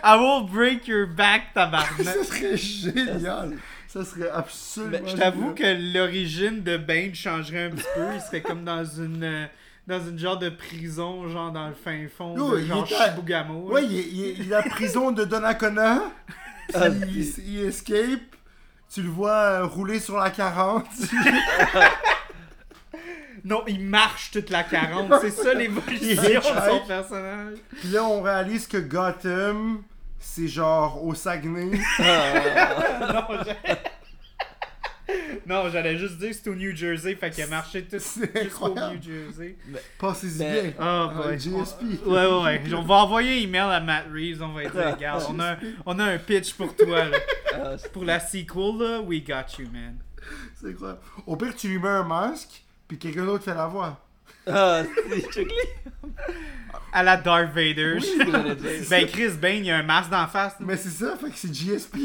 I 0.02 0.16
will 0.16 0.46
break 0.48 0.88
your 0.88 1.06
back, 1.06 1.52
tabarnak. 1.54 2.02
Ça 2.04 2.24
serait 2.24 2.56
génial. 2.56 3.58
Ça 3.88 4.04
serait 4.04 4.30
absolument 4.30 4.98
Ben, 4.98 5.08
je 5.08 5.16
t'avoue 5.16 5.54
que 5.54 5.92
l'origine 5.98 6.62
de 6.62 6.76
Bane 6.76 7.14
changerait 7.14 7.64
un 7.66 7.70
petit 7.70 7.84
peu. 7.94 8.06
Il 8.14 8.20
serait 8.20 8.40
comme 8.40 8.64
dans 8.64 8.84
une 8.84 9.24
euh, 9.24 9.46
dans 9.86 10.00
une 10.00 10.18
genre 10.18 10.38
de 10.38 10.48
prison, 10.50 11.28
genre 11.28 11.50
dans 11.52 11.68
le 11.68 11.74
fin 11.74 12.06
fond, 12.16 12.36
Yo, 12.36 12.54
de 12.56 12.60
il 12.60 12.66
genre 12.68 12.86
est 12.88 12.94
à- 12.94 13.08
Shibugamo. 13.10 13.70
Ouais, 13.72 13.84
il 13.84 13.98
est, 13.98 14.02
il 14.12 14.24
est- 14.24 14.34
il 14.38 14.52
est 14.52 14.54
à 14.54 14.62
la 14.62 14.70
prison 14.70 15.10
de 15.12 15.24
Donnacona. 15.24 16.00
Ah, 16.72 16.86
il, 16.86 17.16
il- 17.18 17.34
il 17.48 17.64
escape. 17.66 18.20
Tu 18.92 19.02
le 19.02 19.08
vois 19.08 19.32
euh, 19.32 19.64
rouler 19.66 19.98
sur 19.98 20.16
la 20.16 20.30
40. 20.30 20.84
Non, 23.44 23.62
il 23.66 23.80
marche 23.80 24.30
toute 24.32 24.50
la 24.50 24.62
40. 24.64 25.12
C'est 25.22 25.30
ça 25.30 25.54
l'évolution 25.54 26.22
de 26.22 26.40
son 26.68 26.80
personnage. 26.86 27.56
Puis 27.80 27.88
là, 27.88 28.04
on 28.04 28.20
réalise 28.20 28.66
que 28.66 28.76
Gotham, 28.76 29.82
c'est 30.18 30.46
genre 30.46 31.02
au 31.04 31.14
Saguenay. 31.14 31.70
non, 31.98 33.24
j'ai- 33.44 33.74
non, 35.46 35.68
j'allais 35.70 35.96
juste 35.98 36.18
dire 36.18 36.30
que 36.30 36.36
c'est 36.36 36.48
au 36.50 36.54
New 36.54 36.74
Jersey, 36.74 37.14
fait 37.14 37.30
qu'il 37.30 37.44
a 37.44 37.46
marché 37.46 37.82
tout 37.84 37.96
jusqu'au. 37.98 38.68
New 38.74 39.02
Jersey. 39.02 39.56
Passez-y 39.98 40.38
Mais- 40.38 40.62
bien. 40.62 40.72
Ah, 40.78 41.12
Ah, 41.14 41.26
ouais. 41.28 41.38
GSP. 41.38 41.82
Ouais, 42.06 42.26
ouais, 42.26 42.42
ouais. 42.42 42.62
On 42.74 42.82
va 42.82 42.94
envoyer 42.96 43.38
un 43.40 43.42
email 43.44 43.60
à 43.72 43.80
Matt 43.80 44.06
Reeves, 44.12 44.42
on 44.42 44.52
va 44.52 44.62
dire, 44.62 44.94
regarde, 44.94 45.24
on 45.28 45.40
a, 45.40 45.56
on 45.86 45.98
a 45.98 46.04
un 46.04 46.18
pitch 46.18 46.54
pour 46.54 46.74
toi, 46.76 47.04
là. 47.06 47.18
Ah, 47.54 47.76
Pour 47.92 48.04
la 48.04 48.20
sequel, 48.20 48.78
là, 48.78 49.00
we 49.00 49.22
got 49.24 49.58
you, 49.58 49.68
man. 49.72 49.96
C'est 50.54 50.68
incroyable. 50.68 51.00
Au 51.26 51.36
pire, 51.36 51.54
tu 51.56 51.68
lui 51.68 51.78
mets 51.78 51.88
un 51.88 52.04
masque, 52.04 52.62
puis 52.86 52.98
quelqu'un 52.98 53.24
d'autre 53.24 53.44
fait 53.44 53.54
la 53.54 53.66
voix. 53.66 53.98
Ah, 54.52 54.82
c'est 55.32 55.46
À 56.92 57.02
la 57.04 57.16
Darth 57.16 57.52
Vader. 57.54 57.98
Oui, 58.00 58.24
dire. 58.24 58.56
ben, 58.90 59.06
Chris 59.06 59.30
Bane, 59.40 59.58
il 59.58 59.66
y 59.66 59.70
a 59.70 59.76
un 59.78 59.82
masque 59.84 60.10
d'en 60.10 60.26
face. 60.26 60.56
Mais 60.58 60.76
c'est 60.76 60.88
ça, 60.88 61.16
fait 61.16 61.30
que 61.30 61.36
c'est 61.36 61.54
GSP. 61.54 61.96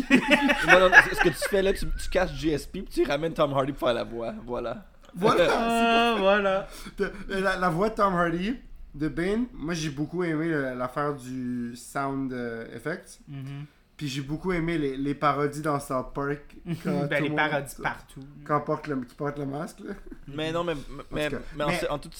non, 0.67 0.79
non, 0.79 0.89
ce 1.11 1.19
que 1.21 1.29
tu 1.29 1.49
fais 1.49 1.61
là, 1.63 1.73
tu, 1.73 1.87
tu 1.87 2.09
casses 2.09 2.31
GSP 2.35 2.71
puis 2.73 2.83
tu 2.85 3.03
ramènes 3.03 3.33
Tom 3.33 3.51
Hardy 3.53 3.71
pour 3.71 3.87
faire 3.87 3.95
la 3.95 4.03
voix. 4.03 4.33
Voilà. 4.45 4.85
voilà. 5.15 5.47
Ah, 5.51 6.15
voilà. 6.19 6.67
De- 6.99 7.11
La, 7.29 7.55
la 7.57 7.69
voix 7.69 7.89
de 7.89 7.95
Tom 7.95 8.13
Hardy 8.15 8.57
de 8.93 9.07
Bane, 9.07 9.45
moi 9.53 9.73
j'ai 9.73 9.89
beaucoup 9.89 10.23
aimé 10.23 10.47
euh, 10.51 10.75
l'affaire 10.75 11.15
du 11.15 11.73
sound 11.75 12.31
euh, 12.31 12.65
effect. 12.75 13.19
Mhm. 13.27 13.65
Puis 13.97 14.07
j'ai 14.09 14.21
beaucoup 14.21 14.51
aimé 14.51 14.77
les, 14.77 14.97
les 14.97 15.15
parodies 15.15 15.61
dans 15.61 15.79
South 15.79 16.13
Park. 16.13 16.55
quand 16.83 17.01
tout 17.03 17.07
ben, 17.07 17.17
le 17.19 17.23
les 17.23 17.29
monde- 17.29 17.37
parodies 17.37 17.75
partout. 17.81 18.19
Quand 18.43 18.61
porte 18.61 18.87
le, 18.87 19.01
qui 19.05 19.15
porte 19.15 19.39
le 19.39 19.45
masque, 19.45 19.79
là. 19.79 19.93
Mais 20.27 20.51
non, 20.51 20.63
mais, 20.65 20.73
mais, 21.11 21.29
tout 21.29 21.35
cas. 21.37 21.41
mais, 21.55 21.63
en, 21.63 21.67
Mais- 21.67 21.87
en 21.89 21.99
toute 21.99 22.13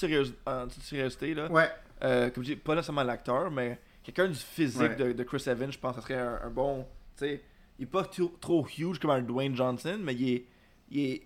en 0.46 0.66
toute 0.68 0.82
sérieuseté, 0.82 1.34
là, 1.34 1.50
Ouais. 1.50 1.68
euh, 2.02 2.30
comme 2.30 2.42
je 2.44 2.50
dis, 2.52 2.56
pas 2.56 2.74
nécessairement 2.74 3.02
l'acteur, 3.02 3.50
mais 3.50 3.78
quelqu'un 4.02 4.28
du 4.28 4.34
physique 4.34 4.80
Ouais. 4.80 4.96
de, 4.96 5.12
de 5.12 5.22
Chris 5.22 5.42
Evans, 5.46 5.70
je 5.70 5.78
pense 5.78 5.94
que 5.96 6.00
ça 6.00 6.06
serait 6.08 6.18
un, 6.20 6.40
un 6.44 6.50
bon. 6.50 6.86
Tu 7.16 7.26
sais, 7.26 7.42
il 7.78 7.82
est 7.82 7.86
pas 7.86 8.04
trop, 8.04 8.34
trop 8.40 8.66
huge 8.78 8.98
comme 8.98 9.10
un 9.10 9.20
Dwayne 9.20 9.54
Johnson, 9.54 9.98
mais 10.02 10.14
il 10.14 10.28
est. 10.34 10.44
Il 10.90 11.00
est 11.00 11.18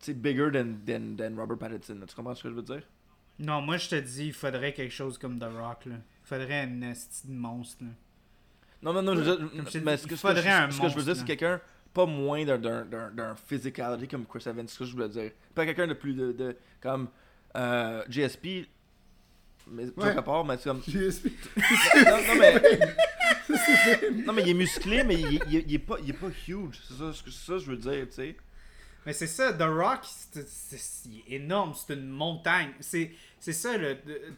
tu 0.00 0.06
sais, 0.06 0.14
bigger 0.14 0.50
than, 0.52 0.74
than, 0.86 1.16
than 1.18 1.36
Robert 1.36 1.58
Pattinson. 1.58 1.98
Tu 2.06 2.14
comprends 2.14 2.34
ce 2.34 2.44
que 2.44 2.48
je 2.50 2.54
veux 2.54 2.62
dire? 2.62 2.82
Non, 3.40 3.60
moi 3.60 3.76
je 3.76 3.88
te 3.88 3.96
dis, 3.96 4.26
il 4.28 4.32
faudrait 4.32 4.72
quelque 4.72 4.92
chose 4.94 5.18
comme 5.18 5.38
The 5.38 5.44
Rock. 5.44 5.86
Là. 5.86 5.96
Il 5.96 6.26
faudrait 6.28 6.64
une 6.64 6.84
esti 6.84 7.26
de 7.26 7.32
monstre. 7.34 7.82
Là. 7.84 7.90
Non, 8.82 8.92
non, 8.92 9.02
non, 9.02 9.14
je, 9.16 9.22
je 9.22 9.78
mais 9.80 9.96
ce 9.96 10.06
que, 10.06 10.14
ce 10.14 10.22
que 10.22 10.34
je- 10.36 10.40
ce 10.70 10.80
que 10.80 10.88
je 10.88 10.94
veux 10.94 11.02
dire, 11.02 11.16
c'est 11.16 11.24
quelqu'un 11.24 11.60
pas 11.92 12.06
moins 12.06 12.44
d'un- 12.44 12.58
d'un 12.58 12.84
d'un- 12.84 13.10
d'un 13.10 13.34
physicality 13.48 14.06
comme 14.06 14.24
Chris 14.26 14.44
Evans, 14.46 14.66
c'est 14.68 14.74
ce 14.74 14.78
que 14.78 14.84
je 14.84 14.92
voulais 14.92 15.08
dire. 15.08 15.32
Pas 15.54 15.64
quelqu'un 15.66 15.86
de 15.88 15.94
plus 15.94 16.14
de, 16.14 16.32
de 16.32 16.56
comme 16.80 17.08
euh, 17.56 18.04
GSP, 18.08 18.68
mais 19.70 19.86
Ouais. 19.96 20.16
à 20.16 20.22
part, 20.22 20.44
mais 20.44 20.56
c'est 20.58 20.68
comme. 20.68 20.82
GSP. 20.86 21.26
non, 21.56 22.16
non, 22.28 22.34
mais. 22.38 22.78
non, 24.26 24.32
mais 24.32 24.42
il 24.42 24.48
est 24.50 24.54
musclé, 24.54 25.02
mais 25.02 25.14
il, 25.14 25.40
il- 25.50 25.64
il 25.66 25.74
est, 25.74 25.78
pas, 25.78 25.96
il 26.02 26.10
est 26.10 26.12
pas 26.12 26.28
huge. 26.46 26.78
C'est 26.86 26.94
ça, 26.94 27.12
ce 27.12 27.22
que- 27.22 27.30
c'est 27.30 27.46
ça 27.46 27.52
que 27.54 27.58
je 27.60 27.70
veux 27.70 27.76
dire, 27.76 28.06
tu 28.08 28.12
sais. 28.14 28.36
Mais 29.06 29.12
c'est 29.12 29.26
ça, 29.26 29.52
The 29.54 29.62
Rock, 29.62 30.00
c'est 30.02 30.46
c'est- 30.48 31.08
il 31.08 31.20
est 31.32 31.36
énorme, 31.36 31.72
c'est 31.74 31.94
une 31.94 32.08
montagne. 32.08 32.70
C'est 32.80 33.10
c'est 33.40 33.52
ça, 33.52 33.74
Tu 33.78 33.84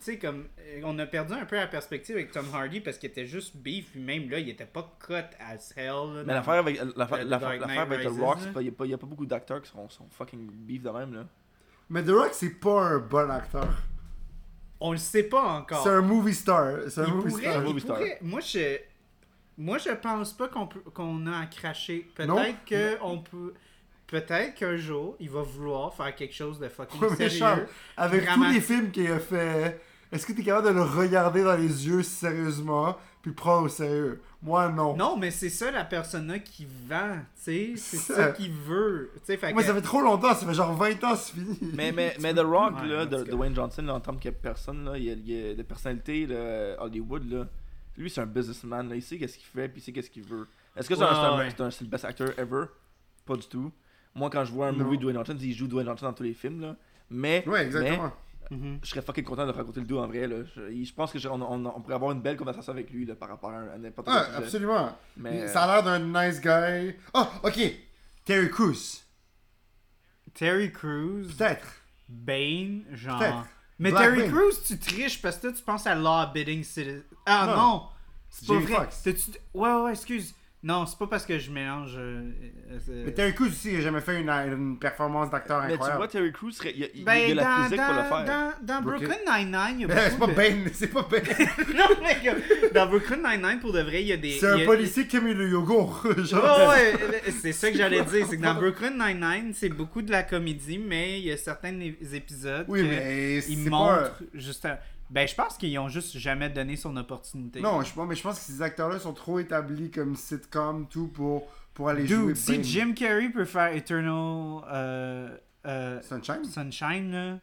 sais, 0.01 0.18
comme. 0.18 0.47
euh, 0.60 0.81
On 0.85 0.98
a 0.98 1.06
perdu 1.06 1.32
un 1.35 1.44
peu 1.44 1.56
la 1.56 1.66
perspective 1.66 2.16
avec 2.16 2.31
Tom 2.32 2.47
Hardy 2.52 2.81
parce 2.81 2.98
qu'il 2.98 3.10
était 3.10 3.27
juste 3.27 3.56
beef, 3.56 3.90
puis 3.93 4.01
même 4.01 4.28
là, 4.31 4.39
il 4.39 4.48
était 4.48 4.66
pas 4.66 4.97
cut 5.06 5.14
as 5.40 5.72
hell. 5.77 6.14
là, 6.14 6.22
Mais 6.27 6.35
l'affaire 6.35 6.55
avec, 6.55 6.77
Knight 6.81 7.78
avec 7.78 8.06
The 8.06 8.20
Rock, 8.20 8.39
il 8.56 8.62
n'y 8.62 8.68
a, 8.68 8.72
pas- 8.72 8.85
il 8.86 8.90
y 8.90 8.94
a 8.94 8.98
pas 8.98 9.06
beaucoup 9.06 9.27
d'acteurs 9.27 9.62
qui 9.62 9.70
sont, 9.70 9.89
sont 9.89 10.06
fucking 10.10 10.51
beef 10.51 10.82
de 10.82 10.90
même, 10.90 11.14
là. 11.14 11.27
Mais 11.89 12.02
The 12.05 12.10
Rock, 12.10 12.31
c'est 12.32 12.60
pas 12.60 12.82
un 12.82 12.98
bon 12.98 13.31
acteur. 13.31 13.68
On 14.81 14.93
le 14.93 14.98
sait 14.98 15.24
pas 15.24 15.43
encore. 15.59 15.82
C'est 15.82 15.90
un 15.90 16.01
movie 16.01 16.35
star. 16.35 16.74
C'est 16.89 17.01
un 17.02 17.06
il 17.06 17.12
movie 17.14 17.28
pourrait, 17.31 17.43
star. 17.82 17.97
pourrait- 17.97 18.18
Moi, 18.22 18.40
je. 18.40 18.78
Moi, 19.59 19.77
je 19.77 19.90
pense 19.90 20.32
pas 20.32 20.48
qu'on 20.48 20.66
peut- 20.66 20.81
qu'on 20.94 21.27
a 21.27 21.40
à 21.40 21.47
cracher. 21.47 22.09
Peut-être 22.14 22.64
que 22.64 22.97
on 23.02 23.18
peut. 23.18 23.52
Peut-être 24.10 24.54
qu'un 24.54 24.76
jour, 24.76 25.16
il 25.20 25.30
va 25.30 25.42
vouloir 25.42 25.94
faire 25.94 26.14
quelque 26.16 26.34
chose 26.34 26.58
de 26.58 26.68
fucking 26.68 27.00
Ouais, 27.00 27.16
sérieux. 27.16 27.38
Charles, 27.38 27.66
avec 27.96 28.24
Vraiment. 28.24 28.46
tous 28.46 28.52
les 28.52 28.60
films 28.60 28.90
qu'il 28.90 29.10
a 29.10 29.18
fait, 29.20 29.80
est-ce 30.10 30.26
que 30.26 30.32
t'es 30.32 30.42
capable 30.42 30.68
de 30.68 30.72
le 30.74 30.82
regarder 30.82 31.44
dans 31.44 31.54
les 31.56 31.86
yeux 31.86 32.02
sérieusement 32.02 32.96
puis 33.22 33.32
prendre 33.32 33.66
au 33.66 33.68
sérieux? 33.68 34.20
Moi, 34.42 34.68
non. 34.70 34.96
Non, 34.96 35.16
mais 35.16 35.30
c'est 35.30 35.50
ça 35.50 35.70
la 35.70 35.84
personne 35.84 36.40
qui 36.42 36.66
vend, 36.88 37.18
tu 37.36 37.42
sais, 37.42 37.72
c'est 37.76 37.96
Ça. 37.98 38.14
ça 38.16 38.28
qu'il 38.32 38.50
veut. 38.50 39.10
Tu 39.16 39.20
sais, 39.26 39.36
fait 39.36 39.52
Moi, 39.52 39.62
que- 39.62 39.68
ça 39.68 39.74
fait 39.74 39.82
trop 39.82 40.00
longtemps, 40.00 40.34
ça 40.34 40.46
fait 40.46 40.54
genre 40.54 40.72
20 40.74 41.04
ans, 41.04 41.14
c'est 41.14 41.34
fini. 41.34 41.58
Mais, 41.74 41.92
mais, 41.92 42.16
mais 42.20 42.34
The 42.34 42.38
Rock, 42.40 42.80
Ouais, 42.80 42.88
là, 42.88 43.06
de. 43.06 43.22
Dwayne 43.24 43.54
Johnson, 43.54 43.82
là, 43.82 43.94
en 43.94 44.00
tant 44.00 44.16
que 44.16 44.30
personne, 44.30 44.84
là, 44.86 44.96
il 44.98 45.04
y 45.04 45.10
a, 45.10 45.14
il 45.14 45.50
a 45.50 45.54
des 45.54 45.62
personnalités 45.64 46.26
là, 46.26 46.82
Hollywood, 46.82 47.30
là. 47.30 47.46
Lui, 47.96 48.08
c'est 48.10 48.22
un 48.22 48.26
businessman, 48.26 48.88
là. 48.88 48.96
il 48.96 49.02
sait 49.02 49.18
qu'est-ce 49.18 49.36
qu'il 49.36 49.46
fait, 49.46 49.68
puis 49.68 49.80
il 49.80 49.84
sait 49.84 49.92
qu'est-ce 49.92 50.10
qu'il 50.10 50.22
veut. 50.24 50.48
Est-ce 50.74 50.88
que 50.88 50.94
c'est 50.96 51.02
un, 51.02 51.36
Ouais, 51.38 51.48
un- 51.58 51.64
un- 51.66 51.68
le 51.80 51.86
best 51.86 52.04
actor 52.06 52.28
ever? 52.38 52.64
Pas 53.26 53.36
du 53.36 53.46
tout. 53.46 53.70
Moi, 54.14 54.28
quand 54.30 54.44
je 54.44 54.52
vois 54.52 54.68
un 54.68 54.72
Non. 54.72 54.84
movie 54.84 54.96
de 54.98 55.02
Dwayne 55.02 55.16
Johnson, 55.16 55.36
il 55.40 55.54
joue 55.54 55.66
Dwayne 55.68 55.86
Johnson 55.86 56.06
dans 56.06 56.12
tous 56.12 56.22
les 56.24 56.34
films, 56.34 56.60
là. 56.60 56.76
Mais, 57.10 57.44
Ouais, 57.46 57.64
exactement. 57.64 58.12
Je 58.50 58.88
serais 58.88 59.02
fucking 59.02 59.22
content 59.22 59.46
de 59.46 59.52
raconter 59.52 59.78
le 59.78 59.86
dos 59.86 59.98
en 60.00 60.08
vrai, 60.08 60.26
là. 60.26 60.38
Je, 60.56 60.82
je 60.84 60.92
pense 60.92 61.12
que 61.12 61.20
je- 61.20 61.28
on, 61.28 61.40
on- 61.40 61.66
on 61.66 61.80
pourrait 61.80 61.94
avoir 61.94 62.10
une 62.10 62.20
belle 62.20 62.36
conversation 62.36 62.72
avec 62.72 62.90
lui, 62.90 63.04
là, 63.06 63.14
par 63.14 63.28
rapport 63.28 63.50
à, 63.50 63.78
n'importe 63.78 64.08
quel 64.08 64.16
Ah, 64.16 64.36
absolument. 64.38 64.98
Mais, 65.16 65.46
Ça 65.46 65.62
a 65.62 65.74
l'air 65.80 65.84
d'un 65.84 66.00
nice 66.26 66.40
guy. 66.40 66.96
Oh, 67.14 67.26
ok. 67.44 67.60
Terry 68.24 68.50
Crews. 68.50 69.04
Terry 70.34 70.72
Crews, 70.72 71.26
Peut-être. 71.36 71.66
Bane, 72.08 72.84
genre. 72.92 73.18
Peut-être. 73.18 73.46
Mais 73.78 73.90
Black 73.90 74.02
Terry 74.02 74.22
Bane. 74.22 74.30
Crews, 74.32 74.52
tu 74.66 74.78
triches 74.78 75.22
parce 75.22 75.38
que 75.38 75.48
tu 75.48 75.62
penses 75.62 75.86
à 75.86 75.94
Law 75.94 76.08
Abiding 76.20 76.62
Citizen. 76.64 77.02
Ah 77.26 77.46
Non. 77.46 77.56
non! 77.56 77.82
C'est 78.28 78.46
pas 78.46 78.58
vrai. 78.58 78.88
Ouais, 79.54 79.82
ouais, 79.82 79.90
excuse. 79.92 80.34
Non, 80.62 80.84
c'est 80.84 80.98
pas 80.98 81.06
parce 81.06 81.24
que 81.24 81.38
je 81.38 81.50
mélange. 81.50 81.94
euh, 81.96 82.20
euh, 82.90 83.02
Mais 83.06 83.12
Terry 83.12 83.32
Crews 83.34 83.46
aussi, 83.46 83.70
il 83.72 83.78
a 83.78 83.80
jamais 83.80 84.02
fait 84.02 84.20
une, 84.20 84.28
une 84.28 84.78
performance 84.78 85.30
d'acteur 85.30 85.62
mais 85.62 85.68
tu 85.68 85.72
incroyable. 85.72 85.96
vois, 85.98 86.08
Terry 86.08 86.32
Crews, 86.32 86.52
serait- 86.52 86.72
il, 86.74 86.80
y 86.80 86.84
a- 86.84 86.88
il- 86.94 87.02
Ben, 87.04 87.14
il 87.30 87.32
a 87.38 87.42
la 87.42 87.42
dans, 87.44 87.62
physique 87.64 87.80
pour 87.80 87.94
le 87.94 88.00
dans, 88.02 88.04
faire. 88.04 88.24
dans, 88.26 88.66
dans 88.74 88.82
Brooklyn. 88.82 89.16
Nine-Nine, 89.26 89.74
il 89.76 89.80
y 89.80 89.84
a 89.84 89.88
Mais 89.88 89.94
c'est 90.10 90.18
beaucoup 90.18 90.32
pas 90.34 90.42
de... 90.50 90.54
Ben, 90.54 90.70
c'est 90.74 90.86
pas 90.88 91.08
Ben. 91.10 91.22
non, 91.74 91.84
mais 92.02 92.70
dans 92.74 92.86
Brooklyn 92.88 93.16
Nine-Nine, 93.16 93.60
pour 93.60 93.72
de 93.72 93.80
vrai, 93.80 94.02
il 94.02 94.08
y 94.08 94.12
a 94.12 94.18
des... 94.18 94.32
C'est 94.32 94.46
il 94.58 94.60
un 94.60 94.62
a- 94.64 94.66
policier 94.66 95.06
qui 95.06 95.16
a 95.16 95.20
mis 95.22 95.32
le 95.32 95.48
yogourt. 95.48 96.06
Genre. 96.24 96.68
Ouais, 96.68 96.92
ouais, 96.94 97.22
c'est 97.40 97.52
ça 97.52 97.70
que 97.70 97.78
j'allais 97.78 98.04
dire. 98.04 98.26
C'est 98.28 98.36
que 98.36 98.42
dans 98.42 98.54
Brooklyn 98.54 98.90
Nine-Nine, 98.90 99.52
c'est 99.54 99.70
beaucoup 99.70 100.02
de 100.02 100.10
la 100.10 100.24
comédie, 100.24 100.76
mais 100.78 101.20
il 101.20 101.24
y 101.24 101.32
a 101.32 101.38
certains 101.38 101.72
épisodes 102.12 102.66
Oui, 102.68 102.82
mais 102.82 103.38
ils 103.48 103.64
c'est 103.64 103.70
pas. 103.70 103.76
montrent 103.76 104.22
juste... 104.34 104.66
un- 104.66 104.76
Ben, 105.10 105.26
je 105.26 105.34
pense 105.34 105.56
qu'ils 105.56 105.76
ont 105.78 105.88
juste 105.88 106.16
jamais 106.18 106.48
donné 106.48 106.76
son 106.76 106.96
opportunité. 106.96 107.60
Non, 107.60 107.82
je, 107.82 108.00
mais 108.00 108.14
je 108.14 108.22
pense 108.22 108.38
que 108.38 108.44
ces 108.44 108.62
acteurs-là 108.62 109.00
sont 109.00 109.12
trop 109.12 109.40
établis 109.40 109.90
comme 109.90 110.14
sitcom, 110.14 110.86
tout, 110.88 111.08
pour, 111.08 111.48
pour 111.74 111.88
aller 111.88 112.06
jouer 112.06 112.36
si 112.36 112.52
Ben. 112.52 112.64
Jim 112.64 112.92
Carrey 112.94 113.28
peut 113.28 113.44
faire 113.44 113.74
Eternal 113.74 114.62
euh, 114.72 115.36
euh, 115.66 116.00
Sunshine? 116.02 116.44
Sunshine, 116.44 117.10
là, 117.10 117.38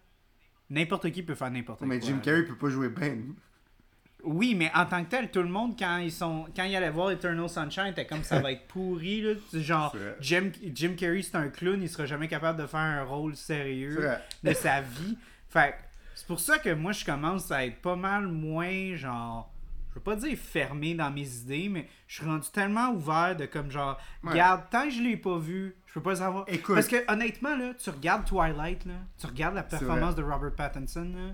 n'importe 0.70 1.12
qui 1.12 1.24
peut 1.24 1.36
faire 1.36 1.52
n'importe 1.52 1.80
quoi. 1.80 1.88
Mais 1.88 2.00
Jim 2.00 2.20
Carrey 2.24 2.44
peut 2.44 2.56
pas 2.56 2.70
jouer 2.70 2.88
Ben. 2.88 3.34
Oui, 4.24 4.56
mais 4.56 4.72
en 4.74 4.86
tant 4.86 5.04
que 5.04 5.10
tel, 5.10 5.30
tout 5.30 5.44
le 5.44 5.50
monde, 5.50 5.78
quand 5.78 5.98
ils 5.98 6.12
sont 6.12 6.48
quand 6.56 6.64
ils 6.64 6.76
allaient 6.76 6.90
voir 6.90 7.12
Eternal 7.12 7.50
Sunshine, 7.50 7.88
était 7.88 8.08
comme 8.08 8.24
ça 8.24 8.40
va 8.40 8.54
être 8.54 8.66
pourri. 8.68 9.22
Là. 9.22 9.34
Genre. 9.54 9.96
Jim, 10.22 10.52
Jim 10.74 10.96
Carrey, 10.98 11.22
c'est 11.22 11.36
un 11.36 11.50
clown, 11.50 11.82
il 11.82 11.90
sera 11.90 12.06
jamais 12.06 12.30
capable 12.30 12.62
de 12.62 12.66
faire 12.66 12.80
un 12.80 13.04
rôle 13.04 13.36
sérieux 13.36 14.10
de 14.42 14.54
sa 14.54 14.82
vie. 14.82 15.18
Fait 15.50 15.72
que 15.72 15.87
c'est 16.18 16.28
pour 16.28 16.40
ça 16.40 16.58
que 16.58 16.74
moi, 16.74 16.92
je 16.92 17.06
commence 17.06 17.52
à 17.52 17.66
être 17.66 17.80
pas 17.82 17.96
mal 17.96 18.28
moins, 18.28 18.96
genre, 18.96 19.52
je 19.90 19.96
veux 19.96 20.02
pas 20.02 20.16
dire 20.16 20.38
fermé 20.38 20.96
dans 20.96 21.12
mes 21.12 21.28
idées, 21.38 21.70
mais 21.70 21.88
je 22.08 22.16
suis 22.16 22.26
rendu 22.26 22.50
tellement 22.52 22.90
ouvert 22.90 23.36
de 23.36 23.46
comme, 23.46 23.70
genre, 23.72 23.98
Ouais. 24.24 24.32
regarde, 24.32 24.64
tant 24.72 24.86
que 24.86 24.90
je 24.92 25.02
l'ai 25.02 25.18
pas 25.18 25.38
vu, 25.38 25.76
je 25.86 25.94
peux 25.94 26.02
pas 26.02 26.16
savoir. 26.16 26.46
Écoute. 26.48 26.76
Parce 26.76 26.88
que 26.88 27.12
honnêtement, 27.12 27.56
là, 27.56 27.74
tu 27.76 27.90
regardes 27.92 28.26
Twilight, 28.26 28.86
là, 28.86 28.94
tu 29.20 29.28
regardes 29.28 29.56
la 29.56 29.64
performance 29.64 30.16
de 30.16 30.24
Robert 30.24 30.56
Pattinson, 30.56 31.12
là, 31.16 31.34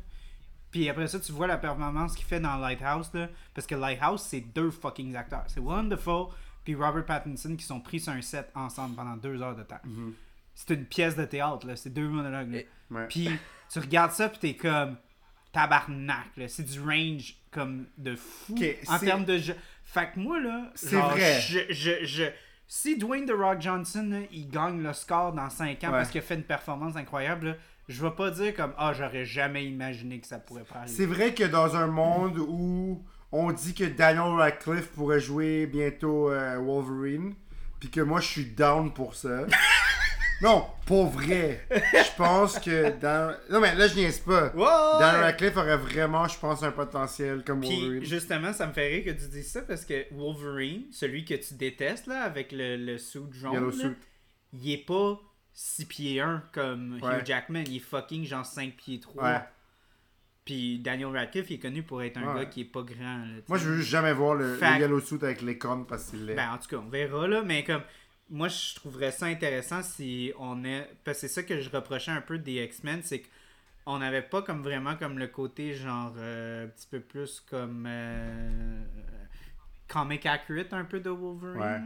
puis 0.72 0.89
après 0.89 1.07
ça, 1.07 1.19
tu 1.19 1.31
vois 1.31 1.47
la 1.47 1.57
performance 1.57 2.15
qu'il 2.15 2.26
fait 2.26 2.39
dans 2.39 2.57
Lighthouse, 2.57 3.10
là, 3.14 3.30
parce 3.53 3.68
que 3.68 3.76
Lighthouse, 3.76 4.22
c'est 4.22 4.41
deux 4.41 4.72
fucking 4.72 5.15
acteurs. 5.15 5.43
C'est 5.47 5.60
Wonderful 5.60 6.27
puis 6.64 6.76
Robert 6.76 7.05
Pattinson 7.05 7.55
qui 7.57 7.65
sont 7.65 7.80
pris 7.81 7.99
sur 7.99 8.14
un 8.14 8.22
set 8.22 8.49
ensemble 8.55 8.95
pendant 8.95 9.18
deux 9.18 9.41
heures 9.41 9.55
de 9.55 9.64
temps. 9.64 9.81
Mhm. 9.84 10.14
C'est 10.55 10.73
une 10.73 10.85
pièce 10.85 11.15
de 11.15 11.26
théâtre, 11.26 11.68
là, 11.68 11.76
c'est 11.76 11.89
deux 11.89 12.07
monologues. 12.07 12.51
là. 12.51 12.57
Et- 12.60 12.68
Ouais. 12.91 13.07
Puis 13.07 13.27
tu 13.72 13.80
regardes 13.80 14.11
ça, 14.11 14.30
puis 14.30 14.40
t'es 14.40 14.53
comme 14.56 14.98
tabarnak, 15.52 16.27
là. 16.38 16.48
C'est 16.48 16.64
du 16.64 16.80
range 16.80 17.35
comme 17.52 17.85
de 17.98 18.15
fou 18.15 18.56
en 18.88 18.99
termes 18.99 19.26
de 19.26 19.38
jeu. 19.38 19.56
Fait 19.84 20.10
que 20.14 20.19
moi, 20.19 20.40
là, 20.40 20.72
C'est 20.76 20.95
vrai. 20.95 21.40
Je, 21.41 21.60
je, 21.69 22.06
je- 22.06 22.31
si 22.68 22.98
Dwayne 22.98 23.26
The 23.27 23.34
Rock 23.38 23.61
Johnson, 23.61 24.07
là, 24.10 24.19
il 24.31 24.49
gagne 24.49 24.81
le 24.81 24.94
score 24.94 25.34
dans 25.34 25.49
5 25.49 25.84
ans 25.84 25.88
Ouais. 25.88 25.91
parce 25.94 26.10
qu'il 26.10 26.19
a 26.19 26.23
fait 26.23 26.35
une 26.35 26.44
performance 26.44 26.95
incroyable, 26.95 27.48
là, 27.49 27.56
je 27.88 28.02
vais 28.02 28.11
pas 28.11 28.31
dire 28.31 28.56
comme 28.56 28.73
Ah, 28.77 28.94
j'aurais 28.94 29.26
jamais 29.26 29.65
imaginé 29.65 30.19
que 30.19 30.26
ça 30.26 30.40
pourrait 30.40 30.64
arriver. 30.73 30.91
C'est 30.95 31.06
vrai 31.06 31.34
que 31.35 31.44
dans 31.44 31.76
un 31.76 31.85
monde 31.88 32.40
où 32.40 33.03
on 33.31 33.52
dit 33.52 33.73
que 33.76 33.84
Daniel 33.84 34.34
Radcliffe 34.40 34.88
pourrait 34.91 35.19
jouer 35.19 35.68
bientôt 35.68 36.31
euh, 36.31 36.57
Wolverine, 36.57 37.35
puis 37.80 37.90
que 37.91 38.02
moi 38.02 38.22
je 38.22 38.27
suis 38.27 38.45
down 38.45 38.91
pour 38.94 39.14
ça. 39.14 39.45
Non, 40.44 40.65
pour 40.86 41.07
vrai. 41.07 41.65
Je 41.72 42.15
pense 42.18 42.60
que 42.60 42.91
dans... 42.99 43.36
Non 43.49 43.60
mais 43.61 43.74
là 43.76 43.88
je 43.88 43.95
niaise 43.95 44.20
pas. 44.20 44.48
Ouais! 44.53 44.99
Daniel 44.99 45.22
Radcliffe 45.24 45.57
aurait 45.57 45.78
vraiment, 45.78 46.28
je 46.28 46.38
pense, 46.38 46.61
un 46.64 46.72
potentiel 46.72 47.44
comme 47.44 47.61
Puis 47.61 47.80
Wolverine. 47.80 48.03
justement, 48.03 48.53
ça 48.53 48.68
me 48.68 48.74
fait 48.74 48.88
rire 48.88 49.06
que 49.06 49.20
tu 49.22 49.28
dises 49.30 49.52
ça 49.52 49.61
parce 49.61 49.86
que 49.86 50.06
Wolverine, 50.14 50.84
celui 50.91 51.26
que 51.26 51.34
tu 51.36 51.53
détestes 51.56 52.07
là, 52.07 52.24
avec 52.24 52.52
le, 52.52 52.76
le 52.78 52.98
suit 52.98 53.22
jaune, 53.32 53.53
Yellow 53.53 53.70
là, 53.72 53.78
suit. 53.78 53.95
il 54.53 54.72
est 54.72 54.86
pas 54.86 55.20
6 55.53 55.86
pieds 55.86 56.20
1 56.20 56.44
comme 56.52 56.99
Ouais. 57.02 57.20
Hugh 57.20 57.26
Jackman, 57.26 57.64
il 57.68 57.78
est 57.78 57.80
fucking 57.80 58.26
genre 58.26 58.45
5 58.45 58.76
pieds 58.76 58.99
3. 58.99 59.24
Ouais. 59.24 59.40
Puis 60.45 60.80
Daniel 60.80 61.07
Radcliffe, 61.15 61.49
il 61.52 61.53
est 61.53 61.60
connu 61.60 61.84
pour 61.84 62.03
être 62.03 62.18
un 62.18 62.34
Ouais. 62.34 62.40
gars 62.41 62.45
qui 62.48 62.61
est 62.61 62.65
pas 62.65 62.82
grand. 62.82 63.20
là, 63.20 63.41
Moi 63.48 63.57
je 63.57 63.70
veux 63.70 63.78
juste 63.78 63.90
jamais 63.90 64.11
voir 64.11 64.36
le, 64.36 64.52
le 64.52 64.56
Fait- 64.57 64.80
Yellow 64.80 64.99
Suit 64.99 65.20
avec 65.22 65.41
les 65.41 65.57
cornes 65.57 65.86
parce 65.86 66.10
qu'il 66.10 66.30
est. 66.30 66.36
Ben, 66.36 66.49
en 66.52 66.57
tout 66.57 66.68
cas, 66.68 66.84
on 66.86 66.90
verra 66.90 67.28
là, 67.30 67.44
mais 67.45 67.64
comme 67.64 67.82
moi 68.30 68.48
je 68.48 68.76
trouverais 68.76 69.12
ça 69.12 69.26
intéressant 69.28 69.82
si 69.84 70.32
on 70.40 70.64
est 70.64 70.90
parce 71.04 71.18
que 71.22 71.28
c'est 71.28 71.34
ça 71.34 71.44
que 71.44 71.60
je 71.60 71.70
reprochais 71.70 72.12
un 72.12 72.22
peu 72.22 72.38
des 72.38 72.64
X-Men, 72.64 73.02
c'est 73.04 73.20
que 73.20 73.28
on 73.86 74.00
n'avait 74.00 74.22
pas 74.22 74.41
comme 74.41 74.64
vraiment 74.64 74.95
comme 74.95 75.20
le 75.20 75.28
côté 75.28 75.74
genre 75.74 76.14
euh, 76.18 76.66
un 76.66 76.68
petit 76.70 76.88
peu 76.90 77.02
plus 77.02 77.41
comme 77.41 77.86
euh, 77.86 78.82
comic 79.90 80.26
accurate 80.26 80.72
un 80.72 80.86
peu 80.86 81.02
de 81.02 81.10
Wolverine. 81.10 81.60
Ouais. 81.62 81.80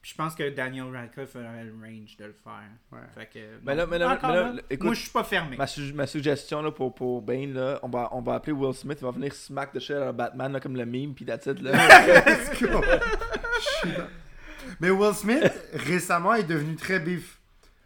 Puis 0.00 0.12
je 0.12 0.14
pense 0.16 0.34
que 0.34 0.48
Daniel 0.48 0.86
Radcliffe 0.90 1.36
aurait 1.36 1.64
le 1.64 1.72
range 1.74 2.16
de 2.16 2.24
le 2.24 2.32
faire. 2.42 2.70
Ouais. 2.90 2.98
Fait 3.14 3.26
que, 3.26 3.38
Mais 3.62 3.74
là- 3.74 3.86
mais 3.86 3.98
là- 3.98 4.12
encore 4.14 4.30
mais 4.30 4.36
là, 4.36 4.52
là, 4.54 4.62
écoute, 4.70 4.84
moi 4.86 4.94
je 4.94 5.00
suis 5.02 5.10
pas 5.10 5.24
fermé. 5.24 5.56
Ma, 5.58 5.66
su- 5.66 5.92
ma 5.92 6.06
suggestion 6.06 6.62
là, 6.62 6.70
pour, 6.72 6.94
pour 6.94 7.20
Bane, 7.20 7.52
là, 7.52 7.78
on, 7.82 7.88
va, 7.90 8.08
on 8.12 8.22
va 8.22 8.34
appeler 8.36 8.52
Will 8.54 8.74
Smith, 8.74 8.98
il 9.00 9.04
va 9.04 9.10
venir 9.10 9.34
smack 9.34 9.74
de 9.74 9.78
shit 9.80 9.94
à 9.94 10.12
Batman 10.12 10.50
là, 10.52 10.58
comme 10.60 10.74
le 10.76 10.86
meme, 10.86 11.14
puis 11.14 11.26
that's 11.26 11.44
it, 11.46 11.60
là. 11.60 11.72
Let's 12.26 12.60
go. 12.62 12.80
Mais 14.80 14.90
Will 14.90 15.14
Smith, 15.14 15.52
récemment, 15.74 16.34
est 16.34 16.44
devenu 16.44 16.76
très 16.76 17.00
bif. 17.00 17.38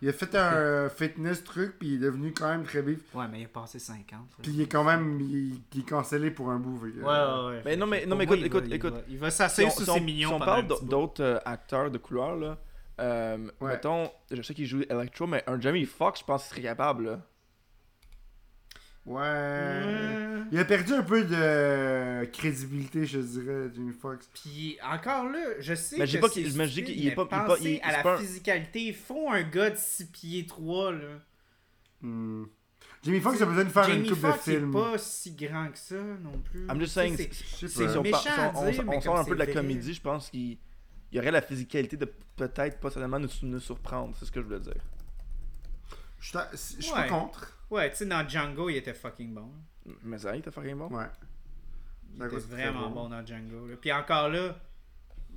Il 0.03 0.09
a 0.09 0.13
fait 0.15 0.35
un 0.35 0.89
fitness 0.89 1.45
truc, 1.45 1.79
puis 1.79 1.89
il 1.89 1.95
est 1.97 1.99
devenu 2.07 2.33
quand 2.33 2.49
même 2.49 2.65
très 2.65 2.81
bif. 2.81 3.01
Ouais, 3.15 3.27
mais 3.31 3.41
il 3.41 3.45
a 3.45 3.49
passé 3.49 3.79
50. 3.79 4.11
là. 4.13 4.19
Puis 4.43 4.53
il 4.53 4.61
est 4.63 4.67
quand 4.67 4.83
même 4.85 5.21
il, 5.21 5.61
il 5.75 5.81
est 5.81 5.89
cancellé 5.89 6.31
pour 6.31 6.51
un 6.51 6.57
bout. 6.59 6.81
Ouais, 6.83 6.91
ouais, 7.03 7.47
ouais. 7.47 7.63
Mais 7.67 7.77
non, 7.77 7.87
mais- 7.87 8.07
non, 8.07 8.17
mais 8.17 8.25
écoute, 8.25 8.39
il 8.41 8.47
écoute, 8.47 8.67
va- 8.67 8.75
écoute. 8.77 8.95
Il 9.11 9.19
va, 9.19 9.31
si 9.31 9.37
s'asseoir 9.37 9.69
on, 9.69 9.71
sur 9.77 9.85
si 9.85 9.91
on- 9.91 9.95
ses 9.95 9.99
si 10.01 10.05
millions 10.07 10.31
on 10.37 10.39
pendant 10.39 10.47
parle 10.67 10.89
d'autres 10.89 11.23
euh, 11.23 11.39
acteurs 11.45 11.91
de 11.91 11.99
couleur, 11.99 12.35
là, 12.37 12.57
euh, 13.01 13.37
Ouais. 13.61 13.73
mettons, 13.73 14.11
je 14.31 14.41
sais 14.41 14.55
qu'il 14.55 14.65
joue 14.67 14.81
Electro, 14.89 15.27
mais 15.27 15.45
un 15.47 15.61
Jamie 15.61 15.85
Foxx, 15.85 16.21
je 16.21 16.25
pense 16.25 16.45
qu'il 16.45 16.51
serait 16.53 16.63
capable. 16.63 17.05
Là. 17.05 17.21
Ouais. 19.07 19.21
Ouais. 19.21 20.43
Il 20.53 20.59
a 20.59 20.65
perdu 20.65 20.93
un 20.93 21.03
peu 21.03 21.25
de 21.25 22.25
crédibilité, 22.27 23.07
je 23.07 23.19
dirais, 23.21 23.71
Jimmy 23.75 23.93
Fox. 23.93 24.29
Puis 24.35 24.77
encore 24.85 25.25
là, 25.29 25.39
je 25.61 25.75
sais 25.75 25.97
Mais 25.99 26.07
que 26.07 26.19
pas 26.19 26.29
c'est 26.29 26.43
qu'il- 26.43 26.57
mais 26.57 26.69
je 26.69 26.75
dis 26.75 26.85
qu'il 26.85 27.07
est 27.07 27.11
pas- 27.13 27.23
il 27.31 27.35
est 27.37 27.47
pas- 27.47 27.57
il- 27.61 27.67
il- 27.69 27.81
à 27.83 27.91
c'est 27.91 27.97
la 27.97 28.03
pas 28.03 28.19
physicalité. 28.19 28.81
Il 28.87 28.95
faut 28.95 29.31
un 29.31 29.43
gars 29.43 29.71
de 29.71 29.77
6 29.77 30.07
pieds 30.07 30.47
3 30.47 30.93
là. 30.93 31.19
Hmm. 32.03 32.45
Jimmy 33.03 33.21
Fox 33.21 33.41
a 33.41 33.47
besoin 33.47 33.65
de 33.65 33.71
faire 33.71 33.85
une 33.85 33.91
Jamie 33.95 34.09
coupe 34.11 34.21
de 34.21 34.27
Foxx 34.27 34.49
est 34.49 34.53
films. 34.57 34.73
pas 34.73 34.99
si 34.99 35.33
grand 35.33 35.69
que 35.71 35.79
ça 35.79 35.95
non 35.97 36.39
plus. 36.45 36.67
I'm 36.69 36.79
just 36.81 36.93
saying, 36.93 37.17
c'est- 37.17 37.31
Je 37.61 37.67
si 37.67 37.83
on, 37.97 38.03
méchant 38.03 38.19
on- 38.55 38.59
on- 38.67 38.71
dire, 38.71 38.85
on 38.87 39.01
sort 39.01 39.19
un 39.19 39.25
peu 39.25 39.35
de 39.35 39.39
la 39.39 39.47
c'est 39.47 39.53
vrai. 39.53 39.61
comédie, 39.63 39.95
je 39.95 40.01
pense 40.03 40.29
qu'il 40.29 40.59
il 41.13 41.19
aurait 41.19 41.31
la 41.31 41.41
physicalité 41.43 41.97
de 41.97 42.05
peut-être 42.37 42.79
pas 42.79 42.91
seulement 42.91 43.19
nous, 43.19 43.29
nous 43.43 43.61
surprendre, 43.61 44.15
c'est 44.19 44.27
ce 44.27 44.31
que 44.33 44.41
je 44.41 44.47
voulais 44.47 44.61
dire. 44.61 44.75
Je 46.21 46.25
suis 46.27 46.33
ta- 46.35 46.51
je 46.53 46.57
suis 46.83 46.93
Ouais. 46.93 47.03
pas 47.03 47.09
contre. 47.09 47.57
Ouais, 47.71 47.91
tu 47.91 47.97
sais, 47.97 48.07
dans 48.07 48.27
Django, 48.29 48.69
il 48.69 48.77
était 48.77 48.95
fucking 48.95 49.33
bon. 49.35 49.51
Mais 50.03 50.19
ça, 50.19 50.35
il 50.37 50.43
t'a 50.43 50.51
fait 50.51 50.61
rien 50.61 50.77
bon. 50.77 50.89
Ouais. 50.89 51.05
Il 52.17 52.25
était 52.25 52.37
vraiment 52.39 52.89
bon. 52.91 53.03
bon 53.05 53.09
dans 53.11 53.25
Django. 53.25 53.67
là. 53.69 53.77
Puis 53.81 53.93
encore 53.93 54.29
là, 54.29 54.57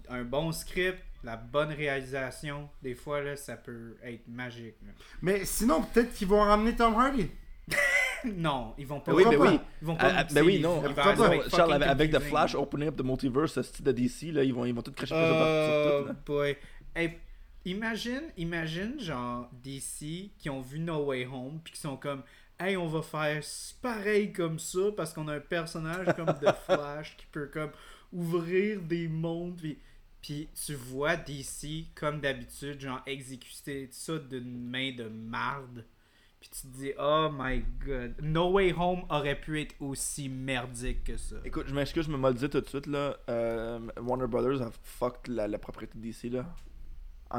un 0.10 0.24
bon 0.24 0.52
script, 0.52 1.00
la 1.24 1.38
bonne 1.38 1.72
réalisation, 1.72 2.70
des 2.82 2.96
fois, 2.96 3.22
là, 3.22 3.36
ça 3.36 3.56
peut 3.56 3.96
être 4.04 4.28
magique. 4.28 4.76
là. 4.86 4.92
Mais 5.22 5.46
sinon, 5.46 5.84
peut-être 5.84 6.14
qu'ils 6.14 6.28
vont 6.28 6.42
ramener 6.42 6.76
Tom 6.76 6.96
Hardy. 6.96 7.30
non, 8.26 8.74
ils 8.78 8.86
vont 8.88 9.00
pas. 9.00 9.14
Oui, 9.14 9.24
mais 9.30 9.36
Pourquoi 9.36 9.52
oui. 9.54 9.60
Ils 9.82 9.86
vont 9.88 9.96
Ah, 10.00 10.10
pas. 10.10 10.14
ah, 10.18 10.24
ben 10.34 10.46
oui, 10.46 10.60
non. 10.60 10.82
pas? 10.82 11.02
avec 11.26 11.42
Charles, 11.50 11.50
fucking 11.50 11.72
avec, 11.74 11.88
avec 11.88 12.12
The. 12.12 12.20
Flash 12.20 12.56
opening 12.56 12.88
up 12.90 12.96
the 12.98 13.04
multiverse, 13.04 13.54
ce 13.54 13.62
style 13.62 13.86
de 13.86 13.92
DC, 13.92 14.32
là, 14.34 14.44
ils 14.44 14.54
vont, 14.54 14.66
ils 14.66 14.74
vont 14.74 14.82
tout 14.82 14.92
cracher 14.92 15.14
sur, 15.16 15.26
sur 15.28 15.36
Oh 15.38 16.02
tout. 16.02 16.08
là. 16.08 16.16
boy. 16.26 16.58
Hey, 16.96 17.18
imagine, 17.66 18.24
imagine 18.38 19.00
genre 19.00 19.50
DC 19.64 20.32
qui 20.38 20.50
ont 20.50 20.62
vu 20.62 20.80
No 20.80 21.06
Way 21.06 21.26
Home 21.26 21.60
puis 21.64 21.74
qui 21.74 21.80
sont 21.80 21.98
comme 21.98 22.24
Hey, 22.60 22.78
on 22.78 22.88
va 22.88 23.02
faire 23.02 23.42
pareil 23.82 24.32
comme 24.32 24.60
ça 24.60 24.80
parce 24.96 25.12
qu'on 25.14 25.28
a 25.28 25.36
un 25.36 25.40
personnage 25.40 26.08
comme 26.16 26.28
The 26.28 26.54
Flash 26.66 27.18
qui 27.18 27.26
peut 27.32 27.48
comme 27.48 27.72
ouvrir 28.12 28.82
des 28.82 29.08
mondes 29.08 29.58
puis, 29.58 29.80
puis 30.22 30.48
tu 30.54 30.76
vois 30.76 31.16
DC 31.16 31.88
comme 31.96 32.22
d'habitude 32.22 32.80
genre 32.80 33.02
exécuter 33.06 33.90
ça 33.92 34.18
d'une 34.18 34.70
main 34.70 34.92
de 34.96 35.06
marde. 35.06 35.86
Puis 36.40 36.50
tu 36.52 36.68
te 36.68 36.78
dis 36.78 36.92
oh 37.00 37.30
my 37.34 37.64
god, 37.86 38.16
No 38.22 38.52
Way 38.52 38.74
Home 38.78 39.04
aurait 39.10 39.40
pu 39.40 39.62
être 39.62 39.76
aussi 39.80 40.28
merdique 40.28 41.06
que 41.06 41.18
ça. 41.18 41.38
Écoute, 41.46 41.68
je 41.68 41.74
m'excuse, 41.74 42.06
je 42.06 42.12
me 42.12 42.18
mal 42.18 42.34
dit 42.34 42.50
tout 42.50 42.60
de 42.60 42.68
suite, 42.68 42.86
là. 42.88 43.18
euh, 43.30 43.80
Warner 44.02 44.28
Brothers 44.28 44.62
a 44.62 44.70
fucked 44.84 45.34
la, 45.34 45.48
la 45.48 45.58
propriété 45.58 45.98
DC, 45.98 46.26
là. 46.26 46.46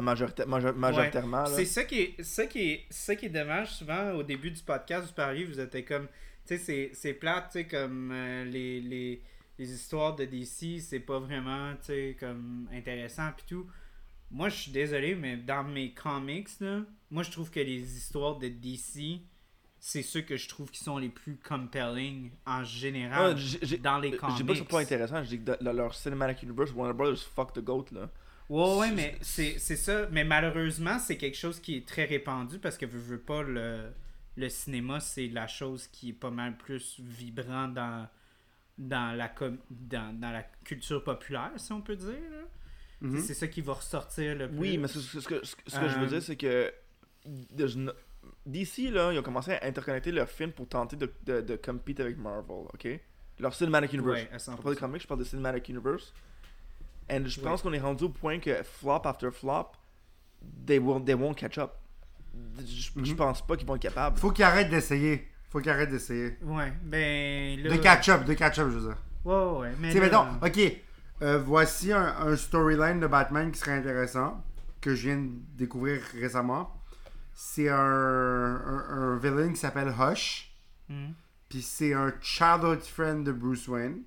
Majo- 0.03 0.75
majoritairement. 0.75 1.47
C'est 1.47 1.65
ça 1.65 1.85
qui 1.85 2.01
est, 2.01 2.23
ça 2.23 2.47
qui 2.47 2.71
est, 2.71 2.85
ça 2.91 3.15
qui 3.16 3.27
est 3.27 3.31
dommage 3.31 3.73
souvent 3.75 4.12
au 4.12 4.23
début 4.23 4.51
du 4.51 4.61
podcast, 4.62 5.07
vous 5.09 5.15
parliez, 5.15 5.45
vous 5.45 5.61
étiez 5.61 5.85
comme, 5.85 6.07
tu 6.47 6.59
sais, 6.59 6.91
c'est, 6.93 7.15
plate, 7.15 7.47
tu 7.53 7.59
sais, 7.59 7.66
comme 7.66 8.11
euh, 8.12 8.45
les, 8.45 8.81
les, 8.81 9.23
les 9.59 9.73
histoires 9.73 10.15
de 10.16 10.25
DC, 10.25 10.81
c'est 10.81 11.01
pas 11.01 11.19
vraiment, 11.19 11.73
tu 11.77 11.87
sais, 11.87 12.16
comme 12.19 12.69
intéressant 12.73 13.31
puis 13.37 13.47
tout. 13.49 13.66
Moi, 14.31 14.49
je 14.49 14.57
suis 14.62 14.73
désolé, 14.73 15.15
mais 15.15 15.37
dans 15.37 15.62
mes 15.62 15.93
comics, 15.93 16.49
là, 16.61 16.81
moi, 17.11 17.23
je 17.23 17.31
trouve 17.31 17.51
que 17.51 17.61
les 17.61 17.97
histoires 17.97 18.37
de 18.37 18.49
DC, 18.49 19.21
c'est 19.79 20.03
ceux 20.03 20.23
que 20.23 20.37
je 20.37 20.49
trouve 20.49 20.71
qui 20.71 20.83
sont 20.83 20.97
les 20.99 21.11
plus 21.11 21.37
compelling 21.37 22.31
en 22.47 22.65
général 22.65 23.35
Ah, 23.35 23.37
j'ai- 23.37 23.59
j'ai- 23.62 23.77
dans 23.79 23.99
les 23.99 24.11
comics. 24.12 24.37
dis 24.39 24.43
pas 24.45 24.53
que 24.55 24.59
c'est 24.59 24.65
pas 24.69 24.81
intéressant, 24.81 25.23
je 25.23 25.29
dis 25.29 25.41
que 25.41 25.62
dans 25.62 25.73
leur 25.73 25.95
Cinematic 25.95 26.43
Universe, 26.43 26.73
Warner 26.73 26.95
Brothers 26.95 27.23
fuck 27.23 27.53
the 27.53 27.61
goat, 27.61 27.87
là. 27.93 28.11
Ouais, 28.51 28.77
ouais, 28.79 28.91
mais 28.93 29.16
c'est 29.23 29.59
ça. 29.59 30.07
Mais 30.12 30.25
malheureusement, 30.25 30.99
c'est 30.99 31.16
quelque 31.16 31.37
chose 31.37 31.61
qui 31.61 31.77
est 31.79 31.87
très 31.89 32.05
répandu 32.05 32.59
parce 32.59 32.77
que, 32.77 32.85
veux, 32.87 32.99
veux 32.99 33.19
pas, 33.21 33.43
le, 33.43 33.91
le 34.37 34.49
cinéma, 34.49 35.01
c'est 35.01 35.29
la 35.29 35.47
chose 35.47 35.87
qui 35.89 36.11
est 36.11 36.12
pas 36.12 36.31
mal 36.31 36.57
plus 36.57 37.01
vibrant 37.01 37.69
dans, 37.69 38.07
dans, 38.79 39.16
la, 39.16 39.29
com- 39.29 39.59
dans, 39.71 40.19
dans 40.19 40.31
la 40.31 40.43
culture 40.65 41.03
populaire, 41.03 41.53
si 41.57 41.73
on 41.73 41.81
peut 41.81 41.97
dire. 41.97 42.15
Mhm. 43.01 43.21
C'est 43.21 43.35
ça 43.35 43.49
qui 43.49 43.61
va 43.62 43.75
ressortir 43.75 44.35
le 44.37 44.49
plus. 44.49 44.59
Oui, 44.59 44.79
mais 44.79 44.89
ce, 44.89 45.01
ce- 45.01 45.21
ce 45.21 45.29
que, 45.29 45.45
ce 45.45 45.57
que- 45.57 45.62
ce 45.71 45.79
que 45.81 45.89
je 45.89 45.99
veux 45.99 46.05
Euh, 46.05 46.09
dire, 46.09 46.23
c'est 46.23 46.37
que 46.37 46.73
DC, 48.47 48.91
là, 48.91 49.12
ils 49.12 49.19
ont 49.19 49.23
commencé 49.23 49.53
à 49.53 49.65
interconnecter 49.66 50.12
leurs 50.12 50.29
films 50.29 50.53
pour 50.53 50.69
tenter 50.69 50.97
de, 50.97 51.11
de, 51.25 51.41
de 51.41 51.57
compete 51.57 52.01
avec 52.01 52.19
Marvel, 52.19 52.66
ok? 52.75 52.89
Leur 53.41 53.55
Cinematic 53.55 53.93
Universe. 53.95 54.21
Ouais, 54.23 54.39
Je 54.39 54.62
parle 54.62 54.75
100%. 54.75 54.79
comics, 54.79 55.03
je 55.03 55.07
parle 55.07 55.21
de 55.21 55.25
Cinematic 55.25 55.69
Universe. 55.71 56.12
Et 57.09 57.24
je 57.26 57.39
Oui. 57.40 57.44
pense 57.47 57.62
qu'on 57.62 57.72
est 57.72 57.81
rendu 57.81 58.05
au 58.05 58.09
point 58.09 58.39
que 58.39 58.62
flop 58.62 59.02
after 59.05 59.31
flop, 59.31 59.72
they 60.66 60.78
won't, 60.78 61.05
they 61.05 61.14
won't 61.14 61.35
catch 61.35 61.59
up. 61.59 61.72
Je, 62.59 62.90
je 63.05 63.10
Mhm. 63.12 63.16
pense 63.16 63.47
pas 63.47 63.56
qu'ils 63.56 63.66
vont 63.66 63.76
être 63.76 63.82
capables. 63.82 64.18
Faut 64.18 64.31
qu'ils 64.31 64.44
arrêtent 64.44 64.70
d'essayer. 64.70 65.28
Faut 65.51 65.60
qu'ils 65.60 65.70
arrêtent 65.70 65.90
d'essayer. 65.90 66.36
Ouais, 66.43 66.72
ben. 66.82 67.60
Là, 67.62 67.70
De 67.70 67.76
catch-up, 67.76 68.24
de 68.24 68.35
catch-up, 68.35 68.68
je 68.70 68.78
veux 68.78 68.89
dire. 68.89 68.98
Ouais, 69.24 69.35
ouais, 69.35 69.59
ouais. 69.60 69.72
Mais 69.78 69.89
Tu 69.89 69.94
sais, 69.94 70.01
là- 70.01 70.06
mettons, 70.40 70.47
ok, 70.47 70.76
euh, 71.22 71.39
voici 71.39 71.93
un, 71.93 72.06
un 72.06 72.36
storyline 72.36 72.98
de 73.01 73.06
Batman 73.06 73.52
qui 73.52 73.59
serait 73.60 73.72
intéressant, 73.78 74.43
que 74.81 74.94
je 74.94 75.09
viens 75.09 75.18
de 75.18 75.31
découvrir 75.56 76.02
récemment. 76.20 76.74
C'est 77.35 77.68
un, 77.68 77.76
un, 77.76 78.85
un 78.89 79.16
villain 79.18 79.51
qui 79.51 79.56
s'appelle 79.56 79.93
Hush, 79.98 80.52
Mhm. 80.89 81.14
puis 81.48 81.62
c'est 81.62 81.94
un 81.94 82.12
childhood 82.20 82.81
friend 82.82 83.24
de 83.24 83.32
Bruce 83.32 83.68
Wayne, 83.68 84.02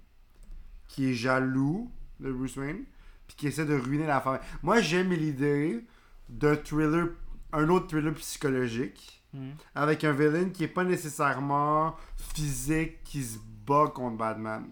qui 0.88 1.12
est 1.12 1.14
jaloux 1.14 1.90
de 2.20 2.32
Bruce 2.32 2.56
Wayne, 2.58 2.84
puis 3.28 3.36
qui 3.36 3.48
essaie 3.48 3.66
de 3.66 3.76
ruiner 3.76 4.06
la 4.08 4.22
famille. 4.22 4.42
Moi, 4.64 4.82
j'aime 4.82 5.12
l'idée 5.12 5.86
d'un 6.30 6.56
thriller, 6.56 7.08
un 7.54 7.70
autre 7.70 7.88
thriller 7.88 8.14
psychologique, 8.16 9.24
Mhm. 9.34 9.56
avec 9.76 10.04
un 10.04 10.14
villain 10.14 10.50
qui 10.50 10.64
est 10.64 10.68
pas 10.70 10.84
nécessairement 10.86 11.96
physique, 12.16 13.04
qui 13.04 13.24
se 13.24 13.38
bat 13.66 13.88
contre 13.94 14.18
Batman. 14.18 14.66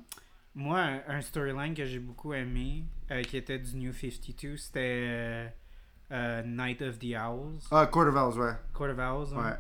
Moi, 0.56 0.80
un, 1.08 1.20
storyline 1.22 1.74
que 1.74 1.84
j'ai 1.86 2.00
beaucoup 2.00 2.34
aimé, 2.34 2.86
euh, 3.12 3.22
qui 3.24 3.36
était 3.38 3.60
du 3.60 3.76
New 3.76 3.92
52, 3.92 4.56
c'était 4.56 4.80
euh, 5.10 5.48
euh, 6.12 6.44
Night 6.44 6.82
of 6.82 6.98
the 7.00 7.14
Owls. 7.20 7.60
Ah, 7.72 7.86
Court 7.88 8.08
of 8.08 8.16
Owls, 8.16 8.40
ouais. 8.40 8.54
Court 8.74 8.88
of 8.90 8.98
Owls. 9.00 9.38
Ouais. 9.38 9.54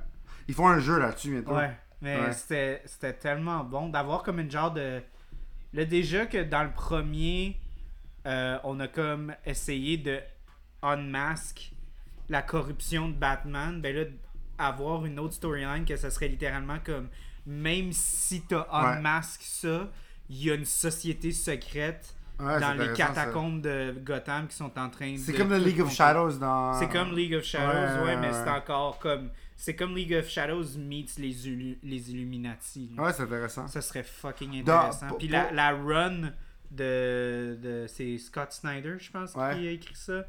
Ils 0.48 0.54
font 0.54 0.68
un 0.70 0.80
jeu 0.80 0.98
là-dessus 1.00 1.32
bientôt. 1.32 1.54
Ouais, 1.56 1.76
mais 2.02 2.18
Ouais. 2.22 2.32
c'était 2.32 2.82
c'était 2.86 3.14
tellement 3.14 3.64
bon 3.66 3.90
d'avoir 3.90 4.24
comme 4.24 4.40
une 4.40 4.50
genre 4.52 4.72
de. 4.72 5.02
Là, 5.74 5.84
déjà 5.86 6.26
que 6.28 6.42
dans 6.44 6.64
le 6.64 6.72
premier, 6.72 7.60
euh, 8.26 8.58
on 8.64 8.80
a 8.80 8.88
comme 8.88 9.34
essayé 9.46 9.98
de 9.98 10.20
unmask 10.84 11.72
la 12.30 12.42
corruption 12.42 13.10
de 13.10 13.14
Batman, 13.14 13.82
ben 13.82 13.96
là, 13.96 14.04
avoir 14.58 15.06
une 15.06 15.20
autre 15.20 15.34
storyline 15.36 15.86
que 15.86 15.96
ça 15.96 16.10
serait 16.10 16.28
littéralement 16.28 16.78
comme 16.84 17.08
même 17.46 17.92
si 17.92 18.42
t'as 18.42 18.62
Ouais. 18.62 18.98
unmask 18.98 19.42
ça, 19.44 19.90
il 20.30 20.44
y 20.44 20.50
a 20.52 20.56
une 20.56 20.66
société 20.66 21.32
secrète 21.32 22.16
Ouais, 22.40 22.60
dans 22.60 22.74
les 22.74 22.82
intéressant, 22.90 23.14
ça. 23.14 23.22
catacombes 23.22 23.62
de 23.62 23.96
Gotham 24.04 24.48
qui 24.48 24.56
sont 24.56 24.78
en 24.78 24.90
train 24.90 25.14
de. 25.14 25.18
C'est 25.20 25.34
comme 25.34 25.52
le 25.52 25.58
League 25.58 25.80
of. 25.80 25.94
Shadows 25.94 26.34
dans. 26.38 26.74
C'est 26.74 26.90
comme 26.90 27.16
League 27.16 27.34
of 27.36 27.44
Shadows, 27.46 28.02
ouais, 28.02 28.06
Ouais, 28.08 28.18
mais 28.18 28.28
ouais, 28.28 28.34
c'est 28.34 28.44
ouais. 28.44 28.50
encore 28.58 29.00
comme. 29.00 29.30
C'est 29.56 29.74
comme 29.76 29.96
League 29.96 30.14
of 30.14 30.28
Shadows 30.28 30.66
meets 30.78 31.18
les, 31.18 31.48
Illu- 31.48 31.78
les 31.82 32.12
Illuminati. 32.12 32.92
là. 32.98 33.04
Ouais, 33.04 33.14
c'est 33.14 33.24
intéressant. 33.24 33.68
Ça 33.70 33.82
serait 33.82 34.04
fucking 34.04 34.64
Dans- 34.66 34.80
intéressant. 34.80 35.08
pour- 35.08 35.18
Puis 35.18 35.30
la, 35.30 35.50
la 35.52 35.72
run 35.72 36.32
de. 36.72 37.58
de 37.62 37.86
c'est 37.88 38.18
Scott 38.18 38.52
Snyder, 38.52 38.96
je 39.00 39.12
pense, 39.12 39.34
Ouais. 39.36 39.56
qui 39.58 39.68
a 39.68 39.72
écrit 39.72 39.96
ça. 39.96 40.26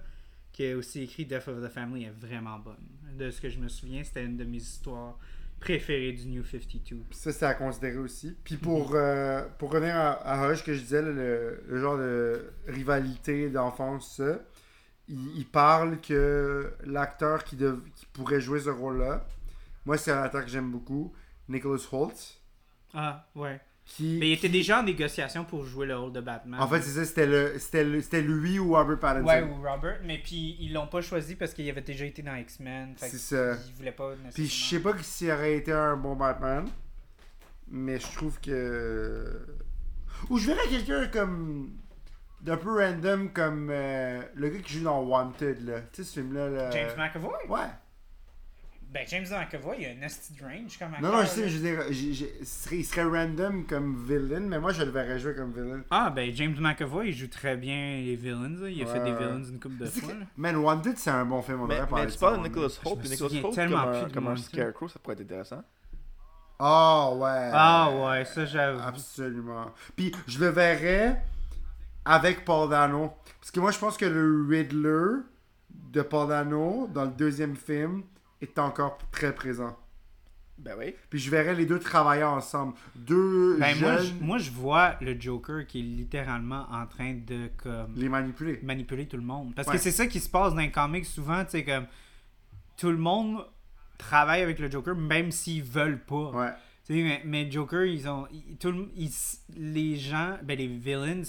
Qui 0.53 0.71
a 0.71 0.77
aussi 0.77 1.03
écrit 1.03 1.27
Death 1.27 1.49
of 1.49 1.63
the 1.63 1.69
Family, 1.69 2.05
est 2.05 2.11
vraiment 2.19 2.59
bonne. 2.59 2.77
De 3.19 3.31
ce 3.31 3.41
que 3.41 3.49
je 3.51 3.59
me 3.59 3.69
souviens, 3.69 4.03
c'était 4.05 4.25
une 4.25 4.37
de 4.39 4.45
mes 4.45 4.57
histoires 4.59 5.19
préférées 5.61 6.13
du 6.13 6.27
New 6.29 6.45
52. 6.45 6.97
Puis 7.11 7.19
ça, 7.19 7.33
c'est 7.33 7.45
à 7.47 7.55
considérer 7.55 7.99
aussi. 7.99 8.37
Puis 8.45 8.57
pour, 8.57 8.95
euh, 8.95 9.43
pour 9.59 9.71
revenir 9.73 9.95
à, 9.97 10.13
à 10.13 10.51
Hush, 10.53 10.65
que 10.65 10.73
je 10.73 10.81
disais, 10.81 11.03
le, 11.03 11.63
le 11.67 11.81
genre 11.81 11.99
de 11.99 12.53
rivalité 12.69 13.51
d'enfance, 13.51 14.17
ça, 14.17 14.39
il, 15.09 15.37
il 15.39 15.47
parle 15.47 16.01
que 16.01 16.73
l'acteur 16.85 17.45
qui, 17.45 17.57
dev- 17.57 17.81
qui 17.95 18.07
pourrait 18.07 18.41
jouer 18.41 18.61
ce 18.61 18.71
rôle-là, 18.71 19.27
moi, 19.85 19.97
c'est 19.99 20.11
un 20.11 20.23
acteur 20.23 20.43
que 20.45 20.51
j'aime 20.51 20.71
beaucoup. 20.71 21.13
Nicholas 21.49 21.87
Holt. 21.93 22.41
Ah, 22.95 23.27
ouais. 23.35 23.61
Qui, 23.87 24.17
Mais 24.19 24.31
il 24.31 24.33
était 24.33 24.49
déjà 24.49 24.81
en 24.81 24.83
négociation 24.83 25.45
pour 25.45 25.65
jouer 25.65 25.87
le 25.87 25.97
rôle 25.97 26.13
de 26.13 26.21
Batman. 26.21 26.61
En 26.61 26.67
fait, 26.67 26.83
c'est 26.83 26.91
ça, 26.91 27.05
c'était 27.05 27.27
le, 27.27 27.57
c'était 27.59 27.85
le- 27.85 28.01
c'était 28.01 28.21
lui 28.21 28.59
ou 28.59 28.75
Robert 28.75 28.99
Pattinson. 28.99 29.27
Ouais, 29.29 29.43
ou 29.43 29.63
Robert, 29.63 30.01
mais 30.05 30.19
puis 30.19 30.57
ils 30.59 30.73
l'ont 30.73 30.89
pas 30.89 31.01
choisi 31.03 31.37
parce 31.37 31.55
qu'il 31.55 31.71
avait 31.71 31.81
déjà 31.83 32.05
été 32.05 32.21
dans 32.23 32.35
X-Men. 32.35 32.95
fait 32.97 33.09
C'est 33.09 33.19
ça. 33.19 33.55
Ils 33.69 33.75
voulaient 33.75 33.93
pas 33.93 34.11
nécessairement. 34.11 34.33
Puis 34.35 34.47
je 34.49 34.65
sais 34.65 34.81
pas 34.81 34.93
s'il 35.03 35.31
aurait 35.31 35.57
été 35.57 35.71
un 35.73 35.97
bon 35.97 36.17
Batman, 36.17 36.67
mais 37.69 37.99
je 38.01 38.13
trouve 38.17 38.41
que. 38.41 39.41
Ou 40.31 40.39
je 40.39 40.49
verrais 40.49 40.69
quelqu'un 40.69 41.07
comme. 41.07 41.71
d'un 42.41 42.57
peu 42.57 42.79
random 42.81 43.33
comme 43.33 43.69
euh, 43.71 44.21
le 44.35 44.49
gars 44.49 44.59
qui 44.61 44.75
joue 44.75 44.85
dans 44.85 45.01
Wanted, 45.03 45.65
là. 45.65 45.81
Tu 45.93 46.03
sais 46.03 46.05
ce 46.11 46.21
film-là, 46.21 46.49
là. 46.49 46.71
James 46.73 46.91
McAvoy? 46.99 47.35
Ouais. 47.49 47.61
Ben, 48.97 49.07
James 49.09 49.27
McAvoy, 49.31 49.77
il 49.81 49.87
a 49.87 49.91
un 49.91 49.95
nasty 49.97 50.33
range 50.43 50.79
comme 50.79 50.93
Non, 51.03 51.13
non, 51.13 51.19
je 51.19 51.23
acteur, 51.23 51.29
sais, 51.35 51.41
là. 51.43 51.49
je 51.49 51.57
veux 51.59 51.61
dire, 51.61 51.83
il 52.41 52.47
serait, 52.47 52.77
il 52.79 52.85
serait 52.85 53.03
random 53.05 53.67
comme 53.67 54.03
villain, 54.09 54.41
mais 54.41 54.59
moi 54.59 54.73
je 54.73 54.83
le 54.83 54.91
verrais 54.91 55.19
jouer 55.19 55.35
comme 55.35 55.53
villain. 55.53 55.83
Ah, 55.91 56.09
ben, 56.09 56.35
James 56.35 56.57
McAvoy, 56.59 57.09
il 57.09 57.13
joue 57.15 57.29
très 57.29 57.59
bien 57.59 57.77
les 58.03 58.17
villains. 58.17 58.49
là. 58.59 58.71
Il 58.71 58.83
a 58.83 58.87
fait 58.87 58.99
Ouais, 59.01 59.05
des 59.05 59.13
villains 59.13 59.45
une 59.45 59.61
couple 59.61 59.77
de 59.77 59.85
fois. 59.85 60.13
que-. 60.15 60.17
Man, 60.39 60.57
Wanted, 60.57 60.97
c'est 60.97 61.11
un 61.11 61.27
bon 61.27 61.43
film, 61.43 61.61
on 61.61 61.67
Mais, 61.67 61.79
mais 61.79 61.87
parler 61.87 62.07
tu 62.07 62.15
de 62.15 62.19
parles 62.19 62.39
de. 62.43 62.49
Nicholas 62.49 62.81
me 62.85 62.97
puis 62.97 63.09
Nicholas 63.11 63.53
tellement 63.55 63.83
comme, 63.83 63.91
plus 63.93 63.99
un, 64.01 64.09
de 64.09 64.13
comme 64.15 64.29
un 64.29 64.37
scarecrow, 64.37 64.89
ça 64.89 64.99
pourrait 64.99 65.15
être 65.17 65.21
intéressant. 65.21 65.63
Ah 66.59 67.11
ouais. 67.13 67.51
Ah, 67.53 67.91
ouais, 67.93 68.25
ça, 68.25 68.47
j'avoue. 68.47 68.81
Absolument. 68.81 69.67
Puis 69.95 70.11
je 70.27 70.39
le 70.39 70.49
verrais 70.49 71.23
avec 72.05 72.45
Paul 72.47 72.71
Dano. 72.71 73.13
Parce 73.41 73.51
que 73.51 73.61
moi 73.61 73.73
je 73.73 73.79
pense 73.79 73.97
que 73.99 74.07
le 74.07 74.47
Riddler 74.49 75.21
de 75.93 76.01
Paul 76.03 76.29
Dano 76.29 76.89
dans 76.95 77.05
le 77.05 77.11
deuxième 77.11 77.57
film 77.57 78.05
est 78.41 78.59
encore 78.59 78.99
très 79.11 79.35
présent. 79.35 79.77
Ben 80.59 80.75
oui. 80.79 80.95
Puis 81.11 81.19
je 81.19 81.31
verrais 81.31 81.55
les 81.55 81.67
deux 81.67 81.79
travailler 81.79 82.23
ensemble. 82.25 82.75
Deux 82.95 83.59
Ben, 83.59 83.79
moi, 83.79 83.99
je, 83.99 84.13
moi, 84.25 84.39
je 84.39 84.51
vois 84.51 84.97
le 85.03 85.21
Joker 85.21 85.67
qui 85.67 85.81
est 85.81 85.83
littéralement 85.83 86.67
en 86.71 86.87
train 86.87 87.13
de 87.15 87.51
comme 87.59 87.93
les 87.95 88.09
manipuler. 88.09 88.59
manipuler 88.63 89.07
tout 89.07 89.19
le 89.19 89.23
monde. 89.23 89.55
Parce 89.55 89.69
Ouais. 89.69 89.75
que 89.75 89.81
c'est 89.81 89.91
ça 89.91 90.07
qui 90.07 90.19
se 90.19 90.31
passe 90.31 90.55
dans 90.55 90.61
les 90.61 90.71
comics 90.71 91.05
souvent, 91.05 91.45
tu 91.45 91.51
sais, 91.53 91.65
comme 91.65 91.85
tout 92.79 92.91
le 92.91 92.97
monde 92.97 93.45
travaille 93.99 94.41
avec 94.43 94.59
le 94.59 94.71
Joker, 94.71 94.97
même 94.97 95.31
s'ils 95.31 95.63
veulent 95.63 96.03
pas. 96.03 96.31
Ouais. 96.31 96.51
Tu 96.87 96.95
sais, 96.95 97.03
mais, 97.03 97.23
mais 97.27 97.51
Joker, 97.51 97.85
ils 97.85 98.09
ont. 98.09 98.27
ils- 98.33 98.57
tout 98.57 98.89
ils- 98.97 99.13
les 99.57 99.97
gens, 99.97 100.39
ben 100.43 100.57
les 100.57 100.69
villains, 100.69 101.23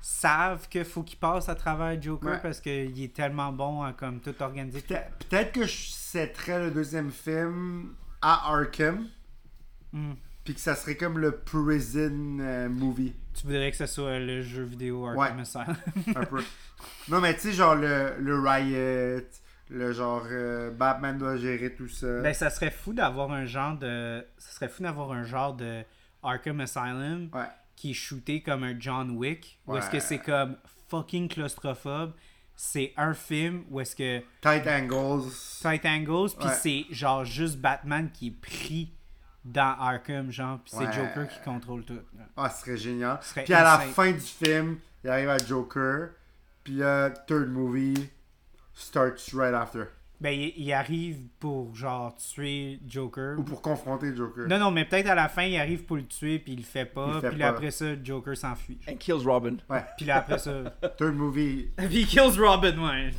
savent 0.00 0.68
qu'il 0.68 0.84
faut 0.84 1.02
qu'ils 1.02 1.18
passent 1.18 1.48
à 1.48 1.54
travers 1.54 2.00
Joker 2.00 2.32
Ouais. 2.32 2.38
parce 2.42 2.60
qu'il 2.60 3.02
est 3.02 3.14
tellement 3.14 3.52
bon 3.52 3.82
à 3.82 3.92
comme 3.92 4.20
tout 4.20 4.34
organiser. 4.42 4.80
Peut- 4.80 4.96
Peut-être 5.28 5.52
que 5.52 5.66
je 5.66 5.88
setterais 5.90 6.58
le 6.64 6.70
deuxième 6.70 7.10
film 7.10 7.94
à 8.22 8.50
Arkham. 8.52 9.06
Hmm. 9.92 10.12
Puis 10.44 10.54
que 10.54 10.60
ça 10.60 10.74
serait 10.74 10.96
comme 10.96 11.18
le 11.18 11.32
prison 11.32 12.38
euh, 12.40 12.68
movie. 12.68 13.14
Tu 13.34 13.46
voudrais 13.46 13.70
que 13.70 13.76
ce 13.76 13.86
soit 13.86 14.18
le 14.18 14.42
jeu 14.42 14.62
vidéo 14.62 15.06
Arkham 15.06 15.36
Ouais. 15.36 15.42
Asylum. 15.42 15.76
un 16.16 16.24
peu. 16.24 16.42
Non, 17.08 17.20
mais 17.20 17.34
tu 17.34 17.40
sais, 17.40 17.52
genre 17.52 17.74
le, 17.74 18.14
le 18.18 18.38
Riot, 18.40 19.26
le 19.68 19.92
genre 19.92 20.22
euh, 20.30 20.70
Batman 20.70 21.18
doit 21.18 21.36
gérer 21.36 21.74
tout 21.74 21.88
ça. 21.88 22.22
ben, 22.22 22.32
ça 22.32 22.48
serait 22.48 22.70
fou 22.70 22.94
d'avoir 22.94 23.30
un 23.32 23.44
genre 23.44 23.76
de. 23.76 24.24
Ça 24.38 24.52
serait 24.52 24.68
fou 24.68 24.82
d'avoir 24.82 25.12
un 25.12 25.22
genre 25.24 25.52
de 25.54 25.82
Arkham 26.22 26.58
Asylum 26.60 27.28
Ouais. 27.34 27.44
Qui 27.80 27.92
est 27.92 27.94
shooté 27.94 28.42
comme 28.42 28.62
un 28.62 28.78
John 28.78 29.12
Wick. 29.12 29.58
Où 29.66 29.74
est-ce 29.74 29.88
que 29.88 30.00
c'est 30.00 30.18
comme 30.18 30.56
fucking 30.88 31.28
claustrophobe. 31.28 32.12
C'est 32.54 32.92
un 32.98 33.14
film 33.14 33.64
où 33.70 33.80
est-ce 33.80 33.96
que 33.96 34.20
Tight 34.42 34.66
angles. 34.66 35.30
tight 35.62 35.86
angles, 35.86 36.30
puis 36.38 36.48
c'est 36.60 36.84
genre 36.90 37.24
juste 37.24 37.56
Batman 37.56 38.10
qui 38.12 38.26
est 38.26 38.30
pris 38.32 38.92
dans 39.46 39.78
Arkham, 39.80 40.30
genre, 40.30 40.58
puis 40.58 40.74
c'est. 40.76 40.92
Joker 40.92 41.26
qui 41.26 41.40
contrôle 41.40 41.86
tout. 41.86 42.00
Ah, 42.36 42.50
ce 42.50 42.60
serait 42.60 42.76
génial. 42.76 43.18
Puis 43.44 43.54
à 43.54 43.62
la 43.62 43.78
fin 43.78 44.12
du 44.12 44.20
film, 44.20 44.78
il 45.02 45.08
arrive 45.08 45.30
à 45.30 45.38
Joker. 45.38 46.10
Puis 46.62 46.74
là, 46.74 47.08
third 47.08 47.48
movie 47.48 48.10
starts 48.74 49.32
right 49.32 49.54
after. 49.54 49.84
Ben, 50.20 50.38
il, 50.38 50.52
il 50.56 50.72
arrive 50.72 51.18
pour 51.38 51.74
genre 51.74 52.14
tuer 52.16 52.78
Joker. 52.86 53.38
Ou 53.38 53.42
pour 53.42 53.62
confronter 53.62 54.14
Joker. 54.14 54.46
Non, 54.48 54.58
non, 54.58 54.70
mais 54.70 54.84
peut-être 54.84 55.08
à 55.08 55.14
la 55.14 55.28
fin, 55.28 55.44
il 55.44 55.56
arrive 55.58 55.84
pour 55.84 55.96
le 55.96 56.06
tuer, 56.06 56.38
puis 56.38 56.52
il 56.52 56.58
le 56.58 56.64
fait 56.64 56.84
pas. 56.84 57.20
fait 57.20 57.30
puis 57.30 57.38
là, 57.38 57.48
après 57.48 57.70
ça, 57.70 57.86
Joker 58.02 58.36
s'enfuit. 58.36 58.78
And 58.88 58.96
kills 58.96 59.24
Robin. 59.24 59.56
Ouais. 59.68 59.84
Puis 59.96 60.06
là, 60.06 60.18
après 60.18 60.38
ça. 60.38 60.52
Third 60.98 61.14
movie. 61.14 61.70
puis 61.76 62.00
il 62.00 62.06
kills 62.06 62.38
Robin, 62.38 62.76
ouais. 62.78 63.10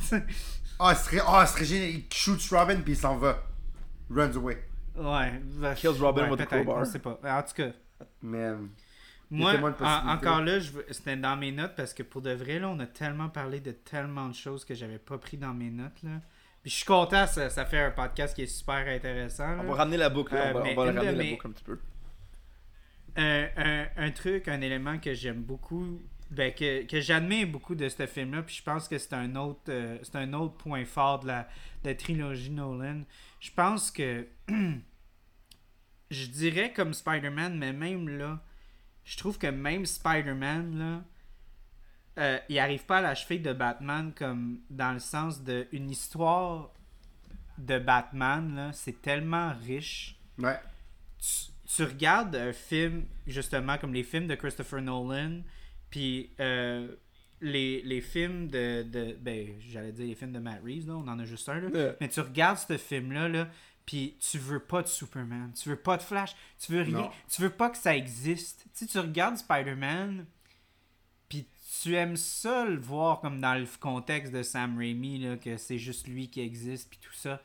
Ah, 0.78 0.94
ce 0.94 1.04
serait, 1.04 1.22
ah, 1.26 1.44
ce 1.46 1.54
serait 1.54 1.64
génial. 1.64 1.88
Il 1.90 2.04
shoots 2.12 2.48
Robin 2.50 2.76
puis 2.80 2.92
il 2.92 2.96
s'en 2.96 3.16
va. 3.16 3.42
Runs 4.10 4.36
away. 4.36 4.58
ouais. 4.96 5.74
Kills 5.76 5.98
Robin 6.00 6.24
ouais, 6.24 6.30
with 6.30 6.40
a 6.40 6.46
peut-être, 6.46 6.64
crowbar. 6.64 6.82
On 6.82 6.84
sait 6.84 6.98
pas. 6.98 7.18
En 7.24 7.42
tout 7.42 7.54
cas. 7.54 7.70
Man. 8.22 8.68
Moi, 9.30 9.54
en- 9.80 10.08
encore 10.10 10.42
là, 10.42 10.58
je 10.60 10.70
veux- 10.72 10.84
c'était 10.90 11.16
dans 11.16 11.36
mes 11.36 11.52
notes 11.52 11.72
parce 11.74 11.94
que 11.94 12.02
pour 12.02 12.20
de 12.20 12.32
vrai, 12.32 12.58
là, 12.58 12.68
on 12.68 12.78
a 12.80 12.86
tellement 12.86 13.30
parlé 13.30 13.60
de 13.60 13.70
tellement 13.72 14.28
de 14.28 14.34
choses 14.34 14.64
que 14.64 14.74
j'avais 14.74 14.98
pas 14.98 15.16
pris 15.16 15.38
dans 15.38 15.54
mes 15.54 15.70
notes. 15.70 16.02
Là. 16.02 16.20
Puis 16.62 16.70
je 16.70 16.76
suis 16.76 16.84
content, 16.84 17.26
ça, 17.26 17.50
ça 17.50 17.64
fait 17.66 17.80
un 17.80 17.90
podcast 17.90 18.34
qui 18.34 18.42
est 18.42 18.46
super 18.46 18.86
intéressant. 18.88 19.56
là. 19.56 19.62
On 19.64 19.68
va 19.70 19.74
ramener 19.74 19.96
la 19.96 20.08
boucle, 20.10 20.34
là. 20.34 20.46
Euh, 20.46 20.50
on 20.50 20.54
va, 20.54 20.60
on 20.70 20.74
va 20.74 20.84
ramener 20.84 21.12
la 21.24 21.30
boucle 21.32 21.46
un 21.48 21.50
petit 21.50 21.64
peu. 21.64 21.78
un, 23.16 23.48
un- 23.56 23.86
un 23.96 24.10
truc, 24.12 24.48
un 24.48 24.60
élément 24.60 24.98
que 24.98 25.12
j'aime 25.12 25.42
beaucoup, 25.42 26.00
ben, 26.30 26.52
que, 26.54 26.84
que 26.86 27.00
j'admire 27.00 27.46
beaucoup 27.48 27.74
de 27.74 27.88
ce 27.88 28.06
film-là, 28.06 28.42
puis 28.42 28.54
je 28.54 28.62
pense 28.62 28.88
que 28.88 28.96
c'est 28.96 29.12
un 29.12 29.34
autre 29.36 29.60
euh, 29.68 29.98
c'est 30.02 30.16
un 30.16 30.32
autre 30.32 30.54
point 30.54 30.84
fort 30.86 31.20
de 31.20 31.26
la, 31.26 31.42
de 31.82 31.88
la 31.90 31.94
trilogie 31.94 32.50
Nolan. 32.50 33.02
Je 33.40 33.50
pense 33.50 33.90
que 33.90 34.26
je 36.10 36.26
dirais 36.26 36.72
comme 36.72 36.94
Spider-Man, 36.94 37.58
mais 37.58 37.72
même 37.72 38.08
là, 38.08 38.40
je 39.04 39.16
trouve 39.18 39.36
que 39.38 39.46
même 39.46 39.84
Spider-Man, 39.86 40.78
là, 40.78 41.02
euh, 42.18 42.38
il 42.48 42.58
arrive 42.58 42.84
pas 42.84 42.98
à 42.98 43.00
la 43.00 43.14
cheville 43.14 43.40
de 43.40 43.52
Batman 43.52 44.12
comme 44.14 44.60
dans 44.70 44.92
le 44.92 44.98
sens 44.98 45.42
de 45.42 45.66
une 45.72 45.90
histoire 45.90 46.70
de 47.58 47.78
Batman, 47.78 48.54
là, 48.54 48.72
c'est 48.72 49.00
tellement 49.02 49.52
riche 49.66 50.18
Ouais. 50.38 50.58
tu, 51.18 51.52
tu 51.76 51.84
regardes 51.84 52.34
un 52.36 52.52
film, 52.52 53.04
justement, 53.26 53.78
comme 53.78 53.92
les 53.94 54.02
films 54.02 54.26
de 54.26 54.34
Christopher 54.34 54.80
Nolan, 54.82 55.42
puis 55.90 56.30
euh, 56.40 56.94
les, 57.40 57.82
les 57.82 58.00
films 58.00 58.48
de, 58.48 58.82
de- 58.82 59.16
Ben, 59.20 59.48
j'allais 59.60 59.92
dire 59.92 60.06
les 60.06 60.14
films 60.14 60.32
de 60.32 60.38
Matt 60.38 60.60
Reeves, 60.64 60.86
là, 60.88 60.94
on 60.94 61.06
en 61.08 61.18
a 61.18 61.24
juste 61.24 61.48
un, 61.48 61.60
là. 61.60 61.68
Ouais. 61.68 61.96
Mais 62.00 62.08
tu 62.08 62.20
regardes 62.20 62.58
ce 62.58 62.76
film-là, 62.78 63.28
là, 63.28 63.48
puis 63.84 64.16
tu 64.20 64.38
veux 64.38 64.60
pas 64.60 64.82
de 64.82 64.88
Superman, 64.88 65.52
tu 65.54 65.68
veux 65.68 65.76
pas 65.76 65.96
de 65.96 66.02
Flash, 66.02 66.34
tu 66.58 66.72
veux 66.72 66.82
rien, 66.82 66.98
Non. 66.98 67.10
tu 67.28 67.42
veux 67.42 67.50
pas 67.50 67.68
que 67.70 67.78
ça 67.78 67.94
existe. 67.96 68.64
Tu 68.74 68.84
sais, 68.84 68.86
tu 68.86 68.98
regardes 68.98 69.36
Spider-Man, 69.36 70.24
tu 71.82 71.94
aimes 71.96 72.16
ça 72.16 72.64
le 72.64 72.78
voir 72.78 73.20
comme 73.20 73.40
dans 73.40 73.54
le 73.58 73.66
contexte 73.80 74.32
de 74.32 74.42
Sam 74.42 74.78
Raimi, 74.78 75.18
là, 75.18 75.36
que 75.36 75.56
c'est 75.56 75.78
juste 75.78 76.06
lui 76.08 76.28
qui 76.28 76.40
existe, 76.40 76.88
puis 76.90 76.98
tout 77.00 77.12
ça. 77.14 77.40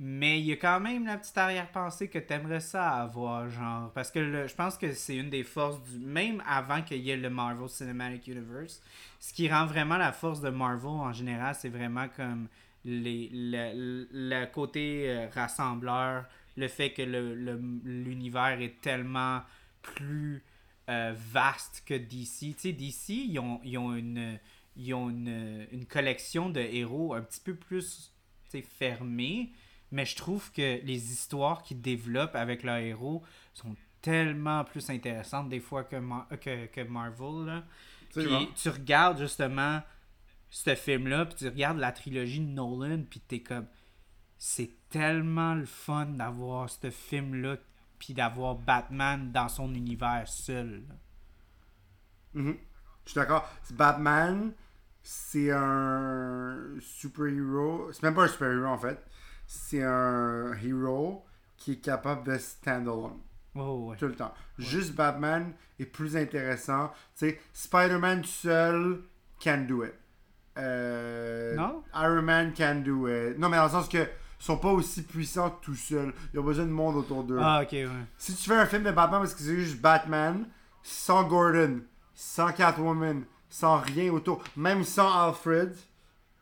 Mais 0.00 0.38
il 0.38 0.46
y 0.46 0.52
a 0.52 0.56
quand 0.56 0.78
même 0.78 1.06
la 1.06 1.16
petite 1.18 1.36
arrière-pensée 1.36 2.08
que 2.08 2.20
t'aimerais 2.20 2.60
ça 2.60 2.88
avoir, 2.90 3.48
genre. 3.50 3.90
Parce 3.92 4.12
que 4.12 4.46
je 4.46 4.54
pense 4.54 4.78
que 4.78 4.92
c'est 4.92 5.16
une 5.16 5.28
des 5.30 5.42
forces 5.42 5.82
du. 5.82 5.98
Même 5.98 6.40
avant 6.46 6.82
qu'il 6.82 6.98
y 6.98 7.10
ait 7.10 7.16
le 7.16 7.30
Marvel 7.30 7.68
Cinematic 7.68 8.28
Universe, 8.28 8.80
ce 9.18 9.32
qui 9.32 9.48
rend 9.50 9.66
vraiment 9.66 9.96
la 9.96 10.12
force 10.12 10.40
de 10.40 10.50
Marvel 10.50 10.86
en 10.90 11.12
général, 11.12 11.54
c'est 11.56 11.68
vraiment 11.68 12.06
comme 12.16 12.46
les, 12.84 13.28
le, 13.32 14.06
le 14.12 14.46
côté 14.46 15.10
euh, 15.10 15.26
rassembleur, 15.34 16.26
le 16.56 16.68
fait 16.68 16.92
que 16.92 17.02
le- 17.02 17.34
l'univers 17.84 18.60
est 18.60 18.80
tellement 18.80 19.40
plus 19.82 20.44
euh, 20.88 21.14
vaste 21.16 21.82
que 21.86 21.94
DC. 21.94 22.38
Tu 22.38 22.54
sais, 22.56 22.72
DC, 22.72 23.08
ils 23.10 23.38
ont, 23.38 23.60
ils 23.64 23.78
ont, 23.78 23.94
une, 23.94 24.38
ils 24.76 24.94
ont 24.94 25.10
une, 25.10 25.66
une 25.70 25.86
collection 25.86 26.50
de 26.50 26.60
héros 26.60 27.14
un 27.14 27.22
petit 27.22 27.40
peu 27.40 27.54
plus 27.54 28.12
tu 28.50 28.58
sais, 28.58 28.62
fermée. 28.62 29.52
Mais 29.90 30.04
je 30.04 30.16
trouve 30.16 30.52
que 30.52 30.80
les 30.84 31.12
histoires 31.12 31.62
qu'ils 31.62 31.80
développent 31.80 32.36
avec 32.36 32.62
leurs 32.62 32.78
héros 32.78 33.22
sont 33.54 33.74
tellement 34.02 34.64
plus 34.64 34.90
intéressantes 34.90 35.48
des 35.48 35.60
fois 35.60 35.84
que, 35.84 35.96
Mar- 35.96 36.28
que, 36.40 36.66
que 36.66 36.80
Marvel. 36.82 37.46
Là. 37.46 37.64
Puis 38.14 38.26
bon. 38.26 38.46
tu 38.54 38.68
regardes 38.68 39.18
justement 39.18 39.82
ce 40.50 40.74
film-là, 40.74 41.26
puis 41.26 41.36
tu 41.36 41.48
regardes 41.48 41.78
la 41.78 41.92
trilogie 41.92 42.40
de 42.40 42.46
Nolan, 42.46 43.02
puis 43.08 43.20
t'es 43.20 43.40
comme... 43.40 43.66
C'est 44.38 44.70
tellement 44.88 45.54
le 45.54 45.66
fun 45.66 46.06
d'avoir 46.06 46.70
ce 46.70 46.90
film-là, 46.90 47.56
puis 47.98 48.14
d'avoir 48.14 48.54
Batman 48.56 49.30
dans 49.32 49.48
son 49.48 49.74
univers 49.74 50.24
seul. 50.28 50.82
Mhm. 52.34 52.56
Je 53.04 53.10
suis 53.10 53.18
d'accord. 53.20 53.48
Batman, 53.72 54.52
c'est 55.02 55.50
un 55.50 56.56
super-héros. 56.80 57.90
C'est 57.92 58.02
même 58.02 58.14
pas 58.14 58.24
un 58.24 58.28
super-héros 58.28 58.66
en 58.66 58.78
fait. 58.78 59.02
C'est 59.46 59.82
un 59.82 60.52
héros 60.62 61.24
qui 61.56 61.72
est 61.72 61.80
capable 61.80 62.24
de 62.30 62.36
stand-alone 62.38 63.18
Oh, 63.54 63.88
ouais. 63.90 63.96
tout 63.96 64.06
le 64.06 64.14
temps. 64.14 64.32
Juste 64.58 64.94
Batman 64.94 65.52
est 65.78 65.86
plus 65.86 66.16
intéressant. 66.16 66.88
Tu 67.16 67.30
sais, 67.30 67.40
Spider-Man 67.54 68.24
seul 68.24 69.02
can 69.42 69.64
do 69.66 69.84
it. 69.84 69.94
Euh, 70.58 71.54
Non? 71.56 71.82
Iron 71.94 72.22
Man 72.22 72.52
can 72.52 72.82
do 72.84 73.08
it. 73.08 73.38
Non, 73.38 73.48
mais 73.48 73.56
dans 73.56 73.64
le 73.64 73.70
sens 73.70 73.88
que 73.88 74.06
sont 74.38 74.56
pas 74.56 74.70
aussi 74.70 75.02
puissants 75.02 75.50
tout 75.62 75.74
seuls. 75.74 76.12
Ils 76.32 76.40
ont 76.40 76.44
besoin 76.44 76.64
de 76.64 76.70
monde 76.70 76.96
autour 76.96 77.24
d'eux. 77.24 77.38
Ah, 77.40 77.60
ok, 77.62 77.72
ouais. 77.72 77.88
Si 78.16 78.34
tu 78.34 78.48
fais 78.48 78.56
un 78.56 78.66
film 78.66 78.82
de 78.84 78.90
Batman 78.92 79.20
parce 79.20 79.34
que 79.34 79.40
c'est 79.40 79.56
juste 79.56 79.80
Batman, 79.80 80.46
sans 80.82 81.24
Gordon, 81.24 81.80
sans 82.14 82.52
Catwoman, 82.52 83.24
sans 83.50 83.78
rien 83.78 84.12
autour, 84.12 84.42
même 84.56 84.84
sans 84.84 85.10
Alfred, 85.28 85.74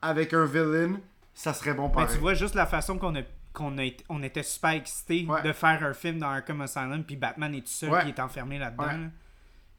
avec 0.02 0.34
un 0.34 0.44
villain, 0.44 0.96
ça 1.34 1.52
serait 1.54 1.74
bon 1.74 1.88
Mais 1.88 1.94
pareil. 1.94 2.14
tu 2.14 2.20
vois 2.20 2.34
juste 2.34 2.54
la 2.54 2.66
façon 2.66 2.98
qu'on 2.98 3.14
a 3.16 3.22
qu'on 3.52 3.78
a 3.78 3.88
on 4.10 4.22
était 4.22 4.42
super 4.42 4.70
excités 4.72 5.24
Ouais. 5.26 5.40
de 5.42 5.50
faire 5.52 5.82
un 5.82 5.94
film 5.94 6.18
dans 6.18 6.28
Arkham 6.28 6.60
Asylum 6.60 7.02
puis 7.04 7.16
Batman 7.16 7.54
est 7.54 7.62
tout 7.62 7.68
seul 7.68 7.90
Ouais. 7.90 8.02
qui 8.02 8.08
est 8.10 8.20
enfermé 8.20 8.58
là-dedans. 8.58 8.84
Ouais. 8.84 9.10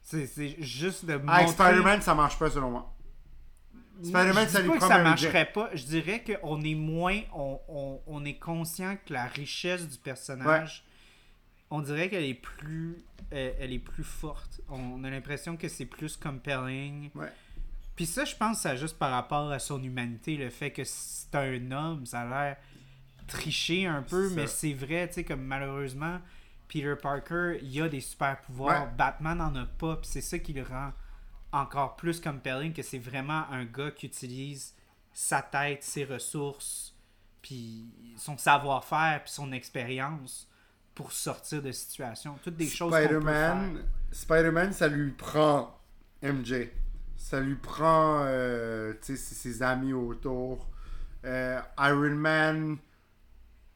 c'est 0.02 0.56
juste 0.60 1.04
de 1.04 1.12
Avec 1.12 1.24
montrer... 1.24 1.46
Spider-Man, 1.46 2.02
ça 2.02 2.14
marche 2.14 2.38
pas 2.38 2.50
selon 2.50 2.70
moi. 2.70 2.92
Spider-Man, 4.02 4.48
ça 4.48 4.60
lui 4.60 4.68
pas 4.68 4.78
que 4.78 4.86
ça 4.86 5.02
marcherait 5.02 5.52
pas. 5.52 5.70
Je 5.74 5.84
dirais 5.84 6.22
qu'on 6.24 6.60
est 6.62 6.74
moins... 6.74 7.20
On, 7.34 7.58
on- 7.68 8.00
on 8.06 8.24
est 8.24 8.38
conscient 8.38 8.96
que 9.04 9.12
la 9.12 9.24
richesse 9.26 9.88
du 9.88 9.98
personnage, 9.98 10.84
on 11.70 11.80
dirait 11.80 12.08
qu'elle 12.08 12.24
est 12.24 12.34
plus... 12.34 13.04
Elle, 13.30 13.54
elle 13.60 13.72
est 13.72 13.78
plus 13.78 14.04
forte. 14.04 14.60
On 14.68 15.04
a 15.04 15.10
l'impression 15.10 15.56
que 15.56 15.68
c'est 15.68 15.84
plus 15.86 16.16
compelling. 16.16 17.10
Ouais. 17.14 17.32
Puis 17.96 18.06
ça, 18.06 18.24
je 18.24 18.34
pense, 18.36 18.60
c'est 18.60 18.76
juste 18.76 18.98
par 18.98 19.10
rapport 19.10 19.50
à 19.50 19.58
son 19.58 19.82
humanité. 19.82 20.36
Le 20.36 20.50
fait 20.50 20.70
que 20.70 20.82
c'est 20.84 21.34
un 21.34 21.72
homme, 21.72 22.06
ça 22.06 22.20
a 22.20 22.24
l'air 22.44 22.56
triché 23.26 23.86
un 23.86 24.02
peu, 24.02 24.30
mais 24.30 24.46
c'est 24.46 24.72
vrai, 24.72 25.08
tu 25.08 25.14
sais, 25.14 25.24
comme 25.24 25.42
malheureusement, 25.42 26.20
Peter 26.68 26.94
Parker, 27.00 27.58
il 27.60 27.82
a 27.82 27.88
des 27.88 28.00
super 28.00 28.40
pouvoirs. 28.42 28.84
Ouais. 28.84 28.90
Batman 28.96 29.40
en 29.40 29.54
a 29.56 29.66
pas, 29.66 29.96
puis 29.96 30.08
c'est 30.10 30.20
ça 30.20 30.38
qui 30.38 30.52
le 30.52 30.62
rend 30.62 30.92
encore 31.52 31.96
plus 31.96 32.20
compelling, 32.20 32.72
que 32.72 32.82
c'est 32.82 32.98
vraiment 32.98 33.44
un 33.50 33.64
gars 33.64 33.90
qui 33.90 34.06
utilise 34.06 34.74
sa 35.12 35.42
tête, 35.42 35.82
ses 35.82 36.04
ressources, 36.04 36.94
puis 37.42 37.86
son 38.16 38.36
savoir-faire, 38.36 39.22
puis 39.24 39.32
son 39.32 39.52
expérience 39.52 40.48
pour 40.94 41.12
sortir 41.12 41.62
de 41.62 41.72
situations. 41.72 42.38
Toutes 42.42 42.56
des 42.56 42.68
choses. 42.68 42.92
Spider-Man, 42.94 43.84
Spider-Man, 44.10 44.72
ça 44.72 44.88
lui 44.88 45.10
prend 45.12 45.78
MJ. 46.22 46.68
Ça 47.16 47.40
lui 47.40 47.56
prend 47.56 48.22
euh, 48.24 48.94
ses, 49.00 49.16
ses 49.16 49.62
amis 49.62 49.92
autour. 49.92 50.68
Euh, 51.24 51.60
Iron 51.78 52.14
Man, 52.14 52.78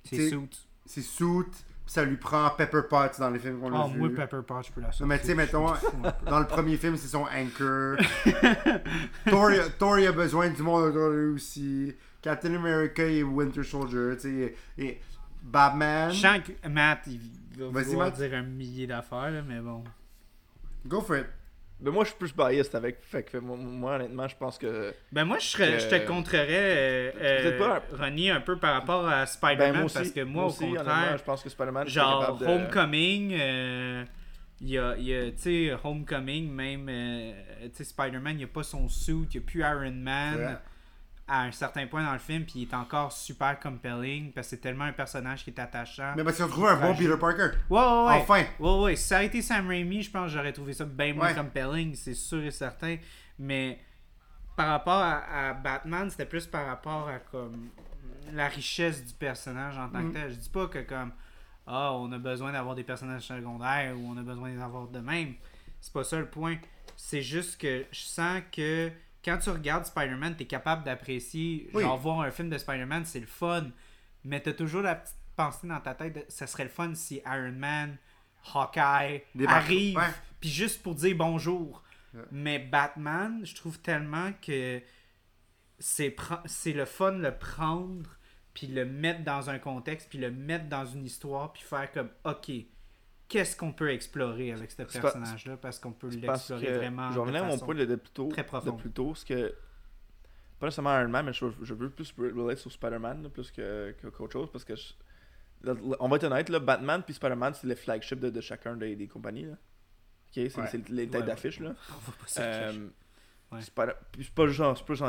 C'est 0.05 0.17
t'sais, 0.17 0.29
suit. 0.31 0.49
ses 0.87 1.03
suits. 1.03 1.65
Ça 1.93 2.05
lui 2.05 2.17
prend 2.17 2.49
Pepper 2.57 2.81
Potts 2.89 3.21
dans 3.21 3.29
les 3.29 3.39
films 3.39 3.61
qu'on 3.61 3.71
a 3.75 3.85
Oh, 3.85 3.91
vus. 3.91 3.99
moi, 3.99 4.09
Pepper 4.17 4.41
Potts, 4.47 4.67
je 4.69 4.73
peux 4.73 4.81
la 4.81 4.89
Non, 4.99 5.07
mais 5.07 5.19
tu 5.21 5.27
sais, 5.27 5.35
mettons, 5.35 5.67
peu. 5.73 6.09
dans 6.31 6.41
le 6.41 6.47
premier 6.47 6.79
film, 6.79 6.97
c'est 6.97 7.09
son 7.09 7.25
anchor. 7.25 7.99
Il 9.99 10.07
a 10.07 10.13
besoin 10.13 10.49
du 10.49 10.63
monde 10.63 10.85
autour 10.85 11.11
de 11.11 11.17
lui 11.17 11.35
aussi. 11.35 11.95
Captain 12.23 12.55
America, 12.55 13.03
est 13.03 13.23
Winter 13.23 13.63
Soldier. 13.63 14.15
Tu 14.17 14.21
sais, 14.21 14.57
et, 14.79 14.85
et 14.87 15.01
Batman. 15.43 16.11
Je 16.13 16.21
sens 16.21 16.39
que 16.41 16.69
Matt, 16.69 17.01
il 17.09 17.21
va 17.59 17.69
Vas-y, 17.71 17.85
vouloir 17.85 18.07
Matt. 18.09 18.17
dire 18.17 18.35
un 18.39 18.43
millier 18.43 18.87
d'affaires, 18.87 19.45
mais 19.47 19.61
bon. 19.61 19.85
Go 20.87 21.01
for 21.03 21.17
it. 21.19 21.27
Mais 21.83 21.91
moi, 21.91 22.05
je 22.05 22.11
suis 22.11 22.19
plus 22.19 22.33
biased 22.35 22.75
avec. 22.75 22.99
Fait 23.03 23.23
que 23.25 23.37
moi, 23.39 23.57
moi, 23.57 23.95
honnêtement, 23.97 24.29
je 24.29 24.37
pense 24.37 24.57
que. 24.57 24.95
Ben 25.11 25.25
moi, 25.25 25.39
je, 25.39 25.47
serais, 25.47 25.73
Que- 25.73 25.79
je 25.81 25.89
te 25.89 26.07
contrerais, 26.07 26.47
euh, 26.49 27.11
euh. 27.21 27.81
Ronnie, 27.99 28.31
un 28.31 28.41
peu 28.41 28.57
par 28.57 28.75
rapport 28.75 29.07
à 29.09 29.21
Ben, 29.21 29.27
Spider-Man, 29.27 29.85
aussi. 29.85 29.95
parce 29.95 30.11
que 30.11 30.21
moi, 30.21 30.47
aussi, 30.47 30.65
au 30.65 30.75
contraire, 30.75 31.19
je 31.19 31.25
pense 31.25 31.43
que 31.43 31.49
Spider-Man. 31.49 31.89
genre 31.89 32.39
de- 32.39 32.47
Homecoming, 32.47 33.37
euh, 33.39 34.05
il 34.61 34.69
y 34.71 34.79
a, 34.79 34.97
y 34.97 35.13
a 35.15 35.31
tu 35.33 35.39
sais, 35.39 35.73
Homecoming, 35.83 36.51
même, 36.53 36.87
euh, 36.89 37.33
tu 37.65 37.71
sais, 37.75 37.85
Spider-Man, 37.85 38.35
il 38.35 38.39
n'y 38.39 38.45
a 38.45 38.49
pas 38.49 38.63
son 38.63 38.89
suit, 38.89 39.27
il 39.35 39.39
n'y 39.41 39.45
a 39.45 39.47
plus 39.47 39.61
Iron 39.61 39.91
Man. 39.93 40.59
À 41.29 41.43
un 41.43 41.53
certain 41.53 41.87
point 41.87 42.05
dans 42.05 42.13
le 42.13 42.19
film, 42.19 42.45
puis 42.45 42.55
il 42.61 42.69
est 42.69 42.75
encore 42.75 43.13
super 43.13 43.59
compelling, 43.61 44.33
parce 44.33 44.49
que 44.49 44.51
c'est 44.57 44.61
tellement 44.61 44.85
un 44.85 44.93
personnage 44.93 45.45
qui 45.45 45.51
est 45.51 45.59
attachant. 45.61 46.15
Mais 46.17 46.25
parce 46.25 46.37
qu'ils 46.37 46.45
ont 46.45 46.49
trouvé 46.49 46.69
un 46.69 46.77
bon. 46.81 46.95
Peter 46.95 47.17
Parker. 47.19 47.51
Ouais, 47.71 47.79
ouais, 47.81 47.85
ouais. 48.07 48.21
Enfin. 48.21 48.45
Ouais, 48.59 48.79
ouais. 48.83 48.97
Si 48.97 49.07
ça 49.09 49.19
a 49.19 49.23
été 49.23 49.41
Sam 49.41 49.69
Raimi, 49.69 50.03
je 50.03 50.11
pense 50.11 50.27
que 50.31 50.37
j'aurais 50.37 50.53
trouvé 50.53 50.73
ça 50.73 50.85
bien 50.85 51.15
moins 51.15 51.29
Ouais. 51.29 51.35
compelling, 51.35 51.95
c'est 51.95 52.15
sûr 52.15 52.43
et 52.43 52.51
certain. 52.51 52.97
Mais 53.39 53.79
par 54.57 54.69
rapport 54.69 54.95
à, 55.01 55.49
à 55.51 55.55
Batman, 55.55 56.11
c'était 56.11 56.27
plus 56.27 56.47
par 56.47 56.67
rapport 56.67 57.09
à 57.09 57.19
comme 57.19 57.69
la 58.33 58.49
richesse 58.49 59.05
du 59.05 59.15
personnage 59.15 59.79
en 59.79 59.89
tant 59.89 60.01
Mm. 60.01 60.13
que 60.13 60.19
tel. 60.19 60.31
Je 60.31 60.37
dis 60.37 60.51
pas 60.51 60.67
que 60.67 60.79
comme 60.81 61.13
ah, 61.67 61.93
on 61.95 62.11
a 62.13 62.19
besoin 62.19 62.53
d'avoir 62.53 62.75
des 62.75 62.83
personnages 62.85 63.23
secondaires 63.23 63.95
ou 63.97 64.11
on 64.13 64.17
a 64.17 64.23
besoin 64.23 64.53
d'en 64.55 64.63
avoir 64.65 64.89
de 64.89 64.99
même. 64.99 65.35
C'est 65.81 65.93
pas 65.93 66.05
ça 66.05 66.19
le 66.19 66.27
point. 66.29 66.57
C'est 66.97 67.23
juste 67.23 67.61
que 67.61 67.85
je 67.93 68.01
sens 68.01 68.43
que 68.55 68.91
quand 69.25 69.39
tu 69.39 69.51
regardes 69.51 69.85
Spider-Man, 69.87 70.37
t'es 70.37 70.47
capable 70.47 70.85
d'apprécier. 70.85 71.71
Oui. 71.75 71.83
Genre, 71.83 71.97
voir 71.99 72.21
un 72.21 72.31
film 72.31 72.49
de 72.51 72.59
Spider-Man, 72.59 73.05
c'est 73.05 73.21
le 73.21 73.27
fun. 73.27 73.71
Mais 74.25 74.41
t'as 74.41 74.53
toujours 74.53 74.83
la 74.83 74.95
petite 74.97 75.17
pensée 75.37 75.67
dans 75.67 75.81
ta 75.81 75.95
tête 75.95 76.15
de 76.15 76.25
ça 76.29 76.47
serait 76.47 76.65
le 76.65 76.71
fun 76.71 76.95
si 76.95 77.23
Iron 77.27 77.53
Man, 77.53 77.97
Hawkeye 78.55 79.23
Débarque. 79.35 79.57
arrive, 79.65 79.97
Ouais. 79.97 80.11
puis 80.41 80.51
juste 80.51 80.83
pour 80.83 80.95
dire 80.95 81.17
bonjour. 81.17 81.83
Ouais. 82.15 82.21
Mais 82.31 82.59
Batman, 82.59 83.41
je 83.45 83.55
trouve 83.55 83.79
tellement 83.81 84.33
que 84.45 84.81
c'est 85.79 86.15
le 86.67 86.85
fun 86.85 87.13
le 87.13 87.37
prendre, 87.37 88.11
puis 88.55 88.67
le 88.67 88.85
mettre 88.85 89.25
dans 89.25 89.51
un 89.51 89.59
contexte, 89.59 90.09
puis 90.11 90.19
le 90.19 90.31
mettre 90.31 90.69
dans 90.69 90.85
une 90.85 91.05
histoire, 91.05 91.53
puis 91.53 91.63
faire 91.63 91.91
comme, 91.91 92.11
ok, 92.25 92.51
qu'est-ce 93.33 93.57
qu'on 93.57 93.73
peut 93.73 93.91
explorer 93.91 94.53
avec 94.53 94.71
ce 94.71 94.77
personnage-là, 94.77 95.57
parce 95.57 95.79
qu'on 95.79 95.93
peut 95.93 96.09
l'explorer 96.09 96.73
vraiment. 96.73 97.11
je 97.13 97.19
revenais 97.19 97.39
à 97.39 97.45
mon 97.45 97.59
point 97.59 97.75
de, 97.75 97.85
de 97.85 97.97
plus 97.97 98.11
tôt. 98.13 98.29
très 98.29 98.43
de 98.43 98.47
profonde. 98.47 98.79
plus 98.81 98.91
tôt, 98.91 99.15
que. 99.25 99.55
Pas 100.61 100.67
nécessairement 100.67 100.99
Iron 101.01 101.09
Man, 101.09 101.27
mais 101.27 101.33
je, 101.33 101.47
je 101.63 101.75
veux 101.75 101.91
plus 101.91 102.15
relate 102.19 102.59
sur 102.59 102.71
Spider-Man 102.71 103.29
plus 103.31 103.51
que, 103.51 103.93
que- 104.01 104.09
qu'autre 104.09 104.33
chose. 104.33 104.49
Parce 104.53 104.65
que. 104.65 104.77
je- 104.77 104.93
on 106.01 106.09
va 106.09 106.17
être 106.17 106.25
honnête, 106.25 106.49
là, 106.49 106.59
Batman 106.61 107.03
puis 107.05 107.15
Spider-Man, 107.15 107.55
c'est 107.55 107.67
les 107.67 107.75
flagships 107.77 108.21
de, 108.21 108.31
de 108.31 108.41
chacun 108.41 108.77
des, 108.77 108.95
des 108.97 109.09
compagnies. 109.09 109.47
Là. 109.47 109.53
Ok, 109.55 110.51
c'est, 110.51 110.57
Ouais. 110.59 110.69
les 110.89 111.09
têtes 111.09 111.21
Ouais, 111.23 111.27
d'affiche. 111.27 111.61
Là. 111.61 111.75
On 111.91 111.95
va 111.95 112.13
pas. 112.19 112.41
Euh, 112.43 112.89
Ouais. 113.53 113.59
C'est 113.61 113.75
pas 113.75 113.85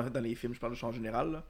fait 0.04 0.10
dans 0.10 0.20
les 0.20 0.36
films, 0.36 0.54
je 0.54 0.60
parle 0.60 0.74
juste 0.74 0.84
en 0.84 0.92
général. 0.92 1.32
Là. 1.32 1.44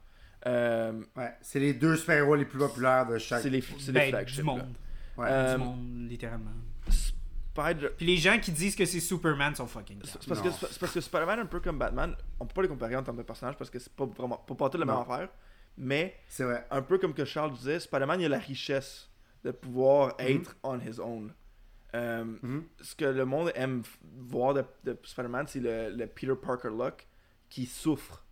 Euh, 0.46 1.02
Ouais, 1.16 1.34
c'est 1.40 1.58
les 1.58 1.74
deux 1.74 1.96
super-héros 1.96 2.36
les 2.36 2.44
plus 2.44 2.58
populaires 2.58 3.04
de 3.06 3.18
chaque. 3.18 3.42
c'est 3.42 3.50
les, 3.50 3.60
c'est 3.62 3.86
les 3.88 3.92
Ben, 3.92 4.08
flagships. 4.10 4.36
du 4.36 4.42
monde. 4.44 4.74
Ouais. 5.16 5.26
Euh, 5.30 5.56
du 5.56 5.62
monde, 5.64 6.08
littéralement. 6.08 6.50
Spider- 6.88 7.90
Puis 7.96 8.06
les 8.06 8.16
gens 8.16 8.38
qui 8.40 8.50
disent 8.50 8.74
que 8.74 8.84
c'est 8.84 8.98
Superman 9.00 9.54
sont 9.54 9.66
fucking 9.68 10.00
C'est 10.04 10.26
parce, 10.26 10.40
que, 10.40 10.48
Non. 10.48 10.54
c'est 10.70 10.78
parce 10.78 10.92
que 10.92 11.00
Spider-Man, 11.00 11.38
un 11.40 11.46
peu 11.46 11.60
comme 11.60 11.78
Batman, 11.78 12.16
on 12.40 12.46
peut 12.46 12.54
pas 12.54 12.62
les 12.62 12.68
comparer 12.68 12.96
en 12.96 13.02
termes 13.02 13.16
de 13.18 13.22
personnages 13.22 13.56
parce 13.56 13.70
que 13.70 13.78
c'est 13.78 13.92
pas 13.92 14.06
vraiment 14.06 14.36
pas, 14.38 14.54
pas 14.54 14.68
tout 14.70 14.78
la 14.78 14.84
même 14.84 14.94
Non. 14.96 15.02
affaire. 15.02 15.28
Mais 15.76 16.16
C'est 16.28 16.44
vrai. 16.44 16.66
un 16.70 16.82
peu 16.82 16.98
comme 16.98 17.14
que 17.14 17.24
Charles 17.24 17.52
disait, 17.52 17.78
Spider-Man 17.80 18.20
il 18.20 18.26
a 18.26 18.28
la 18.30 18.38
richesse 18.38 19.08
de 19.44 19.50
pouvoir 19.52 20.14
Mhm. 20.18 20.26
être 20.26 20.56
on 20.64 20.80
his 20.80 20.98
own. 21.00 21.32
Euh, 21.94 22.24
Mhm. 22.42 22.64
Ce 22.80 22.96
que 22.96 23.04
le 23.04 23.24
monde 23.24 23.52
aime 23.54 23.82
voir 24.18 24.54
de, 24.54 24.64
de 24.82 24.98
Spider-Man, 25.04 25.46
c'est 25.46 25.60
le, 25.60 25.90
le 25.90 26.06
Peter 26.08 26.34
Parker 26.34 26.70
look 26.70 27.06
qui 27.48 27.66
souffre. 27.66 28.24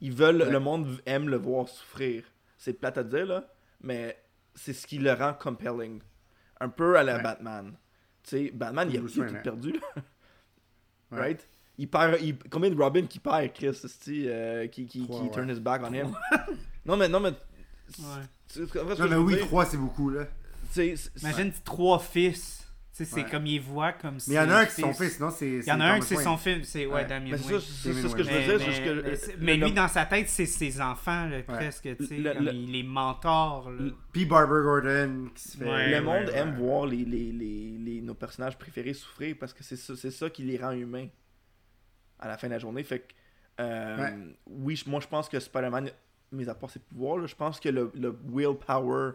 Ils 0.00 0.12
veulent, 0.12 0.42
Ouais. 0.42 0.50
le 0.50 0.60
monde 0.60 1.00
aime 1.06 1.30
le 1.30 1.36
voir 1.38 1.66
souffrir. 1.66 2.24
C'est 2.58 2.74
plate 2.74 2.98
à 2.98 3.04
dire 3.04 3.24
là, 3.24 3.46
mais 3.80 4.18
c'est 4.54 4.72
ce 4.72 4.86
qui 4.86 4.98
le 4.98 5.12
rend 5.12 5.34
compelling. 5.34 6.00
Un 6.60 6.68
peu 6.68 6.96
à 6.96 7.02
la 7.02 7.16
Ouais. 7.16 7.22
Batman. 7.22 7.76
Tu 8.22 8.30
sais, 8.30 8.50
Batman 8.54 8.88
il, 8.90 8.96
a- 8.96 9.00
il 9.00 9.06
tout 9.06 9.22
hein. 9.22 9.40
perdu 9.42 9.72
là. 9.72 9.80
Ouais. 11.10 11.20
Right? 11.20 11.48
Il 11.78 11.88
perd, 11.88 12.16
il- 12.22 12.38
combien 12.50 12.70
de 12.70 12.76
Robin 12.80 13.06
qui 13.06 13.18
perd, 13.18 13.52
Chris, 13.52 13.76
euh, 14.08 14.66
qui, 14.68 14.86
qui, 14.86 15.06
qui 15.06 15.12
ouais. 15.12 15.30
turn 15.30 15.48
his 15.50 15.60
back 15.60 15.82
on 15.84 15.92
him? 15.92 16.14
non, 16.86 16.96
mais, 16.96 17.08
non, 17.08 17.20
mais. 17.20 17.32
Non, 18.00 19.08
mais 19.08 19.16
oui, 19.16 19.34
dire? 19.34 19.46
3 19.46 19.66
c'est 19.66 19.76
beaucoup 19.76 20.10
là. 20.10 20.24
Imagine 21.20 21.52
trois 21.64 21.98
fils. 21.98 22.63
Sais, 22.96 23.04
c'est 23.04 23.24
Ouais. 23.24 23.28
comme 23.28 23.44
ils 23.44 23.60
voient 23.60 23.92
comme 23.92 24.20
si. 24.20 24.30
Mais 24.30 24.36
il 24.36 24.38
y 24.38 24.40
en 24.40 24.50
a 24.50 24.54
un 24.60 24.66
qui 24.66 24.80
est 24.80 24.84
son 24.84 24.92
fils, 24.94 25.16
sinon 25.16 25.30
c'est. 25.30 25.48
Il 25.48 25.64
y 25.64 25.72
en 25.72 25.80
a 25.80 25.84
un 25.86 25.98
qui 25.98 26.06
c'est 26.06 26.22
son 26.22 26.36
fils. 26.36 26.68
C'est 26.68 26.86
ouais, 26.86 26.92
Ouais. 26.94 27.04
Damien 27.04 27.30
Mais 27.32 27.38
c'est 27.38 27.58
ça, 27.58 27.60
c'est 27.60 27.92
c'est 27.92 28.08
ce 28.08 28.14
que 28.14 28.22
je 28.22 28.30
veux 28.30 28.36
Mais, 28.38 28.44
dire. 28.44 28.52
mais- 28.52 28.58
c'est 28.60 28.64
juste 28.70 28.84
que- 28.84 29.02
mais 29.02 29.16
c'est- 29.16 29.36
mais 29.40 29.56
lui, 29.56 29.72
dans 29.72 29.88
sa 29.88 30.06
tête, 30.06 30.28
c'est 30.28 30.46
ses 30.46 30.80
enfants, 30.80 31.26
là, 31.26 31.42
presque. 31.42 31.88
Tu 31.96 32.06
sais, 32.06 32.18
Le- 32.18 32.32
comme 32.34 32.44
le- 32.44 32.52
il 32.52 32.70
les 32.70 32.84
mentors. 32.84 33.72
là. 33.72 33.90
Puis 34.12 34.26
Barbara 34.26 34.60
Gordon 34.60 35.28
qui 35.34 35.42
se 35.42 35.56
fait. 35.58 35.64
Ouais, 35.68 35.90
le 35.90 36.02
monde 36.02 36.26
ouais, 36.26 36.36
aime 36.36 36.54
voir 36.56 36.86
les, 36.86 36.98
les, 37.04 37.32
les, 37.32 37.76
les- 37.78 38.00
nos 38.00 38.14
personnages 38.14 38.56
préférés 38.56 38.94
souffrir 38.94 39.34
parce 39.40 39.52
que 39.52 39.64
c'est 39.64 39.74
ça, 39.76 39.94
c'est 39.96 40.12
ça 40.12 40.30
qui 40.30 40.44
les 40.44 40.56
rend 40.56 40.70
humains 40.70 41.08
à 42.20 42.28
la 42.28 42.38
fin 42.38 42.46
de 42.46 42.52
la 42.52 42.60
journée. 42.60 42.84
Fait 42.84 43.00
que, 43.00 43.12
euh, 43.60 43.96
Ouais. 43.98 44.14
oui, 44.46 44.80
moi 44.86 45.00
je 45.00 45.08
pense 45.08 45.28
que 45.28 45.40
Spider-Man, 45.40 45.90
mis 46.30 46.48
à 46.48 46.54
part 46.54 46.70
ses 46.70 46.78
pouvoirs, 46.78 47.18
là, 47.18 47.26
je 47.26 47.34
pense 47.34 47.58
que 47.58 47.68
le, 47.70 47.90
le 47.96 48.16
willpower 48.28 49.14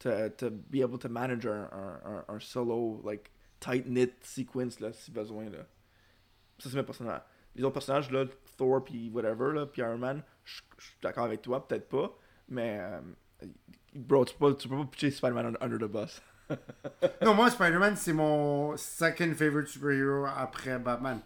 to, 0.00 0.30
to 0.30 0.50
be 0.50 0.82
able 0.82 0.98
to 0.98 1.08
manage 1.08 1.46
un, 1.46 1.68
un, 2.28 2.40
solo, 2.40 3.00
like, 3.04 3.30
tight-knit 3.60 4.12
sequence, 4.22 4.80
là, 4.80 4.92
si 4.92 5.10
besoin, 5.10 5.48
là. 5.50 5.66
Ça, 6.58 6.70
c'est 6.70 6.76
mes 6.76 6.82
personnages. 6.82 7.22
Les 7.54 7.64
autres 7.64 7.74
personnages, 7.74 8.10
là, 8.10 8.24
Thor, 8.56 8.84
puis 8.84 9.10
whatever, 9.10 9.52
là, 9.54 9.66
puis 9.66 9.82
Iron 9.82 9.98
Man, 9.98 10.22
je 10.44 10.60
suis 10.78 10.96
d'accord 11.02 11.24
avec 11.24 11.42
toi, 11.42 11.66
peut-être 11.66 11.88
pas, 11.88 12.16
mais, 12.48 12.78
euh, 12.80 13.00
bro, 13.94 14.24
tu 14.24 14.34
peux 14.34 14.56
tu 14.56 14.68
peux 14.68 14.76
pas 14.76 14.84
pitcher 14.84 15.10
Spider-Man 15.10 15.56
under, 15.60 15.78
the 15.78 15.90
bus. 15.90 16.20
Non, 17.22 17.34
moi 17.34 17.48
Spider-Man 17.48 17.94
c'est 17.94 18.12
mon 18.12 18.76
second 18.76 19.32
favorite 19.34 19.68
superhero 19.68 20.26
après 20.26 20.80
Batman. 20.80 21.20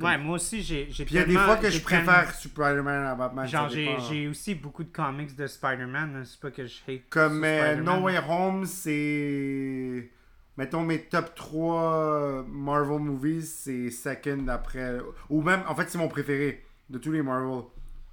Ouais, 0.00 0.18
moi 0.18 0.36
aussi, 0.36 0.62
j'ai 0.62 0.84
Puis 0.86 1.04
il 1.10 1.14
y 1.14 1.18
a 1.18 1.24
des 1.24 1.32
tellement- 1.34 1.44
fois 1.44 1.56
que 1.56 1.70
je 1.70 1.80
préfère 1.80 2.34
Spider-Man 2.34 3.06
à 3.06 3.14
Batman. 3.14 3.46
Genre, 3.46 3.68
j'ai 3.68 4.28
aussi 4.28 4.54
beaucoup 4.54 4.84
de 4.84 4.90
comics 4.92 5.34
de 5.36 5.46
Spider-Man, 5.46 6.12
mais 6.18 6.24
c'est 6.24 6.40
pas 6.40 6.50
que 6.50 6.66
je 6.66 6.78
hate 6.88 7.02
Comme 7.10 7.44
euh. 7.44 7.76
No 7.76 8.00
Way 8.00 8.18
Home, 8.28 8.64
c'est. 8.66 10.10
Mettons 10.56 10.82
mes 10.82 11.02
top 11.02 11.34
3 11.34 12.44
Marvel 12.48 12.98
movies, 12.98 13.46
c'est 13.46 13.90
second 13.90 14.46
après. 14.48 14.98
Ou 15.30 15.42
même, 15.42 15.62
en 15.66 15.74
fait, 15.74 15.88
c'est 15.88 15.96
mon 15.98 16.08
préféré 16.08 16.64
de 16.88 16.98
tous 16.98 17.12
les 17.12 17.22
Marvel. 17.22 17.62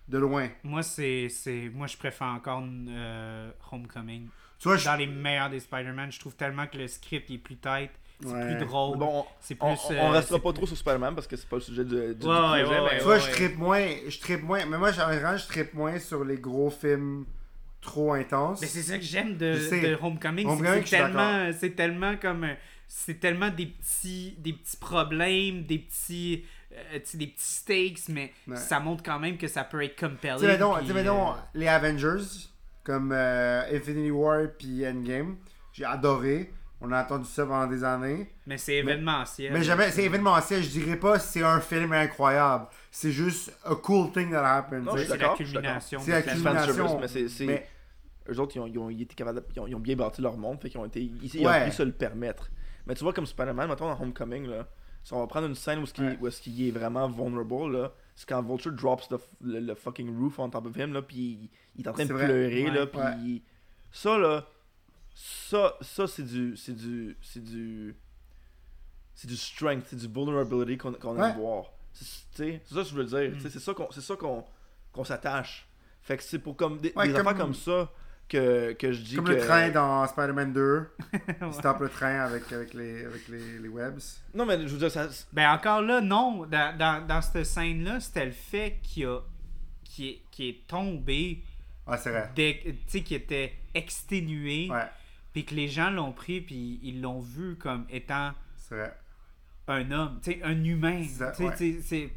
De 0.08 0.18
loin. 0.18 0.48
Moi, 0.64 0.84
c'est, 0.84 1.28
c'est, 1.28 1.70
moi, 1.74 1.86
je 1.88 1.98
préfère 1.98 2.28
encore 2.28 2.64
euh, 2.66 3.52
Homecoming. 3.74 4.30
Tu 4.58 4.70
vois, 4.70 4.78
je. 4.78 4.86
Dans 4.86 4.96
les 4.96 5.06
meilleurs 5.06 5.50
des 5.50 5.60
Spider-Man, 5.60 6.14
je 6.14 6.20
trouve 6.22 6.34
tellement 6.34 6.66
que 6.66 6.78
le 6.78 6.88
script 6.88 7.30
est 7.30 7.38
plus 7.38 7.58
tight, 7.58 7.92
c'est 8.22 8.28
Ouais. 8.28 8.56
plus 8.58 8.66
drôle, 8.66 8.98
Bon, 8.98 9.26
c'est 9.40 9.56
plus. 9.56 9.66
on, 9.66 9.72
euh, 9.72 9.76
on 10.02 10.10
restera 10.12 10.38
c'est 10.38 10.44
pas 10.44 10.50
plus- 10.50 10.54
trop 10.58 10.66
sur 10.68 10.78
Spider-Man 10.78 11.14
parce 11.16 11.28
que 11.28 11.36
c'est 11.36 11.48
pas 11.50 11.58
le 11.58 11.62
sujet 11.62 11.84
du, 11.86 11.90
du, 11.96 12.16
du 12.16 12.26
Ouais, 12.26 12.36
projet, 12.36 12.64
ouais, 12.66 12.90
mais- 12.92 12.98
Tu 12.98 13.04
vois, 13.04 13.20
je 13.20 13.26
ouais. 13.28 13.32
trippe 13.32 13.58
moins. 13.58 13.88
Je 14.08 14.20
trippe 14.20 14.44
moins. 14.44 14.66
Mais 14.66 14.78
moi, 14.78 14.90
en 14.90 14.92
général, 14.92 15.38
je 15.40 15.46
trippe 15.48 15.74
moins 15.74 16.00
sur 16.00 16.24
les 16.26 16.38
gros 16.38 16.70
films 16.70 17.26
trop 17.82 18.14
intenses. 18.14 18.60
Mais 18.62 18.68
c'est 18.68 18.82
ça 18.82 18.98
que 18.98 19.04
j'aime 19.04 19.38
de, 19.38 19.54
de 19.54 19.98
Homecoming, 20.02 20.46
c'est 20.48 20.52
Homecoming, 20.54 20.84
tellement, 20.84 21.50
c'est 21.58 21.76
tellement 21.76 22.18
comme, 22.18 22.44
euh, 22.44 22.54
c'est 22.88 23.20
tellement 23.20 23.50
des 23.50 23.68
petits, 23.68 24.36
des 24.40 24.54
petits 24.54 24.78
problèmes, 24.78 25.64
des 25.64 25.78
petits, 25.80 26.44
euh, 26.74 27.00
des 27.14 27.28
petits 27.28 27.34
stakes, 27.52 28.10
mais 28.10 28.34
Ouais. 28.48 28.56
ça 28.58 28.80
montre 28.80 29.04
quand 29.04 29.20
même 29.20 29.38
que 29.38 29.48
ça 29.48 29.64
peut 29.64 29.82
être 29.84 29.98
compelling. 29.98 30.38
Tu 30.40 30.86
puis, 30.86 30.94
mettons, 30.94 31.30
euh, 31.30 31.36
les 31.54 31.68
Avengers, 31.68 32.26
comme 32.84 33.12
euh, 33.14 33.62
Infinity 33.72 34.12
War 34.12 34.48
puis 34.58 34.86
Endgame, 34.86 35.38
j'ai 35.72 35.86
adoré. 35.86 36.52
On 36.80 36.92
a 36.92 37.02
entendu 37.04 37.26
ça 37.26 37.44
pendant 37.46 37.66
des 37.68 37.84
années. 37.84 38.30
mais 38.46 38.58
c'est 38.58 38.76
événementiel. 38.76 39.52
Mais 39.52 39.64
jamais, 39.64 39.90
c'est 39.90 40.04
événementiel. 40.04 40.62
Je 40.62 40.70
dirais 40.70 40.96
pas 40.98 41.18
c'est 41.18 41.42
un 41.44 41.60
film 41.60 41.92
incroyable. 41.94 42.68
C'est 42.92 43.12
juste 43.12 43.52
a 43.66 43.74
cool 43.76 44.12
thing 44.12 44.32
that 44.32 44.46
happened. 44.58 44.88
C'est 44.96 45.18
la 45.18 45.30
culmination. 45.30 46.00
C'est 46.00 46.12
la 46.12 46.22
culmination. 46.22 47.00
mais 47.00 47.08
c'est- 47.08 47.68
Eux 48.30 48.40
autres, 48.42 48.58
ils 48.58 48.60
ont, 48.60 48.68
ils 48.68 48.78
ont- 48.78 48.90
ils 48.90 49.02
étaient 49.04 49.16
capables 49.16 49.40
de- 49.40 49.46
ils, 49.56 49.60
ont, 49.62 49.68
ils 49.68 49.76
ont 49.76 49.80
bien 49.80 49.96
bâti 49.96 50.22
leur 50.22 50.36
monde, 50.38 50.60
fait 50.62 50.70
qu'ils 50.70 50.80
ont 50.82 50.86
été. 50.86 51.02
Ils, 51.02 51.34
ils 51.34 51.48
ont 51.48 51.66
pu 51.66 51.72
se 51.72 51.82
le 51.84 51.94
permettre. 51.94 52.50
Mais 52.86 52.94
tu 52.94 53.04
vois, 53.06 53.14
comme 53.14 53.26
Spider-Man, 53.26 53.70
mettons 53.70 53.88
dans 53.88 54.00
Homecoming, 54.02 54.48
là, 54.48 54.68
si 55.02 55.14
on 55.14 55.20
va 55.22 55.28
prendre 55.28 55.48
une 55.48 55.56
scène 55.56 55.80
où, 55.80 55.86
ce 55.86 55.94
qui, 55.94 56.02
Ouais. 56.02 56.18
où 56.20 56.28
est-ce 56.28 56.42
qu'il 56.42 56.68
est 56.68 56.72
vraiment 56.72 57.08
vulnerable, 57.08 57.72
là, 57.72 57.94
c'est 58.18 58.28
quand 58.28 58.42
Vulture 58.44 58.74
drops 58.74 59.08
the- 59.08 59.16
le, 59.42 59.62
le 59.62 59.76
fucking 59.76 60.14
roof 60.20 60.40
on 60.40 60.50
top 60.50 60.66
of 60.68 60.76
him, 60.76 60.92
là, 60.94 61.02
puis 61.02 61.16
il, 61.18 61.50
il 61.78 61.86
est 61.86 61.90
en 61.90 61.94
train 61.94 62.06
de 62.06 62.14
pleurer, 62.14 62.66
Ouais. 62.66 62.72
là, 62.72 62.86
puis 62.86 63.00
Ouais. 63.00 63.14
il- 63.24 63.42
ça, 63.94 64.18
là, 64.18 64.46
ça, 65.20 65.76
ça 65.82 66.06
c'est 66.08 66.24
du, 66.24 66.56
c'est 66.56 66.76
du, 66.76 67.18
c'est 67.24 67.44
du, 67.44 67.96
c'est 69.16 69.28
du 69.28 69.36
strength, 69.36 69.86
c'est 69.90 69.96
du 69.96 70.08
vulnerability 70.08 70.78
qu'on 70.78 70.94
qu'on 70.94 71.18
Ouais. 71.20 71.30
aime 71.32 71.38
voir. 71.38 71.66
C'est 71.92 72.06
tu 72.06 72.44
sais, 72.44 72.62
c'est 72.66 72.76
ça 72.76 72.82
que 72.84 72.88
je 72.90 72.94
veux 72.96 73.04
dire. 73.06 73.42
sais, 73.42 73.50
C'est 73.50 73.60
ça 73.60 73.74
qu'on, 73.74 73.88
c'est 73.92 74.02
ça 74.02 74.16
qu'on, 74.16 74.46
qu'on 74.92 75.04
s'attache. 75.04 75.68
Fait 76.04 76.18
que 76.18 76.24
c'est 76.24 76.38
pour 76.38 76.56
comme 76.56 76.78
des, 76.80 76.94
Ouais, 76.96 77.08
des 77.08 77.14
comme- 77.14 77.28
affaires 77.28 77.42
comme 77.42 77.54
ça 77.56 77.92
que, 78.30 78.74
que 78.74 78.92
je 78.92 79.02
dis 79.02 79.16
Comme 79.16 79.26
que... 79.26 79.32
le 79.32 79.40
train 79.40 79.70
dans 79.72 80.06
Spider-Man 80.06 80.54
2. 80.54 80.88
Ouais. 81.14 81.36
Il 81.48 81.54
stoppe 81.54 81.80
le 81.80 81.90
train 81.90 82.20
avec, 82.20 82.52
avec, 82.52 82.74
les, 82.76 83.06
avec 83.06 83.28
les, 83.28 83.58
les 83.60 83.68
webs. 83.70 84.00
Non, 84.36 84.46
mais 84.46 84.60
je 84.68 84.74
veux 84.74 84.78
dire, 84.78 84.92
ça... 84.92 85.08
Ben 85.34 85.50
encore 85.52 85.82
là, 85.82 86.00
non. 86.02 86.46
Dans, 86.46 86.78
dans, 86.78 87.08
dans 87.08 87.22
cette 87.24 87.44
scène-là, 87.46 88.00
c'était 88.02 88.26
le 88.26 88.32
fait 88.32 88.80
qu'il 88.84 89.08
a, 89.08 89.22
qu'il 89.84 90.06
est, 90.10 90.22
qu'il 90.30 90.46
est 90.50 90.68
tombé, 90.68 91.42
Ah, 91.88 91.98
c'est 91.98 92.12
vrai. 92.12 92.30
tu 92.36 92.76
sais, 92.88 93.02
qu'il 93.02 93.18
était 93.18 93.54
exténué, 93.74 94.70
Ouais, 94.70 94.86
puis 95.38 95.46
que 95.46 95.54
les 95.54 95.68
gens 95.68 95.92
l'ont 95.92 96.14
pris, 96.14 96.42
puis 96.42 96.80
ils 96.82 97.00
l'ont 97.00 97.20
vu 97.20 97.58
comme 97.58 97.86
étant 97.92 98.32
un 99.68 99.92
homme, 99.92 100.20
tu 100.24 100.32
sais, 100.32 100.40
un 100.44 100.64
humain. 100.64 101.04
Puis 101.38 101.46
Ouais. 101.46 101.54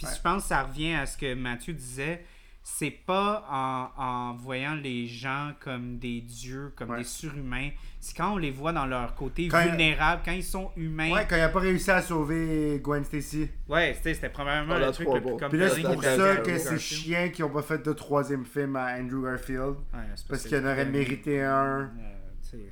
je 0.00 0.20
pense 0.22 0.42
que 0.44 0.48
ça 0.48 0.62
revient 0.62 0.94
à 0.94 1.04
ce 1.04 1.18
que 1.18 1.34
Mathieu 1.34 1.74
disait. 1.74 2.24
C'est 2.62 2.90
pas 2.90 3.44
en, 3.50 4.02
en 4.02 4.34
voyant 4.36 4.74
les 4.74 5.06
gens 5.06 5.52
comme 5.60 5.98
des 5.98 6.20
dieux, 6.20 6.72
comme 6.76 6.90
Ouais. 6.90 6.98
des 6.98 7.04
surhumains. 7.04 7.70
C'est 7.98 8.16
quand 8.16 8.34
on 8.34 8.36
les 8.36 8.50
voit 8.50 8.72
dans 8.72 8.86
leur 8.86 9.14
côté 9.14 9.48
Quand- 9.48 9.62
vulnérable, 9.66 10.22
quand 10.24 10.32
ils 10.32 10.44
sont 10.44 10.70
humains. 10.76 11.10
Ouais, 11.10 11.26
quand 11.28 11.36
il 11.36 11.40
a 11.42 11.48
pas 11.48 11.60
réussi 11.60 11.90
à 11.90 12.00
sauver 12.02 12.78
Gwen 12.82 13.02
Stacy. 13.04 13.50
Ouais, 13.68 13.98
c'était 14.02 14.28
probablement 14.30 14.76
Oh, 14.76 14.86
le 14.86 14.92
truc 14.92 15.08
le 15.12 15.20
plus 15.20 15.36
comme 15.38 15.48
Puis 15.50 15.58
là, 15.58 15.68
c'est 15.70 15.82
pour 15.82 16.02
ça 16.02 16.36
que 16.36 16.58
c'est 16.58 16.70
Garfield. 16.70 16.78
chiant 16.80 17.28
qu'ils 17.32 17.44
ont 17.46 17.50
pas 17.50 17.62
fait 17.62 17.82
de 17.84 17.92
troisième 17.92 18.44
film 18.46 18.76
à 18.76 18.94
Andrew 18.98 19.24
Garfield. 19.24 19.76
Ouais, 19.92 20.00
c'est 20.14 20.28
Parce 20.28 20.44
qu'il 20.44 20.56
en 20.58 20.64
aurait 20.64 20.86
mérité 20.86 21.42
un. 21.42 21.90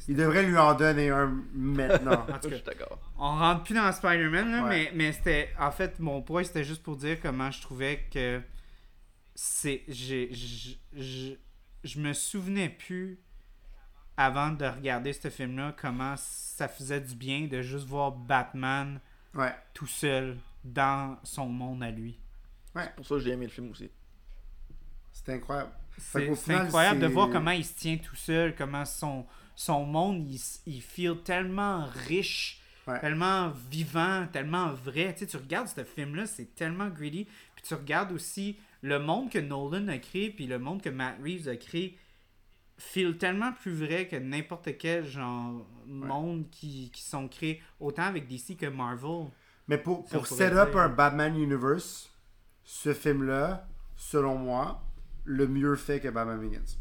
Il 0.09 0.17
devrait 0.17 0.43
lui 0.45 0.57
en 0.59 0.75
donner 0.75 1.11
un 1.11 1.27
maintenant. 1.55 2.27
En 2.33 2.39
tout 2.39 2.45
Je 2.45 2.49
cas, 2.51 2.55
suis 2.57 2.65
d'accord. 2.65 2.99
on 3.19 3.29
rentre 3.37 3.63
plus 3.65 3.75
dans 3.75 3.91
Spider-Man, 3.93 4.51
là, 4.51 4.63
Ouais. 4.65 4.69
mais, 4.69 4.91
mais 4.95 5.13
c'était. 5.13 5.51
En 5.59 5.71
fait, 5.71 5.99
mon 6.01 6.23
point, 6.23 6.43
c'était 6.45 6.65
juste 6.65 6.83
pour 6.83 6.97
dire 6.97 7.19
comment 7.21 7.51
je 7.51 7.61
trouvais 7.63 8.07
que. 8.13 8.41
C'est. 9.35 9.83
j'ai- 9.89 10.33
Je 10.33 10.73
je- 11.01 11.35
je 11.85 12.01
me 12.01 12.13
souvenais 12.13 12.69
plus, 12.69 13.21
avant 14.17 14.51
de 14.51 14.65
regarder 14.65 15.13
ce 15.13 15.31
film-là, 15.31 15.75
comment 15.81 16.15
ça 16.17 16.67
faisait 16.67 17.01
du 17.01 17.15
bien 17.15 17.47
de 17.47 17.63
juste 17.63 17.87
voir 17.87 18.11
Batman 18.11 19.01
Ouais. 19.35 19.55
tout 19.75 19.87
seul 19.87 20.37
dans 20.65 21.17
son 21.23 21.47
monde 21.47 21.83
à 21.85 21.91
lui. 21.93 22.19
C'est 22.75 22.95
pour 22.97 23.07
ça 23.07 23.15
que 23.17 23.21
j'ai 23.21 23.31
aimé 23.31 23.47
le 23.47 23.53
film 23.53 23.71
aussi. 23.71 23.91
C'était 25.13 25.35
incroyable. 25.35 25.71
C'est 25.99 26.27
qu'au 26.29 26.35
c'est 26.37 26.45
final, 26.53 26.67
incroyable 26.67 27.01
de 27.01 27.07
voir 27.09 27.31
comment 27.31 27.51
il 27.51 27.65
se 27.65 27.75
tient 27.75 27.97
tout 27.97 28.15
seul, 28.17 28.55
comment 28.55 28.85
son, 28.85 29.27
son 29.61 29.85
monde, 29.85 30.25
il, 30.31 30.41
il 30.73 30.81
feel 30.81 31.17
tellement 31.25 31.85
riche, 32.07 32.63
Ouais. 32.87 33.01
tellement 33.01 33.51
vivant, 33.71 34.27
tellement 34.33 34.73
vrai. 34.73 35.13
Tu 35.13 35.19
sais, 35.19 35.27
tu 35.27 35.37
regardes 35.37 35.67
ce 35.67 35.83
film-là, 35.85 36.27
c'est 36.27 36.55
tellement 36.55 36.89
greedy. 36.89 37.25
Puis 37.55 37.65
tu 37.67 37.75
regardes 37.75 38.13
aussi 38.13 38.57
le 38.83 39.01
monde 39.01 39.31
que 39.31 39.39
Nolan 39.41 39.89
a 39.89 39.99
créé, 39.99 40.31
puis 40.31 40.47
le 40.47 40.59
monde 40.61 40.81
que 40.81 40.89
Matt 40.89 41.17
Reeves 41.23 41.49
a 41.49 41.57
créé, 41.57 41.99
feel 42.79 43.19
tellement 43.19 43.53
plus 43.53 43.73
vrai 43.75 44.07
que 44.07 44.15
n'importe 44.17 44.79
quel 44.79 45.05
genre 45.05 45.67
monde 45.87 46.49
qui, 46.51 46.91
qui 46.93 47.03
sont 47.03 47.27
créés, 47.29 47.61
autant 47.81 48.05
avec 48.05 48.27
DC 48.29 48.57
que 48.57 48.67
Marvel. 48.67 49.27
Mais 49.67 49.77
pour, 49.77 50.07
pour 50.07 50.27
set 50.29 50.53
up 50.53 50.75
un 50.77 50.89
Batman 50.89 51.37
Universe, 51.37 52.11
ce 52.63 52.95
film-là, 52.95 53.67
selon 53.97 54.37
moi, 54.37 54.81
le 55.25 55.47
mieux 55.49 55.75
fait 55.75 55.99
que 56.01 56.09
Batman 56.09 56.41
Begins. 56.41 56.79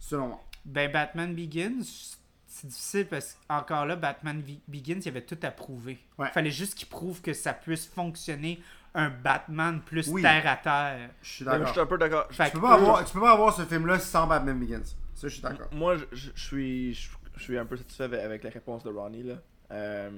Selon 0.00 0.28
moi. 0.28 0.44
Ben, 0.64 0.90
Batman 0.92 1.34
Begins, 1.34 2.16
c'est 2.46 2.66
difficile 2.66 3.06
parce 3.06 3.36
qu'encore 3.48 3.86
là, 3.86 3.96
Batman 3.96 4.42
Begins, 4.68 4.96
il 5.00 5.04
y 5.06 5.08
avait 5.08 5.24
tout 5.24 5.38
à 5.42 5.50
prouver. 5.50 5.98
Ouais. 6.18 6.28
Il 6.28 6.32
fallait 6.32 6.50
juste 6.50 6.74
qu'il 6.74 6.88
prouve 6.88 7.20
que 7.22 7.32
ça 7.32 7.52
puisse 7.52 7.86
fonctionner 7.86 8.60
un 8.94 9.10
Batman 9.10 9.80
plus 9.84 10.08
Oui. 10.08 10.22
terre 10.22 10.46
à 10.46 10.56
terre. 10.56 11.10
Je 11.22 11.28
suis 11.30 11.44
Mais 11.44 11.52
Je 11.52 11.56
d'accord. 11.58 11.72
suis 11.72 11.80
un 11.80 11.86
peu 11.86 11.98
d'accord. 11.98 12.28
Tu 12.28 12.36
peux, 12.36 12.44
que 12.50 12.58
pas 12.58 12.70
eux- 12.70 12.80
avoir, 12.82 13.04
tu 13.04 13.12
peux 13.12 13.20
pas 13.20 13.32
avoir 13.32 13.54
ce 13.54 13.62
film-là 13.64 13.98
sans 13.98 14.26
Batman 14.26 14.58
Begins. 14.58 14.82
Ça, 15.14 15.28
je 15.28 15.28
suis 15.28 15.42
d'accord. 15.42 15.68
Moi, 15.72 15.96
je, 15.96 16.04
je- 16.12 16.30
je 16.34 16.44
suis, 16.44 16.94
je, 16.94 17.08
je 17.36 17.42
suis 17.42 17.58
un 17.58 17.66
peu 17.66 17.76
satisfait 17.76 18.04
avec, 18.04 18.20
avec 18.20 18.42
la 18.44 18.50
réponse 18.50 18.82
de 18.84 18.90
Ronnie. 18.90 19.22
là. 19.24 19.34
Euh, 19.72 20.10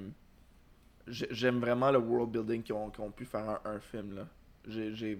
j'ai- 1.07 1.27
J'aime 1.31 1.59
vraiment 1.59 1.91
le 1.91 1.97
world 1.99 2.31
building 2.31 2.63
qu'ils 2.63 2.75
ont, 2.75 2.89
qu'ils 2.89 3.03
ont 3.03 3.11
pu 3.11 3.25
faire 3.25 3.47
un, 3.49 3.59
un 3.65 3.79
film. 3.79 4.15
Là. 4.15 4.27
J'ai, 4.67 4.93
j'ai- 4.95 5.19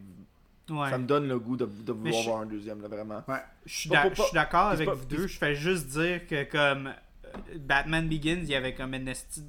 Ouais. 0.71 0.89
Ça 0.89 0.97
me 0.97 1.05
donne 1.05 1.27
le 1.27 1.37
goût 1.39 1.57
de, 1.57 1.65
de 1.65 1.91
vouloir 1.91 2.21
je- 2.21 2.27
voir 2.29 2.41
un 2.41 2.45
deuxième, 2.45 2.81
là, 2.81 2.87
vraiment. 2.87 3.21
Pas- 3.21 3.43
je 3.65 3.73
suis 3.73 3.89
d'accord 4.33 4.67
avec 4.67 4.87
pas- 4.87 4.93
vous 4.93 5.05
deux. 5.05 5.27
Je 5.27 5.37
fais 5.37 5.55
juste 5.55 5.87
dire 5.87 6.25
que 6.27 6.43
comme 6.45 6.87
euh, 6.87 7.39
Batman 7.59 8.07
Begins, 8.07 8.39
il 8.41 8.49
y 8.49 8.55
avait 8.55 8.73
comme 8.73 8.93
une 8.93 9.07
esti 9.07 9.43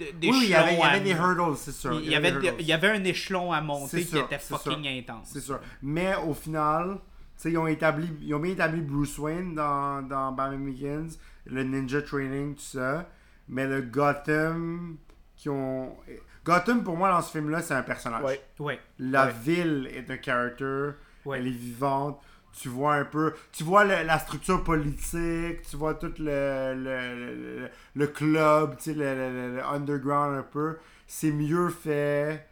Oui, 0.00 0.08
il 0.22 0.48
y 0.48 0.54
avait, 0.54 0.74
il 0.74 0.78
y 0.78 0.82
avait 0.82 0.96
à- 0.96 1.00
des 1.00 1.10
hurdles, 1.12 1.56
c'est 1.56 1.72
sûr. 1.72 1.92
il 2.00 2.10
y 2.10 2.14
avait, 2.14 2.32
des 2.32 2.52
il 2.60 2.66
y 2.66 2.72
avait 2.72 2.88
un 2.90 3.04
échelon 3.04 3.52
à 3.52 3.60
monter 3.60 4.02
qui 4.02 4.08
sûr, 4.10 4.24
était 4.24 4.38
fucking 4.38 4.86
intense. 4.86 5.28
C'est 5.32 5.40
sûr. 5.40 5.60
Mais 5.82 6.14
au 6.16 6.34
final, 6.34 6.94
tu 7.36 7.42
sais, 7.42 7.50
ils 7.52 7.58
ont 7.58 7.66
établi, 7.66 8.08
ils 8.22 8.34
ont 8.34 8.40
bien 8.40 8.52
établi 8.52 8.80
Bruce 8.80 9.18
Wayne 9.18 9.54
dans, 9.54 10.02
dans 10.02 10.32
Batman 10.32 10.64
Begins, 10.64 11.08
le 11.46 11.62
Ninja 11.62 12.02
Training, 12.02 12.54
tout 12.54 12.60
ça. 12.62 13.08
Mais 13.48 13.66
le 13.66 13.82
Gotham, 13.82 14.96
qui 15.36 15.48
ont. 15.48 15.96
Gotham, 16.46 16.82
pour 16.84 16.96
moi, 16.96 17.10
dans 17.10 17.20
ce 17.20 17.32
film-là, 17.32 17.60
c'est 17.60 17.74
un 17.74 17.82
personnage. 17.82 18.22
Ouais. 18.22 18.40
Ouais. 18.60 18.78
La 19.00 19.26
Ouais. 19.26 19.32
ville 19.42 19.90
est 19.92 20.10
un 20.10 20.22
character. 20.22 20.90
Ouais. 21.24 21.38
Elle 21.40 21.48
est 21.48 21.50
vivante. 21.50 22.20
Tu 22.58 22.68
vois 22.70 22.94
un 22.94 23.04
peu. 23.04 23.34
Tu 23.52 23.64
vois 23.64 23.84
le- 23.84 24.04
la 24.06 24.18
structure 24.18 24.64
politique. 24.64 25.60
Tu 25.68 25.76
vois 25.76 25.94
tout 25.94 26.12
le, 26.18 26.72
le, 26.74 27.60
le, 27.62 27.68
le 27.94 28.06
club, 28.06 28.76
tu 28.78 28.84
sais, 28.84 28.94
le, 28.94 29.14
le- 29.14 29.56
le 29.56 29.64
underground 29.66 30.38
un 30.38 30.42
peu. 30.42 30.78
C'est 31.06 31.32
mieux 31.32 31.68
fait 31.68 32.46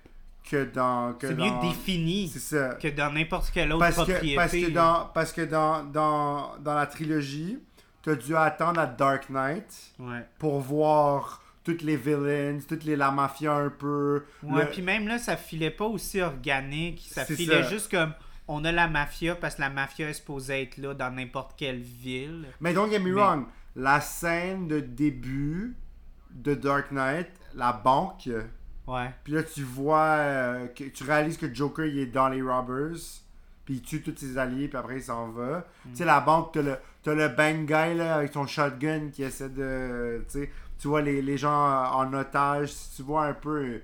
que 0.50 0.64
dans. 0.64 1.14
que 1.14 1.28
C'est 1.28 1.34
mieux 1.34 1.50
défini 1.62 2.28
C'est 2.28 2.38
ça. 2.40 2.74
que 2.74 2.88
dans 2.88 3.10
n'importe 3.12 3.50
quelle 3.50 3.72
autre 3.72 3.80
Parce 3.80 3.94
propriété. 3.94 4.30
que, 4.32 4.36
parce 4.36 4.52
que, 4.52 4.70
dans, 4.70 5.04
parce 5.14 5.32
que 5.32 5.40
dans, 5.42 5.84
dans, 5.84 6.56
dans 6.58 6.74
la 6.74 6.86
trilogie, 6.86 7.58
tu 8.02 8.10
as 8.10 8.14
dû 8.16 8.36
attendre 8.36 8.80
à 8.80 8.86
Dark 8.86 9.30
Knight 9.30 9.94
pour 10.38 10.60
voir 10.60 11.40
toutes 11.64 11.82
les 11.82 11.96
villains, 11.96 12.58
toutes 12.68 12.84
les 12.84 12.94
la 12.96 13.10
mafia 13.10 13.54
un 13.54 13.70
peu. 13.70 14.24
Ouais, 14.42 14.64
Le- 14.64 14.70
puis 14.70 14.82
même 14.82 15.08
là, 15.08 15.18
ça 15.18 15.36
filait 15.36 15.70
pas 15.70 15.86
aussi 15.86 16.20
organique. 16.20 17.08
Ça 17.10 17.24
filait 17.24 17.62
ça. 17.62 17.70
juste 17.70 17.90
comme 17.90 18.12
on 18.46 18.64
a 18.64 18.72
la 18.72 18.86
mafia 18.88 19.34
parce 19.34 19.54
que 19.56 19.62
la 19.62 19.70
mafia 19.70 20.10
est 20.10 20.14
supposée 20.14 20.62
être 20.62 20.76
là 20.76 20.92
dans 20.94 21.10
n'importe 21.10 21.54
quelle 21.56 21.80
ville. 21.80 22.46
Mais 22.60 22.74
don't 22.74 22.90
get 22.90 22.98
me 23.00 23.12
Mais- 23.14 23.20
wrong, 23.20 23.46
la 23.76 24.00
scène 24.00 24.68
de 24.68 24.80
début 24.80 25.74
de 26.30 26.54
Dark 26.54 26.90
Knight, 26.92 27.28
la 27.54 27.72
banque, 27.72 28.28
Ouais. 28.86 29.10
Puis 29.24 29.32
là, 29.32 29.42
tu 29.42 29.62
vois, 29.62 30.04
euh, 30.18 30.66
que, 30.66 30.84
tu 30.84 31.04
réalises 31.04 31.38
que 31.38 31.52
Joker, 31.54 31.86
il 31.86 31.98
est 32.00 32.06
dans 32.06 32.28
les 32.28 32.42
robbers. 32.42 32.98
Puis 33.64 33.76
il 33.76 33.80
tue 33.80 34.02
tous 34.02 34.14
ses 34.14 34.36
alliés, 34.36 34.68
puis 34.68 34.76
après 34.76 34.96
il 34.96 35.02
s'en 35.02 35.30
va. 35.30 35.66
Tu 35.88 35.96
sais, 35.96 36.04
la 36.04 36.20
banque, 36.20 36.52
t'as 36.52 36.60
le, 36.60 36.76
t'as 37.02 37.14
le 37.14 37.28
bang 37.28 37.64
guy 37.64 37.94
là, 37.96 38.16
avec 38.16 38.30
son 38.34 38.46
shotgun 38.46 39.08
qui 39.10 39.22
essaie 39.22 39.48
de. 39.48 40.22
Tu 40.30 40.40
sais, 40.40 40.50
tu 40.84 40.88
vois 40.88 41.00
les, 41.00 41.22
les 41.22 41.38
gens 41.38 41.50
en 41.94 42.12
otage. 42.12 42.70
Si 42.70 42.96
tu 42.96 43.02
vois 43.04 43.24
un 43.24 43.32
peu 43.32 43.64
euh, 43.64 43.82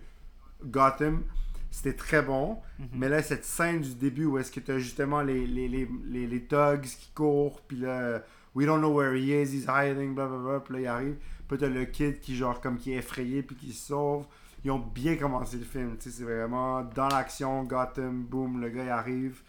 Gotham, 0.62 1.23
c'était 1.70 1.95
très 1.95 2.20
bon. 2.20 2.59
Mais 2.93 3.09
là, 3.09 3.23
cette 3.23 3.47
scène 3.47 3.81
du 3.81 3.95
début 3.95 4.27
où 4.27 4.37
est-ce 4.37 4.53
que 4.53 4.61
t'as 4.61 4.77
justement 4.77 5.23
les, 5.23 5.47
les, 5.47 5.67
les, 5.67 6.27
les, 6.27 6.45
thugs 6.45 6.83
qui 6.83 7.11
courent, 7.15 7.62
puis 7.62 7.79
là, 7.79 8.23
we 8.55 8.67
don't 8.67 8.81
know 8.81 8.93
where 8.93 9.15
he 9.17 9.31
is, 9.31 9.51
he's 9.51 9.65
hiding, 9.67 10.15
blablabla. 10.15 10.61
Puis 10.61 10.75
là, 10.75 10.81
il 10.81 10.87
arrive. 10.89 11.17
Puis 11.49 11.57
t'as 11.57 11.70
le 11.70 11.87
kid 11.87 12.20
qui, 12.20 12.37
genre, 12.37 12.61
comme 12.61 12.77
qui 12.77 12.93
est 12.93 12.97
effrayé, 12.97 13.43
puis 13.43 13.57
qui 13.57 13.73
se 13.73 13.87
sauve. 13.87 14.27
Ils 14.62 14.70
ont 14.70 14.79
bien 14.79 15.17
commencé 15.17 15.57
le 15.57 15.65
film. 15.65 15.97
Tu 15.97 16.11
sais, 16.11 16.19
c'est 16.19 16.25
vraiment 16.25 16.83
dans 16.83 17.09
l'action, 17.09 17.65
Gotham, 17.65 18.25
boom, 18.25 18.61
le 18.61 18.69
gars 18.69 18.85
il 18.85 18.91
arrive, 18.91 19.41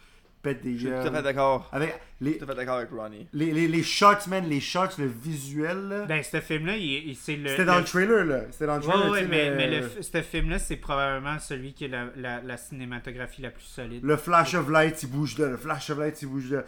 pète 0.42 0.62
des 0.62 0.72
Je 0.76 0.78
suis 0.78 0.88
tout 0.88 0.94
à 0.94 1.02
fait 1.04 1.10
gueules. 1.10 1.22
d'accord. 1.22 1.68
Avec 1.72 1.98
les, 2.20 2.38
Tout 2.38 2.44
à 2.44 2.48
fait 2.48 2.54
d'accord 2.54 2.76
avec 2.76 2.90
Ronnie. 2.90 3.26
les, 3.32 3.50
les, 3.52 3.66
les 3.68 3.82
shots, 3.82 4.28
man, 4.28 4.44
les 4.48 4.60
shots, 4.60 4.98
le 4.98 5.06
visuel, 5.06 5.88
là. 5.88 6.04
Ben, 6.06 6.22
ce 6.22 6.40
film-là, 6.40 6.76
il, 6.76 7.08
il- 7.10 7.16
c'est 7.16 7.36
le. 7.36 7.48
C'était 7.48 7.64
dans 7.64 7.74
le- 7.74 7.80
le 7.80 7.84
trailer, 7.86 8.24
là. 8.24 8.40
C'était 8.50 8.66
dans 8.66 8.76
le 8.76 8.82
trailer, 8.82 9.10
ouais, 9.10 9.26
mais, 9.26 9.50
le, 9.50 9.56
mais 9.56 9.80
le, 9.80 9.88
ce 10.02 10.22
film-là, 10.22 10.58
c'est 10.58 10.76
probablement 10.76 11.38
celui 11.38 11.72
qui 11.72 11.86
a 11.86 11.88
la, 11.88 12.04
la, 12.16 12.40
la 12.42 12.56
cinématographie 12.56 13.42
la 13.42 13.50
plus 13.50 13.64
solide. 13.64 14.04
le 14.04 14.16
flash 14.16 14.54
of 14.54 14.68
light, 14.68 15.02
il 15.02 15.10
bouge 15.10 15.38
là. 15.38 15.48
Le 15.48 15.56
flash 15.56 15.90
of 15.90 15.98
light, 15.98 16.20
il 16.22 16.28
bouge 16.28 16.50
là. 16.52 16.62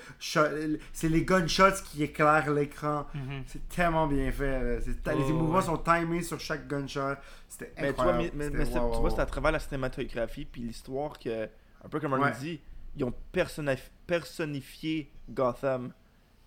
C'est 0.92 1.08
les 1.08 1.24
gunshots 1.24 1.82
qui 1.84 2.02
éclairent 2.02 2.52
l'écran. 2.52 3.06
Mhm. 3.14 3.42
C'est 3.46 3.68
tellement 3.68 4.06
bien 4.06 4.30
fait. 4.32 4.80
Oh, 5.06 5.10
les 5.10 5.32
mouvements 5.32 5.56
ouais. 5.58 5.62
sont 5.62 5.78
timés 5.78 6.22
sur 6.22 6.40
chaque 6.40 6.66
gunshot. 6.66 7.14
C'était 7.48 7.72
Mais 7.80 7.88
tu 7.88 7.94
vois, 7.94 8.04
incroyable. 8.06 8.22
mais, 8.22 8.30
mais- 8.34 8.44
C'était 8.46 8.58
mais 8.58 8.64
c'est- 8.64 8.78
wow, 8.78 8.90
tu 8.90 8.94
wow, 8.96 9.00
vois, 9.02 9.10
c'est 9.10 9.20
à 9.20 9.26
travers 9.26 9.52
la 9.52 9.58
cinématographie 9.60 10.44
puis 10.44 10.62
l'histoire 10.62 11.18
que, 11.18 11.44
un 11.44 11.88
peu 11.88 12.00
comme 12.00 12.14
on 12.14 12.20
Ouais. 12.22 12.32
dit, 12.40 12.60
ils 12.96 13.04
ont 13.04 13.14
personnif- 13.32 13.90
personnifié 14.06 15.10
Gotham. 15.30 15.92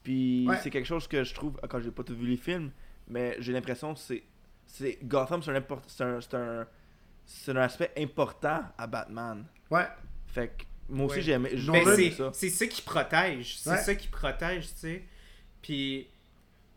Puis 0.03 0.45
Ouais. 0.47 0.57
c'est 0.61 0.69
quelque 0.69 0.85
chose 0.85 1.07
que 1.07 1.23
je 1.23 1.33
trouve, 1.33 1.59
quand 1.69 1.79
j'ai 1.81 1.91
pas 1.91 2.03
tout 2.03 2.15
vu 2.15 2.27
les 2.27 2.37
films, 2.37 2.71
mais 3.07 3.35
j'ai 3.39 3.51
l'impression 3.53 3.93
que 3.93 3.99
c'est, 3.99 4.23
c'est 4.65 4.99
Gotham, 5.03 5.41
c'est 5.43 5.51
un, 5.51 5.55
import- 5.55 5.81
c'est 5.87 6.03
un, 6.03 6.21
c'est 6.21 6.33
un, 6.35 6.67
c'est 7.25 7.51
un 7.51 7.55
aspect 7.57 7.91
important 7.97 8.61
à 8.77 8.87
Batman. 8.87 9.45
Ouais. 9.69 9.87
Fait 10.27 10.49
que 10.57 10.63
moi 10.89 11.07
aussi 11.07 11.17
Ouais. 11.17 11.21
j'ai 11.23 11.31
aimé, 11.33 11.49
c'est 11.53 12.11
ça. 12.11 12.31
c'est 12.33 12.49
ça 12.49 12.67
qui 12.67 12.81
protège. 12.81 13.57
C'est 13.59 13.69
Ouais. 13.71 13.77
ça 13.77 13.95
qui 13.95 14.07
protège, 14.07 14.67
tu 14.69 14.77
sais. 14.77 15.03
Puis 15.61 16.07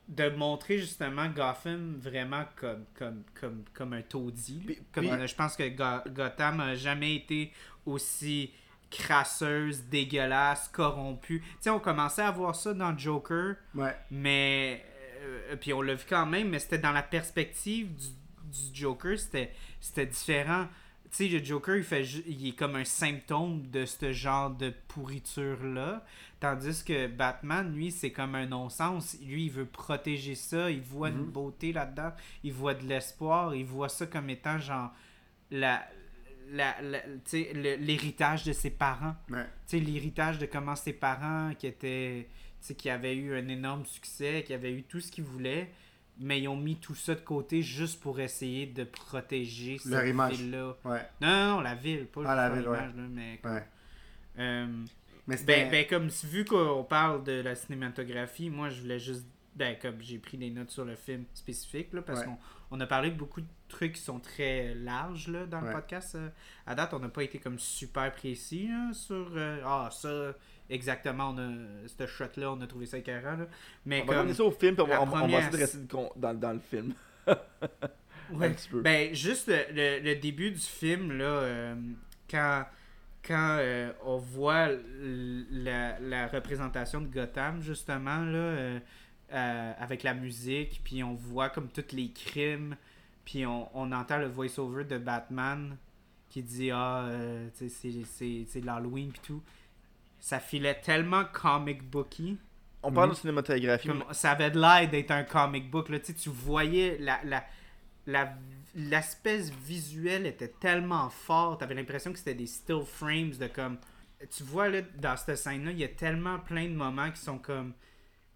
de 0.09 0.29
montrer 0.31 0.79
justement 0.79 1.29
Gotham 1.29 1.97
vraiment 2.01 2.45
comme, 2.57 2.85
comme, 2.95 3.23
comme, 3.41 3.63
comme 3.73 3.93
un 3.93 4.03
taudis. 4.03 4.55
là. 4.59 4.63
Puis- 4.67 4.79
Comme, 4.93 5.05
puis- 5.05 5.13
euh, 5.13 5.27
je 5.29 5.35
pense 5.37 5.55
que 5.55 5.69
Go- 5.69 6.11
Gotham 6.11 6.59
a 6.61 6.75
jamais 6.75 7.15
été 7.15 7.53
aussi 7.87 8.51
crasseuse, 8.91 9.85
dégueulasse, 9.85 10.69
corrompue. 10.69 11.41
Tu 11.41 11.47
sais, 11.61 11.71
on 11.71 11.81
commençait 11.81 12.23
à 12.23 12.31
voir 12.31 12.55
ça 12.55 12.75
dans 12.75 12.97
Joker, 12.97 13.55
Ouais. 13.75 13.97
mais... 14.11 14.85
euh, 15.23 15.57
puis 15.57 15.73
on 15.73 15.83
l'a 15.83 15.95
vu 15.95 16.05
quand 16.09 16.27
même, 16.27 16.49
mais 16.51 16.59
c'était 16.59 16.79
dans 16.79 16.93
la 16.93 17.03
perspective 17.03 17.95
du, 17.95 18.07
du 18.45 18.75
Joker, 18.75 19.17
c'était 19.19 20.07
différent. 20.07 20.67
Tu 21.13 21.29
sais, 21.29 21.29
le 21.39 21.45
Joker, 21.45 21.77
il, 21.77 21.83
fait, 21.83 22.05
il 22.05 22.49
est 22.49 22.53
comme 22.57 22.77
un 22.77 22.85
symptôme 22.85 23.67
de 23.71 23.85
ce 23.85 24.13
genre 24.13 24.49
de 24.51 24.73
pourriture-là. 24.89 26.05
Tandis 26.39 26.85
que 26.85 27.07
Batman, 27.09 27.73
lui, 27.75 27.91
c'est 27.91 28.13
comme 28.13 28.35
un 28.35 28.47
non-sens. 28.47 29.17
Lui, 29.23 29.47
il 29.47 29.51
veut 29.51 29.67
protéger 29.67 30.35
ça. 30.37 30.71
Il 30.71 30.81
voit 30.83 31.09
une 31.11 31.17
Mhm. 31.19 31.31
beauté 31.31 31.73
là-dedans. 31.73 32.13
Il 32.45 32.53
voit 32.53 32.75
de 32.75 32.85
l'espoir. 32.87 33.55
Il 33.55 33.65
voit 33.67 33.89
ça 33.89 34.07
comme 34.07 34.31
étant 34.31 34.59
genre 34.59 34.91
la, 35.51 35.85
l'héritage 36.53 38.45
de 38.45 38.53
ses 38.53 38.71
parents. 38.71 39.15
Ouais. 39.31 39.47
L'héritage 39.73 40.39
de 40.39 40.47
comment 40.47 40.77
ses 40.77 40.93
parents, 40.93 41.53
qui 41.59 41.67
étaient, 41.67 42.29
qui 42.77 42.91
avaient 42.91 43.15
eu 43.17 43.35
un 43.37 43.49
énorme 43.49 43.85
succès, 43.87 44.43
qui 44.47 44.53
avaient 44.55 44.73
eu 44.73 44.83
tout 44.83 45.01
ce 45.01 45.11
qu'ils 45.11 45.25
voulaient, 45.25 45.71
mais 46.19 46.41
ils 46.41 46.49
ont 46.49 46.57
mis 46.57 46.77
tout 46.77 46.95
ça 46.95 47.15
de 47.15 47.21
côté 47.21 47.63
juste 47.63 48.01
pour 48.01 48.21
essayer 48.21 48.67
de 48.67 48.85
protéger 48.85 49.79
Leur 49.87 50.01
cette 50.01 50.11
image. 50.11 50.37
ville-là. 50.39 50.77
Ouais. 50.85 51.01
Non, 51.21 51.29
non, 51.29 51.55
non, 51.57 51.61
la 51.61 51.75
ville, 51.75 52.07
pas 52.07 52.23
Ah, 52.27 52.35
la 52.35 52.51
ville, 52.51 52.69
ouais. 52.69 52.77
là, 52.77 52.93
mais 53.11 53.39
comme, 53.43 53.61
euh, 54.39 54.67
Mais 55.27 55.37
ben, 55.45 55.71
ben, 55.71 55.87
comme 55.87 56.09
vu 56.09 56.45
qu'on 56.45 56.85
parle 56.85 57.25
de 57.25 57.41
la 57.41 57.55
cinématographie, 57.55 58.51
moi 58.51 58.69
je 58.71 58.81
voulais 58.83 58.99
juste. 58.99 59.25
Ben, 59.57 59.77
comme 59.81 60.01
j'ai 60.01 60.19
pris 60.19 60.39
des 60.39 60.49
notes 60.51 60.71
sur 60.71 60.85
le 60.85 60.95
film 60.95 61.25
spécifique, 61.35 61.93
là, 61.93 62.03
parce 62.03 62.23
qu'on 62.25 62.39
on 62.71 62.81
a 62.81 62.87
parlé 62.87 63.11
de 63.11 63.17
beaucoup 63.17 63.41
de 63.41 63.47
trucs 63.71 63.95
qui 63.95 64.03
sont 64.03 64.21
très 64.21 64.75
larges 64.75 65.29
là, 65.29 65.47
dans 65.47 65.61
le 65.61 65.73
podcast. 65.73 66.15
euh. 66.17 66.29
À 66.67 66.75
date, 66.75 66.93
on 66.95 66.99
n'a 66.99 67.09
pas 67.09 67.23
été 67.23 67.39
comme 67.39 67.59
super 67.59 68.13
précis 68.13 68.69
là, 68.69 68.93
sur. 68.93 69.31
euh, 69.35 69.61
ah, 69.65 69.89
ça, 69.93 70.35
exactement, 70.69 71.31
on 71.35 71.39
a, 71.39 71.51
ce 71.87 72.07
shot-là, 72.07 72.53
on 72.53 72.61
a 72.61 72.67
trouvé 72.67 72.87
ça 72.87 72.99
écœurant. 72.99 73.37
Là. 73.37 73.47
Mais 73.87 73.99
On 74.03 74.05
va 74.05 74.07
comme. 74.09 74.17
ramener 74.19 74.35
ça 74.35 74.45
au 74.45 74.51
film 74.51 74.75
puis 74.75 74.83
on 74.83 74.87
va, 74.87 75.03
on 75.03 75.07
va- 75.07 75.23
on 75.25 75.29
va 75.29 75.41
première- 75.49 75.69
con- 75.89 76.13
dans, 76.17 76.35
dans 76.39 76.53
le 76.53 76.61
film. 76.61 76.93
Ouais. 78.33 78.47
Un 78.47 78.51
petit 78.53 78.69
peu. 78.69 78.81
Ben, 78.81 79.13
juste 79.13 79.49
le, 79.51 80.15
début 80.15 80.53
du 80.53 80.61
film, 80.61 81.19
là, 81.19 81.25
euh, 81.25 81.75
quand, 82.31 82.65
quand 83.27 83.57
euh, 83.59 83.91
on 84.05 84.19
voit 84.19 84.69
la, 85.51 85.99
la 85.99 86.29
représentation 86.29 87.01
de 87.01 87.07
Gotham, 87.09 87.61
justement, 87.61 88.21
là, 88.25 88.79
euh, 89.33 89.73
avec 89.79 90.05
la 90.05 90.15
musique, 90.15 90.81
puis 90.85 91.03
on 91.03 91.15
voit 91.15 91.49
comme 91.49 91.69
tous 91.71 91.93
les 91.93 92.13
crimes, 92.13 92.77
puis 93.31 93.47
on, 93.47 93.69
on 93.79 93.93
entend 93.93 94.19
le 94.19 94.27
voice-over 94.27 94.83
de 94.85 94.99
Batman 94.99 95.77
qui 96.29 96.43
dit 96.43 96.71
Ah, 96.73 97.05
euh, 97.05 97.49
tu 97.57 97.69
sais, 97.69 97.91
c'est- 97.93 98.05
c'est 98.05 98.45
c'est 98.49 98.61
de 98.61 98.67
l'Halloween, 98.67 99.13
puis 99.13 99.21
tout. 99.25 99.43
Ça 100.19 100.41
filait 100.41 100.81
tellement 100.81 101.25
comic 101.33 101.83
booky. 101.89 102.39
On 102.83 102.93
parle 102.93 103.11
de 103.11 103.15
cinématographie. 103.15 103.89
Comme, 103.89 104.05
ça 104.13 104.33
avait 104.33 104.51
de 104.51 104.59
l'air 104.61 104.89
d'être 104.91 105.11
un 105.13 105.23
comic 105.23 105.71
book. 105.71 105.89
Là. 105.91 106.01
Tu, 106.01 106.07
sais, 106.07 106.15
tu 106.15 106.29
voyais 106.31 106.97
la, 106.99 107.21
la, 107.25 107.45
la- 108.07 108.35
l'aspect 108.75 109.43
visuel 109.65 110.27
était 110.27 110.49
tellement 110.49 111.09
fort. 111.09 111.57
Tu 111.59 111.65
avais 111.65 111.75
l'impression 111.75 112.13
que 112.13 112.19
c'était 112.19 112.35
des 112.35 112.47
still 112.47 112.83
frames 112.85 113.31
de 113.31 113.47
comme. 113.47 113.79
Tu 114.31 114.43
vois 114.43 114.69
là, 114.69 114.81
dans 114.99 115.17
cette 115.17 115.37
scène-là, 115.37 115.71
il 115.71 115.79
y 115.79 115.85
a 115.85 115.89
tellement 115.89 116.39
plein 116.41 116.65
de 116.69 116.75
moments 116.75 117.11
qui 117.11 117.21
sont 117.21 117.39
comme 117.39 117.73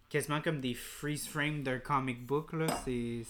quasiment 0.09 0.41
comme 0.41 0.59
des 0.61 0.73
freeze 0.73 1.27
frames 1.27 1.61
d'un 1.63 1.79
comic 1.79 2.25
book. 2.25 2.53
Là. 2.53 2.65
C'est, 2.85 3.21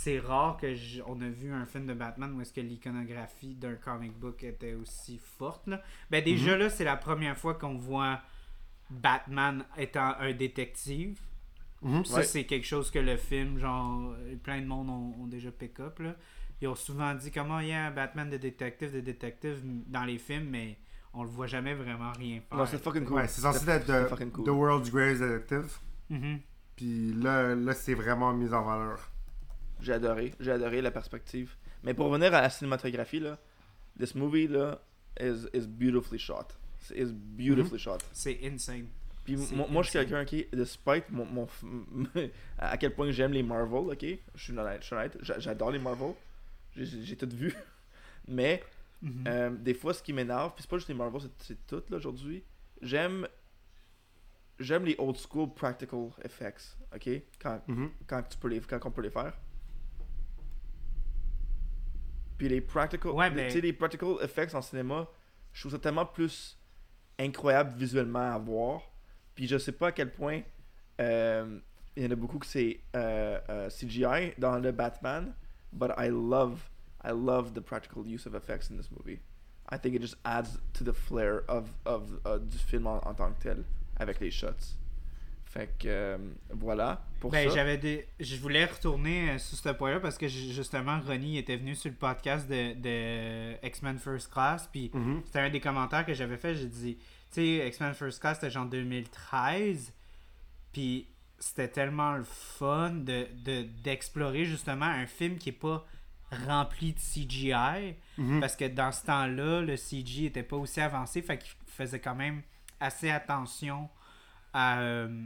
c'est, 0.00 0.18
rare 0.20 0.56
que 0.58 0.74
j- 0.74 1.02
on 1.06 1.20
a 1.20 1.28
vu 1.28 1.52
un 1.52 1.66
film 1.66 1.86
de 1.86 1.94
Batman 1.94 2.32
où 2.36 2.40
est-ce 2.40 2.52
que 2.52 2.60
l'iconographie 2.60 3.54
d'un 3.56 3.74
comic 3.74 4.12
book 4.18 4.44
était 4.44 4.74
aussi 4.74 5.18
forte. 5.18 5.66
Là. 5.66 5.82
Ben 6.10 6.22
déjà 6.22 6.56
là, 6.56 6.70
c'est 6.70 6.84
la 6.84 6.96
première 6.96 7.36
fois 7.36 7.54
qu'on 7.54 7.76
voit 7.76 8.20
Batman 8.90 9.64
étant 9.76 10.14
un 10.18 10.32
détective. 10.32 11.18
Mhm. 11.82 12.04
Ça, 12.04 12.16
Ouais. 12.18 12.22
c'est 12.24 12.44
quelque 12.44 12.66
chose 12.66 12.90
que 12.90 12.98
le 12.98 13.16
film, 13.16 13.58
genre, 13.58 14.14
plein 14.42 14.60
de 14.60 14.66
monde 14.66 14.88
ont, 14.88 15.22
ont 15.22 15.26
déjà 15.26 15.50
pick 15.50 15.78
up. 15.80 15.98
Là. 16.00 16.14
Ils 16.60 16.68
ont 16.68 16.74
souvent 16.74 17.14
dit 17.14 17.30
comment 17.30 17.60
il 17.60 17.68
y 17.68 17.72
a 17.72 17.86
un 17.86 17.90
Batman 17.90 18.28
de 18.30 18.36
détective, 18.36 18.92
de 18.92 19.00
détective 19.00 19.60
dans 19.86 20.04
les 20.04 20.18
films, 20.18 20.48
mais 20.50 20.76
on 21.14 21.22
le 21.22 21.28
voit 21.28 21.46
jamais 21.46 21.74
vraiment 21.74 22.10
rien 22.12 22.40
faire. 22.48 22.58
Non, 22.58 22.66
c'est 22.66 22.82
fucking 22.82 23.04
cool. 23.04 23.16
Ouais, 23.16 23.28
c'est 23.28 23.40
censé 23.40 23.68
être 23.68 23.86
the, 23.86 24.08
fucking 24.08 24.30
cool. 24.30 24.44
the 24.44 24.48
World's 24.48 24.90
Greatest 24.90 25.22
Detective. 25.22 25.76
Mhm. 26.10 26.40
Puis 26.76 27.12
là, 27.14 27.54
là 27.54 27.72
c'est 27.74 27.94
vraiment 27.94 28.32
mis 28.32 28.52
en 28.52 28.62
valeur. 28.62 28.98
J'ai 29.80 29.92
adoré, 29.92 30.34
j'ai 30.40 30.52
adoré 30.52 30.80
la 30.82 30.90
perspective. 30.90 31.54
Mais 31.84 31.94
pour 31.94 32.06
revenir 32.06 32.34
à 32.34 32.40
la 32.42 32.50
cinématographie 32.50 33.20
là, 33.20 33.38
this 33.98 34.14
movie 34.14 34.48
là 34.48 34.80
is 35.20 35.46
is 35.54 35.66
beautifully 35.66 36.18
shot. 36.18 36.48
Is 36.94 37.12
beautifully 37.12 37.78
shot. 37.78 37.98
C'est 38.12 38.38
insane. 38.44 38.86
Puis 39.24 39.36
moi, 39.52 39.82
je 39.82 39.90
suis 39.90 39.98
quelqu'un 39.98 40.24
qui, 40.24 40.46
despite 40.52 41.10
mon, 41.10 41.26
mon 41.26 41.46
à 42.58 42.76
quel 42.78 42.94
point 42.94 43.10
j'aime 43.10 43.32
les 43.32 43.42
Marvel, 43.42 43.90
ok, 43.92 44.06
je 44.34 44.42
suis 44.42 44.56
honnête, 44.58 44.78
je 44.80 44.86
suis 44.86 44.94
honnête, 44.96 45.18
j'a- 45.20 45.38
j'adore 45.38 45.70
les 45.70 45.78
Marvel, 45.78 46.14
j'ai 46.74 47.14
tout 47.16 47.28
vu, 47.34 47.54
mais 48.28 48.62
Mhm. 49.02 49.24
euh, 49.28 49.50
des 49.50 49.74
fois 49.74 49.92
ce 49.94 50.02
qui 50.02 50.12
m'énerve, 50.12 50.54
puis 50.54 50.62
c'est 50.62 50.70
pas 50.70 50.78
juste 50.78 50.88
les 50.88 50.94
Marvel, 50.94 51.20
c'est- 51.20 51.30
c'est 51.48 51.66
tout 51.66 51.82
là 51.90 51.98
aujourd'hui, 51.98 52.42
j'aime 52.80 53.28
j'aime 54.58 54.84
les 54.84 54.96
old 54.98 55.16
school 55.16 55.52
practical 55.54 56.08
effects, 56.24 56.76
ok, 56.94 57.08
quand 57.40 57.60
Mhm. 57.68 57.90
quand 58.06 58.22
tu 58.22 58.38
peux 58.38 58.48
les 58.48 58.60
quand 58.60 58.80
on 58.86 58.90
peut 58.90 59.02
les 59.02 59.10
faire. 59.10 59.34
Puis 62.38 62.48
les 62.48 62.60
practical 62.60 63.10
Ouais, 63.12 63.30
mais- 63.30 63.50
les 63.50 63.72
practical 63.72 64.14
effects 64.22 64.54
en 64.54 64.62
cinéma, 64.62 65.06
je 65.52 65.60
trouve 65.60 65.72
ça 65.72 65.78
tellement 65.78 66.06
plus 66.06 66.56
incroyable 67.18 67.76
visuellement 67.76 68.32
à 68.32 68.38
voir. 68.38 68.80
Puis 69.34 69.46
je 69.48 69.58
sais 69.58 69.72
pas 69.72 69.88
à 69.88 69.92
quel 69.92 70.12
point 70.12 70.42
euh, 71.00 71.58
il 71.96 72.04
y 72.04 72.06
en 72.06 72.10
a 72.10 72.14
beaucoup 72.16 72.38
que 72.38 72.46
c'est 72.46 72.80
euh, 72.96 73.38
euh, 73.48 73.68
CGI 73.70 74.34
dans 74.38 74.58
le 74.58 74.70
Batman, 74.72 75.34
but 75.72 75.90
I 75.98 76.08
love 76.08 76.60
I 77.04 77.10
love 77.10 77.52
the 77.54 77.60
practical 77.60 78.04
use 78.06 78.26
of 78.26 78.34
effects 78.34 78.70
in 78.70 78.76
this 78.76 78.90
movie. 78.90 79.20
I 79.70 79.78
think 79.78 79.94
it 79.94 80.02
just 80.02 80.16
adds 80.24 80.58
to 80.74 80.84
the 80.84 80.92
flair 80.94 81.42
of, 81.48 81.70
of 81.84 82.10
uh, 82.24 82.38
du 82.40 82.56
film 82.58 82.86
en, 82.86 83.00
en 83.06 83.14
tant 83.14 83.30
que 83.32 83.42
tel 83.42 83.64
avec 83.98 84.20
les 84.20 84.30
shots. 84.30 84.76
Fait 85.50 85.68
que 85.78 85.88
euh, 85.88 86.18
voilà 86.50 87.02
pour 87.20 87.30
Ben, 87.30 87.48
ça. 87.48 87.54
j'avais 87.54 87.78
des... 87.78 88.06
Je 88.20 88.36
voulais 88.36 88.66
retourner 88.66 89.30
euh, 89.30 89.38
sur 89.38 89.56
ce 89.56 89.70
point-là 89.70 89.98
parce 89.98 90.18
que 90.18 90.28
j- 90.28 90.52
justement, 90.52 91.00
Ronnie 91.00 91.38
était 91.38 91.56
venu 91.56 91.74
sur 91.74 91.88
le 91.90 91.96
podcast 91.96 92.46
de, 92.48 92.74
de 92.74 93.66
X-Men 93.66 93.98
First 93.98 94.30
Class. 94.30 94.68
Puis 94.70 94.90
Mhm. 94.92 95.22
c'était 95.24 95.40
un 95.40 95.48
des 95.50 95.60
commentaires 95.60 96.04
que 96.04 96.12
j'avais 96.12 96.36
fait. 96.36 96.54
J'ai 96.54 96.66
dit, 96.66 96.96
tu 96.96 97.04
sais, 97.40 97.66
X-Men 97.68 97.94
First 97.94 98.20
Class, 98.20 98.36
c'était 98.38 98.50
genre 98.50 98.66
2013. 98.66 99.92
Puis 100.72 101.06
c'était 101.38 101.68
tellement 101.68 102.12
le 102.12 102.24
fun 102.24 102.90
de, 102.90 103.26
de- 103.44 103.62
d'explorer 103.82 104.44
justement 104.44 104.84
un 104.86 105.06
film 105.06 105.38
qui 105.38 105.48
est 105.48 105.52
pas 105.52 105.86
rempli 106.46 106.92
de 106.92 106.98
CGI. 106.98 107.94
Mhm. 108.18 108.40
Parce 108.40 108.54
que 108.54 108.66
dans 108.66 108.92
ce 108.92 109.06
temps-là, 109.06 109.62
le 109.62 109.76
CG 109.78 110.26
était 110.26 110.42
pas 110.42 110.56
aussi 110.56 110.80
avancé. 110.82 111.22
Fait 111.22 111.38
qu'il 111.38 111.52
faisait 111.66 112.00
quand 112.00 112.14
même 112.14 112.42
assez 112.80 113.08
attention 113.10 113.88
à. 114.52 114.80
euh, 114.80 115.24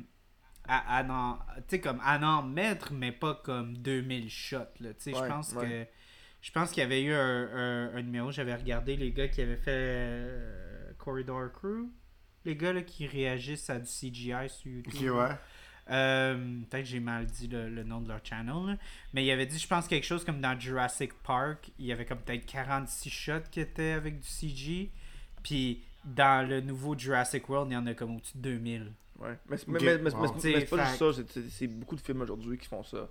à, 0.66 0.98
à 0.98 1.62
sais, 1.68 1.80
comme 1.80 2.00
à 2.02 2.18
en 2.18 2.42
mettre, 2.42 2.92
mais 2.92 3.12
pas 3.12 3.34
comme 3.44 3.76
2000 3.78 4.30
shots. 4.30 4.56
Là. 4.80 4.90
Ouais, 4.90 4.94
je 5.06 5.10
pense 5.26 5.52
ouais. 5.54 5.68
que. 5.68 5.86
Je 6.42 6.50
pense 6.50 6.70
qu'il 6.72 6.82
y 6.82 6.86
avait 6.86 7.02
eu 7.02 7.12
un, 7.12 7.18
un- 7.18 7.94
un 7.96 8.02
numéro, 8.02 8.32
j'avais 8.32 8.54
regardé 8.56 8.96
les 8.96 9.12
gars 9.12 9.28
qui 9.28 9.40
avaient 9.42 9.54
fait 9.56 9.70
euh, 9.70 10.92
Corridor 10.98 11.52
Crew. 11.52 11.88
Les 12.44 12.56
gars 12.56 12.72
là, 12.72 12.82
qui 12.82 13.06
réagissent 13.06 13.70
à 13.70 13.78
du 13.78 13.86
CGI 13.86 14.48
sur 14.48 14.70
YouTube. 14.72 15.12
Ouais. 15.14 15.28
Euh, 15.90 16.60
Peut-être 16.68 16.82
que 16.82 16.88
j'ai 16.88 17.00
mal 17.00 17.26
dit 17.26 17.46
le, 17.46 17.68
le 17.68 17.84
nom 17.84 18.00
de 18.00 18.08
leur 18.08 18.20
channel. 18.24 18.54
là. 18.66 18.76
Mais 19.14 19.24
il 19.24 19.30
avait 19.30 19.46
dit, 19.46 19.58
je 19.58 19.66
pense, 19.68 19.86
quelque 19.86 20.04
chose 20.06 20.24
comme 20.24 20.40
dans 20.40 20.58
Jurassic 20.58 21.12
Park. 21.22 21.70
Il 21.78 21.86
y 21.86 21.92
avait 21.92 22.04
comme 22.04 22.18
peut-être 22.18 22.46
46 22.46 23.10
shots 23.10 23.32
qui 23.50 23.60
étaient 23.60 23.92
avec 23.92 24.18
du 24.18 24.26
CG. 24.28 24.90
Puis 25.44 25.84
dans 26.04 26.48
le 26.48 26.60
nouveau 26.60 26.98
Jurassic 26.98 27.48
World, 27.48 27.70
il 27.70 27.74
y 27.74 27.76
en 27.76 27.86
a 27.86 27.94
comme 27.94 28.16
au-dessus 28.16 28.36
de 28.38 28.42
2000. 28.42 28.92
Ouais. 29.22 29.38
Mais, 29.48 29.56
c'est- 29.56 29.68
Ok, 29.68 29.80
mais, 29.82 29.98
mais- 29.98 29.98
mais- 29.98 30.10
wow. 30.10 30.22
mais 30.34 30.40
c'est 30.40 30.64
pas 30.76 30.84
juste 30.86 30.98
ça, 30.98 31.22
c'est- 31.50 31.66
beaucoup 31.68 31.96
de 31.96 32.00
films 32.00 32.20
aujourd'hui 32.22 32.58
qui 32.58 32.66
font 32.66 32.82
ça. 32.82 33.08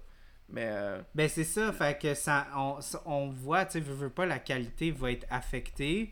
Mais 0.50 0.66
euh, 0.68 1.02
Ben 1.16 1.30
c'est 1.30 1.46
ça, 1.46 1.72
fait 1.72 1.98
que 2.00 2.14
ça, 2.14 2.48
on, 2.56 2.82
ça- 2.82 3.02
on 3.06 3.30
voit, 3.30 3.64
tu 3.66 3.74
sais, 3.74 3.80
veux, 3.80 3.94
veux 3.94 4.10
pas, 4.10 4.26
la 4.26 4.40
qualité 4.40 4.92
va 4.92 5.12
être 5.12 5.26
affectée. 5.30 6.12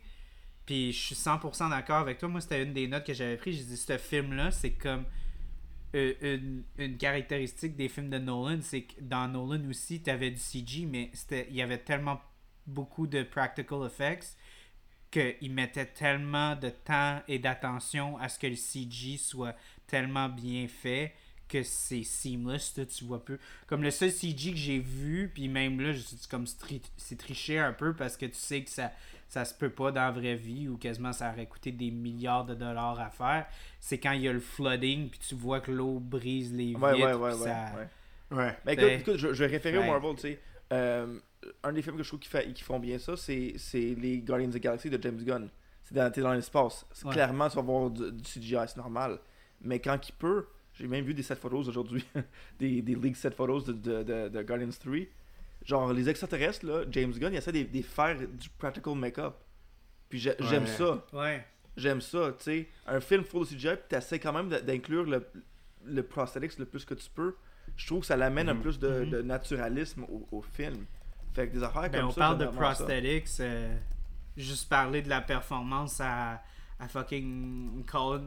Puis 0.64 0.92
je 0.92 0.98
suis 0.98 1.14
100% 1.14 1.68
d'accord 1.68 1.98
avec 1.98 2.18
toi. 2.18 2.28
Moi, 2.28 2.40
c'était 2.40 2.62
une 2.62 2.72
des 2.72 2.86
notes 2.88 3.04
que 3.04 3.12
j'avais 3.12 3.36
pris. 3.36 3.52
J'ai 3.52 3.64
dit, 3.64 3.76
ce 3.76 3.98
film-là, 3.98 4.50
c'est 4.50 4.70
comme 4.70 5.04
euh, 5.96 6.14
une, 6.22 6.62
une 6.78 6.96
caractéristique 6.96 7.74
des 7.76 7.88
films 7.88 8.08
de 8.10 8.18
Nolan. 8.18 8.60
C'est 8.62 8.82
que 8.82 8.94
dans 9.00 9.26
Nolan 9.28 9.68
aussi, 9.68 10.00
tu 10.00 10.08
avais 10.08 10.30
du 10.30 10.38
CG, 10.38 10.86
mais 10.86 11.10
c'était 11.12 11.46
il 11.50 11.56
y 11.56 11.62
avait 11.62 11.78
tellement 11.78 12.20
beaucoup 12.66 13.06
de 13.08 13.24
practical 13.24 13.84
effects 13.84 14.36
qu'il 15.10 15.52
mettait 15.52 15.86
tellement 15.86 16.54
de 16.54 16.68
temps 16.70 17.20
et 17.26 17.40
d'attention 17.40 18.16
à 18.18 18.28
ce 18.28 18.38
que 18.38 18.46
le 18.46 18.54
CG 18.54 19.16
soit 19.16 19.56
tellement 19.90 20.28
bien 20.28 20.66
fait 20.68 21.12
que 21.48 21.62
c'est 21.64 22.04
seamless, 22.04 22.76
là, 22.76 22.86
tu 22.86 23.04
vois 23.04 23.24
peu. 23.24 23.36
Comme 23.66 23.82
le 23.82 23.90
seul 23.90 24.12
CG 24.12 24.52
que 24.52 24.56
j'ai 24.56 24.78
vu, 24.78 25.30
puis 25.34 25.48
même 25.48 25.80
là, 25.80 25.92
comme 26.30 26.44
c'est 26.46 27.16
triché 27.18 27.58
un 27.58 27.72
peu 27.72 27.92
parce 27.92 28.16
que 28.16 28.26
tu 28.26 28.34
sais 28.36 28.62
que 28.62 28.70
ça 28.70 28.92
ça 29.28 29.44
se 29.44 29.54
peut 29.54 29.70
pas 29.70 29.92
dans 29.92 30.00
la 30.00 30.10
vraie 30.10 30.34
vie 30.34 30.68
ou 30.68 30.76
quasiment 30.76 31.12
ça 31.12 31.30
aurait 31.32 31.46
coûté 31.46 31.70
des 31.70 31.90
milliards 31.92 32.44
de 32.44 32.54
dollars 32.54 32.98
à 32.98 33.10
faire. 33.10 33.46
C'est 33.78 33.98
quand 33.98 34.10
il 34.12 34.22
y 34.22 34.28
a 34.28 34.32
le 34.32 34.40
flooding 34.40 35.08
puis 35.08 35.20
tu 35.20 35.34
vois 35.36 35.60
que 35.60 35.70
l'eau 35.70 36.00
brise 36.00 36.52
les 36.52 36.66
vitres. 36.66 36.80
ouais, 36.80 36.92
ouais, 36.94 37.12
ouais, 37.14 37.30
puis 37.30 37.40
ouais, 37.40 37.46
ça- 37.46 37.72
ouais. 37.76 38.36
Ouais. 38.36 38.56
Mais 38.66 38.74
Ben, 38.76 38.88
écoute, 39.00 39.00
écoute, 39.00 39.16
je, 39.18 39.32
je 39.32 39.44
vais 39.44 39.50
référer 39.50 39.78
ouais. 39.78 39.84
au 39.84 39.90
Marvel, 39.90 40.14
tu 40.16 40.20
sais. 40.22 40.40
Euh, 40.72 41.18
un 41.64 41.72
des 41.72 41.82
films 41.82 41.96
que 41.96 42.02
je 42.02 42.08
trouve 42.08 42.20
qui, 42.20 42.28
fait, 42.28 42.52
qui 42.52 42.62
font 42.62 42.78
bien 42.78 42.98
ça, 42.98 43.16
c'est 43.16 43.54
c'est 43.56 43.94
les 43.96 44.18
Guardians 44.18 44.48
of 44.48 44.54
the 44.54 44.58
Galaxy 44.60 44.90
de 44.90 45.00
James 45.02 45.22
Gunn. 45.22 45.48
C'est 45.84 45.94
dans, 45.94 46.10
t'es 46.12 46.20
dans 46.22 46.32
l'espace. 46.32 46.84
Clairement, 47.10 47.48
tu 47.48 47.56
vas 47.56 47.62
voir 47.62 47.90
du, 47.90 48.10
du 48.12 48.22
CGI, 48.22 48.56
c'est 48.66 48.76
normal. 48.76 49.18
Mais 49.62 49.78
quand 49.80 50.08
il 50.08 50.12
peut, 50.12 50.46
j'ai 50.74 50.86
même 50.86 51.04
vu 51.04 51.14
des 51.14 51.22
set 51.22 51.38
photos 51.38 51.68
aujourd'hui, 51.68 52.04
des, 52.58 52.82
des 52.82 52.94
leaks 52.94 53.16
set 53.16 53.34
photos 53.34 53.64
de, 53.64 53.72
de, 53.72 54.02
de, 54.02 54.28
de 54.28 54.42
Guardians 54.42 54.68
3. 54.78 54.94
Genre, 55.64 55.92
les 55.92 56.08
extraterrestres, 56.08 56.64
là, 56.64 56.84
James 56.90 57.12
Gunn, 57.12 57.32
il 57.34 57.36
essaie 57.36 57.52
de, 57.52 57.62
de 57.62 57.82
faire 57.82 58.16
du 58.16 58.48
practical 58.58 58.94
make-up. 58.94 59.34
Puis 60.08 60.18
j'ai- 60.18 60.34
j'aime 60.40 60.62
Ouais. 60.64 60.68
ça. 60.68 61.04
Ouais. 61.12 61.46
J'aime 61.76 62.00
ça, 62.00 62.32
tu 62.38 62.44
sais. 62.44 62.68
Un 62.86 63.00
film 63.00 63.24
full 63.24 63.46
CGI, 63.46 63.68
puis 63.76 63.84
t'essaies 63.88 64.18
quand 64.18 64.32
même 64.32 64.48
d'inclure 64.48 65.04
le, 65.04 65.24
le 65.86 66.02
prosthetics 66.02 66.58
le 66.58 66.64
plus 66.64 66.84
que 66.84 66.94
tu 66.94 67.08
peux. 67.14 67.36
Je 67.76 67.86
trouve 67.86 68.00
que 68.00 68.06
ça 68.06 68.16
l'amène 68.16 68.48
un 68.48 68.54
Mhm. 68.54 68.60
plus 68.62 68.78
de, 68.78 68.88
Mhm. 69.04 69.10
de 69.10 69.22
naturalisme 69.22 70.04
au, 70.04 70.26
au 70.32 70.42
film. 70.42 70.86
Fait 71.34 71.46
que 71.48 71.52
des 71.52 71.62
affaires 71.62 71.82
Ben, 71.90 72.00
comme 72.00 72.08
on 72.08 72.12
ça. 72.12 72.20
parle 72.20 72.38
de 72.38 72.46
prosthetics. 72.46 73.28
euh, 73.40 73.76
juste 74.36 74.68
parler 74.68 75.02
de 75.02 75.08
la 75.08 75.20
performance 75.20 76.00
à, 76.00 76.42
à 76.80 76.88
fucking 76.88 77.84
Colin 77.86 78.26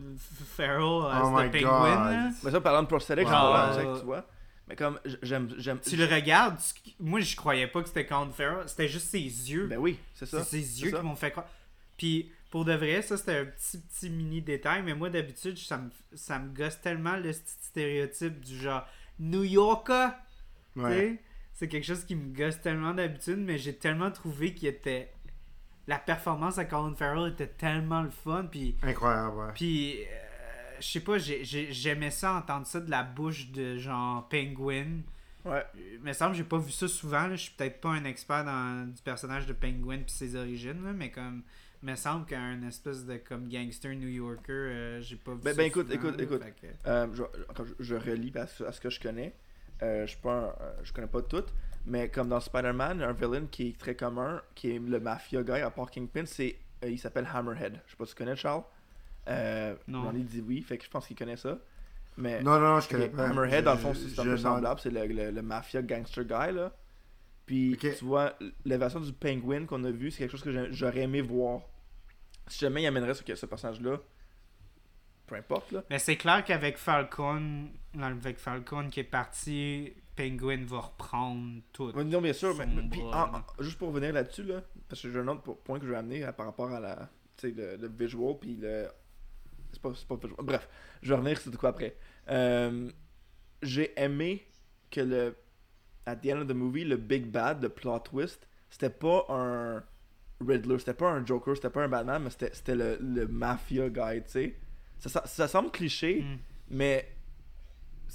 Farrell 0.56 1.12
as 1.12 1.22
Oh 1.24 1.30
the 1.30 1.44
my 1.44 1.50
Penguin. 1.62 2.32
Mais 2.44 2.52
ça, 2.52 2.62
parlant 2.62 2.84
de 2.84 2.88
prosthetics, 2.88 3.28
Wow. 3.28 3.74
c'est 3.74 4.00
tu 4.00 4.06
vois. 4.06 4.26
Mais 4.70 4.76
comme, 4.78 4.98
j'aime. 5.22 5.54
j'aime 5.58 5.80
Tu 5.82 5.98
le 5.98 6.06
regardes, 6.06 6.58
tu- 6.84 6.92
moi 7.00 7.20
je 7.20 7.36
croyais 7.36 7.68
pas 7.68 7.82
que 7.82 7.88
c'était 7.90 8.06
Colin 8.06 8.30
Farrell, 8.32 8.64
c'était 8.70 8.88
juste 8.88 9.08
ses 9.10 9.20
yeux. 9.20 9.68
Ben 9.68 9.78
oui, 9.78 10.00
c'est 10.14 10.26
ça. 10.26 10.44
c'est 10.44 10.62
ses 10.62 10.84
yeux 10.84 10.92
ça. 10.92 11.00
qui 11.00 11.04
m'ont 11.06 11.16
fait 11.18 11.32
croire. 11.32 11.48
Puis 11.98 12.32
pour 12.50 12.64
de 12.64 12.74
vrai, 12.74 13.02
ça 13.02 13.18
c'était 13.18 13.40
un 13.40 13.46
petit 13.46 13.78
petit 13.80 14.10
mini 14.10 14.42
détail, 14.42 14.84
mais 14.84 14.94
moi 14.94 15.10
d'habitude 15.10 15.58
ça 15.58 15.78
me, 15.80 15.90
ça 16.16 16.40
me 16.40 16.56
gosse 16.56 16.80
tellement 16.80 17.18
le 17.18 17.24
petit 17.32 17.42
stéréotype 17.62 18.40
du 18.40 18.58
genre 18.58 18.86
New 19.20 19.44
Yorker. 19.44 20.10
Ouais. 20.76 21.20
C'est 21.56 21.68
quelque 21.68 21.86
chose 21.86 22.04
qui 22.06 22.16
me 22.16 22.34
gosse 22.36 22.60
tellement 22.62 22.94
d'habitude, 22.94 23.38
mais 23.40 23.58
j'ai 23.58 23.76
tellement 23.76 24.12
trouvé 24.12 24.54
qu'il 24.54 24.68
était. 24.70 25.12
La 25.88 25.98
performance 25.98 26.58
à 26.58 26.66
Colin 26.66 26.96
Farrell 26.96 27.34
était 27.34 27.48
tellement 27.48 28.02
le 28.02 28.10
fun, 28.10 28.46
puis. 28.50 28.76
Incroyable, 28.84 29.36
ouais. 29.38 29.52
Puis, 29.54 30.00
euh, 30.02 30.06
je 30.80 30.88
sais 30.88 31.00
pas, 31.02 31.18
j'ai- 31.18 31.44
j'ai- 31.44 31.72
j'aimais 31.74 32.12
ça, 32.12 32.34
entendre 32.36 32.66
ça 32.66 32.80
de 32.80 32.90
la 32.90 33.04
bouche 33.04 33.50
de 33.52 33.78
genre 33.78 34.28
Penguin. 34.30 35.02
Ouais. 35.44 35.66
Il 35.76 36.00
me 36.02 36.14
semble 36.14 36.32
que 36.32 36.38
j'ai 36.38 36.44
pas 36.46 36.58
vu 36.58 36.72
ça 36.72 36.88
souvent. 36.88 37.30
Je 37.32 37.36
suis 37.36 37.52
peut-être 37.52 37.82
pas 37.82 37.90
un 37.90 38.06
expert 38.06 38.46
dans 38.46 38.88
du 38.90 39.02
personnage 39.02 39.46
de 39.46 39.52
Penguin 39.52 39.98
puis 39.98 40.12
ses 40.12 40.36
origines, 40.38 40.84
là, 40.86 40.94
mais 40.94 41.12
comme. 41.12 41.42
Il 41.86 41.90
me 41.90 41.96
semble 41.96 42.26
qu'un 42.26 42.62
espèce 42.66 43.06
de 43.06 43.18
comme 43.18 43.50
gangster 43.50 43.94
New 43.94 44.08
Yorker, 44.08 44.44
euh, 44.54 45.02
j'ai 45.02 45.18
pas 45.18 45.34
vu 45.34 45.40
Ben- 45.44 45.52
ça 45.52 45.58
ben, 45.58 45.66
écoute, 45.66 45.92
souvent, 45.92 46.00
écoute, 46.08 46.18
là, 46.18 46.24
écoute. 46.24 46.44
que- 46.62 46.90
Euh, 46.90 47.08
je, 47.14 47.24
je, 47.78 47.84
je 47.84 47.96
relis 47.96 48.32
à 48.36 48.48
ce, 48.48 48.64
à 48.64 48.72
ce 48.72 48.80
que 48.80 48.90
je 48.90 49.02
connais. 49.02 49.34
Je 49.82 50.06
suis 50.08 50.18
pas 50.22 50.56
un- 50.62 50.84
je 50.86 50.94
connais 50.94 51.08
pas 51.08 51.22
tout, 51.22 51.44
mais 51.86 52.10
comme 52.10 52.30
dans 52.30 52.40
Spider-Man, 52.40 53.02
un 53.02 53.14
villain 53.14 53.46
qui 53.52 53.70
est 53.70 53.78
très 53.78 53.96
commun, 53.96 54.42
qui 54.56 54.72
est 54.76 54.80
le 54.80 55.00
mafia 55.00 55.44
guy 55.44 55.52
à 55.62 55.70
part 55.70 55.90
Kingpin, 55.92 56.26
c'est 56.26 56.58
euh, 56.84 56.90
il 56.90 56.98
s'appelle 57.00 57.28
Hammerhead. 57.34 57.80
Je 57.86 57.92
sais 57.92 57.98
pas 57.98 58.06
si 58.06 58.12
tu 58.14 58.18
connais 58.18 58.36
Charles. 58.36 58.64
Euh, 59.28 59.76
Non. 59.88 60.12
Ai 60.14 60.20
dit 60.20 60.44
oui, 60.46 60.62
fait 60.62 60.78
que 60.78 60.84
je 60.86 60.90
pense 60.90 61.08
qu'il 61.08 61.18
connaît 61.18 61.38
ça. 61.38 61.58
Mais 62.18 62.42
Non, 62.44 62.60
non, 62.60 62.76
non, 62.76 62.80
je 62.80 62.90
connais 62.90 63.10
pas. 63.10 63.28
Hammerhead, 63.30 63.64
dans 63.66 63.74
le 63.74 63.80
fond, 63.80 63.94
c'est 63.94 64.20
un 64.20 64.24
peu 64.24 64.38
semblable, 64.38 64.80
c'est 64.80 64.92
le, 64.92 65.06
le- 65.08 65.32
le 65.32 65.42
mafia 65.42 65.82
gangster 65.82 66.24
guy 66.26 66.54
là. 66.54 66.72
Puis 67.46 67.78
tu 67.80 68.06
vois, 68.06 68.34
la 68.66 68.78
version 68.78 69.00
du 69.02 69.12
Penguin 69.12 69.66
qu'on 69.66 69.84
a 69.84 69.92
vu, 69.92 70.12
c'est 70.12 70.20
quelque 70.20 70.32
chose 70.32 70.44
que 70.44 70.72
j'aurais 70.72 71.02
aimé 71.02 71.22
voir. 71.22 71.62
Si 72.48 72.60
jamais 72.60 72.84
il 72.84 72.88
amènerait 72.88 73.14
ce, 73.14 73.36
ce 73.36 73.46
personnage-là, 73.46 73.98
peu 75.28 75.36
importe 75.36 75.72
là. 75.72 75.84
Mais 75.90 76.00
c'est 76.00 76.16
clair 76.18 76.44
qu'avec 76.44 76.78
Falcon, 76.78 77.70
avec 78.02 78.38
Falcon 78.38 78.90
qui 78.90 79.00
est 79.02 79.06
parti, 79.06 79.94
Penguin 80.16 80.64
va 80.66 80.80
reprendre 80.80 81.62
tout. 81.72 81.92
Ouais, 81.92 82.04
Non, 82.04 82.22
bien 82.22 82.34
sûr. 82.34 82.56
Mais, 82.56 82.68
puis, 82.90 83.02
en- 83.02 83.36
en- 83.36 83.44
juste 83.64 83.78
pour 83.78 83.90
revenir 83.90 84.14
là-dessus, 84.14 84.44
là, 84.44 84.62
parce 84.88 85.02
que 85.02 85.12
j'ai 85.12 85.20
un 85.20 85.28
autre 85.28 85.42
po- 85.42 85.56
point 85.56 85.80
que 85.80 85.86
je 85.86 85.92
vais 85.92 85.98
amener 85.98 86.22
par 86.38 86.46
rapport 86.46 86.72
à 86.72 86.80
la, 86.80 87.10
le, 87.44 87.78
le 87.78 87.88
visual, 87.88 88.36
puis 88.40 88.56
le. 88.58 88.88
C'est 89.72 89.82
pas, 89.82 89.92
pas 90.08 90.16
visual. 90.16 90.46
Bref, 90.46 90.70
je 91.02 91.10
vais 91.10 91.16
revenir 91.16 91.40
sur 91.40 91.52
de 91.52 91.58
quoi 91.58 91.70
après. 91.70 91.96
Euh, 92.30 92.90
j'ai 93.62 93.92
aimé 94.00 94.46
que 94.92 95.02
le. 95.02 95.36
At 96.06 96.18
the 96.18 96.28
end 96.28 96.42
of 96.42 96.48
the 96.48 96.54
movie, 96.54 96.84
le 96.84 96.98
big 96.98 97.28
bad, 97.28 97.62
le 97.64 97.70
plot 97.70 98.00
twist, 98.00 98.46
c'était 98.70 98.90
pas 98.90 99.26
un 99.30 99.84
Riddler, 100.46 100.78
c'était 100.80 100.94
pas 100.94 101.10
un 101.10 101.26
Joker, 101.26 101.56
c'était 101.56 101.70
pas 101.70 101.84
un 101.84 101.88
Batman, 101.88 102.22
mais 102.24 102.30
c'était 102.30 102.52
c'était 102.54 102.76
le, 102.76 102.98
le 103.02 103.28
mafia 103.28 103.90
guy, 103.90 104.22
tu 104.26 104.32
sais. 104.32 104.56
Ça, 105.00 105.10
ça, 105.10 105.26
ça 105.26 105.48
semble 105.48 105.72
cliché, 105.72 106.22
Mm. 106.22 106.38
mais 106.72 107.08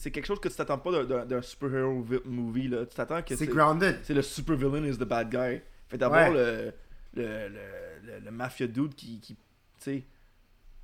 c'est 0.00 0.10
quelque 0.10 0.26
chose 0.26 0.40
que 0.40 0.48
tu 0.48 0.54
t'attends 0.54 0.78
pas 0.78 1.04
d'un- 1.04 1.42
superhero 1.42 2.02
vi- 2.02 2.20
movie, 2.24 2.68
là. 2.68 2.86
Tu 2.86 2.94
t'attends 2.94 3.20
que 3.22 3.34
C'est 3.34 3.46
grounded. 3.46 3.98
c'est 4.04 4.14
le 4.14 4.22
super 4.22 4.56
villain 4.56 4.84
is 4.84 4.96
the 4.96 5.04
bad 5.04 5.28
guy. 5.30 5.60
Fait 5.88 5.98
d'avoir 5.98 6.30
Ouais. 6.30 6.34
le, 6.34 6.72
le, 7.14 7.48
le, 7.48 7.58
le, 8.04 8.20
le 8.24 8.30
mafia 8.30 8.66
dude 8.66 8.94
qui, 8.94 9.20
qui 9.20 9.34
tu 9.34 9.40
sais, 9.78 10.04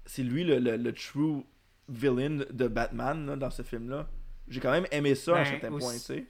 c'est 0.07 0.23
lui 0.23 0.45
le, 0.45 0.59
le, 0.59 0.77
le 0.77 0.93
true 0.93 1.45
villain 1.89 2.45
de 2.51 2.69
Batman 2.69 3.27
là, 3.27 3.37
dans 3.37 3.51
ce 3.51 3.63
film-là. 3.63 4.09
J'ai 4.49 4.61
quand 4.61 4.73
même 4.73 4.87
aimé 4.91 5.15
ça 5.15 5.37
à 5.37 5.41
un 5.41 5.43
Ben, 5.45 5.51
certain 5.51 5.73
aussi- 5.73 5.85
point, 5.87 5.93
tu 5.95 5.99
sais. 6.01 6.27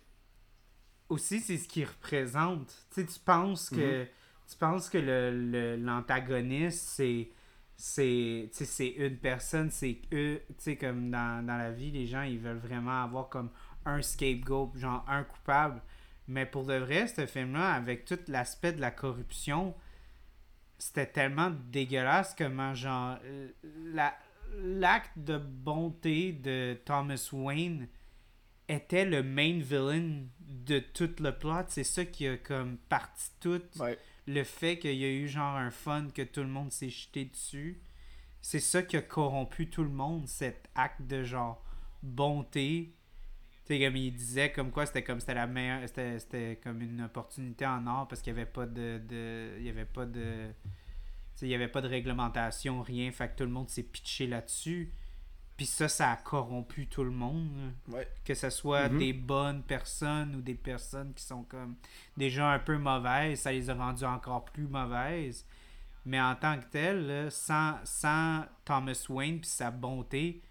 Aussi, 1.08 1.40
c'est 1.40 1.56
ce 1.58 1.68
qu'il 1.68 1.84
représente. 1.84 2.68
Tu 2.94 3.00
sais, 3.02 3.06
tu 3.06 3.20
penses 3.20 3.70
que, 3.70 4.04
tu 4.04 4.56
penses 4.58 4.88
que 4.88 4.98
le- 4.98 5.30
le- 5.50 5.76
l'antagoniste, 5.76 6.88
c'est 6.88 7.28
c'est 7.86 8.94
une 8.96 9.18
personne 9.18 9.70
c'est 9.70 10.00
eux 10.12 10.40
tu 10.48 10.54
sais 10.58 10.76
comme 10.76 11.10
dans, 11.10 11.44
la 11.46 11.70
vie 11.70 11.90
les 11.90 12.06
gens 12.06 12.22
ils 12.22 12.38
veulent 12.38 12.56
vraiment 12.56 13.02
avoir 13.02 13.28
comme 13.28 13.50
un 13.84 14.00
scapegoat 14.00 14.72
genre 14.76 15.04
un 15.06 15.22
coupable 15.22 15.82
mais 16.26 16.46
pour 16.46 16.64
de 16.64 16.74
vrai 16.74 17.06
ce 17.08 17.26
film 17.26 17.52
là 17.52 17.74
avec 17.74 18.06
tout 18.06 18.18
l'aspect 18.28 18.72
de 18.72 18.80
la 18.80 18.90
corruption 18.90 19.74
c'était 20.78 21.06
tellement 21.06 21.52
dégueulasse 21.70 22.34
comment 22.36 22.74
genre 22.74 23.18
euh, 23.24 23.50
la 23.92 24.14
l'acte 24.56 25.18
de 25.18 25.36
bonté 25.36 26.32
de 26.32 26.78
Thomas 26.86 27.28
Wayne 27.32 27.88
était 28.68 29.04
le 29.04 29.22
main 29.22 29.58
villain 29.60 30.22
de 30.40 30.78
tout 30.78 31.10
le 31.18 31.36
plot. 31.36 31.64
C'est 31.68 31.84
ça 31.84 32.04
qui 32.04 32.28
a 32.28 32.36
comme 32.36 32.78
parti 32.88 33.30
tout. 33.40 33.62
Le 34.26 34.42
fait 34.44 34.78
qu'il 34.78 34.94
y 34.96 35.04
a 35.04 35.10
eu 35.10 35.28
genre 35.28 35.56
un 35.56 35.70
fun 35.70 36.08
que 36.14 36.22
tout 36.22 36.40
le 36.40 36.48
monde 36.48 36.72
s'est 36.72 36.88
jeté 36.88 37.26
dessus. 37.26 37.80
C'est 38.40 38.60
ça 38.60 38.82
qui 38.82 38.96
a 38.96 39.02
corrompu 39.02 39.68
tout 39.70 39.82
le 39.84 39.90
monde, 39.90 40.28
cet 40.28 40.68
acte 40.74 41.02
de 41.02 41.24
genre 41.24 41.62
bonté. 42.02 42.94
Tu 43.66 43.78
comme 43.80 43.96
il 43.96 44.12
disait, 44.14 44.52
comme 44.52 44.70
quoi 44.70 44.86
c'était 44.86 45.04
comme 45.04 45.20
c'était 45.20 45.34
la 45.34 45.46
meilleure. 45.46 45.88
C'était, 45.88 46.60
comme 46.62 46.82
une 46.82 47.02
opportunité 47.02 47.66
en 47.66 47.86
or 47.86 48.08
parce 48.08 48.22
qu'il 48.22 48.32
n'y 48.34 48.40
avait 48.40 48.50
pas 48.50 48.66
de. 48.66 49.00
de- 49.08 49.56
il 49.58 49.64
y 49.64 49.70
avait 49.70 49.86
pas 49.86 50.06
de. 50.06 50.50
il 51.42 51.54
avait 51.54 51.68
pas 51.68 51.80
de 51.80 51.88
réglementation, 51.88 52.82
rien. 52.82 53.10
Fait 53.12 53.28
que 53.28 53.36
tout 53.36 53.44
le 53.44 53.50
monde 53.50 53.68
s'est 53.68 53.82
pitché 53.82 54.26
là-dessus. 54.26 54.92
Puis 55.56 55.66
ça, 55.66 55.88
ça 55.88 56.10
a 56.10 56.16
corrompu 56.16 56.86
tout 56.88 57.04
le 57.04 57.10
monde. 57.10 57.72
Ouais. 57.88 58.08
que 58.24 58.34
ce 58.34 58.50
soit 58.50 58.88
Mhm. 58.88 58.98
des 58.98 59.12
bonnes 59.12 59.62
personnes 59.62 60.34
ou 60.36 60.40
des 60.42 60.54
personnes 60.54 61.12
qui 61.14 61.22
sont 61.22 61.44
comme 61.44 61.76
déjà 62.16 62.50
un 62.50 62.58
peu 62.58 62.76
mauvaises, 62.78 63.40
ça 63.40 63.52
les 63.52 63.68
a 63.70 63.74
rendues 63.74 64.04
encore 64.04 64.44
plus 64.46 64.66
mauvaises. 64.66 65.46
Mais 66.06 66.20
en 66.20 66.34
tant 66.34 66.58
que 66.58 66.64
tel, 66.70 67.30
sans, 67.30 67.76
sans 67.84 68.44
Thomas 68.64 69.06
Wayne 69.08 69.40
puis 69.40 69.48
sa 69.48 69.70
bonté, 69.70 70.42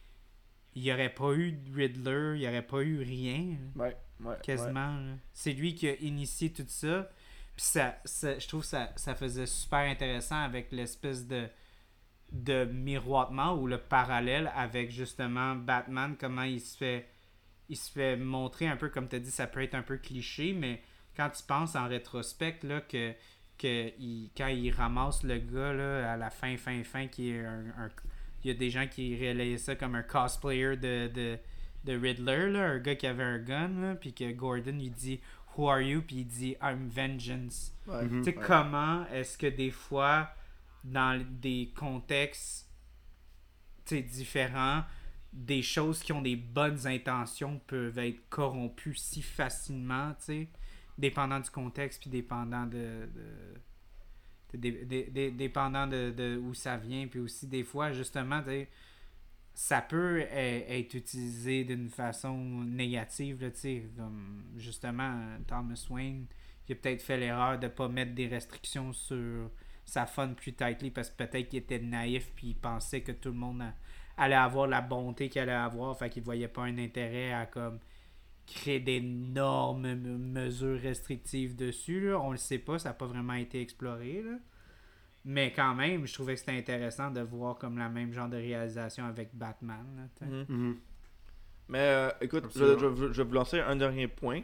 il 0.75 0.83
n'y 0.83 0.91
aurait 0.93 1.13
pas 1.13 1.33
eu 1.33 1.51
de 1.51 1.75
Riddler, 1.75 2.33
il 2.35 2.39
n'y 2.39 2.47
aurait 2.47 2.65
pas 2.65 2.81
eu 2.81 3.01
rien, 3.03 3.57
Ouais. 3.75 3.95
Ouais. 4.21 4.35
quasiment. 4.41 4.99
C'est 5.33 5.53
lui 5.53 5.75
qui 5.75 5.87
a 5.89 5.95
initié 5.95 6.51
tout 6.51 6.65
ça. 6.67 7.09
Puis 7.55 7.65
ça, 7.65 7.97
ça- 8.05 8.39
je 8.39 8.47
trouve 8.47 8.61
que 8.61 8.67
ça, 8.67 8.91
ça 8.95 9.13
faisait 9.13 9.45
super 9.45 9.79
intéressant 9.79 10.41
avec 10.43 10.71
l'espèce 10.71 11.27
de 11.27 11.47
de 12.33 12.65
miroitement 12.65 13.53
ou 13.55 13.67
le 13.67 13.77
parallèle 13.77 14.51
avec 14.55 14.91
justement 14.91 15.55
Batman, 15.55 16.15
comment 16.19 16.43
il 16.43 16.59
se 16.59 16.75
fait 16.77 17.07
il 17.69 17.77
se 17.77 17.89
fait 17.91 18.17
montrer 18.17 18.67
un 18.67 18.75
peu 18.75 18.89
comme 18.89 19.07
tu 19.07 19.15
as 19.15 19.19
dit, 19.19 19.31
ça 19.31 19.47
peut 19.47 19.61
être 19.63 19.73
un 19.75 19.83
peu 19.83 19.97
cliché, 19.97 20.51
mais 20.53 20.81
quand 21.15 21.29
tu 21.29 21.43
penses 21.43 21.75
en 21.75 21.87
rétrospect 21.87 22.57
là, 22.63 22.81
que, 22.81 23.13
que 23.57 23.87
il- 23.99 24.31
quand 24.35 24.47
il 24.47 24.69
ramasse 24.71 25.23
le 25.23 25.37
gars 25.37 25.71
là, 25.73 26.11
à 26.13 26.17
la 26.17 26.29
fin, 26.29 26.57
fin, 26.57 26.83
fin, 26.83 27.07
qui 27.07 27.29
est 27.31 27.45
un, 27.45 27.65
un- 27.77 27.89
il 28.43 28.47
y 28.47 28.51
a 28.51 28.53
des 28.57 28.69
gens 28.69 28.87
qui 28.87 29.15
relayaient 29.15 29.57
ça 29.57 29.75
comme 29.75 29.95
un 29.95 30.03
cosplayer 30.03 30.75
de, 30.75 31.07
de, 31.07 31.37
de 31.85 31.97
Riddler, 31.97 32.49
là, 32.51 32.63
un 32.71 32.79
gars 32.79 32.95
qui 32.95 33.07
avait 33.07 33.23
un 33.23 33.39
gun, 33.39 33.69
là, 33.79 33.95
puis 33.95 34.13
que 34.13 34.29
Gordon 34.33 34.77
il 34.79 34.91
dit 34.91 35.21
Who 35.55 35.69
are 35.69 35.81
you? 35.81 36.01
Puis 36.01 36.17
il 36.17 36.25
dit 36.27 36.55
I'm 36.61 36.89
vengeance. 36.89 37.73
Ouais. 37.87 38.03
Mhm. 38.03 38.23
Tu 38.23 38.31
sais, 38.31 38.37
Ouais. 38.37 38.43
comment 38.45 39.05
est-ce 39.13 39.37
que 39.37 39.47
des 39.47 39.71
fois, 39.71 40.29
dans 40.83 41.23
des 41.41 41.71
contextes 41.75 42.69
différents, 43.91 44.83
des 45.31 45.61
choses 45.61 46.01
qui 46.01 46.11
ont 46.13 46.21
des 46.21 46.35
bonnes 46.35 46.87
intentions 46.87 47.59
peuvent 47.67 47.97
être 47.99 48.27
corrompues 48.29 48.95
si 48.95 49.21
facilement, 49.21 50.15
tu 50.25 50.47
dépendant 50.97 51.39
du 51.39 51.49
contexte, 51.49 52.01
puis 52.01 52.09
dépendant 52.09 52.65
de... 52.65 53.09
de- 54.53 55.29
dépendant 55.31 55.87
de, 55.87 56.39
où 56.43 56.53
ça 56.53 56.77
vient, 56.77 57.07
puis 57.07 57.19
aussi 57.19 57.47
des 57.47 57.63
fois, 57.63 57.91
justement, 57.91 58.43
ça 59.53 59.81
peut 59.81 60.21
e- 60.21 60.25
être 60.31 60.93
utilisé 60.95 61.63
d'une 61.63 61.89
façon 61.89 62.37
négative, 62.65 63.41
là, 63.41 63.49
comme 63.97 64.43
justement 64.57 65.19
Thomas 65.47 65.85
Wayne, 65.89 66.25
il 66.67 66.73
a 66.73 66.75
peut-être 66.75 67.01
fait 67.01 67.17
l'erreur 67.17 67.59
de 67.59 67.67
pas 67.67 67.87
mettre 67.89 68.13
des 68.13 68.27
restrictions 68.27 68.93
sur 68.93 69.49
sa 69.85 70.05
fun 70.05 70.29
plus 70.33 70.53
tightly 70.53 70.91
parce 70.91 71.09
que 71.09 71.17
peut-être 71.17 71.49
qu'il 71.49 71.59
était 71.59 71.79
naïf 71.79 72.31
puis 72.35 72.47
il 72.49 72.55
pensait 72.55 73.01
que 73.01 73.11
tout 73.11 73.29
le 73.29 73.35
monde 73.35 73.61
a- 73.61 73.73
allait 74.17 74.35
avoir 74.35 74.67
la 74.67 74.81
bonté 74.81 75.29
qu'il 75.29 75.41
allait 75.41 75.51
avoir, 75.51 75.97
fait 75.97 76.09
qu'il 76.09 76.23
voyait 76.23 76.47
pas 76.47 76.63
un 76.63 76.77
intérêt 76.77 77.33
à 77.33 77.45
comme 77.45 77.79
créer 78.45 78.79
d'énormes 78.79 79.93
mesures 79.95 80.79
restrictives 80.81 81.55
dessus, 81.55 82.09
là. 82.09 82.19
on 82.19 82.31
le 82.31 82.37
sait 82.37 82.59
pas, 82.59 82.77
ça 82.79 82.89
n'a 82.89 82.93
pas 82.93 83.05
vraiment 83.07 83.33
été 83.33 83.61
exploré, 83.61 84.21
là. 84.21 84.37
Mais 85.25 85.53
quand 85.53 85.73
même, 85.73 86.05
je 86.05 86.13
trouvais 86.13 86.33
que 86.33 86.41
c'était 86.41 86.57
intéressant 86.57 87.09
de 87.09 87.21
voir 87.21 87.57
comme 87.57 87.77
la 87.77 87.87
même 87.87 88.11
genre 88.11 88.27
de 88.27 88.35
réalisation 88.35 89.05
avec 89.05 89.29
Batman. 89.33 89.85
là. 90.21 90.27
Mhm. 90.27 90.45
Mhm. 90.49 90.77
Mais 91.69 91.79
euh, 91.79 92.09
écoute, 92.19 92.45
je, 92.53 92.77
je, 92.77 93.13
je 93.13 93.21
vais 93.21 93.23
vous 93.23 93.33
lancer 93.33 93.61
un 93.61 93.77
dernier 93.77 94.09
point. 94.09 94.41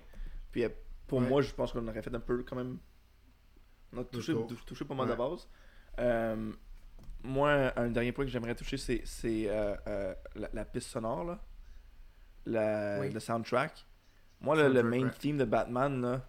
Puis 0.53 0.63
euh, 0.63 0.69
pour 1.05 1.19
Ouais. 1.19 1.27
moi, 1.27 1.41
je 1.41 1.53
pense 1.53 1.73
qu'on 1.73 1.85
aurait 1.85 2.01
fait 2.01 2.15
un 2.15 2.19
peu 2.21 2.41
quand 2.43 2.55
même. 2.55 2.77
On 3.93 4.01
a 4.01 4.03
touché, 4.03 4.33
touché 4.65 4.85
pas 4.85 4.93
mal 4.93 5.07
Ouais. 5.07 5.13
de 5.13 5.17
base. 5.17 5.47
Euh, 5.99 6.51
moi, 7.23 7.73
un 7.75 7.89
dernier 7.89 8.11
point 8.11 8.25
que 8.25 8.31
j'aimerais 8.31 8.55
toucher, 8.55 8.77
c'est 8.77 9.03
euh, 9.49 9.75
euh, 9.87 10.15
la, 10.35 10.49
la 10.53 10.65
piste 10.65 10.89
sonore, 10.89 11.23
là. 11.25 11.39
La, 12.45 12.99
Oui. 13.01 13.11
le 13.11 13.19
soundtrack. 13.19 13.85
Moi, 14.41 14.55
le, 14.55 14.69
le 14.73 14.83
main 14.83 15.03
ouais. 15.03 15.11
theme 15.19 15.37
de 15.37 15.45
Batman, 15.45 16.01
là, 16.01 16.21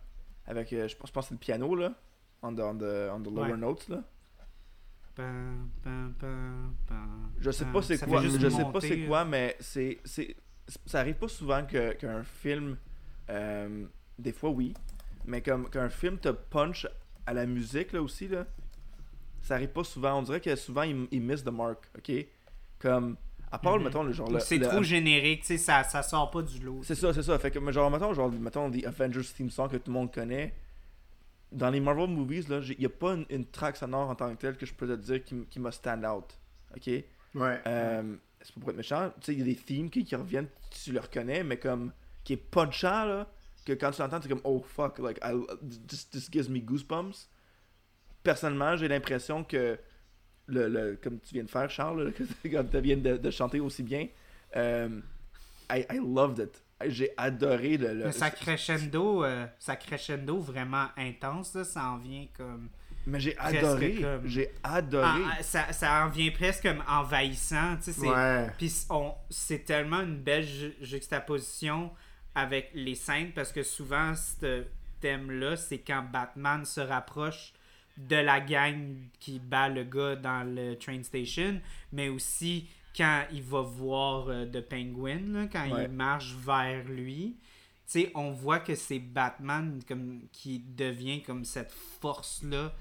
avec, 0.46 0.72
euh, 0.72 0.88
je 0.88 0.96
pense, 0.96 1.08
je 1.08 1.12
pense 1.12 1.24
que 1.26 1.28
c'est 1.28 1.34
le 1.34 1.38
piano, 1.38 1.74
là, 1.76 1.92
on 2.42 2.52
the, 2.54 2.60
on 2.60 2.74
the, 2.76 3.10
on 3.12 3.20
the 3.22 3.26
lower 3.26 3.52
Ouais. 3.52 3.56
notes, 3.56 3.88
là. 3.88 4.02
Je 7.38 7.50
sais 7.50 7.64
pas 7.66 7.82
c'est 7.82 7.98
quoi, 8.06 8.22
je 8.22 8.48
sais 8.48 8.64
pas 8.72 8.80
c'est 8.80 9.06
quoi, 9.06 9.24
mais 9.24 9.56
c'est, 9.60 9.98
c'est, 10.04 10.36
ça 10.86 11.00
arrive 11.00 11.16
pas 11.16 11.28
souvent 11.28 11.64
que, 11.66 11.92
qu'un 11.94 12.22
film, 12.22 12.76
des 14.18 14.32
fois 14.32 14.50
oui, 14.50 14.74
mais 15.24 15.40
comme 15.42 15.68
qu'un 15.70 15.88
film 15.88 16.18
te 16.18 16.28
punch 16.30 16.86
à 17.26 17.34
la 17.34 17.46
musique 17.46 17.92
là 17.92 18.02
aussi 18.02 18.28
là, 18.28 18.46
ça 19.42 19.54
arrive 19.54 19.68
pas 19.70 19.84
souvent. 19.84 20.18
On 20.18 20.22
dirait 20.22 20.40
que 20.40 20.54
souvent 20.56 20.82
il, 20.82 21.06
il 21.10 21.22
miss 21.22 21.42
the 21.44 21.48
mark, 21.48 21.88
ok? 21.96 22.12
Comme 22.78 23.16
à 23.52 23.58
part 23.58 23.78
Mhm. 23.78 23.84
mettons 23.84 24.02
le 24.04 24.12
genre 24.12 24.30
C'est 24.40 24.58
le- 24.58 24.66
trop 24.68 24.82
générique, 24.82 25.40
tu 25.40 25.46
sais, 25.48 25.58
ça, 25.58 25.82
ça 25.82 26.02
sort 26.02 26.30
pas 26.30 26.42
du 26.42 26.58
lot. 26.60 26.80
c'est 26.84 26.94
ça, 26.94 27.12
c'est 27.12 27.22
ça. 27.22 27.38
Fait 27.38 27.50
que, 27.50 27.58
mais 27.58 27.72
genre, 27.72 27.90
mettons, 27.90 28.14
genre, 28.14 28.30
mettons, 28.30 28.70
The 28.70 28.84
Avengers 28.86 29.24
theme 29.36 29.50
song 29.50 29.68
que 29.68 29.76
tout 29.76 29.90
le 29.90 29.94
monde 29.94 30.12
connaît. 30.14 30.54
Dans 31.50 31.68
les 31.70 31.80
Marvel 31.80 32.08
movies, 32.10 32.48
là, 32.48 32.60
il 32.68 32.78
n'y 32.78 32.86
a 32.86 32.90
pas 32.90 33.14
une, 33.14 33.26
une 33.28 33.44
track 33.44 33.76
sonore 33.76 34.08
en 34.08 34.14
tant 34.14 34.30
que 34.32 34.40
telle 34.40 34.56
que 34.56 34.64
je 34.66 34.72
peux 34.72 34.86
te 34.86 34.92
dire 34.94 35.24
qui, 35.24 35.34
qui 35.46 35.58
m'a 35.58 35.72
stand 35.72 36.04
out. 36.04 36.38
Ok? 36.76 36.86
Ouais. 37.34 37.60
Euh, 37.66 38.14
c'est 38.40 38.54
pas 38.54 38.60
pour 38.60 38.70
être 38.70 38.76
méchant. 38.76 39.10
Tu 39.20 39.26
sais, 39.26 39.32
il 39.32 39.38
y 39.40 39.42
a 39.42 39.44
des 39.46 39.56
themes 39.56 39.90
qui, 39.90 40.04
qui 40.04 40.14
reviennent, 40.14 40.46
tu 40.70 40.92
le 40.92 41.00
reconnais, 41.00 41.42
mais 41.42 41.58
comme, 41.58 41.92
qui 42.22 42.34
est 42.34 42.36
punchant, 42.36 43.04
là, 43.04 43.26
que 43.64 43.72
quand 43.72 43.90
tu 43.90 44.00
l'entends, 44.00 44.20
c'est 44.22 44.28
comme, 44.28 44.40
oh 44.44 44.62
fuck, 44.66 44.98
like, 44.98 45.18
I, 45.22 45.34
this, 45.88 46.08
this 46.10 46.28
gives 46.30 46.48
me 46.48 46.60
goosebumps. 46.60 47.28
Personnellement, 48.22 48.76
j'ai 48.76 48.88
l'impression 48.88 49.44
que, 49.44 49.78
le, 50.46 50.68
le, 50.68 50.96
comme 51.02 51.18
tu 51.20 51.34
viens 51.34 51.44
de 51.44 51.50
faire, 51.50 51.70
Charles, 51.70 52.12
quand 52.44 52.64
tu 52.70 52.80
viens 52.80 52.96
de, 52.96 53.16
de 53.16 53.30
chanter 53.30 53.60
aussi 53.60 53.82
bien, 53.82 54.08
euh, 54.56 55.00
I, 55.70 55.86
I 55.90 55.96
loved 55.98 56.38
it. 56.38 56.62
J'ai 56.86 57.12
adoré 57.16 57.76
le. 57.76 57.92
le 57.94 58.04
Mais 58.06 58.12
ça 58.12 58.30
crescendo, 58.30 59.22
euh, 59.24 59.46
ça 59.58 59.76
crescendo 59.76 60.38
vraiment 60.40 60.86
intense, 60.96 61.54
là, 61.54 61.64
ça 61.64 61.84
en 61.90 61.98
vient 61.98 62.26
comme... 62.34 62.70
mais 63.06 63.20
j'ai 63.20 63.36
adoré. 63.38 63.96
comme- 64.00 64.26
J'ai 64.26 64.50
adoré. 64.62 65.04
Ah, 65.26 65.34
ah, 65.38 65.42
ça, 65.42 65.72
ça 65.72 66.04
en 66.06 66.08
vient 66.08 66.30
presque 66.30 66.62
comme 66.62 66.82
envahissant, 66.88 67.76
tu 67.76 67.84
sais, 67.84 67.92
c'est... 67.92 68.08
Ouais. 68.08 68.50
Puis 68.56 68.72
on- 68.88 69.12
c'est 69.28 69.64
tellement 69.66 70.00
une 70.00 70.16
belle 70.16 70.44
ju- 70.46 70.74
juxtaposition 70.80 71.90
avec 72.34 72.70
les 72.74 72.94
scènes 72.94 73.32
parce 73.32 73.52
que 73.52 73.62
souvent 73.62 74.14
ce 74.14 74.64
thème-là, 75.00 75.56
c'est 75.56 75.78
quand 75.78 76.02
Batman 76.12 76.64
se 76.64 76.80
rapproche 76.80 77.52
de 77.96 78.16
la 78.16 78.40
gang 78.40 78.96
qui 79.18 79.38
bat 79.38 79.68
le 79.68 79.84
gars 79.84 80.16
dans 80.16 80.42
le 80.44 80.74
train 80.76 81.02
station, 81.02 81.60
mais 81.92 82.08
aussi 82.08 82.68
quand 82.96 83.24
il 83.32 83.42
va 83.42 83.60
voir 83.60 84.28
euh, 84.28 84.46
The 84.46 84.60
Penguin, 84.60 85.20
là, 85.32 85.46
quand 85.52 85.68
Ouais. 85.70 85.84
il 85.84 85.90
marche 85.90 86.34
vers 86.34 86.84
lui. 86.84 87.36
Tu 87.86 88.02
sais, 88.02 88.12
on 88.14 88.30
voit 88.30 88.60
que 88.60 88.74
c'est 88.74 88.98
Batman 89.00 89.80
comme, 89.86 90.22
qui 90.32 90.60
devient 90.60 91.22
comme 91.22 91.44
cette 91.44 91.72
force-là, 92.00 92.72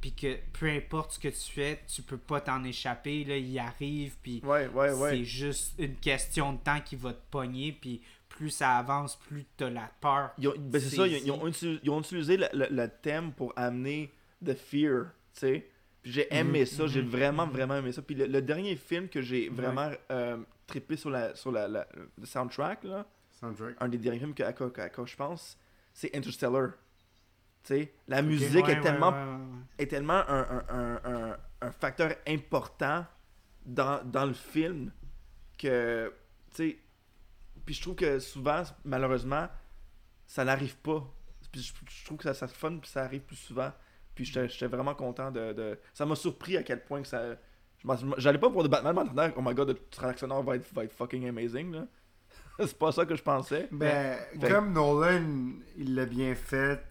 puis 0.00 0.12
que 0.12 0.36
peu 0.52 0.68
importe 0.68 1.12
ce 1.12 1.18
que 1.18 1.28
tu 1.28 1.52
fais, 1.52 1.80
tu 1.92 2.02
peux 2.02 2.16
pas 2.18 2.40
t'en 2.40 2.64
échapper, 2.64 3.24
là, 3.24 3.36
il 3.36 3.56
arrive, 3.58 4.16
puis 4.22 4.40
ouais, 4.44 4.66
ouais, 4.68 4.92
ouais. 4.92 5.10
c'est 5.10 5.24
juste 5.24 5.74
une 5.78 5.96
question 5.96 6.54
de 6.54 6.58
temps 6.58 6.80
qui 6.80 6.96
va 6.96 7.12
te 7.12 7.22
pogner, 7.30 7.72
puis 7.72 8.00
plus 8.42 8.50
ça 8.50 8.76
avance, 8.78 9.14
plus 9.28 9.44
t'as 9.56 9.70
la 9.70 9.88
peur. 10.00 10.30
Ben, 10.36 10.80
c'est 10.80 10.96
ça, 10.96 11.06
ils, 11.06 11.24
ils 11.24 11.30
ont, 11.30 11.46
utilisé- 11.46 11.78
ils 11.84 11.90
ont 11.90 12.00
utilisé 12.00 12.36
le, 12.36 12.46
le- 12.52 12.66
le 12.70 12.88
thème 12.88 13.32
pour 13.32 13.52
amener 13.54 14.12
the 14.44 14.54
fear, 14.54 15.04
tu 15.32 15.40
sais. 15.40 15.68
Puis 16.02 16.10
j'ai 16.10 16.34
aimé 16.34 16.60
Mhm, 16.62 16.66
ça, 16.66 16.86
j'ai 16.88 17.02
mhm, 17.02 17.08
vraiment, 17.08 17.46
mhm. 17.46 17.52
vraiment 17.52 17.76
aimé 17.76 17.92
ça. 17.92 18.02
Puis 18.02 18.16
le, 18.16 18.26
le 18.26 18.42
dernier 18.42 18.74
film 18.74 19.08
que 19.08 19.22
j'ai 19.22 19.48
vraiment 19.48 19.92
euh, 20.10 20.38
trippé 20.66 20.96
sur, 20.96 21.08
la, 21.10 21.36
sur 21.36 21.52
la, 21.52 21.68
la- 21.68 21.86
le 22.18 22.26
soundtrack, 22.26 22.82
là, 22.82 23.06
Soundtrack. 23.38 23.76
un 23.78 23.88
des 23.88 23.98
derniers 23.98 24.18
films 24.18 24.34
que, 24.34 24.42
à, 24.42 24.52
quoi, 24.52 24.72
à 24.76 24.88
quoi 24.88 25.06
je 25.06 25.14
pense, 25.14 25.56
c'est 25.94 26.12
Interstellar. 26.16 26.70
Tu 27.62 27.74
sais, 27.76 27.92
la 28.08 28.22
musique 28.22 28.64
ouais, 28.64 28.72
est, 28.72 28.74
ouais, 28.74 28.80
tellement, 28.80 29.10
ouais, 29.10 29.14
ouais, 29.14 29.36
ouais. 29.36 29.58
est 29.78 29.86
tellement 29.86 30.28
un, 30.28 30.40
un, 30.50 30.64
un, 30.68 31.00
un, 31.30 31.36
un 31.60 31.70
facteur 31.70 32.12
important 32.26 33.06
dans, 33.64 34.02
dans 34.04 34.26
le 34.26 34.32
film 34.34 34.90
que, 35.56 36.12
tu 36.52 36.70
sais, 36.70 36.78
puis 37.64 37.74
je 37.74 37.82
trouve 37.82 37.94
que 37.94 38.18
souvent, 38.18 38.62
malheureusement, 38.84 39.48
ça 40.26 40.44
n'arrive 40.44 40.76
pas. 40.76 41.04
Puis 41.50 41.60
je, 41.62 41.72
je 41.90 42.04
trouve 42.04 42.18
que 42.18 42.24
ça, 42.24 42.34
ça 42.34 42.48
fun, 42.48 42.78
puis 42.78 42.90
ça 42.90 43.02
arrive 43.02 43.22
plus 43.22 43.36
souvent. 43.36 43.70
Puis 44.14 44.24
j'étais 44.24 44.66
vraiment 44.66 44.94
content 44.94 45.30
de, 45.30 45.52
de- 45.52 45.78
Ça 45.94 46.04
m'a 46.06 46.14
surpris 46.16 46.56
à 46.56 46.62
quel 46.62 46.82
point 46.84 47.02
que 47.02 47.08
ça... 47.08 47.36
J'allais 48.18 48.38
pas 48.38 48.48
pour 48.50 48.62
The 48.62 48.68
Batman, 48.68 48.94
mais 49.14 49.22
en 49.22 49.32
oh 49.36 49.42
my 49.42 49.54
god, 49.54 49.68
le 49.68 49.74
transactionneur 49.90 50.42
va 50.42 50.56
être, 50.56 50.72
va 50.72 50.84
être 50.84 50.92
fucking 50.92 51.28
amazing, 51.28 51.72
là. 51.72 51.86
c'est 52.60 52.78
pas 52.78 52.92
ça 52.92 53.04
que 53.04 53.16
je 53.16 53.22
pensais. 53.22 53.68
Ben, 53.72 54.18
Fait- 54.40 54.50
comme 54.50 54.72
Nolan, 54.72 55.52
il 55.76 55.94
l'a 55.94 56.06
bien 56.06 56.34
fait 56.34 56.84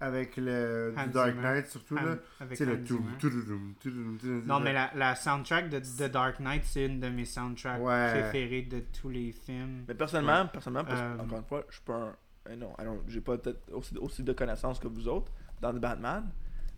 avec 0.00 0.36
le 0.36 0.92
Hans 0.96 1.06
Dark 1.06 1.30
Zimmer. 1.30 1.42
Knight, 1.42 1.66
surtout 1.68 1.94
là. 1.96 2.18
Sais, 2.54 2.66
le 2.66 2.84
tout, 2.84 2.98
tout, 3.18 3.30
tout, 3.30 3.42
tout, 3.42 3.62
tout, 3.80 4.18
tout, 4.20 4.42
Non, 4.46 4.60
mais 4.60 4.72
la, 4.72 4.90
la 4.94 5.14
soundtrack 5.14 5.70
de 5.70 5.78
The 5.78 6.10
Dark 6.10 6.38
Knight, 6.40 6.64
c'est 6.64 6.86
une 6.86 7.00
de 7.00 7.08
mes 7.08 7.24
soundtracks 7.24 7.80
Ouais. 7.80 8.10
préférées 8.20 8.62
de 8.62 8.80
tous 9.00 9.08
les 9.08 9.32
films. 9.32 9.84
Mais 9.88 9.94
personnellement, 9.94 10.46
personnellement 10.48 10.88
parce- 10.88 11.00
Euh, 11.00 11.18
encore 11.24 11.38
une 11.38 11.44
fois, 11.44 11.64
je 11.68 11.74
suis 11.76 11.84
pas 11.84 11.94
un. 11.94 12.16
euh, 12.50 12.56
non, 12.56 12.74
j'ai 13.08 13.20
pas 13.20 13.38
peut-être 13.38 13.72
aussi, 13.72 13.96
aussi 13.98 14.22
de 14.22 14.32
connaissances 14.32 14.78
que 14.78 14.88
vous 14.88 15.08
autres 15.08 15.32
dans 15.60 15.72
The 15.72 15.78
Batman. 15.80 16.24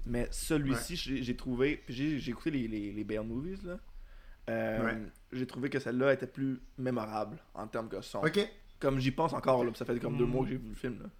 Mais 0.07 0.29
celui-ci, 0.31 0.97
j'ai 0.97 1.23
j'ai 1.23 1.37
trouvé. 1.37 1.83
J'ai 1.89 2.19
j'ai 2.19 2.31
écouté 2.31 2.51
les, 2.53 2.69
les, 2.69 2.93
les 2.93 3.05
Bale 3.05 3.27
movies, 3.27 3.63
là. 3.65 3.79
Euh, 4.49 4.85
Ouais. 4.85 4.97
J'ai 5.33 5.47
trouvé 5.47 5.69
que 5.69 5.79
celle-là 5.79 6.15
était 6.15 6.27
plus 6.27 6.59
mémorable 6.79 7.37
en 7.53 7.67
termes 7.67 7.89
de 7.91 8.01
son. 8.01 8.21
Ok. 8.21 8.39
Comme 8.81 8.99
j'y 8.99 9.11
pense 9.11 9.35
encore, 9.35 9.63
là, 9.65 9.73
ça 9.75 9.85
fait 9.85 9.99
comme 9.99 10.17
deux 10.17 10.25
Mm. 10.25 10.31
mois 10.31 10.45
que 10.45 10.51
j'ai 10.51 10.57
vu 10.57 10.69
le 10.71 10.75
film. 10.75 11.01
Là. 11.03 11.11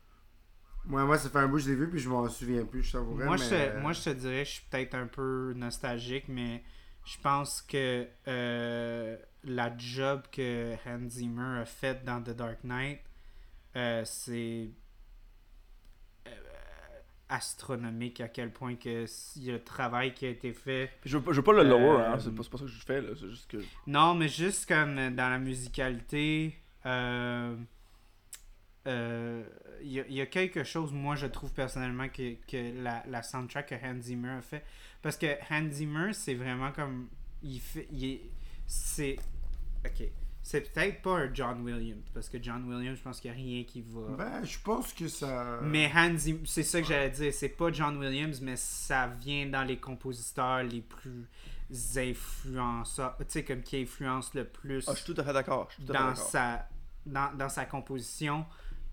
Moi, 0.85 1.05
moi, 1.05 1.19
ça 1.19 1.29
fait 1.29 1.39
un 1.39 1.49
bout 1.49 1.57
que 1.57 1.63
je 1.65 1.71
l'ai 1.71 1.77
vu, 1.77 1.91
puis 1.91 1.99
je 2.01 2.09
m'en 2.09 2.27
souviens 2.29 2.65
plus, 2.65 2.83
je 2.83 2.93
t'avouerais. 2.93 3.25
Moi, 3.27 3.37
mais... 3.37 3.45
je 3.45 3.49
te, 3.49 3.79
moi, 3.81 3.93
je 3.93 4.03
te 4.05 4.11
dirais, 4.11 4.45
je 4.45 4.51
suis 4.53 4.65
peut-être 4.71 4.95
un 4.95 5.07
peu 5.07 5.53
nostalgique, 5.55 6.25
mais 6.29 6.63
je 7.05 7.19
pense 7.23 7.61
que 7.63 8.07
euh, 8.27 9.17
la 9.45 9.77
job 9.77 10.23
que 10.33 10.75
Hans 10.87 11.09
Zimmer 11.11 11.61
a 11.61 11.65
faite 11.67 12.05
dans 12.05 12.23
The 12.23 12.31
Dark 12.31 12.65
Knight, 12.65 13.01
euh, 13.77 14.03
c'est 14.07 14.71
euh, 16.27 16.31
astronomique 17.29 18.21
à 18.23 18.29
quel 18.29 18.51
point 18.53 18.77
que 18.77 19.05
s- 19.05 19.35
il 19.37 19.45
y 19.45 19.51
a 19.51 19.55
le 19.55 19.63
travail 19.65 20.15
qui 20.15 20.25
a 20.27 20.31
été 20.31 20.53
fait. 20.55 20.91
Puis 21.03 21.11
je, 21.11 21.19
veux 21.19 21.23
pas- 21.23 21.33
je 21.33 21.37
veux 21.37 21.45
pas 21.45 21.53
le 21.53 21.65
lower, 21.65 22.01
Euh, 22.03 22.13
hein, 22.15 22.19
c'est 22.19 22.35
pas, 22.35 22.43
c'est 22.43 22.51
pas 22.51 22.59
ça 22.59 22.65
que 22.65 22.71
je 22.71 22.85
fais, 22.85 23.01
là. 23.03 23.11
C'est 23.19 23.29
juste 23.29 23.51
que. 23.51 23.59
Non, 23.87 24.15
mais 24.15 24.29
juste 24.29 24.67
comme 24.67 24.97
euh, 24.99 25.11
dans 25.11 25.29
la 25.29 25.39
musicalité, 25.39 26.59
euh, 28.87 29.43
euh, 29.43 29.45
il 29.83 29.93
y, 29.93 30.01
a- 30.01 30.07
il 30.09 30.15
y 30.15 30.21
a 30.21 30.27
quelque 30.27 30.65
chose, 30.65 30.93
moi, 30.93 31.15
je 31.17 31.27
trouve 31.27 31.53
personnellement 31.53 32.09
que, 32.09 32.35
que 32.47 32.83
la, 32.83 33.03
la 33.09 33.23
soundtrack 33.23 33.69
que 33.69 33.75
Hans 33.75 34.01
Zimmer 34.01 34.31
a 34.31 34.41
fait. 34.41 34.65
Parce 35.03 35.17
que 35.17 35.27
Hans 35.51 35.71
Zimmer, 35.71 36.13
c'est 36.13 36.35
vraiment 36.35 36.73
comme. 36.73 37.09
Il 37.43 37.61
fait. 37.61 37.87
Il 37.93 38.05
est- 38.05 38.31
c'est. 38.67 39.17
Ok. 39.85 40.09
C'est 40.43 40.73
peut-être 40.73 41.03
pas 41.03 41.19
un 41.19 41.35
John 41.35 41.61
Williams. 41.63 42.03
Parce 42.15 42.29
que 42.31 42.43
John 42.43 42.65
Williams, 42.73 42.97
je 42.97 43.03
pense 43.03 43.21
qu'il 43.21 43.31
n'y 43.31 43.37
a 43.37 43.41
rien 43.41 43.65
qui 43.65 43.83
va. 43.83 44.17
Ben, 44.17 44.45
je 44.45 44.59
pense 44.61 44.95
que 44.95 45.07
ça... 45.07 45.59
Mais 45.63 45.91
Hans 45.95 46.17
Zimmer, 46.17 46.41
c'est 46.47 46.63
ça 46.63 46.81
que 46.81 46.87
j'allais 46.87 47.11
dire. 47.11 47.35
C'est 47.35 47.51
pas 47.51 47.71
John 47.71 47.99
Williams, 47.99 48.41
mais 48.41 48.57
ça 48.57 49.09
vient 49.09 49.45
dans 49.47 49.63
les 49.63 49.77
compositeurs 49.77 50.63
les 50.63 50.81
plus 50.81 51.27
influenceurs. 51.97 53.17
Tu 53.19 53.25
sais, 53.29 53.45
comme 53.45 53.63
qui 53.63 53.83
influence 53.83 54.33
le 54.35 54.45
plus 54.45 54.89
Ah, 54.89 54.93
je 54.95 55.03
suis 55.03 55.13
tout 55.15 55.21
à 55.21 55.25
fait 55.25 55.33
d'accord. 55.33 55.69
Dans 55.81 56.15
sa, 56.15 56.67
dans, 57.05 57.33
dans 57.37 57.49
sa 57.49 57.65
composition. 57.67 58.47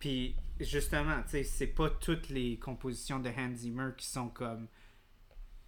Puis 0.06 0.35
justement, 0.59 1.16
tu 1.24 1.30
sais, 1.32 1.43
c'est 1.43 1.66
pas 1.66 1.90
toutes 1.90 2.30
les 2.30 2.58
compositions 2.59 3.17
de 3.19 3.27
Hans 3.30 3.56
Zimmer 3.56 3.90
qui 3.98 4.06
sont 4.06 4.27
comme 4.30 4.67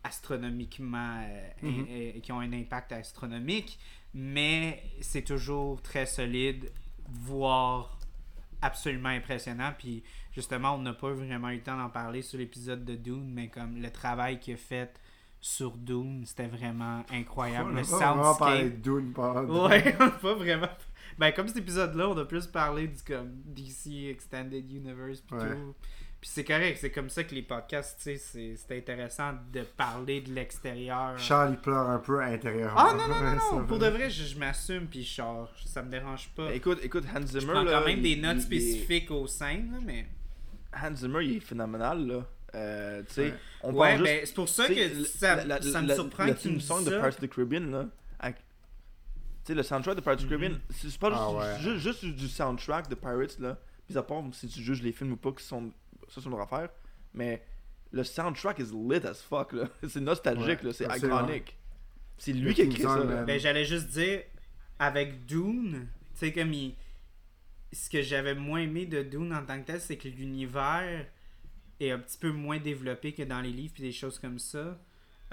astronomiquement 0.04 1.24
euh, 1.28 1.50
Mhm. 1.64 1.70
in- 1.80 1.86
euh, 1.90 2.20
qui 2.22 2.32
ont 2.32 2.40
un 2.40 2.54
impact 2.54 2.92
astronomique, 2.92 3.80
mais 4.14 4.84
c'est 5.02 5.24
toujours 5.24 5.82
très 5.82 6.06
solide, 6.06 6.72
voire 7.10 7.98
absolument 8.62 9.10
impressionnant. 9.10 9.74
Puis 9.78 10.04
justement, 10.34 10.76
on 10.76 10.80
n'a 10.84 10.94
pas 10.94 11.12
vraiment 11.14 11.50
eu 11.50 11.56
le 11.56 11.64
temps 11.64 11.78
d'en 11.78 11.90
parler 11.90 12.22
sur 12.22 12.38
l'épisode 12.38 12.86
de 12.86 12.96
Dune, 12.96 13.32
mais 13.34 13.48
comme 13.50 13.82
le 13.82 13.90
travail 13.90 14.40
qu'il 14.40 14.54
a 14.54 14.58
fait 14.58 15.00
sur 15.42 15.72
Dune, 15.78 16.26
c'était 16.28 16.48
vraiment 16.48 17.04
incroyable. 17.12 17.72
on 17.72 17.74
le 17.74 17.80
a 17.82 17.84
pas 17.90 18.14
vraiment 18.14 18.36
parlé 18.36 18.60
soundscape. 18.70 18.82
de 18.84 19.00
Dune 19.00 19.14
pendant... 19.14 19.68
Ouais, 19.68 19.96
on 20.00 20.04
a 20.04 20.12
pas 20.12 20.34
vraiment. 20.36 20.68
Ben, 21.20 21.32
comme 21.32 21.48
cet 21.48 21.58
épisode-là, 21.58 22.10
on 22.10 22.18
a 22.18 22.26
plus 22.26 22.48
parlé 22.48 22.88
du 22.88 23.02
comme 23.04 23.32
DC 23.46 24.10
Extended 24.10 24.72
Universe 24.72 25.22
pis 25.22 25.34
Ouais. 25.34 25.50
tout. 25.56 25.76
Puis 26.20 26.32
c'est 26.34 26.44
correct, 26.44 26.78
c'est 26.82 26.90
comme 26.90 27.10
ça 27.12 27.24
que 27.24 27.36
les 27.36 27.44
podcasts, 27.44 27.98
tu 28.00 28.04
sais, 28.06 28.18
c'est- 28.18 28.56
c'est 28.56 28.76
intéressant 28.78 29.34
de 29.54 29.62
parler 29.62 30.22
de 30.22 30.34
l'extérieur. 30.34 31.18
Charles, 31.20 31.52
il 31.54 31.58
pleure 31.58 31.88
un 31.90 32.00
peu 32.00 32.20
intérieurement. 32.22 32.76
Ah 32.76 32.94
non, 32.98 33.08
non, 33.08 33.22
non, 33.22 33.36
non, 33.62 33.66
pour 33.68 33.78
de 33.78 33.86
vrai, 33.88 34.10
je, 34.10 34.24
je 34.24 34.38
m'assume 34.40 34.88
puis 34.88 35.06
sors. 35.06 35.52
Ça 35.66 35.84
me 35.84 35.92
dérange 35.92 36.30
pas. 36.36 36.48
Mais 36.50 36.58
écoute, 36.58 36.80
écoute, 36.82 37.04
Hans 37.16 37.22
je 37.22 37.40
Zimmer. 37.40 37.54
prends 37.54 37.64
là, 37.64 37.80
quand 37.82 37.86
même 37.86 38.02
des 38.02 38.10
il- 38.12 38.22
notes 38.22 38.38
il- 38.38 38.54
il 38.54 38.58
est- 38.58 38.72
spécifiques 38.72 39.12
aux 39.12 39.28
scènes, 39.28 39.72
là, 39.74 39.78
mais. 39.84 40.08
Hans 40.74 40.96
Zimmer, 40.96 41.24
il 41.24 41.38
est 41.38 41.40
phénoménal, 41.40 42.08
là. 42.08 42.26
Euh, 42.56 43.04
tu 43.08 43.14
sais, 43.14 43.22
Ouais. 43.26 43.34
on 43.62 43.74
Ouais, 43.74 43.90
parle 43.90 43.98
juste. 44.00 44.04
ben, 44.20 44.26
c'est 44.26 44.36
pour 44.36 44.50
ça 44.50 44.68
que 44.68 45.04
ça, 45.04 45.36
la- 45.36 45.46
la- 45.46 45.62
ça 45.62 45.82
me 45.84 45.88
la- 45.88 45.96
surprend 45.96 46.34
tu 46.34 46.50
me 46.50 46.56
de. 46.84 46.90
Pirates 46.90 47.14
of 47.14 47.20
the 47.20 47.30
Caribbean, 47.30 47.70
là. 47.72 47.86
avec- 48.20 48.38
Tu 48.38 48.44
sais, 49.48 49.54
le 49.56 49.64
soundtrack 49.64 49.96
de 49.96 50.02
Pirates 50.02 50.20
of 50.20 50.26
the 50.26 50.30
Caribbean, 50.30 50.54
Mhm. 50.54 50.60
c'est 50.72 50.98
pas 51.00 51.10
juste, 51.10 51.22
Ah 51.24 51.32
ouais. 51.32 51.60
juste, 51.60 51.80
juste 51.80 52.06
du 52.06 52.28
soundtrack 52.28 52.90
de 52.90 52.96
Pirates, 52.96 53.40
là. 53.40 53.58
Mis 53.90 53.98
à 53.98 54.04
part 54.04 54.24
si 54.34 54.48
tu 54.48 54.62
juges 54.62 54.82
les 54.84 54.92
films 54.92 55.14
ou 55.14 55.18
pas, 55.18 55.32
qui 55.32 55.44
sont. 55.44 55.72
Ça, 56.10 56.22
c'est 56.22 56.26
une 56.26 56.34
autre 56.34 56.44
affaire. 56.44 56.70
Mais 57.14 57.42
le 57.92 58.04
soundtrack 58.04 58.60
is 58.60 58.72
lit 58.74 59.06
as 59.06 59.22
fuck, 59.22 59.54
là. 59.54 59.70
C'est 59.88 60.02
nostalgique, 60.02 60.60
Ouais, 60.62 60.68
là. 60.68 60.74
C'est 60.74 60.86
iconique. 60.98 61.58
C'est 62.18 62.34
lui 62.34 62.54
qui 62.54 62.62
a 62.62 62.66
écrit 62.66 62.82
ça, 62.82 63.04
là. 63.04 63.24
Ben, 63.24 63.40
j'allais 63.40 63.64
juste 63.66 63.88
dire, 63.90 64.22
avec 64.80 65.26
Dune, 65.26 65.88
tu 66.14 66.20
sais, 66.20 66.34
comme 66.34 66.52
il. 66.54 66.76
Ce 67.74 67.90
que 67.90 68.02
j'avais 68.02 68.34
moins 68.34 68.60
aimé 68.62 68.86
de 68.86 69.04
Dune 69.04 69.34
en 69.34 69.46
tant 69.46 69.60
que 69.62 69.66
tel, 69.68 69.82
c'est 69.82 69.98
que 69.98 70.08
l'univers 70.08 71.06
est 71.80 71.92
un 71.92 72.00
petit 72.00 72.18
peu 72.18 72.32
moins 72.32 72.58
développé 72.60 73.12
que 73.14 73.24
dans 73.24 73.42
les 73.42 73.52
livres 73.52 73.74
puis 73.74 73.84
des 73.84 73.92
choses 73.92 74.20
comme 74.20 74.40
ça. 74.40 74.80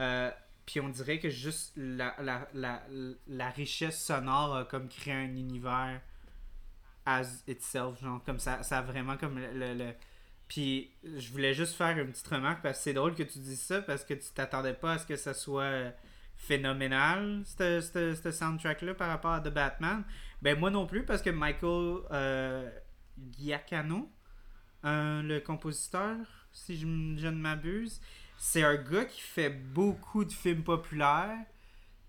Euh, 0.00 0.30
puis 0.66 0.80
on 0.80 0.88
dirait 0.88 1.18
que 1.20 1.30
juste 1.30 1.72
la, 1.76 2.14
la, 2.20 2.48
la, 2.54 2.82
la 3.28 3.50
richesse 3.50 4.02
sonore 4.02 4.56
a 4.56 4.64
comme 4.64 4.88
créé 4.88 5.14
un 5.14 5.36
univers 5.36 6.00
as 7.06 7.42
itself, 7.46 8.00
genre 8.00 8.22
comme 8.24 8.38
ça, 8.38 8.62
ça 8.62 8.78
a 8.78 8.82
vraiment 8.82 9.16
comme 9.16 9.38
le, 9.38 9.74
le- 9.74 9.94
Puis 10.48 10.90
je 11.04 11.30
voulais 11.32 11.54
juste 11.54 11.74
faire 11.74 11.98
une 11.98 12.10
petite 12.12 12.28
remarque 12.28 12.62
parce 12.62 12.78
que 12.78 12.84
c'est 12.84 12.92
drôle 12.94 13.14
que 13.14 13.22
tu 13.22 13.38
dises 13.40 13.60
ça 13.60 13.82
parce 13.82 14.04
que 14.04 14.14
tu 14.14 14.30
t'attendais 14.34 14.74
pas 14.74 14.92
à 14.94 14.98
ce 14.98 15.06
que 15.06 15.16
ça 15.16 15.34
soit 15.34 15.92
phénoménal, 16.36 17.42
ce 17.46 18.30
soundtrack-là 18.32 18.94
par 18.94 19.08
rapport 19.08 19.32
à 19.32 19.40
The 19.40 19.48
Batman. 19.52 20.04
Ben 20.42 20.58
moi 20.58 20.70
non 20.70 20.86
plus 20.86 21.04
parce 21.04 21.22
que 21.22 21.30
Michael 21.30 22.00
euh, 22.10 22.70
Giacchino, 23.38 24.10
euh, 24.84 25.22
le 25.22 25.40
compositeur, 25.40 26.16
si 26.52 26.76
je 26.78 26.86
ne 26.86 27.30
m'abuse, 27.30 28.00
c'est 28.47 28.62
un 28.62 28.76
gars 28.76 29.06
qui 29.06 29.23
fait 29.23 29.48
beaucoup 29.48 30.24
de 30.24 30.32
films 30.32 30.62
populaires. 30.64 31.39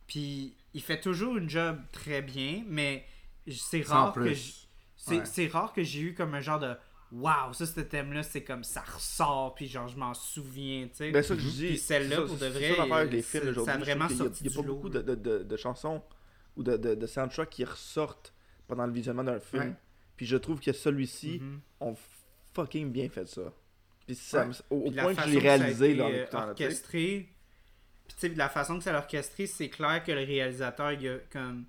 Puis 0.06 0.54
il 0.74 0.82
fait 0.82 1.00
toujours 1.00 1.38
une 1.38 1.50
job 1.50 1.80
très 1.94 2.22
bien, 2.22 2.64
mais 2.68 3.06
c'est 3.50 3.82
rare 3.84 4.14
que 4.14 4.34
c'est 4.96 5.18
Ouais. 5.46 5.48
rare 5.48 5.72
que 5.74 5.82
j'ai 5.84 6.02
eu 6.02 6.14
comme 6.14 6.34
un 6.36 6.42
genre 6.42 6.60
de 6.60 6.76
Waouh, 7.12 7.54
ça, 7.54 7.66
ce 7.66 7.80
thème-là, 7.80 8.24
c'est 8.24 8.44
comme 8.44 8.64
ça 8.66 8.82
ressort, 8.82 9.54
puis 9.56 9.68
genre, 9.68 9.88
je 9.88 9.96
m'en 9.96 10.14
souviens, 10.14 10.88
tu 10.90 10.96
sais. 10.96 11.12
Ben, 11.12 11.24
ça 11.24 11.36
que 11.36 11.42
je 11.42 11.50
dis. 11.50 11.68
Puis 11.68 11.78
celle-là, 11.78 12.16
c'est 12.18 12.26
pour 12.26 12.38
ça- 12.38 12.50
de 12.50 12.54
c'est 12.54 12.60
vrai, 12.74 12.76
ça 12.76 13.22
films 13.22 13.48
aujourd'hui. 13.50 13.66
ça 13.66 13.74
a 13.74 13.78
vraiment 13.78 14.08
qu'il 14.08 14.18
y 14.18 14.20
a- 14.22 14.24
sorti 14.26 14.44
Il 14.44 14.48
n'y 14.50 14.54
a 14.54 14.56
pas 14.58 14.62
du 14.64 14.68
beaucoup 14.68 14.88
lot. 14.90 14.90
de, 14.90 15.02
de, 15.02 15.16
de, 15.16 15.44
de 15.44 15.58
chansons 15.58 16.04
ou 16.58 16.64
de, 16.64 16.76
de, 16.76 16.96
de 16.96 17.08
soundtracks 17.08 17.50
qui 17.52 17.64
ressortent 17.64 18.34
pendant 18.68 18.86
le 18.88 18.92
visionnement 18.92 19.24
d'un 19.24 19.40
film. 19.40 19.64
Ouais. 19.64 19.76
Puis 20.18 20.26
je 20.26 20.36
trouve 20.36 20.60
que 20.60 20.74
celui-ci 20.74 21.40
Mhm. 21.40 21.62
ont 21.82 21.96
fucking 22.54 22.92
bien 22.92 23.08
fait 23.08 23.28
ça. 23.28 23.54
Puis 24.06 24.16
ça, 24.16 24.46
Ouais. 24.46 24.54
au, 24.70 24.76
au 24.88 24.92
point 24.92 25.16
que 25.16 25.22
je 25.24 25.30
l'ai 25.30 25.40
réalisé 25.40 25.94
là, 25.96 26.06
en 26.06 26.12
euh, 26.12 26.50
orchestré. 26.50 27.30
Puis 28.08 28.16
tu 28.16 28.20
sais, 28.20 28.30
de 28.30 28.38
la 28.38 28.50
façon 28.50 28.78
que 28.78 28.84
ça 28.84 28.92
l'a 28.92 29.00
orchestré, 29.00 29.48
c'est 29.48 29.70
clair 29.70 30.04
que 30.04 30.12
le 30.12 30.24
réalisateur 30.24 30.92
il 30.92 31.08
a 31.10 31.18
comme 31.32 31.66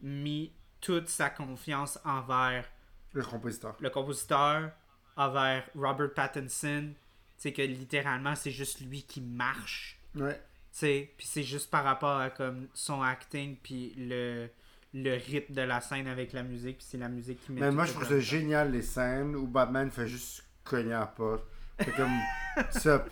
mis 0.00 0.52
toute 0.80 1.08
sa 1.08 1.30
confiance 1.30 1.98
envers 2.04 2.64
Le 3.12 3.22
compositeur. 3.24 3.76
le 3.80 3.90
compositeur, 3.90 4.70
envers 5.16 5.68
Robert 5.76 6.12
Pattinson. 6.14 6.92
Tu 7.36 7.42
sais 7.42 7.52
que 7.52 7.62
littéralement 7.62 8.34
c'est 8.34 8.50
juste 8.50 8.80
lui 8.80 9.02
qui 9.02 9.20
marche. 9.20 10.00
Ouais. 10.16 10.34
Tu 10.72 10.78
sais, 10.80 11.12
puis 11.16 11.26
c'est 11.26 11.42
juste 11.44 11.70
par 11.70 11.84
rapport 11.84 12.18
à 12.18 12.30
comme 12.30 12.68
son 12.74 13.02
acting 13.02 13.56
puis 13.62 13.94
le 13.96 14.48
le 14.94 15.14
rythme 15.16 15.52
de 15.52 15.60
la 15.62 15.80
scène 15.82 16.06
avec 16.08 16.32
la 16.32 16.42
musique 16.42 16.78
puis 16.78 16.86
c'est 16.88 16.98
la 16.98 17.08
musique 17.10 17.38
qui 17.44 17.52
met 17.52 17.60
Mais 17.60 17.70
moi, 17.70 17.84
je 17.84 17.92
trouve 17.92 18.08
ça 18.08 18.18
génial, 18.20 18.72
les 18.72 18.80
scènes 18.82 19.36
où 19.36 19.46
Batman 19.46 19.90
fait 19.90 20.08
juste 20.08 20.44
cogner 20.64 20.94
à 20.94 21.00
la 21.00 21.06
porte. 21.06 21.44
C'est 21.78 21.94
comme, 21.94 22.12
sup. 22.70 23.02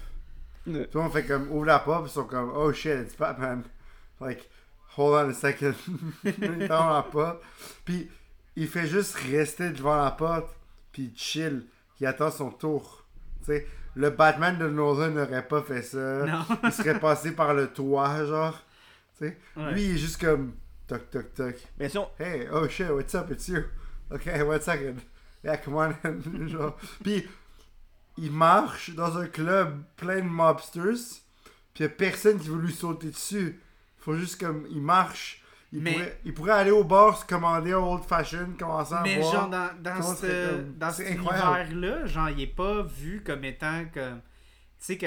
Le 0.66 0.86
monde 0.94 1.12
fait 1.12 1.24
comme, 1.24 1.50
ouvre 1.52 1.66
la 1.66 1.78
porte, 1.78 2.04
puis 2.04 2.10
ils 2.10 2.14
sont 2.14 2.24
comme, 2.24 2.50
oh 2.54 2.72
shit, 2.72 2.98
it's 3.02 3.16
Batman. 3.16 3.62
Like, 4.20 4.48
hold 4.96 5.14
on 5.14 5.30
a 5.30 5.34
second. 5.34 5.74
il 6.24 6.66
tend 6.68 6.90
la 6.92 7.02
porte. 7.02 7.42
Puis, 7.84 8.10
il 8.56 8.66
fait 8.68 8.86
juste 8.86 9.14
rester 9.16 9.70
devant 9.70 9.96
la 10.02 10.10
porte, 10.10 10.48
puis 10.92 11.12
il 11.12 11.18
chill. 11.18 11.66
Il 12.00 12.06
attend 12.06 12.30
son 12.30 12.50
tour. 12.50 13.04
Tu 13.40 13.46
sais, 13.46 13.66
le 13.94 14.10
Batman 14.10 14.58
de 14.58 14.68
Nolan 14.68 15.10
n'aurait 15.10 15.46
pas 15.46 15.62
fait 15.62 15.82
ça. 15.82 15.98
Non. 16.26 16.44
Il 16.64 16.72
serait 16.72 16.98
passé 16.98 17.32
par 17.32 17.54
le 17.54 17.68
toit, 17.68 18.24
genre. 18.26 18.58
Tu 19.18 19.28
sais, 19.28 19.38
Ouais. 19.56 19.72
lui, 19.72 19.84
il 19.84 19.94
est 19.94 19.98
juste 19.98 20.20
comme, 20.20 20.52
toc, 20.86 21.08
toc, 21.10 21.32
toc. 21.34 21.54
Mais 21.78 21.88
si 21.88 21.96
on, 21.98 22.08
Hey, 22.18 22.48
oh 22.52 22.68
shit, 22.68 22.90
what's 22.90 23.14
up? 23.14 23.30
It's 23.30 23.48
you? 23.48 23.62
Okay, 24.10 24.42
one 24.42 24.60
second? 24.60 24.96
Yeah, 25.44 25.56
come 25.58 25.76
on. 25.76 25.94
in. 26.04 26.48
Genre. 26.48 26.76
Puis, 27.02 27.26
il 28.18 28.32
marche 28.32 28.90
dans 28.94 29.18
un 29.18 29.26
club 29.26 29.82
plein 29.96 30.16
de 30.20 30.28
mobsters. 30.28 31.20
Puis, 31.74 31.84
y 31.84 31.86
a 31.86 31.90
personne 31.90 32.38
qui 32.38 32.48
veut 32.48 32.60
lui 32.60 32.72
sauter 32.72 33.10
dessus. 33.10 33.60
faut 33.98 34.16
juste 34.16 34.40
comme. 34.40 34.66
Il 34.70 34.80
marche. 34.82 35.42
Il, 35.72 35.82
Mais- 35.82 35.92
pourrait, 35.92 36.20
il 36.24 36.32
pourrait 36.34 36.52
aller 36.52 36.70
au 36.70 36.84
bar, 36.84 37.18
se 37.20 37.26
commander 37.26 37.72
un 37.72 37.78
old 37.78 38.04
fashion, 38.04 38.54
commencer 38.58 38.94
à 38.94 39.02
Mais 39.02 39.18
boire. 39.18 39.32
genre 39.32 39.50
dans, 39.50 39.70
dans 39.82 40.00
ce, 40.14 40.50
comme- 40.50 40.74
dans 40.78 40.90
cet 40.92 41.10
univers-là, 41.10 42.06
genre 42.06 42.30
il 42.30 42.40
est 42.40 42.46
pas 42.46 42.82
vu 42.82 43.22
comme 43.24 43.44
étant 43.44 43.84
comme. 43.92 44.20
Tu 44.78 44.86
sais 44.86 44.96
que 44.98 45.06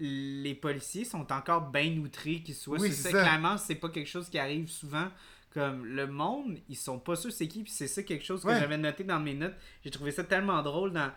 les 0.00 0.54
policiers 0.54 1.04
sont 1.04 1.30
encore 1.32 1.70
bien 1.70 1.96
outrés 1.98 2.42
qu'ils 2.42 2.54
soient 2.54 2.78
Oui, 2.80 2.90
c'est. 2.92 3.10
Clairement, 3.10 3.58
c'est 3.58 3.74
pas 3.76 3.90
quelque 3.90 4.08
chose 4.08 4.28
qui 4.28 4.38
arrive 4.38 4.68
souvent. 4.68 5.08
Comme 5.52 5.84
le 5.84 6.06
monde, 6.06 6.58
ils 6.70 6.76
sont 6.76 6.98
pas 6.98 7.14
sûrs 7.14 7.30
c'est 7.30 7.46
qui, 7.46 7.62
puis 7.62 7.70
c'est 7.72 7.86
ça 7.86 8.02
quelque 8.02 8.24
chose 8.24 8.42
que 8.42 8.48
Ouais. 8.48 8.58
j'avais 8.58 8.78
noté 8.78 9.04
dans 9.04 9.20
mes 9.20 9.34
notes. 9.34 9.54
J'ai 9.84 9.90
trouvé 9.90 10.10
ça 10.10 10.24
tellement 10.24 10.62
drôle 10.62 10.92
dans, 10.92 11.10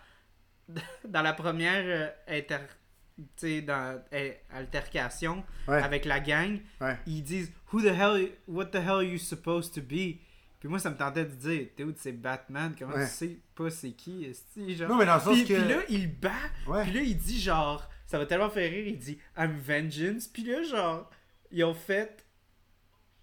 dans 1.07 1.21
la 1.21 1.33
première 1.33 1.83
euh, 1.85 2.09
inter, 2.27 3.61
dans, 3.61 4.01
euh, 4.13 4.31
altercation 4.53 5.43
Ouais. 5.67 5.81
avec 5.81 6.05
la 6.05 6.19
gang. 6.19 6.59
Ouais. 6.81 6.97
Ils 7.07 7.23
disent 7.23 7.51
Who 7.71 7.81
the 7.81 7.85
hell, 7.87 8.29
what 8.47 8.65
the 8.67 8.75
hell 8.75 8.89
are 8.95 9.03
you 9.03 9.17
supposed 9.17 9.73
to 9.73 9.81
be? 9.81 10.19
Puis 10.59 10.69
moi, 10.69 10.79
ça 10.79 10.89
me 10.89 10.97
tentait 10.97 11.25
de 11.25 11.29
dire, 11.31 11.67
t'es 11.75 11.83
où 11.83 11.93
c'est 11.95 12.11
Batman? 12.11 12.73
Comment 12.77 12.95
Ouais. 12.95 13.05
tu 13.05 13.11
sais 13.11 13.37
pas 13.53 13.69
c'est 13.69 13.91
qui? 13.91 14.25
esti, 14.25 14.75
genre? 14.75 14.89
Non, 14.89 14.95
mais 14.97 15.05
dans 15.05 15.15
le 15.15 15.21
sens 15.21 15.33
puis, 15.37 15.45
que. 15.45 15.53
puis 15.53 15.69
là, 15.69 15.77
il 15.89 16.11
bat. 16.19 16.31
Puis 16.83 16.91
là, 16.93 17.01
il 17.01 17.17
dit 17.17 17.39
genre, 17.39 17.87
ça 18.07 18.17
va 18.17 18.25
tellement 18.25 18.49
faire 18.49 18.69
rire, 18.71 18.87
il 18.87 18.97
dit 18.97 19.19
I'm 19.37 19.57
vengeance. 19.57 20.27
Puis 20.27 20.43
là, 20.43 20.63
genre, 20.63 21.09
ils 21.51 21.63
ont 21.63 21.73
fait 21.75 22.24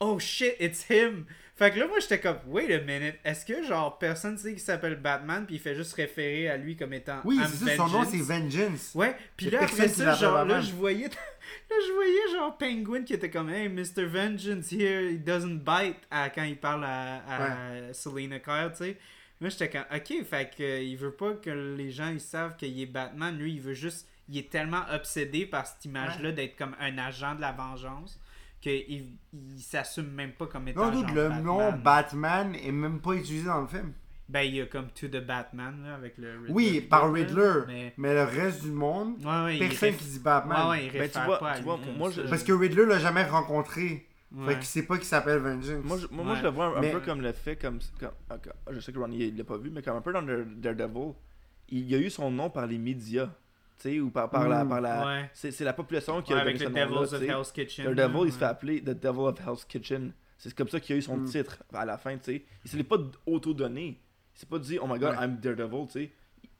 Oh 0.05 0.19
shit, 0.19 0.57
it's 0.59 0.85
him. 0.91 1.27
Fait 1.55 1.71
que 1.71 1.79
là, 1.79 1.87
moi, 1.87 2.01
j'étais 2.01 2.19
comme, 2.19 2.39
wait 2.47 2.75
a 2.75 2.81
minute, 2.81 3.17
est-ce 3.25 3.47
que 3.47 3.63
genre 3.63 3.99
personne 3.99 4.37
sait 4.37 4.51
qu'il 4.53 4.61
s'appelle 4.61 4.97
Batman, 4.97 5.45
puis 5.47 5.57
il 5.57 5.61
fait 5.61 5.77
juste 5.77 5.93
référer 5.93 6.49
à 6.49 6.57
lui 6.57 6.77
comme 6.77 6.93
étant 6.93 7.21
Oui, 7.25 7.39
c'est 7.47 7.67
ça, 7.69 7.77
son 7.77 7.89
nom 7.89 8.05
c'est 8.05 8.19
Vengeance. 8.19 8.93
Ouais, 8.95 9.15
puis 9.37 9.49
là 9.51 9.61
après 9.63 9.87
ça, 9.89 10.15
genre 10.15 10.45
là, 10.45 10.61
je 10.61 10.73
voyais 10.73 11.09
là 11.71 11.77
je 11.87 11.93
voyais 11.93 12.33
genre 12.33 12.57
Penguin 12.59 13.05
qui 13.05 13.13
était 13.15 13.31
comme 13.31 13.49
Hey 13.51 13.69
Mr. 13.69 14.07
Vengeance 14.07 14.73
here, 14.73 15.13
he 15.13 15.19
doesn't 15.19 15.59
bite 15.63 15.99
à- 16.11 16.31
quand 16.31 16.43
il 16.45 16.57
parle 16.57 16.85
à, 16.85 17.23
à 17.29 17.93
Selena 17.93 18.41
Kyle, 18.41 18.71
tu 18.73 18.85
sais. 18.85 18.97
Moi 19.41 19.51
j'étais 19.51 19.69
comme 19.71 19.85
OK, 19.95 20.25
fait 20.25 20.51
que 20.57 20.63
euh, 20.63 20.83
il 20.83 20.97
veut 20.97 21.13
pas 21.13 21.35
que 21.35 21.51
les 21.77 21.91
gens 21.91 22.09
ils 22.11 22.21
savent 22.21 22.57
qu'il 22.57 22.81
est 22.81 22.87
Batman, 22.87 23.37
lui 23.37 23.53
il 23.55 23.61
veut 23.61 23.75
juste 23.75 24.09
il 24.29 24.39
est 24.39 24.51
tellement 24.51 24.83
obsédé 24.93 25.47
par 25.47 25.67
cette 25.67 25.85
image 25.85 26.19
là 26.21 26.33
d'être 26.33 26.57
comme 26.57 26.75
un 26.81 26.97
agent 26.99 27.35
de 27.35 27.41
la 27.41 27.53
vengeance 27.53 28.19
qu'il 28.63 29.19
il 29.35 29.61
s'assume 29.61 30.11
même 30.11 30.33
pas 30.33 30.47
comme 30.47 30.69
étant 30.69 30.87
Non, 30.91 30.93
genre 31.03 31.15
le 31.15 31.29
Batman. 31.29 31.43
nom 31.45 31.73
Batman 31.73 32.55
est 32.55 32.73
même 32.73 33.01
pas 33.01 33.13
utilisé 33.13 33.45
dans 33.47 33.61
le 33.61 33.67
film. 33.67 33.93
Ben 34.29 34.41
il 34.43 34.55
y 34.55 34.61
a 34.63 34.67
comme 34.67 34.89
To 34.91 35.09
the 35.09 35.23
Batman 35.27 35.83
là 35.85 35.95
avec 35.97 36.17
le 36.17 36.31
Riddler. 36.39 36.53
Oui, 36.53 36.81
par 36.81 37.13
Riddler. 37.13 37.53
Mais 37.67 37.93
Mais 37.99 38.15
le 38.15 38.23
reste 38.23 38.63
du 38.63 38.71
monde, 38.71 39.17
ouais, 39.23 39.45
ouais, 39.45 39.57
il 39.57 39.59
personne 39.59 39.91
réf- 39.91 39.97
qui 39.97 40.05
dit 40.07 40.19
Batman. 40.21 40.63
Ouais, 40.63 40.71
ouais, 40.71 40.87
il 40.87 40.93
Ben, 40.93 40.93
tu 40.93 41.01
réfère 41.03 41.25
vois- 41.27 41.39
pas 41.39 41.57
tu 41.59 41.63
vois, 41.65 41.79
moi, 41.99 42.11
je- 42.11 42.23
Parce 42.23 42.43
que 42.43 42.53
Riddler 42.53 42.87
l'a 42.87 42.99
jamais 42.99 43.25
rencontré. 43.25 44.07
Ouais. 44.35 44.47
Fait 44.47 44.55
qu'il 44.55 44.65
sait 44.65 44.87
pas 44.87 44.97
qu'il 44.97 45.05
s'appelle 45.05 45.41
Vengeance. 45.41 45.85
Moi, 45.85 45.99
je, 45.99 46.07
moi, 46.11 46.35
je 46.37 46.43
le 46.43 46.49
vois 46.49 46.79
un, 46.79 46.81
peu 46.81 47.01
comme 47.01 47.21
le 47.21 47.33
fait, 47.33 47.57
comme, 47.57 47.81
Je 48.71 48.81
sais 48.81 48.91
que 48.93 48.99
Ronnie 48.99 49.19
il 49.27 49.37
l'a 49.37 49.45
pas 49.45 49.59
vu, 49.59 49.69
mais 49.71 49.83
comme 49.83 49.97
un 49.97 50.01
peu 50.01 50.11
dans 50.13 50.23
Dare- 50.23 50.47
Daredevil, 50.57 51.13
il 51.69 51.91
y 51.91 51.95
a 51.95 51.99
eu 51.99 52.09
son 52.09 52.31
nom 52.31 52.49
par 52.49 52.67
les 52.67 52.79
médias. 52.79 53.29
Tu 53.83 53.89
sais, 53.95 54.01
ou 54.01 54.11
par, 54.11 54.31
par 54.31 54.49
la. 54.49 54.65
Par 54.65 54.81
la 54.81 55.05
Ouais. 55.07 55.31
c'est, 55.35 55.51
c'est 55.51 55.65
la 55.65 55.73
population 55.73 56.23
qui 56.23 56.33
Ouais, 56.33 56.39
a 56.39 56.43
avec 56.43 56.57
donné 56.59 56.85
le 56.85 56.87
tu 56.87 57.15
of. 57.17 57.23
Hell's 57.23 57.51
Kitchen. 57.53 57.85
Daredevil, 57.95 58.19
là, 58.21 58.25
il 58.27 58.33
se 58.33 58.39
fait 58.39 58.45
ouais. 58.45 58.51
appeler 58.51 58.81
The 58.81 58.91
Devil 58.91 59.21
of 59.21 59.41
Hell's 59.41 59.65
Kitchen. 59.65 60.13
C'est 60.39 60.55
comme 60.55 60.69
ça 60.69 60.79
qu'il 60.81 60.95
a 60.95 60.99
eu 60.99 61.03
son 61.03 61.17
Mm. 61.17 61.25
titre 61.25 61.63
à 61.73 61.85
la 61.85 61.99
fin, 61.99 62.17
tu 62.17 62.25
sais. 62.25 62.45
Il 62.65 62.71
se 62.71 62.77
l'est 62.77 62.85
pas 62.85 62.97
auto-donné. 63.27 64.01
Il 64.35 64.39
s'est 64.39 64.47
pas 64.47 64.59
dit, 64.59 64.79
oh 64.81 64.87
my 64.87 64.99
god, 64.99 65.17
Ouais. 65.17 65.25
I'm 65.25 65.37
Daredevil, 65.41 65.87
tu 65.87 65.93
sais. 65.93 66.11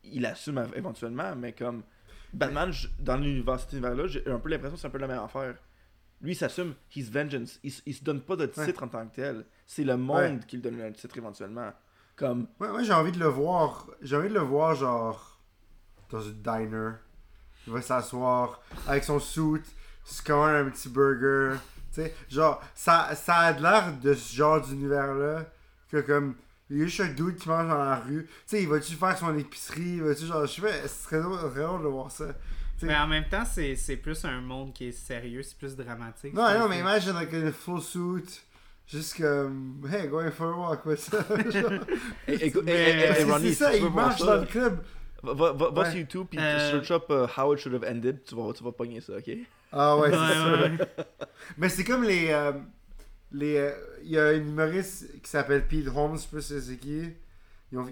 Il 0.05 0.27
assume 0.27 0.67
éventuellement, 0.75 1.35
mais 1.37 1.53
comme. 1.53 1.83
Batman, 2.33 2.73
je- 2.73 2.89
dans 2.99 3.17
l'univers, 3.17 3.61
cet 3.61 3.73
univers-là, 3.73 4.07
j'ai 4.09 4.27
un 4.29 4.39
peu 4.41 4.49
l'impression 4.49 4.75
que 4.75 4.81
c'est 4.81 4.87
un 4.87 4.91
peu 4.91 4.99
la 4.99 5.07
même 5.07 5.23
affaire. 5.23 5.55
Lui, 6.23 6.33
il 6.33 6.37
s'assume, 6.37 6.75
he's 6.97 7.11
vengeance. 7.11 7.61
Il, 7.63 7.73
il 7.87 7.95
se 7.95 8.03
donne 8.03 8.21
pas 8.21 8.37
de 8.37 8.47
Ouais. 8.57 8.67
titre 8.67 8.83
en 8.83 8.89
tant 8.89 9.07
que 9.07 9.15
tel. 9.15 9.45
C'est 9.67 9.85
le 9.85 9.97
monde 9.97 10.45
qui 10.47 10.57
lui 10.57 10.63
donne 10.63 10.81
un 10.81 10.91
titre 10.93 11.17
éventuellement. 11.19 11.73
Comme. 12.17 12.47
Ouais, 12.61 12.69
moi 12.69 12.83
j'ai 12.83 12.93
envie 12.93 13.13
de 13.13 13.19
le 13.19 13.27
voir. 13.27 13.87
J'ai 14.01 14.17
envie 14.17 14.29
de 14.29 14.35
le 14.35 14.41
voir 14.41 14.75
genre 14.75 15.41
dans 16.11 16.21
une 16.21 16.41
diner. 16.43 16.93
Il 17.67 17.73
va 17.73 17.81
s'asseoir 17.81 18.61
avec 18.87 19.05
son 19.05 19.19
suit, 19.19 19.63
se 20.05 20.23
commander 20.23 20.59
un 20.59 20.71
petit 20.71 20.89
burger. 20.89 21.57
Tu 21.93 22.03
sais, 22.03 22.15
genre, 22.29 22.63
ça, 22.75 23.15
ça 23.15 23.37
a 23.37 23.53
de 23.53 23.63
l'air 23.63 23.93
de 24.03 24.15
ce 24.15 24.35
genre 24.35 24.61
d'univers-là. 24.61 25.45
Que 25.91 26.01
comme, 26.01 26.35
il 26.71 26.79
y 26.79 26.83
a 26.83 26.87
juste 26.87 27.01
un 27.01 27.13
dude 27.13 27.37
qui 27.37 27.49
mange 27.49 27.69
dans 27.69 27.85
la 27.85 27.97
rue. 27.97 28.25
Tu 28.25 28.33
sais, 28.47 28.63
il 28.63 28.69
va-tu 28.69 28.95
faire 28.95 29.17
son 29.17 29.37
épicerie? 29.37 29.97
Il 29.97 30.03
va-tu 30.03 30.27
genre, 30.27 30.47
je 30.47 30.53
sais 30.53 30.63
pas, 30.63 30.89
ce 30.89 31.05
serait 31.05 31.21
drôle, 31.21 31.83
de 31.83 31.89
voir 31.89 32.11
ça. 32.11 32.27
Mais 32.83 32.97
en 32.97 33.07
même 33.07 33.29
temps, 33.29 33.45
c'est 33.45 33.77
c'est 33.77 33.97
plus 33.97 34.25
un 34.25 34.41
monde 34.41 34.73
qui 34.73 34.87
est 34.87 34.93
sérieux, 34.93 35.43
c'est 35.43 35.57
plus 35.57 35.77
dramatique. 35.77 36.35
non, 36.35 36.43
non, 36.43 36.65
un 36.65 36.69
mais 36.69 36.81
imagine 36.81 37.15
avec 37.15 37.33
une 37.33 37.53
full 37.53 37.81
suit. 37.81 38.43
Juste 38.89 39.17
comme, 39.17 39.81
hey, 39.91 40.09
going 40.09 40.33
for 40.33 40.53
a 40.53 40.57
walk, 40.57 40.85
what's 40.85 41.09
Parce 41.09 41.29
que 41.29 43.31
Ronnie, 43.31 43.51
c'est 43.51 43.55
ça, 43.55 43.77
il 43.77 43.89
marche 43.89 44.21
dans 44.21 44.37
le 44.37 44.47
club. 44.47 44.83
Va, 45.23 45.35
va, 45.35 45.53
va, 45.53 45.71
va 45.71 45.83
Ouais. 45.83 45.91
sur 45.91 45.99
YouTube 45.99 46.27
puis 46.31 46.39
Euh, 46.41 46.71
search 46.73 46.91
up 46.91 47.05
uh, 47.11 47.27
How 47.41 47.55
It 47.55 47.61
Should 47.61 47.75
Have 47.75 47.85
Ended. 47.89 48.25
Tu 48.25 48.35
vas, 48.35 48.53
tu 48.53 48.65
vas 48.65 48.73
pogner 48.73 49.01
ça, 49.01 49.15
ok? 49.15 49.31
Ah 49.73 49.97
ouais, 49.97 50.09
Ouais, 50.11 50.17
c'est 50.17 50.77
sûr. 50.77 50.87
Mais 51.59 51.69
c'est 51.69 51.85
comme 51.85 52.03
les. 52.05 52.29
euh, 52.31 52.53
les 53.31 53.57
euh, 53.57 53.73
Il 54.05 54.11
y 54.11 54.19
a 54.19 54.27
un 54.27 54.33
humoriste 54.35 55.21
qui 55.23 55.31
s'appelle 55.31 55.67
Pete 55.67 55.87
Holmes, 55.95 56.17
je 56.17 56.23
sais 56.23 56.29
pas 56.37 56.41
si 56.43 56.61
c'est 56.61 56.77
qui. 56.77 57.11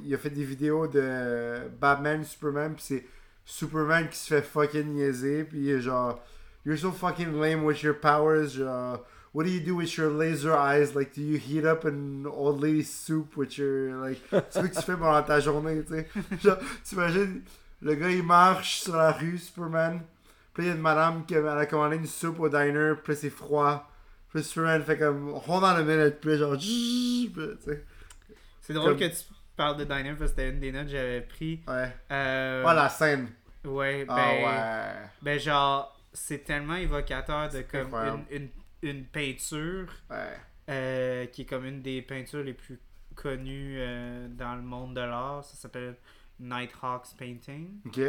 Il 0.05 0.15
a 0.15 0.19
fait 0.19 0.29
des 0.31 0.45
vidéos 0.45 0.87
de 0.87 1.61
Batman, 1.81 2.23
Superman, 2.25 2.75
puis 2.75 2.85
c'est 2.85 3.07
Superman 3.47 4.09
qui 4.11 4.19
se 4.19 4.35
fait 4.35 4.43
fucking 4.43 4.85
niaiser, 4.95 5.45
puis 5.45 5.61
il 5.61 5.71
est 5.71 5.81
genre. 5.81 6.21
You're 6.67 6.77
so 6.77 6.91
fucking 6.93 7.41
lame 7.41 7.65
with 7.65 7.81
your 7.83 7.95
powers, 7.99 8.49
genre. 8.49 8.99
What 9.33 9.45
do 9.45 9.51
you 9.51 9.61
do 9.61 9.77
with 9.77 9.97
your 9.97 10.11
laser 10.11 10.57
eyes? 10.57 10.95
Like, 10.97 11.15
do 11.15 11.23
you 11.23 11.39
heat 11.39 11.65
up 11.65 11.85
an 11.85 12.27
old 12.27 12.61
lady 12.61 12.83
soup 12.83 13.37
with 13.37 13.57
your. 13.59 13.95
Like, 14.01 14.21
c'est 14.51 14.53
ce 14.53 14.67
que 14.69 14.75
tu 14.75 14.83
fais 14.83 14.97
pendant 14.97 15.23
ta 15.23 15.39
journée, 15.41 15.83
tu 15.85 15.95
sais? 15.95 16.09
Genre, 16.43 16.59
t'imagines, 16.83 17.43
le 17.81 17.95
gars 17.95 18.11
il 18.11 18.25
marche 18.25 18.81
sur 18.81 18.97
la 18.97 19.13
rue, 19.13 19.39
Superman. 19.39 20.01
Puis 20.53 20.65
il 20.65 20.67
y 20.67 20.71
a 20.71 20.75
une 20.75 20.81
madame 20.81 21.25
qui 21.27 21.37
a, 21.37 21.39
elle 21.39 21.47
a 21.47 21.67
commandé 21.67 21.97
une 21.97 22.07
soupe 22.07 22.41
au 22.41 22.49
diner, 22.49 22.95
puis 23.05 23.15
c'est 23.15 23.31
froid. 23.31 23.89
Puis 24.33 24.43
Superman 24.43 24.83
fait 24.83 24.99
comme 24.99 25.29
hold 25.33 25.63
on 25.63 25.65
a 25.65 25.83
minute, 25.83 26.21
puis 26.21 26.37
genre 26.37 26.57
puis, 26.57 27.33
tu 27.35 27.65
sais. 27.71 27.85
C'est 28.63 28.73
drôle 28.75 28.91
Comme- 28.99 29.09
que 29.09 29.15
tu 29.15 29.25
parles 29.57 29.77
de 29.77 29.85
Diner 29.85 30.11
parce 30.19 30.33
que 30.33 30.37
c'était 30.39 30.51
une 30.51 30.59
des 30.61 30.73
notes 30.73 30.87
que 30.87 30.93
j'avais 30.93 31.21
pris. 31.21 31.61
Ouais. 31.69 31.93
Euh, 32.11 32.65
Ah, 32.67 32.75
la 32.75 32.89
scène. 32.89 33.29
Ouais, 33.65 34.05
ben, 34.05 34.15
Ah 34.17 34.33
ouais. 34.33 35.09
ben 35.23 35.39
genre, 35.39 35.97
c'est 36.13 36.45
tellement 36.45 36.77
évocateur 36.77 37.49
de 37.49 37.63
comme 37.63 37.95
une, 38.31 38.49
une 38.83 39.05
peinture 39.05 39.93
Ouais. 40.11 40.37
euh, 40.69 41.27
qui 41.27 41.43
est 41.43 41.47
comme 41.47 41.65
une 41.67 41.83
des 41.83 42.03
peintures 42.03 42.43
les 42.43 42.55
plus 42.55 42.79
connues 43.15 43.77
euh, 43.79 44.29
dans 44.29 44.55
le 44.55 44.63
monde 44.63 44.95
de 44.95 45.01
l'art. 45.01 45.45
Ça 45.45 45.57
s'appelle 45.57 45.97
Nighthawk's 46.39 47.13
Painting. 47.15 47.81
Ok. 47.87 48.01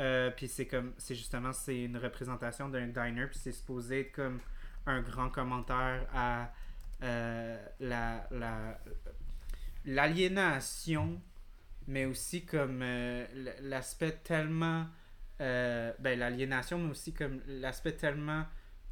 Euh, 0.00 0.30
puis 0.30 0.46
c'est 0.46 0.66
comme 0.66 0.92
c'est 0.96 1.14
justement 1.16 1.52
c'est 1.52 1.82
une 1.82 1.96
représentation 1.96 2.68
d'un 2.68 2.86
diner 2.86 3.26
puis 3.26 3.38
c'est 3.38 3.50
supposé 3.52 4.00
être 4.00 4.12
comme 4.12 4.38
un 4.86 5.00
grand 5.02 5.28
commentaire 5.28 6.06
à 6.14 6.52
la 7.00 8.26
la 8.30 8.78
l'aliénation 9.84 11.20
mais 11.86 12.04
aussi 12.04 12.44
comme 12.44 12.80
l'aspect 13.62 14.12
tellement 14.22 14.86
ben 15.38 16.18
l'aliénation 16.18 16.78
mais 16.78 16.90
aussi 16.90 17.12
comme 17.12 17.40
l'aspect 17.46 17.92
tellement 17.96 18.44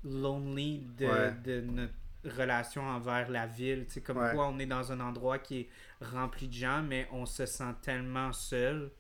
lonely 0.07 0.83
de, 0.99 1.07
Ouais. 1.07 1.33
de 1.45 1.61
notre 1.61 1.93
relation 2.25 2.83
envers 2.83 3.29
la 3.31 3.47
ville 3.47 3.85
sais 3.89 4.01
comme 4.01 4.19
Ouais. 4.19 4.33
quoi 4.33 4.49
on 4.49 4.59
est 4.59 4.67
dans 4.67 4.91
un 4.93 5.01
endroit 5.01 5.39
qui 5.39 5.61
est 5.61 5.69
rempli 6.01 6.49
de 6.49 6.53
gens 6.55 6.83
mais 6.83 7.07
on 7.13 7.25
se 7.27 7.47
sent 7.47 7.75
tellement 7.83 8.33
seul 8.33 8.91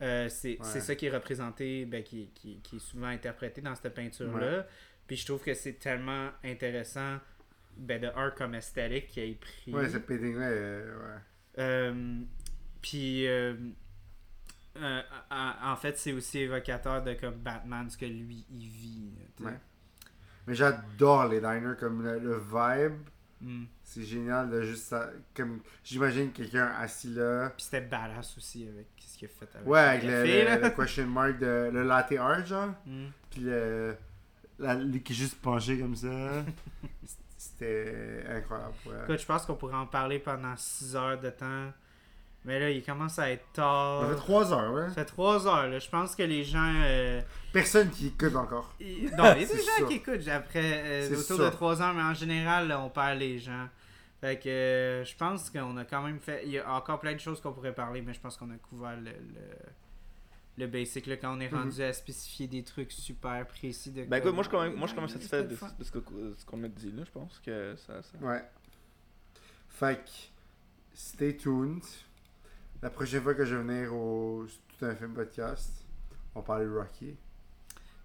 euh, 0.00 0.28
c'est 0.28 0.50
Ouais. 0.50 0.58
c'est 0.62 0.80
ça 0.80 0.94
qui 0.94 1.06
est 1.06 1.10
représenté, 1.10 1.84
ben, 1.84 2.04
qui, 2.04 2.30
qui, 2.34 2.60
qui 2.60 2.76
est 2.76 2.78
souvent 2.78 3.08
interprété 3.08 3.60
dans 3.60 3.74
cette 3.74 3.92
peinture-là. 3.94 4.64
Puis 5.08 5.16
je 5.16 5.26
trouve 5.26 5.42
que 5.42 5.54
c'est 5.54 5.72
tellement 5.72 6.30
intéressant, 6.44 7.18
ben, 7.76 8.00
de 8.00 8.06
un 8.14 8.30
comme 8.30 8.54
esthétique 8.54 9.08
qui 9.08 9.20
a 9.20 9.34
pris. 9.40 9.72
Ouais, 9.74 9.88
ce 9.88 9.98
painting-là, 9.98 10.46
euh, 10.46 10.96
ouais. 10.98 11.20
Euh, 11.58 12.20
puis 12.80 13.26
euh, 13.26 13.54
euh, 14.76 15.02
en, 15.32 15.74
fait, 15.74 15.98
c'est 15.98 16.12
aussi 16.12 16.38
évocateur 16.40 17.02
de 17.02 17.14
comme 17.14 17.34
Batman, 17.34 17.90
ce 17.90 17.98
que 17.98 18.06
lui 18.06 18.46
il 18.50 18.68
vit. 18.68 19.10
Ouais. 19.40 19.58
Mais 20.48 20.54
j'adore 20.54 21.26
les 21.28 21.40
diners, 21.40 21.76
comme 21.78 22.02
le, 22.02 22.18
le 22.18 22.36
vibe. 22.38 22.98
Mm. 23.40 23.64
C'est 23.84 24.02
génial 24.02 24.50
de 24.50 24.62
juste 24.62 24.84
ça. 24.86 25.10
Comme 25.36 25.60
j'imagine 25.84 26.32
quelqu'un 26.32 26.72
assis 26.80 27.10
là. 27.14 27.50
Puis 27.56 27.64
c'était 27.66 27.82
badass 27.82 28.36
aussi 28.36 28.66
avec 28.68 28.86
ce 28.98 29.16
qu'il 29.16 29.28
a 29.28 29.30
fait 29.30 29.48
avec 29.54 29.68
Ouais, 29.68 29.78
avec 29.78 30.02
le, 30.02 30.08
café, 30.10 30.38
le- 30.42 30.48
là. 30.48 30.56
le 30.58 30.70
question 30.70 31.06
mark 31.06 31.38
de 31.38 31.70
le 31.72 31.82
latte 31.84 32.12
art, 32.18 32.44
genre. 32.44 32.70
Mm. 32.86 33.06
Puis 33.30 33.40
le. 33.42 33.96
La, 34.58 34.74
lui 34.74 35.00
qui 35.04 35.12
est 35.12 35.16
juste 35.16 35.40
penché 35.40 35.78
comme 35.78 35.94
ça. 35.94 36.08
C'était 37.36 38.24
incroyable. 38.28 38.72
ouais. 38.86 38.92
Écoute, 39.04 39.20
je 39.20 39.26
pense 39.26 39.46
qu'on 39.46 39.54
pourrait 39.54 39.76
en 39.76 39.86
parler 39.86 40.18
pendant 40.18 40.56
6 40.56 40.96
heures 40.96 41.20
de 41.20 41.30
temps. 41.30 41.72
Mais 42.44 42.58
là, 42.58 42.70
il 42.70 42.82
commence 42.82 43.18
à 43.18 43.30
être 43.30 43.44
tard. 43.52 44.02
Ça 44.02 44.08
fait 44.08 44.14
3 44.16 44.52
heures, 44.52 44.72
là. 44.72 44.88
Ça 44.88 44.94
fait 44.94 45.04
3 45.04 45.46
heures, 45.46 45.68
là. 45.68 45.78
Je 45.78 45.88
pense 45.88 46.16
que 46.16 46.22
les 46.24 46.42
gens. 46.44 46.72
euh, 46.84 47.20
Personne 47.60 47.90
qui 47.90 48.08
écoute 48.08 48.34
encore. 48.36 48.74
Non, 48.80 48.86
il 48.88 49.04
y 49.04 49.08
a 49.08 49.34
des 49.34 49.46
gens 49.46 49.76
sûr. 49.78 49.88
qui 49.88 49.94
écoutent 49.94 50.28
après 50.28 50.82
euh, 50.84 51.08
C'est 51.08 51.16
autour 51.16 51.36
sûr. 51.36 51.44
de 51.44 51.50
3 51.50 51.82
heures, 51.82 51.94
mais 51.94 52.02
en 52.02 52.14
général, 52.14 52.68
là, 52.68 52.80
on 52.80 52.88
perd 52.90 53.18
les 53.18 53.38
gens. 53.38 53.68
Fait 54.20 54.38
que 54.38 54.48
euh, 54.48 55.04
je 55.04 55.16
pense 55.16 55.48
qu'on 55.50 55.76
a 55.76 55.84
quand 55.84 56.02
même 56.02 56.18
fait. 56.18 56.42
Il 56.44 56.50
y 56.50 56.58
a 56.58 56.72
encore 56.72 56.98
plein 57.00 57.12
de 57.14 57.20
choses 57.20 57.40
qu'on 57.40 57.52
pourrait 57.52 57.74
parler, 57.74 58.02
mais 58.02 58.12
je 58.14 58.20
pense 58.20 58.36
qu'on 58.36 58.50
a 58.50 58.56
couvert 58.56 58.96
le, 58.96 59.10
le, 59.12 59.46
le 60.58 60.66
basic 60.66 61.06
là, 61.06 61.16
quand 61.16 61.36
on 61.36 61.40
est 61.40 61.50
Mhm. 61.52 61.58
rendu 61.58 61.82
à 61.82 61.92
spécifier 61.92 62.48
des 62.48 62.64
trucs 62.64 62.90
super 62.90 63.46
précis 63.46 63.92
de 63.92 64.02
Ben 64.04 64.16
écoute, 64.16 64.34
moi 64.34 64.42
je 64.42 64.48
suis 64.48 64.56
quand 64.56 64.64
même, 64.64 64.74
moi, 64.74 64.82
je 64.82 64.92
suis 64.92 64.94
quand 64.96 65.02
même 65.02 65.08
satisfait 65.10 65.44
de, 65.44 65.54
ce 65.56 66.44
qu'on 66.44 66.62
a 66.64 66.68
dit 66.68 66.90
là. 66.90 67.04
Je 67.04 67.10
pense 67.12 67.38
que 67.44 67.76
ça. 67.76 68.02
ça... 68.02 68.18
Ouais. 68.20 68.42
Fait 69.68 70.04
que, 70.04 70.10
stay 70.94 71.36
tuned. 71.36 71.82
La 72.82 72.90
prochaine 72.90 73.22
fois 73.22 73.34
que 73.34 73.44
je 73.44 73.54
vais 73.56 73.62
venir 73.62 73.94
au 73.94 74.46
Tout 74.78 74.84
un 74.84 74.94
film 74.96 75.12
podcast, 75.14 75.70
on 76.34 76.42
parle 76.42 76.64
de 76.64 76.76
Rocky. 76.76 77.16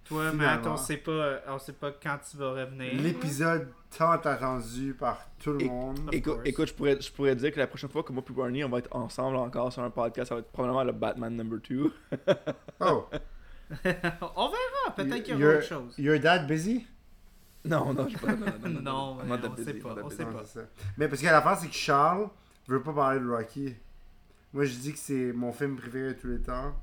Toi, 0.05 0.31
Finalement. 0.31 0.55
Matt, 0.57 0.67
on 0.67 0.77
sait 0.77 0.97
pas, 0.97 1.39
on 1.47 1.59
sait 1.59 1.73
pas 1.73 1.91
quand 1.91 2.17
tu 2.29 2.37
vas 2.37 2.51
revenir. 2.51 2.93
L'épisode 3.01 3.69
tant 3.97 4.11
attendu 4.11 4.93
par 4.93 5.17
tout 5.39 5.53
le 5.53 5.65
monde. 5.65 6.09
Écoute, 6.11 6.39
écoute 6.45 6.67
je, 6.67 6.73
pourrais, 6.73 6.99
je 6.99 7.11
pourrais 7.11 7.35
dire 7.35 7.51
que 7.51 7.59
la 7.59 7.67
prochaine 7.67 7.89
fois 7.89 8.03
que 8.03 8.11
moi 8.11 8.23
et 8.27 8.33
Barney 8.33 8.63
on 8.63 8.69
va 8.69 8.79
être 8.79 8.93
ensemble 8.95 9.37
encore 9.37 9.71
sur 9.71 9.83
un 9.83 9.89
podcast, 9.89 10.29
ça 10.29 10.35
va 10.35 10.41
être 10.41 10.51
probablement 10.51 10.83
le 10.83 10.91
Batman 10.91 11.35
number 11.35 11.59
2. 11.69 11.93
Oh, 12.81 13.05
on 14.35 14.49
verra, 14.49 14.95
peut-être 14.95 15.23
qu'il 15.23 15.37
y 15.37 15.43
aura 15.43 15.53
You're- 15.53 15.57
autre 15.57 15.67
chose. 15.67 15.97
your 15.97 16.19
dad 16.19 16.47
busy? 16.47 16.85
Non, 17.65 17.93
non, 17.93 18.07
je 18.09 18.17
pas. 18.17 18.35
Non, 18.35 18.69
non, 18.69 18.81
non, 18.81 19.17
on 19.53 19.55
sait 19.55 19.73
busy, 19.73 19.79
pas, 19.79 19.95
on 20.03 20.09
sait 20.09 20.25
pas. 20.25 20.43
Mais 20.97 21.07
parce 21.07 21.21
que 21.21 21.27
la 21.27 21.41
fin, 21.41 21.55
c'est 21.55 21.67
que 21.69 21.73
Charles 21.73 22.29
veut 22.67 22.81
pas 22.83 22.93
parler 22.93 23.19
de 23.21 23.29
Rocky. 23.29 23.73
Moi, 24.53 24.65
je 24.65 24.75
dis 24.75 24.91
que 24.93 24.99
c'est 24.99 25.31
mon 25.33 25.51
film 25.51 25.75
préféré 25.77 26.09
de 26.13 26.19
tous 26.19 26.27
les 26.27 26.41
temps. 26.41 26.75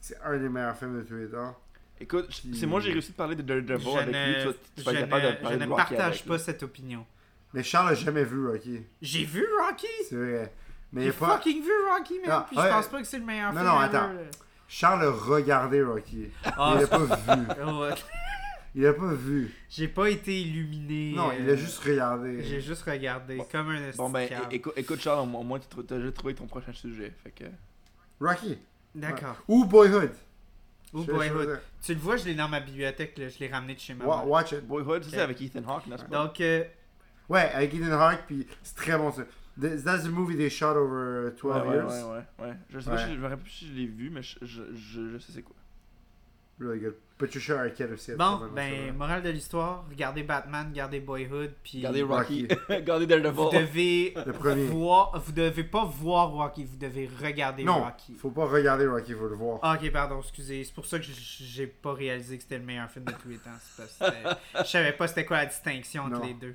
C'est 0.00 0.18
un 0.22 0.38
des 0.38 0.48
meilleurs 0.48 0.76
films 0.76 0.98
de 0.98 1.02
tous 1.02 1.16
les 1.16 1.28
temps. 1.28 1.56
Écoute, 2.00 2.28
Puis- 2.28 2.56
c'est 2.56 2.66
moi 2.66 2.80
j'ai 2.80 2.92
réussi 2.92 3.12
de 3.12 3.16
parler 3.16 3.36
de 3.36 3.42
Daredevil 3.42 3.84
Je 3.84 3.98
avec 3.98 4.06
lui, 4.14 4.14
ne, 4.46 4.52
tu 4.52 4.58
je 4.78 4.84
capable 4.84 4.96
ne- 5.22 5.30
de 5.30 5.36
parler 5.36 5.56
je 5.56 5.60
de 5.60 5.64
ne 5.64 5.70
Rocky 5.70 5.94
partage 5.94 6.24
pas 6.24 6.38
cette 6.38 6.62
opinion. 6.62 7.06
Mais 7.52 7.62
Charles 7.62 7.90
a 7.90 7.94
jamais 7.94 8.24
vu 8.24 8.46
Rocky. 8.46 8.80
J'ai 9.02 9.24
vu 9.24 9.44
Rocky! 9.60 9.86
C'est 10.08 10.16
vrai. 10.16 10.52
Mais 10.92 11.02
il 11.02 11.04
J'ai 11.04 11.10
a 11.10 11.12
pas... 11.12 11.36
fucking 11.36 11.62
vu 11.62 11.70
Rocky, 11.90 12.20
man! 12.20 12.30
Non, 12.30 12.44
puis 12.48 12.56
ouais. 12.56 12.64
je 12.64 12.68
pense 12.70 12.88
pas 12.88 13.00
que 13.00 13.06
c'est 13.06 13.18
le 13.18 13.24
meilleur 13.24 13.52
Non, 13.52 13.60
film 13.60 13.70
non, 13.72 13.82
ever, 13.82 13.96
attends. 13.96 14.10
Charles 14.68 15.02
a 15.04 15.10
regardé 15.10 15.82
Rocky. 15.82 16.28
Ah, 16.44 16.74
il 16.76 16.80
l'a 16.80 16.86
pas 16.86 16.98
vu. 16.98 17.70
ouais. 17.80 17.94
Il 18.74 18.86
a 18.86 18.92
pas 18.92 19.12
vu. 19.14 19.52
J'ai 19.68 19.88
pas 19.88 20.08
été 20.08 20.40
illuminé. 20.42 21.12
Non, 21.16 21.30
euh, 21.30 21.34
il 21.40 21.50
a 21.50 21.56
juste 21.56 21.78
regardé. 21.80 22.42
J'ai 22.44 22.60
juste 22.60 22.82
regardé, 22.84 23.36
Bon. 23.36 23.46
comme 23.50 23.70
un 23.70 23.90
Bon 23.96 24.08
ben, 24.10 24.28
écoute, 24.52 24.72
écoute 24.76 25.00
Charles, 25.00 25.20
au 25.20 25.42
moins 25.42 25.58
tu 25.58 25.66
t'as 25.84 25.96
déjà 25.96 26.12
trouvé 26.12 26.34
ton 26.34 26.46
prochain 26.46 26.72
sujet. 26.72 27.12
Fait 27.24 27.30
que. 27.32 27.44
Rocky. 28.20 28.58
D'accord. 28.94 29.36
Ou 29.48 29.64
Boyhood. 29.64 30.12
Ou 30.92 31.04
Boyhood. 31.04 31.60
Tu 31.82 31.94
le 31.94 32.00
vois, 32.00 32.16
je 32.16 32.24
l'ai 32.24 32.34
dans 32.34 32.48
ma 32.48 32.60
bibliothèque, 32.60 33.16
là, 33.18 33.28
je 33.28 33.38
l'ai 33.38 33.48
ramené 33.48 33.74
de 33.74 33.80
chez 33.80 33.94
Wa- 33.94 34.16
mère. 34.18 34.28
Watch 34.28 34.52
it. 34.52 34.66
Boyhood, 34.66 35.02
c'est 35.04 35.10
Ok. 35.10 35.14
ça 35.16 35.24
avec 35.24 35.40
Ethan 35.40 35.62
Hawke, 35.68 35.86
n'est-ce 35.86 36.04
pas? 36.04 36.24
Donc, 36.24 36.40
euh, 36.40 36.64
Ouais, 37.28 37.48
avec 37.54 37.72
Ethan 37.74 37.92
Hawke, 37.92 38.24
puis 38.26 38.46
c'est 38.62 38.74
très 38.76 38.96
bon 38.98 39.12
ça. 39.12 39.22
Th- 39.60 39.82
That's 39.84 40.04
the 40.04 40.08
movie 40.10 40.36
they 40.36 40.50
shot 40.50 40.74
over 40.76 41.30
12 41.40 41.44
ouais, 41.62 41.68
ouais, 41.68 41.74
years. 41.76 41.86
ouais, 41.88 42.02
ouais, 42.40 42.46
ouais. 42.48 42.54
Je 42.70 42.80
sais 42.80 42.90
Ouais. 42.90 42.96
pas 42.96 43.06
si 43.06 43.14
je 43.14 43.18
me 43.18 43.22
rappelle 43.22 43.38
plus 43.38 43.50
si 43.50 43.68
je 43.68 43.72
l'ai 43.74 43.86
vu, 43.86 44.10
mais 44.10 44.22
je, 44.22 44.36
je, 44.42 44.62
je, 44.74 45.10
je 45.12 45.18
sais 45.18 45.32
c'est 45.32 45.42
quoi. 45.42 45.54
Really 46.60 46.78
good. 46.80 46.94
Patricia 47.18 47.60
Arquette 47.60 47.92
aussi. 47.92 48.12
bon, 48.14 48.48
ben, 48.54 48.86
ça, 48.88 48.92
morale 48.94 49.22
de 49.22 49.28
l'histoire, 49.30 49.84
regardez 49.90 50.22
Batman, 50.22 50.68
regardez 50.70 51.00
Boyhood, 51.00 51.52
puis 51.62 51.78
Regardez 51.78 52.02
Rocky. 52.02 52.48
Regardez 52.68 53.04
vous 53.04 53.20
Daredevil. 53.22 53.60
devez 53.60 54.14
Le 54.26 54.32
premier. 54.32 54.64
voir, 54.64 55.18
vous 55.20 55.32
devez 55.32 55.64
pas 55.64 55.84
voir 55.84 56.30
Rocky, 56.30 56.64
vous 56.64 56.78
devez 56.78 57.10
regarder 57.22 57.62
Non, 57.64 57.82
Rocky. 57.84 58.14
faut 58.14 58.30
pas 58.30 58.46
regarder 58.46 58.86
Rocky, 58.86 59.12
faut 59.12 59.28
le 59.28 59.34
voir. 59.36 59.58
Ah, 59.62 59.78
ok, 59.80 59.90
pardon, 59.92 60.20
excusez. 60.20 60.64
C'est 60.64 60.72
pour 60.74 60.86
ça 60.86 60.98
que 60.98 61.04
j'ai 61.04 61.66
pas 61.66 61.92
réalisé 61.92 62.36
que 62.38 62.42
c'était 62.42 62.58
le 62.58 62.64
meilleur 62.64 62.90
film 62.90 63.04
de 63.04 63.12
tous 63.12 63.28
les 63.28 63.36
temps. 63.38 63.50
C'est 63.60 63.82
parce 63.98 64.12
que 64.14 64.62
je 64.64 64.64
savais 64.70 64.92
pas 64.92 65.06
c'était 65.06 65.26
quoi 65.26 65.38
la 65.38 65.46
distinction 65.46 66.04
entre 66.04 66.20
Non. 66.20 66.26
les 66.26 66.34
deux. 66.34 66.54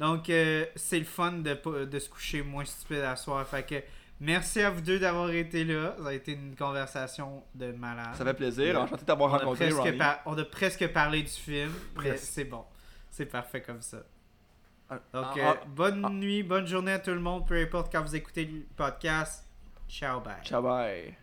Donc, 0.00 0.30
euh, 0.30 0.66
c'est 0.74 0.98
le 0.98 1.04
fun 1.04 1.30
de, 1.32 1.54
pas- 1.54 1.84
de 1.84 1.98
se 2.00 2.08
coucher 2.08 2.42
moins 2.42 2.64
stupide 2.64 2.98
à 3.04 3.14
soir. 3.14 3.46
Fait 3.46 3.64
que 3.64 3.76
Merci 4.22 4.62
à 4.62 4.70
vous 4.70 4.80
deux 4.80 5.00
d'avoir 5.00 5.30
été 5.30 5.64
là. 5.64 5.96
Ça 6.00 6.08
a 6.10 6.12
été 6.12 6.34
une 6.34 6.54
conversation 6.54 7.42
de 7.56 7.72
malade. 7.72 8.14
Ça 8.14 8.24
fait 8.24 8.34
plaisir. 8.34 8.80
Enchanté 8.80 9.04
d'avoir 9.04 9.32
rencontré 9.32 9.70
Ronnie. 9.70 9.98
On 10.26 10.38
a 10.38 10.44
presque 10.44 10.86
parlé 10.92 11.22
du 11.22 11.28
film. 11.28 11.72
c'est 12.16 12.44
bon. 12.44 12.64
C'est 13.10 13.26
parfait 13.26 13.62
comme 13.62 13.82
ça. 13.82 13.98
Ah, 14.88 15.00
Donc, 15.12 15.24
ah, 15.42 15.56
ah. 15.60 15.64
bonne 15.66 16.08
nuit, 16.20 16.44
bonne 16.44 16.68
journée 16.68 16.92
à 16.92 17.00
tout 17.00 17.10
le 17.10 17.18
monde, 17.18 17.48
peu 17.48 17.60
importe 17.60 17.90
quand 17.90 18.02
vous 18.02 18.14
écoutez 18.14 18.44
le 18.44 18.60
podcast. 18.76 19.44
Ciao, 19.88 20.20
bye. 20.20 20.36
Ciao, 20.44 20.62
bye. 20.62 21.16